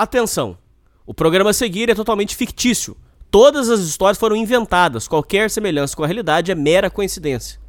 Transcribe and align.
Atenção! 0.00 0.56
O 1.04 1.12
programa 1.12 1.50
a 1.50 1.52
seguir 1.52 1.90
é 1.90 1.94
totalmente 1.94 2.34
fictício. 2.34 2.96
Todas 3.30 3.68
as 3.68 3.80
histórias 3.80 4.16
foram 4.16 4.34
inventadas, 4.34 5.06
qualquer 5.06 5.50
semelhança 5.50 5.94
com 5.94 6.02
a 6.02 6.06
realidade 6.06 6.50
é 6.50 6.54
mera 6.54 6.88
coincidência. 6.88 7.60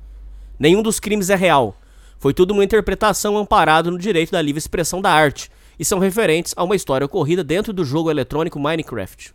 Nenhum 0.57 0.81
dos 0.81 0.97
crimes 0.97 1.29
é 1.29 1.36
real. 1.36 1.75
Foi 2.17 2.33
tudo 2.33 2.52
uma 2.52 2.63
interpretação 2.63 3.38
amparada 3.38 3.91
no 3.91 3.97
direito 3.97 4.31
da 4.31 4.41
livre 4.41 4.59
expressão 4.59 5.02
da 5.02 5.12
arte 5.12 5.52
e 5.78 5.83
são 5.83 5.99
referentes 5.99 6.54
a 6.55 6.63
uma 6.63 6.73
história 6.73 7.04
ocorrida 7.04 7.44
dentro 7.44 7.73
do 7.73 7.84
jogo 7.84 8.09
eletrônico 8.09 8.57
Minecraft. 8.57 9.34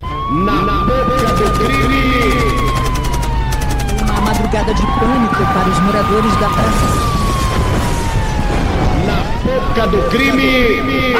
Na 0.00 0.84
boca 0.86 1.34
do 1.36 1.56
crime! 1.56 2.50
Uma 4.02 4.20
madrugada 4.22 4.74
de 4.74 4.82
pânico 4.82 5.36
para 5.36 5.68
os 5.70 5.78
moradores 5.78 6.32
da 6.40 6.50
praça. 6.50 6.99
Na 9.70 9.86
boca 9.86 9.86
do 9.86 10.10
crime! 10.10 11.14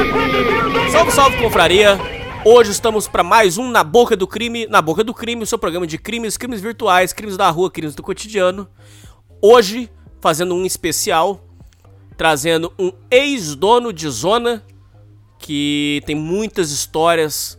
Salve, 0.91 1.11
salve, 1.11 1.37
confraria! 1.37 1.97
Hoje 2.43 2.71
estamos 2.71 3.07
para 3.07 3.23
mais 3.23 3.57
um 3.57 3.71
Na 3.71 3.81
Boca 3.81 4.13
do 4.13 4.27
Crime, 4.27 4.67
Na 4.67 4.81
Boca 4.81 5.05
do 5.05 5.13
Crime, 5.13 5.43
o 5.43 5.45
seu 5.45 5.57
programa 5.57 5.87
de 5.87 5.97
crimes, 5.97 6.35
crimes 6.35 6.59
virtuais, 6.59 7.13
crimes 7.13 7.37
da 7.37 7.49
rua, 7.49 7.71
crimes 7.71 7.95
do 7.95 8.03
cotidiano. 8.03 8.67
Hoje, 9.41 9.89
fazendo 10.19 10.53
um 10.53 10.65
especial, 10.65 11.45
trazendo 12.17 12.73
um 12.77 12.91
ex-dono 13.09 13.93
de 13.93 14.09
zona 14.09 14.61
que 15.39 16.01
tem 16.05 16.15
muitas 16.15 16.71
histórias 16.71 17.57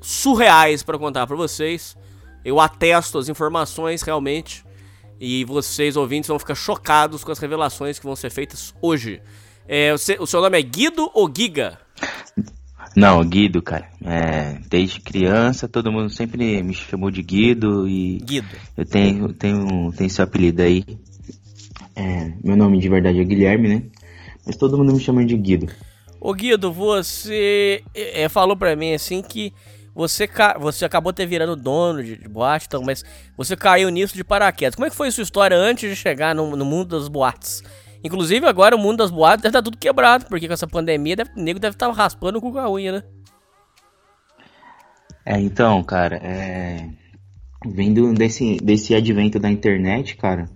surreais 0.00 0.82
para 0.82 0.98
contar 0.98 1.26
para 1.26 1.36
vocês. 1.36 1.94
Eu 2.42 2.58
atesto 2.58 3.18
as 3.18 3.28
informações 3.28 4.00
realmente 4.00 4.64
e 5.20 5.44
vocês 5.44 5.98
ouvintes 5.98 6.28
vão 6.28 6.38
ficar 6.38 6.54
chocados 6.54 7.22
com 7.22 7.30
as 7.30 7.38
revelações 7.38 7.98
que 7.98 8.06
vão 8.06 8.16
ser 8.16 8.30
feitas 8.30 8.74
hoje. 8.80 9.20
É, 9.72 9.94
o 9.94 10.26
seu 10.26 10.40
nome 10.40 10.58
é 10.58 10.62
Guido 10.62 11.08
ou 11.14 11.32
Giga? 11.32 11.78
Não, 12.96 13.24
Guido, 13.24 13.62
cara. 13.62 13.88
É, 14.04 14.58
desde 14.68 15.00
criança 15.00 15.68
todo 15.68 15.92
mundo 15.92 16.10
sempre 16.10 16.60
me 16.60 16.74
chamou 16.74 17.08
de 17.08 17.22
Guido 17.22 17.86
e 17.86 18.18
Guido. 18.18 18.48
eu 18.76 18.84
tenho 18.84 19.32
tenho 19.32 19.92
tenho 19.92 20.06
esse 20.08 20.20
apelido 20.20 20.60
aí. 20.60 20.84
É, 21.94 22.32
meu 22.42 22.56
nome 22.56 22.80
de 22.80 22.88
verdade 22.88 23.20
é 23.20 23.24
Guilherme, 23.24 23.68
né? 23.68 23.82
Mas 24.44 24.56
todo 24.56 24.76
mundo 24.76 24.92
me 24.92 24.98
chama 24.98 25.24
de 25.24 25.36
Guido. 25.36 25.72
Ô 26.20 26.34
Guido, 26.34 26.72
você 26.72 27.84
é, 27.94 28.28
falou 28.28 28.56
pra 28.56 28.74
mim 28.74 28.92
assim 28.92 29.22
que 29.22 29.52
você, 29.94 30.26
ca... 30.26 30.58
você 30.58 30.84
acabou 30.84 31.12
ter 31.12 31.26
virando 31.26 31.54
dono 31.54 32.02
de, 32.02 32.16
de 32.16 32.28
boate, 32.28 32.66
então, 32.66 32.82
mas 32.82 33.04
você 33.36 33.56
caiu 33.56 33.88
nisso 33.88 34.16
de 34.16 34.24
paraquedas. 34.24 34.74
Como 34.74 34.86
é 34.86 34.90
que 34.90 34.96
foi 34.96 35.06
a 35.06 35.12
sua 35.12 35.22
história 35.22 35.56
antes 35.56 35.88
de 35.88 35.94
chegar 35.94 36.34
no, 36.34 36.56
no 36.56 36.64
mundo 36.64 36.98
das 36.98 37.06
boates? 37.06 37.62
Inclusive 38.02 38.46
agora 38.46 38.74
o 38.74 38.78
mundo 38.78 38.98
das 38.98 39.10
boates 39.10 39.42
deve 39.42 39.50
estar 39.50 39.62
tudo 39.62 39.78
quebrado, 39.78 40.26
porque 40.26 40.46
com 40.46 40.54
essa 40.54 40.66
pandemia 40.66 41.16
deve, 41.16 41.30
o 41.36 41.42
nego 41.42 41.58
deve 41.58 41.74
estar 41.74 41.90
raspando 41.90 42.38
o 42.38 42.40
cu 42.40 42.52
com 42.52 42.58
a 42.58 42.70
unha, 42.70 42.92
né? 42.92 43.02
É, 45.24 45.38
então, 45.38 45.82
cara, 45.82 46.16
é... 46.16 46.88
Vendo 47.66 48.14
desse, 48.14 48.56
desse 48.56 48.94
advento 48.94 49.38
da 49.38 49.50
internet, 49.50 50.16
cara, 50.16 50.48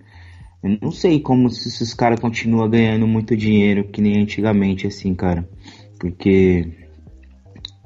eu 0.63 0.79
não 0.81 0.91
sei 0.91 1.19
como 1.19 1.51
se 1.51 1.69
esses 1.69 1.93
caras 1.93 2.19
continuam 2.19 2.67
ganhando 2.67 3.05
muito 3.05 3.37
dinheiro 3.37 3.83
que 3.83 4.01
nem 4.01 4.19
antigamente, 4.19 4.87
assim, 4.87 5.13
cara. 5.13 5.47
Porque 5.99 6.73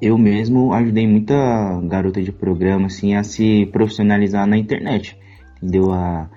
eu 0.00 0.16
mesmo 0.16 0.72
ajudei 0.72 1.06
muita 1.06 1.34
garota 1.82 2.22
de 2.22 2.32
programa, 2.32 2.86
assim, 2.86 3.14
a 3.14 3.22
se 3.22 3.66
profissionalizar 3.66 4.46
na 4.46 4.56
internet, 4.56 5.18
entendeu? 5.58 5.92
A, 5.92 6.30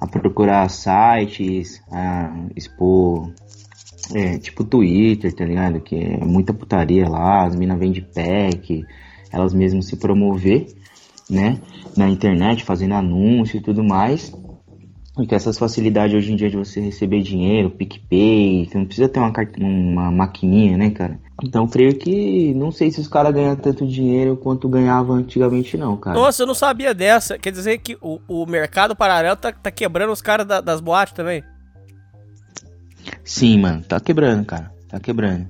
a 0.00 0.06
procurar 0.06 0.68
sites, 0.68 1.82
a 1.90 2.46
expor, 2.54 3.32
é, 4.14 4.38
tipo 4.38 4.64
Twitter, 4.64 5.32
tá 5.34 5.44
ligado? 5.44 5.80
Que 5.80 5.96
é 5.96 6.24
muita 6.24 6.52
putaria 6.52 7.08
lá, 7.08 7.46
as 7.46 7.56
minas 7.56 7.78
vendem 7.78 8.02
pack, 8.14 8.84
elas 9.32 9.52
mesmas 9.54 9.86
se 9.86 9.96
promover, 9.96 10.66
né? 11.30 11.60
Na 11.96 12.08
internet, 12.08 12.64
fazendo 12.64 12.94
anúncio 12.94 13.56
e 13.56 13.62
tudo 13.62 13.82
mais. 13.82 14.32
E 15.18 15.26
com 15.26 15.34
essas 15.34 15.56
facilidades 15.56 16.14
hoje 16.14 16.32
em 16.32 16.36
dia 16.36 16.50
de 16.50 16.58
você 16.58 16.78
receber 16.78 17.22
dinheiro, 17.22 17.70
PicPay, 17.70 18.66
você 18.66 18.76
não 18.76 18.84
precisa 18.84 19.08
ter 19.08 19.18
uma, 19.18 19.32
uma 19.58 20.10
maquininha, 20.10 20.76
né, 20.76 20.90
cara? 20.90 21.18
Então 21.42 21.66
creio 21.66 21.96
que 21.96 22.52
não 22.54 22.70
sei 22.70 22.90
se 22.90 23.00
os 23.00 23.08
caras 23.08 23.32
ganham 23.32 23.56
tanto 23.56 23.86
dinheiro 23.86 24.36
quanto 24.36 24.68
ganhavam 24.68 25.16
antigamente, 25.16 25.76
não, 25.76 25.96
cara. 25.96 26.18
Nossa, 26.18 26.42
eu 26.42 26.46
não 26.46 26.54
sabia 26.54 26.92
dessa. 26.92 27.38
Quer 27.38 27.50
dizer 27.50 27.78
que 27.78 27.96
o, 28.02 28.20
o 28.28 28.44
mercado 28.44 28.94
paralelo 28.94 29.36
tá, 29.36 29.50
tá 29.52 29.70
quebrando 29.70 30.12
os 30.12 30.20
caras 30.20 30.46
da, 30.46 30.60
das 30.60 30.82
boates 30.82 31.14
também? 31.14 31.42
Sim, 33.24 33.58
mano, 33.58 33.82
tá 33.82 33.98
quebrando, 33.98 34.44
cara. 34.44 34.70
Tá 34.88 35.00
quebrando. 35.00 35.48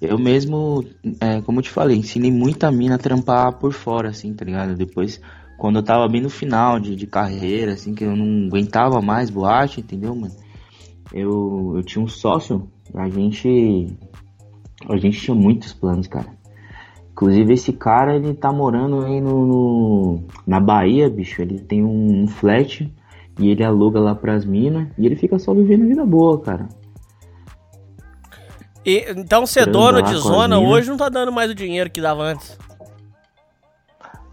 Eu 0.00 0.18
mesmo, 0.18 0.84
é, 1.20 1.40
como 1.42 1.58
eu 1.58 1.62
te 1.62 1.70
falei, 1.70 1.96
ensinei 1.96 2.30
muita 2.30 2.70
mina 2.70 2.96
a 2.96 2.98
trampar 2.98 3.52
por 3.54 3.72
fora, 3.72 4.10
assim, 4.10 4.32
tá 4.34 4.44
ligado? 4.44 4.74
Depois 4.74 5.20
quando 5.56 5.76
eu 5.76 5.82
tava 5.82 6.06
bem 6.08 6.20
no 6.20 6.30
final 6.30 6.78
de, 6.78 6.94
de 6.94 7.06
carreira, 7.06 7.72
assim, 7.72 7.94
que 7.94 8.04
eu 8.04 8.14
não 8.14 8.46
aguentava 8.48 9.00
mais 9.00 9.30
boate, 9.30 9.80
entendeu, 9.80 10.14
mano? 10.14 10.34
Eu, 11.12 11.74
eu 11.76 11.82
tinha 11.82 12.04
um 12.04 12.08
sócio, 12.08 12.68
a 12.94 13.08
gente. 13.08 13.96
A 14.88 14.96
gente 14.96 15.20
tinha 15.20 15.34
muitos 15.34 15.72
planos, 15.72 16.06
cara. 16.06 16.26
Inclusive 17.10 17.54
esse 17.54 17.72
cara, 17.72 18.14
ele 18.14 18.34
tá 18.34 18.52
morando 18.52 19.04
aí 19.04 19.20
no, 19.20 19.46
no 19.46 20.24
na 20.46 20.60
Bahia, 20.60 21.08
bicho. 21.08 21.40
Ele 21.40 21.58
tem 21.58 21.82
um, 21.82 22.24
um 22.24 22.28
flat 22.28 22.92
e 23.38 23.48
ele 23.48 23.64
aluga 23.64 23.98
lá 23.98 24.14
pras 24.14 24.44
minas 24.44 24.88
e 24.98 25.06
ele 25.06 25.16
fica 25.16 25.38
só 25.38 25.54
vivendo 25.54 25.88
vida 25.88 26.04
boa, 26.04 26.38
cara. 26.40 26.68
E, 28.84 29.04
então 29.16 29.46
ser 29.46 29.66
dono 29.66 30.02
de 30.02 30.14
zona 30.16 30.58
hoje 30.58 30.90
não 30.90 30.96
tá 30.96 31.08
dando 31.08 31.32
mais 31.32 31.50
o 31.50 31.54
dinheiro 31.54 31.90
que 31.90 32.00
dava 32.00 32.22
antes. 32.22 32.58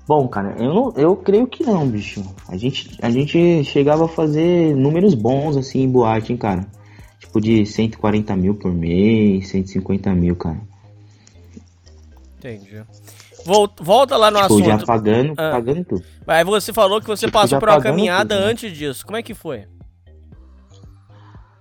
Bom, 0.06 0.28
cara, 0.28 0.56
eu, 0.60 0.74
não, 0.74 0.94
eu 0.98 1.16
creio 1.16 1.48
que 1.48 1.64
não, 1.64 1.88
bicho. 1.88 2.24
A 2.50 2.58
gente, 2.58 2.98
a 3.02 3.10
gente 3.10 3.64
chegava 3.64 4.06
a 4.06 4.10
fazer 4.10 4.76
números 4.76 5.14
bons, 5.14 5.56
assim, 5.56 5.82
em 5.82 5.90
boate, 5.90 6.34
hein, 6.34 6.38
cara. 6.38 6.68
Tipo 7.20 7.40
de 7.40 7.66
140 7.66 8.36
mil 8.36 8.56
por 8.56 8.74
mês, 8.74 9.48
150 9.50 10.14
mil, 10.14 10.36
cara. 10.36 10.60
Entendi. 12.38 12.84
Volta, 13.46 13.84
volta 13.84 14.18
lá 14.18 14.30
no 14.30 14.42
tipo, 14.42 14.54
assunto. 14.54 14.66
já 14.66 14.78
pagando, 14.86 15.34
ah. 15.38 15.52
pagando 15.52 15.86
tudo. 15.86 16.04
Aí 16.28 16.44
você 16.44 16.74
falou 16.74 17.00
que 17.00 17.08
você 17.08 17.26
tipo, 17.26 17.38
passou 17.38 17.60
por 17.60 17.70
uma 17.70 17.82
caminhada 17.82 18.36
tudo, 18.36 18.46
né? 18.46 18.52
antes 18.52 18.78
disso. 18.78 19.06
Como 19.06 19.18
é 19.18 19.24
que 19.24 19.34
foi? 19.34 19.66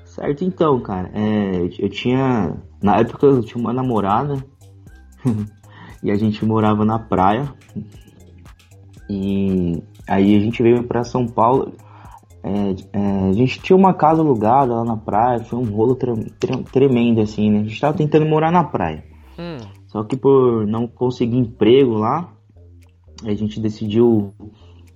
Certo, 0.04 0.44
então, 0.44 0.81
cara. 0.81 1.10
É, 1.14 1.69
eu 1.78 1.88
tinha... 1.88 2.56
Na 2.82 2.98
época 2.98 3.26
eu 3.26 3.42
tinha 3.42 3.60
uma 3.60 3.72
namorada. 3.72 4.44
e 6.02 6.10
a 6.10 6.16
gente 6.16 6.44
morava 6.44 6.84
na 6.84 6.98
praia. 6.98 7.52
E 9.12 9.83
aí 10.09 10.34
a 10.34 10.41
gente 10.41 10.62
veio 10.62 10.84
para 10.84 11.05
São 11.05 11.27
Paulo. 11.27 11.73
É, 12.43 12.99
é, 12.99 13.28
a 13.28 13.33
gente 13.33 13.61
tinha 13.61 13.77
uma 13.77 13.93
casa 13.93 14.23
alugada 14.23 14.75
lá 14.75 14.84
na 14.84 14.97
praia, 14.97 15.45
foi 15.45 15.59
um 15.59 15.71
rolo 15.71 15.95
tre 15.95 16.12
tre 16.41 16.56
tremendo 16.65 17.21
assim, 17.21 17.50
né? 17.50 17.61
A 17.61 17.65
gente 17.65 17.81
tava 17.81 17.97
tentando 17.97 18.27
morar 18.27 18.50
na 18.50 18.65
praia. 18.65 19.05
Hum. 19.39 19.59
Só 19.87 20.03
que 20.03 20.17
por 20.17 20.67
não 20.67 20.87
conseguir 20.89 21.37
emprego 21.37 21.93
lá, 21.93 22.33
a 23.23 23.34
gente 23.34 23.61
decidiu 23.61 24.33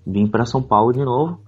vir 0.07 0.31
para 0.31 0.47
São 0.47 0.63
Paulo 0.63 0.93
de 0.93 1.05
novo, 1.05 1.39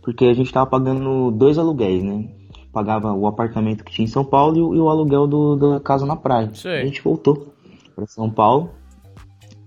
porque 0.00 0.24
a 0.26 0.34
gente 0.34 0.52
tava 0.52 0.70
pagando 0.70 1.32
dois 1.32 1.58
aluguéis, 1.58 2.02
né? 2.02 2.28
Pagava 2.72 3.12
o 3.12 3.26
apartamento 3.26 3.84
que 3.84 3.92
tinha 3.92 4.04
em 4.04 4.08
São 4.08 4.24
Paulo 4.24 4.56
e 4.56 4.62
o, 4.62 4.74
e 4.76 4.78
o 4.78 4.88
aluguel 4.88 5.26
do, 5.26 5.56
da 5.56 5.80
casa 5.80 6.06
na 6.06 6.16
praia. 6.16 6.50
A 6.80 6.86
gente 6.86 7.02
voltou 7.02 7.52
para 7.94 8.06
São 8.06 8.30
Paulo 8.30 8.70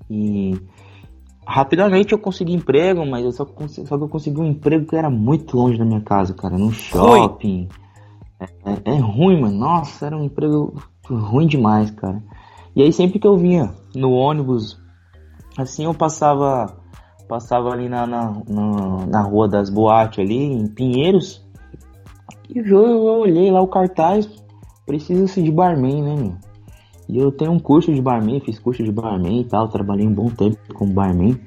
e 0.09 0.53
Rapidamente 1.49 2.11
eu 2.11 2.19
consegui 2.19 2.53
emprego, 2.53 3.05
mas 3.05 3.23
eu 3.23 3.31
só, 3.31 3.45
só 3.45 3.97
que 3.97 4.03
eu 4.03 4.09
consegui 4.09 4.41
um 4.41 4.47
emprego 4.47 4.85
que 4.85 4.97
era 4.97 5.09
muito 5.09 5.55
longe 5.55 5.79
da 5.79 5.85
minha 5.85 6.01
casa, 6.01 6.33
cara, 6.33 6.57
num 6.57 6.71
shopping. 6.71 7.69
É, 8.37 8.45
é, 8.65 8.81
é, 8.83 8.97
ruim, 8.99 9.39
mano. 9.39 9.57
Nossa, 9.57 10.07
era 10.07 10.17
um 10.17 10.25
emprego 10.25 10.75
ruim 11.09 11.47
demais, 11.47 11.89
cara. 11.91 12.21
E 12.75 12.83
aí 12.83 12.91
sempre 12.91 13.17
que 13.17 13.25
eu 13.25 13.37
vinha 13.37 13.73
no 13.95 14.11
ônibus, 14.11 14.77
assim 15.57 15.85
eu 15.85 15.93
passava 15.93 16.77
passava 17.29 17.69
ali 17.69 17.87
na, 17.87 18.05
na, 18.05 18.41
na, 18.47 19.05
na 19.05 19.21
rua 19.21 19.47
das 19.47 19.69
boates 19.69 20.19
ali, 20.19 20.43
em 20.43 20.67
Pinheiros, 20.67 21.45
e 22.49 22.59
eu, 22.59 22.65
eu 22.65 23.19
olhei 23.19 23.51
lá 23.51 23.61
o 23.61 23.67
cartaz, 23.67 24.29
precisa-se 24.85 25.41
de 25.41 25.51
barman, 25.51 26.03
né, 26.03 26.15
meu? 26.15 26.46
E 27.09 27.17
eu 27.17 27.31
tenho 27.31 27.51
um 27.51 27.59
curso 27.59 27.93
de 27.93 28.01
barman, 28.01 28.39
fiz 28.41 28.59
curso 28.59 28.83
de 28.83 28.91
barman 28.91 29.41
e 29.41 29.45
tal, 29.45 29.69
trabalhei 29.69 30.05
um 30.05 30.13
bom 30.13 30.29
tempo 30.29 30.57
como 30.73 30.93
barman. 30.93 31.39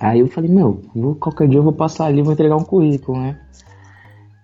Aí 0.00 0.20
eu 0.20 0.28
falei, 0.28 0.50
meu, 0.50 0.82
vou, 0.94 1.14
qualquer 1.14 1.48
dia 1.48 1.58
eu 1.58 1.62
vou 1.62 1.72
passar 1.72 2.06
ali, 2.06 2.22
vou 2.22 2.32
entregar 2.32 2.56
um 2.56 2.64
currículo, 2.64 3.18
né? 3.18 3.40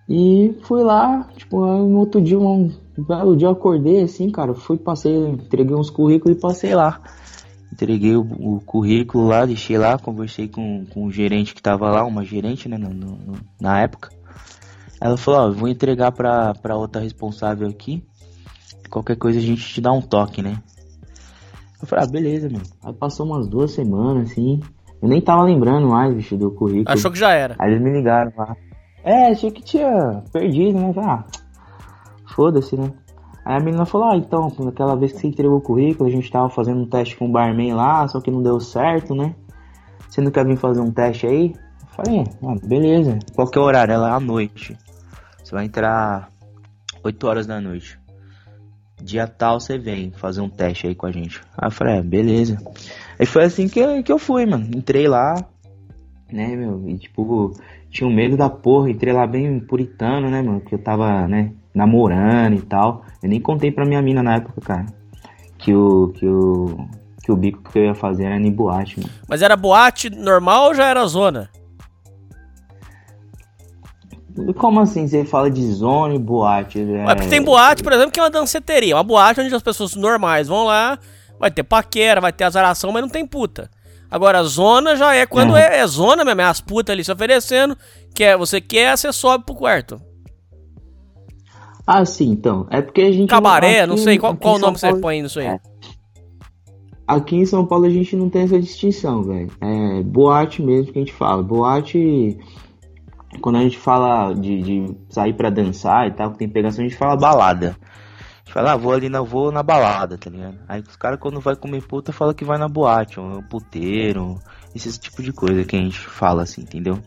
E 0.09 0.55
fui 0.63 0.83
lá, 0.83 1.27
tipo, 1.37 1.59
no 1.59 1.99
outro 1.99 2.19
dia, 2.21 2.39
um 2.39 2.71
belo 2.97 3.35
dia 3.35 3.47
eu 3.47 3.51
acordei 3.51 4.01
assim, 4.01 4.29
cara, 4.29 4.53
fui, 4.53 4.77
passei, 4.77 5.15
entreguei 5.29 5.75
uns 5.75 5.89
currículos 5.89 6.37
e 6.37 6.41
passei 6.41 6.73
lá. 6.73 6.99
Entreguei 7.71 8.15
o, 8.17 8.21
o 8.21 8.59
currículo 8.65 9.27
lá, 9.27 9.45
deixei 9.45 9.77
lá, 9.77 9.97
conversei 9.97 10.47
com, 10.47 10.83
com 10.91 11.05
o 11.05 11.11
gerente 11.11 11.53
que 11.53 11.61
tava 11.61 11.89
lá, 11.89 12.03
uma 12.03 12.25
gerente, 12.25 12.67
né, 12.67 12.77
no, 12.77 12.89
no, 12.89 13.37
na 13.59 13.81
época. 13.81 14.09
Ela 14.99 15.15
falou, 15.15 15.39
ó, 15.41 15.51
vou 15.51 15.69
entregar 15.69 16.11
pra, 16.11 16.53
pra 16.55 16.75
outra 16.75 17.01
responsável 17.01 17.67
aqui 17.67 18.03
qualquer 18.91 19.15
coisa 19.15 19.39
a 19.39 19.41
gente 19.41 19.65
te 19.73 19.81
dá 19.81 19.91
um 19.91 20.01
toque, 20.01 20.43
né? 20.43 20.61
Eu 21.81 21.87
falei, 21.87 22.05
ah, 22.05 22.07
beleza, 22.07 22.49
mano. 22.49 22.63
Aí 22.83 22.93
passou 22.93 23.25
umas 23.25 23.47
duas 23.47 23.71
semanas, 23.71 24.31
assim. 24.31 24.59
Eu 25.01 25.09
nem 25.09 25.19
tava 25.19 25.41
lembrando 25.43 25.87
mais, 25.87 26.13
bicho, 26.13 26.37
do 26.37 26.51
currículo. 26.51 26.85
Achou 26.87 27.09
que 27.09 27.17
já 27.17 27.31
era. 27.31 27.55
Aí 27.57 27.71
eles 27.71 27.81
me 27.81 27.91
ligaram 27.91 28.31
lá. 28.37 28.55
É, 29.03 29.31
achei 29.31 29.49
que 29.49 29.63
tinha 29.63 30.23
perdido, 30.31 30.77
né? 30.77 30.93
Ah, 30.97 31.23
foda-se, 32.35 32.77
né? 32.77 32.91
Aí 33.43 33.57
a 33.57 33.59
menina 33.59 33.85
falou, 33.85 34.11
ah, 34.11 34.15
então, 34.15 34.51
naquela 34.59 34.95
vez 34.95 35.13
que 35.13 35.19
você 35.19 35.27
entregou 35.27 35.57
o 35.57 35.61
currículo, 35.61 36.07
a 36.07 36.11
gente 36.11 36.31
tava 36.31 36.49
fazendo 36.49 36.81
um 36.81 36.85
teste 36.85 37.15
com 37.15 37.27
o 37.27 37.31
barman 37.31 37.73
lá, 37.73 38.07
só 38.07 38.21
que 38.21 38.29
não 38.29 38.43
deu 38.43 38.59
certo, 38.59 39.15
né? 39.15 39.33
Você 40.07 40.21
não 40.21 40.29
quer 40.29 40.45
vir 40.45 40.57
fazer 40.57 40.81
um 40.81 40.91
teste 40.91 41.25
aí? 41.25 41.55
Eu 41.81 42.05
falei, 42.05 42.23
ah, 42.43 42.55
beleza. 42.63 43.17
Qual 43.33 43.47
que 43.47 43.57
é 43.57 43.61
o 43.61 43.63
horário? 43.63 43.93
Ela 43.93 44.09
é 44.09 44.11
à 44.11 44.19
noite. 44.19 44.77
Você 45.43 45.55
vai 45.55 45.65
entrar 45.65 46.29
8 47.03 47.27
horas 47.27 47.47
da 47.47 47.59
noite. 47.59 47.99
Dia 49.03 49.27
tal 49.27 49.59
você 49.59 49.77
vem 49.77 50.11
fazer 50.11 50.41
um 50.41 50.49
teste 50.49 50.87
aí 50.87 50.95
com 50.95 51.05
a 51.05 51.11
gente. 51.11 51.41
Aí 51.57 51.67
eu 51.67 51.71
falei, 51.71 51.97
é, 51.97 52.01
beleza. 52.01 52.57
Aí 53.19 53.25
foi 53.25 53.43
assim 53.43 53.67
que 53.67 54.03
que 54.03 54.11
eu 54.11 54.19
fui, 54.19 54.45
mano. 54.45 54.65
Entrei 54.75 55.07
lá, 55.07 55.35
né, 56.31 56.55
meu, 56.55 56.87
e 56.87 56.97
tipo, 56.97 57.51
tinha 57.89 58.07
um 58.07 58.13
medo 58.13 58.37
da 58.37 58.49
porra. 58.49 58.89
Entrei 58.89 59.13
lá 59.13 59.27
bem 59.27 59.59
puritano, 59.59 60.29
né, 60.29 60.41
mano, 60.41 60.61
porque 60.61 60.75
eu 60.75 60.83
tava, 60.83 61.27
né, 61.27 61.51
namorando 61.73 62.55
e 62.55 62.61
tal. 62.61 63.03
Eu 63.21 63.29
nem 63.29 63.39
contei 63.39 63.71
pra 63.71 63.85
minha 63.85 64.01
mina 64.01 64.23
na 64.23 64.35
época, 64.35 64.61
cara, 64.61 64.85
que 65.57 65.73
o, 65.73 66.09
que 66.09 66.25
o, 66.25 66.87
que 67.23 67.31
o 67.31 67.35
bico 67.35 67.71
que 67.71 67.79
eu 67.79 67.85
ia 67.85 67.95
fazer 67.95 68.25
era 68.25 68.35
em 68.35 68.51
boate, 68.51 68.99
mano. 68.99 69.11
Mas 69.27 69.41
era 69.41 69.55
boate 69.55 70.09
normal 70.09 70.67
ou 70.67 70.73
já 70.73 70.85
era 70.85 71.05
zona? 71.05 71.49
Como 74.57 74.79
assim 74.79 75.07
você 75.07 75.23
fala 75.25 75.49
de 75.49 75.65
zona 75.73 76.15
e 76.15 76.19
boate? 76.19 76.79
É... 76.79 77.05
Ué, 77.05 77.15
porque 77.15 77.29
tem 77.29 77.41
boate, 77.41 77.83
por 77.83 77.91
exemplo, 77.93 78.11
que 78.11 78.19
é 78.19 78.23
uma 78.23 78.29
danceteria. 78.29 78.95
Uma 78.95 79.03
boate 79.03 79.41
onde 79.41 79.53
as 79.53 79.61
pessoas 79.63 79.95
normais 79.95 80.47
vão 80.47 80.65
lá, 80.65 80.97
vai 81.39 81.49
ter 81.51 81.63
paquera, 81.63 82.21
vai 82.21 82.31
ter 82.33 82.43
azaração, 82.43 82.91
mas 82.91 83.01
não 83.01 83.09
tem 83.09 83.25
puta. 83.25 83.69
Agora, 84.09 84.43
zona 84.43 84.95
já 84.95 85.15
é 85.15 85.25
quando 85.25 85.51
Uhum. 85.51 85.57
é, 85.57 85.79
é 85.79 85.87
zona 85.87 86.25
mesmo, 86.25 86.41
é 86.41 86.43
as 86.45 86.59
putas 86.59 86.93
ali 86.93 87.03
se 87.03 87.11
oferecendo, 87.11 87.77
quer, 88.13 88.37
você 88.37 88.59
quer, 88.59 88.97
você 88.97 89.11
sobe 89.13 89.45
pro 89.45 89.55
quarto. 89.55 90.01
Ah, 91.87 92.05
sim, 92.05 92.29
então. 92.29 92.67
É 92.69 92.81
porque 92.81 93.01
a 93.01 93.11
gente. 93.11 93.29
Cabaré, 93.29 93.79
aqui- 93.79 93.89
não 93.89 93.97
sei, 93.97 94.17
qual, 94.17 94.35
qual 94.35 94.55
o 94.55 94.59
nome 94.59 94.77
você 94.77 94.87
Paulo- 94.87 95.01
põe 95.01 95.21
nisso 95.21 95.39
aí? 95.39 95.47
É. 95.47 95.59
Aqui 97.07 97.35
em 97.35 97.45
São 97.45 97.65
Paulo 97.65 97.85
a 97.85 97.89
gente 97.89 98.15
não 98.15 98.29
tem 98.29 98.43
essa 98.43 98.59
distinção, 98.59 99.23
velho. 99.23 99.51
É 99.59 100.01
boate 100.03 100.61
mesmo 100.61 100.93
que 100.93 100.99
a 100.99 101.01
gente 101.01 101.11
fala. 101.13 101.41
Boate, 101.43 102.37
quando 103.39 103.57
a 103.57 103.61
gente 103.61 103.77
fala 103.77 104.33
de, 104.33 104.61
de 104.61 104.97
sair 105.09 105.33
pra 105.33 105.49
dançar 105.49 106.07
e 106.07 106.11
tal, 106.11 106.31
que 106.31 106.39
tem 106.39 106.49
pegação, 106.49 106.83
a 106.83 106.87
gente 106.87 106.97
fala 106.97 107.15
balada. 107.15 107.77
A 107.79 108.43
gente 108.43 108.53
fala, 108.53 108.73
ah, 108.73 108.77
vou 108.77 108.93
ali 108.93 109.07
na, 109.07 109.21
vou 109.21 109.51
na 109.51 109.63
balada, 109.63 110.17
tá 110.17 110.29
ligado? 110.29 110.57
Aí 110.67 110.81
os 110.81 110.95
caras 110.95 111.19
quando 111.19 111.39
vai 111.39 111.55
comer 111.55 111.81
puta 111.83 112.11
fala 112.11 112.33
que 112.33 112.43
vai 112.43 112.57
na 112.57 112.67
boate, 112.67 113.19
ou 113.19 113.27
no 113.27 113.43
puteiro, 113.43 114.39
esse 114.75 114.99
tipo 114.99 115.23
de 115.23 115.31
coisa 115.31 115.63
que 115.63 115.75
a 115.75 115.79
gente 115.79 115.99
fala 115.99 116.43
assim, 116.43 116.61
entendeu? 116.61 116.99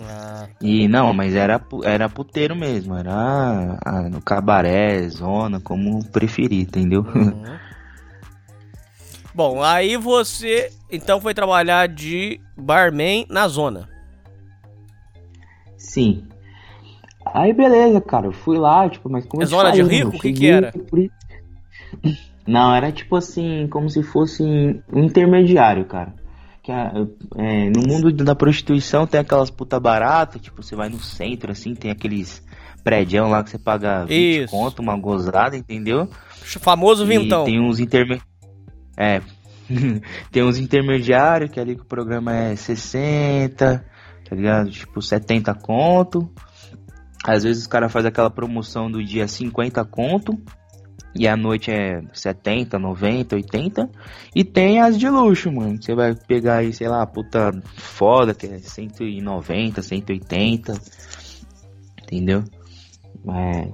Ah, 0.00 0.48
E 0.60 0.86
não, 0.88 1.12
mas 1.12 1.34
era, 1.34 1.60
era 1.84 2.08
puteiro 2.08 2.54
mesmo, 2.54 2.96
era 2.96 3.78
ah, 3.84 4.08
no 4.10 4.20
cabaré, 4.20 5.08
zona, 5.08 5.60
como 5.60 6.04
preferir, 6.10 6.62
entendeu? 6.62 7.02
Uhum. 7.02 7.58
Bom, 9.34 9.62
aí 9.62 9.96
você 9.96 10.72
então 10.90 11.20
foi 11.20 11.32
trabalhar 11.34 11.86
de 11.86 12.40
barman 12.56 13.24
na 13.28 13.46
zona. 13.46 13.88
Sim. 15.88 16.22
Aí 17.34 17.52
beleza, 17.52 18.00
cara, 18.00 18.26
eu 18.26 18.32
fui 18.32 18.58
lá, 18.58 18.88
tipo, 18.88 19.08
mas 19.10 19.24
como 19.26 19.42
É 19.42 19.46
zona 19.46 19.70
de 19.72 19.82
rico? 19.82 20.16
O 20.16 20.18
que 20.18 20.32
que 20.32 20.46
era? 20.46 20.70
por- 20.72 20.98
Não, 22.46 22.74
era 22.74 22.90
tipo 22.92 23.16
assim, 23.16 23.66
como 23.68 23.88
se 23.90 24.02
fosse 24.02 24.42
um 24.42 24.82
intermediário, 25.04 25.84
cara. 25.84 26.14
Que 26.62 26.72
a- 26.72 26.92
é, 27.36 27.70
no 27.70 27.82
mundo 27.86 28.10
da 28.12 28.34
prostituição 28.34 29.06
tem 29.06 29.20
aquelas 29.20 29.50
puta 29.50 29.78
barata, 29.78 30.38
tipo, 30.38 30.62
você 30.62 30.74
vai 30.76 30.88
no 30.88 30.98
centro, 31.00 31.52
assim, 31.52 31.74
tem 31.74 31.90
aqueles 31.90 32.42
prédios 32.84 33.28
lá 33.30 33.42
que 33.44 33.50
você 33.50 33.58
paga 33.58 34.04
20 34.06 34.42
Isso. 34.44 34.50
conto, 34.50 34.80
uma 34.80 34.96
gozada, 34.96 35.56
entendeu? 35.56 36.08
Famoso 36.42 37.04
E 37.04 37.18
vintão. 37.18 37.44
tem 37.44 37.60
uns 37.60 37.78
interme... 37.80 38.20
É. 38.96 39.20
tem 40.32 40.42
uns 40.42 40.58
intermediários 40.58 41.50
que 41.50 41.60
ali 41.60 41.74
que 41.76 41.82
o 41.82 41.86
programa 41.86 42.34
é 42.34 42.56
60, 42.56 43.84
tá 44.28 44.36
ligado? 44.36 44.70
Tipo 44.70 45.00
70 45.00 45.54
conto. 45.54 46.28
Às 47.24 47.42
vezes 47.42 47.62
os 47.62 47.66
caras 47.66 47.92
fazem 47.92 48.08
aquela 48.08 48.30
promoção 48.30 48.90
do 48.90 49.02
dia 49.02 49.26
50 49.26 49.84
conto. 49.84 50.38
E 51.14 51.26
a 51.26 51.36
noite 51.36 51.70
é 51.70 52.02
70, 52.12 52.78
90, 52.78 53.36
80. 53.36 53.90
E 54.34 54.44
tem 54.44 54.80
as 54.80 54.98
de 54.98 55.08
luxo, 55.08 55.50
mano. 55.50 55.82
Você 55.82 55.94
vai 55.94 56.14
pegar 56.14 56.58
aí, 56.58 56.72
sei 56.72 56.88
lá, 56.88 57.04
puta 57.06 57.50
foda, 57.74 58.34
que 58.34 58.46
é 58.46 58.58
190, 58.58 59.82
180. 59.82 60.74
Entendeu? 62.02 62.44
É, 63.34 63.68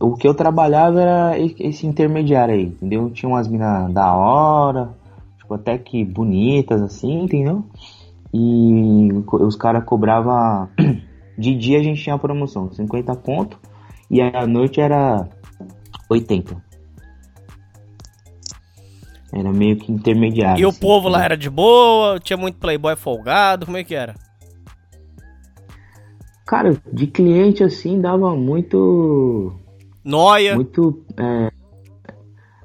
o 0.00 0.14
que 0.14 0.26
eu 0.26 0.34
trabalhava 0.34 1.00
era 1.00 1.38
esse 1.38 1.86
intermediário 1.86 2.54
aí, 2.54 2.64
entendeu? 2.64 3.10
Tinha 3.10 3.28
umas 3.28 3.48
minas 3.48 3.92
da 3.92 4.14
hora, 4.14 4.94
tipo, 5.38 5.54
até 5.54 5.78
que 5.78 6.04
bonitas, 6.04 6.80
assim, 6.80 7.24
entendeu? 7.24 7.64
E 8.32 9.08
os 9.32 9.56
caras 9.56 9.84
cobravam. 9.84 10.68
De 11.38 11.56
dia 11.56 11.78
a 11.78 11.82
gente 11.82 12.02
tinha 12.02 12.18
promoção, 12.18 12.70
50 12.70 13.16
conto, 13.16 13.58
e 14.10 14.20
à 14.20 14.46
noite 14.46 14.78
era 14.78 15.26
80. 16.06 16.62
Era 19.32 19.52
meio 19.52 19.76
que 19.76 19.90
intermediário. 19.90 20.60
E 20.60 20.66
o 20.66 20.68
assim, 20.68 20.80
povo 20.80 21.08
lá 21.08 21.18
entendeu? 21.18 21.24
era 21.24 21.36
de 21.36 21.48
boa, 21.48 22.18
tinha 22.18 22.36
muito 22.36 22.58
playboy 22.58 22.94
folgado, 22.96 23.64
como 23.64 23.78
é 23.78 23.84
que 23.84 23.94
era? 23.94 24.14
Cara, 26.46 26.76
de 26.92 27.06
cliente 27.06 27.62
assim 27.62 28.00
dava 28.00 28.34
muito. 28.34 29.52
Noia. 30.04 30.56
Muito. 30.56 31.04
É... 31.16 31.48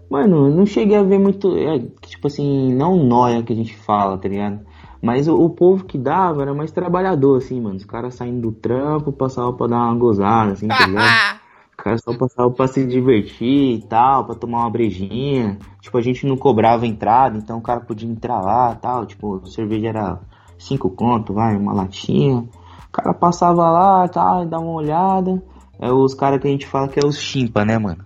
Mano, 0.09 0.47
eu 0.47 0.55
não 0.55 0.65
cheguei 0.65 0.97
a 0.97 1.03
ver 1.03 1.19
muito. 1.19 1.55
é, 1.55 1.79
tipo 2.07 2.25
assim, 2.25 2.73
não 2.73 2.95
nóia 2.97 3.43
que 3.43 3.53
a 3.53 3.55
gente 3.55 3.75
fala, 3.75 4.17
tá 4.17 4.27
ligado? 4.27 4.65
Mas 5.05 5.27
o, 5.27 5.35
o 5.39 5.51
povo 5.51 5.85
que 5.85 5.99
dava 5.99 6.41
era 6.41 6.51
mais 6.51 6.71
trabalhador, 6.71 7.37
assim, 7.37 7.61
mano. 7.61 7.75
Os 7.75 7.85
caras 7.85 8.15
saindo 8.15 8.41
do 8.41 8.51
trampo 8.51 9.11
passavam 9.11 9.53
pra 9.55 9.67
dar 9.67 9.77
uma 9.77 9.93
gozada, 9.93 10.53
assim, 10.53 10.67
tá 10.67 10.87
ligado? 10.87 11.45
Os 11.77 11.83
caras 11.83 12.01
só 12.03 12.17
passavam 12.17 12.51
pra 12.53 12.65
se 12.65 12.83
divertir 12.87 13.75
e 13.75 13.81
tal, 13.83 14.25
pra 14.25 14.33
tomar 14.33 14.61
uma 14.61 14.69
brejinha. 14.71 15.59
Tipo, 15.79 15.99
a 15.99 16.01
gente 16.01 16.25
não 16.25 16.35
cobrava 16.35 16.87
entrada, 16.87 17.37
então 17.37 17.59
o 17.59 17.61
cara 17.61 17.81
podia 17.81 18.09
entrar 18.09 18.41
lá 18.41 18.73
e 18.73 18.77
tal. 18.77 19.05
Tipo, 19.05 19.43
a 19.43 19.45
cerveja 19.45 19.89
era 19.89 20.19
cinco 20.57 20.89
conto, 20.89 21.35
vai, 21.35 21.55
uma 21.55 21.73
latinha. 21.73 22.37
O 22.39 22.91
cara 22.91 23.13
passava 23.13 23.69
lá 23.69 24.05
e 24.05 24.09
tal, 24.09 24.43
dá 24.47 24.57
uma 24.57 24.71
olhada. 24.71 25.43
É 25.79 25.91
os 25.91 26.15
caras 26.15 26.41
que 26.41 26.47
a 26.47 26.51
gente 26.51 26.65
fala 26.65 26.87
que 26.87 26.99
é 26.99 27.05
os 27.05 27.19
chimpa, 27.19 27.63
né, 27.63 27.77
mano? 27.77 28.03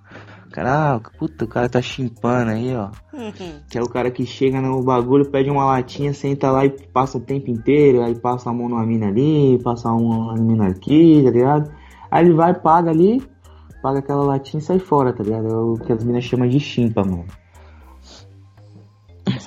Cara, 0.52 0.96
ah, 0.96 1.00
puta, 1.18 1.46
o 1.46 1.48
cara 1.48 1.70
tá 1.70 1.82
chimpando 1.82 2.50
aí, 2.52 2.76
ó. 2.76 2.90
Que 3.70 3.78
é 3.78 3.82
o 3.82 3.88
cara 3.88 4.10
que 4.10 4.26
chega 4.26 4.60
no 4.60 4.82
bagulho, 4.82 5.30
pede 5.30 5.50
uma 5.50 5.66
latinha, 5.66 6.14
senta 6.14 6.50
lá 6.50 6.66
e 6.66 6.70
passa 6.70 7.18
o 7.18 7.22
tempo 7.22 7.52
inteiro, 7.52 8.04
aí 8.04 8.16
passa 8.16 8.50
a 8.50 8.54
mão 8.54 8.68
numa 8.68 8.86
mina 8.86 9.08
ali, 9.08 9.60
passa 9.64 9.90
a 9.90 9.92
mão 9.92 10.02
numa 10.02 10.34
mina 10.36 10.68
aqui, 10.68 11.22
tá 11.24 11.30
ligado? 11.30 11.72
Aí 12.10 12.26
ele 12.26 12.34
vai, 12.34 12.54
paga 12.54 12.90
ali, 12.90 13.22
paga 13.82 14.00
aquela 14.00 14.24
latinha 14.24 14.60
e 14.60 14.64
sai 14.64 14.80
fora, 14.80 15.14
tá 15.14 15.24
ligado? 15.24 15.48
É 15.48 15.56
o 15.56 15.74
que 15.76 15.94
as 15.94 16.04
minas 16.04 16.24
chamam 16.24 16.50
de 16.50 16.60
chimpa, 16.60 17.04
mano. 17.04 17.26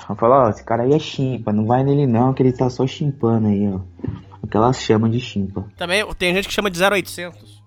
Eu 0.08 0.16
falo, 0.16 0.34
ó, 0.34 0.50
esse 0.50 0.64
cara 0.64 0.84
aí 0.84 0.92
é 0.92 0.98
chimpa, 0.98 1.52
não 1.52 1.66
vai 1.66 1.82
nele 1.82 2.06
não, 2.06 2.32
que 2.32 2.42
ele 2.42 2.52
tá 2.52 2.70
só 2.70 2.86
chimpando 2.86 3.48
aí, 3.48 3.68
ó. 3.68 3.80
O 4.40 4.46
que 4.46 4.56
elas 4.56 4.80
chamam 4.80 5.10
de 5.10 5.18
chimpa. 5.18 5.64
Também 5.76 6.04
tem 6.14 6.34
gente 6.34 6.46
que 6.46 6.54
chama 6.54 6.70
de 6.70 6.80
0800. 6.80 7.61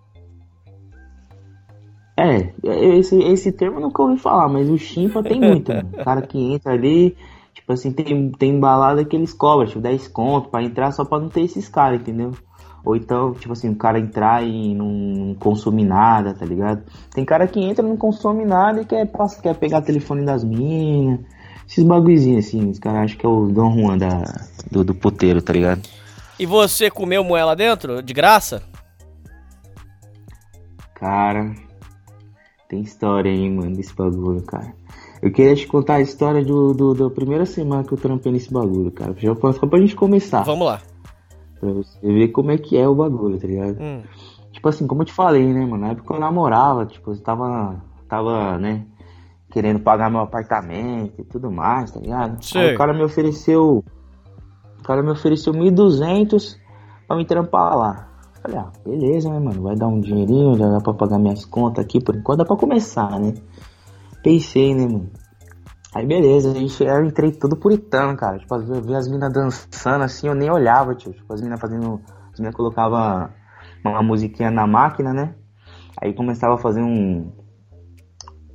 É, 2.17 2.49
esse, 2.97 3.17
esse 3.23 3.51
termo 3.51 3.77
eu 3.77 3.81
nunca 3.81 4.01
ouvi 4.01 4.17
falar, 4.17 4.47
mas 4.47 4.69
o 4.69 4.77
chimpa 4.77 5.21
tem 5.21 5.39
muito, 5.39 5.73
mano. 5.73 5.89
O 5.93 6.03
cara 6.03 6.21
que 6.21 6.39
entra 6.39 6.71
ali, 6.71 7.15
tipo 7.53 7.73
assim, 7.73 7.91
tem, 7.91 8.31
tem 8.31 8.57
balada 8.57 9.03
que 9.03 9.15
eles 9.15 9.33
cobram, 9.33 9.67
tipo, 9.67 9.81
10 9.81 10.07
conto 10.07 10.49
pra 10.49 10.63
entrar 10.63 10.91
só 10.91 11.03
pra 11.03 11.19
não 11.19 11.27
ter 11.27 11.41
esses 11.41 11.67
caras, 11.67 11.99
entendeu? 11.99 12.31
Ou 12.85 12.95
então, 12.95 13.33
tipo 13.33 13.51
assim, 13.51 13.69
o 13.69 13.75
cara 13.75 13.99
entrar 13.99 14.45
e 14.45 14.73
não 14.75 15.35
consumir 15.39 15.83
nada, 15.83 16.33
tá 16.33 16.45
ligado? 16.45 16.83
Tem 17.13 17.25
cara 17.25 17.47
que 17.47 17.59
entra, 17.59 17.85
não 17.85 17.97
consome 17.97 18.45
nada 18.45 18.81
e 18.81 18.85
quer, 18.85 19.05
passa, 19.07 19.41
quer 19.41 19.55
pegar 19.55 19.79
o 19.79 19.85
telefone 19.85 20.23
das 20.23 20.43
minas. 20.43 21.19
Esses 21.67 21.83
bagulhozinhos 21.83 22.45
assim, 22.45 22.69
os 22.69 22.77
caras 22.77 23.05
acham 23.05 23.17
que 23.17 23.25
é 23.25 23.29
o 23.29 23.47
Dom 23.47 23.73
Juan 23.73 23.97
da, 23.97 24.21
do, 24.69 24.83
do 24.83 24.93
puteiro, 24.93 25.41
tá 25.41 25.51
ligado? 25.51 25.81
E 26.39 26.45
você 26.45 26.91
comeu 26.91 27.23
moela 27.23 27.55
dentro? 27.55 28.03
De 28.03 28.13
graça? 28.13 28.61
Cara, 30.93 31.55
tem 32.67 32.81
história 32.81 33.31
aí, 33.31 33.49
mano, 33.49 33.75
desse 33.75 33.93
bagulho, 33.95 34.41
cara. 34.43 34.73
Eu 35.21 35.31
queria 35.31 35.55
te 35.55 35.65
contar 35.67 35.95
a 35.95 36.01
história 36.01 36.43
do, 36.43 36.73
do- 36.73 36.93
da 36.93 37.09
primeira 37.09 37.45
semana 37.45 37.83
que 37.83 37.93
eu 37.93 37.97
trampei 37.97 38.31
nesse 38.31 38.51
bagulho, 38.53 38.91
cara. 38.91 39.13
Já 39.17 39.35
só 39.35 39.65
pra 39.67 39.79
gente 39.79 39.95
começar. 39.95 40.43
Vamos 40.43 40.65
lá. 40.67 40.81
Pra 41.59 41.71
você 41.71 41.99
ver 42.01 42.27
como 42.29 42.51
é 42.51 42.57
que 42.57 42.77
é 42.77 42.87
o 42.87 42.95
bagulho, 42.95 43.39
tá 43.39 43.47
ligado? 43.47 43.77
Hum. 43.81 44.01
Tipo 44.51 44.69
assim, 44.69 44.85
como 44.87 45.01
eu 45.01 45.05
te 45.05 45.13
falei, 45.13 45.45
né, 45.53 45.61
mano? 45.65 45.77
Na 45.77 45.91
época 45.91 46.13
eu 46.13 46.19
namorava, 46.19 46.85
tipo, 46.85 47.11
eu 47.11 47.17
tava. 47.21 47.81
Tava, 48.07 48.57
né? 48.59 48.85
querendo 49.51 49.79
pagar 49.79 50.11
meu 50.11 50.19
apartamento 50.19 51.21
e 51.21 51.23
tudo 51.23 51.49
mais, 51.49 51.89
tá 51.89 51.99
ligado? 52.01 52.37
Aí 52.59 52.75
o 52.75 52.77
cara 52.77 52.93
me 52.93 53.01
ofereceu. 53.03 53.83
O 54.79 54.83
cara 54.83 55.01
me 55.01 55.09
ofereceu 55.11 55.53
1.200 55.53 56.57
pra 57.07 57.15
me 57.15 57.23
trampar 57.25 57.77
lá. 57.77 58.09
Falei, 58.45 58.59
ah, 58.59 58.71
beleza, 58.85 59.27
né, 59.31 59.39
mano? 59.39 59.63
Vai 59.63 59.75
dar 59.75 59.87
um 59.87 59.99
dinheirinho, 59.99 60.55
já 60.55 60.69
dá 60.69 60.79
pra 60.79 60.93
pagar 60.93 61.17
minhas 61.17 61.43
contas 61.43 61.83
aqui 61.83 61.99
por 61.99 62.15
enquanto, 62.15 62.37
dá 62.37 62.45
pra 62.45 62.55
começar, 62.55 63.19
né? 63.19 63.33
Pensei, 64.21 64.75
né, 64.75 64.85
mano? 64.85 65.09
Aí 65.95 66.05
beleza, 66.05 66.51
a 66.51 66.53
gente, 66.53 66.83
eu 66.83 67.05
entrei 67.05 67.31
todo 67.31 67.55
puritano, 67.55 68.15
cara. 68.15 68.37
Tipo, 68.37 68.53
eu 68.55 68.81
vi 68.83 68.93
as 68.93 69.07
minas 69.07 69.33
dançando 69.33 70.03
assim, 70.03 70.27
eu 70.27 70.35
nem 70.35 70.51
olhava, 70.51 70.93
tio. 70.93 71.11
Tipo, 71.11 71.33
as 71.33 71.41
minas 71.41 71.59
fazendo. 71.59 71.99
As 72.31 72.39
minas 72.39 72.53
colocavam 72.53 73.29
uma 73.83 74.03
musiquinha 74.03 74.51
na 74.51 74.67
máquina, 74.67 75.11
né? 75.11 75.33
Aí 75.99 76.13
começava 76.13 76.53
a 76.53 76.57
fazer 76.57 76.83
um. 76.83 77.31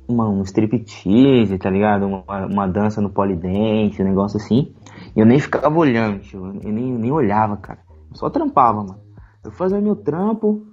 Uma, 0.07 0.29
um 0.29 0.41
striptease, 0.43 1.57
tá 1.57 1.69
ligado? 1.69 2.05
Uma, 2.05 2.45
uma 2.45 2.67
dança 2.67 3.01
no 3.01 3.09
polidense, 3.09 4.01
um 4.01 4.05
negócio 4.05 4.37
assim. 4.37 4.73
E 5.15 5.19
eu 5.19 5.25
nem 5.25 5.39
ficava 5.39 5.77
olhando, 5.77 6.19
tio. 6.19 6.45
Eu 6.45 6.71
nem, 6.71 6.93
nem 6.93 7.11
olhava, 7.11 7.57
cara. 7.57 7.79
Eu 8.09 8.15
só 8.15 8.29
trampava, 8.29 8.83
mano. 8.83 9.10
Eu 9.43 9.51
fazia 9.51 9.81
meu 9.81 9.95
trampo 9.95 10.67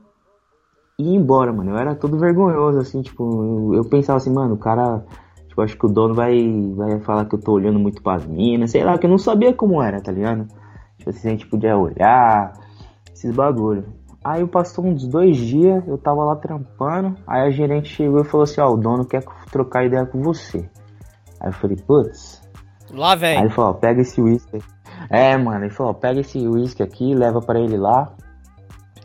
e 0.99 1.13
ia 1.13 1.17
embora, 1.17 1.53
mano. 1.53 1.71
Eu 1.71 1.79
era 1.79 1.95
todo 1.95 2.19
vergonhoso, 2.19 2.79
assim, 2.79 3.01
tipo, 3.01 3.73
eu, 3.73 3.75
eu 3.77 3.85
pensava 3.85 4.19
assim, 4.19 4.33
mano, 4.33 4.55
o 4.55 4.59
cara. 4.59 5.05
Tipo, 5.49 5.63
acho 5.63 5.77
que 5.77 5.87
o 5.87 5.89
dono 5.89 6.13
vai, 6.13 6.35
vai 6.75 7.01
falar 7.01 7.25
que 7.25 7.35
eu 7.35 7.41
tô 7.41 7.53
olhando 7.53 7.79
muito 7.79 8.03
pras 8.03 8.27
minas, 8.27 8.71
sei 8.73 8.85
lá, 8.85 8.99
que 8.99 9.07
eu 9.07 9.11
não 9.11 9.19
sabia 9.19 9.55
como 9.55 9.83
era, 9.83 10.01
tá 10.01 10.13
ligado? 10.13 10.47
Tipo 10.99 11.11
assim, 11.11 11.29
a 11.29 11.31
gente 11.31 11.47
podia 11.47 11.77
olhar, 11.77 12.53
esses 13.13 13.35
bagulho. 13.35 13.85
Aí 14.23 14.47
passou 14.47 14.85
uns 14.85 15.07
dois 15.07 15.37
dias, 15.37 15.87
eu 15.87 15.97
tava 15.97 16.25
lá 16.25 16.37
trampando, 16.37 17.17
aí 17.27 17.47
a 17.47 17.51
gerente 17.51 17.89
chegou 17.89 18.21
e 18.21 18.25
falou 18.25 18.45
assim, 18.45 18.61
ó, 18.61 18.69
o 18.71 18.77
dono 18.77 19.07
quer 19.07 19.25
trocar 19.51 19.87
ideia 19.87 20.05
com 20.05 20.21
você. 20.21 20.69
Aí 21.41 21.49
eu 21.49 21.53
falei, 21.53 21.77
putz. 21.77 22.43
Lá 22.91 23.15
vem. 23.15 23.39
Aí 23.39 23.45
ele 23.45 23.51
falou, 23.51 23.71
ó, 23.71 23.75
pega 23.75 24.03
esse 24.03 24.21
whisky. 24.21 24.59
É, 25.09 25.37
mano, 25.37 25.65
ele 25.65 25.73
falou, 25.73 25.93
ó, 25.93 25.95
pega 25.95 26.21
esse 26.21 26.47
whisky 26.47 26.83
aqui, 26.83 27.15
leva 27.15 27.41
pra 27.41 27.59
ele 27.59 27.77
lá 27.77 28.13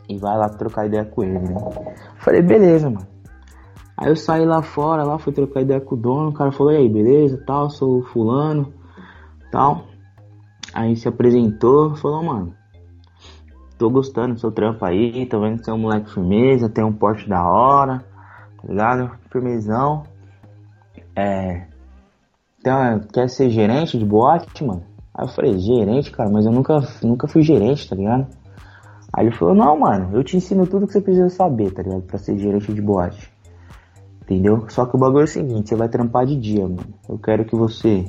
e 0.08 0.18
vai 0.18 0.36
lá 0.36 0.48
trocar 0.48 0.86
ideia 0.86 1.04
com 1.04 1.22
ele, 1.22 1.38
né? 1.38 1.54
Falei, 2.16 2.42
beleza, 2.42 2.90
mano. 2.90 3.06
Aí 3.96 4.08
eu 4.08 4.16
saí 4.16 4.44
lá 4.44 4.60
fora, 4.60 5.04
lá 5.04 5.18
fui 5.18 5.32
trocar 5.32 5.62
ideia 5.62 5.80
com 5.80 5.94
o 5.94 5.98
dono, 5.98 6.30
o 6.30 6.32
cara 6.32 6.50
falou, 6.50 6.72
e 6.72 6.76
aí, 6.76 6.88
beleza, 6.88 7.42
tal, 7.46 7.70
sou 7.70 8.02
fulano, 8.02 8.72
tal. 9.52 9.84
Aí 10.74 10.96
se 10.96 11.06
apresentou, 11.06 11.94
falou, 11.94 12.24
mano, 12.24 12.54
tô 13.78 13.88
gostando 13.88 14.34
do 14.34 14.40
seu 14.40 14.50
trampo 14.50 14.84
aí, 14.84 15.26
tô 15.26 15.40
vendo 15.40 15.58
que 15.58 15.64
você 15.64 15.70
é 15.70 15.74
um 15.74 15.78
moleque 15.78 16.12
firmeza, 16.12 16.68
tem 16.68 16.84
um 16.84 16.92
porte 16.92 17.28
da 17.28 17.46
hora, 17.46 18.04
tá 18.60 18.68
ligado? 18.68 19.10
Firmezão. 19.30 20.02
É. 21.14 21.68
Então, 22.58 23.00
quer 23.12 23.28
ser 23.28 23.50
gerente 23.50 23.96
de 23.96 24.04
boate, 24.04 24.64
mano? 24.64 24.82
Aí 25.14 25.24
eu 25.24 25.28
falei, 25.28 25.56
gerente, 25.58 26.10
cara, 26.10 26.28
mas 26.28 26.44
eu 26.44 26.50
nunca, 26.50 26.80
nunca 27.02 27.28
fui 27.28 27.42
gerente, 27.42 27.88
tá 27.88 27.94
ligado? 27.94 28.26
Aí 29.16 29.26
ele 29.26 29.34
falou, 29.36 29.54
não, 29.54 29.78
mano, 29.78 30.10
eu 30.16 30.24
te 30.24 30.36
ensino 30.36 30.66
tudo 30.66 30.86
que 30.86 30.92
você 30.92 31.00
precisa 31.00 31.28
saber, 31.28 31.70
tá 31.72 31.82
ligado? 31.82 32.02
Pra 32.02 32.18
ser 32.18 32.36
gerente 32.36 32.72
de 32.72 32.82
boate. 32.82 33.32
Entendeu? 34.22 34.64
Só 34.68 34.86
que 34.86 34.96
o 34.96 34.98
bagulho 34.98 35.20
é 35.20 35.24
o 35.24 35.28
seguinte, 35.28 35.68
você 35.68 35.76
vai 35.76 35.88
trampar 35.88 36.26
de 36.26 36.36
dia, 36.36 36.62
mano. 36.62 36.94
Eu 37.08 37.18
quero 37.18 37.44
que 37.44 37.54
você 37.54 38.04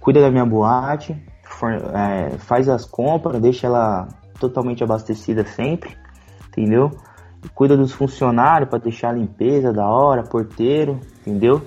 cuida 0.00 0.20
da 0.20 0.30
minha 0.30 0.46
boate, 0.46 1.14
for- 1.44 1.72
é, 1.72 2.30
faz 2.38 2.68
as 2.68 2.86
compras, 2.86 3.40
deixa 3.40 3.66
ela 3.66 4.08
totalmente 4.40 4.82
abastecida 4.82 5.44
sempre, 5.44 5.90
entendeu? 6.48 6.90
Cuida 7.54 7.76
dos 7.76 7.92
funcionários 7.92 8.70
pra 8.70 8.78
deixar 8.78 9.10
a 9.10 9.12
limpeza 9.12 9.72
da 9.72 9.86
hora, 9.86 10.22
porteiro, 10.22 11.00
entendeu? 11.20 11.60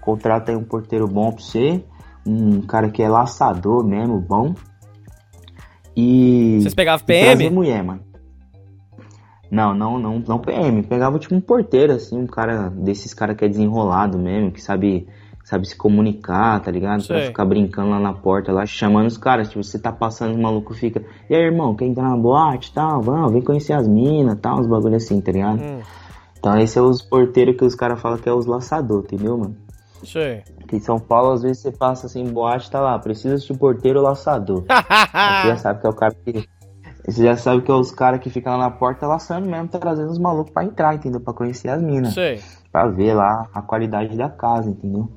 Contrata 0.00 0.52
aí 0.52 0.56
um 0.56 0.62
porteiro 0.64 1.08
bom 1.08 1.32
pra 1.32 1.42
você, 1.42 1.82
um 2.26 2.60
cara 2.60 2.90
que 2.90 3.02
é 3.02 3.08
laçador 3.08 3.84
mesmo, 3.84 4.20
bom. 4.20 4.54
E 5.96 6.58
Vocês 6.60 6.74
pegavam 6.74 7.04
e 7.08 7.20
trazer 7.20 7.36
PM? 7.38 7.54
mulher, 7.54 7.82
mano. 7.82 8.00
Não, 9.50 9.74
não, 9.74 9.98
não, 9.98 10.22
não 10.26 10.38
PM. 10.38 10.82
Pegava 10.82 11.18
tipo 11.18 11.34
um 11.34 11.40
porteiro, 11.40 11.92
assim, 11.92 12.18
um 12.18 12.26
cara 12.26 12.68
desses 12.70 13.14
caras 13.14 13.36
que 13.36 13.44
é 13.44 13.48
desenrolado 13.48 14.18
mesmo, 14.18 14.50
que 14.50 14.60
sabe, 14.60 15.06
sabe 15.44 15.66
se 15.68 15.76
comunicar, 15.76 16.60
tá 16.60 16.70
ligado? 16.70 17.06
Pra 17.06 17.16
ficar 17.26 17.44
brincando 17.44 17.90
lá 17.90 18.00
na 18.00 18.12
porta, 18.12 18.52
lá 18.52 18.66
chamando 18.66 19.06
os 19.06 19.16
caras. 19.18 19.48
Tipo, 19.48 19.62
você 19.62 19.78
tá 19.78 19.92
passando, 19.92 20.34
o 20.34 20.42
maluco 20.42 20.74
fica, 20.74 21.02
e 21.30 21.34
aí, 21.34 21.42
irmão, 21.42 21.74
quer 21.74 21.86
entrar 21.86 22.08
na 22.10 22.16
boate 22.16 22.70
e 22.70 22.74
tal? 22.74 23.00
Vamos, 23.02 23.32
vem 23.32 23.42
conhecer 23.42 23.72
as 23.72 23.86
minas 23.86 24.38
tal, 24.40 24.58
uns 24.60 24.66
bagulho 24.66 24.96
assim, 24.96 25.20
tá 25.20 25.32
ligado? 25.32 25.60
Hum, 25.60 25.80
Então 26.38 26.58
esse 26.58 26.78
é 26.78 26.82
os 26.82 27.02
porteiros 27.02 27.56
que 27.56 27.64
os 27.64 27.74
caras 27.74 28.00
falam 28.00 28.18
que 28.18 28.28
é 28.28 28.32
os 28.32 28.46
laçador, 28.46 29.02
entendeu, 29.04 29.38
mano? 29.38 29.56
sei. 30.04 30.42
Aqui 30.62 30.76
em 30.76 30.80
São 30.80 30.98
Paulo, 30.98 31.32
às 31.32 31.42
vezes 31.42 31.58
você 31.62 31.72
passa 31.72 32.06
assim 32.06 32.24
boate, 32.24 32.70
tá 32.70 32.80
lá, 32.80 32.98
precisa 32.98 33.36
de 33.36 33.58
porteiro 33.58 33.98
ou 34.00 34.04
laçador. 34.04 34.62
Você 35.42 35.48
já 35.48 35.56
sabe 35.56 35.80
que 35.80 35.86
é 35.86 35.90
o 35.90 35.94
cara 35.94 36.14
que. 36.24 36.48
Você 37.06 37.24
já 37.24 37.36
sabe 37.36 37.62
que 37.62 37.70
é 37.70 37.74
os 37.74 37.92
caras 37.92 38.20
que 38.20 38.28
ficam 38.28 38.52
lá 38.56 38.64
na 38.64 38.70
porta 38.70 39.06
laçando 39.06 39.48
mesmo, 39.48 39.68
trazendo 39.68 40.10
os 40.10 40.18
malucos 40.18 40.52
pra 40.52 40.64
entrar, 40.64 40.94
entendeu? 40.94 41.20
Pra 41.20 41.32
conhecer 41.32 41.68
as 41.68 41.80
minas. 41.80 42.14
sei. 42.14 42.40
Pra 42.72 42.88
ver 42.88 43.14
lá 43.14 43.46
a 43.54 43.62
qualidade 43.62 44.16
da 44.16 44.28
casa, 44.28 44.68
entendeu? 44.68 45.08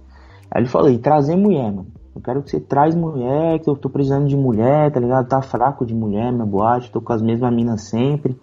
Aí 0.51 0.61
ele 0.61 0.69
falou, 0.69 0.89
e 0.89 0.99
trazer 0.99 1.35
mulher, 1.35 1.71
mano. 1.71 1.87
Eu 2.15 2.21
quero 2.21 2.43
que 2.43 2.51
você 2.51 2.59
traz 2.59 2.95
mulher, 2.95 3.59
que 3.59 3.69
eu 3.69 3.75
tô 3.75 3.89
precisando 3.89 4.27
de 4.27 4.35
mulher, 4.35 4.91
tá 4.91 4.99
ligado? 4.99 5.27
Tá 5.27 5.41
fraco 5.41 5.85
de 5.85 5.95
mulher, 5.95 6.31
minha 6.31 6.45
boate, 6.45 6.91
tô 6.91 7.01
com 7.01 7.13
as 7.13 7.21
mesmas 7.21 7.53
minas 7.53 7.83
sempre, 7.83 8.39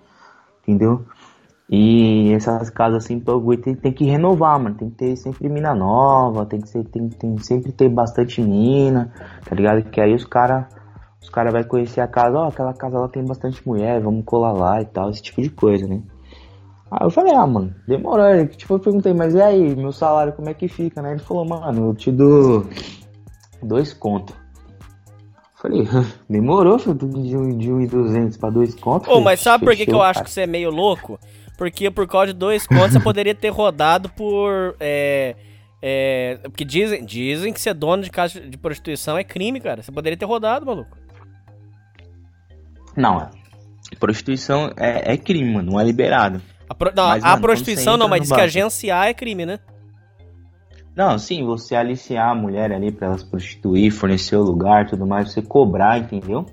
entendeu? 0.62 1.04
E 1.68 2.32
essas 2.32 2.70
casas 2.70 3.04
assim, 3.04 3.20
tem, 3.62 3.74
tem 3.74 3.92
que 3.92 4.04
renovar, 4.04 4.58
mano. 4.58 4.76
Tem 4.76 4.88
que 4.88 4.96
ter 4.96 5.16
sempre 5.16 5.48
mina 5.48 5.74
nova, 5.74 6.46
tem 6.46 6.60
que 6.60 6.68
ser, 6.68 6.84
tem, 6.84 7.08
tem 7.08 7.36
sempre 7.38 7.72
ter 7.72 7.88
bastante 7.88 8.40
mina, 8.40 9.12
tá 9.44 9.54
ligado? 9.54 9.82
Que 9.90 10.00
aí 10.00 10.14
os 10.14 10.24
cara, 10.24 10.68
os 11.26 11.30
cara 11.30 11.50
vai 11.50 11.64
conhecer 11.64 12.00
a 12.00 12.06
casa, 12.06 12.38
ó, 12.38 12.48
aquela 12.48 12.72
casa 12.72 13.00
lá 13.00 13.08
tem 13.08 13.24
bastante 13.24 13.66
mulher, 13.66 14.00
vamos 14.00 14.24
colar 14.24 14.52
lá 14.52 14.80
e 14.80 14.84
tal, 14.84 15.10
esse 15.10 15.20
tipo 15.20 15.42
de 15.42 15.50
coisa, 15.50 15.84
né? 15.86 16.00
Aí 16.88 17.04
eu 17.04 17.10
falei, 17.10 17.34
ah, 17.34 17.44
mano, 17.44 17.74
demorou. 17.86 18.24
Aí, 18.24 18.46
Tipo, 18.46 18.74
eu 18.74 18.78
perguntei, 18.78 19.12
mas 19.12 19.34
e 19.34 19.42
aí, 19.42 19.74
meu 19.74 19.90
salário 19.90 20.32
como 20.32 20.48
é 20.48 20.54
que 20.54 20.68
fica, 20.68 21.02
né? 21.02 21.10
Ele 21.10 21.18
falou, 21.18 21.44
mano, 21.44 21.88
eu 21.88 21.94
te 21.94 22.12
dou 22.12 22.64
dois 23.60 23.92
contos. 23.92 24.36
Falei, 25.56 25.82
demorou, 26.30 26.78
filho, 26.78 26.94
de 26.94 27.36
um, 27.36 27.58
de 27.58 27.72
um 27.72 27.80
e 27.80 27.88
duzentos 27.88 28.36
pra 28.36 28.48
dois 28.48 28.72
contos. 28.76 29.08
Ô, 29.08 29.20
mas 29.20 29.40
sabe 29.40 29.64
por 29.64 29.74
que, 29.74 29.84
que 29.84 29.90
eu 29.90 29.94
Fechou, 29.94 30.02
acho 30.02 30.14
cara. 30.20 30.24
que 30.26 30.30
você 30.30 30.42
é 30.42 30.46
meio 30.46 30.70
louco? 30.70 31.18
Porque 31.58 31.90
por 31.90 32.06
causa 32.06 32.28
de 32.28 32.38
dois 32.38 32.68
contos 32.68 32.92
você 32.92 33.00
poderia 33.00 33.34
ter 33.34 33.48
rodado 33.48 34.08
por. 34.10 34.76
É, 34.78 35.34
é, 35.82 36.38
porque 36.44 36.64
dizem, 36.64 37.04
dizem 37.04 37.52
que 37.52 37.60
ser 37.60 37.74
dono 37.74 38.04
de 38.04 38.10
casa 38.10 38.40
de 38.40 38.56
prostituição 38.56 39.18
é 39.18 39.24
crime, 39.24 39.58
cara. 39.60 39.82
Você 39.82 39.90
poderia 39.90 40.16
ter 40.16 40.26
rodado, 40.26 40.64
maluco. 40.64 41.05
Não, 42.96 43.20
é. 43.20 43.30
Prostituição 44.00 44.70
é, 44.76 45.12
é 45.12 45.16
crime, 45.16 45.52
mano, 45.54 45.72
não 45.72 45.80
é 45.80 45.84
liberado. 45.84 46.40
A, 46.68 46.74
pro- 46.74 46.92
não, 46.94 47.06
Mas, 47.08 47.22
a 47.24 47.28
mano, 47.30 47.42
prostituição 47.42 47.96
não, 47.96 48.08
mas 48.08 48.22
diz 48.22 48.32
que 48.32 48.40
agenciar 48.40 49.06
é 49.08 49.14
crime, 49.14 49.46
né? 49.46 49.58
Não, 50.94 51.18
sim, 51.18 51.44
você 51.44 51.76
aliciar 51.76 52.30
a 52.30 52.34
mulher 52.34 52.72
ali 52.72 52.90
pra 52.90 53.08
ela 53.08 53.18
se 53.18 53.24
prostituir, 53.26 53.92
fornecer 53.92 54.36
o 54.36 54.42
lugar 54.42 54.86
tudo 54.88 55.06
mais, 55.06 55.30
você 55.30 55.42
cobrar, 55.42 55.98
entendeu? 55.98 56.46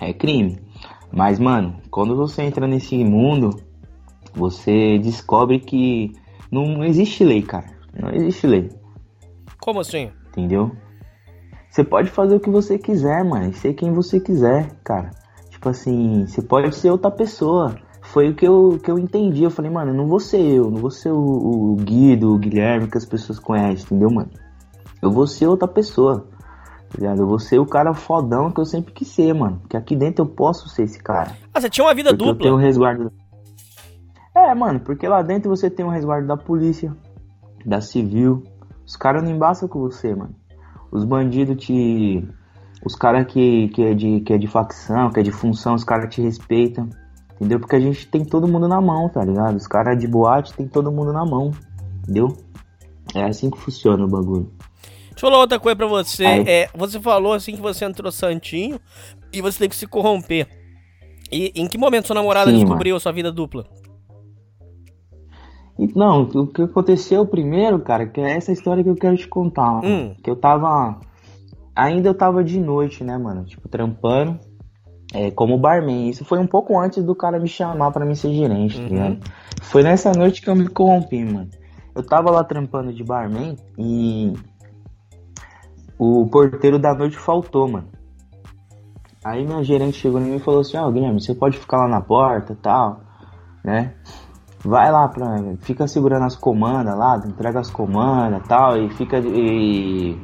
É 0.00 0.12
crime. 0.12 0.60
Mas, 1.10 1.38
mano, 1.38 1.80
quando 1.90 2.14
você 2.14 2.42
entra 2.42 2.66
nesse 2.66 3.02
mundo, 3.02 3.58
você 4.34 4.98
descobre 4.98 5.58
que 5.58 6.12
não 6.52 6.84
existe 6.84 7.24
lei, 7.24 7.42
cara. 7.42 7.66
Não 7.98 8.10
existe 8.10 8.46
lei, 8.46 8.68
Como 9.58 9.80
assim? 9.80 10.10
entendeu? 10.28 10.70
Você 11.70 11.82
pode 11.82 12.10
fazer 12.10 12.36
o 12.36 12.40
que 12.40 12.50
você 12.50 12.78
quiser, 12.78 13.24
mano, 13.24 13.48
e 13.48 13.54
ser 13.54 13.72
quem 13.72 13.92
você 13.92 14.20
quiser, 14.20 14.70
cara. 14.84 15.10
Tipo 15.66 15.70
assim, 15.70 16.26
você 16.26 16.42
pode 16.42 16.72
ser 16.76 16.90
outra 16.90 17.10
pessoa. 17.10 17.74
Foi 18.00 18.28
o 18.28 18.36
que 18.36 18.46
eu, 18.46 18.78
que 18.80 18.88
eu 18.88 19.00
entendi. 19.00 19.42
Eu 19.42 19.50
falei, 19.50 19.68
mano, 19.68 19.90
eu 19.90 19.96
não 19.96 20.06
vou 20.06 20.20
ser 20.20 20.40
eu, 20.40 20.70
não 20.70 20.78
vou 20.78 20.92
ser 20.92 21.10
o, 21.10 21.18
o 21.18 21.74
Guido, 21.74 22.32
o 22.32 22.38
Guilherme 22.38 22.88
que 22.88 22.96
as 22.96 23.04
pessoas 23.04 23.40
conhecem, 23.40 23.84
entendeu, 23.84 24.08
mano? 24.08 24.30
Eu 25.02 25.10
vou 25.10 25.26
ser 25.26 25.48
outra 25.48 25.66
pessoa. 25.66 26.28
Tá? 26.96 27.16
Eu 27.16 27.26
vou 27.26 27.40
ser 27.40 27.58
o 27.58 27.66
cara 27.66 27.92
fodão 27.94 28.52
que 28.52 28.60
eu 28.60 28.64
sempre 28.64 28.92
quis 28.92 29.08
ser, 29.08 29.34
mano. 29.34 29.60
Que 29.68 29.76
aqui 29.76 29.96
dentro 29.96 30.24
eu 30.24 30.28
posso 30.28 30.68
ser 30.68 30.84
esse 30.84 31.02
cara. 31.02 31.32
Ah, 31.52 31.60
você 31.60 31.68
tinha 31.68 31.84
uma 31.84 31.94
vida 31.94 32.10
Porque 32.10 32.22
eu 32.22 32.28
dupla. 32.28 32.42
tenho 32.44 32.54
um 32.54 32.60
resguardo. 32.60 33.10
É, 34.36 34.54
mano, 34.54 34.78
porque 34.78 35.08
lá 35.08 35.20
dentro 35.20 35.50
você 35.50 35.68
tem 35.68 35.84
um 35.84 35.90
resguardo 35.90 36.28
da 36.28 36.36
polícia, 36.36 36.96
da 37.64 37.80
civil. 37.80 38.44
Os 38.86 38.94
caras 38.94 39.24
não 39.24 39.32
embaçam 39.32 39.68
com 39.68 39.80
você, 39.80 40.14
mano. 40.14 40.36
Os 40.92 41.04
bandidos 41.04 41.56
te. 41.56 42.24
Os 42.86 42.94
caras 42.94 43.26
que, 43.26 43.66
que, 43.70 43.82
é 43.82 43.94
de, 43.94 44.20
que 44.20 44.32
é 44.32 44.38
de 44.38 44.46
facção, 44.46 45.10
que 45.10 45.18
é 45.18 45.22
de 45.24 45.32
função, 45.32 45.74
os 45.74 45.82
caras 45.82 46.14
te 46.14 46.22
respeitam. 46.22 46.88
Entendeu? 47.34 47.58
Porque 47.58 47.74
a 47.74 47.80
gente 47.80 48.06
tem 48.06 48.24
todo 48.24 48.46
mundo 48.46 48.68
na 48.68 48.80
mão, 48.80 49.08
tá 49.08 49.24
ligado? 49.24 49.56
Os 49.56 49.66
caras 49.66 49.98
de 49.98 50.06
boate 50.06 50.54
tem 50.54 50.68
todo 50.68 50.92
mundo 50.92 51.12
na 51.12 51.26
mão. 51.26 51.50
Entendeu? 51.98 52.36
É 53.12 53.24
assim 53.24 53.50
que 53.50 53.58
funciona 53.58 54.04
o 54.04 54.08
bagulho. 54.08 54.52
Deixa 55.10 55.26
eu 55.26 55.30
falar 55.30 55.38
outra 55.38 55.58
coisa 55.58 55.74
pra 55.74 55.88
você. 55.88 56.24
É, 56.24 56.70
você 56.76 57.00
falou 57.00 57.32
assim 57.32 57.56
que 57.56 57.60
você 57.60 57.84
entrou 57.84 58.12
santinho 58.12 58.78
e 59.32 59.42
você 59.42 59.58
teve 59.58 59.70
que 59.70 59.76
se 59.76 59.88
corromper. 59.88 60.46
E 61.32 61.50
em 61.56 61.66
que 61.66 61.76
momento 61.76 62.06
sua 62.06 62.14
namorada 62.14 62.52
Sim, 62.52 62.58
descobriu 62.58 62.94
a 62.94 63.00
sua 63.00 63.10
vida 63.10 63.32
dupla? 63.32 63.66
E, 65.76 65.88
Não, 65.98 66.22
o 66.22 66.46
que 66.46 66.62
aconteceu 66.62 67.26
primeiro, 67.26 67.80
cara, 67.80 68.06
que 68.06 68.20
é 68.20 68.36
essa 68.36 68.52
história 68.52 68.84
que 68.84 68.90
eu 68.90 68.94
quero 68.94 69.16
te 69.16 69.26
contar. 69.26 69.72
mano. 69.72 69.88
Hum. 69.88 70.14
Que 70.22 70.30
eu 70.30 70.36
tava. 70.36 71.00
Ainda 71.76 72.08
eu 72.08 72.14
tava 72.14 72.42
de 72.42 72.58
noite, 72.58 73.04
né, 73.04 73.18
mano? 73.18 73.44
Tipo, 73.44 73.68
trampando 73.68 74.40
é, 75.12 75.30
como 75.30 75.58
barman. 75.58 76.08
Isso 76.08 76.24
foi 76.24 76.38
um 76.38 76.46
pouco 76.46 76.78
antes 76.78 77.04
do 77.04 77.14
cara 77.14 77.38
me 77.38 77.48
chamar 77.48 77.90
pra 77.90 78.06
me 78.06 78.16
ser 78.16 78.32
gerente, 78.32 78.80
tá 78.80 78.88
ligado? 78.88 79.18
Foi 79.62 79.82
nessa 79.82 80.10
noite 80.12 80.40
que 80.40 80.48
eu 80.48 80.56
me 80.56 80.68
corrompi, 80.68 81.22
mano. 81.22 81.50
Eu 81.94 82.02
tava 82.02 82.30
lá 82.30 82.42
trampando 82.42 82.92
de 82.92 83.04
barman 83.04 83.56
e. 83.78 84.32
O 85.98 86.26
porteiro 86.26 86.78
da 86.78 86.94
noite 86.94 87.16
faltou, 87.16 87.68
mano. 87.68 87.88
Aí 89.24 89.44
minha 89.44 89.64
gerente 89.64 89.98
chegou 89.98 90.20
em 90.20 90.24
mim 90.24 90.36
e 90.36 90.40
falou 90.40 90.60
assim: 90.60 90.76
Ó, 90.76 90.90
Guilherme, 90.90 91.20
você 91.20 91.34
pode 91.34 91.58
ficar 91.58 91.78
lá 91.78 91.88
na 91.88 92.00
porta 92.00 92.52
e 92.52 92.56
tal, 92.56 93.00
né? 93.64 93.94
Vai 94.64 94.90
lá 94.90 95.08
pra. 95.08 95.56
Fica 95.60 95.86
segurando 95.86 96.24
as 96.24 96.36
comandas 96.36 96.96
lá, 96.96 97.16
entrega 97.26 97.60
as 97.60 97.70
comandas 97.70 98.44
e 98.44 98.48
tal, 98.48 98.78
e 98.78 98.90
fica. 98.90 99.18
E, 99.18 100.20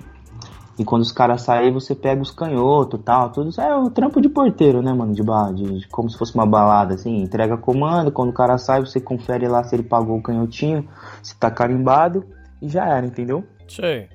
e 0.79 0.85
quando 0.85 1.03
os 1.03 1.13
caras 1.13 1.43
saírem, 1.43 1.73
você 1.73 1.95
pega 1.95 2.23
os 2.23 2.31
canhotos 2.31 2.99
e 2.99 3.03
tal. 3.03 3.31
Tudo 3.31 3.51
isso 3.51 3.61
é 3.61 3.77
o 3.77 3.91
trampo 3.91 4.21
de 4.21 4.29
porteiro, 4.29 4.81
né, 4.83 4.93
mano? 4.93 5.13
De, 5.13 5.23
ba- 5.23 5.53
de, 5.53 5.81
de- 5.81 5.89
como 5.89 6.09
se 6.09 6.17
fosse 6.17 6.35
uma 6.35 6.47
balada, 6.47 6.95
assim. 6.95 7.23
Entrega 7.23 7.55
a 7.55 7.59
comanda, 7.59 8.11
quando 8.11 8.31
o 8.31 8.35
cara 8.35 8.57
sai, 8.59 8.81
você 8.81 9.01
confere 9.01 9.47
lá 9.49 9.63
se 9.65 9.75
ele 9.77 9.83
pagou 9.83 10.17
o 10.19 10.23
canhotinho, 10.23 10.89
se 11.23 11.37
tá 11.37 11.51
carimbado, 11.51 12.25
e 12.61 12.69
já 12.69 12.87
era, 12.87 13.05
entendeu? 13.07 13.45
Sei. 13.69 14.09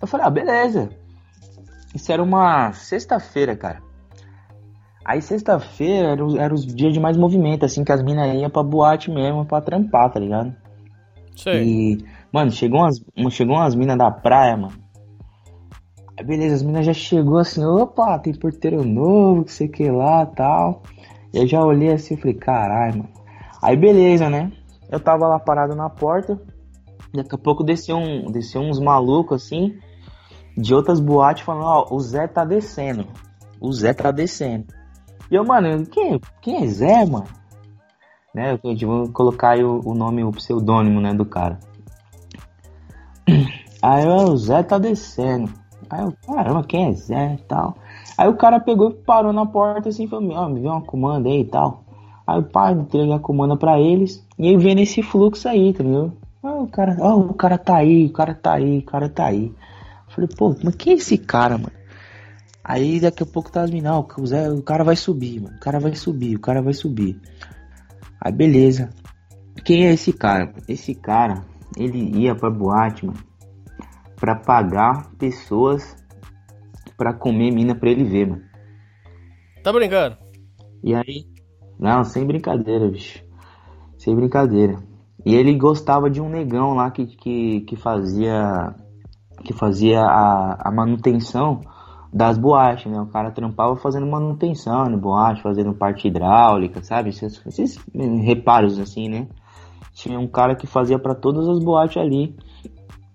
Eu 0.00 0.06
falei, 0.06 0.26
ah, 0.26 0.30
beleza. 0.30 0.88
Isso 1.94 2.12
era 2.12 2.22
uma 2.22 2.72
sexta-feira, 2.72 3.56
cara. 3.56 3.82
Aí 5.04 5.22
sexta-feira 5.22 6.08
era, 6.08 6.24
os- 6.24 6.34
era 6.36 6.54
os 6.54 6.66
dias 6.66 6.92
de 6.92 7.00
mais 7.00 7.16
movimento, 7.16 7.64
assim, 7.64 7.82
que 7.82 7.90
as 7.90 8.02
minas 8.02 8.32
iam 8.40 8.50
pra 8.50 8.62
boate 8.62 9.10
mesmo, 9.10 9.44
pra 9.44 9.60
trampar, 9.60 10.10
tá 10.12 10.20
ligado? 10.20 10.54
Sei. 11.34 11.64
E, 11.64 12.04
mano, 12.32 12.50
chegou 12.50 12.80
umas, 12.80 13.02
chegou 13.30 13.56
umas 13.56 13.74
minas 13.74 13.96
da 13.96 14.10
praia, 14.10 14.56
mano. 14.56 14.74
Aí 16.18 16.24
beleza, 16.24 16.56
as 16.56 16.62
minas 16.64 16.84
já 16.84 16.92
chegou 16.92 17.38
assim, 17.38 17.64
opa, 17.64 18.18
tem 18.18 18.34
porteiro 18.34 18.84
novo, 18.84 19.44
que 19.44 19.52
sei 19.52 19.68
que 19.68 19.88
lá 19.88 20.26
tal. 20.26 20.82
Eu 21.32 21.46
já 21.46 21.64
olhei 21.64 21.92
assim 21.92 22.14
e 22.14 22.16
falei, 22.16 22.34
caralho, 22.34 22.98
mano. 22.98 23.10
Aí 23.62 23.76
beleza, 23.76 24.28
né? 24.28 24.50
Eu 24.90 24.98
tava 24.98 25.28
lá 25.28 25.38
parado 25.38 25.76
na 25.76 25.88
porta. 25.88 26.36
Daqui 27.14 27.36
a 27.36 27.38
pouco 27.38 27.62
desceu, 27.62 27.96
um, 27.96 28.32
desceu 28.32 28.60
uns 28.60 28.80
malucos 28.80 29.44
assim, 29.44 29.78
de 30.56 30.74
outras 30.74 30.98
boates, 30.98 31.44
falando, 31.44 31.66
ó, 31.66 31.86
o 31.94 32.00
Zé 32.00 32.26
tá 32.26 32.44
descendo. 32.44 33.06
O 33.60 33.72
Zé 33.72 33.94
tá 33.94 34.10
descendo. 34.10 34.66
E 35.30 35.36
eu, 35.36 35.44
mano, 35.44 35.86
quem, 35.86 36.20
quem 36.42 36.64
é 36.64 36.66
Zé, 36.66 37.06
mano? 37.06 37.28
Né, 38.34 38.58
eu 38.64 38.88
vou 38.88 39.12
colocar 39.12 39.50
aí 39.50 39.62
o, 39.62 39.80
o 39.84 39.94
nome, 39.94 40.24
o 40.24 40.32
pseudônimo, 40.32 41.00
né, 41.00 41.14
do 41.14 41.24
cara. 41.24 41.60
Aí 43.80 44.04
o 44.08 44.36
Zé 44.36 44.60
tá 44.64 44.76
descendo. 44.76 45.52
Aí 45.90 46.02
eu, 46.02 46.12
caramba, 46.26 46.64
quem 46.64 46.88
é 46.88 46.92
Zé 46.92 47.34
e 47.34 47.44
tal? 47.44 47.76
Aí 48.16 48.28
o 48.28 48.36
cara 48.36 48.60
pegou 48.60 48.90
e 48.90 48.94
parou 48.94 49.32
na 49.32 49.46
porta 49.46 49.88
assim 49.88 50.04
e 50.04 50.08
falou, 50.08 50.30
ó, 50.32 50.48
me 50.48 50.60
deu 50.60 50.70
uma 50.70 50.82
comanda 50.82 51.28
aí 51.28 51.40
e 51.40 51.44
tal. 51.44 51.84
Aí 52.26 52.38
o 52.38 52.42
pai 52.42 52.72
entreguei 52.74 53.12
a 53.12 53.18
comanda 53.18 53.56
pra 53.56 53.80
eles 53.80 54.26
e 54.38 54.48
aí 54.48 54.56
vem 54.56 54.74
nesse 54.74 55.02
fluxo 55.02 55.48
aí, 55.48 55.68
entendeu? 55.68 56.12
Aí 56.42 56.52
o 56.52 56.66
cara, 56.66 56.96
ó, 57.00 57.16
o 57.16 57.34
cara 57.34 57.56
tá 57.56 57.76
aí, 57.76 58.06
o 58.06 58.12
cara 58.12 58.34
tá 58.34 58.52
aí, 58.54 58.78
o 58.78 58.82
cara 58.84 59.08
tá 59.08 59.26
aí. 59.26 59.52
Falei, 60.08 60.28
pô, 60.36 60.54
mas 60.62 60.74
quem 60.74 60.92
é 60.92 60.96
esse 60.96 61.16
cara, 61.16 61.56
mano? 61.56 61.72
Aí 62.62 63.00
daqui 63.00 63.22
a 63.22 63.26
pouco 63.26 63.50
tá 63.50 63.62
as 63.62 63.70
minas, 63.70 63.92
ó, 63.92 64.06
o, 64.18 64.26
Zé, 64.26 64.50
o 64.50 64.62
cara 64.62 64.84
vai 64.84 64.94
subir, 64.94 65.40
mano. 65.40 65.56
O 65.56 65.60
cara 65.60 65.80
vai 65.80 65.94
subir, 65.94 66.36
o 66.36 66.40
cara 66.40 66.60
vai 66.60 66.74
subir. 66.74 67.18
Aí 68.20 68.30
beleza. 68.30 68.90
Quem 69.64 69.86
é 69.86 69.92
esse 69.92 70.12
cara? 70.12 70.52
Esse 70.68 70.94
cara, 70.94 71.44
ele 71.76 72.18
ia 72.18 72.34
pra 72.34 72.50
boate, 72.50 73.06
mano, 73.06 73.18
pra 74.18 74.36
pagar 74.36 75.10
pessoas 75.18 75.96
pra 76.96 77.14
comer 77.14 77.52
mina 77.52 77.74
pra 77.74 77.90
ele 77.90 78.04
ver, 78.04 78.28
mano. 78.28 78.42
Tá 79.62 79.72
brincando? 79.72 80.16
E 80.82 80.94
aí, 80.94 81.26
não, 81.78 82.02
sem 82.04 82.26
brincadeira, 82.26 82.88
bicho. 82.88 83.24
Sem 83.96 84.14
brincadeira. 84.14 84.76
E 85.24 85.34
ele 85.34 85.54
gostava 85.56 86.08
de 86.08 86.20
um 86.20 86.28
negão 86.28 86.74
lá 86.74 86.90
que, 86.90 87.06
que, 87.06 87.60
que 87.62 87.76
fazia 87.76 88.74
que 89.44 89.52
fazia 89.52 90.00
a, 90.00 90.68
a 90.68 90.72
manutenção 90.72 91.60
das 92.12 92.38
boates, 92.38 92.90
né? 92.90 93.00
O 93.00 93.06
cara 93.06 93.30
trampava 93.30 93.76
fazendo 93.76 94.06
manutenção 94.06 94.86
no 94.86 94.98
boate, 94.98 95.42
fazendo 95.42 95.74
parte 95.74 96.08
hidráulica, 96.08 96.82
sabe? 96.82 97.10
Esses, 97.10 97.40
esses 97.46 97.78
reparos 98.24 98.78
assim, 98.78 99.08
né? 99.08 99.28
Tinha 99.92 100.18
um 100.18 100.26
cara 100.26 100.56
que 100.56 100.66
fazia 100.66 100.98
pra 100.98 101.14
todas 101.14 101.48
as 101.48 101.58
boates 101.62 101.96
ali. 101.96 102.34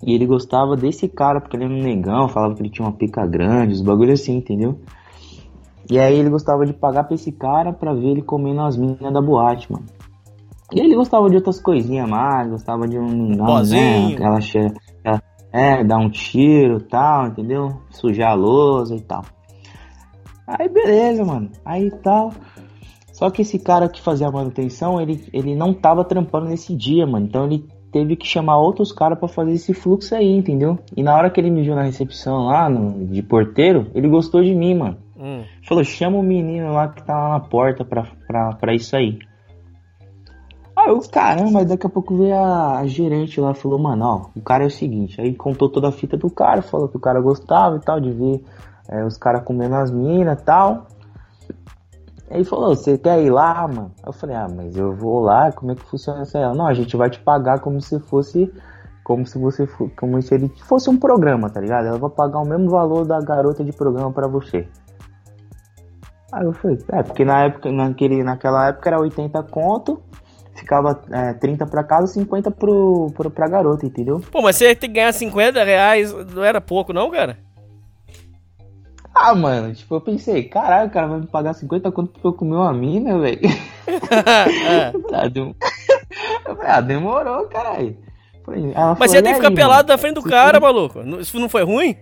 E 0.06 0.14
ele 0.14 0.26
gostava 0.26 0.76
desse 0.76 1.08
cara, 1.08 1.40
porque 1.40 1.56
ele 1.56 1.66
era 1.66 1.74
um 1.74 1.82
negão, 1.82 2.28
falava 2.28 2.54
que 2.56 2.62
ele 2.62 2.70
tinha 2.70 2.86
uma 2.88 2.94
pica 2.96 3.26
grande, 3.26 3.74
os 3.74 3.82
bagulho 3.82 4.14
assim, 4.14 4.38
entendeu? 4.38 4.80
E 5.90 6.00
aí 6.00 6.18
ele 6.18 6.30
gostava 6.30 6.66
de 6.66 6.74
pagar 6.74 7.04
pra 7.06 7.16
esse 7.16 7.32
cara 7.32 7.72
pra 7.74 7.94
ver 7.94 8.08
ele 8.10 8.22
comendo 8.22 8.62
as 8.62 8.78
minas 8.78 9.14
da 9.14 9.22
boate, 9.22 9.72
mano. 9.72 9.86
E 10.74 10.80
ele 10.80 10.96
gostava 10.96 11.30
de 11.30 11.36
outras 11.36 11.62
coisinhas 11.62 12.10
mais, 12.10 12.50
gostava 12.50 12.88
de 12.88 12.98
um. 12.98 13.30
não, 13.30 13.46
pozinho. 13.46 14.10
Né, 14.10 14.14
aquela 14.16 14.38
aquela- 14.38 15.24
É, 15.52 15.84
dar 15.84 15.98
um 15.98 16.10
tiro 16.10 16.78
e 16.78 16.84
tal, 16.84 17.28
entendeu? 17.28 17.70
Sujar 17.92 18.32
a 18.32 18.34
lousa 18.34 18.96
e 18.96 19.02
tal. 19.02 19.24
Aí 20.48 20.68
beleza, 20.68 21.24
mano. 21.24 21.50
Aí 21.64 21.92
tal. 22.02 22.34
Só 23.12 23.30
que 23.30 23.44
esse 23.44 23.60
cara 23.60 23.88
que 23.88 24.02
fazia 24.02 24.28
a 24.28 24.32
manutenção, 24.32 25.00
ele, 25.00 25.24
ele 25.32 25.56
não 25.56 25.74
tava 25.74 26.04
trampando 26.04 26.48
nesse 26.48 26.76
dia, 26.76 27.06
mano. 27.06 27.28
Então 27.28 27.46
ele 27.46 27.66
teve 27.94 28.16
que 28.16 28.28
chamar 28.28 28.58
outros 28.58 28.92
caras 28.92 29.20
pra 29.20 29.28
fazer 29.28 29.54
esse 29.54 29.74
fluxo 29.74 30.16
aí, 30.16 30.36
entendeu? 30.36 30.80
E 30.98 31.04
na 31.04 31.16
hora 31.16 31.30
que 31.30 31.40
ele 31.40 31.52
me 31.52 31.62
viu 31.62 31.76
na 31.76 31.84
recepção 31.84 32.48
lá, 32.48 32.68
no, 32.68 33.06
de 33.06 33.22
porteiro, 33.22 33.88
ele 33.94 34.10
gostou 34.10 34.44
de 34.44 34.54
mim, 34.54 34.74
mano. 34.74 34.98
Hum. 35.16 35.44
Falou, 35.66 35.84
chama 35.84 36.18
o 36.18 36.24
menino 36.24 36.74
lá 36.74 36.88
que 36.90 37.04
tá 37.04 37.16
lá 37.16 37.30
na 37.30 37.40
porta 37.40 37.86
pra, 37.86 38.08
pra, 38.28 38.54
pra 38.56 38.74
isso 38.74 38.96
aí. 38.96 39.20
Aí 40.76 40.90
eu, 40.90 41.00
caramba, 41.02 41.64
daqui 41.64 41.86
a 41.86 41.90
pouco 41.90 42.18
veio 42.18 42.36
a, 42.36 42.80
a 42.80 42.88
gerente 42.88 43.40
lá, 43.40 43.54
falou, 43.54 43.78
mano, 43.78 44.04
ó, 44.04 44.26
o 44.36 44.42
cara 44.42 44.64
é 44.64 44.68
o 44.68 44.72
seguinte, 44.72 45.22
aí 45.22 45.36
contou 45.36 45.70
toda 45.70 45.88
a 45.88 45.92
fita 45.92 46.18
do 46.18 46.32
cara, 46.32 46.64
falou 46.64 46.90
que 46.90 46.98
o 46.98 47.00
cara 47.00 47.22
gostava 47.22 47.78
e 47.78 47.80
tal, 47.80 48.02
de 48.02 48.10
ver 48.10 48.44
é, 48.90 49.06
os 49.06 49.18
caras 49.18 49.44
comendo 49.44 49.76
as 49.76 49.92
minas 49.92 50.42
e 50.42 50.44
tal. 50.44 50.88
Aí 52.34 52.44
falou, 52.44 52.76
você 52.76 52.98
quer 52.98 53.22
ir 53.22 53.30
lá, 53.30 53.68
mano? 53.68 53.92
Eu 54.04 54.12
falei, 54.12 54.36
ah, 54.36 54.48
mas 54.50 54.76
eu 54.76 54.92
vou 54.92 55.20
lá, 55.20 55.52
como 55.52 55.72
é 55.72 55.76
que 55.76 55.84
funciona 55.84 56.24
isso 56.24 56.36
aí? 56.36 56.44
Não, 56.58 56.66
a 56.66 56.74
gente 56.74 56.98
vai 56.98 57.08
te 57.08 57.20
pagar 57.20 57.60
como 57.60 57.80
se 57.80 58.00
fosse, 58.00 58.52
como 59.04 59.24
se 59.24 59.38
você, 59.38 59.68
como 59.96 60.20
se 60.20 60.34
ele 60.34 60.52
fosse 60.68 60.90
um 60.90 60.98
programa, 60.98 61.48
tá 61.52 61.62
ligado? 61.62 61.86
Ela 61.86 62.00
vai 62.00 62.10
pagar 62.10 62.40
o 62.40 62.48
mesmo 62.48 62.72
valor 62.72 63.06
da 63.06 63.20
garota 63.20 63.64
de 63.64 63.72
programa 63.72 64.12
pra 64.12 64.28
você. 64.28 64.68
Aí 66.32 66.44
eu 66.44 66.54
falei, 66.54 66.80
é, 66.92 67.04
porque 67.04 67.24
na 67.24 67.44
época, 67.44 67.72
naquele, 67.72 68.24
naquela 68.24 68.70
época 68.70 68.90
era 68.90 69.00
80 69.00 69.44
conto, 69.44 70.02
ficava 70.56 71.04
é, 71.12 71.34
30 71.34 71.68
pra 71.68 71.84
casa, 71.84 72.08
50 72.08 72.50
pro, 72.50 73.12
pro, 73.16 73.30
pra 73.30 73.48
garota, 73.48 73.86
entendeu? 73.86 74.20
Pô, 74.32 74.42
mas 74.42 74.56
você 74.56 74.74
tem 74.74 74.90
que 74.90 74.96
ganhar 74.96 75.14
50 75.14 75.64
reais, 75.64 76.12
não 76.34 76.44
era 76.44 76.60
pouco 76.60 76.92
não, 76.92 77.12
cara? 77.12 77.38
Ah, 79.16 79.36
mano, 79.36 79.74
tipo, 79.74 79.96
eu 79.96 80.02
pensei, 80.02 80.44
caralho, 80.46 80.88
o 80.90 80.92
cara 80.92 81.08
vai 81.08 81.20
me 81.20 81.28
pagar 81.28 81.54
50 81.54 81.92
conto 81.92 82.20
pra 82.20 82.30
eu 82.30 82.34
comer 82.34 82.56
uma 82.56 82.74
mina, 82.74 83.20
velho. 83.20 83.40
É. 83.88 84.92
Eu 84.94 85.02
falei, 85.02 85.20
ah, 85.22 85.28
dem- 85.28 85.56
eu 86.48 86.56
falei, 86.56 86.72
ah, 86.72 86.82
demorou, 86.82 87.46
caralho. 87.48 87.96
Ela 88.48 88.96
Mas 88.98 88.98
falou, 88.98 89.08
você 89.10 89.18
"E 89.18 89.22
tem 89.22 89.32
que 89.32 89.38
ficar 89.38 89.48
aí, 89.50 89.56
pelado 89.56 89.78
mano?" 89.88 89.88
na 89.90 89.98
frente 89.98 90.16
do 90.16 90.24
cara, 90.24 90.52
tem- 90.54 90.62
maluco. 90.62 91.00
Isso 91.20 91.40
não 91.40 91.48
foi 91.48 91.64
ruim? 91.64 91.96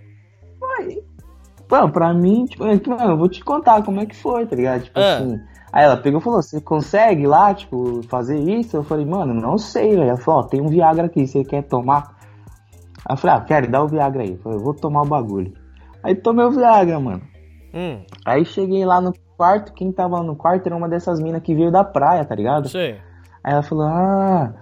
Pô, 1.68 1.88
pra 1.90 2.14
mim, 2.14 2.46
tipo, 2.46 2.66
é 2.66 2.80
mano, 2.88 3.12
eu 3.12 3.18
vou 3.18 3.30
te 3.30 3.44
contar 3.44 3.84
como 3.84 4.00
é 4.02 4.06
que 4.06 4.16
foi, 4.16 4.46
tá 4.46 4.56
ligado? 4.56 4.84
Tipo 4.84 5.00
Ah. 5.00 5.18
assim. 5.18 5.40
Aí 5.74 5.86
ela 5.86 5.96
pegou 5.96 6.20
e 6.20 6.24
falou, 6.24 6.42
você 6.42 6.60
consegue 6.60 7.26
lá, 7.26 7.54
tipo, 7.54 8.02
fazer 8.10 8.38
isso? 8.40 8.76
Eu 8.76 8.84
falei, 8.84 9.06
mano, 9.06 9.34
não 9.34 9.58
sei, 9.58 9.92
velho. 9.92 10.04
Ela 10.10 10.18
falou, 10.18 10.42
ó, 10.42 10.44
tem 10.44 10.60
um 10.62 10.68
Viagra 10.68 11.06
aqui, 11.06 11.26
você 11.26 11.46
quer 11.46 11.64
tomar? 11.64 12.14
Aí 13.08 13.14
eu 13.14 13.18
falei, 13.18 13.38
ah, 13.38 13.42
quero, 13.42 13.72
dá 13.72 13.82
o 13.82 13.88
Viagra 13.88 14.22
aí. 14.24 14.32
Eu 14.32 14.38
falei, 14.40 14.58
eu 14.58 14.64
vou 14.64 14.74
tomar 14.74 15.04
o 15.04 15.08
bagulho. 15.08 15.54
Aí 16.04 16.16
tomei 16.16 16.46
o 16.46 16.52
Viagra, 16.52 17.00
mano. 17.00 17.22
Hum, 17.74 18.04
Aí 18.26 18.44
cheguei 18.46 18.86
lá 18.86 19.00
no 19.00 19.14
quarto, 19.38 19.74
quem 19.74 19.92
tava 19.92 20.22
no 20.22 20.36
quarto 20.36 20.68
era 20.68 20.76
uma 20.76 20.90
dessas 20.90 21.20
minas 21.20 21.42
que 21.42 21.56
veio 21.56 21.72
da 21.72 21.84
praia, 21.84 22.26
tá 22.26 22.36
ligado? 22.36 22.70
sei. 22.70 22.98
Aí 23.44 23.54
ela 23.54 23.64
falou, 23.64 23.86
ah. 23.86 24.54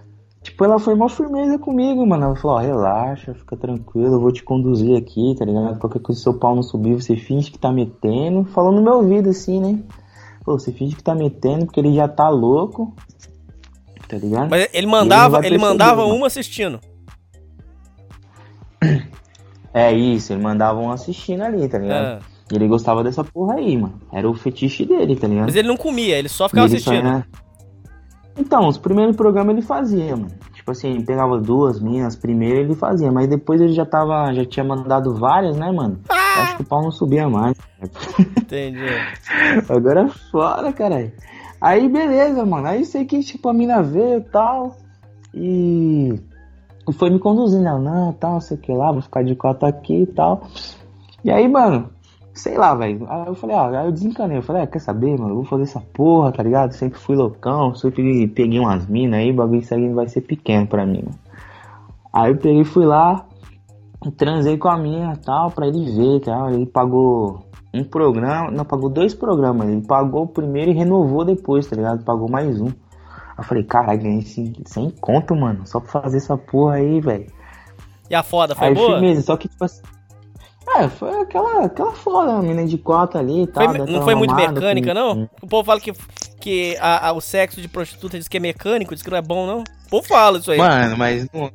Tipo, 0.41 0.63
ela 0.63 0.79
foi 0.79 0.93
uma 0.93 1.09
firmeza 1.09 1.59
comigo, 1.59 2.05
mano. 2.07 2.25
Ela 2.25 2.35
falou, 2.37 2.57
ó, 2.57 2.59
relaxa, 2.61 3.33
fica 3.33 3.57
tranquilo, 3.57 4.15
eu 4.15 4.21
vou 4.21 4.31
te 4.31 4.41
conduzir 4.41 4.97
aqui, 4.97 5.35
tá 5.37 5.43
ligado? 5.43 5.77
Qualquer 5.79 5.99
coisa, 5.99 6.17
se 6.17 6.23
seu 6.23 6.33
pau 6.39 6.55
não 6.55 6.63
subir, 6.63 6.95
você 6.95 7.17
finge 7.17 7.51
que 7.51 7.59
tá 7.59 7.71
metendo. 7.73 8.45
Falou 8.45 8.71
no 8.71 8.81
meu 8.81 8.93
ouvido, 8.95 9.29
assim, 9.29 9.59
né? 9.59 9.83
Pô, 10.45 10.57
você 10.57 10.71
finge 10.71 10.95
que 10.95 11.03
tá 11.03 11.13
metendo 11.13 11.65
porque 11.65 11.79
ele 11.81 11.93
já 11.93 12.07
tá 12.07 12.29
louco. 12.29 12.95
Tá 14.07 14.17
ligado? 14.17 14.49
Mas 14.49 14.61
ele 14.61 14.69
ele 14.73 14.87
mandava, 14.87 15.37
ele 15.39 15.41
perceber, 15.49 15.61
mandava 15.61 16.01
mano. 16.03 16.15
uma 16.15 16.27
assistindo. 16.27 16.79
É 19.73 19.91
isso, 19.93 20.33
ele 20.33 20.41
mandava 20.41 20.79
um 20.79 20.91
assistindo 20.91 21.41
ali, 21.43 21.67
tá 21.67 21.77
ligado? 21.77 22.05
É. 22.05 22.19
E 22.51 22.55
ele 22.55 22.67
gostava 22.67 23.03
dessa 23.03 23.23
porra 23.23 23.55
aí, 23.55 23.77
mano. 23.77 23.93
Era 24.11 24.27
o 24.29 24.33
fetiche 24.33 24.85
dele, 24.85 25.15
tá 25.15 25.27
ligado? 25.27 25.45
Mas 25.45 25.55
ele 25.55 25.67
não 25.67 25.77
comia, 25.77 26.17
ele 26.17 26.27
só 26.29 26.49
ficava 26.49 26.67
ele 26.67 26.79
só 26.79 26.89
assistindo. 26.91 27.07
ia- 27.07 27.25
Então, 28.37 28.67
os 28.67 28.77
primeiros 28.77 29.15
programas 29.15 29.53
ele 29.55 29.61
fazia, 29.65 30.15
mano. 30.15 30.31
Tipo 30.53 30.71
assim, 30.71 30.89
ele 30.91 31.03
pegava 31.03 31.37
duas 31.39 31.79
minas, 31.79 32.15
primeiro 32.15 32.59
ele 32.59 32.75
fazia, 32.75 33.11
mas 33.11 33.27
depois 33.27 33.61
ele 33.61 33.73
já 33.73 33.85
tava, 33.85 34.33
já 34.33 34.43
tinha 34.45 34.63
mandado 34.63 35.13
várias, 35.15 35.55
né, 35.57 35.71
mano? 35.71 35.99
Ah! 36.09 36.41
Acho 36.43 36.55
que 36.57 36.61
o 36.63 36.65
pau 36.65 36.81
não 36.81 36.91
subia 36.91 37.27
mais. 37.29 37.55
Entendi. 38.19 38.79
Agora 39.69 40.01
é 40.05 40.09
fora, 40.31 40.71
caralho. 40.73 41.11
Aí 41.61 41.87
beleza, 41.89 42.45
mano. 42.45 42.67
Aí 42.67 42.85
sei 42.85 43.05
que 43.05 43.19
tipo 43.21 43.49
a 43.49 43.53
mina 43.53 43.81
veio 43.83 44.19
e 44.19 44.21
tal. 44.23 44.77
E. 45.33 46.19
Foi 46.93 47.09
me 47.09 47.19
conduzindo, 47.19 47.67
ela, 47.67 47.79
não, 47.79 48.13
tal, 48.13 48.39
sei 48.41 48.57
que 48.57 48.71
lá, 48.71 48.91
vou 48.91 49.01
ficar 49.01 49.23
de 49.23 49.35
cota 49.35 49.67
aqui 49.67 50.03
e 50.03 50.07
tal. 50.07 50.41
E 51.23 51.31
aí, 51.31 51.47
mano, 51.47 51.89
sei 52.33 52.57
lá, 52.57 52.73
velho. 52.73 53.05
Aí 53.09 53.27
eu 53.27 53.35
falei, 53.35 53.55
ah, 53.55 53.81
aí 53.81 53.85
eu 53.87 53.91
desencanei. 53.91 54.37
Eu 54.37 54.41
falei, 54.41 54.63
ah, 54.63 54.67
quer 54.67 54.79
saber, 54.79 55.17
mano? 55.17 55.31
Eu 55.31 55.35
vou 55.35 55.45
fazer 55.45 55.63
essa 55.63 55.81
porra, 55.93 56.31
tá 56.31 56.41
ligado? 56.41 56.71
Sempre 56.71 56.99
fui 56.99 57.15
loucão, 57.15 57.75
sempre 57.75 58.27
peguei 58.27 58.59
umas 58.59 58.87
minas 58.87 59.19
aí, 59.19 59.31
o 59.31 59.35
bagulho 59.35 59.59
isso 59.59 59.73
aí 59.73 59.89
vai 59.93 60.07
ser 60.07 60.21
pequeno 60.21 60.67
pra 60.67 60.85
mim, 60.85 61.03
mano. 61.03 61.19
Aí 62.11 62.31
eu 62.31 62.37
peguei, 62.37 62.63
fui 62.63 62.85
lá, 62.85 63.25
transei 64.17 64.57
com 64.57 64.69
a 64.69 64.77
minha 64.77 65.15
tal, 65.17 65.51
pra 65.51 65.67
ele 65.67 65.91
ver, 65.91 66.21
tal. 66.21 66.49
Ele 66.49 66.65
pagou 66.65 67.45
um 67.73 67.83
programa, 67.83 68.49
não, 68.49 68.65
pagou 68.65 68.89
dois 68.89 69.13
programas. 69.13 69.69
Ele 69.69 69.85
pagou 69.85 70.23
o 70.23 70.27
primeiro 70.27 70.71
e 70.71 70.73
renovou 70.73 71.23
depois, 71.23 71.67
tá 71.67 71.75
ligado? 71.75 72.03
Pagou 72.03 72.29
mais 72.29 72.59
um. 72.59 72.71
Eu 73.39 73.43
falei, 73.43 73.63
caralho, 73.63 74.01
ganhei 74.01 74.21
sem, 74.21 74.53
sem 74.65 74.89
conto, 74.91 75.35
mano. 75.35 75.65
Só 75.65 75.79
pra 75.79 76.01
fazer 76.01 76.17
essa 76.17 76.37
porra 76.37 76.75
aí, 76.75 76.99
velho. 77.01 77.27
E 78.09 78.15
a 78.15 78.23
foda, 78.23 78.55
foi 78.55 78.67
Aí 78.67 78.73
boa? 78.73 78.91
firmeza, 78.93 79.21
só 79.21 79.37
que 79.37 79.47
tipo 79.47 79.63
assim. 79.63 79.81
É, 80.77 80.87
foi 80.87 81.21
aquela, 81.21 81.65
aquela 81.65 81.91
foda, 81.93 82.33
a 82.33 82.41
mina 82.41 82.63
de 82.65 82.77
cota 82.77 83.17
ali 83.19 83.43
e 83.43 83.45
Foi 83.45 83.53
tal. 83.53 83.67
daquela 83.69 83.91
não 83.91 84.01
foi 84.03 84.13
muito 84.15 84.35
mecânica, 84.35 84.89
com- 84.89 84.93
não? 84.93 85.29
O 85.41 85.47
povo 85.47 85.63
fala 85.63 85.79
que, 85.79 85.91
que 86.39 86.77
a- 86.79 87.07
a- 87.07 87.11
o 87.13 87.19
sexo 87.21 87.59
de 87.59 87.67
prostituta 87.67 88.17
diz 88.19 88.27
que 88.27 88.37
é 88.37 88.39
mecânico, 88.39 88.93
diz 88.93 89.03
que 89.03 89.09
não 89.09 89.17
é 89.17 89.21
bom, 89.21 89.47
não? 89.47 89.59
O 89.61 89.89
povo 89.89 90.07
fala 90.07 90.37
isso 90.37 90.51
aí. 90.51 90.57
Mano, 90.59 90.95
mas 90.97 91.27
não, 91.33 91.51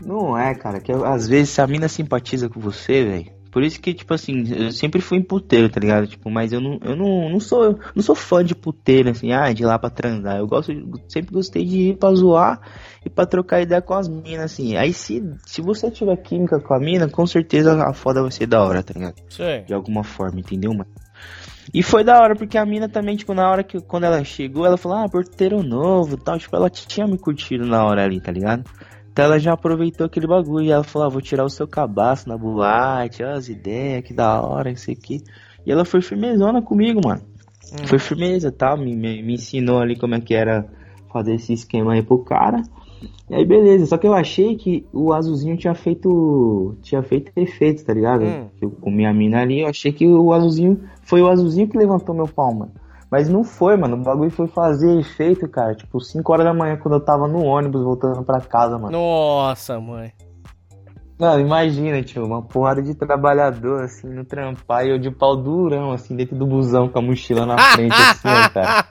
não 0.00 0.38
é, 0.38 0.54
cara. 0.54 0.80
Que 0.80 0.92
às 0.92 1.28
vezes 1.28 1.50
se 1.50 1.60
a 1.60 1.66
mina 1.66 1.88
simpatiza 1.88 2.48
com 2.48 2.58
você, 2.58 3.04
velho. 3.04 3.37
Por 3.50 3.62
isso 3.62 3.80
que, 3.80 3.94
tipo 3.94 4.12
assim, 4.12 4.44
eu 4.54 4.70
sempre 4.72 5.00
fui 5.00 5.18
em 5.18 5.22
puteiro, 5.22 5.68
tá 5.68 5.80
ligado? 5.80 6.06
Tipo, 6.06 6.30
mas 6.30 6.52
eu 6.52 6.60
não, 6.60 6.78
eu 6.82 6.94
não, 6.94 7.30
não 7.30 7.40
sou 7.40 7.78
não 7.94 8.02
sou 8.02 8.14
fã 8.14 8.44
de 8.44 8.54
puteiro, 8.54 9.10
assim, 9.10 9.32
ah, 9.32 9.52
de 9.52 9.62
ir 9.62 9.66
lá 9.66 9.78
pra 9.78 9.90
transar. 9.90 10.38
Eu 10.38 10.46
gosto, 10.46 10.72
sempre 11.08 11.32
gostei 11.32 11.64
de 11.64 11.90
ir 11.90 11.96
pra 11.96 12.14
zoar 12.14 12.60
e 13.04 13.08
pra 13.08 13.26
trocar 13.26 13.62
ideia 13.62 13.80
com 13.80 13.94
as 13.94 14.08
minas, 14.08 14.52
assim. 14.52 14.76
Aí 14.76 14.92
se, 14.92 15.22
se 15.46 15.62
você 15.62 15.90
tiver 15.90 16.16
química 16.16 16.60
com 16.60 16.74
a 16.74 16.78
mina, 16.78 17.08
com 17.08 17.26
certeza 17.26 17.82
a 17.82 17.92
foda 17.92 18.22
vai 18.22 18.30
ser 18.30 18.46
da 18.46 18.62
hora, 18.62 18.82
tá 18.82 18.92
ligado? 18.94 19.14
Sei. 19.28 19.62
de 19.62 19.72
alguma 19.74 20.04
forma, 20.04 20.40
entendeu, 20.40 20.72
mano? 20.72 20.90
E 21.72 21.82
foi 21.82 22.02
da 22.02 22.18
hora, 22.18 22.34
porque 22.34 22.56
a 22.56 22.64
mina 22.64 22.88
também, 22.88 23.16
tipo, 23.16 23.34
na 23.34 23.50
hora 23.50 23.62
que 23.62 23.80
quando 23.80 24.04
ela 24.04 24.24
chegou, 24.24 24.64
ela 24.64 24.78
falou, 24.78 24.98
ah, 24.98 25.08
porteiro 25.08 25.62
novo 25.62 26.14
e 26.14 26.18
tal, 26.18 26.38
tipo, 26.38 26.56
ela 26.56 26.70
tinha 26.70 27.06
me 27.06 27.18
curtido 27.18 27.66
na 27.66 27.84
hora 27.84 28.02
ali, 28.02 28.20
tá 28.20 28.32
ligado? 28.32 28.64
Então 29.18 29.24
ela 29.24 29.40
já 29.40 29.54
aproveitou 29.54 30.06
aquele 30.06 30.28
bagulho 30.28 30.66
e 30.66 30.70
ela 30.70 30.84
falou, 30.84 31.08
ah, 31.08 31.10
vou 31.10 31.20
tirar 31.20 31.44
o 31.44 31.50
seu 31.50 31.66
cabaço 31.66 32.28
na 32.28 32.38
boate, 32.38 33.24
ó, 33.24 33.32
as 33.32 33.48
ideias, 33.48 34.04
que 34.04 34.14
da 34.14 34.40
hora, 34.40 34.70
isso 34.70 34.92
aqui. 34.92 35.20
E 35.66 35.72
ela 35.72 35.84
foi 35.84 36.00
firmezona 36.00 36.62
comigo, 36.62 37.00
mano. 37.04 37.20
Foi 37.86 37.98
firmeza, 37.98 38.52
tá? 38.52 38.76
Me, 38.76 38.94
me, 38.94 39.20
me 39.20 39.34
ensinou 39.34 39.80
ali 39.80 39.98
como 39.98 40.14
é 40.14 40.20
que 40.20 40.34
era 40.34 40.68
fazer 41.12 41.34
esse 41.34 41.52
esquema 41.52 41.94
aí 41.94 42.02
pro 42.04 42.20
cara. 42.20 42.62
E 43.28 43.34
aí 43.34 43.44
beleza, 43.44 43.86
só 43.86 43.98
que 43.98 44.06
eu 44.06 44.14
achei 44.14 44.54
que 44.54 44.86
o 44.92 45.12
azulzinho 45.12 45.56
tinha 45.56 45.74
feito. 45.74 46.76
Tinha 46.80 47.02
feito 47.02 47.32
efeito, 47.34 47.84
tá 47.84 47.92
ligado? 47.92 48.22
Hum. 48.22 48.46
Eu 48.62 48.70
comi 48.70 49.04
a 49.04 49.12
mina 49.12 49.40
ali, 49.40 49.62
eu 49.62 49.66
achei 49.66 49.90
que 49.90 50.06
o 50.06 50.32
azulzinho. 50.32 50.80
Foi 51.02 51.20
o 51.20 51.28
azulzinho 51.28 51.66
que 51.66 51.76
levantou 51.76 52.14
meu 52.14 52.28
pau, 52.28 52.54
mano. 52.54 52.70
Mas 53.10 53.28
não 53.28 53.42
foi, 53.42 53.76
mano. 53.76 53.96
O 53.96 54.02
bagulho 54.02 54.30
foi 54.30 54.46
fazer 54.48 54.98
efeito, 54.98 55.48
cara. 55.48 55.74
Tipo, 55.74 56.00
5 56.00 56.32
horas 56.32 56.44
da 56.44 56.52
manhã, 56.52 56.76
quando 56.76 56.94
eu 56.94 57.04
tava 57.04 57.26
no 57.26 57.44
ônibus 57.44 57.82
voltando 57.82 58.22
pra 58.22 58.40
casa, 58.40 58.78
mano. 58.78 58.90
Nossa, 58.90 59.80
mãe. 59.80 60.12
Mano, 61.18 61.40
imagina, 61.40 62.00
tio, 62.00 62.24
uma 62.24 62.42
porrada 62.42 62.80
de 62.80 62.94
trabalhador, 62.94 63.82
assim, 63.82 64.06
no 64.08 64.24
trampar 64.24 64.86
e 64.86 64.90
eu 64.90 64.98
de 65.00 65.10
pau 65.10 65.36
durão, 65.36 65.90
assim, 65.90 66.14
dentro 66.14 66.36
do 66.36 66.46
busão 66.46 66.88
com 66.88 67.00
a 67.00 67.02
mochila 67.02 67.44
na 67.44 67.58
frente, 67.72 67.92
assim, 67.92 68.28
ó, 68.28 68.48
cara. 68.54 68.86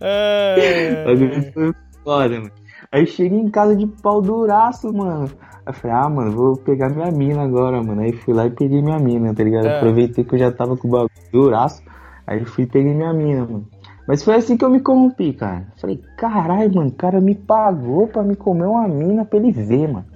É. 0.00 1.02
O 1.02 1.06
bagulho 1.06 1.52
foi 1.52 1.74
foda, 2.04 2.40
mano. 2.40 2.52
Aí 2.92 3.02
eu 3.02 3.06
cheguei 3.06 3.38
em 3.38 3.50
casa 3.50 3.74
de 3.74 3.86
pau 4.00 4.22
duraço, 4.22 4.92
mano. 4.92 5.28
Eu 5.68 5.74
falei, 5.74 5.96
ah, 5.98 6.08
mano, 6.08 6.32
vou 6.32 6.56
pegar 6.56 6.88
minha 6.88 7.10
mina 7.10 7.42
agora, 7.42 7.82
mano. 7.82 8.00
Aí 8.00 8.12
fui 8.12 8.32
lá 8.32 8.46
e 8.46 8.50
peguei 8.50 8.80
minha 8.80 8.98
mina, 8.98 9.34
tá 9.34 9.44
ligado? 9.44 9.66
É. 9.66 9.76
Aproveitei 9.76 10.24
que 10.24 10.34
eu 10.34 10.38
já 10.38 10.50
tava 10.50 10.74
com 10.78 10.88
o 10.88 10.90
bagulho 10.90 11.10
duraço. 11.30 11.82
Aí 12.26 12.42
fui 12.46 12.64
e 12.64 12.66
peguei 12.66 12.94
minha 12.94 13.12
mina, 13.12 13.42
mano. 13.44 13.68
Mas 14.06 14.24
foi 14.24 14.36
assim 14.36 14.56
que 14.56 14.64
eu 14.64 14.70
me 14.70 14.80
corrompi, 14.80 15.34
cara. 15.34 15.66
Falei, 15.76 16.00
caralho, 16.16 16.74
mano, 16.74 16.88
o 16.88 16.94
cara 16.94 17.20
me 17.20 17.34
pagou 17.34 18.08
pra 18.08 18.22
me 18.22 18.34
comer 18.34 18.64
uma 18.64 18.88
mina 18.88 19.26
pra 19.26 19.38
ele 19.38 19.52
ver, 19.52 19.92
mano. 19.92 20.06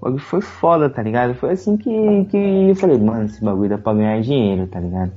O 0.00 0.04
bagulho 0.04 0.22
foi 0.22 0.40
foda, 0.40 0.88
tá 0.88 1.02
ligado? 1.02 1.34
Foi 1.34 1.50
assim 1.50 1.76
que, 1.76 2.24
que 2.26 2.68
eu 2.68 2.76
falei, 2.76 2.96
mano, 2.96 3.24
esse 3.24 3.44
bagulho 3.44 3.70
dá 3.70 3.78
pra 3.78 3.92
ganhar 3.92 4.20
dinheiro, 4.20 4.68
tá 4.68 4.78
ligado? 4.78 5.10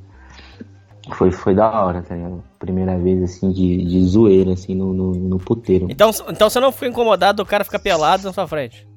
Foi, 1.12 1.32
foi 1.32 1.54
da 1.54 1.70
hora, 1.86 2.02
tá 2.02 2.16
ligado? 2.16 2.44
Primeira 2.58 2.98
vez, 2.98 3.22
assim, 3.22 3.52
de, 3.52 3.86
de 3.86 4.04
zoeira, 4.06 4.54
assim, 4.54 4.74
no, 4.74 4.92
no, 4.92 5.12
no 5.12 5.38
puteiro. 5.38 5.86
Então, 5.92 6.10
então 6.28 6.50
você 6.50 6.60
não 6.60 6.72
ficou 6.72 6.88
incomodado 6.88 7.44
do 7.44 7.48
cara 7.48 7.64
ficar 7.64 7.78
pelado 7.78 8.24
na 8.24 8.34
sua 8.34 8.48
frente? 8.48 8.88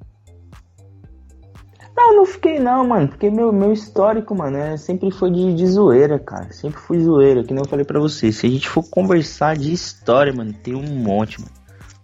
Não, 1.97 2.15
não 2.15 2.27
fiquei 2.27 2.59
não, 2.59 2.87
mano, 2.87 3.09
porque 3.09 3.31
meu, 3.31 3.51
meu 3.51 3.73
histórico, 3.73 4.35
mano, 4.35 4.59
é, 4.59 4.77
sempre 4.77 5.11
foi 5.11 5.31
de, 5.31 5.55
de 5.55 5.67
zoeira, 5.67 6.19
cara. 6.19 6.53
Sempre 6.53 6.79
fui 6.79 7.01
zoeira, 7.01 7.43
que 7.43 7.55
nem 7.55 7.63
eu 7.63 7.69
falei 7.69 7.87
pra 7.87 7.99
você. 7.99 8.31
Se 8.31 8.47
a 8.47 8.51
gente 8.51 8.69
for 8.69 8.85
conversar 8.91 9.57
de 9.57 9.73
história, 9.73 10.33
mano, 10.33 10.53
tem 10.53 10.75
um 10.75 10.87
monte, 10.87 11.41
mano. 11.41 11.53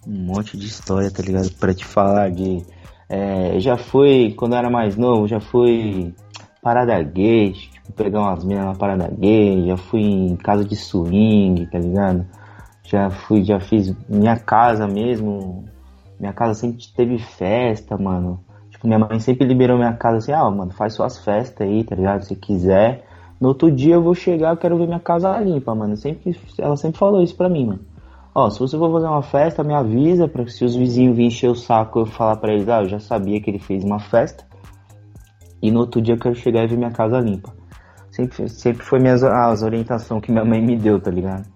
Um 0.07 0.24
monte 0.24 0.57
de 0.57 0.66
história, 0.66 1.11
tá 1.11 1.22
ligado? 1.22 1.50
Pra 1.61 1.74
te 1.74 1.85
falar 1.85 2.31
de. 2.31 2.64
É, 3.09 3.61
já 3.61 3.76
fui, 3.76 4.33
quando 4.35 4.52
eu 4.55 4.59
era 4.59 4.70
mais 4.70 4.96
novo, 4.96 5.28
já 5.28 5.38
fui 5.38 6.14
parada 6.62 7.00
gay, 7.02 7.52
tipo, 7.52 7.92
pegar 7.92 8.20
umas 8.20 8.44
minas 8.44 8.64
na 8.64 8.74
parada 8.74 9.12
gay, 9.18 9.66
já 9.66 9.76
fui 9.76 10.00
em 10.00 10.37
casa 10.37 10.64
de 10.64 10.74
swing, 10.74 11.66
tá 11.66 11.78
ligado? 11.78 12.26
Já 12.85 13.11
fui, 13.11 13.44
já 13.44 13.61
fiz 13.61 13.94
minha 14.09 14.38
casa 14.38 14.87
mesmo. 14.88 15.64
Minha 16.18 16.33
casa 16.33 16.55
sempre 16.55 16.83
teve 16.96 17.18
festa, 17.18 17.98
mano. 17.98 18.42
Tipo, 18.82 18.88
minha 18.88 18.98
mãe 18.98 19.20
sempre 19.20 19.46
liberou 19.46 19.78
minha 19.78 19.92
casa 19.92 20.18
assim, 20.18 20.32
ah, 20.32 20.50
mano, 20.50 20.72
faz 20.72 20.94
suas 20.94 21.18
festas 21.18 21.66
aí, 21.66 21.84
tá 21.84 21.94
ligado? 21.94 22.22
Se 22.22 22.34
quiser. 22.34 23.04
No 23.40 23.48
outro 23.48 23.70
dia 23.70 23.94
eu 23.94 24.02
vou 24.02 24.14
chegar, 24.14 24.50
eu 24.50 24.56
quero 24.56 24.76
ver 24.76 24.86
minha 24.86 24.98
casa 24.98 25.38
limpa, 25.38 25.72
mano. 25.72 25.96
Sempre, 25.96 26.36
ela 26.58 26.76
sempre 26.76 26.98
falou 26.98 27.22
isso 27.22 27.36
pra 27.36 27.48
mim, 27.48 27.66
mano. 27.66 27.80
Ó, 28.34 28.50
se 28.50 28.58
você 28.58 28.76
for 28.76 28.90
fazer 28.90 29.06
uma 29.06 29.22
festa, 29.22 29.62
me 29.62 29.72
avisa, 29.72 30.26
pra 30.26 30.46
se 30.48 30.64
os 30.64 30.74
vizinhos 30.74 31.14
virem 31.14 31.28
encher 31.28 31.48
o 31.48 31.54
saco, 31.54 32.00
eu 32.00 32.06
falar 32.06 32.36
pra 32.36 32.52
eles, 32.52 32.68
ah, 32.68 32.82
eu 32.82 32.88
já 32.88 32.98
sabia 32.98 33.40
que 33.40 33.50
ele 33.50 33.60
fez 33.60 33.84
uma 33.84 34.00
festa. 34.00 34.44
E 35.62 35.70
no 35.70 35.80
outro 35.80 36.00
dia 36.00 36.14
eu 36.14 36.18
quero 36.18 36.34
chegar 36.34 36.64
e 36.64 36.66
ver 36.66 36.76
minha 36.76 36.90
casa 36.90 37.20
limpa. 37.20 37.52
Sempre, 38.10 38.48
sempre 38.48 38.84
foi 38.84 38.98
minhas, 38.98 39.22
as 39.22 39.62
orientações 39.62 40.22
que 40.22 40.32
minha 40.32 40.44
mãe 40.44 40.60
me 40.60 40.76
deu, 40.76 41.00
tá 41.00 41.10
ligado? 41.10 41.46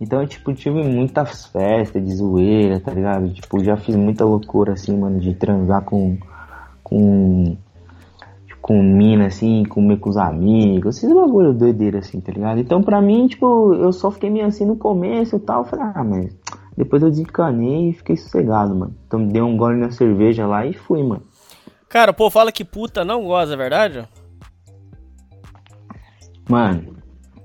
Então, 0.00 0.22
eu, 0.22 0.26
tipo, 0.26 0.54
tive 0.54 0.82
muitas 0.82 1.44
festas 1.46 2.02
de 2.02 2.14
zoeira, 2.14 2.80
tá 2.80 2.90
ligado? 2.90 3.30
Tipo, 3.34 3.62
já 3.62 3.76
fiz 3.76 3.94
muita 3.96 4.24
loucura, 4.24 4.72
assim, 4.72 4.96
mano, 4.96 5.20
de 5.20 5.34
transar 5.34 5.84
com. 5.84 6.16
Com. 6.90 7.56
com 8.60 8.82
mina, 8.82 9.26
assim, 9.26 9.64
comer 9.64 9.98
com 9.98 10.10
os 10.10 10.16
amigos, 10.16 10.96
esses 10.96 11.14
bagulho 11.14 11.54
doideira, 11.54 12.00
assim, 12.00 12.20
tá 12.20 12.32
ligado? 12.32 12.58
Então, 12.58 12.82
pra 12.82 13.00
mim, 13.00 13.28
tipo, 13.28 13.72
eu 13.74 13.92
só 13.92 14.10
fiquei 14.10 14.28
meio 14.28 14.46
assim 14.46 14.66
no 14.66 14.76
começo 14.76 15.36
e 15.36 15.40
tal. 15.40 15.64
Falei, 15.64 15.86
ah, 15.94 16.04
mas. 16.04 16.36
Depois 16.76 17.02
eu 17.02 17.10
desencanei 17.10 17.90
e 17.90 17.92
fiquei 17.92 18.16
sossegado, 18.16 18.74
mano. 18.74 18.94
Então, 19.06 19.26
dei 19.26 19.42
um 19.42 19.56
gole 19.56 19.78
na 19.78 19.90
cerveja 19.90 20.46
lá 20.46 20.66
e 20.66 20.72
fui, 20.72 21.02
mano. 21.02 21.22
Cara, 21.88 22.12
povo 22.12 22.30
fala 22.30 22.52
que 22.52 22.64
puta 22.64 23.04
não 23.04 23.24
goza, 23.24 23.54
é 23.54 23.56
verdade? 23.56 24.08
Mano, 26.48 26.96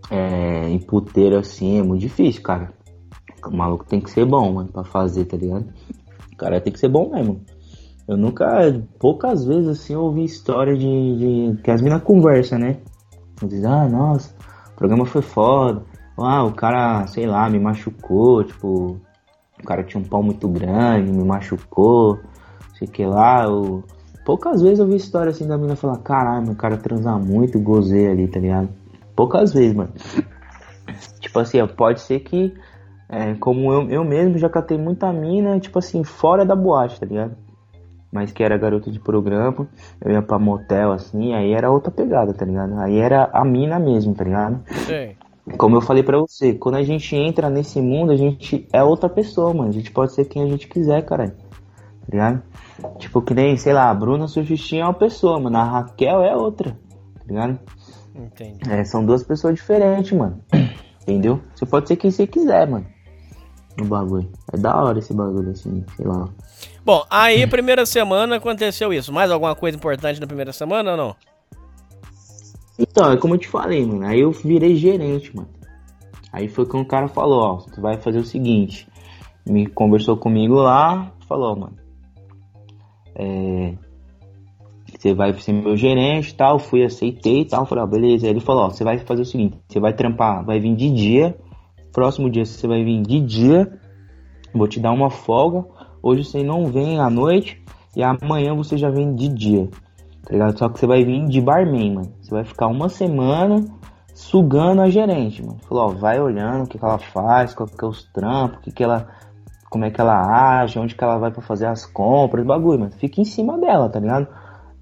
é, 0.10 0.70
em 0.70 0.80
puteiro 0.80 1.38
assim 1.38 1.80
é 1.80 1.84
muito 1.84 2.02
difícil, 2.02 2.42
cara. 2.42 2.72
O 3.46 3.56
maluco 3.56 3.86
tem 3.86 4.00
que 4.00 4.10
ser 4.10 4.26
bom, 4.26 4.54
mano, 4.54 4.72
pra 4.72 4.84
fazer, 4.84 5.26
tá 5.26 5.36
ligado? 5.36 5.68
O 6.32 6.38
cara 6.38 6.62
tem 6.62 6.72
que 6.72 6.80
ser 6.80 6.90
bom 6.90 7.12
mesmo. 7.12 7.42
Eu 8.08 8.16
nunca, 8.16 8.46
poucas 9.00 9.46
vezes 9.46 9.68
assim, 9.68 9.94
eu 9.94 10.02
ouvi 10.02 10.24
história 10.24 10.76
de, 10.76 10.84
de 11.56 11.62
que 11.64 11.72
as 11.72 11.82
minas 11.82 12.04
conversam, 12.04 12.60
né? 12.60 12.78
Dizem, 13.44 13.66
ah, 13.66 13.90
nossa, 13.90 14.34
o 14.72 14.76
programa 14.76 15.06
foi 15.06 15.24
foda. 15.24 15.82
Ah, 16.18 16.44
o 16.44 16.54
cara, 16.54 17.08
sei 17.08 17.26
lá, 17.26 17.50
me 17.50 17.60
machucou, 17.60 18.44
tipo, 18.44 19.00
o 19.60 19.64
cara 19.66 19.84
tinha 19.84 20.02
um 20.02 20.06
pau 20.06 20.22
muito 20.22 20.48
grande, 20.48 21.12
me 21.12 21.24
machucou, 21.24 22.20
sei 22.78 22.88
que 22.88 23.06
lá, 23.06 23.44
eu... 23.46 23.84
Poucas 24.24 24.62
vezes 24.62 24.80
eu 24.80 24.88
vi 24.88 24.96
história 24.96 25.30
assim 25.30 25.48
da 25.48 25.58
mina 25.58 25.76
falar, 25.76 25.98
caralho, 26.00 26.46
meu 26.46 26.56
cara 26.56 26.78
transar 26.78 27.20
muito, 27.20 27.60
gozei 27.60 28.08
ali, 28.08 28.28
tá 28.28 28.40
ligado? 28.40 28.70
Poucas 29.16 29.54
vezes, 29.54 29.76
mano. 29.76 29.92
Tipo 31.20 31.40
assim, 31.40 31.66
pode 31.68 32.02
ser 32.02 32.20
que, 32.22 32.54
é, 33.10 33.34
como 33.36 33.72
eu, 33.72 33.90
eu 33.90 34.04
mesmo 34.04 34.38
já 34.38 34.50
catei 34.50 34.78
muita 34.78 35.12
mina, 35.12 35.60
tipo 35.60 35.78
assim, 35.78 36.04
fora 36.04 36.46
da 36.46 36.56
boate, 36.56 37.00
tá 37.00 37.06
ligado? 37.06 37.36
Mas 38.16 38.32
que 38.32 38.42
era 38.42 38.58
garota 38.58 38.90
de 38.90 38.98
programa, 38.98 39.68
eu 40.00 40.10
ia 40.10 40.22
pra 40.22 40.40
motel 40.40 40.94
assim, 40.94 41.34
aí 41.34 41.52
era 41.52 41.70
outra 41.70 41.92
pegada, 41.92 42.34
tá 42.34 42.46
ligado? 42.46 42.80
Aí 42.80 42.98
era 42.98 43.30
a 43.34 43.44
mina 43.44 43.78
mesmo, 43.78 44.16
tá 44.16 44.24
ligado? 44.24 44.64
Sei. 44.86 45.18
Como 45.58 45.76
eu 45.76 45.82
falei 45.82 46.02
pra 46.02 46.18
você, 46.18 46.54
quando 46.54 46.76
a 46.76 46.84
gente 46.84 47.14
entra 47.14 47.50
nesse 47.50 47.82
mundo, 47.82 48.14
a 48.14 48.16
gente 48.16 48.70
é 48.72 48.82
outra 48.82 49.10
pessoa, 49.10 49.54
mano. 49.54 49.68
A 49.68 49.74
gente 49.74 49.92
pode 49.92 50.14
ser 50.14 50.24
quem 50.24 50.44
a 50.44 50.48
gente 50.48 50.66
quiser, 50.66 51.02
cara. 51.04 51.28
Tá 51.28 52.08
ligado? 52.10 52.42
Tipo, 53.00 53.22
que 53.22 53.34
nem, 53.34 53.58
sei 53.58 53.74
lá, 53.74 53.90
a 53.90 53.94
Bruna 53.94 54.30
Surfistinha 54.30 54.84
é 54.84 54.86
uma 54.86 54.94
pessoa, 54.94 55.38
mano. 55.38 55.58
A 55.58 55.64
Raquel 55.66 56.24
é 56.24 56.38
outra. 56.38 56.72
Tá 56.72 57.26
ligado? 57.28 57.60
Entendi. 58.16 58.72
É, 58.72 58.86
são 58.86 59.06
duas 59.06 59.24
pessoas 59.24 59.56
diferentes, 59.56 60.14
mano. 60.14 60.40
Entendeu? 61.04 61.42
Você 61.54 61.66
pode 61.66 61.90
ser 61.90 61.98
quem 61.98 62.10
você 62.10 62.26
quiser, 62.26 62.66
mano. 62.66 62.86
No 63.78 63.86
bagulho. 63.86 64.30
É 64.54 64.58
da 64.58 64.74
hora 64.82 65.00
esse 65.00 65.14
bagulho, 65.14 65.52
assim, 65.52 65.84
sei 65.98 66.08
lá. 66.08 66.30
Bom, 66.86 67.04
aí 67.10 67.48
primeira 67.48 67.84
semana 67.84 68.36
aconteceu 68.36 68.94
isso. 68.94 69.12
Mais 69.12 69.32
alguma 69.32 69.56
coisa 69.56 69.76
importante 69.76 70.22
na 70.22 70.28
primeira 70.28 70.54
semana 70.54 70.92
ou 70.92 70.98
não? 70.98 71.16
Então, 72.78 73.12
é 73.12 73.18
como 73.18 73.34
eu 73.34 73.40
te 73.40 73.48
falei, 73.48 73.84
mano. 73.84 74.06
Aí 74.06 74.20
eu 74.20 74.32
virei 74.32 74.76
gerente, 74.76 75.36
mano. 75.36 75.50
Aí 76.32 76.48
foi 76.48 76.66
que 76.68 76.78
um 76.78 76.86
cara 76.86 77.08
falou, 77.08 77.42
ó, 77.42 77.56
tu 77.74 77.82
vai 77.82 77.98
fazer 77.98 78.20
o 78.20 78.24
seguinte. 78.24 78.88
Me 79.48 79.66
conversou 79.66 80.16
comigo 80.16 80.56
lá, 80.56 81.12
falou, 81.28 81.56
mano. 81.56 81.78
É, 83.16 83.74
você 84.96 85.14
vai 85.14 85.34
ser 85.40 85.54
meu 85.54 85.76
gerente 85.76 86.30
e 86.30 86.36
tal. 86.36 86.60
Fui, 86.60 86.84
aceitei 86.84 87.42
e 87.42 87.46
tal. 87.46 87.66
Falei, 87.66 87.84
ó, 87.84 87.88
beleza. 87.88 88.28
Aí 88.28 88.32
ele 88.32 88.42
falou, 88.42 88.66
ó, 88.66 88.70
você 88.70 88.84
vai 88.84 89.00
fazer 89.00 89.24
o 89.24 89.26
seguinte, 89.26 89.58
você 89.68 89.80
vai 89.80 89.94
trampar, 89.94 90.46
vai 90.46 90.60
vir 90.60 90.76
de 90.76 90.92
dia. 90.92 91.36
Próximo 91.92 92.30
dia 92.30 92.46
você 92.46 92.68
vai 92.68 92.84
vir 92.84 93.02
de 93.02 93.22
dia. 93.22 93.80
Vou 94.54 94.68
te 94.68 94.80
dar 94.80 94.92
uma 94.92 95.10
folga. 95.10 95.66
Hoje 96.06 96.24
você 96.24 96.44
não 96.44 96.68
vem 96.68 97.00
à 97.00 97.10
noite. 97.10 97.60
E 97.96 98.04
amanhã 98.04 98.54
você 98.54 98.78
já 98.78 98.92
vem 98.92 99.16
de 99.16 99.28
dia. 99.28 99.68
Tá 100.24 100.34
ligado? 100.34 100.56
Só 100.56 100.70
que 100.70 100.80
você 100.80 100.86
vai 100.86 101.04
vir 101.04 101.26
de 101.26 101.42
barman, 101.42 101.96
mano. 101.96 102.14
Você 102.22 102.30
vai 102.30 102.44
ficar 102.44 102.68
uma 102.68 102.90
semana 102.90 103.66
sugando 104.14 104.84
a 104.84 104.90
gerente, 104.90 105.44
mano. 105.44 105.58
Falou, 105.68 105.86
ó, 105.86 105.88
vai 105.88 106.20
olhando 106.20 106.66
o 106.66 106.68
que, 106.68 106.78
que 106.78 106.86
ela 106.86 107.00
faz, 107.00 107.56
qual 107.56 107.68
que 107.68 107.84
é 107.84 107.88
os 107.88 108.04
trampos, 108.14 108.60
que, 108.60 108.72
que 108.72 108.84
ela. 108.84 109.08
Como 109.68 109.84
é 109.84 109.90
que 109.90 110.00
ela 110.00 110.62
age, 110.62 110.78
onde 110.78 110.96
que 110.96 111.04
ela 111.04 111.18
vai 111.18 111.32
pra 111.32 111.42
fazer 111.42 111.66
as 111.66 111.88
compras, 111.88 112.46
bagulho, 112.46 112.82
mano. 112.82 112.92
Fica 112.92 113.20
em 113.20 113.26
cima 113.26 113.58
dela, 113.58 113.90
tá 113.90 114.00
ligado? 114.00 114.28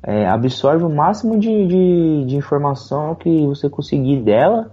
É, 0.05 0.27
absorve 0.27 0.83
o 0.83 0.93
máximo 0.93 1.39
de, 1.39 1.65
de, 1.65 2.25
de 2.25 2.36
informação 2.36 3.15
que 3.15 3.47
você 3.47 3.69
conseguir 3.69 4.21
dela, 4.21 4.71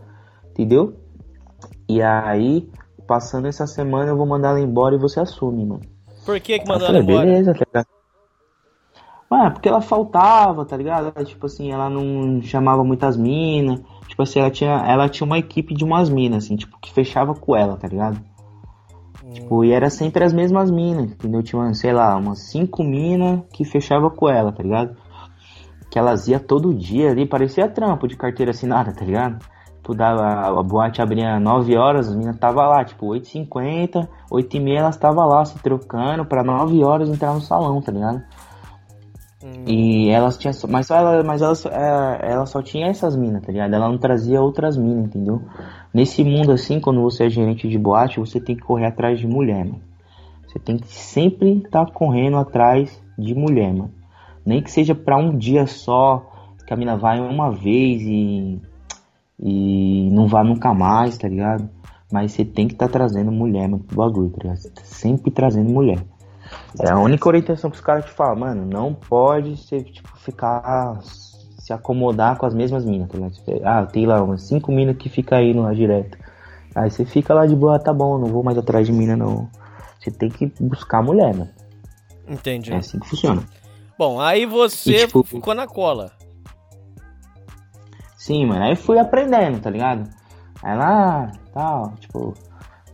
entendeu? 0.50 0.94
E 1.88 2.02
aí, 2.02 2.68
passando 3.06 3.46
essa 3.46 3.68
semana, 3.68 4.10
eu 4.10 4.16
vou 4.16 4.26
mandar 4.26 4.50
ela 4.50 4.60
embora 4.60 4.96
e 4.96 4.98
você 4.98 5.20
assume, 5.20 5.64
mano. 5.64 5.99
Por 6.24 6.40
que 6.40 6.58
que 6.58 6.68
mandou 6.68 6.88
ela 6.88 6.98
embora? 6.98 7.26
beleza, 7.26 7.54
tá 7.54 7.64
ligado? 7.66 7.86
Mano, 9.30 9.52
porque 9.52 9.68
ela 9.68 9.80
faltava, 9.80 10.64
tá 10.64 10.76
ligado? 10.76 11.12
Ela, 11.14 11.24
tipo 11.24 11.46
assim, 11.46 11.70
ela 11.70 11.88
não 11.88 12.42
chamava 12.42 12.82
muitas 12.82 13.16
minas. 13.16 13.80
Tipo 14.08 14.22
assim, 14.22 14.40
ela 14.40 14.50
tinha, 14.50 14.72
ela 14.72 15.08
tinha 15.08 15.24
uma 15.24 15.38
equipe 15.38 15.72
de 15.72 15.84
umas 15.84 16.10
minas, 16.10 16.44
assim, 16.44 16.56
tipo, 16.56 16.76
que 16.80 16.92
fechava 16.92 17.32
com 17.32 17.54
ela, 17.56 17.76
tá 17.76 17.86
ligado? 17.86 18.20
Tipo, 19.32 19.64
e 19.64 19.70
era 19.70 19.88
sempre 19.88 20.24
as 20.24 20.32
mesmas 20.32 20.70
minas, 20.70 21.12
entendeu? 21.12 21.42
Tinha, 21.42 21.72
sei 21.74 21.92
lá, 21.92 22.16
umas 22.16 22.50
cinco 22.50 22.82
minas 22.82 23.42
que 23.52 23.64
fechava 23.64 24.10
com 24.10 24.28
ela, 24.28 24.50
tá 24.50 24.62
ligado? 24.62 24.96
Que 25.88 25.98
elas 25.98 26.26
iam 26.26 26.40
todo 26.40 26.74
dia 26.74 27.10
ali, 27.10 27.24
parecia 27.26 27.68
trampo 27.68 28.08
de 28.08 28.16
carteira 28.16 28.50
assinada, 28.50 28.92
tá 28.92 29.04
ligado? 29.04 29.44
Tipo, 29.90 29.94
dava, 29.94 30.60
a 30.60 30.62
boate 30.62 31.02
abria 31.02 31.40
9 31.40 31.76
horas, 31.76 32.08
as 32.08 32.14
minas 32.14 32.38
tava 32.38 32.66
lá, 32.66 32.84
tipo, 32.84 33.06
8h50, 33.06 34.08
8h30 34.30 34.76
elas 34.76 34.96
tava 34.96 35.24
lá 35.24 35.44
se 35.44 35.58
trocando 35.60 36.24
pra 36.24 36.44
9 36.44 36.82
horas 36.84 37.08
entrar 37.08 37.34
no 37.34 37.40
salão, 37.40 37.80
tá 37.80 37.90
ligado? 37.90 38.22
E 39.66 40.10
elas 40.10 40.36
tinham. 40.36 40.52
Mas, 40.68 40.86
só 40.86 40.96
ela, 40.96 41.24
mas 41.24 41.40
elas, 41.40 41.64
é, 41.64 42.30
ela 42.30 42.46
só 42.46 42.62
tinha 42.62 42.88
essas 42.88 43.16
minas, 43.16 43.42
tá 43.42 43.50
ligado? 43.50 43.74
Ela 43.74 43.88
não 43.88 43.98
trazia 43.98 44.40
outras 44.40 44.76
minas, 44.76 45.06
entendeu? 45.06 45.42
Nesse 45.94 46.22
mundo 46.22 46.52
assim, 46.52 46.78
quando 46.78 47.00
você 47.00 47.24
é 47.24 47.30
gerente 47.30 47.66
de 47.66 47.78
boate, 47.78 48.20
você 48.20 48.38
tem 48.38 48.54
que 48.54 48.62
correr 48.62 48.86
atrás 48.86 49.18
de 49.18 49.26
mulher, 49.26 49.64
mano. 49.64 49.80
Você 50.46 50.58
tem 50.58 50.76
que 50.76 50.88
sempre 50.88 51.62
estar 51.64 51.90
correndo 51.90 52.36
atrás 52.36 53.02
de 53.18 53.34
mulher, 53.34 53.72
mano. 53.72 53.90
Nem 54.44 54.62
que 54.62 54.70
seja 54.70 54.94
pra 54.94 55.16
um 55.16 55.36
dia 55.36 55.66
só, 55.66 56.30
que 56.66 56.74
a 56.74 56.76
mina 56.76 56.96
vai 56.96 57.18
uma 57.18 57.50
vez 57.50 58.02
e. 58.02 58.60
E 59.42 60.10
não 60.10 60.26
vá 60.26 60.44
nunca 60.44 60.74
mais, 60.74 61.16
tá 61.16 61.28
ligado? 61.28 61.68
Mas 62.12 62.32
você 62.32 62.44
tem 62.44 62.66
que 62.66 62.74
estar 62.74 62.88
trazendo 62.88 63.30
mulher, 63.30 63.68
mano, 63.68 63.82
pro 63.84 63.96
bagulho, 63.96 64.30
tá 64.30 64.38
ligado? 64.42 64.62
Tá 64.74 64.82
sempre 64.84 65.30
trazendo 65.30 65.70
mulher. 65.70 66.02
É 66.80 66.90
a 66.90 66.98
única 66.98 67.28
orientação 67.28 67.70
que 67.70 67.76
os 67.76 67.82
caras 67.82 68.04
te 68.04 68.10
falam, 68.10 68.36
mano, 68.36 68.66
não 68.66 68.92
pode 68.92 69.56
você, 69.56 69.82
tipo, 69.82 70.08
ficar 70.18 70.98
se 71.02 71.72
acomodar 71.72 72.36
com 72.36 72.46
as 72.46 72.54
mesmas 72.54 72.84
minas, 72.84 73.08
tá 73.08 73.16
ligado? 73.16 73.34
Ah, 73.64 73.86
tem 73.86 74.06
lá 74.06 74.22
umas 74.22 74.42
cinco 74.42 74.72
minas 74.72 74.96
que 74.96 75.08
fica 75.08 75.40
indo 75.40 75.62
lá 75.62 75.72
direto. 75.72 76.18
Aí 76.74 76.90
você 76.90 77.04
fica 77.04 77.32
lá 77.32 77.46
de 77.46 77.54
boa, 77.54 77.78
tá 77.78 77.92
bom, 77.92 78.18
não 78.18 78.28
vou 78.28 78.42
mais 78.42 78.58
atrás 78.58 78.86
de 78.86 78.92
mina 78.92 79.16
não. 79.16 79.48
Você 79.98 80.10
tem 80.10 80.28
que 80.28 80.52
buscar 80.60 81.02
mulher, 81.02 81.34
mano. 81.34 81.50
Entendi. 82.28 82.72
É 82.72 82.76
assim 82.76 82.98
que 82.98 83.08
funciona. 83.08 83.42
Bom, 83.98 84.20
aí 84.20 84.46
você 84.46 84.92
E, 84.92 85.06
tipo, 85.06 85.22
ficou 85.22 85.54
na 85.54 85.66
cola. 85.66 86.12
Sim, 88.20 88.44
mano. 88.44 88.64
Aí 88.64 88.76
fui 88.76 88.98
aprendendo, 88.98 89.58
tá 89.60 89.70
ligado? 89.70 90.10
Aí 90.62 90.76
lá, 90.76 91.32
tal, 91.54 91.94
tipo. 91.98 92.34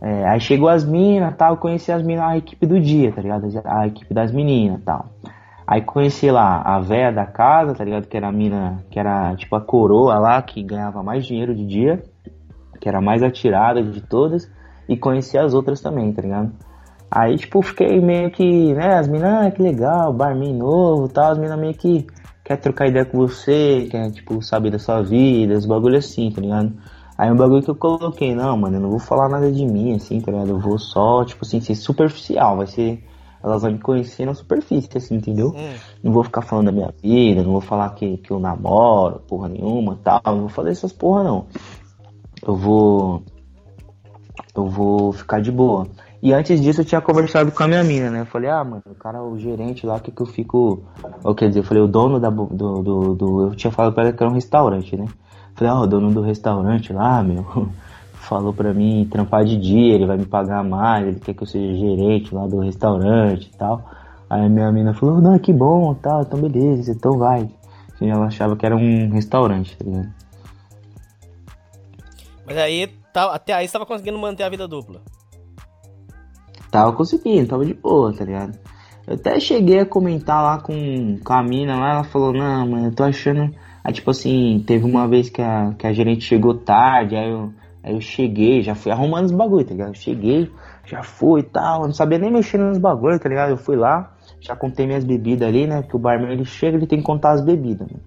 é, 0.01 0.25
aí 0.25 0.39
chegou 0.39 0.69
as 0.69 0.85
minas, 0.85 1.35
tal, 1.35 1.57
conheci 1.57 1.91
as 1.91 2.01
minas, 2.01 2.23
a 2.23 2.37
equipe 2.37 2.65
do 2.65 2.79
dia, 2.79 3.11
tá 3.11 3.21
ligado? 3.21 3.45
A 3.65 3.87
equipe 3.87 4.13
das 4.13 4.31
meninas, 4.31 4.81
tal. 4.85 5.09
Aí 5.67 5.81
conheci 5.81 6.31
lá 6.31 6.61
a 6.61 6.79
véia 6.79 7.11
da 7.11 7.25
casa, 7.25 7.75
tá 7.75 7.83
ligado? 7.83 8.07
Que 8.07 8.15
era 8.15 8.29
a 8.29 8.31
mina, 8.31 8.81
que 8.89 8.97
era 8.97 9.35
tipo 9.35 9.53
a 9.57 9.59
coroa 9.59 10.17
lá, 10.17 10.41
que 10.41 10.63
ganhava 10.63 11.03
mais 11.03 11.25
dinheiro 11.25 11.53
de 11.53 11.65
dia, 11.65 12.01
que 12.79 12.87
era 12.87 13.01
mais 13.01 13.21
atirada 13.21 13.83
de 13.83 13.99
todas, 13.99 14.49
e 14.87 14.95
conheci 14.95 15.37
as 15.37 15.53
outras 15.53 15.81
também, 15.81 16.13
tá 16.13 16.21
ligado? 16.21 16.53
Aí, 17.11 17.35
tipo, 17.35 17.61
fiquei 17.61 17.99
meio 17.99 18.31
que, 18.31 18.73
né, 18.73 18.97
as 18.97 19.09
minas, 19.09 19.47
ah, 19.47 19.51
que 19.51 19.61
legal, 19.61 20.13
barman 20.13 20.53
novo 20.53 21.09
tal, 21.09 21.33
as 21.33 21.37
minas 21.37 21.59
meio 21.59 21.73
que 21.73 22.07
quer 22.47 22.55
trocar 22.55 22.87
ideia 22.87 23.03
com 23.03 23.17
você, 23.17 23.89
quer, 23.91 24.09
tipo, 24.09 24.41
saber 24.41 24.71
da 24.71 24.79
sua 24.79 25.01
vida, 25.01 25.53
os 25.53 25.65
bagulho 25.65 25.97
assim, 25.97 26.31
tá 26.31 26.39
ligado? 26.39 26.71
Aí 27.17 27.29
um 27.29 27.35
bagulho 27.35 27.61
que 27.61 27.69
eu 27.69 27.75
coloquei, 27.75 28.33
não, 28.33 28.55
mano, 28.55 28.77
eu 28.77 28.79
não 28.79 28.89
vou 28.89 28.99
falar 28.99 29.27
nada 29.27 29.51
de 29.51 29.65
mim, 29.65 29.93
assim, 29.93 30.21
tá 30.21 30.31
ligado? 30.31 30.51
Eu 30.51 30.59
vou 30.59 30.79
só, 30.79 31.25
tipo 31.25 31.43
assim, 31.45 31.59
ser 31.59 31.75
superficial, 31.75 32.55
vai 32.55 32.67
ser. 32.67 33.03
Elas 33.43 33.63
vão 33.63 33.71
me 33.71 33.79
conhecer 33.79 34.25
na 34.25 34.33
superfície, 34.33 34.97
assim, 34.97 35.15
entendeu? 35.15 35.49
Hum. 35.49 35.73
Não 36.01 36.13
vou 36.13 36.23
ficar 36.23 36.41
falando 36.41 36.67
da 36.67 36.71
minha 36.71 36.93
vida, 37.03 37.43
não 37.43 37.51
vou 37.51 37.59
falar 37.59 37.89
que, 37.89 38.15
que 38.17 38.31
eu 38.31 38.39
namoro, 38.39 39.19
porra 39.27 39.49
nenhuma 39.49 39.99
tal, 40.01 40.21
não 40.25 40.39
vou 40.39 40.49
fazer 40.49 40.69
essas 40.69 40.93
porra 40.93 41.25
não. 41.25 41.47
Eu 42.45 42.55
vou. 42.55 43.23
Eu 44.55 44.67
vou 44.67 45.11
ficar 45.11 45.41
de 45.41 45.51
boa. 45.51 45.85
E 46.21 46.33
antes 46.33 46.59
disso 46.59 46.81
eu 46.81 46.85
tinha 46.85 46.99
conversado 46.99 47.51
com 47.51 47.61
a 47.63 47.67
minha 47.67 47.83
mina, 47.83 48.09
né? 48.09 48.21
Eu 48.21 48.25
falei, 48.25 48.49
ah, 48.49 48.63
mano, 48.63 48.81
o 48.89 48.95
cara, 48.95 49.21
o 49.21 49.37
gerente 49.37 49.85
lá, 49.85 49.99
que 49.99 50.11
que 50.11 50.21
eu 50.21 50.25
fico. 50.25 50.83
Ou 51.23 51.35
quer 51.35 51.47
dizer, 51.49 51.59
eu 51.59 51.63
falei, 51.63 51.83
o 51.83 51.87
dono 51.87 52.19
da, 52.19 52.29
do, 52.29 52.45
do, 52.81 53.15
do- 53.15 53.41
Eu 53.43 53.55
tinha 53.55 53.71
falado 53.71 53.93
pra 53.93 54.03
ela 54.03 54.13
que 54.13 54.23
era 54.23 54.31
um 54.31 54.33
restaurante, 54.35 54.97
né? 54.97 55.05
Falei, 55.55 55.73
ó, 55.73 55.81
o 55.81 55.87
dono 55.87 56.11
do 56.11 56.21
restaurante 56.21 56.91
lá, 56.91 57.21
meu, 57.21 57.69
falou 58.13 58.51
pra 58.51 58.73
mim 58.73 59.07
trampar 59.11 59.45
de 59.45 59.57
dia, 59.57 59.93
ele 59.93 60.05
vai 60.07 60.17
me 60.17 60.25
pagar 60.25 60.63
mais, 60.63 61.07
ele 61.07 61.19
quer 61.19 61.33
que 61.35 61.43
eu 61.43 61.47
seja 61.47 61.77
gerente 61.77 62.33
lá 62.33 62.47
do 62.47 62.59
restaurante 62.59 63.51
e 63.53 63.57
tal. 63.57 63.83
Aí 64.29 64.43
a 64.45 64.49
minha 64.49 64.71
mina 64.71 64.93
falou, 64.95 65.21
não, 65.21 65.37
que 65.37 65.53
bom, 65.53 65.93
tal, 65.93 66.21
então 66.23 66.39
beleza, 66.39 66.91
então 66.91 67.17
vai. 67.17 67.47
E 68.01 68.07
ela 68.07 68.25
achava 68.25 68.55
que 68.55 68.65
era 68.65 68.75
um 68.75 69.09
restaurante, 69.11 69.77
tá 69.77 69.85
ligado? 69.85 70.09
Mas 72.45 72.57
aí, 72.57 72.87
tá, 73.13 73.33
até 73.33 73.53
aí 73.53 73.67
você 73.67 73.73
tava 73.73 73.85
conseguindo 73.85 74.17
manter 74.17 74.43
a 74.43 74.49
vida 74.49 74.67
dupla. 74.67 75.01
Tava 76.71 76.93
conseguindo, 76.93 77.47
tava 77.47 77.65
de 77.65 77.73
boa, 77.73 78.13
tá 78.13 78.25
ligado? 78.25 78.57
Eu 79.07 79.15
até 79.15 79.39
cheguei 79.39 79.79
a 79.79 79.85
comentar 79.85 80.43
lá 80.43 80.59
com, 80.59 81.17
com 81.23 81.33
a 81.33 81.41
mina 81.41 81.77
lá, 81.77 81.91
ela 81.93 82.03
falou, 82.03 82.33
não, 82.33 82.67
mano, 82.67 82.87
eu 82.87 82.93
tô 82.93 83.03
achando. 83.03 83.53
Aí 83.81 83.93
tipo 83.93 84.11
assim, 84.11 84.61
teve 84.67 84.83
uma 84.83 85.07
vez 85.07 85.29
que 85.29 85.41
a, 85.41 85.73
que 85.77 85.87
a 85.87 85.93
gerente 85.93 86.25
chegou 86.25 86.55
tarde, 86.55 87.15
aí 87.15 87.31
eu, 87.31 87.53
aí 87.81 87.93
eu 87.93 88.01
cheguei, 88.01 88.61
já 88.61 88.75
fui 88.75 88.91
arrumando 88.91 89.25
os 89.27 89.31
bagulho, 89.31 89.63
tá 89.63 89.71
ligado? 89.71 89.91
Eu 89.91 89.93
cheguei, 89.93 90.51
já 90.85 91.01
fui 91.03 91.39
e 91.39 91.43
tal, 91.43 91.81
eu 91.81 91.87
não 91.87 91.93
sabia 91.93 92.17
nem 92.17 92.29
mexer 92.29 92.57
nos 92.57 92.77
bagulho, 92.77 93.17
tá 93.17 93.29
ligado? 93.29 93.51
Eu 93.51 93.57
fui 93.57 93.77
lá, 93.77 94.13
já 94.41 94.57
contei 94.57 94.85
minhas 94.85 95.05
bebidas 95.05 95.47
ali, 95.47 95.65
né? 95.65 95.81
Porque 95.81 95.95
o 95.95 95.99
barman 95.99 96.33
ele 96.33 96.43
chega, 96.43 96.75
ele 96.75 96.85
tem 96.85 96.99
que 96.99 97.05
contar 97.05 97.31
as 97.31 97.41
bebidas, 97.41 97.87
né? 97.89 97.99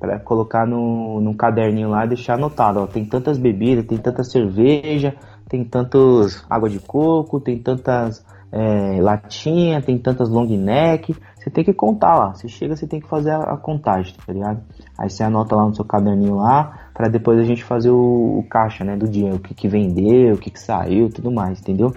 Pra 0.00 0.18
colocar 0.20 0.66
no, 0.66 1.20
num 1.20 1.34
caderninho 1.34 1.90
lá 1.90 2.06
e 2.06 2.08
deixar 2.08 2.34
anotado, 2.34 2.80
ó, 2.80 2.86
tem 2.86 3.04
tantas 3.04 3.38
bebidas, 3.38 3.84
tem 3.84 3.98
tanta 3.98 4.24
cerveja, 4.24 5.14
tem 5.48 5.64
tantos 5.64 6.44
água 6.50 6.68
de 6.68 6.80
coco, 6.80 7.40
tem 7.40 7.58
tantas 7.58 8.24
é, 8.50 9.00
latinha, 9.00 9.80
tem 9.82 9.98
tantas 9.98 10.28
long 10.28 10.46
neck. 10.46 11.14
Você 11.36 11.50
tem 11.50 11.64
que 11.64 11.72
contar 11.72 12.16
lá. 12.16 12.34
Você 12.34 12.48
chega, 12.48 12.74
você 12.74 12.86
tem 12.86 13.00
que 13.00 13.08
fazer 13.08 13.30
a, 13.30 13.54
a 13.54 13.56
contagem, 13.56 14.14
tá 14.26 14.32
ligado? 14.32 14.60
Aí 14.98 15.08
você 15.08 15.22
anota 15.22 15.54
lá 15.54 15.64
no 15.66 15.74
seu 15.74 15.84
caderninho 15.84 16.36
lá, 16.36 16.88
para 16.92 17.08
depois 17.08 17.38
a 17.38 17.44
gente 17.44 17.62
fazer 17.62 17.90
o, 17.90 18.38
o 18.38 18.44
caixa, 18.48 18.84
né, 18.84 18.96
do 18.96 19.08
dia, 19.08 19.34
o 19.34 19.38
que 19.38 19.54
que 19.54 19.68
vendeu, 19.68 20.34
o 20.34 20.38
que 20.38 20.50
que 20.50 20.60
saiu, 20.60 21.08
tudo 21.08 21.30
mais, 21.30 21.60
entendeu? 21.60 21.92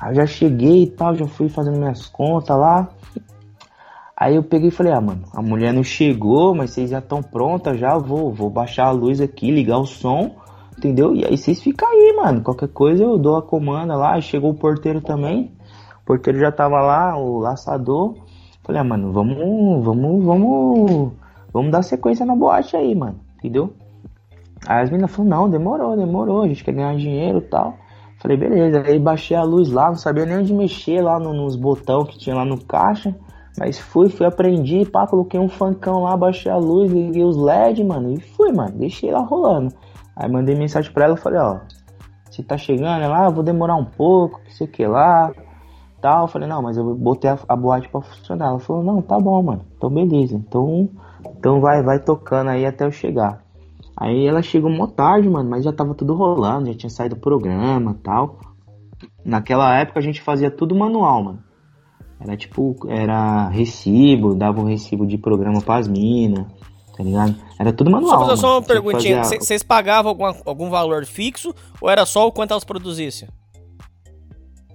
Aí 0.00 0.10
eu 0.10 0.14
já 0.16 0.26
cheguei 0.26 0.84
e 0.84 0.90
tal, 0.90 1.14
já 1.14 1.26
fui 1.26 1.48
fazendo 1.48 1.78
minhas 1.78 2.06
contas 2.06 2.56
lá. 2.56 2.88
Aí 4.16 4.36
eu 4.36 4.42
peguei 4.44 4.68
e 4.68 4.72
falei, 4.72 4.92
ah, 4.92 5.00
mano, 5.00 5.22
a 5.34 5.42
mulher 5.42 5.72
não 5.72 5.82
chegou, 5.82 6.54
mas 6.54 6.70
vocês 6.70 6.90
já 6.90 7.00
estão 7.00 7.20
prontas 7.20 7.80
já, 7.80 7.98
vou, 7.98 8.32
vou 8.32 8.48
baixar 8.48 8.86
a 8.86 8.92
luz 8.92 9.20
aqui, 9.20 9.50
ligar 9.50 9.78
o 9.78 9.86
som, 9.86 10.36
entendeu? 10.82 11.14
E 11.14 11.24
aí 11.24 11.38
vocês 11.38 11.62
ficam 11.62 11.88
aí, 11.88 12.14
mano. 12.16 12.42
Qualquer 12.42 12.68
coisa 12.68 13.04
eu 13.04 13.16
dou 13.16 13.36
a 13.36 13.42
comanda 13.42 13.94
lá. 13.94 14.20
Chegou 14.20 14.50
o 14.50 14.54
porteiro 14.54 15.00
também. 15.00 15.52
O 16.02 16.04
porteiro 16.04 16.40
já 16.40 16.50
tava 16.50 16.80
lá, 16.80 17.16
o 17.16 17.38
laçador. 17.38 18.16
Falei, 18.64 18.80
ah, 18.80 18.84
mano, 18.84 19.12
vamos, 19.12 19.84
vamos, 19.84 20.24
vamos, 20.24 21.12
vamos 21.52 21.70
dar 21.70 21.82
sequência 21.82 22.26
na 22.26 22.34
boate 22.34 22.76
aí, 22.76 22.94
mano. 22.94 23.20
Entendeu? 23.38 23.72
Aí 24.66 24.82
as 24.82 24.90
meninas 24.90 25.10
falaram, 25.10 25.42
não, 25.42 25.50
demorou, 25.50 25.96
demorou, 25.96 26.42
a 26.42 26.48
gente 26.48 26.62
quer 26.62 26.72
ganhar 26.72 26.96
dinheiro 26.96 27.38
e 27.38 27.42
tal. 27.42 27.76
Falei, 28.18 28.36
beleza. 28.36 28.82
Aí 28.86 28.98
baixei 28.98 29.36
a 29.36 29.42
luz 29.42 29.70
lá, 29.70 29.88
não 29.88 29.96
sabia 29.96 30.26
nem 30.26 30.38
onde 30.38 30.52
mexer 30.52 31.00
lá 31.00 31.18
no, 31.18 31.32
nos 31.32 31.56
botões 31.56 32.08
que 32.08 32.18
tinha 32.18 32.34
lá 32.34 32.44
no 32.44 32.58
caixa. 32.64 33.14
Mas 33.58 33.78
fui, 33.78 34.08
fui, 34.08 34.26
aprendi, 34.26 34.84
pá, 34.86 35.06
coloquei 35.06 35.38
um 35.38 35.48
funkão 35.48 36.04
lá, 36.04 36.16
baixei 36.16 36.50
a 36.50 36.56
luz, 36.56 36.90
liguei 36.90 37.22
os 37.22 37.36
LED, 37.36 37.84
mano, 37.84 38.10
e 38.10 38.18
fui, 38.18 38.50
mano, 38.50 38.78
deixei 38.78 39.10
lá 39.10 39.20
rolando. 39.20 39.74
Aí 40.16 40.30
mandei 40.30 40.54
mensagem 40.54 40.92
pra 40.92 41.04
ela, 41.04 41.16
falei, 41.16 41.40
ó, 41.40 41.60
você 42.30 42.42
tá 42.42 42.56
chegando? 42.56 43.02
Ela, 43.02 43.26
ah, 43.26 43.30
vou 43.30 43.42
demorar 43.42 43.76
um 43.76 43.84
pouco, 43.84 44.40
que 44.42 44.54
sei 44.54 44.66
que 44.66 44.86
lá, 44.86 45.32
tal. 46.00 46.22
Eu 46.22 46.28
falei, 46.28 46.48
não, 46.48 46.62
mas 46.62 46.76
eu 46.76 46.94
botei 46.94 47.30
a, 47.30 47.38
a 47.48 47.56
boate 47.56 47.88
pra 47.88 48.00
funcionar. 48.00 48.46
Ela 48.48 48.58
falou, 48.58 48.82
não, 48.82 49.02
tá 49.02 49.18
bom, 49.18 49.42
mano, 49.42 49.64
então 49.76 49.90
beleza, 49.90 50.34
então, 50.34 50.88
então 51.38 51.60
vai, 51.60 51.82
vai 51.82 51.98
tocando 51.98 52.50
aí 52.50 52.66
até 52.66 52.84
eu 52.84 52.92
chegar. 52.92 53.42
Aí 53.96 54.26
ela 54.26 54.42
chegou 54.42 54.70
uma 54.70 54.88
tarde, 54.88 55.28
mano, 55.28 55.48
mas 55.48 55.64
já 55.64 55.72
tava 55.72 55.94
tudo 55.94 56.14
rolando, 56.14 56.66
já 56.66 56.74
tinha 56.74 56.90
saído 56.90 57.14
o 57.14 57.20
programa 57.20 57.96
tal. 58.02 58.38
Naquela 59.24 59.78
época 59.78 60.00
a 60.00 60.02
gente 60.02 60.20
fazia 60.22 60.50
tudo 60.50 60.74
manual, 60.74 61.22
mano. 61.22 61.38
Era 62.18 62.36
tipo, 62.36 62.76
era 62.88 63.48
recibo, 63.48 64.34
dava 64.34 64.60
um 64.60 64.64
recibo 64.64 65.06
de 65.06 65.18
programa 65.18 65.60
pras 65.60 65.88
minas, 65.88 66.46
tá 66.96 67.02
ligado? 67.02 67.34
Era 67.58 67.72
tudo 67.72 67.90
manual. 67.90 68.18
Só 68.20 68.24
fazer 68.26 68.40
só 68.40 68.52
uma 68.58 68.62
perguntinha. 68.62 69.24
Vocês 69.24 69.62
pagavam 69.62 70.10
alguma- 70.10 70.36
algum 70.44 70.68
valor 70.70 71.04
fixo 71.06 71.54
ou 71.80 71.88
era 71.90 72.04
só 72.06 72.26
o 72.26 72.32
quanto 72.32 72.50
elas 72.52 72.64
produzissem? 72.64 73.28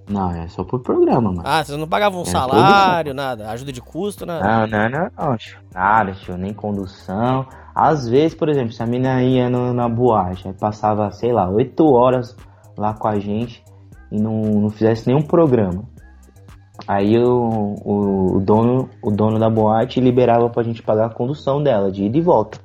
Não, 0.10 0.32
é 0.32 0.48
só 0.48 0.64
por 0.64 0.80
programa, 0.82 1.30
mano. 1.34 1.42
Ah, 1.44 1.62
vocês 1.64 1.78
não 1.78 1.88
pagavam 1.88 2.20
um 2.22 2.24
É, 2.24 2.28
salário, 2.28 3.14
nada, 3.14 3.50
ajuda 3.52 3.74
de 3.74 3.82
custo, 3.82 4.26
nada. 4.26 4.66
Não, 4.66 4.68
não, 4.68 4.90
não, 4.90 5.10
não, 5.32 5.38
tio. 5.38 5.58
Nada, 5.74 6.14
tio, 6.14 6.38
nem 6.38 6.54
condução. 6.54 7.46
Às 7.76 8.08
vezes, 8.08 8.34
por 8.34 8.48
exemplo, 8.48 8.72
se 8.72 8.82
a 8.82 8.86
mina 8.86 9.22
ia 9.22 9.50
no- 9.50 9.74
na 9.74 9.90
boate, 9.90 10.48
aí 10.48 10.54
passava, 10.54 11.12
sei 11.12 11.34
lá, 11.34 11.50
oito 11.50 11.86
horas 11.94 12.36
lá 12.78 12.94
com 12.94 13.08
a 13.10 13.20
gente 13.20 13.62
e 14.10 14.18
não, 14.20 14.42
não 14.42 14.70
fizesse 14.70 15.06
nenhum 15.08 15.22
programa. 15.22 15.84
Aí 16.88 17.18
o, 17.18 17.76
o, 17.84 18.38
o 18.38 18.40
dono, 18.40 18.90
o 19.02 19.12
dono 19.12 19.38
da 19.38 19.50
boate 19.50 20.00
liberava 20.00 20.50
pra 20.50 20.64
gente 20.64 20.82
pagar 20.82 21.08
a 21.08 21.14
condução 21.14 21.62
dela, 21.62 21.92
de 21.92 22.06
ida 22.06 22.18
e 22.18 22.22
volta. 22.22 22.60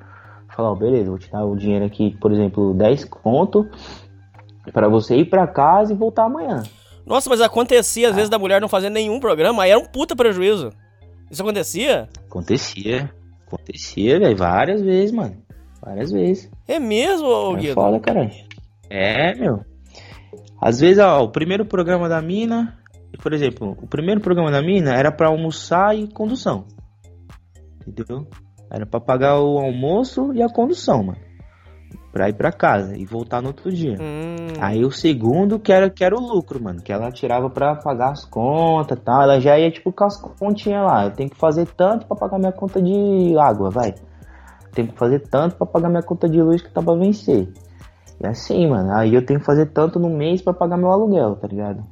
Falar, 0.54 0.70
ó, 0.70 0.74
beleza, 0.74 1.10
vou 1.10 1.18
te 1.18 1.30
dar 1.30 1.44
o 1.44 1.56
dinheiro 1.56 1.84
aqui, 1.84 2.16
por 2.20 2.30
exemplo, 2.30 2.72
10 2.74 3.04
conto 3.06 3.68
pra 4.72 4.88
você 4.88 5.16
ir 5.16 5.24
pra 5.24 5.46
casa 5.46 5.92
e 5.92 5.96
voltar 5.96 6.24
amanhã. 6.24 6.62
Nossa, 7.04 7.28
mas 7.28 7.40
acontecia 7.40 8.10
às 8.10 8.14
vezes 8.14 8.30
da 8.30 8.38
mulher 8.38 8.60
não 8.60 8.68
fazer 8.68 8.90
nenhum 8.90 9.18
programa, 9.18 9.64
aí 9.64 9.70
era 9.70 9.80
um 9.80 9.84
puta 9.86 10.14
prejuízo. 10.14 10.70
Isso 11.30 11.42
acontecia? 11.42 12.08
Acontecia, 12.28 13.10
acontecia, 13.46 14.20
velho, 14.20 14.36
várias 14.36 14.82
vezes, 14.82 15.10
mano. 15.10 15.36
Várias 15.84 16.12
vezes. 16.12 16.48
É 16.68 16.78
mesmo, 16.78 17.26
ô 17.26 17.56
É 17.56 17.60
Guido? 17.60 17.74
foda, 17.74 17.98
cara. 17.98 18.30
É, 18.88 19.34
meu. 19.34 19.64
Às 20.60 20.78
vezes, 20.78 21.02
ó, 21.02 21.24
o 21.24 21.28
primeiro 21.30 21.64
programa 21.64 22.08
da 22.08 22.22
mina, 22.22 22.78
por 23.18 23.32
exemplo, 23.32 23.76
o 23.80 23.86
primeiro 23.86 24.20
programa 24.20 24.50
da 24.50 24.62
mina 24.62 24.94
era 24.94 25.12
pra 25.12 25.28
almoçar 25.28 25.96
e 25.96 26.08
condução. 26.08 26.64
Entendeu? 27.86 28.26
Era 28.70 28.86
pra 28.86 29.00
pagar 29.00 29.38
o 29.40 29.58
almoço 29.58 30.32
e 30.32 30.42
a 30.42 30.48
condução, 30.48 31.02
mano. 31.02 31.18
Pra 32.10 32.28
ir 32.28 32.34
pra 32.34 32.52
casa 32.52 32.96
e 32.96 33.04
voltar 33.04 33.40
no 33.40 33.48
outro 33.48 33.70
dia. 33.70 33.96
Hum, 34.00 34.52
Aí 34.60 34.84
o 34.84 34.90
segundo 34.90 35.58
que 35.58 35.72
era, 35.72 35.88
que 35.90 36.04
era 36.04 36.14
o 36.14 36.20
lucro, 36.20 36.62
mano. 36.62 36.82
Que 36.82 36.92
ela 36.92 37.10
tirava 37.10 37.48
pra 37.48 37.74
pagar 37.74 38.12
as 38.12 38.24
contas 38.24 38.98
e 38.98 39.00
tal. 39.00 39.22
Ela 39.22 39.40
já 39.40 39.58
ia 39.58 39.70
tipo 39.70 39.92
com 39.92 40.04
as 40.04 40.20
continhas 40.20 40.84
lá. 40.84 41.04
Eu 41.04 41.10
tenho 41.10 41.30
que 41.30 41.36
fazer 41.36 41.66
tanto 41.66 42.06
pra 42.06 42.16
pagar 42.16 42.38
minha 42.38 42.52
conta 42.52 42.80
de 42.82 43.36
água, 43.38 43.70
vai. 43.70 43.94
Tenho 44.72 44.88
que 44.88 44.98
fazer 44.98 45.20
tanto 45.28 45.56
pra 45.56 45.66
pagar 45.66 45.88
minha 45.88 46.02
conta 46.02 46.28
de 46.28 46.40
luz 46.40 46.62
que 46.62 46.70
tá 46.70 46.82
pra 46.82 46.94
vencer. 46.94 47.50
E 48.22 48.26
assim, 48.26 48.68
mano. 48.68 48.92
Aí 48.94 49.14
eu 49.14 49.24
tenho 49.24 49.40
que 49.40 49.46
fazer 49.46 49.66
tanto 49.66 49.98
no 49.98 50.10
mês 50.10 50.42
pra 50.42 50.52
pagar 50.52 50.76
meu 50.76 50.90
aluguel, 50.90 51.36
tá 51.36 51.48
ligado? 51.48 51.82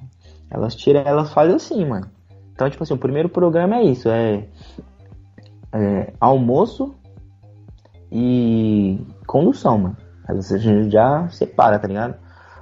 Elas 0.50 0.74
tiram, 0.74 1.00
elas 1.02 1.32
fazem 1.32 1.54
assim, 1.54 1.84
mano. 1.84 2.06
Então, 2.52 2.68
tipo 2.68 2.82
assim, 2.82 2.94
o 2.94 2.98
primeiro 2.98 3.28
programa 3.28 3.76
é 3.76 3.84
isso, 3.84 4.08
é, 4.08 4.46
é 5.72 6.12
almoço 6.20 6.94
e 8.10 9.00
condução, 9.26 9.78
mano. 9.78 9.96
Você 10.28 10.58
já 10.90 11.28
separa, 11.30 11.78
tá 11.78 11.88
ligado? 11.88 12.14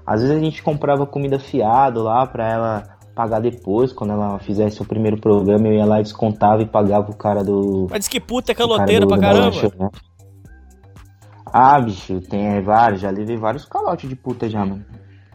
Às 0.07 0.23
vezes 0.23 0.37
a 0.37 0.41
gente 0.41 0.63
comprava 0.63 1.07
comida 1.07 1.39
fiado 1.39 2.03
lá 2.03 2.27
pra 2.27 2.49
ela 2.49 2.83
pagar 3.15 3.41
depois, 3.41 3.93
quando 3.93 4.13
ela 4.13 4.39
fizesse 4.39 4.81
o 4.81 4.85
primeiro 4.87 5.21
programa, 5.21 5.67
eu 5.67 5.75
ia 5.75 5.85
lá 5.85 6.01
e 6.01 6.05
descontava 6.05 6.63
e 6.63 6.67
pagava 6.67 7.11
o 7.11 7.17
cara 7.17 7.43
do. 7.43 7.89
mas 7.91 7.99
diz 8.01 8.09
que 8.09 8.21
puta 8.21 8.53
é 8.53 8.55
o 8.55 8.57
cara 8.57 8.69
caloteira 8.77 9.05
do- 9.05 9.09
pra 9.09 9.19
caramba. 9.19 9.47
lanchonete. 9.47 9.77
Ah, 11.53 11.81
bicho, 11.81 12.21
tem 12.21 12.47
é, 12.47 12.61
vários, 12.61 13.01
já 13.01 13.11
levei 13.11 13.37
vários 13.37 13.65
calotes 13.65 14.09
de 14.09 14.15
puta 14.15 14.49
já, 14.49 14.65
mano. 14.65 14.85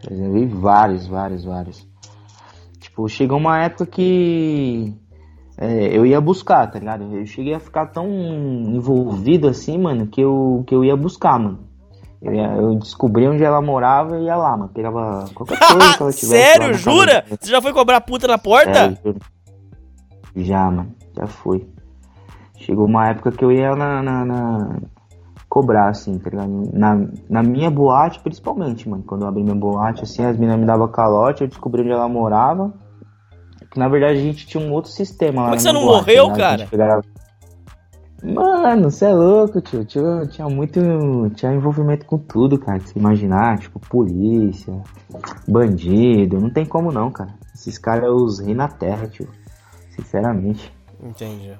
Já 0.02 0.16
levei 0.16 0.46
vários, 0.46 1.06
vários, 1.06 1.44
vários. 1.44 1.86
Tipo, 2.94 3.08
chegou 3.08 3.38
uma 3.38 3.58
época 3.58 3.86
que 3.86 4.94
é, 5.58 5.96
eu 5.98 6.06
ia 6.06 6.20
buscar, 6.20 6.70
tá 6.70 6.78
ligado? 6.78 7.02
Eu 7.12 7.26
cheguei 7.26 7.52
a 7.52 7.58
ficar 7.58 7.86
tão 7.86 8.06
envolvido 8.08 9.48
assim, 9.48 9.76
mano, 9.76 10.06
que 10.06 10.20
eu, 10.20 10.62
que 10.64 10.72
eu 10.72 10.84
ia 10.84 10.96
buscar, 10.96 11.36
mano. 11.40 11.58
Eu, 12.22 12.32
ia- 12.32 12.54
eu 12.54 12.76
descobri 12.76 13.26
onde 13.26 13.42
ela 13.42 13.60
morava 13.60 14.16
e 14.20 14.26
ia 14.26 14.36
lá, 14.36 14.56
mano. 14.56 14.70
Pegava 14.72 15.28
qualquer 15.34 15.58
coisa 15.66 15.96
que 15.96 16.02
ela 16.04 16.12
tivesse. 16.12 16.26
Sério, 16.28 16.66
casa 16.68 16.78
jura? 16.78 17.06
dela. 17.22 17.38
Você 17.40 17.50
já 17.50 17.60
foi 17.60 17.72
cobrar 17.72 18.00
puta 18.00 18.28
na 18.28 18.38
porta? 18.38 18.96
É. 18.96 19.14
Já, 20.36 20.70
mano. 20.70 20.92
Já 21.16 21.26
foi. 21.26 21.66
Chegou 22.56 22.86
uma 22.86 23.08
época 23.08 23.32
que 23.32 23.44
eu 23.44 23.50
ia 23.50 23.74
na, 23.74 24.02
na- 24.04 24.24
na- 24.24 24.76
cobrar, 25.48 25.88
assim, 25.88 26.16
tá 26.18 26.30
ligado? 26.30 26.70
Na, 26.72 27.06
na 27.28 27.42
minha 27.42 27.70
boate, 27.70 28.20
principalmente, 28.20 28.88
mano. 28.88 29.02
Quando 29.04 29.22
eu 29.22 29.28
abri 29.28 29.42
minha 29.42 29.54
boate, 29.54 30.04
assim, 30.04 30.24
as 30.24 30.36
meninas 30.36 30.58
me 30.60 30.66
davam 30.66 30.86
calote, 30.88 31.42
eu 31.42 31.48
descobri 31.48 31.82
onde 31.82 31.90
ela 31.90 32.08
morava. 32.08 32.72
Na 33.76 33.88
verdade 33.88 34.18
a 34.18 34.22
gente 34.22 34.46
tinha 34.46 34.62
um 34.64 34.72
outro 34.72 34.90
sistema 34.90 35.42
lá. 35.42 35.48
Como 35.48 35.56
é 35.56 35.60
você 35.60 35.72
não 35.72 35.82
boate, 35.84 35.96
morreu, 36.06 36.28
né? 36.28 36.36
Cara? 36.36 36.66
pegava- 36.70 37.02
Mano, 38.22 38.90
você 38.90 39.04
é 39.04 39.12
louco, 39.12 39.60
tio. 39.60 39.84
Tinha, 39.84 40.26
tinha 40.26 40.48
muito. 40.48 40.80
Tinha 41.34 41.52
envolvimento 41.52 42.06
com 42.06 42.16
tudo, 42.16 42.58
cara. 42.58 42.78
Que 42.78 42.88
você 42.88 42.98
imaginar, 42.98 43.58
tipo, 43.58 43.78
polícia, 43.78 44.72
bandido. 45.46 46.40
Não 46.40 46.48
tem 46.48 46.64
como 46.64 46.90
não, 46.90 47.10
cara. 47.10 47.34
Esses 47.54 47.76
caras 47.76 48.10
os 48.10 48.38
rei 48.40 48.54
na 48.54 48.66
terra, 48.68 49.06
tio. 49.08 49.28
Sinceramente. 49.90 50.72
Entendi. 51.02 51.52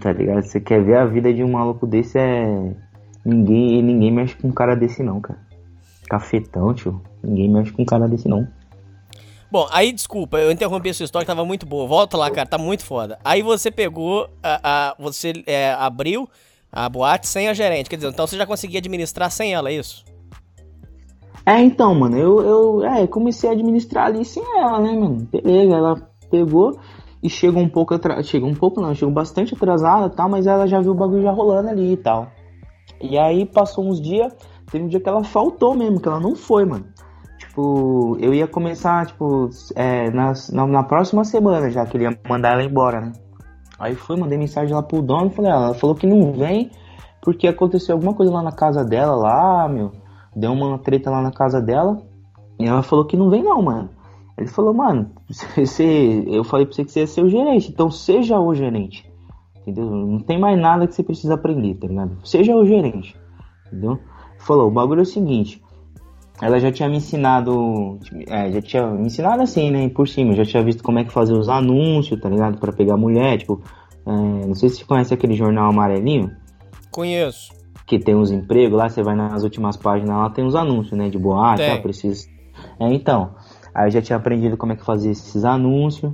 Tá 0.00 0.12
ligado? 0.12 0.44
Você 0.44 0.60
quer 0.60 0.82
ver 0.84 0.96
a 0.98 1.04
vida 1.04 1.34
de 1.34 1.42
um 1.42 1.50
maluco 1.50 1.84
desse 1.86 2.16
é. 2.16 2.72
Ninguém, 3.24 3.82
ninguém 3.82 4.12
mexe 4.12 4.36
com 4.36 4.48
um 4.48 4.52
cara 4.52 4.76
desse 4.76 5.02
não, 5.02 5.20
cara. 5.20 5.40
Cafetão, 6.08 6.72
tio. 6.74 7.00
Ninguém 7.22 7.50
mexe 7.50 7.72
com 7.72 7.82
um 7.82 7.86
cara 7.86 8.08
desse 8.08 8.28
não. 8.28 8.46
Bom, 9.52 9.68
aí 9.70 9.92
desculpa, 9.92 10.38
eu 10.38 10.50
interrompi 10.50 10.88
a 10.88 10.94
sua 10.94 11.04
história 11.04 11.26
que 11.26 11.30
tava 11.30 11.44
muito 11.44 11.66
boa. 11.66 11.86
Volta 11.86 12.16
lá, 12.16 12.30
cara, 12.30 12.48
tá 12.48 12.56
muito 12.56 12.86
foda. 12.86 13.18
Aí 13.22 13.42
você 13.42 13.70
pegou, 13.70 14.26
a, 14.42 14.88
a- 14.92 14.96
você 14.98 15.44
é, 15.46 15.74
abriu 15.74 16.26
a 16.72 16.88
boate 16.88 17.28
sem 17.28 17.48
a 17.50 17.52
gerente. 17.52 17.90
Quer 17.90 17.96
dizer, 17.96 18.08
então 18.08 18.26
você 18.26 18.34
já 18.38 18.46
conseguia 18.46 18.78
administrar 18.78 19.30
sem 19.30 19.52
ela, 19.52 19.68
é 19.68 19.74
isso? 19.74 20.06
É, 21.44 21.60
então, 21.60 21.94
mano, 21.94 22.16
eu, 22.16 22.40
eu 22.40 22.84
é, 22.86 23.06
comecei 23.06 23.50
a 23.50 23.52
administrar 23.52 24.06
ali 24.06 24.24
sem 24.24 24.42
ela, 24.56 24.80
né, 24.80 24.90
mano? 24.94 25.28
Beleza, 25.30 25.74
ela 25.76 26.08
pegou 26.30 26.80
e 27.22 27.28
chegou 27.28 27.62
um 27.62 27.68
pouco 27.68 27.92
atrasada. 27.92 28.22
Chegou 28.22 28.48
um 28.48 28.54
pouco 28.54 28.80
não, 28.80 28.94
chegou 28.94 29.12
bastante 29.12 29.52
atrasada 29.52 30.08
tal, 30.08 30.30
mas 30.30 30.46
ela 30.46 30.66
já 30.66 30.80
viu 30.80 30.92
o 30.92 30.94
bagulho 30.94 31.24
já 31.24 31.30
rolando 31.30 31.68
ali 31.68 31.92
e 31.92 31.96
tal. 31.98 32.32
E 33.02 33.18
aí 33.18 33.44
passou 33.44 33.84
uns 33.86 34.00
dias, 34.00 34.34
teve 34.70 34.82
um 34.82 34.88
dia 34.88 34.98
que 34.98 35.08
ela 35.10 35.22
faltou 35.22 35.74
mesmo, 35.74 36.00
que 36.00 36.08
ela 36.08 36.20
não 36.20 36.34
foi, 36.34 36.64
mano. 36.64 36.86
Tipo, 37.52 38.16
eu 38.18 38.32
ia 38.32 38.48
começar, 38.48 39.04
tipo, 39.04 39.50
é, 39.76 40.10
nas- 40.10 40.48
na, 40.50 40.66
na 40.66 40.82
próxima 40.82 41.22
semana 41.22 41.70
já, 41.70 41.84
que 41.84 41.98
ele 41.98 42.04
ia 42.04 42.18
mandar 42.26 42.54
ela 42.54 42.64
embora, 42.64 42.98
né? 42.98 43.12
Aí 43.78 43.94
fui, 43.94 44.16
mandei 44.18 44.38
mensagem 44.38 44.74
lá 44.74 44.82
pro 44.82 45.02
dono, 45.02 45.28
falei, 45.28 45.50
ah, 45.50 45.56
ela 45.56 45.74
falou 45.74 45.94
que 45.94 46.06
não 46.06 46.32
vem 46.32 46.70
porque 47.20 47.46
aconteceu 47.46 47.94
alguma 47.94 48.14
coisa 48.14 48.32
lá 48.32 48.42
na 48.42 48.52
casa 48.52 48.82
dela, 48.82 49.14
lá, 49.14 49.68
meu. 49.68 49.92
Deu 50.34 50.50
uma 50.50 50.78
treta 50.78 51.10
lá 51.10 51.20
na 51.20 51.30
casa 51.30 51.60
dela. 51.60 52.00
E 52.58 52.64
ela 52.64 52.82
falou 52.82 53.04
que 53.04 53.18
não 53.18 53.28
vem 53.28 53.42
não, 53.42 53.60
mano. 53.60 53.90
Ele 54.38 54.48
falou, 54.48 54.72
mano, 54.72 55.10
você, 55.54 56.24
eu 56.26 56.42
falei 56.44 56.64
pra 56.64 56.74
você 56.74 56.86
que 56.86 56.90
você 56.90 57.00
ia 57.00 57.06
ser 57.06 57.22
o 57.22 57.28
gerente, 57.28 57.70
então 57.70 57.90
seja 57.90 58.40
o 58.40 58.54
gerente. 58.54 59.06
Entendeu? 59.60 59.84
Não 59.90 60.20
tem 60.20 60.40
mais 60.40 60.58
nada 60.58 60.86
que 60.86 60.94
você 60.94 61.02
precisa 61.02 61.34
aprender, 61.34 61.74
tá 61.74 61.86
ligado? 61.86 62.16
Seja 62.24 62.56
o 62.56 62.64
gerente. 62.64 63.14
Entendeu? 63.66 63.98
Falou, 64.38 64.68
o 64.68 64.70
bagulho 64.72 65.00
é 65.00 65.02
o 65.02 65.06
seguinte. 65.06 65.61
Ela 66.42 66.58
já 66.58 66.72
tinha 66.72 66.88
me 66.88 66.96
ensinado. 66.96 68.00
É, 68.26 68.50
já 68.50 68.60
tinha 68.60 68.86
me 68.88 69.06
ensinado 69.06 69.42
assim, 69.42 69.70
né? 69.70 69.88
Por 69.88 70.08
cima. 70.08 70.34
Já 70.34 70.44
tinha 70.44 70.62
visto 70.64 70.82
como 70.82 70.98
é 70.98 71.04
que 71.04 71.12
fazer 71.12 71.34
os 71.34 71.48
anúncios, 71.48 72.20
tá 72.20 72.28
ligado? 72.28 72.58
Pra 72.58 72.72
pegar 72.72 72.96
mulher. 72.96 73.38
Tipo, 73.38 73.62
é, 74.04 74.10
não 74.10 74.54
sei 74.56 74.68
se 74.68 74.78
você 74.78 74.84
conhece 74.84 75.14
aquele 75.14 75.34
jornal 75.34 75.70
amarelinho. 75.70 76.32
Conheço. 76.90 77.52
que 77.86 77.96
tem 77.98 78.16
uns 78.16 78.32
empregos 78.32 78.76
lá, 78.76 78.88
você 78.88 79.02
vai 79.02 79.14
nas 79.14 79.44
últimas 79.44 79.76
páginas 79.76 80.16
lá, 80.16 80.30
tem 80.30 80.44
uns 80.44 80.56
anúncios, 80.56 80.98
né? 80.98 81.08
De 81.08 81.18
boate, 81.18 81.62
ah, 81.62 81.80
preciso. 81.80 82.26
É, 82.80 82.92
então. 82.92 83.34
Aí 83.72 83.86
eu 83.86 83.90
já 83.92 84.02
tinha 84.02 84.16
aprendido 84.16 84.56
como 84.56 84.72
é 84.72 84.76
que 84.76 84.84
fazia 84.84 85.12
esses 85.12 85.44
anúncios, 85.44 86.12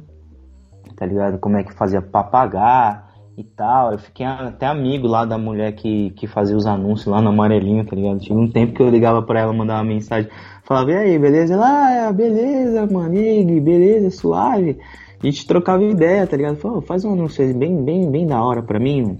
tá 0.94 1.06
ligado? 1.06 1.38
Como 1.38 1.56
é 1.56 1.64
que 1.64 1.72
fazia 1.72 2.02
pra 2.02 2.22
pagar 2.22 3.07
e 3.38 3.44
tal. 3.44 3.92
Eu 3.92 3.98
fiquei 3.98 4.26
até 4.26 4.66
amigo 4.66 5.06
lá 5.06 5.24
da 5.24 5.38
mulher 5.38 5.72
que, 5.72 6.10
que 6.10 6.26
fazia 6.26 6.56
os 6.56 6.66
anúncios 6.66 7.06
lá 7.06 7.22
no 7.22 7.28
amarelinho, 7.28 7.84
tá 7.86 7.94
ligado? 7.94 8.18
Tinha 8.18 8.36
um 8.36 8.50
tempo 8.50 8.74
que 8.74 8.82
eu 8.82 8.90
ligava 8.90 9.22
pra 9.22 9.40
ela, 9.40 9.52
mandava 9.52 9.82
uma 9.82 9.94
mensagem, 9.94 10.28
falava, 10.64 10.90
e 10.90 10.96
aí, 10.96 11.18
beleza? 11.18 11.54
Ela, 11.54 12.08
ah, 12.08 12.12
beleza, 12.12 12.86
mano, 12.86 13.14
e 13.14 13.18
aí, 13.18 13.60
beleza, 13.60 14.10
suave. 14.10 14.78
A 15.22 15.26
gente 15.26 15.46
trocava 15.46 15.82
ideia, 15.84 16.26
tá 16.26 16.36
ligado? 16.36 16.56
Falou, 16.56 16.80
faz 16.80 17.04
um 17.04 17.12
anúncio 17.12 17.54
bem, 17.56 17.82
bem, 17.84 18.10
bem 18.10 18.26
da 18.26 18.42
hora 18.42 18.62
pra 18.62 18.80
mim, 18.80 19.02
mano. 19.02 19.18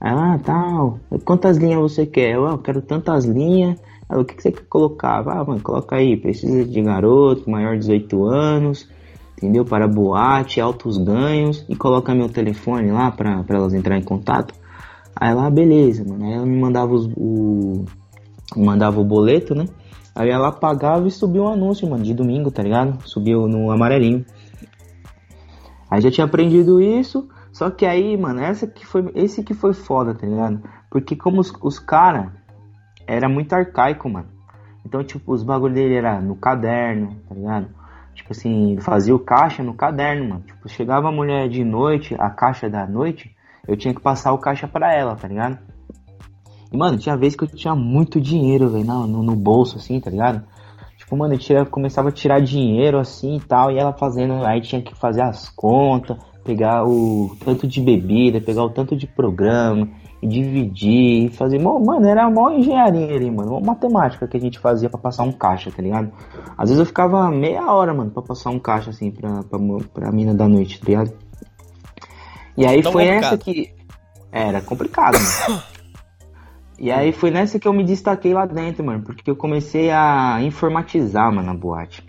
Ela, 0.00 0.34
ah, 0.34 0.38
tal, 0.38 1.00
quantas 1.24 1.56
linhas 1.56 1.80
você 1.80 2.06
quer? 2.06 2.34
Eu, 2.34 2.46
ah, 2.46 2.52
eu 2.52 2.58
quero 2.58 2.82
tantas 2.82 3.24
linhas. 3.24 3.80
Ela, 4.08 4.22
o 4.22 4.24
que, 4.24 4.34
que 4.34 4.42
você 4.42 4.52
quer 4.52 4.64
colocar? 4.68 5.26
Ah, 5.26 5.44
mano, 5.44 5.60
coloca 5.60 5.96
aí, 5.96 6.16
precisa 6.16 6.64
de 6.64 6.82
garoto, 6.82 7.50
maior 7.50 7.72
de 7.72 7.80
18 7.80 8.24
anos, 8.24 8.88
entendeu? 9.38 9.64
Para 9.64 9.88
boate, 9.88 10.60
altos 10.60 10.98
ganhos, 10.98 11.64
e 11.68 11.76
coloca 11.76 12.14
meu 12.14 12.28
telefone 12.28 12.90
lá 12.90 13.10
pra 13.10 13.44
elas 13.48 13.72
entrarem 13.72 14.02
em 14.02 14.06
contato. 14.06 14.52
Aí 15.14 15.32
ah, 15.36 15.50
beleza, 15.50 16.04
mano. 16.04 16.24
Aí 16.24 16.32
ela 16.32 16.46
me 16.46 16.60
mandava 16.60 16.92
os, 16.92 17.08
o. 17.16 17.84
Mandava 18.56 19.00
o 19.00 19.04
boleto, 19.04 19.54
né? 19.54 19.66
Aí 20.14 20.30
ela 20.30 20.50
pagava 20.50 21.06
e 21.06 21.10
subiu 21.10 21.44
um 21.44 21.48
anúncio, 21.48 21.88
mano, 21.88 22.02
de 22.02 22.12
domingo, 22.12 22.50
tá 22.50 22.62
ligado? 22.62 23.06
Subiu 23.06 23.46
no 23.46 23.70
amarelinho. 23.70 24.24
Aí 25.90 26.00
já 26.00 26.10
tinha 26.10 26.24
aprendido 26.24 26.80
isso, 26.80 27.28
só 27.52 27.70
que 27.70 27.86
aí, 27.86 28.16
mano, 28.16 28.40
essa 28.40 28.66
que 28.66 28.84
foi, 28.84 29.10
esse 29.14 29.42
que 29.42 29.54
foi 29.54 29.72
foda, 29.72 30.14
tá 30.14 30.26
ligado? 30.26 30.62
Porque 30.90 31.14
como 31.14 31.40
os, 31.40 31.52
os 31.62 31.78
cara 31.78 32.32
era 33.06 33.28
muito 33.28 33.52
arcaico, 33.52 34.08
mano. 34.08 34.28
Então, 34.84 35.04
tipo, 35.04 35.32
os 35.32 35.42
bagulho 35.42 35.74
dele 35.74 35.94
era 35.94 36.20
no 36.20 36.36
caderno, 36.36 37.16
tá 37.28 37.34
ligado? 37.34 37.68
Tipo 38.18 38.32
assim, 38.32 38.76
fazia 38.80 39.14
o 39.14 39.18
caixa 39.18 39.62
no 39.62 39.72
caderno, 39.72 40.28
mano. 40.28 40.42
Tipo, 40.42 40.68
chegava 40.68 41.08
a 41.08 41.12
mulher 41.12 41.48
de 41.48 41.64
noite, 41.64 42.16
a 42.18 42.28
caixa 42.28 42.68
da 42.68 42.84
noite, 42.84 43.30
eu 43.66 43.76
tinha 43.76 43.94
que 43.94 44.00
passar 44.00 44.32
o 44.32 44.38
caixa 44.38 44.66
pra 44.66 44.92
ela, 44.92 45.14
tá 45.14 45.28
ligado? 45.28 45.56
E, 46.72 46.76
mano, 46.76 46.98
tinha 46.98 47.16
vez 47.16 47.36
que 47.36 47.44
eu 47.44 47.48
tinha 47.48 47.76
muito 47.76 48.20
dinheiro, 48.20 48.68
velho, 48.68 48.84
no, 48.84 49.22
no 49.22 49.36
bolso, 49.36 49.76
assim, 49.76 50.00
tá 50.00 50.10
ligado? 50.10 50.44
Tipo, 50.96 51.16
mano, 51.16 51.34
eu 51.34 51.38
tira, 51.38 51.64
começava 51.64 52.08
a 52.08 52.12
tirar 52.12 52.40
dinheiro 52.40 52.98
assim 52.98 53.36
e 53.36 53.40
tal, 53.40 53.70
e 53.70 53.78
ela 53.78 53.92
fazendo, 53.92 54.44
aí 54.44 54.60
tinha 54.60 54.82
que 54.82 54.94
fazer 54.96 55.22
as 55.22 55.48
contas, 55.48 56.18
pegar 56.44 56.84
o 56.84 57.36
tanto 57.38 57.68
de 57.68 57.80
bebida, 57.80 58.40
pegar 58.40 58.64
o 58.64 58.70
tanto 58.70 58.96
de 58.96 59.06
programa, 59.06 59.88
e 60.20 60.26
dividir, 60.26 61.26
e 61.26 61.28
fazer. 61.28 61.58
Mano, 61.58 62.06
era 62.06 62.24
a 62.24 62.30
maior 62.30 62.52
engenharia 62.52 63.14
ali, 63.14 63.30
mano, 63.30 63.52
uma 63.52 63.60
matemática 63.60 64.26
que 64.26 64.36
a 64.36 64.40
gente 64.40 64.58
fazia 64.58 64.90
pra 64.90 64.98
passar 64.98 65.22
um 65.22 65.32
caixa, 65.32 65.70
tá 65.70 65.82
ligado? 65.82 66.12
Às 66.56 66.68
vezes 66.70 66.80
eu 66.80 66.86
ficava 66.86 67.30
meia 67.30 67.72
hora, 67.72 67.94
mano, 67.94 68.10
pra 68.10 68.22
passar 68.22 68.50
um 68.50 68.58
caixa 68.58 68.90
assim 68.90 69.10
pra, 69.10 69.42
pra, 69.44 69.58
pra 69.94 70.12
mina 70.12 70.34
da 70.34 70.48
noite, 70.48 70.80
tá 70.80 70.86
ligado? 70.86 71.12
E 72.56 72.66
aí 72.66 72.82
Tão 72.82 72.92
foi 72.92 73.04
complicado. 73.04 73.34
essa 73.34 73.38
que. 73.38 73.74
Era 74.30 74.60
complicado, 74.60 75.14
mano. 75.14 75.62
E 76.80 76.92
aí 76.92 77.10
foi 77.10 77.32
nessa 77.32 77.58
que 77.58 77.66
eu 77.66 77.72
me 77.72 77.82
destaquei 77.82 78.32
lá 78.32 78.46
dentro, 78.46 78.84
mano, 78.84 79.02
porque 79.02 79.28
eu 79.28 79.34
comecei 79.34 79.90
a 79.90 80.40
informatizar, 80.42 81.34
mano, 81.34 81.50
a 81.50 81.54
boate. 81.54 82.06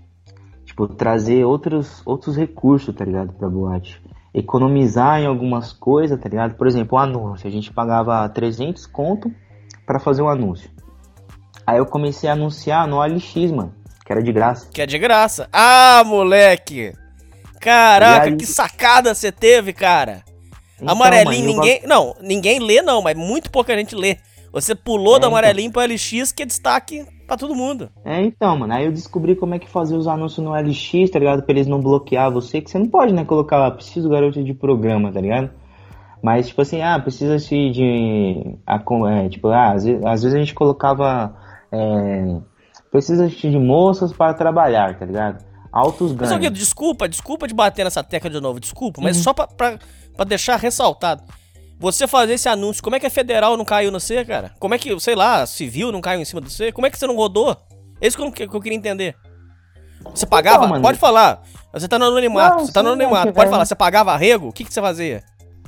Tipo, 0.64 0.88
trazer 0.88 1.44
outros, 1.44 2.04
outros 2.06 2.38
recursos, 2.38 2.94
tá 2.94 3.04
ligado, 3.04 3.34
pra 3.34 3.50
boate. 3.50 4.00
Economizar 4.34 5.20
em 5.20 5.26
algumas 5.26 5.74
coisas, 5.74 6.20
tá 6.20 6.30
ligado? 6.30 6.56
Por 6.56 6.68
exemplo, 6.68 6.98
o 6.98 7.02
anúncio. 7.02 7.48
A 7.48 7.52
gente 7.52 7.72
pagava 7.74 8.28
300 8.30 8.86
conto 8.86 9.32
pra 9.86 10.00
fazer 10.00 10.22
um 10.22 10.30
anúncio. 10.30 10.70
Aí 11.66 11.78
eu 11.78 11.86
comecei 11.86 12.30
a 12.30 12.34
anunciar 12.34 12.88
no 12.88 12.98
OLX, 12.98 13.52
mano, 13.52 13.74
que 14.06 14.12
era 14.12 14.22
de 14.24 14.32
graça. 14.32 14.70
Que 14.72 14.82
é 14.82 14.86
de 14.86 14.98
graça. 15.00 15.48
Ah, 15.52 16.04
moleque! 16.06 16.94
Caraca, 17.60 18.26
aí- 18.28 18.36
que 18.38 18.46
sacada 18.46 19.14
você 19.14 19.32
teve, 19.32 19.74
cara. 19.74 20.24
Então, 20.82 20.94
amarelinho, 20.94 21.48
mano, 21.48 21.50
eu 21.50 21.56
ninguém. 21.56 21.82
Não, 21.86 22.16
ninguém 22.22 22.60
lê, 22.60 22.82
não, 22.82 23.02
mas 23.02 23.18
muito 23.18 23.52
pouca 23.52 23.76
gente 23.76 23.96
lê. 23.96 24.18
Você 24.54 24.74
pulou 24.74 25.16
É, 25.16 25.20
do 25.20 25.26
então. 25.28 25.30
amarelinho 25.32 25.72
pro 25.72 25.82
LX, 25.82 26.32
que 26.32 26.44
é 26.44 26.46
destaque 26.46 27.06
pra 27.30 27.38
todo 27.38 27.56
mundo. 27.56 27.90
É, 28.04 28.22
então, 28.22 28.58
mano, 28.58 28.74
aí 28.74 28.86
eu 28.86 28.92
descobri 28.92 29.36
como 29.36 29.56
é 29.56 29.60
que 29.60 29.70
fazer 29.70 29.96
os 29.96 30.08
anúncios 30.08 30.44
no 30.46 30.52
LX, 30.54 31.10
tá 31.12 31.20
ligado? 31.20 31.44
Pra 31.44 31.54
eles 31.54 31.68
não 31.68 31.80
bloquear 31.80 32.30
você, 32.32 32.60
que 32.60 32.70
você 32.70 32.78
não 32.78 32.88
pode, 32.88 33.14
né, 33.14 33.24
colocar 33.24 33.58
lá, 33.58 33.72
preciso 33.72 34.10
garoto 34.10 34.44
de 34.44 34.54
programa, 34.54 35.12
tá 35.12 35.22
ligado? 35.22 35.52
Mas, 36.22 36.50
tipo 36.50 36.62
assim, 36.62 36.82
ah, 36.82 37.00
precisa-se 37.00 37.70
de. 37.72 38.58
é, 38.68 39.30
tipo, 39.30 39.48
ah, 39.48 39.72
às 39.72 39.86
vezes, 39.86 40.06
às 40.06 40.22
vezes 40.24 40.36
a 40.36 40.40
gente 40.40 40.54
colocava. 40.54 41.34
É, 41.72 42.38
precisa-se 42.92 43.50
de 43.50 43.58
moças 43.58 44.12
para 44.12 44.34
trabalhar, 44.34 44.98
tá 45.00 45.06
ligado? 45.06 45.46
Altos 45.72 46.14
Mas 46.16 46.30
ganhos. 46.32 46.52
Desculpa, 46.58 47.08
desculpa 47.08 47.48
de 47.48 47.54
bater 47.54 47.84
nessa 47.86 48.04
tecla 48.04 48.30
de 48.30 48.42
novo, 48.42 48.60
desculpa, 48.60 49.00
Uhum. 49.00 49.04
mas 49.06 49.18
só 49.18 49.34
pra, 49.34 49.48
pra, 49.48 49.78
pra 50.16 50.26
deixar 50.26 50.58
ressaltado. 50.58 51.24
Você 51.80 52.08
fazer 52.08 52.34
esse 52.34 52.50
anúncio, 52.50 52.84
como 52.84 52.98
é 52.98 53.00
que 53.00 53.08
a 53.08 53.10
federal 53.10 53.56
não 53.56 53.64
caiu 53.64 53.90
no 53.90 54.02
C, 54.02 54.26
cara? 54.26 54.52
Como 54.60 54.76
é 54.76 54.78
que, 54.78 55.00
sei 55.00 55.16
lá, 55.16 55.46
civil 55.46 55.94
não 55.94 56.02
caiu 56.02 56.20
em 56.20 56.26
cima 56.26 56.42
do 56.42 56.50
C? 56.50 56.74
Como 56.74 56.86
é 56.86 56.90
que 56.90 57.00
você 57.00 57.08
não 57.08 57.16
rodou? 57.16 57.56
Que 58.02 58.08
eu, 58.08 58.26
não- 58.26 58.32
que 58.32 58.44
eu 58.44 58.62
queria 58.62 58.78
entender. 58.78 59.16
Você 60.14 60.26
pagava? 60.26 60.68
mano. 60.68 60.82
pode 60.82 61.00
falar. 61.00 61.42
Você 61.74 61.88
tá 61.88 61.98
no 61.98 62.06
anonimato, 62.06 62.58
Não, 62.58 62.66
você 62.66 62.74
tá 62.74 62.84
no 62.84 62.90
anonimato. 62.90 63.32
Pode 63.34 63.48
é. 63.48 63.52
falar, 63.52 63.66
você 63.66 63.76
pagava 63.76 64.12
arrego? 64.12 64.50
O 64.50 64.52
que, 64.52 64.64
que 64.64 64.74
você 64.74 64.82
fazia? 64.82 65.24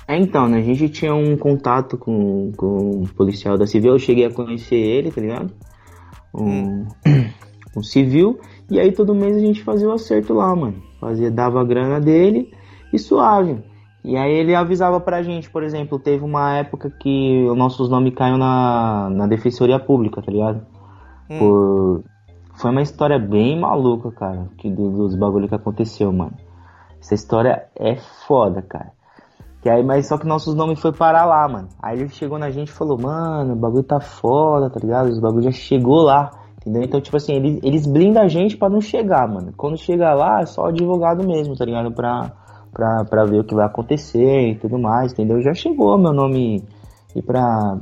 É, 0.07 0.17
então, 0.17 0.49
né? 0.49 0.57
A 0.59 0.63
gente 0.63 0.89
tinha 0.89 1.13
um 1.13 1.37
contato 1.37 1.97
com, 1.97 2.51
com 2.57 3.03
o 3.03 3.07
policial 3.15 3.57
da 3.57 3.65
Civil, 3.65 3.93
eu 3.93 3.99
cheguei 3.99 4.25
a 4.25 4.31
conhecer 4.31 4.75
ele, 4.75 5.11
tá 5.11 5.21
ligado? 5.21 5.53
Um, 6.33 6.87
um 7.77 7.83
civil, 7.83 8.39
e 8.69 8.79
aí 8.79 8.91
todo 8.91 9.15
mês 9.15 9.37
a 9.37 9.39
gente 9.39 9.63
fazia 9.63 9.87
o 9.87 9.93
acerto 9.93 10.33
lá, 10.33 10.53
mano. 10.55 10.81
Fazia, 10.99 11.31
dava 11.31 11.61
a 11.61 11.63
grana 11.63 11.99
dele 11.99 12.51
e 12.91 12.99
suave. 12.99 13.63
E 14.03 14.17
aí 14.17 14.31
ele 14.31 14.55
avisava 14.55 14.99
pra 14.99 15.21
gente, 15.21 15.49
por 15.49 15.63
exemplo, 15.63 15.99
teve 15.99 16.23
uma 16.23 16.55
época 16.55 16.89
que 16.89 17.45
os 17.47 17.55
nossos 17.57 17.89
nomes 17.89 18.15
caíram 18.15 18.37
na, 18.37 19.09
na 19.11 19.27
Defensoria 19.27 19.79
Pública, 19.79 20.21
tá 20.21 20.31
ligado? 20.31 20.65
Por... 21.39 22.03
Foi 22.55 22.71
uma 22.71 22.81
história 22.81 23.17
bem 23.17 23.59
maluca, 23.59 24.11
cara, 24.11 24.47
que, 24.57 24.69
do- 24.69 24.91
dos 24.91 25.15
bagulho 25.15 25.47
que 25.47 25.55
aconteceu, 25.55 26.11
mano. 26.11 26.33
Essa 26.99 27.13
história 27.15 27.65
é 27.75 27.95
foda, 28.27 28.61
cara. 28.61 28.91
Que 29.61 29.69
aí, 29.69 29.83
mas 29.83 30.07
só 30.07 30.17
que 30.17 30.25
nossos 30.25 30.55
nomes 30.55 30.79
foi 30.79 30.91
parar 30.91 31.25
lá, 31.25 31.47
mano. 31.47 31.69
Aí 31.81 31.99
ele 31.99 32.09
chegou 32.09 32.37
na 32.39 32.49
gente 32.49 32.69
e 32.69 32.73
falou, 32.73 32.99
mano, 32.99 33.53
o 33.53 33.55
bagulho 33.55 33.83
tá 33.83 33.99
foda, 33.99 34.69
tá 34.69 34.79
ligado? 34.79 35.09
Os 35.09 35.19
bagulho 35.19 35.43
já 35.43 35.51
chegou 35.51 36.01
lá, 36.01 36.31
entendeu? 36.59 36.81
Então, 36.83 36.99
tipo 36.99 37.15
assim, 37.17 37.33
eles, 37.33 37.59
eles 37.63 37.85
blindam 37.85 38.23
a 38.23 38.27
gente 38.27 38.57
pra 38.57 38.69
não 38.69 38.81
chegar, 38.81 39.27
mano. 39.27 39.53
Quando 39.55 39.77
chega 39.77 40.13
lá, 40.15 40.41
é 40.41 40.45
só 40.47 40.65
advogado 40.65 41.25
mesmo, 41.25 41.55
tá 41.55 41.63
ligado? 41.63 41.91
Pra, 41.91 42.31
pra 42.71 43.25
ver 43.25 43.39
o 43.39 43.43
que 43.43 43.55
vai 43.55 43.65
acontecer 43.65 44.51
e 44.51 44.55
tudo 44.55 44.79
mais, 44.79 45.11
entendeu? 45.13 45.41
Já 45.41 45.53
chegou 45.53 45.97
meu 45.97 46.13
nome 46.13 46.63
ir 47.15 47.21
pra, 47.21 47.77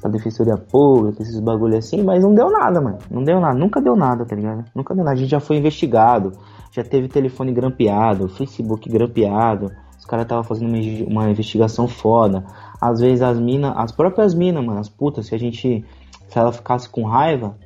pra 0.00 0.10
Defensoria 0.10 0.56
Pública, 0.56 1.22
esses 1.22 1.40
bagulho 1.40 1.76
assim, 1.76 2.02
mas 2.02 2.22
não 2.22 2.34
deu 2.34 2.50
nada, 2.50 2.80
mano. 2.80 2.98
Não 3.10 3.22
deu 3.22 3.40
nada, 3.40 3.58
nunca 3.58 3.80
deu 3.80 3.96
nada, 3.96 4.24
tá 4.24 4.34
ligado? 4.34 4.64
Nunca 4.74 4.94
deu 4.94 5.04
nada. 5.04 5.16
A 5.16 5.18
gente 5.18 5.30
já 5.30 5.40
foi 5.40 5.56
investigado, 5.56 6.32
já 6.72 6.82
teve 6.82 7.08
telefone 7.08 7.52
grampeado, 7.52 8.28
Facebook 8.28 8.88
grampeado. 8.90 9.70
Os 9.98 10.04
caras 10.04 10.24
estavam 10.24 10.44
fazendo 10.44 10.68
uma, 10.68 11.22
uma 11.22 11.30
investigação 11.30 11.88
foda. 11.88 12.44
Às 12.80 13.00
vezes 13.00 13.22
as 13.22 13.38
minas, 13.38 13.72
as 13.76 13.92
próprias 13.92 14.34
minas, 14.34 14.64
mano, 14.64 14.80
as 14.80 14.88
putas, 14.88 15.26
se 15.26 15.34
a 15.34 15.38
gente. 15.38 15.84
Se 16.28 16.36
ela 16.36 16.52
ficasse 16.52 16.90
com 16.90 17.04
raiva, 17.04 17.56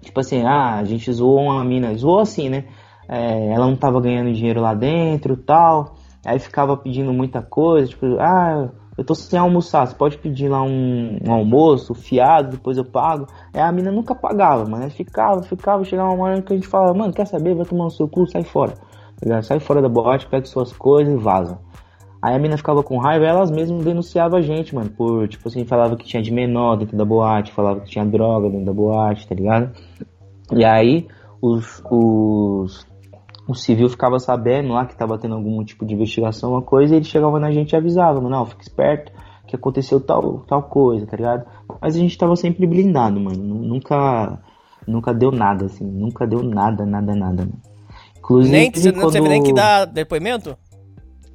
tipo 0.00 0.18
assim, 0.18 0.42
ah, 0.42 0.76
a 0.76 0.84
gente 0.84 1.12
zoou 1.12 1.40
uma 1.40 1.62
mina, 1.62 1.94
zoou 1.94 2.20
assim, 2.20 2.48
né? 2.48 2.64
É, 3.06 3.52
ela 3.52 3.66
não 3.66 3.76
tava 3.76 4.00
ganhando 4.00 4.32
dinheiro 4.32 4.60
lá 4.60 4.74
dentro 4.74 5.36
tal. 5.36 5.97
Aí 6.24 6.38
ficava 6.38 6.76
pedindo 6.76 7.12
muita 7.12 7.40
coisa, 7.40 7.88
tipo, 7.88 8.06
ah, 8.18 8.70
eu 8.98 9.04
tô 9.04 9.14
sem 9.14 9.38
almoçar, 9.38 9.86
você 9.86 9.94
pode 9.94 10.18
pedir 10.18 10.48
lá 10.48 10.60
um, 10.62 11.18
um 11.24 11.32
almoço, 11.32 11.94
fiado, 11.94 12.50
depois 12.50 12.76
eu 12.76 12.84
pago. 12.84 13.26
Aí 13.54 13.60
a 13.60 13.70
mina 13.70 13.92
nunca 13.92 14.14
pagava, 14.14 14.68
mano. 14.68 14.90
Ficava, 14.90 15.40
ficava, 15.42 15.84
chegava 15.84 16.10
uma 16.10 16.24
hora 16.24 16.42
que 16.42 16.52
a 16.52 16.56
gente 16.56 16.66
falava, 16.66 16.92
mano, 16.94 17.12
quer 17.12 17.26
saber? 17.26 17.54
Vai 17.54 17.64
tomar 17.64 17.84
no 17.84 17.90
seu 17.90 18.08
cu, 18.08 18.26
sai 18.26 18.42
fora. 18.42 18.74
Tá? 19.20 19.40
Sai 19.42 19.60
fora 19.60 19.80
da 19.80 19.88
boate, 19.88 20.26
pega 20.26 20.44
suas 20.46 20.72
coisas 20.72 21.14
e 21.14 21.16
vaza. 21.16 21.60
Aí 22.20 22.34
a 22.34 22.38
mina 22.40 22.56
ficava 22.56 22.82
com 22.82 22.98
raiva 22.98 23.24
elas 23.24 23.50
mesmas 23.52 23.84
denunciavam 23.84 24.40
a 24.40 24.42
gente, 24.42 24.74
mano, 24.74 24.90
por, 24.90 25.28
tipo 25.28 25.46
assim, 25.46 25.64
falava 25.64 25.96
que 25.96 26.04
tinha 26.04 26.20
de 26.20 26.32
menor 26.32 26.76
dentro 26.76 26.96
da 26.96 27.04
boate, 27.04 27.52
falava 27.52 27.80
que 27.80 27.90
tinha 27.90 28.04
droga 28.04 28.50
dentro 28.50 28.66
da 28.66 28.72
boate, 28.72 29.28
tá 29.28 29.34
ligado? 29.36 29.70
E 30.52 30.64
aí 30.64 31.06
os, 31.40 31.80
os, 31.88 32.84
o 33.48 33.54
civil 33.54 33.88
ficava 33.88 34.18
sabendo 34.20 34.74
lá 34.74 34.84
que 34.86 34.94
tava 34.96 35.18
tendo 35.18 35.34
algum 35.34 35.64
tipo 35.64 35.84
de 35.86 35.94
investigação, 35.94 36.52
uma 36.52 36.62
coisa, 36.62 36.94
e 36.94 36.98
ele 36.98 37.04
chegava 37.04 37.40
na 37.40 37.50
gente 37.50 37.72
e 37.72 37.76
avisava, 37.76 38.20
mano, 38.20 38.28
não, 38.30 38.46
fica 38.46 38.62
esperto 38.62 39.10
que 39.46 39.56
aconteceu 39.56 39.98
tal, 39.98 40.40
tal 40.40 40.62
coisa, 40.64 41.06
tá 41.06 41.16
ligado? 41.16 41.46
Mas 41.80 41.96
a 41.96 41.98
gente 41.98 42.18
tava 42.18 42.36
sempre 42.36 42.66
blindado, 42.66 43.18
mano, 43.18 43.42
nu- 43.42 43.62
nunca, 43.62 44.38
nunca 44.86 45.14
deu 45.14 45.30
nada, 45.32 45.64
assim, 45.64 45.84
nunca 45.86 46.26
deu 46.26 46.42
nada, 46.42 46.84
nada, 46.84 47.14
nada, 47.16 47.42
mano. 47.46 47.58
Inclusive, 48.18 48.54
Nem, 48.58 48.70
você 48.70 48.92
não 48.92 49.10
teve 49.10 49.26
nem 49.28 49.42
que 49.42 49.48
quando- 49.48 49.56
dar 49.56 49.86
depoimento? 49.86 50.54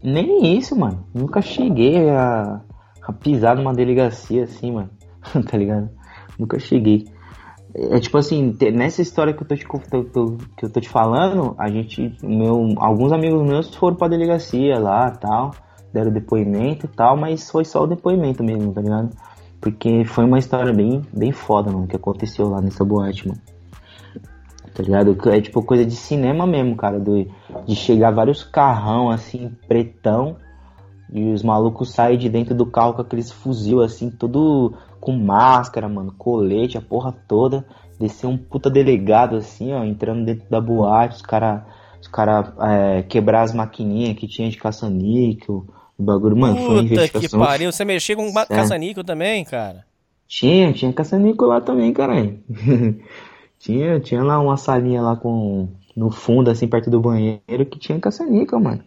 nem 0.04 0.58
isso, 0.58 0.78
mano. 0.78 1.06
Nunca 1.14 1.42
cheguei 1.42 2.10
a, 2.10 2.62
a 3.02 3.14
pisar 3.14 3.56
numa 3.56 3.74
delegacia 3.74 4.44
assim, 4.44 4.72
mano. 4.74 4.90
tá 5.50 5.58
ligado? 5.58 5.90
Nunca 6.38 6.60
cheguei. 6.60 7.08
É 7.76 8.00
tipo 8.00 8.18
assim, 8.20 8.56
nessa 8.72 9.02
história 9.02 9.34
que 9.34 9.42
eu 9.42 9.48
tô 9.48 9.56
te, 9.56 9.66
que 9.66 10.66
eu 10.66 10.70
tô 10.70 10.80
te 10.80 10.88
falando, 10.88 11.56
a 11.58 11.70
gente, 11.70 12.16
meu, 12.22 12.76
alguns 12.78 13.12
amigos 13.12 13.42
meus 13.42 13.74
foram 13.74 13.96
pra 13.96 14.08
delegacia 14.08 14.78
lá 14.78 15.10
tal, 15.10 15.56
deram 15.92 16.12
depoimento 16.12 16.88
tal, 16.88 17.18
mas 17.18 17.50
foi 17.50 17.66
só 17.66 17.84
o 17.84 17.88
depoimento 17.88 18.44
mesmo, 18.44 18.72
tá 18.72 18.82
ligado? 18.82 19.10
Porque 19.60 20.06
foi 20.06 20.24
uma 20.24 20.38
história 20.38 20.72
bem, 20.72 21.02
bem 21.12 21.32
foda, 21.32 21.72
mano, 21.72 21.88
que 21.88 21.96
aconteceu 21.96 22.48
lá 22.48 22.62
nessa 22.62 22.86
boate, 22.86 23.28
mano. 23.28 23.42
Tá 24.74 24.84
ligado? 24.84 25.18
É 25.30 25.42
tipo 25.42 25.64
coisa 25.64 25.86
de 25.86 25.96
cinema 25.96 26.46
mesmo, 26.46 26.76
cara, 26.76 27.00
do, 27.00 27.26
de 27.66 27.76
chegar 27.76 28.12
vários 28.12 28.44
carrão 28.44 29.10
assim, 29.10 29.52
pretão, 29.68 30.36
e 31.12 31.32
os 31.32 31.42
malucos 31.42 31.92
saem 31.92 32.18
de 32.18 32.30
dentro 32.30 32.54
do 32.54 32.66
carro 32.66 32.94
com 32.94 33.02
aqueles 33.02 33.32
fuzil 33.32 33.82
assim, 33.82 34.12
todo 34.12 34.74
com 35.04 35.12
máscara, 35.12 35.90
mano, 35.90 36.14
colete, 36.18 36.78
a 36.78 36.82
porra 36.82 37.12
toda. 37.28 37.66
Descer 38.00 38.26
um 38.26 38.38
puta 38.38 38.70
delegado 38.70 39.36
assim, 39.36 39.74
ó, 39.74 39.84
entrando 39.84 40.24
dentro 40.24 40.50
da 40.50 40.62
boate, 40.62 41.18
os 41.18 41.22
cara, 41.22 41.66
os 42.02 42.08
cara 42.08 42.54
é, 42.62 43.04
quebrar 43.04 43.42
as 43.42 43.54
maquininhas 43.54 44.18
que 44.18 44.30
tinha 44.30 44.50
de 44.50 44.56
caça-níquel. 44.58 45.66
O 46.00 46.04
bagulho, 46.04 46.38
mano, 46.38 46.56
foi 46.56 46.80
uma 46.80 46.84
Puta 46.88 47.20
que 47.20 47.30
pariu. 47.30 47.70
Você 47.70 47.84
mexeu 47.84 48.16
com 48.16 48.40
É. 48.40 48.46
caça-níquel 48.46 49.04
também, 49.04 49.44
cara? 49.44 49.86
Tinha, 50.26 50.72
tinha 50.72 50.94
caça-níquel 50.94 51.50
lá 51.50 51.60
também, 51.60 51.92
caralho. 51.92 52.40
tinha, 53.60 54.00
tinha 54.00 54.24
lá 54.24 54.40
uma 54.40 54.56
salinha 54.56 55.02
lá 55.02 55.18
com 55.18 55.68
no 55.96 56.10
fundo, 56.12 56.50
assim, 56.50 56.66
perto 56.68 56.90
do 56.90 57.02
banheiro, 57.02 57.66
que 57.70 57.78
tinha 57.78 58.00
caça-níquel, 58.00 58.60
mano. 58.62 58.84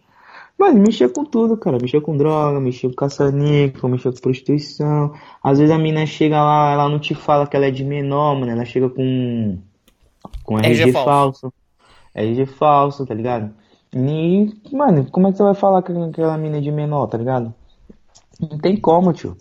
Mas 0.58 0.74
mexia 0.74 1.08
com 1.08 1.24
tudo, 1.24 1.56
cara. 1.56 1.78
Mexia 1.80 2.00
com 2.00 2.16
droga, 2.16 2.58
mexia 2.58 2.88
com 2.88 2.96
caça-níquel, 2.96 3.88
mexia 3.90 4.10
com 4.10 4.20
prostituição. 4.20 5.12
Às 5.42 5.58
vezes 5.58 5.74
a 5.74 5.78
mina 5.78 6.06
chega 6.06 6.42
lá, 6.42 6.72
ela 6.72 6.88
não 6.88 6.98
te 6.98 7.14
fala 7.14 7.46
que 7.46 7.56
ela 7.56 7.66
é 7.66 7.70
de 7.70 7.84
menor, 7.84 8.38
mano. 8.38 8.50
Ela 8.50 8.64
chega 8.64 8.88
com, 8.88 9.58
com 10.42 10.58
RG 10.58 10.82
RG, 10.82 10.92
falso. 10.92 11.06
falso. 11.10 11.52
RG 12.14 12.46
falso, 12.46 13.06
tá 13.06 13.14
ligado? 13.14 13.54
E, 13.94 14.52
mano, 14.72 15.10
como 15.10 15.28
é 15.28 15.30
que 15.30 15.36
você 15.36 15.42
vai 15.42 15.54
falar 15.54 15.82
que 15.82 15.92
aquela 15.92 16.38
mina 16.38 16.58
é 16.58 16.60
de 16.60 16.72
menor, 16.72 17.06
tá 17.06 17.18
ligado? 17.18 17.54
Não 18.40 18.58
tem 18.58 18.76
como, 18.78 19.12
tio. 19.12 19.36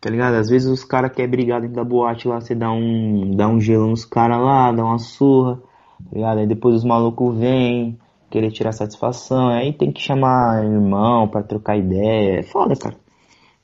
Tá 0.00 0.10
ligado? 0.10 0.34
Às 0.34 0.48
vezes 0.48 0.68
os 0.68 0.84
caras 0.84 1.12
querem 1.12 1.30
brigar 1.30 1.60
dentro 1.60 1.76
da 1.76 1.84
boate 1.84 2.28
lá, 2.28 2.40
você 2.40 2.54
dá 2.54 2.70
um, 2.70 3.34
dá 3.34 3.48
um 3.48 3.60
gelo 3.60 3.86
nos 3.88 4.04
caras 4.04 4.38
lá, 4.38 4.72
dá 4.72 4.84
uma 4.84 4.98
surra, 4.98 5.56
tá 5.56 6.10
ligado? 6.14 6.38
Aí 6.38 6.46
depois 6.46 6.74
os 6.76 6.84
malucos 6.84 7.36
vêm 7.38 7.98
querer 8.30 8.50
tirar 8.50 8.72
satisfação, 8.72 9.48
aí 9.48 9.72
tem 9.72 9.92
que 9.92 10.00
chamar 10.00 10.64
irmão 10.64 11.28
pra 11.28 11.42
trocar 11.42 11.76
ideia. 11.76 12.40
É 12.40 12.42
foda, 12.42 12.74
cara. 12.76 12.96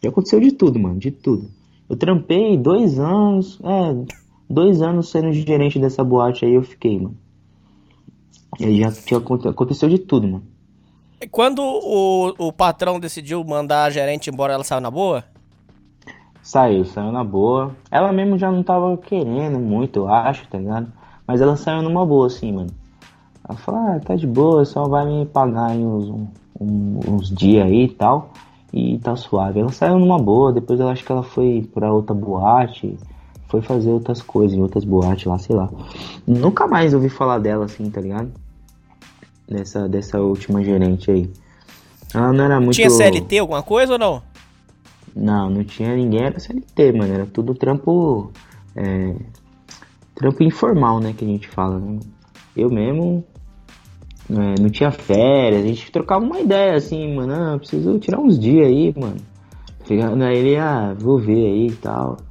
Já 0.02 0.08
aconteceu 0.10 0.40
de 0.40 0.52
tudo, 0.52 0.78
mano, 0.78 0.98
de 0.98 1.10
tudo. 1.10 1.48
Eu 1.88 1.96
trampei 1.96 2.56
dois 2.56 2.98
anos, 2.98 3.58
é, 3.62 4.12
dois 4.48 4.80
anos 4.82 5.10
sendo 5.10 5.32
gerente 5.32 5.78
dessa 5.78 6.02
boate 6.02 6.44
aí 6.44 6.54
eu 6.54 6.62
fiquei, 6.62 6.98
mano. 6.98 7.16
E 8.58 8.64
aí 8.64 8.78
já 8.80 8.90
tinha, 8.92 9.18
aconte- 9.18 9.48
aconteceu 9.48 9.88
de 9.88 9.98
tudo, 9.98 10.26
mano. 10.28 10.44
E 11.20 11.28
Quando 11.28 11.62
o, 11.62 12.34
o 12.48 12.52
patrão 12.52 12.98
decidiu 12.98 13.44
mandar 13.44 13.84
a 13.84 13.90
gerente 13.90 14.28
embora, 14.30 14.52
ela 14.54 14.64
saiu 14.64 14.80
na 14.80 14.90
boa? 14.90 15.24
Saiu, 16.42 16.84
saiu 16.84 17.12
na 17.12 17.22
boa. 17.22 17.76
Ela 17.90 18.12
mesmo 18.12 18.36
já 18.36 18.50
não 18.50 18.62
tava 18.62 18.96
querendo 18.98 19.58
muito, 19.60 20.00
eu 20.00 20.08
acho, 20.08 20.48
tá 20.48 20.58
ligado? 20.58 20.92
Mas 21.26 21.40
ela 21.40 21.56
saiu 21.56 21.82
numa 21.82 22.04
boa, 22.04 22.26
assim, 22.26 22.52
mano. 22.52 22.70
Ela 23.48 23.58
falou, 23.58 23.80
ah, 23.80 24.00
tá 24.00 24.14
de 24.14 24.26
boa, 24.26 24.64
só 24.64 24.86
vai 24.88 25.04
me 25.06 25.26
pagar 25.26 25.70
aí 25.70 25.84
uns, 25.84 26.08
um- 26.08 27.00
uns 27.08 27.28
dias 27.30 27.66
aí 27.66 27.84
e 27.84 27.88
tal. 27.88 28.30
E 28.72 28.98
tá 28.98 29.14
suave. 29.16 29.60
Ela 29.60 29.70
saiu 29.72 29.98
numa 29.98 30.18
boa, 30.18 30.52
depois 30.52 30.80
eu 30.80 30.88
acho 30.88 31.04
que 31.04 31.12
ela 31.12 31.22
foi 31.22 31.68
pra 31.74 31.92
outra 31.92 32.14
boate, 32.14 32.96
foi 33.48 33.60
fazer 33.60 33.90
outras 33.90 34.22
coisas 34.22 34.56
em 34.56 34.62
outras 34.62 34.84
boates 34.84 35.26
lá, 35.26 35.38
sei 35.38 35.54
lá. 35.54 35.68
Nunca 36.26 36.66
mais 36.66 36.94
ouvi 36.94 37.08
falar 37.10 37.38
dela, 37.38 37.66
assim, 37.66 37.90
tá 37.90 38.00
ligado? 38.00 38.30
Dessa, 39.48 39.86
dessa 39.88 40.20
última 40.20 40.62
gerente 40.64 41.10
aí. 41.10 41.30
Ela 42.14 42.32
não 42.32 42.44
era 42.44 42.60
muito. 42.60 42.76
Tinha 42.76 42.88
CLT 42.88 43.38
alguma 43.40 43.62
coisa 43.62 43.94
ou 43.94 43.98
não? 43.98 44.22
Não, 45.14 45.50
não 45.50 45.64
tinha 45.64 45.94
ninguém, 45.94 46.22
era 46.22 46.40
CLT, 46.40 46.92
mano. 46.92 47.12
Era 47.12 47.26
tudo 47.26 47.54
trampo. 47.54 48.30
é, 48.74 49.14
trampo 50.14 50.42
informal, 50.42 51.00
né? 51.00 51.12
Que 51.12 51.24
a 51.24 51.28
gente 51.28 51.48
fala, 51.48 51.78
né? 51.78 51.98
Eu 52.56 52.70
mesmo. 52.70 53.22
É, 54.32 54.60
não 54.60 54.70
tinha 54.70 54.90
férias, 54.90 55.62
a 55.62 55.66
gente 55.66 55.92
trocava 55.92 56.24
uma 56.24 56.40
ideia 56.40 56.74
assim, 56.74 57.14
mano. 57.14 57.34
Ah, 57.34 57.58
preciso 57.58 57.98
tirar 57.98 58.18
uns 58.18 58.38
dias 58.38 58.66
aí, 58.66 58.94
mano. 58.96 59.16
Tá 59.80 59.94
ligado? 59.94 60.22
Aí 60.22 60.38
ele, 60.38 60.56
ah, 60.56 60.94
vou 60.98 61.18
ver 61.18 61.46
aí 61.46 61.66
e 61.66 61.72
tal. 61.72 62.16
Tá 62.16 62.24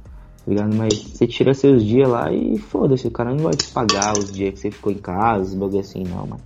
ligado? 0.48 0.74
Mas 0.74 0.94
você 0.94 1.26
tira 1.26 1.54
seus 1.54 1.84
dias 1.84 2.08
lá 2.08 2.32
e 2.32 2.58
foda-se, 2.58 3.06
o 3.06 3.10
cara 3.10 3.30
não 3.30 3.44
vai 3.44 3.52
te 3.52 3.68
pagar 3.68 4.18
os 4.18 4.32
dias 4.32 4.54
que 4.54 4.60
você 4.60 4.70
ficou 4.70 4.90
em 4.90 4.98
casa, 4.98 5.44
os 5.44 5.54
bagulho 5.54 5.78
assim, 5.78 6.02
não, 6.02 6.26
mano. 6.26 6.40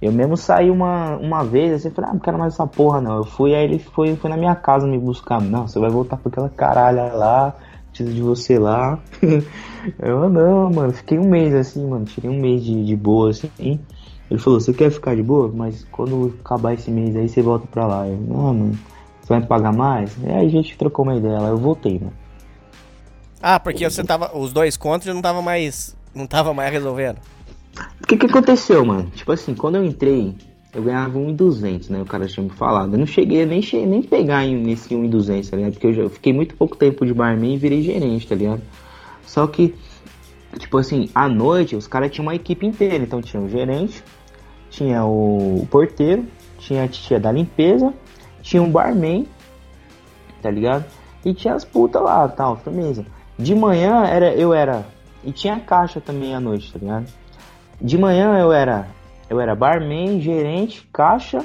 Eu 0.00 0.12
mesmo 0.12 0.36
saí 0.36 0.70
uma, 0.70 1.16
uma 1.18 1.44
vez, 1.44 1.72
assim, 1.72 1.90
falei, 1.90 2.10
ah, 2.10 2.14
não 2.14 2.20
quero 2.20 2.38
mais 2.38 2.54
essa 2.54 2.66
porra 2.66 3.00
não. 3.00 3.16
Eu 3.18 3.24
fui, 3.24 3.54
aí 3.54 3.64
ele 3.64 3.78
foi, 3.78 4.14
foi 4.16 4.30
na 4.30 4.36
minha 4.36 4.54
casa 4.54 4.86
me 4.86 4.98
buscar. 4.98 5.42
Não, 5.42 5.66
você 5.66 5.78
vai 5.78 5.90
voltar 5.90 6.16
pra 6.16 6.30
aquela 6.30 6.48
caralha 6.48 7.12
lá, 7.12 7.54
preciso 7.90 8.14
de 8.14 8.22
você 8.22 8.58
lá. 8.58 8.98
eu, 10.00 10.30
não, 10.30 10.70
mano, 10.70 10.92
fiquei 10.92 11.18
um 11.18 11.28
mês 11.28 11.54
assim, 11.54 11.86
mano, 11.86 12.06
tirei 12.06 12.30
um 12.30 12.40
mês 12.40 12.64
de, 12.64 12.84
de 12.84 12.96
boa, 12.96 13.30
assim. 13.30 13.78
Ele 14.30 14.38
falou, 14.38 14.60
você 14.60 14.72
quer 14.72 14.90
ficar 14.90 15.16
de 15.16 15.22
boa? 15.22 15.50
Mas 15.52 15.84
quando 15.90 16.34
acabar 16.40 16.74
esse 16.74 16.90
mês 16.90 17.16
aí, 17.16 17.28
você 17.28 17.42
volta 17.42 17.66
pra 17.66 17.86
lá. 17.86 18.06
Eu, 18.06 18.16
não, 18.16 18.36
mano, 18.54 18.78
você 19.20 19.28
vai 19.28 19.40
me 19.40 19.46
pagar 19.46 19.72
mais? 19.72 20.16
E 20.22 20.30
aí 20.30 20.46
a 20.46 20.48
gente 20.50 20.76
trocou 20.78 21.04
uma 21.04 21.16
ideia 21.16 21.38
lá, 21.38 21.48
eu 21.48 21.58
voltei, 21.58 21.98
mano. 21.98 22.12
Ah, 23.42 23.58
porque 23.58 23.88
você 23.88 24.04
tava. 24.04 24.36
Os 24.36 24.52
dois 24.52 24.76
contos 24.76 25.06
já 25.06 25.14
não 25.14 25.22
tava 25.22 25.40
mais. 25.42 25.96
Não 26.14 26.26
tava 26.26 26.52
mais 26.54 26.70
resolvendo. 26.70 27.18
O 28.02 28.06
que 28.06 28.16
que 28.16 28.26
aconteceu, 28.26 28.84
mano? 28.84 29.10
Tipo 29.14 29.32
assim, 29.32 29.54
quando 29.54 29.76
eu 29.76 29.84
entrei, 29.84 30.34
eu 30.74 30.82
ganhava 30.82 31.18
1,200, 31.18 31.88
né? 31.88 32.02
O 32.02 32.04
cara 32.04 32.26
tinha 32.26 32.44
me 32.44 32.50
falado. 32.50 32.92
Eu 32.94 32.98
não 32.98 33.06
cheguei 33.06 33.46
nem, 33.46 33.62
che 33.62 33.84
nem 33.86 34.02
pegar 34.02 34.44
em- 34.44 34.56
nesse 34.62 34.94
1,200, 34.94 35.48
tá 35.50 35.56
ligado? 35.56 35.72
Porque 35.72 35.86
eu 35.86 35.94
já 35.94 36.02
eu 36.02 36.10
fiquei 36.10 36.32
muito 36.32 36.54
pouco 36.54 36.76
tempo 36.76 37.06
de 37.06 37.14
barman 37.14 37.54
e 37.54 37.56
virei 37.58 37.82
gerente, 37.82 38.26
tá 38.26 38.34
ligado? 38.34 38.60
Só 39.24 39.46
que, 39.46 39.74
tipo 40.58 40.76
assim, 40.78 41.08
à 41.14 41.28
noite 41.28 41.74
os 41.76 41.86
caras 41.86 42.10
tinham 42.10 42.26
uma 42.26 42.34
equipe 42.34 42.66
inteira. 42.66 43.02
Então 43.04 43.22
tinha 43.22 43.42
o 43.42 43.48
gerente, 43.48 44.02
tinha 44.70 45.04
o 45.04 45.66
porteiro, 45.70 46.26
tinha 46.58 46.84
a 46.84 46.88
tia 46.88 47.18
da 47.20 47.30
limpeza, 47.30 47.92
tinha 48.40 48.62
um 48.62 48.70
barman, 48.70 49.26
tá 50.40 50.50
ligado? 50.50 50.84
E 51.24 51.34
tinha 51.34 51.54
as 51.54 51.64
putas 51.64 52.00
lá, 52.00 52.26
tal, 52.28 52.56
firmeza. 52.56 53.04
De 53.38 53.54
manhã 53.54 54.04
era, 54.04 54.32
eu 54.34 54.54
era. 54.54 54.86
E 55.22 55.32
tinha 55.32 55.54
a 55.54 55.60
caixa 55.60 56.00
também 56.00 56.34
à 56.34 56.40
noite, 56.40 56.72
tá 56.72 56.78
ligado? 56.78 57.06
De 57.80 57.98
manhã 57.98 58.38
eu 58.38 58.52
era. 58.52 58.88
Eu 59.28 59.40
era 59.40 59.54
barman, 59.54 60.20
gerente, 60.20 60.88
caixa. 60.92 61.44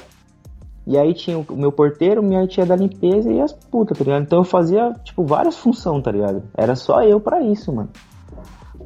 E 0.87 0.97
aí 0.97 1.13
tinha 1.13 1.37
o 1.37 1.45
meu 1.55 1.71
porteiro, 1.71 2.21
minha 2.21 2.45
tia 2.47 2.65
da 2.65 2.75
limpeza 2.75 3.31
e 3.31 3.41
as 3.41 3.51
putas, 3.51 3.97
tá 3.97 4.03
ligado? 4.03 4.21
Então 4.21 4.39
eu 4.39 4.43
fazia, 4.43 4.93
tipo, 5.03 5.25
várias 5.25 5.57
funções, 5.57 6.03
tá 6.03 6.11
ligado? 6.11 6.43
Era 6.55 6.75
só 6.75 7.01
eu 7.01 7.19
pra 7.19 7.41
isso, 7.41 7.73
mano. 7.73 7.89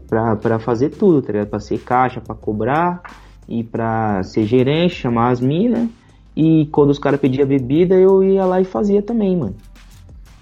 Pra, 0.08 0.36
pra 0.38 0.60
fazer 0.60 0.90
tudo, 0.90 1.22
tá 1.22 1.34
ligado? 1.34 1.50
Pra 1.50 1.60
ser 1.60 1.80
caixa, 1.80 2.22
pra 2.22 2.34
cobrar. 2.34 3.02
E 3.50 3.64
pra 3.64 4.22
ser 4.24 4.46
gerente, 4.46 4.96
chamar 4.96 5.32
as 5.32 5.42
minas. 5.42 5.90
E 6.36 6.68
quando 6.72 6.92
os 6.92 7.00
caras 7.00 7.20
pediam 7.20 7.48
bebida, 7.48 7.96
eu 7.96 8.24
ia 8.24 8.46
lá 8.46 8.62
e 8.62 8.66
fazia 8.66 9.02
também, 9.02 9.36
mano. 9.36 9.56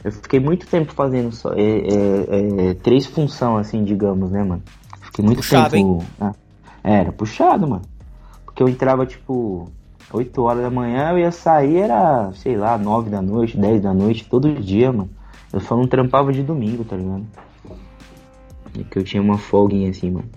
Eu 0.04 0.12
fiquei 0.12 0.40
muito 0.40 0.68
tempo 0.68 0.94
fazendo 0.94 1.32
só, 1.34 1.54
é, 1.54 1.62
é, 1.62 2.70
é, 2.70 2.74
três 2.76 3.06
funções, 3.06 3.68
assim, 3.68 3.84
digamos, 3.84 4.30
né, 4.30 4.44
mano? 4.44 4.62
Fiquei 5.02 5.26
muito 5.26 5.38
Puxado, 5.38 5.72
tempo. 5.72 6.04
Ah, 6.20 6.34
era 6.84 7.12
puxado, 7.12 7.68
mano. 7.68 7.82
Porque 8.46 8.62
eu 8.62 8.70
entrava, 8.70 9.06
tipo, 9.06 9.70
8 10.14 10.42
horas 10.42 10.64
da 10.64 10.70
manhã, 10.70 11.12
eu 11.12 11.20
ia 11.20 11.32
sair, 11.32 11.78
era, 11.78 12.32
sei 12.34 12.56
lá, 12.56 12.78
9 12.78 13.10
da 13.10 13.22
noite, 13.22 13.58
10 13.58 13.82
da 13.82 13.94
noite, 13.94 14.26
todo 14.26 14.54
dia, 14.54 14.92
mano. 14.92 15.10
Eu 15.52 15.60
só 15.60 15.76
não 15.76 15.88
trampava 15.88 16.32
de 16.32 16.44
domingo, 16.44 16.84
tá 16.84 16.96
ligado? 16.96 17.26
É 18.78 18.84
que 18.84 19.00
eu 19.00 19.04
tinha 19.04 19.22
uma 19.22 19.38
folguinha 19.38 19.90
assim, 19.90 20.12
mano. 20.12 20.30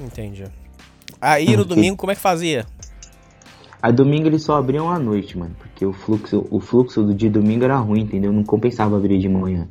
Entendi. 0.00 0.44
Aí 1.26 1.56
no 1.56 1.64
domingo, 1.64 1.96
como 1.96 2.12
é 2.12 2.14
que 2.14 2.20
fazia? 2.20 2.64
Aí 3.82 3.92
domingo 3.92 4.28
eles 4.28 4.44
só 4.44 4.56
abriam 4.56 4.88
à 4.88 4.96
noite, 4.96 5.36
mano. 5.36 5.56
Porque 5.58 5.84
o 5.84 5.92
fluxo, 5.92 6.46
o 6.52 6.60
fluxo 6.60 7.02
do 7.02 7.12
dia 7.12 7.28
domingo 7.28 7.64
era 7.64 7.76
ruim, 7.78 8.02
entendeu? 8.02 8.32
Não 8.32 8.44
compensava 8.44 8.96
abrir 8.96 9.18
de 9.18 9.28
manhã. 9.28 9.66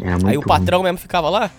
Aí 0.00 0.36
o 0.36 0.40
ruim. 0.40 0.46
patrão 0.46 0.84
mesmo 0.84 0.98
ficava 0.98 1.28
lá? 1.28 1.50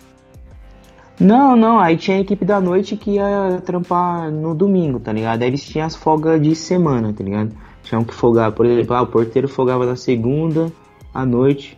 Não, 1.20 1.58
não, 1.58 1.78
aí 1.78 1.98
tinha 1.98 2.18
a 2.18 2.20
equipe 2.22 2.46
da 2.46 2.62
noite 2.62 2.96
que 2.96 3.12
ia 3.12 3.62
trampar 3.66 4.32
no 4.32 4.56
domingo, 4.56 4.98
tá 4.98 5.12
ligado? 5.12 5.42
Aí 5.42 5.50
eles 5.50 5.66
tinham 5.66 5.86
as 5.86 5.96
folgas 5.96 6.42
de 6.42 6.56
semana, 6.56 7.14
tá 7.14 7.24
ligado? 7.24 7.52
Tinham 7.84 8.04
que 8.04 8.14
folgar, 8.14 8.54
por 8.54 8.66
exemplo, 8.66 8.96
ah, 8.96 9.02
o 9.02 9.08
porteiro 9.08 9.50
folgava 9.50 9.86
na 9.86 9.98
segunda 9.98 10.72
à 11.14 11.26
noite, 11.26 11.78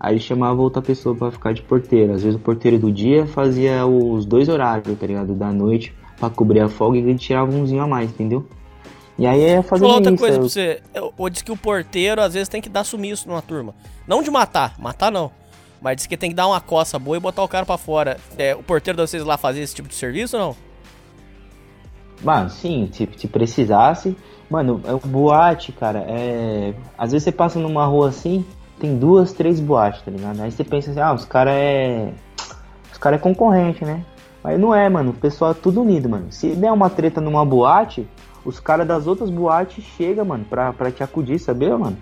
aí 0.00 0.18
chamava 0.20 0.60
outra 0.60 0.80
pessoa 0.82 1.14
pra 1.14 1.30
ficar 1.30 1.52
de 1.52 1.62
porteiro. 1.62 2.12
Às 2.14 2.22
vezes 2.22 2.38
o 2.38 2.42
porteiro 2.42 2.78
do 2.78 2.90
dia 2.92 3.26
fazia 3.26 3.86
os 3.86 4.24
dois 4.24 4.48
horários, 4.48 4.98
tá 4.98 5.06
ligado? 5.06 5.34
Da 5.34 5.52
noite 5.52 5.94
pra 6.18 6.28
cobrir 6.30 6.60
a 6.60 6.68
folga 6.68 6.98
e 6.98 7.00
ele 7.02 7.16
tirava 7.16 7.50
umzinho 7.50 7.82
a 7.82 7.86
mais, 7.86 8.10
entendeu? 8.10 8.46
E 9.18 9.26
aí 9.26 9.40
ia 9.40 9.62
fazer 9.62 9.84
outra 9.84 10.12
isso. 10.12 10.20
coisa 10.20 10.36
eu- 10.36 10.40
pra 10.40 10.48
você. 10.48 10.82
Eu, 10.94 11.12
eu 11.18 11.28
disse 11.28 11.44
que 11.44 11.50
o 11.52 11.56
porteiro 11.56 12.20
às 12.20 12.34
vezes 12.34 12.48
tem 12.48 12.60
que 12.60 12.68
dar 12.68 12.84
sumiço 12.84 13.28
numa 13.28 13.42
turma. 13.42 13.74
Não 14.06 14.22
de 14.22 14.30
matar, 14.30 14.74
matar 14.78 15.10
não. 15.10 15.30
Mas 15.80 15.96
diz 15.96 16.06
que 16.06 16.16
tem 16.16 16.30
que 16.30 16.36
dar 16.36 16.46
uma 16.48 16.60
coça 16.60 16.98
boa 16.98 17.16
e 17.16 17.20
botar 17.20 17.42
o 17.42 17.48
cara 17.48 17.64
pra 17.66 17.76
fora. 17.78 18.16
É, 18.36 18.54
o 18.54 18.62
porteiro 18.62 18.96
de 18.96 19.06
vocês 19.08 19.24
lá 19.24 19.36
fazia 19.36 19.62
esse 19.62 19.74
tipo 19.74 19.88
de 19.88 19.94
serviço 19.94 20.36
ou 20.36 20.42
não? 20.42 20.56
Mano, 22.22 22.50
sim, 22.50 22.88
se, 22.92 23.08
se 23.16 23.28
precisasse. 23.28 24.16
Mano, 24.50 24.80
é 24.86 24.92
o 24.94 24.98
boate, 24.98 25.72
cara, 25.72 26.04
é. 26.08 26.74
Às 26.96 27.12
vezes 27.12 27.24
você 27.24 27.32
passa 27.32 27.58
numa 27.58 27.84
rua 27.86 28.08
assim, 28.08 28.44
tem 28.78 28.96
duas, 28.98 29.32
três 29.32 29.60
boates, 29.60 30.02
tá 30.02 30.10
ligado? 30.10 30.40
Aí 30.40 30.50
você 30.50 30.64
pensa 30.64 30.90
assim, 30.90 31.00
ah, 31.00 31.12
os 31.12 31.24
caras 31.24 31.54
é. 31.54 32.12
Os 32.92 32.98
caras 32.98 33.18
é 33.20 33.22
concorrente, 33.22 33.84
né? 33.84 34.02
Mas 34.42 34.58
não 34.58 34.74
é, 34.74 34.88
mano. 34.88 35.10
O 35.10 35.14
pessoal 35.14 35.50
é 35.50 35.54
tudo 35.54 35.82
unido, 35.82 36.08
mano. 36.08 36.26
Se 36.30 36.54
der 36.54 36.72
uma 36.72 36.88
treta 36.88 37.20
numa 37.20 37.44
boate, 37.44 38.08
os 38.44 38.58
caras 38.60 38.86
das 38.86 39.06
outras 39.06 39.30
boates 39.30 39.84
chegam, 39.84 40.24
mano, 40.24 40.44
pra, 40.48 40.72
pra 40.72 40.90
te 40.90 41.02
acudir, 41.02 41.38
sabia, 41.38 41.76
mano? 41.76 41.96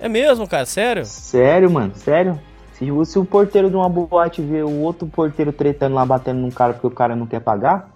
É 0.00 0.08
mesmo, 0.08 0.46
cara? 0.46 0.66
Sério? 0.66 1.04
Sério, 1.04 1.70
mano, 1.70 1.92
sério. 1.94 2.38
Se, 2.72 2.90
o- 2.90 3.04
se 3.04 3.18
o 3.18 3.24
porteiro 3.24 3.70
de 3.70 3.76
uma 3.76 3.88
boate 3.88 4.42
vê 4.42 4.62
o 4.62 4.80
outro 4.80 5.06
porteiro 5.06 5.52
tretando 5.52 5.94
lá, 5.94 6.04
batendo 6.04 6.40
num 6.40 6.50
cara 6.50 6.72
porque 6.74 6.86
o 6.88 6.90
cara 6.90 7.14
não 7.14 7.26
quer 7.26 7.40
pagar, 7.40 7.88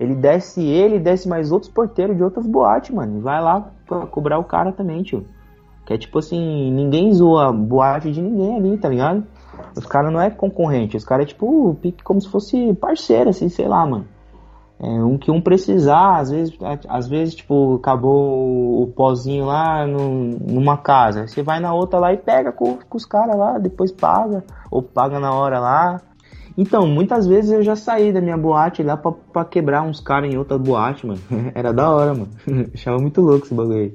ele 0.00 0.14
desce 0.14 0.62
ele 0.62 0.98
desce 0.98 1.28
mais 1.28 1.52
outros 1.52 1.70
porteiros 1.70 2.16
de 2.16 2.22
outras 2.24 2.46
boates, 2.46 2.90
mano. 2.94 3.18
E 3.18 3.20
vai 3.20 3.40
lá 3.42 3.70
pra 3.86 4.06
cobrar 4.06 4.38
o 4.38 4.44
cara 4.44 4.72
também, 4.72 5.02
tio. 5.02 5.24
Que 5.84 5.94
é 5.94 5.98
tipo 5.98 6.18
assim, 6.18 6.70
ninguém 6.72 7.12
zoa 7.12 7.52
boate 7.52 8.12
de 8.12 8.22
ninguém 8.22 8.56
ali, 8.56 8.76
tá 8.78 8.88
ligado? 8.88 9.24
Os 9.76 9.84
caras 9.86 10.12
não 10.12 10.20
é 10.20 10.30
concorrente, 10.30 10.96
os 10.96 11.04
caras 11.04 11.24
é 11.24 11.28
tipo, 11.28 11.76
pique 11.80 12.02
como 12.02 12.20
se 12.20 12.28
fosse 12.28 12.72
parceiro, 12.74 13.30
assim, 13.30 13.48
sei 13.48 13.66
lá, 13.68 13.84
mano. 13.86 14.06
É, 14.80 14.86
um 15.04 15.16
que 15.16 15.30
um 15.30 15.40
precisar, 15.40 16.18
às 16.18 16.30
vezes, 16.30 16.58
às 16.88 17.06
vezes, 17.08 17.36
tipo, 17.36 17.76
acabou 17.76 18.82
o 18.82 18.86
pozinho 18.88 19.44
lá 19.46 19.86
no- 19.86 20.36
numa 20.40 20.76
casa. 20.76 21.28
Você 21.28 21.40
vai 21.42 21.60
na 21.60 21.72
outra 21.72 22.00
lá 22.00 22.12
e 22.12 22.16
pega 22.16 22.50
com, 22.50 22.78
com 22.88 22.96
os 22.96 23.04
caras 23.06 23.36
lá, 23.36 23.58
depois 23.58 23.92
paga, 23.92 24.42
ou 24.70 24.82
paga 24.82 25.20
na 25.20 25.32
hora 25.32 25.60
lá. 25.60 26.00
Então, 26.58 26.86
muitas 26.86 27.26
vezes 27.28 27.52
eu 27.52 27.62
já 27.62 27.76
saí 27.76 28.12
da 28.12 28.20
minha 28.20 28.36
boate 28.36 28.82
lá 28.82 28.96
pra, 28.96 29.12
pra 29.12 29.44
quebrar 29.44 29.82
uns 29.82 30.00
caras 30.00 30.32
em 30.32 30.36
outra 30.36 30.58
boate, 30.58 31.06
mano. 31.06 31.20
Era 31.54 31.72
da 31.72 31.88
hora, 31.88 32.12
mano. 32.12 32.28
Achava 32.74 32.98
muito 32.98 33.20
louco 33.20 33.46
esse 33.46 33.54
bagulho 33.54 33.78
aí. 33.78 33.94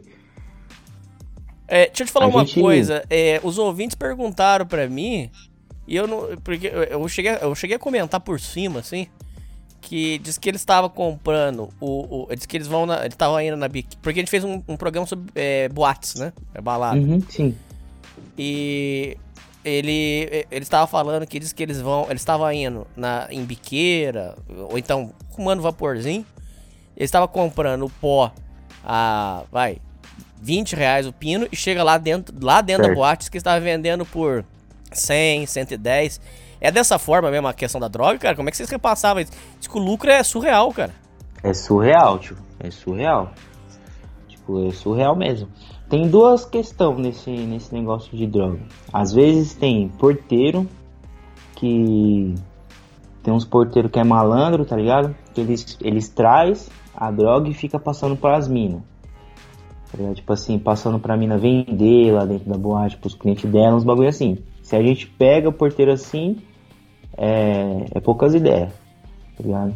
É, 1.67 1.87
deixa 1.87 2.03
eu 2.03 2.07
te 2.07 2.11
falar 2.13 2.25
A 2.25 2.29
uma 2.29 2.45
gente- 2.45 2.61
coisa. 2.61 3.03
é, 3.09 3.39
os 3.43 3.57
ouvintes 3.57 3.95
perguntaram 3.95 4.65
pra 4.65 4.87
mim, 4.87 5.29
e 5.87 5.95
eu 5.95 6.07
não. 6.07 6.37
Porque 6.43 6.67
eu- 6.67 7.07
cheguei, 7.09 7.37
eu 7.41 7.53
cheguei 7.55 7.75
a 7.75 7.79
comentar 7.79 8.19
por 8.19 8.39
cima, 8.39 8.79
assim. 8.79 9.07
Que 9.81 10.17
diz 10.19 10.37
que 10.37 10.49
eles 10.49 10.61
estavam 10.61 10.89
comprando 10.89 11.69
o. 11.79 12.25
o 12.29 12.35
diz 12.35 12.45
que 12.45 12.57
eles 12.57 12.67
vão 12.67 12.85
na. 12.85 12.99
Eles 13.01 13.13
estavam 13.13 13.39
indo 13.41 13.55
na 13.57 13.67
biquíni. 13.67 13.99
Porque 14.01 14.19
a 14.19 14.21
gente 14.21 14.29
fez 14.31 14.43
um, 14.43 14.61
um 14.67 14.75
programa 14.75 15.05
sobre 15.05 15.31
é, 15.35 15.69
boates, 15.69 16.15
né? 16.15 16.33
É 16.53 16.59
balada. 16.61 16.97
Uhum, 16.97 17.21
sim. 17.29 17.55
E 18.37 19.17
ele 19.63 20.45
ele 20.51 20.63
estava 20.63 20.87
falando 20.87 21.25
que 21.27 21.39
diz 21.39 21.53
que 21.53 21.61
eles 21.63 21.79
vão, 21.81 22.05
eles 22.09 22.21
estavam 22.21 22.51
indo 22.51 22.87
na 22.95 23.27
em 23.29 23.43
biqueira 23.43 24.35
ou 24.69 24.77
então 24.77 25.11
fumando 25.35 25.61
vaporzinho. 25.61 26.25
Eles 26.95 27.07
estavam 27.09 27.27
comprando 27.27 27.85
o 27.85 27.89
pó 27.89 28.31
a 28.83 29.43
vai 29.51 29.77
20 30.41 30.75
reais 30.75 31.07
o 31.07 31.13
pino 31.13 31.47
e 31.51 31.55
chega 31.55 31.83
lá 31.83 31.97
dentro 31.97 32.35
lá 32.41 32.61
dentro 32.61 32.83
da 32.83 32.87
Certo. 32.89 32.97
boate 32.97 33.19
diz 33.19 33.29
que 33.29 33.37
estava 33.37 33.59
vendendo 33.59 34.05
por 34.05 34.45
100, 34.91 35.45
110. 35.45 36.21
É 36.59 36.71
dessa 36.71 36.97
forma 36.97 37.29
mesmo 37.29 37.47
a 37.47 37.53
questão 37.53 37.79
da 37.79 37.87
droga, 37.87 38.17
cara? 38.17 38.35
Como 38.35 38.49
é 38.49 38.51
que 38.51 38.57
vocês 38.57 38.69
repassavam 38.69 39.21
isso? 39.21 39.31
Diz 39.59 39.67
que 39.67 39.77
o 39.77 39.81
lucro 39.81 40.09
é 40.09 40.23
surreal, 40.23 40.71
cara. 40.71 40.91
É 41.43 41.53
surreal, 41.53 42.17
tio. 42.19 42.37
É 42.59 42.71
surreal. 42.71 43.31
Tipo, 44.27 44.67
é 44.67 44.71
surreal 44.71 45.15
mesmo. 45.15 45.47
Tem 45.89 46.07
duas 46.09 46.45
questões 46.45 46.99
nesse, 46.99 47.29
nesse 47.29 47.73
negócio 47.73 48.15
de 48.17 48.25
droga. 48.25 48.59
Às 48.91 49.13
vezes 49.13 49.53
tem 49.53 49.87
porteiro 49.87 50.67
que. 51.55 52.33
Tem 53.23 53.33
uns 53.33 53.45
porteiros 53.45 53.91
que 53.91 53.99
é 53.99 54.03
malandro, 54.03 54.65
tá 54.65 54.75
ligado? 54.75 55.15
Que 55.33 55.41
eles, 55.41 55.77
eles 55.81 56.09
traz 56.09 56.69
a 56.95 57.11
droga 57.11 57.49
e 57.49 57.53
fica 57.53 57.77
passando 57.77 58.15
pras 58.15 58.47
minas. 58.47 58.81
Tá? 59.91 60.13
Tipo 60.13 60.33
assim, 60.33 60.59
passando 60.59 60.99
pra 60.99 61.17
mina 61.17 61.37
vender 61.37 62.11
lá 62.11 62.25
dentro 62.25 62.49
da 62.49 62.57
boate 62.57 62.97
pros 62.97 63.15
clientes 63.15 63.49
dela, 63.49 63.75
uns 63.75 63.83
bagulho 63.83 64.09
assim. 64.09 64.37
Se 64.61 64.75
a 64.75 64.81
gente 64.81 65.07
pega 65.07 65.47
o 65.47 65.53
porteiro 65.53 65.91
assim, 65.91 66.37
é, 67.17 67.85
é 67.95 67.99
poucas 67.99 68.33
ideias, 68.33 68.73
tá 69.37 69.43
ligado? 69.43 69.73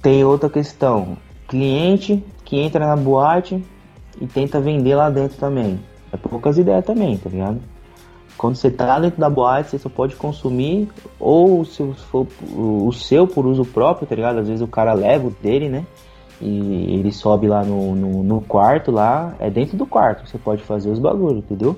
Tem 0.00 0.24
outra 0.24 0.48
questão. 0.48 1.16
Cliente 1.46 2.24
que 2.44 2.58
entra 2.58 2.86
na 2.86 2.96
boate 2.96 3.62
e 4.20 4.26
tenta 4.26 4.60
vender 4.60 4.94
lá 4.94 5.10
dentro 5.10 5.36
também. 5.38 5.78
É 6.12 6.16
poucas 6.16 6.58
ideias 6.58 6.84
também, 6.84 7.16
tá 7.16 7.28
ligado? 7.28 7.60
Quando 8.36 8.56
você 8.56 8.70
tá 8.70 8.98
dentro 8.98 9.20
da 9.20 9.28
boate, 9.28 9.70
você 9.70 9.78
só 9.78 9.90
pode 9.90 10.16
consumir 10.16 10.88
ou 11.18 11.62
se 11.64 11.92
for 12.10 12.26
o 12.56 12.90
seu 12.92 13.26
por 13.26 13.44
uso 13.44 13.66
próprio, 13.66 14.08
tá 14.08 14.14
ligado? 14.14 14.38
Às 14.38 14.48
vezes 14.48 14.62
o 14.62 14.66
cara 14.66 14.94
leva 14.94 15.28
o 15.28 15.30
dele, 15.30 15.68
né? 15.68 15.84
E 16.40 16.94
ele 16.94 17.12
sobe 17.12 17.46
lá 17.46 17.62
no, 17.62 17.94
no, 17.94 18.22
no 18.22 18.40
quarto 18.40 18.90
lá, 18.90 19.34
é 19.38 19.50
dentro 19.50 19.76
do 19.76 19.84
quarto 19.84 20.24
que 20.24 20.30
você 20.30 20.38
pode 20.38 20.62
fazer 20.62 20.90
os 20.90 20.98
bagulhos, 20.98 21.38
entendeu? 21.38 21.76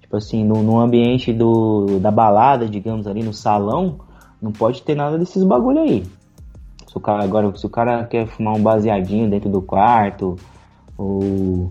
Tipo 0.00 0.16
assim, 0.16 0.44
no, 0.44 0.62
no 0.62 0.78
ambiente 0.78 1.32
do, 1.32 1.98
da 1.98 2.10
balada, 2.10 2.66
digamos 2.66 3.06
ali, 3.06 3.22
no 3.22 3.34
salão, 3.34 3.98
não 4.40 4.52
pode 4.52 4.82
ter 4.82 4.94
nada 4.94 5.18
desses 5.18 5.42
bagulho 5.42 5.80
aí. 5.80 6.06
Se 6.86 6.96
o 6.96 7.00
cara, 7.00 7.22
agora, 7.22 7.54
se 7.56 7.66
o 7.66 7.68
cara 7.68 8.04
quer 8.04 8.26
fumar 8.26 8.54
um 8.54 8.62
baseadinho 8.62 9.28
dentro 9.28 9.50
do 9.50 9.60
quarto, 9.60 10.36
ou, 10.96 11.68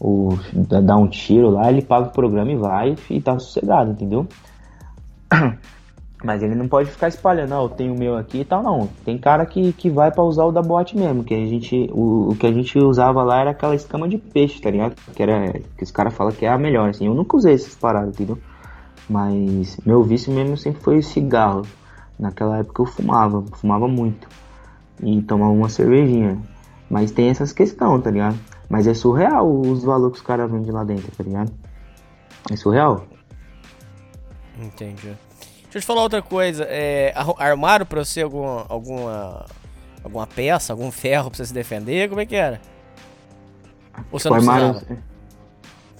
ou 0.00 0.38
dar 0.82 0.96
um 0.96 1.08
tiro 1.08 1.50
lá, 1.50 1.70
ele 1.70 1.82
paga 1.82 2.06
o 2.06 2.12
programa 2.12 2.52
e 2.52 2.56
vai 2.56 2.96
e 3.10 3.20
tá 3.20 3.38
sossegado, 3.38 3.90
entendeu? 3.90 4.26
Mas 6.24 6.42
ele 6.42 6.54
não 6.54 6.66
pode 6.66 6.90
ficar 6.90 7.08
espalhando, 7.08 7.52
ó, 7.52 7.64
eu 7.64 7.68
tenho 7.68 7.94
o 7.94 7.98
meu 7.98 8.16
aqui 8.16 8.40
e 8.40 8.44
tal, 8.46 8.62
não. 8.62 8.88
Tem 9.04 9.18
cara 9.18 9.44
que, 9.44 9.74
que 9.74 9.90
vai 9.90 10.10
pra 10.10 10.24
usar 10.24 10.44
o 10.44 10.52
da 10.52 10.62
boate 10.62 10.96
mesmo, 10.96 11.22
que 11.22 11.34
a 11.34 11.44
gente, 11.44 11.90
o, 11.92 12.30
o 12.30 12.36
que 12.36 12.46
a 12.46 12.52
gente 12.52 12.78
usava 12.78 13.22
lá 13.22 13.40
era 13.40 13.50
aquela 13.50 13.74
escama 13.74 14.08
de 14.08 14.16
peixe, 14.16 14.58
tá 14.58 14.70
ligado? 14.70 14.94
Que 15.14 15.22
era, 15.22 15.52
que 15.52 15.84
os 15.84 15.90
caras 15.90 16.14
falam 16.14 16.32
que 16.32 16.46
é 16.46 16.48
a 16.48 16.56
melhor, 16.56 16.88
assim. 16.88 17.06
Eu 17.06 17.14
nunca 17.14 17.36
usei 17.36 17.52
essas 17.52 17.74
paradas, 17.74 18.14
entendeu? 18.14 18.38
Mas 19.08 19.78
meu 19.84 20.02
vício 20.02 20.32
mesmo 20.32 20.56
sempre 20.56 20.82
foi 20.82 21.02
cigarro. 21.02 21.66
Naquela 22.18 22.58
época 22.58 22.80
eu 22.80 22.86
fumava, 22.86 23.44
fumava 23.52 23.86
muito. 23.86 24.26
E 25.02 25.20
tomava 25.20 25.52
uma 25.52 25.68
cervejinha. 25.68 26.40
Mas 26.88 27.12
tem 27.12 27.28
essas 27.28 27.52
questões, 27.52 28.02
tá 28.02 28.10
ligado? 28.10 28.38
Mas 28.70 28.86
é 28.86 28.94
surreal 28.94 29.60
os 29.60 29.84
valores 29.84 30.14
que 30.14 30.20
os 30.20 30.26
caras 30.26 30.50
vendem 30.50 30.72
lá 30.72 30.84
dentro, 30.84 31.10
tá 31.14 31.22
ligado? 31.22 31.52
É 32.50 32.56
surreal. 32.56 33.04
Entendi. 34.58 35.12
Deixa 35.74 35.78
eu 35.78 35.82
te 35.82 35.86
falar 35.86 36.02
outra 36.02 36.22
coisa. 36.22 36.64
É, 36.70 37.12
armaram 37.36 37.84
pra 37.84 38.04
você 38.04 38.22
alguma, 38.22 38.64
alguma, 38.68 39.44
alguma 40.04 40.24
peça, 40.24 40.72
algum 40.72 40.88
ferro 40.92 41.30
pra 41.30 41.36
você 41.36 41.46
se 41.46 41.52
defender? 41.52 42.08
Como 42.08 42.20
é 42.20 42.26
que 42.26 42.36
era? 42.36 42.60
Ou 44.12 44.20
você 44.20 44.28
Tipo, 44.28 44.40
não 44.40 44.52
armário, 44.52 44.80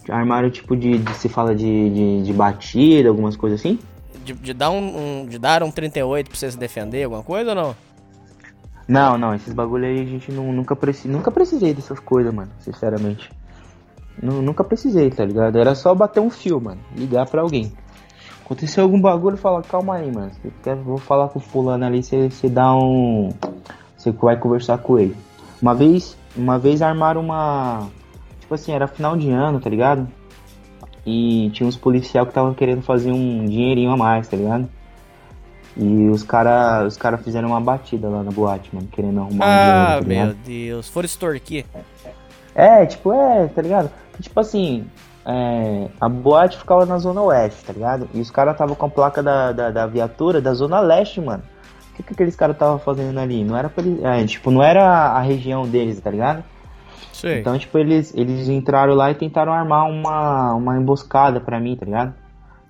armário 0.09 0.51
tipo 0.53 0.77
de, 0.77 0.99
de- 0.99 1.15
se 1.15 1.29
fala 1.29 1.57
de, 1.57 1.91
de, 1.91 2.23
de 2.23 2.33
batida, 2.33 3.09
algumas 3.09 3.37
coisas 3.37 3.59
assim? 3.59 3.81
De, 4.25 4.33
de 4.33 4.55
dar 4.55 4.71
um, 4.71 5.23
um- 5.23 5.27
de 5.27 5.41
dar 5.41 5.61
um 5.65 5.73
38 5.73 6.31
pra 6.31 6.39
você 6.39 6.53
se 6.53 6.57
defender, 6.57 7.03
alguma 7.03 7.25
coisa 7.25 7.51
ou 7.51 7.57
não? 7.57 7.77
Não, 8.87 9.19
não, 9.19 9.35
esses 9.35 9.53
bagulho 9.53 9.87
aí 9.87 10.01
a 10.03 10.05
gente 10.05 10.31
não, 10.31 10.53
nunca, 10.53 10.77
preci, 10.77 11.09
nunca 11.09 11.33
precisei 11.33 11.75
dessas 11.75 11.99
coisas, 11.99 12.33
mano, 12.33 12.53
sinceramente. 12.61 13.29
Nu- 14.23 14.41
nunca 14.41 14.63
precisei, 14.63 15.11
tá 15.11 15.25
ligado? 15.25 15.59
Era 15.59 15.75
só 15.75 15.93
bater 15.97 16.21
um 16.21 16.31
fio, 16.31 16.61
mano, 16.61 16.81
ligar 16.95 17.27
pra 17.29 17.43
alguém. 17.43 17.73
Aconteceu 18.45 18.85
algum 18.85 19.01
bagulho, 19.01 19.37
fala, 19.37 19.63
calma 19.63 19.97
aí, 19.97 20.13
mano. 20.13 20.31
Quer, 20.63 20.77
vou 20.77 20.99
falar 20.99 21.29
com 21.29 21.39
o 21.39 21.43
fulano 21.43 21.85
ali, 21.85 22.03
você, 22.03 22.29
você 22.29 22.49
dá 22.49 22.75
um. 22.75 23.31
Você 23.97 24.11
vai 24.13 24.37
conversar 24.37 24.79
com 24.79 24.99
ele. 24.99 25.17
Uma 25.63 25.75
vez, 25.75 26.17
uma 26.37 26.59
vez 26.59 26.83
armaram 26.83 27.23
uma. 27.23 27.89
Tipo 28.41 28.55
assim, 28.55 28.73
era 28.73 28.87
final 28.87 29.17
de 29.17 29.31
ano, 29.31 29.61
tá 29.61 29.71
ligado? 29.71 30.07
E 31.07 31.51
tinha 31.55 31.67
uns 31.67 31.77
policial 31.77 32.27
que 32.27 32.31
estavam 32.33 32.53
querendo 32.53 32.83
fazer 32.83 33.13
um 33.13 33.47
dinheirinho 33.47 33.91
a 33.91 33.97
mais, 33.97 34.29
tá 34.29 34.37
ligado? 34.37 34.69
E 35.77 36.09
os 36.09 36.23
cara, 36.23 36.85
os 36.87 36.97
cara 36.97 37.17
fizeram 37.19 37.49
uma 37.49 37.61
batida 37.61 38.09
lá 38.09 38.23
na 38.23 38.31
boate, 38.31 38.71
mano, 38.75 38.87
querendo 38.93 39.21
arrumar 39.21 39.45
um 39.45 39.49
Ah, 39.49 39.57
dinheiro, 39.57 40.03
tá 40.03 40.09
ligado? 40.09 40.27
meu 40.27 40.37
Deus. 40.45 40.89
Foram 40.89 41.07
extorquir. 41.07 41.65
É, 42.55 42.87
tipo, 42.87 43.13
é, 43.13 43.49
tá 43.49 43.61
ligado? 43.63 43.91
Tipo 44.21 44.39
assim, 44.39 44.85
é, 45.27 45.89
a 46.01 46.09
boate 46.09 46.59
ficava 46.59 46.85
na 46.85 46.99
zona 46.99 47.23
oeste, 47.23 47.65
tá 47.65 47.73
ligado? 47.73 48.09
E 48.13 48.21
os 48.21 48.31
caras 48.31 48.57
tava 48.57 48.77
com 48.77 48.87
a 48.87 48.91
placa 48.91 49.23
da, 49.23 49.53
da, 49.53 49.71
da 49.71 49.87
viatura 49.87 50.41
da 50.41 50.53
zona 50.53 50.81
leste, 50.81 51.21
mano. 51.21 51.43
O 51.91 51.97
que, 51.97 52.03
que 52.03 52.13
aqueles 52.13 52.37
caras 52.37 52.59
tava 52.59 52.79
fazendo 52.79 53.19
ali? 53.19 53.43
Não 53.45 53.57
era 53.57 53.69
pra 53.69 53.83
eles, 53.83 54.03
é, 54.03 54.25
tipo, 54.27 54.51
não 54.51 54.63
era 54.63 54.85
a 54.85 55.21
região 55.21 55.67
deles, 55.67 55.99
tá 56.01 56.11
ligado? 56.11 56.45
Sei. 57.13 57.41
Então, 57.41 57.57
tipo, 57.59 57.79
eles, 57.79 58.13
eles 58.15 58.49
entraram 58.49 58.95
lá 58.95 59.11
e 59.11 59.15
tentaram 59.15 59.53
armar 59.53 59.89
uma, 59.89 60.55
uma 60.55 60.77
emboscada 60.77 61.41
pra 61.41 61.61
mim, 61.61 61.77
tá 61.77 61.87
ligado? 61.87 62.13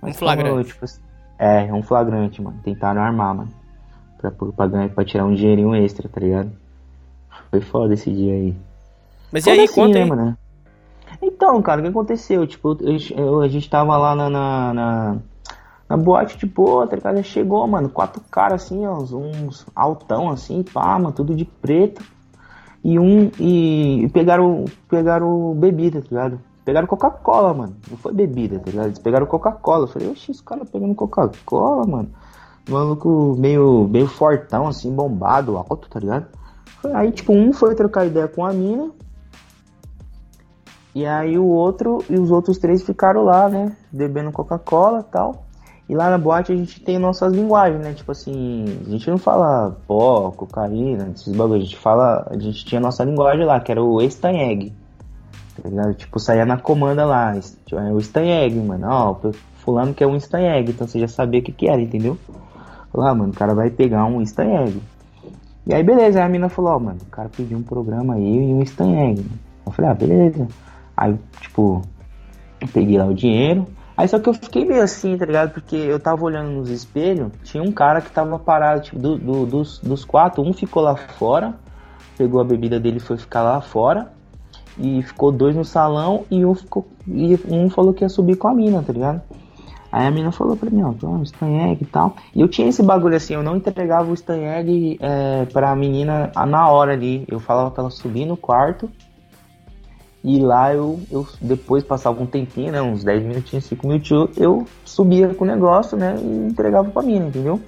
Um 0.02 0.12
flagrante. 0.12 0.50
como, 0.50 0.64
tipo, 0.64 1.02
é, 1.38 1.72
um 1.72 1.82
flagrante, 1.82 2.40
mano. 2.42 2.60
Tentaram 2.62 3.02
armar, 3.02 3.34
mano. 3.34 3.50
Pra, 4.18 4.30
pra, 4.30 4.66
ganhar, 4.66 4.90
pra 4.90 5.04
tirar 5.04 5.24
um 5.24 5.34
dinheirinho 5.34 5.74
extra, 5.74 6.08
tá 6.08 6.20
ligado? 6.20 6.52
Foi 7.50 7.60
foda 7.60 7.94
esse 7.94 8.10
dia 8.12 8.34
aí. 8.34 8.56
Mas 9.32 9.46
e 9.46 9.50
aí, 9.50 9.64
assim, 9.64 9.74
conta 9.74 9.94
né, 9.94 10.02
aí. 10.02 10.08
mano? 10.08 10.38
Então, 11.22 11.60
cara, 11.62 11.80
o 11.80 11.84
que 11.84 11.90
aconteceu? 11.90 12.46
Tipo, 12.46 12.76
eu- 12.80 12.98
eu- 13.16 13.40
a 13.40 13.48
gente 13.48 13.68
tava 13.68 13.96
lá 13.96 14.14
na, 14.14 14.28
na, 14.30 14.74
na- 14.74 15.16
Na 15.86 15.98
boate 15.98 16.38
de 16.38 16.46
boa, 16.46 16.86
tá 16.86 16.96
ligado? 16.96 17.22
Chegou, 17.22 17.66
mano, 17.68 17.90
quatro 17.90 18.20
caras 18.30 18.64
assim, 18.64 18.86
ó, 18.86 18.96
uns 18.98 19.66
altão 19.76 20.30
assim, 20.30 20.62
pá, 20.62 20.98
mano, 20.98 21.12
tudo 21.12 21.34
de 21.34 21.44
preto. 21.44 22.02
E 22.82 22.98
um. 22.98 23.30
E, 23.38 24.04
e 24.04 24.08
pegaram, 24.08 24.64
pegaram 24.88 25.54
bebida, 25.54 26.00
tá 26.00 26.08
ligado? 26.10 26.40
Pegaram 26.64 26.86
Coca-Cola, 26.86 27.52
mano. 27.52 27.76
Não 27.90 27.98
foi 27.98 28.14
bebida, 28.14 28.58
tá 28.58 28.70
ligado? 28.70 28.86
Eles 28.86 28.98
pegaram 28.98 29.26
Coca-Cola. 29.26 29.84
Eu 29.84 29.88
falei, 29.88 30.08
oxi, 30.08 30.30
esse 30.30 30.42
cara 30.42 30.64
pegando 30.64 30.94
Coca-Cola, 30.94 31.86
mano. 31.86 32.08
Maluco 32.68 33.36
meio, 33.38 33.86
meio 33.86 34.06
fortão, 34.06 34.66
assim, 34.66 34.90
bombado, 34.90 35.56
alto, 35.58 35.88
tá 35.90 36.00
ligado? 36.00 36.26
Aí, 36.94 37.12
tipo, 37.12 37.32
um 37.34 37.52
foi 37.52 37.74
trocar 37.74 38.06
ideia 38.06 38.26
com 38.26 38.42
a 38.44 38.52
mina. 38.54 38.90
E 40.94 41.04
aí 41.04 41.36
o 41.38 41.46
outro 41.46 42.04
e 42.08 42.14
os 42.14 42.30
outros 42.30 42.58
três 42.58 42.82
ficaram 42.82 43.24
lá, 43.24 43.48
né? 43.48 43.76
Bebendo 43.92 44.30
Coca-Cola 44.30 45.00
e 45.00 45.12
tal. 45.12 45.44
E 45.88 45.94
lá 45.94 46.08
na 46.08 46.16
boate 46.16 46.52
a 46.52 46.56
gente 46.56 46.80
tem 46.80 46.98
nossas 46.98 47.32
linguagens, 47.32 47.82
né? 47.82 47.92
Tipo 47.92 48.12
assim, 48.12 48.64
a 48.86 48.90
gente 48.90 49.10
não 49.10 49.18
fala 49.18 49.76
pó, 49.86 50.30
cocaína, 50.30 51.10
esses 51.14 51.34
bagulhos. 51.34 51.64
A 51.64 51.66
gente 51.66 51.78
fala, 51.78 52.26
a 52.30 52.38
gente 52.38 52.64
tinha 52.64 52.80
nossa 52.80 53.04
linguagem 53.04 53.44
lá, 53.44 53.60
que 53.60 53.72
era 53.72 53.82
o 53.82 54.00
estanheg. 54.00 54.72
Tá? 55.62 55.94
Tipo, 55.94 56.18
saía 56.18 56.46
na 56.46 56.58
comanda 56.58 57.04
lá, 57.04 57.38
tipo, 57.66 57.80
é 57.80 57.92
o 57.92 57.98
estanheg, 57.98 58.56
mano. 58.60 58.86
Ó, 58.88 59.32
fulano 59.58 59.92
que 59.92 60.02
é 60.02 60.06
um 60.06 60.16
estanheg, 60.16 60.70
então 60.70 60.86
você 60.86 61.00
já 61.00 61.08
sabia 61.08 61.40
o 61.40 61.42
que 61.42 61.52
que 61.52 61.68
era, 61.68 61.80
entendeu? 61.80 62.16
Lá, 62.92 63.10
ah, 63.10 63.14
mano, 63.14 63.32
o 63.32 63.36
cara 63.36 63.54
vai 63.54 63.70
pegar 63.70 64.04
um 64.04 64.22
estanheg. 64.22 64.80
E 65.66 65.74
aí, 65.74 65.82
beleza, 65.82 66.20
aí 66.20 66.26
a 66.26 66.28
mina 66.28 66.48
falou, 66.48 66.74
ó, 66.74 66.78
mano, 66.78 66.98
o 67.02 67.10
cara 67.10 67.28
pediu 67.28 67.58
um 67.58 67.62
programa 67.62 68.14
aí 68.14 68.50
e 68.50 68.54
um 68.54 68.62
estanheg. 68.62 69.24
Eu 69.66 69.72
falei, 69.72 69.90
ah, 69.90 69.94
beleza. 69.94 70.46
Aí, 70.96 71.16
tipo, 71.40 71.82
peguei 72.72 72.98
lá 72.98 73.06
o 73.06 73.14
dinheiro. 73.14 73.66
Aí 73.96 74.08
só 74.08 74.18
que 74.18 74.28
eu 74.28 74.34
fiquei 74.34 74.64
meio 74.64 74.82
assim, 74.82 75.16
tá 75.16 75.24
ligado? 75.24 75.52
Porque 75.52 75.76
eu 75.76 76.00
tava 76.00 76.24
olhando 76.24 76.50
nos 76.50 76.68
espelhos, 76.68 77.30
tinha 77.44 77.62
um 77.62 77.70
cara 77.70 78.00
que 78.00 78.10
tava 78.10 78.38
parado, 78.38 78.82
tipo, 78.82 78.98
do, 78.98 79.16
do, 79.16 79.46
dos, 79.46 79.78
dos 79.78 80.04
quatro, 80.04 80.42
um 80.42 80.52
ficou 80.52 80.82
lá 80.82 80.96
fora, 80.96 81.54
pegou 82.18 82.40
a 82.40 82.44
bebida 82.44 82.80
dele 82.80 82.96
e 82.96 83.00
foi 83.00 83.16
ficar 83.16 83.42
lá 83.42 83.60
fora. 83.60 84.12
E 84.76 85.02
ficou 85.02 85.30
dois 85.30 85.54
no 85.54 85.64
salão 85.64 86.24
e 86.28 86.44
um 86.44 86.52
ficou. 86.52 86.84
E 87.06 87.38
um 87.48 87.70
falou 87.70 87.94
que 87.94 88.02
ia 88.02 88.08
subir 88.08 88.34
com 88.34 88.48
a 88.48 88.54
mina, 88.54 88.82
tá 88.82 88.92
ligado? 88.92 89.22
Aí 89.92 90.08
a 90.08 90.10
mina 90.10 90.32
falou 90.32 90.56
pra 90.56 90.68
mim, 90.68 90.82
ó, 90.82 90.92
um 91.06 91.22
Stan 91.22 91.46
e 91.80 91.84
tal. 91.84 92.16
E 92.34 92.40
eu 92.40 92.48
tinha 92.48 92.68
esse 92.68 92.82
bagulho 92.82 93.14
assim, 93.14 93.34
eu 93.34 93.44
não 93.44 93.54
entregava 93.54 94.10
o 94.10 94.14
Stan 94.14 94.36
Egg 94.36 94.98
é, 95.00 95.44
pra 95.52 95.76
menina 95.76 96.32
na 96.48 96.68
hora 96.68 96.94
ali. 96.94 97.24
Eu 97.28 97.38
falava 97.38 97.70
pra 97.70 97.82
ela 97.82 97.90
subir 97.90 98.26
no 98.26 98.36
quarto 98.36 98.90
e 100.24 100.38
lá 100.38 100.72
eu, 100.72 100.98
eu 101.10 101.28
depois 101.38 101.84
passava 101.84 102.22
um 102.22 102.24
tempinho, 102.24 102.72
né? 102.72 102.80
Uns 102.80 103.04
10 103.04 103.24
minutinhos, 103.24 103.66
5 103.66 103.86
minutinhos, 103.86 104.30
eu 104.38 104.66
subia 104.82 105.34
com 105.34 105.44
o 105.44 105.46
negócio, 105.46 105.98
né? 105.98 106.16
E 106.18 106.46
entregava 106.48 106.90
pra 106.90 107.02
mina, 107.02 107.26
entendeu? 107.26 107.60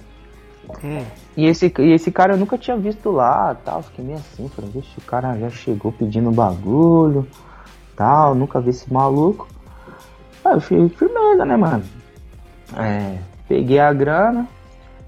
Hum. 0.83 1.05
E, 1.37 1.45
esse, 1.45 1.71
e 1.77 1.93
esse 1.93 2.11
cara 2.11 2.33
eu 2.33 2.37
nunca 2.37 2.57
tinha 2.57 2.75
visto 2.75 3.11
lá 3.11 3.55
tal. 3.63 3.83
Fiquei 3.83 4.03
meio 4.03 4.17
assim, 4.17 4.49
falei, 4.49 4.71
vixe, 4.71 4.97
o 4.97 5.01
cara 5.01 5.37
já 5.37 5.51
chegou 5.51 5.91
pedindo 5.91 6.31
bagulho, 6.31 7.27
tal, 7.95 8.33
nunca 8.33 8.59
vi 8.59 8.71
esse 8.71 8.91
maluco. 8.91 9.47
Aí 10.43 10.55
eu 10.55 10.59
fui 10.59 10.89
firmeza, 10.89 11.45
né, 11.45 11.55
mano? 11.55 11.83
É, 12.75 13.19
peguei 13.47 13.77
a 13.77 13.93
grana, 13.93 14.47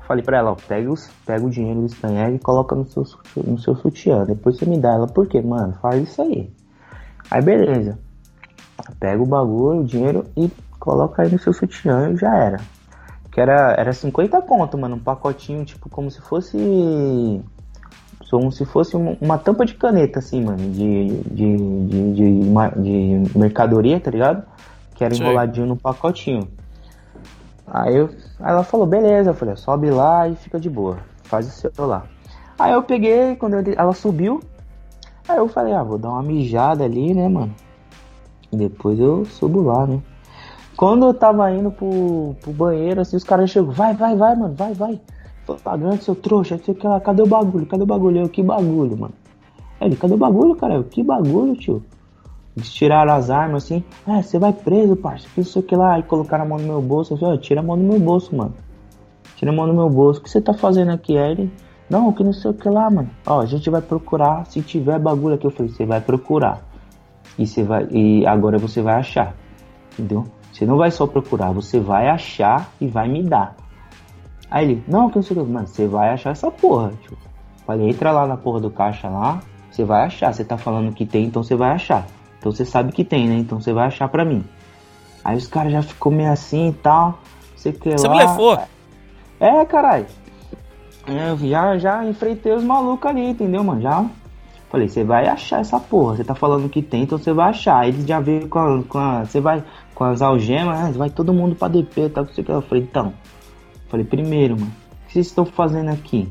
falei 0.08 0.24
pra 0.24 0.38
ela, 0.38 0.52
ó, 0.52 0.56
pega, 0.56 0.92
os, 0.92 1.10
pega 1.26 1.44
o 1.44 1.50
dinheiro 1.50 1.82
do 1.82 1.88
Stanheg 1.88 2.36
e 2.36 2.40
coloca 2.40 2.76
no 2.76 2.86
seu, 2.86 3.04
no 3.38 3.58
seu 3.58 3.76
sutiã. 3.76 4.24
Depois 4.24 4.56
você 4.56 4.68
me 4.68 4.78
dá. 4.78 4.94
Ela, 4.94 5.08
por 5.08 5.26
quê? 5.26 5.42
Mano, 5.42 5.74
faz 5.82 6.04
isso 6.04 6.22
aí. 6.22 6.59
Aí 7.30 7.42
beleza. 7.42 7.98
Pega 9.00 9.22
o 9.22 9.26
bagulho, 9.26 9.82
o 9.82 9.86
dinheiro 9.86 10.26
e 10.36 10.50
coloca 10.80 11.22
aí 11.22 11.32
no 11.32 11.38
seu 11.38 11.54
sutiã 11.54 12.10
e 12.10 12.18
já 12.18 12.36
era. 12.36 12.60
Que 13.32 13.40
era, 13.40 13.76
era 13.78 13.94
50 13.94 14.42
conto, 14.42 14.78
mano. 14.78 14.96
Um 14.96 15.00
pacotinho, 15.00 15.64
tipo, 15.64 15.90
como 15.90 16.10
se 16.10 16.22
fosse. 16.22 17.42
Como 18.30 18.52
se 18.52 18.66
fosse 18.66 18.96
uma, 18.96 19.18
uma 19.22 19.38
tampa 19.38 19.66
de 19.66 19.76
caneta, 19.76 20.20
assim, 20.20 20.44
mano. 20.44 20.58
De, 20.58 21.22
de, 21.24 21.58
de, 21.58 22.14
de, 22.14 23.24
de 23.24 23.38
mercadoria, 23.38 24.00
tá 24.00 24.10
ligado? 24.10 24.44
Que 24.96 25.04
era 25.04 25.14
Sim. 25.14 25.24
enroladinho 25.24 25.68
no 25.68 25.78
pacotinho. 25.78 26.48
Aí, 27.68 27.96
eu, 27.96 28.10
aí 28.40 28.52
ela 28.52 28.64
falou, 28.64 28.88
beleza. 28.88 29.30
Eu 29.30 29.36
falei, 29.36 29.56
sobe 29.56 29.92
lá 29.92 30.28
e 30.28 30.36
fica 30.36 30.60
de 30.60 30.70
boa. 30.70 30.98
Faz 31.24 31.48
o 31.48 31.52
seu 31.52 31.86
lá. 31.86 32.06
Aí 32.58 32.74
eu 32.74 32.84
peguei, 32.84 33.36
quando 33.36 33.54
eu, 33.54 33.74
ela 33.78 33.94
subiu, 33.94 34.42
Aí 35.30 35.38
eu 35.38 35.48
falei, 35.48 35.74
ah, 35.74 35.84
vou 35.84 36.00
dar 36.00 36.10
uma 36.10 36.24
mijada 36.24 36.84
ali, 36.84 37.14
né, 37.14 37.30
mano? 37.30 37.54
E 38.52 38.58
depois 38.58 39.00
eu 39.00 39.24
subo 39.26 39.62
lá, 39.62 39.86
né? 39.86 40.02
Quando 40.76 41.06
eu 41.06 41.14
tava 41.14 41.52
indo 41.52 41.70
pro, 41.70 42.36
pro 42.42 42.52
banheiro, 42.52 43.02
assim, 43.02 43.16
os 43.16 43.24
caras 43.24 43.52
chegam, 43.52 43.72
vai, 43.72 43.94
vai, 43.94 44.16
vai, 44.16 44.36
mano, 44.36 44.56
vai, 44.56 44.74
vai. 44.74 45.00
Pagando 45.64 46.02
seu 46.02 46.16
trouxa, 46.16 46.58
sei 46.58 46.74
que 46.74 46.88
lá, 46.88 47.00
cadê 47.00 47.22
o 47.22 47.28
bagulho? 47.28 47.68
Cadê 47.68 47.84
o 47.84 47.86
bagulho? 47.86 48.22
Eu, 48.22 48.30
que 48.30 48.42
bagulho, 48.42 48.98
mano? 48.98 49.14
Ele, 49.80 49.96
cadê 49.96 50.16
o 50.16 50.18
bagulho, 50.18 50.56
cara? 50.56 50.74
Eu, 50.74 50.84
que 50.84 51.04
bagulho, 51.04 51.56
tio? 51.56 51.84
Eles 52.58 52.74
tiraram 52.74 53.14
as 53.14 53.30
armas 53.30 53.66
assim, 53.66 53.84
ah, 54.08 54.24
você 54.24 54.40
vai 54.40 54.52
preso, 54.52 54.96
parceiro, 54.96 55.32
que 55.36 55.44
sei 55.44 55.62
que 55.62 55.76
lá. 55.76 55.94
Aí 55.94 56.02
colocaram 56.02 56.44
a 56.44 56.48
mão 56.48 56.58
no 56.58 56.66
meu 56.66 56.82
bolso, 56.82 57.14
eu 57.14 57.18
falei, 57.18 57.38
tira 57.38 57.60
a 57.60 57.64
mão 57.64 57.78
do 57.78 57.84
meu 57.84 58.00
bolso, 58.00 58.36
mano. 58.36 58.56
Tira 59.36 59.52
a 59.52 59.56
mão 59.56 59.68
do 59.68 59.76
meu 59.76 59.92
bolso, 59.92 60.20
o 60.20 60.24
que 60.24 60.30
você 60.30 60.42
tá 60.42 60.56
fazendo 60.56 60.90
aqui? 60.90 61.14
Ele, 61.14 61.52
não, 61.90 62.12
que 62.14 62.24
não 62.24 62.34
sei 62.34 62.52
o 62.52 62.54
que 62.54 62.70
lá, 62.70 62.90
mano. 62.90 63.10
Ó, 63.26 63.42
a 63.42 63.46
gente 63.46 63.70
vai 63.70 63.82
procurar. 63.82 64.46
Se 64.46 64.62
tiver 64.62 65.00
bagulho 65.00 65.36
aqui, 65.36 65.48
eu 65.48 65.52
falei, 65.52 65.72
você 65.72 65.86
vai 65.86 66.00
procurar. 66.00 66.62
E 67.38 67.48
você 67.48 67.64
vai. 67.64 67.88
E 67.90 68.26
agora 68.28 68.58
você 68.58 68.82
vai 68.82 68.96
achar. 68.96 69.34
Entendeu? 69.94 70.26
Você 70.52 70.66
não 70.66 70.78
vai 70.78 70.92
só 70.92 71.08
procurar, 71.08 71.52
você 71.52 71.80
vai 71.80 72.10
achar 72.10 72.70
e 72.82 72.88
vai 72.88 73.08
me 73.08 73.24
dar. 73.24 73.56
Aí 74.52 74.66
ele, 74.66 74.84
não, 74.88 75.10
que 75.10 75.16
não 75.16 75.24
sei 75.24 75.38
o 75.38 75.46
que. 75.46 75.52
Mano, 75.52 75.68
você 75.68 75.88
vai 75.88 76.10
achar 76.10 76.32
essa 76.32 76.52
porra. 76.52 76.92
Tipo, 77.02 77.18
falei, 77.66 77.90
entra 77.90 78.12
lá 78.12 78.28
na 78.28 78.38
porra 78.38 78.60
do 78.60 78.70
caixa 78.70 79.08
lá, 79.08 79.40
você 79.72 79.84
vai 79.84 80.06
achar. 80.06 80.34
Você 80.34 80.44
tá 80.44 80.58
falando 80.58 80.94
que 80.94 81.06
tem, 81.06 81.26
então 81.26 81.44
você 81.44 81.56
vai 81.56 81.72
achar. 81.72 82.06
Então 82.40 82.52
você 82.52 82.66
sabe 82.66 82.92
que 82.92 83.04
tem, 83.04 83.28
né? 83.28 83.36
Então 83.36 83.60
você 83.60 83.74
vai 83.74 83.88
achar 83.88 84.08
pra 84.10 84.26
mim. 84.26 84.44
Aí 85.24 85.38
os 85.38 85.48
caras 85.48 85.72
já 85.72 85.82
ficou 85.82 86.12
meio 86.12 86.32
assim 86.32 86.70
e 86.70 86.74
tal. 86.74 87.20
Você 87.56 87.72
que 87.72 87.92
Você 87.92 88.08
lá. 88.08 88.16
blefou. 88.16 88.60
É, 89.40 89.66
caralho. 89.66 90.06
É, 91.10 91.32
eu 91.32 91.38
já, 91.38 91.78
já 91.78 92.06
enfrentei 92.06 92.54
os 92.54 92.64
malucos 92.64 93.10
ali, 93.10 93.30
entendeu, 93.32 93.64
mano? 93.64 93.82
Já 93.82 94.06
falei, 94.70 94.88
você 94.88 95.04
vai 95.04 95.28
achar 95.28 95.60
essa 95.60 95.80
porra. 95.80 96.16
Você 96.16 96.24
tá 96.24 96.36
falando 96.36 96.70
que 96.70 96.82
tem, 96.82 97.04
então 97.04 97.18
você 97.18 97.34
vai 97.34 97.50
achar. 97.50 97.88
Eles 97.88 98.06
já 98.06 98.20
veio 98.20 98.48
com 98.48 98.60
a. 98.60 98.84
Com 98.84 99.26
você 99.26 99.42
vai 99.42 99.64
com 99.94 100.04
as 100.06 100.22
algemas, 100.22 100.80
né? 100.80 100.92
vai 100.96 101.10
todo 101.10 101.34
mundo 101.34 101.56
pra 101.56 101.68
DP, 101.68 102.10
tá? 102.10 102.22
Você 102.22 102.44
que 102.44 102.52
eu 102.52 102.62
falei, 102.62 102.84
então. 102.84 103.14
Falei, 103.90 104.06
primeiro, 104.06 104.54
mano, 104.58 104.72
o 104.72 105.08
que 105.08 105.14
vocês 105.14 105.28
estão 105.28 105.46
fazendo 105.46 105.90
aqui? 105.90 106.30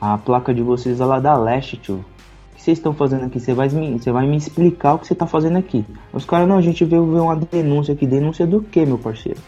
A 0.00 0.18
placa 0.18 0.52
de 0.52 0.62
vocês 0.62 1.00
é 1.00 1.04
lá 1.04 1.20
da 1.20 1.36
leste, 1.36 1.76
tio. 1.76 1.96
O 1.96 2.56
que 2.56 2.62
vocês 2.62 2.78
estão 2.78 2.94
fazendo 2.94 3.26
aqui? 3.26 3.38
Você 3.38 3.52
vai, 3.52 3.68
me, 3.68 3.98
você 3.98 4.10
vai 4.10 4.26
me 4.26 4.36
explicar 4.36 4.94
o 4.94 4.98
que 4.98 5.06
você 5.06 5.14
tá 5.14 5.26
fazendo 5.26 5.58
aqui. 5.58 5.84
Os 6.12 6.24
caras, 6.24 6.48
não, 6.48 6.56
a 6.56 6.62
gente 6.62 6.84
veio 6.84 7.04
ver 7.06 7.20
uma 7.20 7.36
denúncia 7.36 7.92
aqui. 7.92 8.06
Denúncia 8.06 8.46
do 8.46 8.62
que, 8.62 8.84
meu 8.84 8.98
parceiro? 8.98 9.38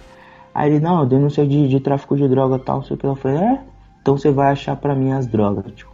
Aí 0.54 0.70
ele, 0.70 0.80
não, 0.80 1.06
denúncia 1.06 1.46
de, 1.46 1.68
de 1.68 1.80
tráfico 1.80 2.16
de 2.16 2.28
droga 2.28 2.58
tal, 2.58 2.82
sei 2.84 2.96
o 2.96 2.98
que. 2.98 3.06
Eu 3.06 3.16
falei, 3.16 3.38
é? 3.38 3.60
Então 4.08 4.16
você 4.16 4.30
vai 4.30 4.50
achar 4.52 4.74
pra 4.74 4.94
mim 4.94 5.12
as 5.12 5.26
drogas, 5.26 5.70
tio. 5.74 5.86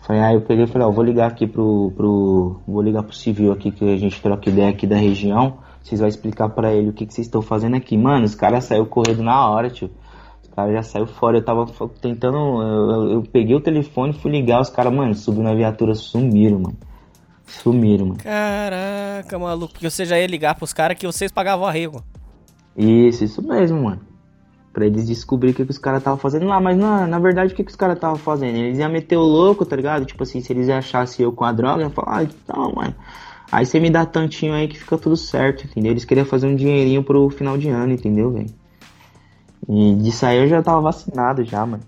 Falei, 0.00 0.22
aí 0.22 0.34
eu 0.34 0.40
peguei 0.40 0.64
e 0.64 0.66
falei, 0.66 0.88
ó, 0.88 0.90
vou 0.90 1.04
ligar 1.04 1.26
aqui 1.30 1.46
pro, 1.46 1.92
pro. 1.94 2.56
Vou 2.66 2.80
ligar 2.80 3.02
pro 3.02 3.14
civil 3.14 3.52
aqui 3.52 3.70
que 3.70 3.84
a 3.84 3.98
gente 3.98 4.18
troca 4.22 4.48
ideia 4.48 4.70
aqui 4.70 4.86
da 4.86 4.96
região. 4.96 5.58
Vocês 5.82 6.00
vão 6.00 6.08
explicar 6.08 6.48
para 6.48 6.72
ele 6.72 6.88
o 6.88 6.92
que, 6.94 7.04
que 7.04 7.12
vocês 7.12 7.26
estão 7.26 7.42
fazendo 7.42 7.76
aqui. 7.76 7.98
Mano, 7.98 8.24
os 8.24 8.34
caras 8.34 8.64
saíram 8.64 8.86
correndo 8.86 9.22
na 9.22 9.46
hora, 9.46 9.68
tio. 9.68 9.90
Os 10.42 10.48
caras 10.48 10.72
já 10.72 10.82
saiu 10.82 11.06
fora. 11.06 11.36
Eu 11.36 11.44
tava 11.44 11.66
tentando. 12.00 12.38
Eu, 12.38 12.90
eu, 12.90 13.10
eu 13.10 13.22
peguei 13.30 13.54
o 13.54 13.60
telefone, 13.60 14.14
fui 14.14 14.30
ligar, 14.30 14.62
os 14.62 14.70
caras, 14.70 14.90
mano, 14.90 15.14
subiu 15.14 15.42
na 15.42 15.54
viatura, 15.54 15.94
sumiram, 15.94 16.60
mano. 16.60 16.78
Sumiram, 17.44 18.06
mano. 18.06 18.20
Caraca, 18.20 19.38
maluco. 19.38 19.74
Porque 19.74 19.90
você 19.90 20.06
já 20.06 20.18
ia 20.18 20.26
ligar 20.26 20.54
pros 20.54 20.72
caras 20.72 20.96
que 20.96 21.06
vocês 21.06 21.30
pagavam 21.30 21.66
arrego. 21.66 22.02
Isso, 22.74 23.22
isso 23.22 23.46
mesmo, 23.46 23.82
mano. 23.82 24.11
Pra 24.72 24.86
eles 24.86 25.06
descobrirem 25.06 25.52
o 25.52 25.56
que, 25.56 25.64
que 25.64 25.70
os 25.70 25.78
caras 25.78 26.00
estavam 26.00 26.18
fazendo 26.18 26.46
lá. 26.46 26.58
Mas 26.60 26.78
na, 26.78 27.06
na 27.06 27.18
verdade, 27.18 27.52
o 27.52 27.56
que, 27.56 27.62
que 27.62 27.70
os 27.70 27.76
caras 27.76 27.96
estavam 27.96 28.16
fazendo? 28.16 28.56
Eles 28.56 28.78
iam 28.78 28.90
meter 28.90 29.16
o 29.16 29.22
louco, 29.22 29.66
tá 29.66 29.76
ligado? 29.76 30.04
Tipo 30.06 30.22
assim, 30.22 30.40
se 30.40 30.52
eles 30.52 30.68
achassem 30.68 31.24
eu 31.24 31.32
com 31.32 31.44
a 31.44 31.52
droga, 31.52 31.82
iam 31.82 31.90
falar, 31.90 32.18
ah, 32.18 32.22
então, 32.22 32.72
mano. 32.74 32.94
Aí 33.50 33.66
você 33.66 33.78
me 33.78 33.90
dá 33.90 34.06
tantinho 34.06 34.54
aí 34.54 34.66
que 34.66 34.78
fica 34.78 34.96
tudo 34.96 35.14
certo, 35.14 35.66
entendeu? 35.66 35.92
Eles 35.92 36.06
queriam 36.06 36.24
fazer 36.24 36.46
um 36.46 36.56
dinheirinho 36.56 37.04
pro 37.04 37.28
final 37.28 37.58
de 37.58 37.68
ano, 37.68 37.92
entendeu, 37.92 38.30
velho? 38.30 38.50
E 39.68 39.94
disso 39.96 40.24
aí 40.24 40.38
eu 40.38 40.48
já 40.48 40.62
tava 40.62 40.80
vacinado 40.80 41.44
já, 41.44 41.66
mano. 41.66 41.82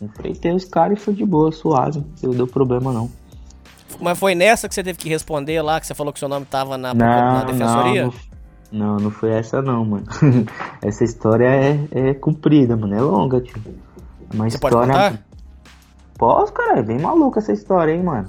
Enfrentei 0.00 0.52
os 0.52 0.66
caras 0.66 0.98
e 0.98 1.02
foi 1.02 1.14
de 1.14 1.24
boa, 1.24 1.50
suave. 1.50 2.04
Não 2.22 2.32
deu 2.32 2.46
problema 2.46 2.92
não. 2.92 3.10
Mas 3.98 4.18
foi 4.18 4.34
nessa 4.34 4.68
que 4.68 4.74
você 4.74 4.82
teve 4.82 4.98
que 4.98 5.08
responder 5.08 5.62
lá, 5.62 5.80
que 5.80 5.86
você 5.86 5.94
falou 5.94 6.12
que 6.12 6.18
seu 6.18 6.28
nome 6.28 6.44
tava 6.44 6.76
na, 6.76 6.92
não, 6.92 7.06
na 7.06 7.44
defensoria? 7.44 8.04
Não, 8.04 8.12
não, 8.76 8.96
não 8.96 9.10
foi 9.10 9.30
essa 9.30 9.62
não, 9.62 9.84
mano. 9.84 10.04
essa 10.82 11.02
história 11.02 11.46
é, 11.46 11.88
é 11.90 12.14
comprida, 12.14 12.76
mano. 12.76 12.94
É 12.94 13.00
longa, 13.00 13.40
tio. 13.40 13.60
Uma 14.32 14.48
Você 14.48 14.56
história. 14.56 14.76
pode 14.76 14.92
contar? 14.92 15.26
Posso, 16.18 16.52
cara. 16.52 16.80
É 16.80 16.82
bem 16.82 16.98
maluca 16.98 17.40
essa 17.40 17.52
história, 17.52 17.92
hein, 17.92 18.02
mano. 18.02 18.28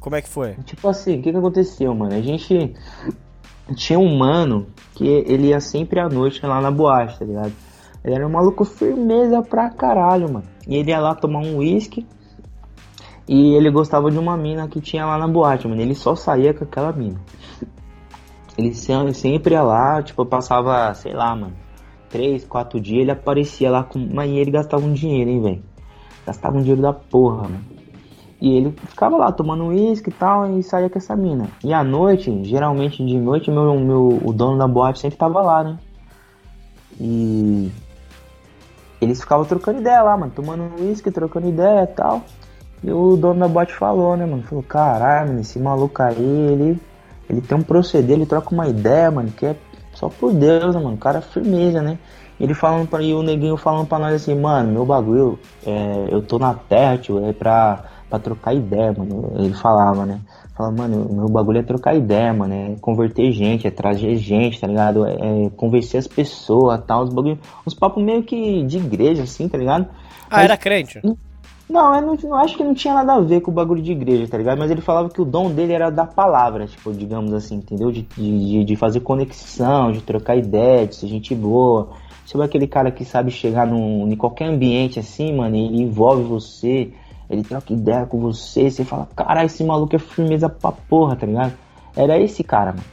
Como 0.00 0.14
é 0.16 0.22
que 0.22 0.28
foi? 0.28 0.54
Tipo 0.64 0.88
assim, 0.88 1.18
o 1.18 1.22
que 1.22 1.32
que 1.32 1.36
aconteceu, 1.36 1.94
mano? 1.94 2.14
A 2.14 2.20
gente. 2.20 2.74
tinha 3.74 3.98
um 3.98 4.16
mano 4.16 4.66
que 4.94 5.06
ele 5.06 5.48
ia 5.48 5.60
sempre 5.60 6.00
à 6.00 6.08
noite 6.08 6.44
lá 6.44 6.60
na 6.60 6.70
boate, 6.70 7.18
tá 7.18 7.24
ligado? 7.24 7.52
Ele 8.04 8.14
era 8.14 8.26
um 8.26 8.30
maluco 8.30 8.64
firmeza 8.64 9.42
pra 9.42 9.70
caralho, 9.70 10.32
mano. 10.32 10.46
E 10.66 10.76
ele 10.76 10.90
ia 10.90 11.00
lá 11.00 11.14
tomar 11.14 11.40
um 11.40 11.58
uísque. 11.58 12.06
E 13.26 13.54
ele 13.54 13.70
gostava 13.70 14.10
de 14.10 14.18
uma 14.18 14.36
mina 14.36 14.66
que 14.68 14.80
tinha 14.80 15.04
lá 15.04 15.18
na 15.18 15.28
boate, 15.28 15.68
mano. 15.68 15.80
Ele 15.80 15.94
só 15.94 16.14
saía 16.14 16.54
com 16.54 16.64
aquela 16.64 16.92
mina. 16.92 17.20
Ele 18.58 18.74
sempre 18.74 19.54
ia 19.54 19.62
lá, 19.62 20.02
tipo, 20.02 20.26
passava, 20.26 20.92
sei 20.92 21.14
lá, 21.14 21.34
mano, 21.36 21.54
três, 22.10 22.44
quatro 22.44 22.80
dias, 22.80 23.02
ele 23.02 23.12
aparecia 23.12 23.70
lá 23.70 23.84
com. 23.84 24.00
Mas 24.12 24.28
ele 24.32 24.50
gastava 24.50 24.84
um 24.84 24.92
dinheiro, 24.92 25.30
hein, 25.30 25.40
velho. 25.40 25.62
Gastava 26.26 26.56
um 26.56 26.60
dinheiro 26.60 26.82
da 26.82 26.92
porra, 26.92 27.44
mano. 27.44 27.64
E 28.40 28.56
ele 28.56 28.72
ficava 28.72 29.16
lá 29.16 29.30
tomando 29.30 29.66
uísque 29.66 30.10
e 30.10 30.12
tal 30.12 30.58
e 30.58 30.62
saía 30.62 30.90
com 30.90 30.98
essa 30.98 31.14
mina. 31.14 31.48
E 31.62 31.72
à 31.72 31.84
noite, 31.84 32.44
geralmente 32.44 33.04
de 33.04 33.16
noite, 33.16 33.48
meu, 33.50 33.78
meu, 33.78 34.20
o 34.24 34.32
dono 34.32 34.58
da 34.58 34.66
boate 34.66 34.98
sempre 34.98 35.18
tava 35.18 35.40
lá, 35.40 35.62
né? 35.62 35.78
E 37.00 37.70
eles 39.00 39.20
ficavam 39.20 39.44
trocando 39.44 39.80
ideia 39.80 40.02
lá, 40.02 40.16
mano, 40.16 40.32
tomando 40.34 40.80
uísque, 40.80 41.10
trocando 41.10 41.48
ideia 41.48 41.84
e 41.84 41.86
tal. 41.88 42.22
E 42.82 42.90
o 42.90 43.16
dono 43.16 43.40
da 43.40 43.48
boate 43.48 43.72
falou, 43.74 44.16
né, 44.16 44.26
mano? 44.26 44.42
Falou, 44.42 44.64
caralho, 44.64 45.28
mano, 45.28 45.40
esse 45.40 45.58
maluco 45.58 46.02
aí, 46.02 46.16
ele 46.16 46.80
ele 47.28 47.40
tem 47.40 47.58
um 47.58 47.62
proceder, 47.62 48.16
ele 48.16 48.26
troca 48.26 48.54
uma 48.54 48.66
ideia, 48.68 49.10
mano, 49.10 49.30
que 49.30 49.46
é 49.46 49.56
só 49.94 50.08
por 50.08 50.32
Deus, 50.32 50.74
mano. 50.74 50.94
O 50.94 50.98
cara 50.98 51.18
é 51.18 51.22
firmeza, 51.22 51.82
né? 51.82 51.98
Ele 52.40 52.54
falando 52.54 52.88
pra 52.88 53.02
e 53.02 53.12
o 53.12 53.22
neguinho 53.22 53.56
falando 53.56 53.86
pra 53.86 53.98
nós 53.98 54.14
assim, 54.14 54.34
mano, 54.34 54.72
meu 54.72 54.86
bagulho, 54.86 55.38
é, 55.66 56.06
eu 56.08 56.22
tô 56.22 56.38
na 56.38 56.54
terra, 56.54 56.96
tio, 56.96 57.24
é 57.26 57.32
pra, 57.32 57.84
pra 58.08 58.18
trocar 58.18 58.54
ideia, 58.54 58.94
mano. 58.96 59.32
Ele 59.36 59.52
falava, 59.54 60.06
né? 60.06 60.20
Fala, 60.56 60.70
mano, 60.70 61.08
meu 61.10 61.28
bagulho 61.28 61.58
é 61.58 61.62
trocar 61.62 61.94
ideia, 61.94 62.32
mano. 62.32 62.54
É 62.54 62.76
converter 62.80 63.30
gente, 63.32 63.66
é 63.66 63.70
trazer 63.70 64.16
gente, 64.16 64.60
tá 64.60 64.66
ligado? 64.66 65.04
É, 65.04 65.14
é 65.46 65.50
convencer 65.56 65.98
as 65.98 66.06
pessoas 66.06 66.80
tal. 66.86 67.02
Os 67.02 67.12
bagulho. 67.12 67.38
Uns 67.66 67.74
papos 67.74 68.02
meio 68.02 68.22
que 68.22 68.62
de 68.64 68.78
igreja, 68.78 69.24
assim, 69.24 69.48
tá 69.48 69.58
ligado? 69.58 69.86
Ah, 70.30 70.36
Mas, 70.36 70.44
era 70.44 70.56
crente? 70.56 71.00
Não, 71.68 71.94
eu 71.94 72.00
não, 72.00 72.14
não, 72.14 72.34
acho 72.36 72.56
que 72.56 72.64
não 72.64 72.72
tinha 72.72 72.94
nada 72.94 73.12
a 73.14 73.20
ver 73.20 73.42
com 73.42 73.50
o 73.50 73.54
bagulho 73.54 73.82
de 73.82 73.92
igreja, 73.92 74.26
tá 74.26 74.38
ligado? 74.38 74.58
Mas 74.58 74.70
ele 74.70 74.80
falava 74.80 75.10
que 75.10 75.20
o 75.20 75.24
dom 75.24 75.50
dele 75.50 75.74
era 75.74 75.90
da 75.90 76.06
palavra, 76.06 76.66
tipo, 76.66 76.92
digamos 76.94 77.32
assim, 77.34 77.56
entendeu? 77.56 77.92
De, 77.92 78.02
de, 78.02 78.64
de 78.64 78.76
fazer 78.76 79.00
conexão, 79.00 79.92
de 79.92 80.00
trocar 80.00 80.36
ideia, 80.36 80.86
de 80.86 80.96
ser 80.96 81.08
gente 81.08 81.34
boa. 81.34 81.90
Sabe 82.24 82.44
aquele 82.44 82.66
cara 82.66 82.90
que 82.90 83.04
sabe 83.04 83.30
chegar 83.30 83.66
num, 83.66 84.10
em 84.10 84.16
qualquer 84.16 84.46
ambiente 84.46 84.98
assim, 84.98 85.34
mano, 85.36 85.56
ele 85.56 85.82
envolve 85.82 86.22
você, 86.22 86.90
ele 87.28 87.42
troca 87.42 87.72
ideia 87.72 88.06
com 88.06 88.18
você, 88.18 88.70
você 88.70 88.82
fala, 88.82 89.06
caralho, 89.14 89.46
esse 89.46 89.62
maluco 89.62 89.94
é 89.94 89.98
firmeza 89.98 90.48
pra 90.48 90.72
porra, 90.72 91.16
tá 91.16 91.26
ligado? 91.26 91.52
Era 91.94 92.18
esse 92.18 92.42
cara, 92.42 92.72
mano. 92.72 92.84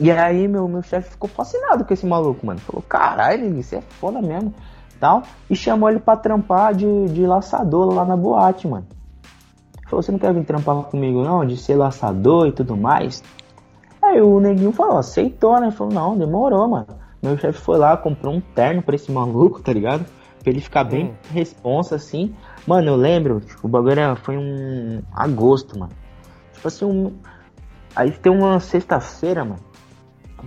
E 0.00 0.10
aí 0.10 0.46
meu, 0.46 0.68
meu 0.68 0.82
chefe 0.82 1.10
ficou 1.10 1.28
fascinado 1.28 1.84
com 1.84 1.94
esse 1.94 2.06
maluco, 2.06 2.46
mano. 2.46 2.60
Falou, 2.60 2.82
caralho, 2.82 3.58
isso 3.58 3.74
é 3.74 3.80
foda 3.80 4.20
mesmo 4.20 4.54
tal, 4.98 5.22
e 5.48 5.56
chamou 5.56 5.88
ele 5.88 6.00
pra 6.00 6.16
trampar 6.16 6.74
de, 6.74 7.06
de 7.06 7.26
laçador 7.26 7.94
lá 7.94 8.04
na 8.04 8.16
boate, 8.16 8.66
mano. 8.66 8.86
Falou, 9.88 10.02
você 10.02 10.12
não 10.12 10.18
quer 10.18 10.34
vir 10.34 10.44
trampar 10.44 10.76
comigo 10.84 11.22
não, 11.22 11.46
de 11.46 11.56
ser 11.56 11.74
laçador 11.74 12.46
e 12.46 12.52
tudo 12.52 12.76
mais? 12.76 13.22
Aí 14.02 14.20
o 14.20 14.38
neguinho 14.38 14.70
falou, 14.70 14.98
aceitou, 14.98 15.58
né? 15.60 15.70
Falou, 15.70 15.92
não, 15.92 16.16
demorou, 16.16 16.68
mano. 16.68 16.86
Meu 17.22 17.36
chefe 17.36 17.58
foi 17.58 17.78
lá, 17.78 17.96
comprou 17.96 18.34
um 18.34 18.40
terno 18.40 18.82
pra 18.82 18.94
esse 18.94 19.10
maluco, 19.10 19.60
tá 19.60 19.72
ligado? 19.72 20.04
Pra 20.42 20.50
ele 20.50 20.60
ficar 20.60 20.84
bem 20.84 21.06
hum. 21.06 21.14
responsa, 21.32 21.96
assim. 21.96 22.34
Mano, 22.66 22.88
eu 22.88 22.96
lembro, 22.96 23.40
tipo, 23.40 23.66
o 23.66 23.68
bagulho 23.68 23.92
era, 23.92 24.16
foi 24.16 24.36
um 24.36 25.02
agosto, 25.12 25.78
mano. 25.78 25.92
Tipo 26.52 26.68
assim, 26.68 26.84
um... 26.84 27.12
Aí 27.96 28.10
tem 28.12 28.30
uma 28.30 28.60
sexta-feira, 28.60 29.44
mano, 29.44 29.60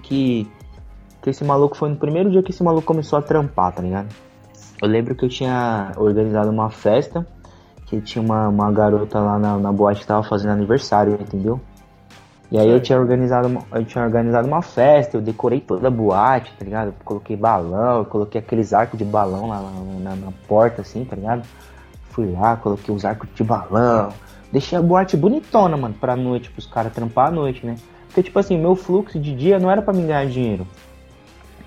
que... 0.03 0.49
Que 1.21 1.29
esse 1.29 1.43
maluco 1.43 1.77
foi 1.77 1.89
no 1.89 1.97
primeiro 1.97 2.31
dia 2.31 2.41
que 2.41 2.49
esse 2.51 2.63
maluco 2.63 2.85
começou 2.87 3.19
a 3.19 3.21
trampar, 3.21 3.73
tá 3.73 3.81
ligado? 3.81 4.07
Eu 4.82 4.88
lembro 4.88 5.13
que 5.13 5.23
eu 5.23 5.29
tinha 5.29 5.91
organizado 5.95 6.49
uma 6.49 6.71
festa, 6.71 7.25
que 7.86 8.01
tinha 8.01 8.23
uma, 8.23 8.47
uma 8.47 8.71
garota 8.71 9.19
lá 9.19 9.38
na, 9.38 9.57
na 9.57 9.71
boate 9.71 10.01
que 10.01 10.07
tava 10.07 10.23
fazendo 10.23 10.53
aniversário, 10.53 11.13
entendeu? 11.13 11.61
E 12.51 12.57
aí 12.57 12.67
eu 12.67 12.82
tinha 12.82 12.99
organizado 12.99 13.47
uma, 13.47 13.61
eu 13.73 13.86
tinha 13.86 14.03
organizado 14.03 14.47
uma 14.47 14.61
festa, 14.63 15.17
eu 15.17 15.21
decorei 15.21 15.61
toda 15.61 15.88
a 15.88 15.91
boate, 15.91 16.51
tá 16.57 16.65
ligado? 16.65 16.93
Coloquei 17.05 17.38
balão, 17.38 18.03
coloquei 18.05 18.41
aqueles 18.41 18.73
arcos 18.73 18.97
de 18.97 19.05
balão 19.05 19.47
lá 19.47 19.61
na, 19.61 20.09
na, 20.09 20.15
na, 20.15 20.32
porta, 20.47 20.82
assim, 20.82 21.05
tá 21.05 21.15
ligado? 21.15 21.43
Fui 22.09 22.32
lá, 22.32 22.57
coloquei 22.57 22.93
os 22.93 23.05
arcos 23.05 23.29
de 23.36 23.43
balão. 23.43 24.11
Deixei 24.51 24.77
a 24.77 24.82
boate 24.82 25.15
bonitona, 25.15 25.77
mano, 25.77 25.93
pra 25.93 26.15
noite, 26.15 26.49
pros 26.49 26.65
caras 26.65 26.91
trampar 26.91 27.27
à 27.27 27.32
noite, 27.32 27.65
né? 27.65 27.75
Porque, 28.07 28.23
tipo 28.23 28.39
assim, 28.39 28.57
meu 28.57 28.75
fluxo 28.75 29.19
de 29.19 29.36
dia 29.36 29.59
não 29.59 29.69
era 29.69 29.82
para 29.82 29.93
me 29.93 30.01
ganhar 30.01 30.25
dinheiro 30.25 30.65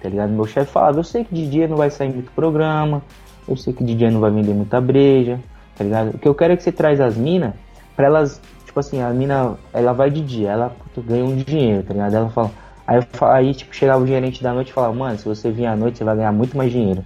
tá 0.05 0.11
ligado? 0.11 0.29
Meu 0.33 0.45
chefe 0.45 0.71
falava, 0.71 0.99
eu 0.99 1.03
sei 1.03 1.25
que 1.25 1.35
de 1.35 1.47
dia 1.49 1.67
não 1.67 1.79
vai 1.79 1.91
sair 1.91 2.13
muito 2.13 2.31
programa, 2.33 3.01
eu 3.49 3.57
sei 3.57 3.73
que 3.73 3.83
de 3.83 3.95
dia 3.95 4.11
não 4.11 4.21
vai 4.21 4.31
vender 4.31 4.53
muita 4.53 4.79
breja, 4.79 5.41
tá 5.75 5.83
ligado? 5.83 6.15
O 6.15 6.19
que 6.19 6.29
eu 6.29 6.35
quero 6.35 6.53
é 6.53 6.57
que 6.59 6.63
você 6.63 6.71
traz 6.71 7.01
as 7.01 7.17
minas 7.17 7.55
pra 7.97 8.05
elas, 8.05 8.39
tipo 8.67 8.79
assim, 8.79 9.01
a 9.01 9.09
mina, 9.09 9.55
ela 9.73 9.95
vai 9.95 10.11
de 10.11 10.21
dia, 10.21 10.51
ela 10.51 10.69
puta, 10.69 11.01
ganha 11.01 11.25
um 11.25 11.35
dinheiro, 11.35 11.83
tá 11.85 11.95
ligado? 11.95 12.17
Ela 12.17 12.29
fala, 12.29 12.51
aí, 12.87 13.01
aí 13.33 13.55
tipo, 13.55 13.75
chegava 13.75 14.05
o 14.05 14.07
gerente 14.07 14.43
da 14.43 14.53
noite 14.53 14.69
e 14.69 14.73
falava, 14.75 14.93
mano, 14.93 15.17
se 15.17 15.25
você 15.25 15.51
vir 15.51 15.65
à 15.65 15.75
noite, 15.75 15.97
você 15.97 16.05
vai 16.05 16.17
ganhar 16.17 16.33
muito 16.33 16.55
mais 16.55 16.71
dinheiro. 16.71 17.03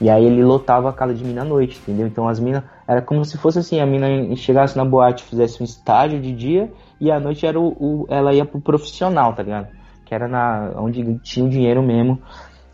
E 0.00 0.10
aí 0.10 0.24
ele 0.24 0.42
lotava 0.42 0.90
a 0.90 0.92
casa 0.92 1.14
de 1.14 1.24
mina 1.24 1.42
à 1.42 1.44
noite, 1.44 1.78
entendeu? 1.80 2.08
Então 2.08 2.28
as 2.28 2.40
minas, 2.40 2.64
era 2.88 3.00
como 3.00 3.24
se 3.24 3.38
fosse 3.38 3.60
assim, 3.60 3.78
a 3.78 3.86
mina 3.86 4.34
chegasse 4.34 4.76
na 4.76 4.84
boate, 4.84 5.22
fizesse 5.22 5.62
um 5.62 5.64
estágio 5.64 6.20
de 6.20 6.32
dia, 6.32 6.72
e 7.00 7.12
à 7.12 7.20
noite 7.20 7.46
era 7.46 7.60
o, 7.60 7.68
o 7.78 8.06
ela 8.08 8.34
ia 8.34 8.44
pro 8.44 8.60
profissional, 8.60 9.34
tá 9.34 9.44
ligado? 9.44 9.77
Que 10.08 10.14
era 10.14 10.26
na 10.26 10.72
onde 10.76 11.18
tinha 11.18 11.44
o 11.44 11.50
dinheiro 11.50 11.82
mesmo, 11.82 12.18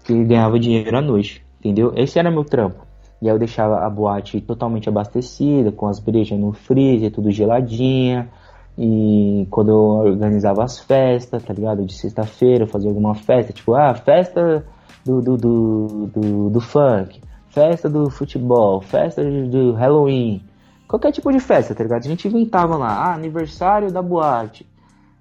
que 0.04 0.24
ganhava 0.24 0.58
dinheiro 0.58 0.96
à 0.96 1.02
noite, 1.02 1.44
entendeu? 1.58 1.92
Esse 1.96 2.16
era 2.16 2.30
meu 2.30 2.44
trampo. 2.44 2.86
E 3.20 3.28
aí 3.28 3.34
eu 3.34 3.38
deixava 3.38 3.84
a 3.84 3.90
boate 3.90 4.40
totalmente 4.40 4.88
abastecida, 4.88 5.72
com 5.72 5.88
as 5.88 5.98
brejas 5.98 6.38
no 6.38 6.52
freezer, 6.52 7.10
tudo 7.10 7.32
geladinha. 7.32 8.30
E 8.78 9.48
quando 9.50 9.70
eu 9.70 9.80
organizava 10.12 10.62
as 10.62 10.78
festas, 10.78 11.42
tá 11.42 11.52
ligado? 11.52 11.84
De 11.84 11.92
sexta-feira, 11.92 12.64
eu 12.64 12.68
fazia 12.68 12.88
alguma 12.88 13.14
festa, 13.14 13.52
tipo, 13.52 13.74
ah, 13.74 13.94
festa 13.94 14.64
do, 15.04 15.20
do, 15.20 15.36
do, 15.36 16.06
do, 16.06 16.50
do 16.50 16.60
funk, 16.60 17.20
festa 17.48 17.88
do 17.88 18.10
futebol, 18.10 18.80
festa 18.80 19.24
do 19.24 19.72
Halloween, 19.72 20.42
qualquer 20.86 21.12
tipo 21.12 21.32
de 21.32 21.40
festa, 21.40 21.74
tá 21.74 21.82
ligado? 21.82 22.04
A 22.04 22.08
gente 22.08 22.28
inventava 22.28 22.76
lá, 22.76 22.88
ah, 22.88 23.14
aniversário 23.14 23.92
da 23.92 24.02
boate, 24.02 24.66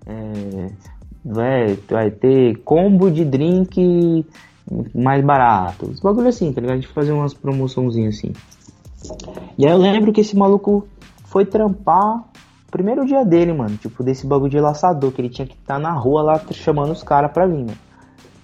é, 0.05 0.71
vai, 1.23 1.75
vai 1.89 2.11
ter 2.11 2.57
combo 2.63 3.09
de 3.09 3.23
drink 3.23 4.25
mais 4.93 5.23
barato. 5.23 5.87
Os 5.87 5.99
bagulho 5.99 6.27
assim, 6.27 6.51
tá 6.51 6.61
ligado? 6.61 6.77
A 6.77 6.81
gente 6.81 6.93
fazia 6.93 7.13
umas 7.13 7.33
promoçãozinhas 7.33 8.15
assim. 8.15 8.33
E 9.57 9.65
aí 9.65 9.71
eu 9.71 9.77
lembro 9.77 10.11
que 10.11 10.21
esse 10.21 10.35
maluco 10.35 10.87
foi 11.25 11.45
trampar 11.45 12.23
primeiro 12.71 13.05
dia 13.05 13.23
dele, 13.23 13.53
mano. 13.53 13.77
Tipo, 13.77 14.03
desse 14.03 14.25
bagulho 14.25 14.49
de 14.49 14.59
laçador, 14.59 15.11
que 15.11 15.21
ele 15.21 15.29
tinha 15.29 15.47
que 15.47 15.53
estar 15.53 15.75
tá 15.75 15.79
na 15.79 15.91
rua 15.91 16.23
lá 16.23 16.41
chamando 16.51 16.91
os 16.91 17.03
caras 17.03 17.31
pra 17.31 17.45
vir, 17.45 17.65
né? 17.65 17.75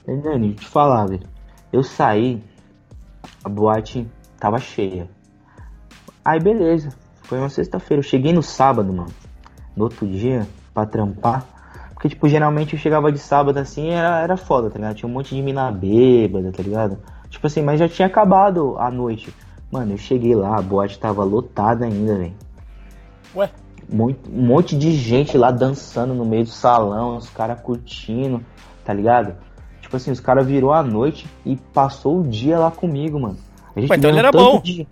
Entendeu? 0.07 0.53
Te 0.53 0.67
falar, 0.67 1.07
velho. 1.07 1.27
Eu 1.71 1.83
saí, 1.83 2.41
a 3.43 3.49
boate 3.49 4.07
tava 4.39 4.59
cheia. 4.59 5.09
Aí 6.23 6.39
beleza. 6.39 6.89
Foi 7.23 7.39
uma 7.39 7.49
sexta-feira. 7.49 7.99
Eu 7.99 8.03
cheguei 8.03 8.33
no 8.33 8.43
sábado, 8.43 8.91
mano. 8.93 9.11
No 9.75 9.85
outro 9.85 10.07
dia, 10.07 10.47
pra 10.73 10.85
trampar. 10.85 11.58
Porque, 11.99 12.07
tipo, 12.07 12.29
geralmente 12.29 12.75
eu 12.75 12.79
chegava 12.79 13.11
de 13.11 13.19
sábado 13.19 13.57
assim 13.57 13.89
era, 13.89 14.21
era 14.21 14.37
foda, 14.37 14.69
tá 14.69 14.79
ligado? 14.79 14.95
Tinha 14.95 15.09
um 15.09 15.11
monte 15.11 15.35
de 15.35 15.41
mina 15.41 15.69
bêbada, 15.69 16.49
tá 16.49 16.63
ligado? 16.63 16.97
Tipo 17.29 17.45
assim, 17.45 17.61
mas 17.61 17.77
já 17.77 17.89
tinha 17.89 18.05
acabado 18.05 18.77
a 18.79 18.89
noite. 18.89 19.35
Mano, 19.69 19.91
eu 19.91 19.97
cheguei 19.97 20.33
lá, 20.33 20.57
a 20.57 20.61
boate 20.61 20.97
tava 20.97 21.25
lotada 21.25 21.83
ainda, 21.83 22.15
velho. 22.17 22.33
Ué? 23.35 23.49
Muito, 23.91 24.31
um 24.31 24.45
monte 24.45 24.77
de 24.77 24.93
gente 24.93 25.37
lá 25.37 25.51
dançando 25.51 26.13
no 26.13 26.23
meio 26.23 26.45
do 26.45 26.49
salão, 26.49 27.17
os 27.17 27.29
caras 27.29 27.59
curtindo, 27.59 28.41
tá 28.85 28.93
ligado? 28.93 29.35
Tipo 29.81 29.97
assim, 29.97 30.09
os 30.09 30.21
caras 30.21 30.47
virou 30.47 30.71
a 30.71 30.81
noite 30.81 31.27
e 31.45 31.57
passou 31.57 32.21
o 32.21 32.23
dia 32.23 32.57
lá 32.57 32.71
comigo, 32.71 33.19
mano. 33.19 33.37
A 33.75 33.81
gente 33.81 33.89
Ué, 33.89 33.97
então 33.97 34.09
ele 34.09 34.19
era 34.19 34.31
bom. 34.31 34.61
De... 34.61 34.87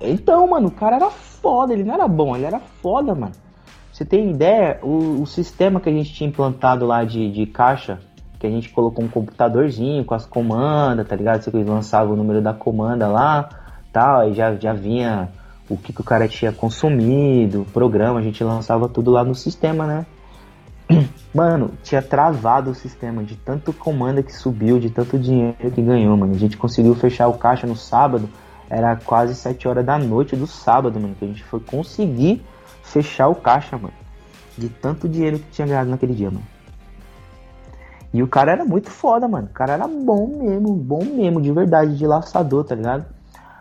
Então, 0.00 0.48
mano, 0.48 0.66
o 0.66 0.72
cara 0.72 0.96
era 0.96 1.08
foda, 1.08 1.72
ele 1.72 1.84
não 1.84 1.94
era 1.94 2.08
bom, 2.08 2.34
ele 2.34 2.46
era 2.46 2.58
foda, 2.58 3.14
mano 3.14 3.32
você 3.92 4.06
tem 4.06 4.30
ideia, 4.30 4.78
o, 4.82 5.20
o, 5.20 5.26
sistema 5.26 5.78
que 5.78 5.88
a 5.88 5.92
gente 5.92 6.14
tinha 6.14 6.28
implantado 6.28 6.86
lá 6.86 7.04
de, 7.04 7.30
de 7.30 7.44
caixa, 7.44 7.98
que 8.38 8.46
a 8.46 8.50
gente 8.50 8.70
colocou 8.70 9.04
um 9.04 9.08
computadorzinho 9.08 10.02
com 10.02 10.14
as 10.14 10.24
comandas, 10.24 11.06
tá 11.06 11.14
ligado? 11.14 11.42
Você 11.42 11.50
lançava 11.50 12.10
o 12.10 12.16
número 12.16 12.40
da 12.40 12.54
comanda 12.54 13.06
lá, 13.06 13.50
tal, 13.92 14.30
e 14.30 14.32
já, 14.32 14.54
já 14.54 14.72
vinha 14.72 15.28
o 15.68 15.76
que, 15.76 15.92
que 15.92 16.00
o 16.00 16.04
cara 16.04 16.26
tinha 16.26 16.50
consumido, 16.50 17.62
o 17.62 17.64
programa, 17.66 18.18
a 18.18 18.22
gente 18.22 18.42
lançava 18.42 18.88
tudo 18.88 19.10
lá 19.10 19.22
no 19.22 19.34
sistema, 19.34 19.86
né? 19.86 20.06
Mano, 21.34 21.72
tinha 21.82 22.00
travado 22.00 22.70
o 22.70 22.74
sistema 22.74 23.22
de 23.22 23.36
tanto 23.36 23.74
comanda 23.74 24.22
que 24.22 24.32
subiu, 24.32 24.80
de 24.80 24.88
tanto 24.88 25.18
dinheiro 25.18 25.70
que 25.70 25.80
ganhou, 25.80 26.16
mano. 26.16 26.34
A 26.34 26.38
gente 26.38 26.58
conseguiu 26.58 26.94
fechar 26.94 27.28
o 27.28 27.38
caixa 27.38 27.66
no 27.66 27.74
sábado, 27.76 28.28
era 28.68 28.96
quase 28.96 29.34
7 29.34 29.66
horas 29.66 29.84
da 29.84 29.98
noite 29.98 30.36
do 30.36 30.46
sábado, 30.46 31.00
mano, 31.00 31.14
que 31.18 31.24
a 31.24 31.28
gente 31.28 31.42
foi 31.44 31.60
conseguir 31.60 32.42
fechar 32.92 33.28
o 33.28 33.34
caixa, 33.34 33.76
mano. 33.76 33.94
De 34.56 34.68
tanto 34.68 35.08
dinheiro 35.08 35.38
que 35.38 35.50
tinha 35.50 35.66
ganhado 35.66 35.90
naquele 35.90 36.14
dia, 36.14 36.30
mano. 36.30 36.44
E 38.12 38.22
o 38.22 38.28
cara 38.28 38.52
era 38.52 38.64
muito 38.64 38.90
foda, 38.90 39.26
mano. 39.26 39.48
O 39.50 39.54
cara 39.54 39.72
era 39.72 39.88
bom 39.88 40.26
mesmo, 40.26 40.74
bom 40.74 41.02
mesmo, 41.02 41.40
de 41.40 41.50
verdade, 41.50 41.96
de 41.96 42.06
laçador, 42.06 42.64
tá 42.64 42.74
ligado? 42.74 43.06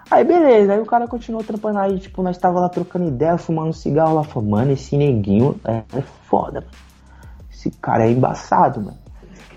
Aí 0.09 0.25
beleza, 0.25 0.73
aí 0.73 0.82
o 0.82 0.86
cara 0.86 1.07
continuou 1.07 1.41
trampando 1.41 1.79
aí, 1.79 1.97
tipo, 1.97 2.21
nós 2.21 2.38
tava 2.38 2.59
lá 2.59 2.67
trocando 2.67 3.07
ideia, 3.07 3.38
fumando 3.38 3.71
cigarro 3.71 4.15
lá, 4.15 4.23
falou, 4.25 4.49
mano, 4.49 4.73
esse 4.73 4.97
neguinho 4.97 5.57
é, 5.63 5.84
é 5.93 6.01
foda, 6.01 6.59
mano. 6.59 6.73
Esse 7.49 7.71
cara 7.71 8.05
é 8.05 8.11
embaçado, 8.11 8.82
mano. 8.82 8.97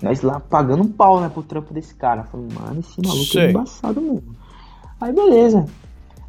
Nós 0.01 0.21
lá 0.21 0.39
pagando 0.39 0.83
um 0.83 0.87
pau, 0.87 1.19
né, 1.19 1.27
pro 1.27 1.43
trampo 1.43 1.73
desse 1.73 1.93
cara. 1.95 2.23
Falei, 2.23 2.47
mano, 2.53 2.79
esse 2.79 3.01
maluco 3.01 3.25
Sei. 3.25 3.47
é 3.47 3.49
embaçado 3.49 3.99
mesmo. 3.99 4.35
Aí 5.01 5.11
beleza. 5.11 5.65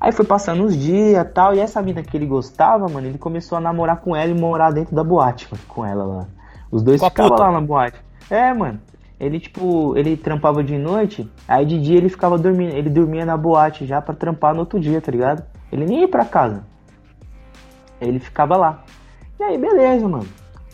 Aí 0.01 0.12
foi 0.12 0.24
passando 0.24 0.62
uns 0.64 0.76
dias 0.76 1.20
e 1.20 1.24
tal, 1.24 1.55
e 1.55 1.61
essa 1.61 1.80
mina 1.82 2.03
que 2.03 2.16
ele 2.16 2.26
gostava, 2.26 2.86
mano, 2.88 3.07
ele 3.07 3.18
começou 3.18 3.57
a 3.57 3.61
namorar 3.61 4.01
com 4.01 4.14
ela 4.14 4.30
e 4.30 4.38
morar 4.38 4.70
dentro 4.70 4.94
da 4.94 5.03
boate, 5.03 5.49
mano, 5.51 5.62
com 5.66 5.84
ela 5.84 6.05
lá. 6.05 6.26
Os 6.70 6.82
dois 6.82 7.01
Com 7.01 7.09
ficavam 7.09 7.38
lá 7.38 7.53
na 7.53 7.61
boate. 7.61 7.99
É, 8.30 8.53
mano. 8.53 8.80
Ele, 9.18 9.40
tipo, 9.40 9.97
ele 9.97 10.14
trampava 10.14 10.62
de 10.62 10.76
noite, 10.76 11.30
aí 11.49 11.64
de 11.64 11.80
dia 11.80 11.97
ele 11.97 12.11
ficava 12.11 12.36
dormindo, 12.36 12.74
ele 12.74 12.90
dormia 12.90 13.24
na 13.24 13.36
boate 13.36 13.86
já 13.86 14.03
pra 14.03 14.14
trampar 14.14 14.53
no 14.53 14.61
outro 14.61 14.78
dia, 14.78 15.01
tá 15.01 15.11
ligado? 15.11 15.42
Ele 15.72 15.86
nem 15.86 16.01
ia 16.01 16.09
pra 16.09 16.24
casa. 16.24 16.62
Ele 17.99 18.18
ficava 18.18 18.57
lá. 18.57 18.84
E 19.40 19.42
aí, 19.42 19.57
beleza, 19.57 20.07
mano. 20.07 20.26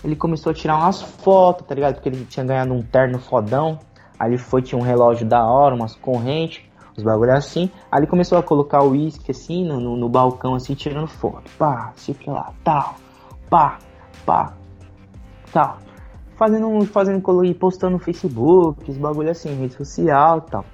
Ele 0.04 0.16
começou 0.16 0.50
a 0.50 0.54
tirar 0.54 0.76
umas 0.76 1.00
fotos, 1.00 1.66
tá 1.66 1.74
ligado? 1.74 1.94
Porque 1.94 2.08
ele 2.08 2.24
tinha 2.24 2.44
ganhado 2.44 2.72
um 2.72 2.82
terno 2.82 3.20
fodão. 3.20 3.78
Aí 4.18 4.30
ele 4.30 4.38
foi, 4.38 4.60
tinha 4.60 4.78
um 4.78 4.84
relógio 4.84 5.26
da 5.26 5.46
hora, 5.46 5.74
umas 5.74 5.94
correntes, 5.94 6.62
os 6.96 7.02
bagulho 7.02 7.32
assim. 7.32 7.70
Aí 7.90 8.00
ele 8.00 8.06
começou 8.06 8.38
a 8.38 8.42
colocar 8.42 8.82
o 8.82 8.90
uísque 8.90 9.30
assim 9.30 9.64
no, 9.64 9.80
no, 9.80 9.96
no 9.96 10.08
balcão, 10.08 10.54
assim, 10.54 10.74
tirando 10.74 11.06
foto. 11.06 11.50
Pá, 11.58 11.92
sei 11.96 12.14
que 12.14 12.28
lá, 12.28 12.52
tal, 12.64 12.96
pá, 13.48 13.78
pá, 14.26 14.54
tal. 15.52 15.78
Fazendo, 16.36 16.84
fazendo, 16.86 17.44
e 17.44 17.54
postando 17.54 17.92
no 17.92 17.98
Facebook, 17.98 18.90
os 18.90 18.96
bagulho 18.96 19.30
assim, 19.30 19.54
rede 19.54 19.74
social 19.74 20.40
tal. 20.42 20.64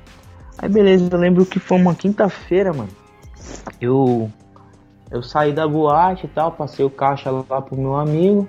Aí 0.56 0.68
beleza, 0.68 1.08
eu 1.10 1.18
lembro 1.18 1.44
que 1.46 1.58
foi 1.58 1.78
uma 1.78 1.94
quinta-feira, 1.94 2.72
mano. 2.72 2.90
Eu 3.80 4.30
eu 5.10 5.22
saí 5.22 5.52
da 5.52 5.66
boate 5.66 6.26
e 6.26 6.28
tal, 6.28 6.52
passei 6.52 6.84
o 6.84 6.90
caixa 6.90 7.30
lá 7.30 7.62
pro 7.62 7.76
meu 7.76 7.96
amigo. 7.96 8.46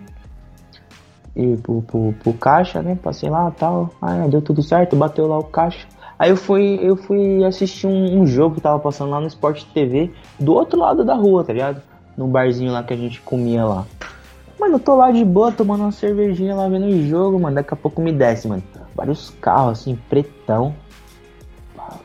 E 1.36 1.56
pro, 1.58 1.82
pro, 1.84 2.14
pro 2.14 2.34
caixa, 2.34 2.82
né? 2.82 2.98
Passei 3.02 3.30
lá 3.30 3.50
e 3.50 3.60
tal. 3.60 3.90
Aí 4.02 4.30
deu 4.30 4.42
tudo 4.42 4.62
certo, 4.62 4.96
bateu 4.96 5.28
lá 5.28 5.38
o 5.38 5.44
caixa. 5.44 5.88
Aí 6.20 6.32
eu 6.32 6.36
fui, 6.36 6.78
eu 6.82 6.98
fui 6.98 7.46
assistir 7.46 7.88
um, 7.88 8.20
um 8.20 8.28
jogo 8.28 8.56
que 8.56 8.62
tava 8.62 8.78
passando 8.78 9.10
lá 9.10 9.22
no 9.22 9.28
Sport 9.28 9.64
TV, 9.74 10.12
do 10.38 10.54
outro 10.54 10.78
lado 10.78 11.06
da 11.06 11.16
rua, 11.16 11.46
tá 11.46 11.54
ligado? 11.54 11.82
No 12.18 12.28
barzinho 12.28 12.74
lá 12.74 12.84
que 12.84 12.94
a 12.94 12.98
gente 12.98 13.22
comia 13.22 13.64
lá. 13.64 13.86
Mano, 14.60 14.76
eu 14.76 14.80
tô 14.80 14.98
lá 14.98 15.10
de 15.10 15.24
boa, 15.24 15.50
tomando 15.54 15.84
uma 15.84 15.94
cervejinha 15.94 16.54
lá 16.54 16.68
vendo 16.68 16.88
o 16.88 17.08
jogo, 17.08 17.40
mano. 17.40 17.56
Daqui 17.56 17.74
a 17.74 17.78
pouco 17.78 18.02
me 18.02 18.12
desce, 18.12 18.50
mano. 18.50 18.62
Vários 18.94 19.30
carros 19.40 19.80
assim, 19.80 19.98
pretão. 20.10 20.76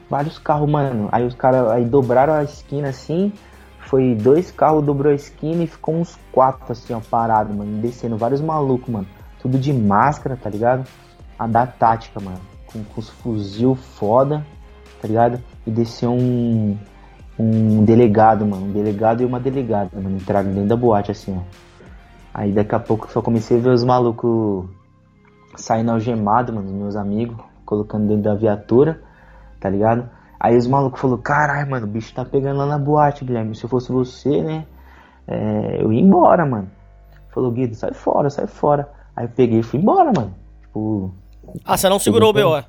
Vários 0.09 0.39
carros, 0.39 0.71
mano. 0.71 1.09
Aí 1.11 1.27
os 1.27 1.35
caras 1.35 1.69
aí 1.73 1.85
dobraram 1.85 2.35
a 2.35 2.45
esquina 2.45 2.91
assim. 2.91 3.33
Foi 3.81 4.15
dois 4.15 4.53
carros, 4.53 4.85
dobrou 4.85 5.11
a 5.11 5.17
esquina 5.17 5.65
e 5.65 5.67
ficou 5.67 5.97
uns 5.97 6.17
quatro 6.31 6.71
assim, 6.71 6.95
ó, 6.95 7.01
parado, 7.01 7.53
mano. 7.53 7.83
Descendo 7.83 8.17
vários 8.17 8.41
malucos, 8.41 8.89
mano. 8.89 9.09
Tudo 9.43 9.59
de 9.59 9.73
máscara, 9.73 10.39
tá 10.41 10.49
ligado? 10.49 10.87
A 11.37 11.49
da 11.49 11.67
tática, 11.67 12.21
mano. 12.21 12.54
Com, 12.75 12.85
com 12.85 13.01
os 13.01 13.09
fuzil 13.09 13.75
foda, 13.75 14.45
tá 15.01 15.09
ligado? 15.09 15.41
E 15.67 15.71
desceu 15.71 16.13
um. 16.13 16.77
Um 17.39 17.85
delegado, 17.85 18.45
mano. 18.47 18.67
Um 18.67 18.73
delegado 18.73 19.23
e 19.23 19.25
uma 19.25 19.41
delegada, 19.41 19.91
mano. 19.95 20.17
Entraram 20.17 20.51
dentro 20.51 20.69
da 20.69 20.77
boate 20.77 21.11
assim, 21.11 21.37
ó. 21.37 21.43
Aí 22.35 22.53
daqui 22.53 22.75
a 22.75 22.81
pouco 22.81 23.11
só 23.11 23.23
comecei 23.23 23.59
a 23.59 23.61
ver 23.61 23.71
os 23.71 23.83
malucos 23.83 24.67
saindo 25.57 25.93
algemado, 25.93 26.53
mano, 26.53 26.69
meus 26.73 26.97
amigos, 26.97 27.37
colocando 27.65 28.09
dentro 28.09 28.25
da 28.25 28.35
viatura, 28.35 29.01
tá 29.61 29.71
ligado? 29.71 30.11
Aí 30.39 30.57
os 30.57 30.67
malucos 30.67 31.01
falaram, 31.01 31.23
caralho, 31.23 31.71
mano, 31.71 31.87
o 31.87 31.89
bicho 31.89 32.13
tá 32.13 32.25
pegando 32.25 32.59
lá 32.59 32.67
na 32.67 32.79
boate, 32.79 33.25
Guilherme. 33.25 33.55
Se 33.55 33.65
eu 33.65 33.71
fosse 33.71 33.91
você, 33.91 34.43
né? 34.43 34.67
é, 35.27 35.83
eu 35.83 35.93
ia 35.93 36.01
embora, 36.01 36.45
mano. 36.45 36.71
Falou, 37.31 37.51
Guido, 37.51 37.75
sai 37.75 37.93
fora, 37.93 38.31
sai 38.31 38.47
fora. 38.47 38.89
Aí 39.17 39.25
eu 39.25 39.31
peguei 39.31 39.61
e 39.61 39.63
fui 39.63 39.81
embora, 39.81 40.13
mano. 40.15 40.35
Tipo. 40.63 41.13
Ah, 41.65 41.77
você 41.77 41.89
não 41.89 41.99
segurou 41.99 42.31
o 42.31 42.33
BO. 42.33 42.65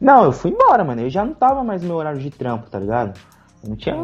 Não, 0.00 0.24
eu 0.24 0.32
fui 0.32 0.50
embora, 0.50 0.82
mano. 0.82 1.02
Eu 1.02 1.10
já 1.10 1.24
não 1.24 1.34
tava 1.34 1.62
mais 1.62 1.82
no 1.82 1.88
meu 1.88 1.96
horário 1.96 2.20
de 2.20 2.30
trampo, 2.30 2.70
tá 2.70 2.78
ligado? 2.78 3.18
Não 3.66 3.76
tinha. 3.76 3.94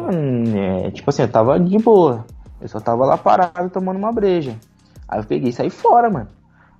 é, 0.55 0.91
tipo 0.91 1.09
assim, 1.09 1.23
eu 1.23 1.31
tava 1.31 1.59
de 1.59 1.77
boa. 1.77 2.25
Eu 2.61 2.67
só 2.67 2.79
tava 2.79 3.05
lá 3.05 3.17
parado 3.17 3.69
tomando 3.69 3.97
uma 3.97 4.11
breja. 4.11 4.55
Aí 5.07 5.19
eu 5.19 5.25
peguei 5.25 5.49
e 5.49 5.53
saí 5.53 5.69
fora, 5.69 6.09
mano. 6.09 6.27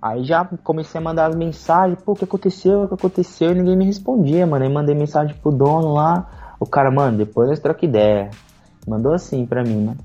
Aí 0.01 0.23
já 0.23 0.45
comecei 0.63 1.01
a 1.01 1.03
mandar 1.03 1.27
as 1.27 1.35
mensagens, 1.35 1.99
pô, 2.01 2.11
o 2.11 2.15
que 2.15 2.23
aconteceu? 2.23 2.83
O 2.83 2.87
que 2.87 2.93
aconteceu? 2.93 3.51
E 3.51 3.55
ninguém 3.55 3.75
me 3.75 3.85
respondia, 3.85 4.45
mano. 4.45 4.63
Aí 4.63 4.71
mandei 4.71 4.95
mensagem 4.95 5.35
pro 5.35 5.51
dono 5.51 5.93
lá. 5.93 6.55
O 6.59 6.65
cara, 6.65 6.91
mano, 6.91 7.17
depois 7.17 7.49
nós 7.49 7.59
troca 7.59 7.85
ideia. 7.85 8.29
Mandou 8.87 9.13
assim 9.13 9.45
pra 9.45 9.63
mim, 9.63 9.85
mano. 9.85 9.97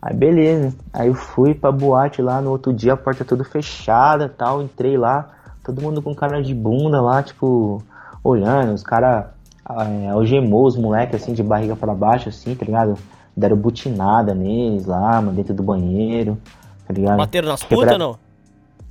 Aí 0.00 0.14
beleza. 0.14 0.74
Aí 0.92 1.08
eu 1.08 1.14
fui 1.14 1.54
pra 1.54 1.70
boate 1.70 2.22
lá 2.22 2.40
no 2.40 2.50
outro 2.50 2.72
dia, 2.72 2.94
a 2.94 2.96
porta 2.96 3.24
toda 3.24 3.44
fechada 3.44 4.28
tal. 4.28 4.62
Entrei 4.62 4.96
lá, 4.96 5.30
todo 5.64 5.80
mundo 5.82 6.02
com 6.02 6.14
cara 6.14 6.42
de 6.42 6.54
bunda 6.54 7.00
lá, 7.00 7.22
tipo, 7.22 7.82
olhando. 8.22 8.72
Os 8.74 8.82
caras 8.82 9.26
é, 9.68 10.08
algemou 10.10 10.66
os 10.66 10.76
moleques 10.76 11.22
assim 11.22 11.32
de 11.32 11.42
barriga 11.42 11.74
pra 11.74 11.94
baixo, 11.94 12.28
assim, 12.28 12.54
tá 12.54 12.64
ligado? 12.64 12.94
Deram 13.36 13.56
butinada 13.56 14.34
neles 14.34 14.86
lá, 14.86 15.20
mano, 15.20 15.32
dentro 15.32 15.54
do 15.54 15.62
banheiro, 15.62 16.38
tá 16.86 16.92
ligado? 16.94 17.16
Bateram 17.16 17.48
nas 17.48 17.62
Quebra- 17.62 17.84
putas, 17.86 17.98
não? 17.98 18.16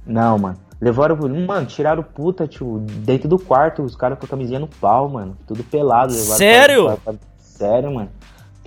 Não, 0.05 0.37
mano. 0.37 0.57
Levaram, 0.81 1.15
mano, 1.47 1.65
tiraram 1.65 2.03
puta, 2.03 2.45
tio, 2.45 2.79
dentro 3.05 3.29
do 3.29 3.39
quarto, 3.39 3.83
os 3.83 3.95
caras 3.95 4.19
com 4.19 4.25
a 4.25 4.27
camisinha 4.27 4.59
no 4.59 4.67
pau, 4.67 5.07
mano. 5.07 5.37
Tudo 5.47 5.63
pelado. 5.63 6.11
Levaram 6.11 6.37
Sério? 6.37 6.85
pra- 6.85 6.97
pra- 6.97 7.13
sério, 7.37 7.93
mano. 7.93 8.09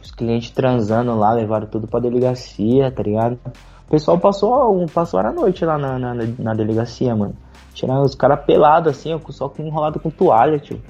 Os 0.03 0.11
clientes 0.13 0.51
transando 0.51 1.15
lá, 1.15 1.33
levaram 1.33 1.67
tudo 1.67 1.87
pra 1.87 2.01
delegacia, 2.01 2.91
tá 2.91 3.03
ligado? 3.03 3.39
O 3.87 3.91
pessoal 3.91 4.19
passou, 4.19 4.81
um- 4.81 4.87
passou 4.87 5.21
a 5.21 5.31
noite 5.31 5.63
lá 5.65 5.77
na, 5.77 5.99
na, 5.99 6.15
na 6.39 6.55
delegacia, 6.55 7.15
mano. 7.15 7.35
Tiraram 7.77 8.05
os 8.05 8.15
caras 8.15 8.41
pelados, 8.47 8.91
assim, 8.91 9.13
ó, 9.13 9.21
só 9.31 9.51
com 9.51 9.63
enrolado 9.63 10.01
com 10.01 10.09
toalha, 10.09 10.59
tio. 10.59 10.81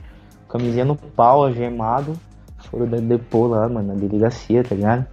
Camisinha 0.48 0.84
no 0.84 0.94
pau, 0.94 1.42
algemado. 1.42 2.12
Foram 2.70 2.86
da 2.86 2.98
depô 2.98 3.48
lá, 3.48 3.68
mano, 3.68 3.88
na 3.88 3.94
delegacia, 3.94 4.62
tá 4.62 4.72
ligado? 4.72 5.04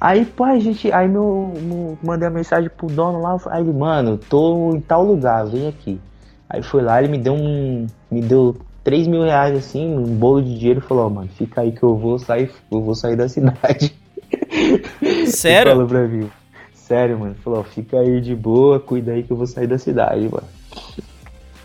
Aí, 0.00 0.24
pô, 0.24 0.44
a 0.44 0.56
gente. 0.60 0.90
Aí 0.92 1.08
meu, 1.08 1.52
meu- 1.60 1.98
mandei 2.00 2.28
a 2.28 2.30
mensagem 2.30 2.70
pro 2.70 2.86
dono 2.86 3.20
lá, 3.20 3.36
aí 3.46 3.60
ele, 3.60 3.72
mano, 3.72 4.16
tô 4.18 4.72
em 4.72 4.80
tal 4.80 5.04
lugar, 5.04 5.46
vem 5.46 5.66
aqui. 5.66 6.00
Aí 6.48 6.62
foi 6.62 6.80
lá, 6.80 7.02
ele 7.02 7.10
me 7.10 7.18
deu 7.18 7.34
um. 7.34 7.88
Me 8.08 8.20
deu 8.20 8.56
3 8.84 9.08
mil 9.08 9.22
reais 9.24 9.56
assim, 9.58 9.92
um 9.92 10.04
bolo 10.04 10.40
de 10.40 10.56
dinheiro 10.56 10.78
e 10.78 10.82
falou, 10.82 11.06
ó, 11.06 11.10
mano, 11.10 11.28
fica 11.34 11.60
aí 11.62 11.72
que 11.72 11.82
eu 11.82 11.96
vou 11.96 12.20
sair, 12.20 12.52
eu 12.70 12.80
vou 12.80 12.94
sair 12.94 13.16
da 13.16 13.28
cidade. 13.28 13.94
Sério? 15.26 15.72
falou 15.72 15.88
pra 15.88 16.06
mim. 16.06 16.30
Sério, 16.72 17.18
mano. 17.18 17.34
Falou, 17.42 17.58
ó, 17.60 17.62
fica 17.64 17.98
aí 17.98 18.20
de 18.20 18.34
boa, 18.36 18.78
cuida 18.78 19.10
aí 19.10 19.24
que 19.24 19.32
eu 19.32 19.36
vou 19.36 19.46
sair 19.46 19.66
da 19.66 19.76
cidade, 19.76 20.22
mano. 20.30 20.46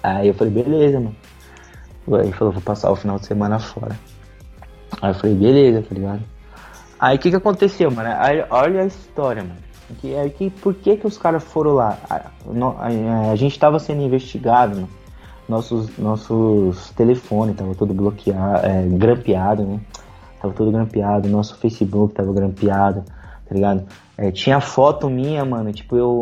Aí 0.04 0.28
eu 0.28 0.34
falei, 0.34 0.54
beleza, 0.54 1.00
mano. 1.00 1.16
Aí 2.22 2.32
falou, 2.34 2.54
vou 2.54 2.62
passar 2.62 2.92
o 2.92 2.96
final 2.96 3.18
de 3.18 3.26
semana 3.26 3.58
fora. 3.60 3.98
Aí 5.02 5.10
eu 5.12 5.16
falei, 5.16 5.36
beleza, 5.36 5.82
tá 5.82 5.96
ligado? 5.96 6.22
Aí 7.00 7.16
o 7.18 7.20
que 7.20 7.30
que 7.30 7.36
aconteceu, 7.36 7.92
mano? 7.92 8.10
Aí, 8.20 8.46
olha 8.50 8.82
a 8.82 8.86
história, 8.86 9.44
mano. 9.44 9.56
Que, 10.00 10.16
aí, 10.16 10.30
que, 10.30 10.50
por 10.50 10.74
que 10.74 10.98
que 10.98 11.06
os 11.08 11.18
caras 11.18 11.44
foram 11.44 11.74
lá? 11.74 11.98
A, 12.10 12.22
no- 12.46 12.76
a- 12.80 13.32
a 13.32 13.36
gente 13.36 13.58
tava 13.60 13.80
sendo 13.80 14.02
investigado, 14.02 14.76
mano. 14.76 14.90
Nossos, 15.48 15.96
nossos 15.98 16.90
telefones 16.92 17.56
tava 17.56 17.76
tudo 17.76 17.94
bloqueado, 17.94 18.66
é, 18.66 18.84
grampeado, 18.88 19.64
né? 19.64 19.80
Tava 20.42 20.54
tudo 20.54 20.72
grampeado, 20.72 21.28
nosso 21.30 21.56
Facebook 21.58 22.14
tava 22.16 22.34
grampeado, 22.34 23.04
tá 23.48 23.54
ligado? 23.54 23.86
É, 24.18 24.32
tinha 24.32 24.62
foto 24.62 25.10
minha, 25.10 25.44
mano, 25.44 25.74
tipo, 25.74 25.94
eu 25.98 26.22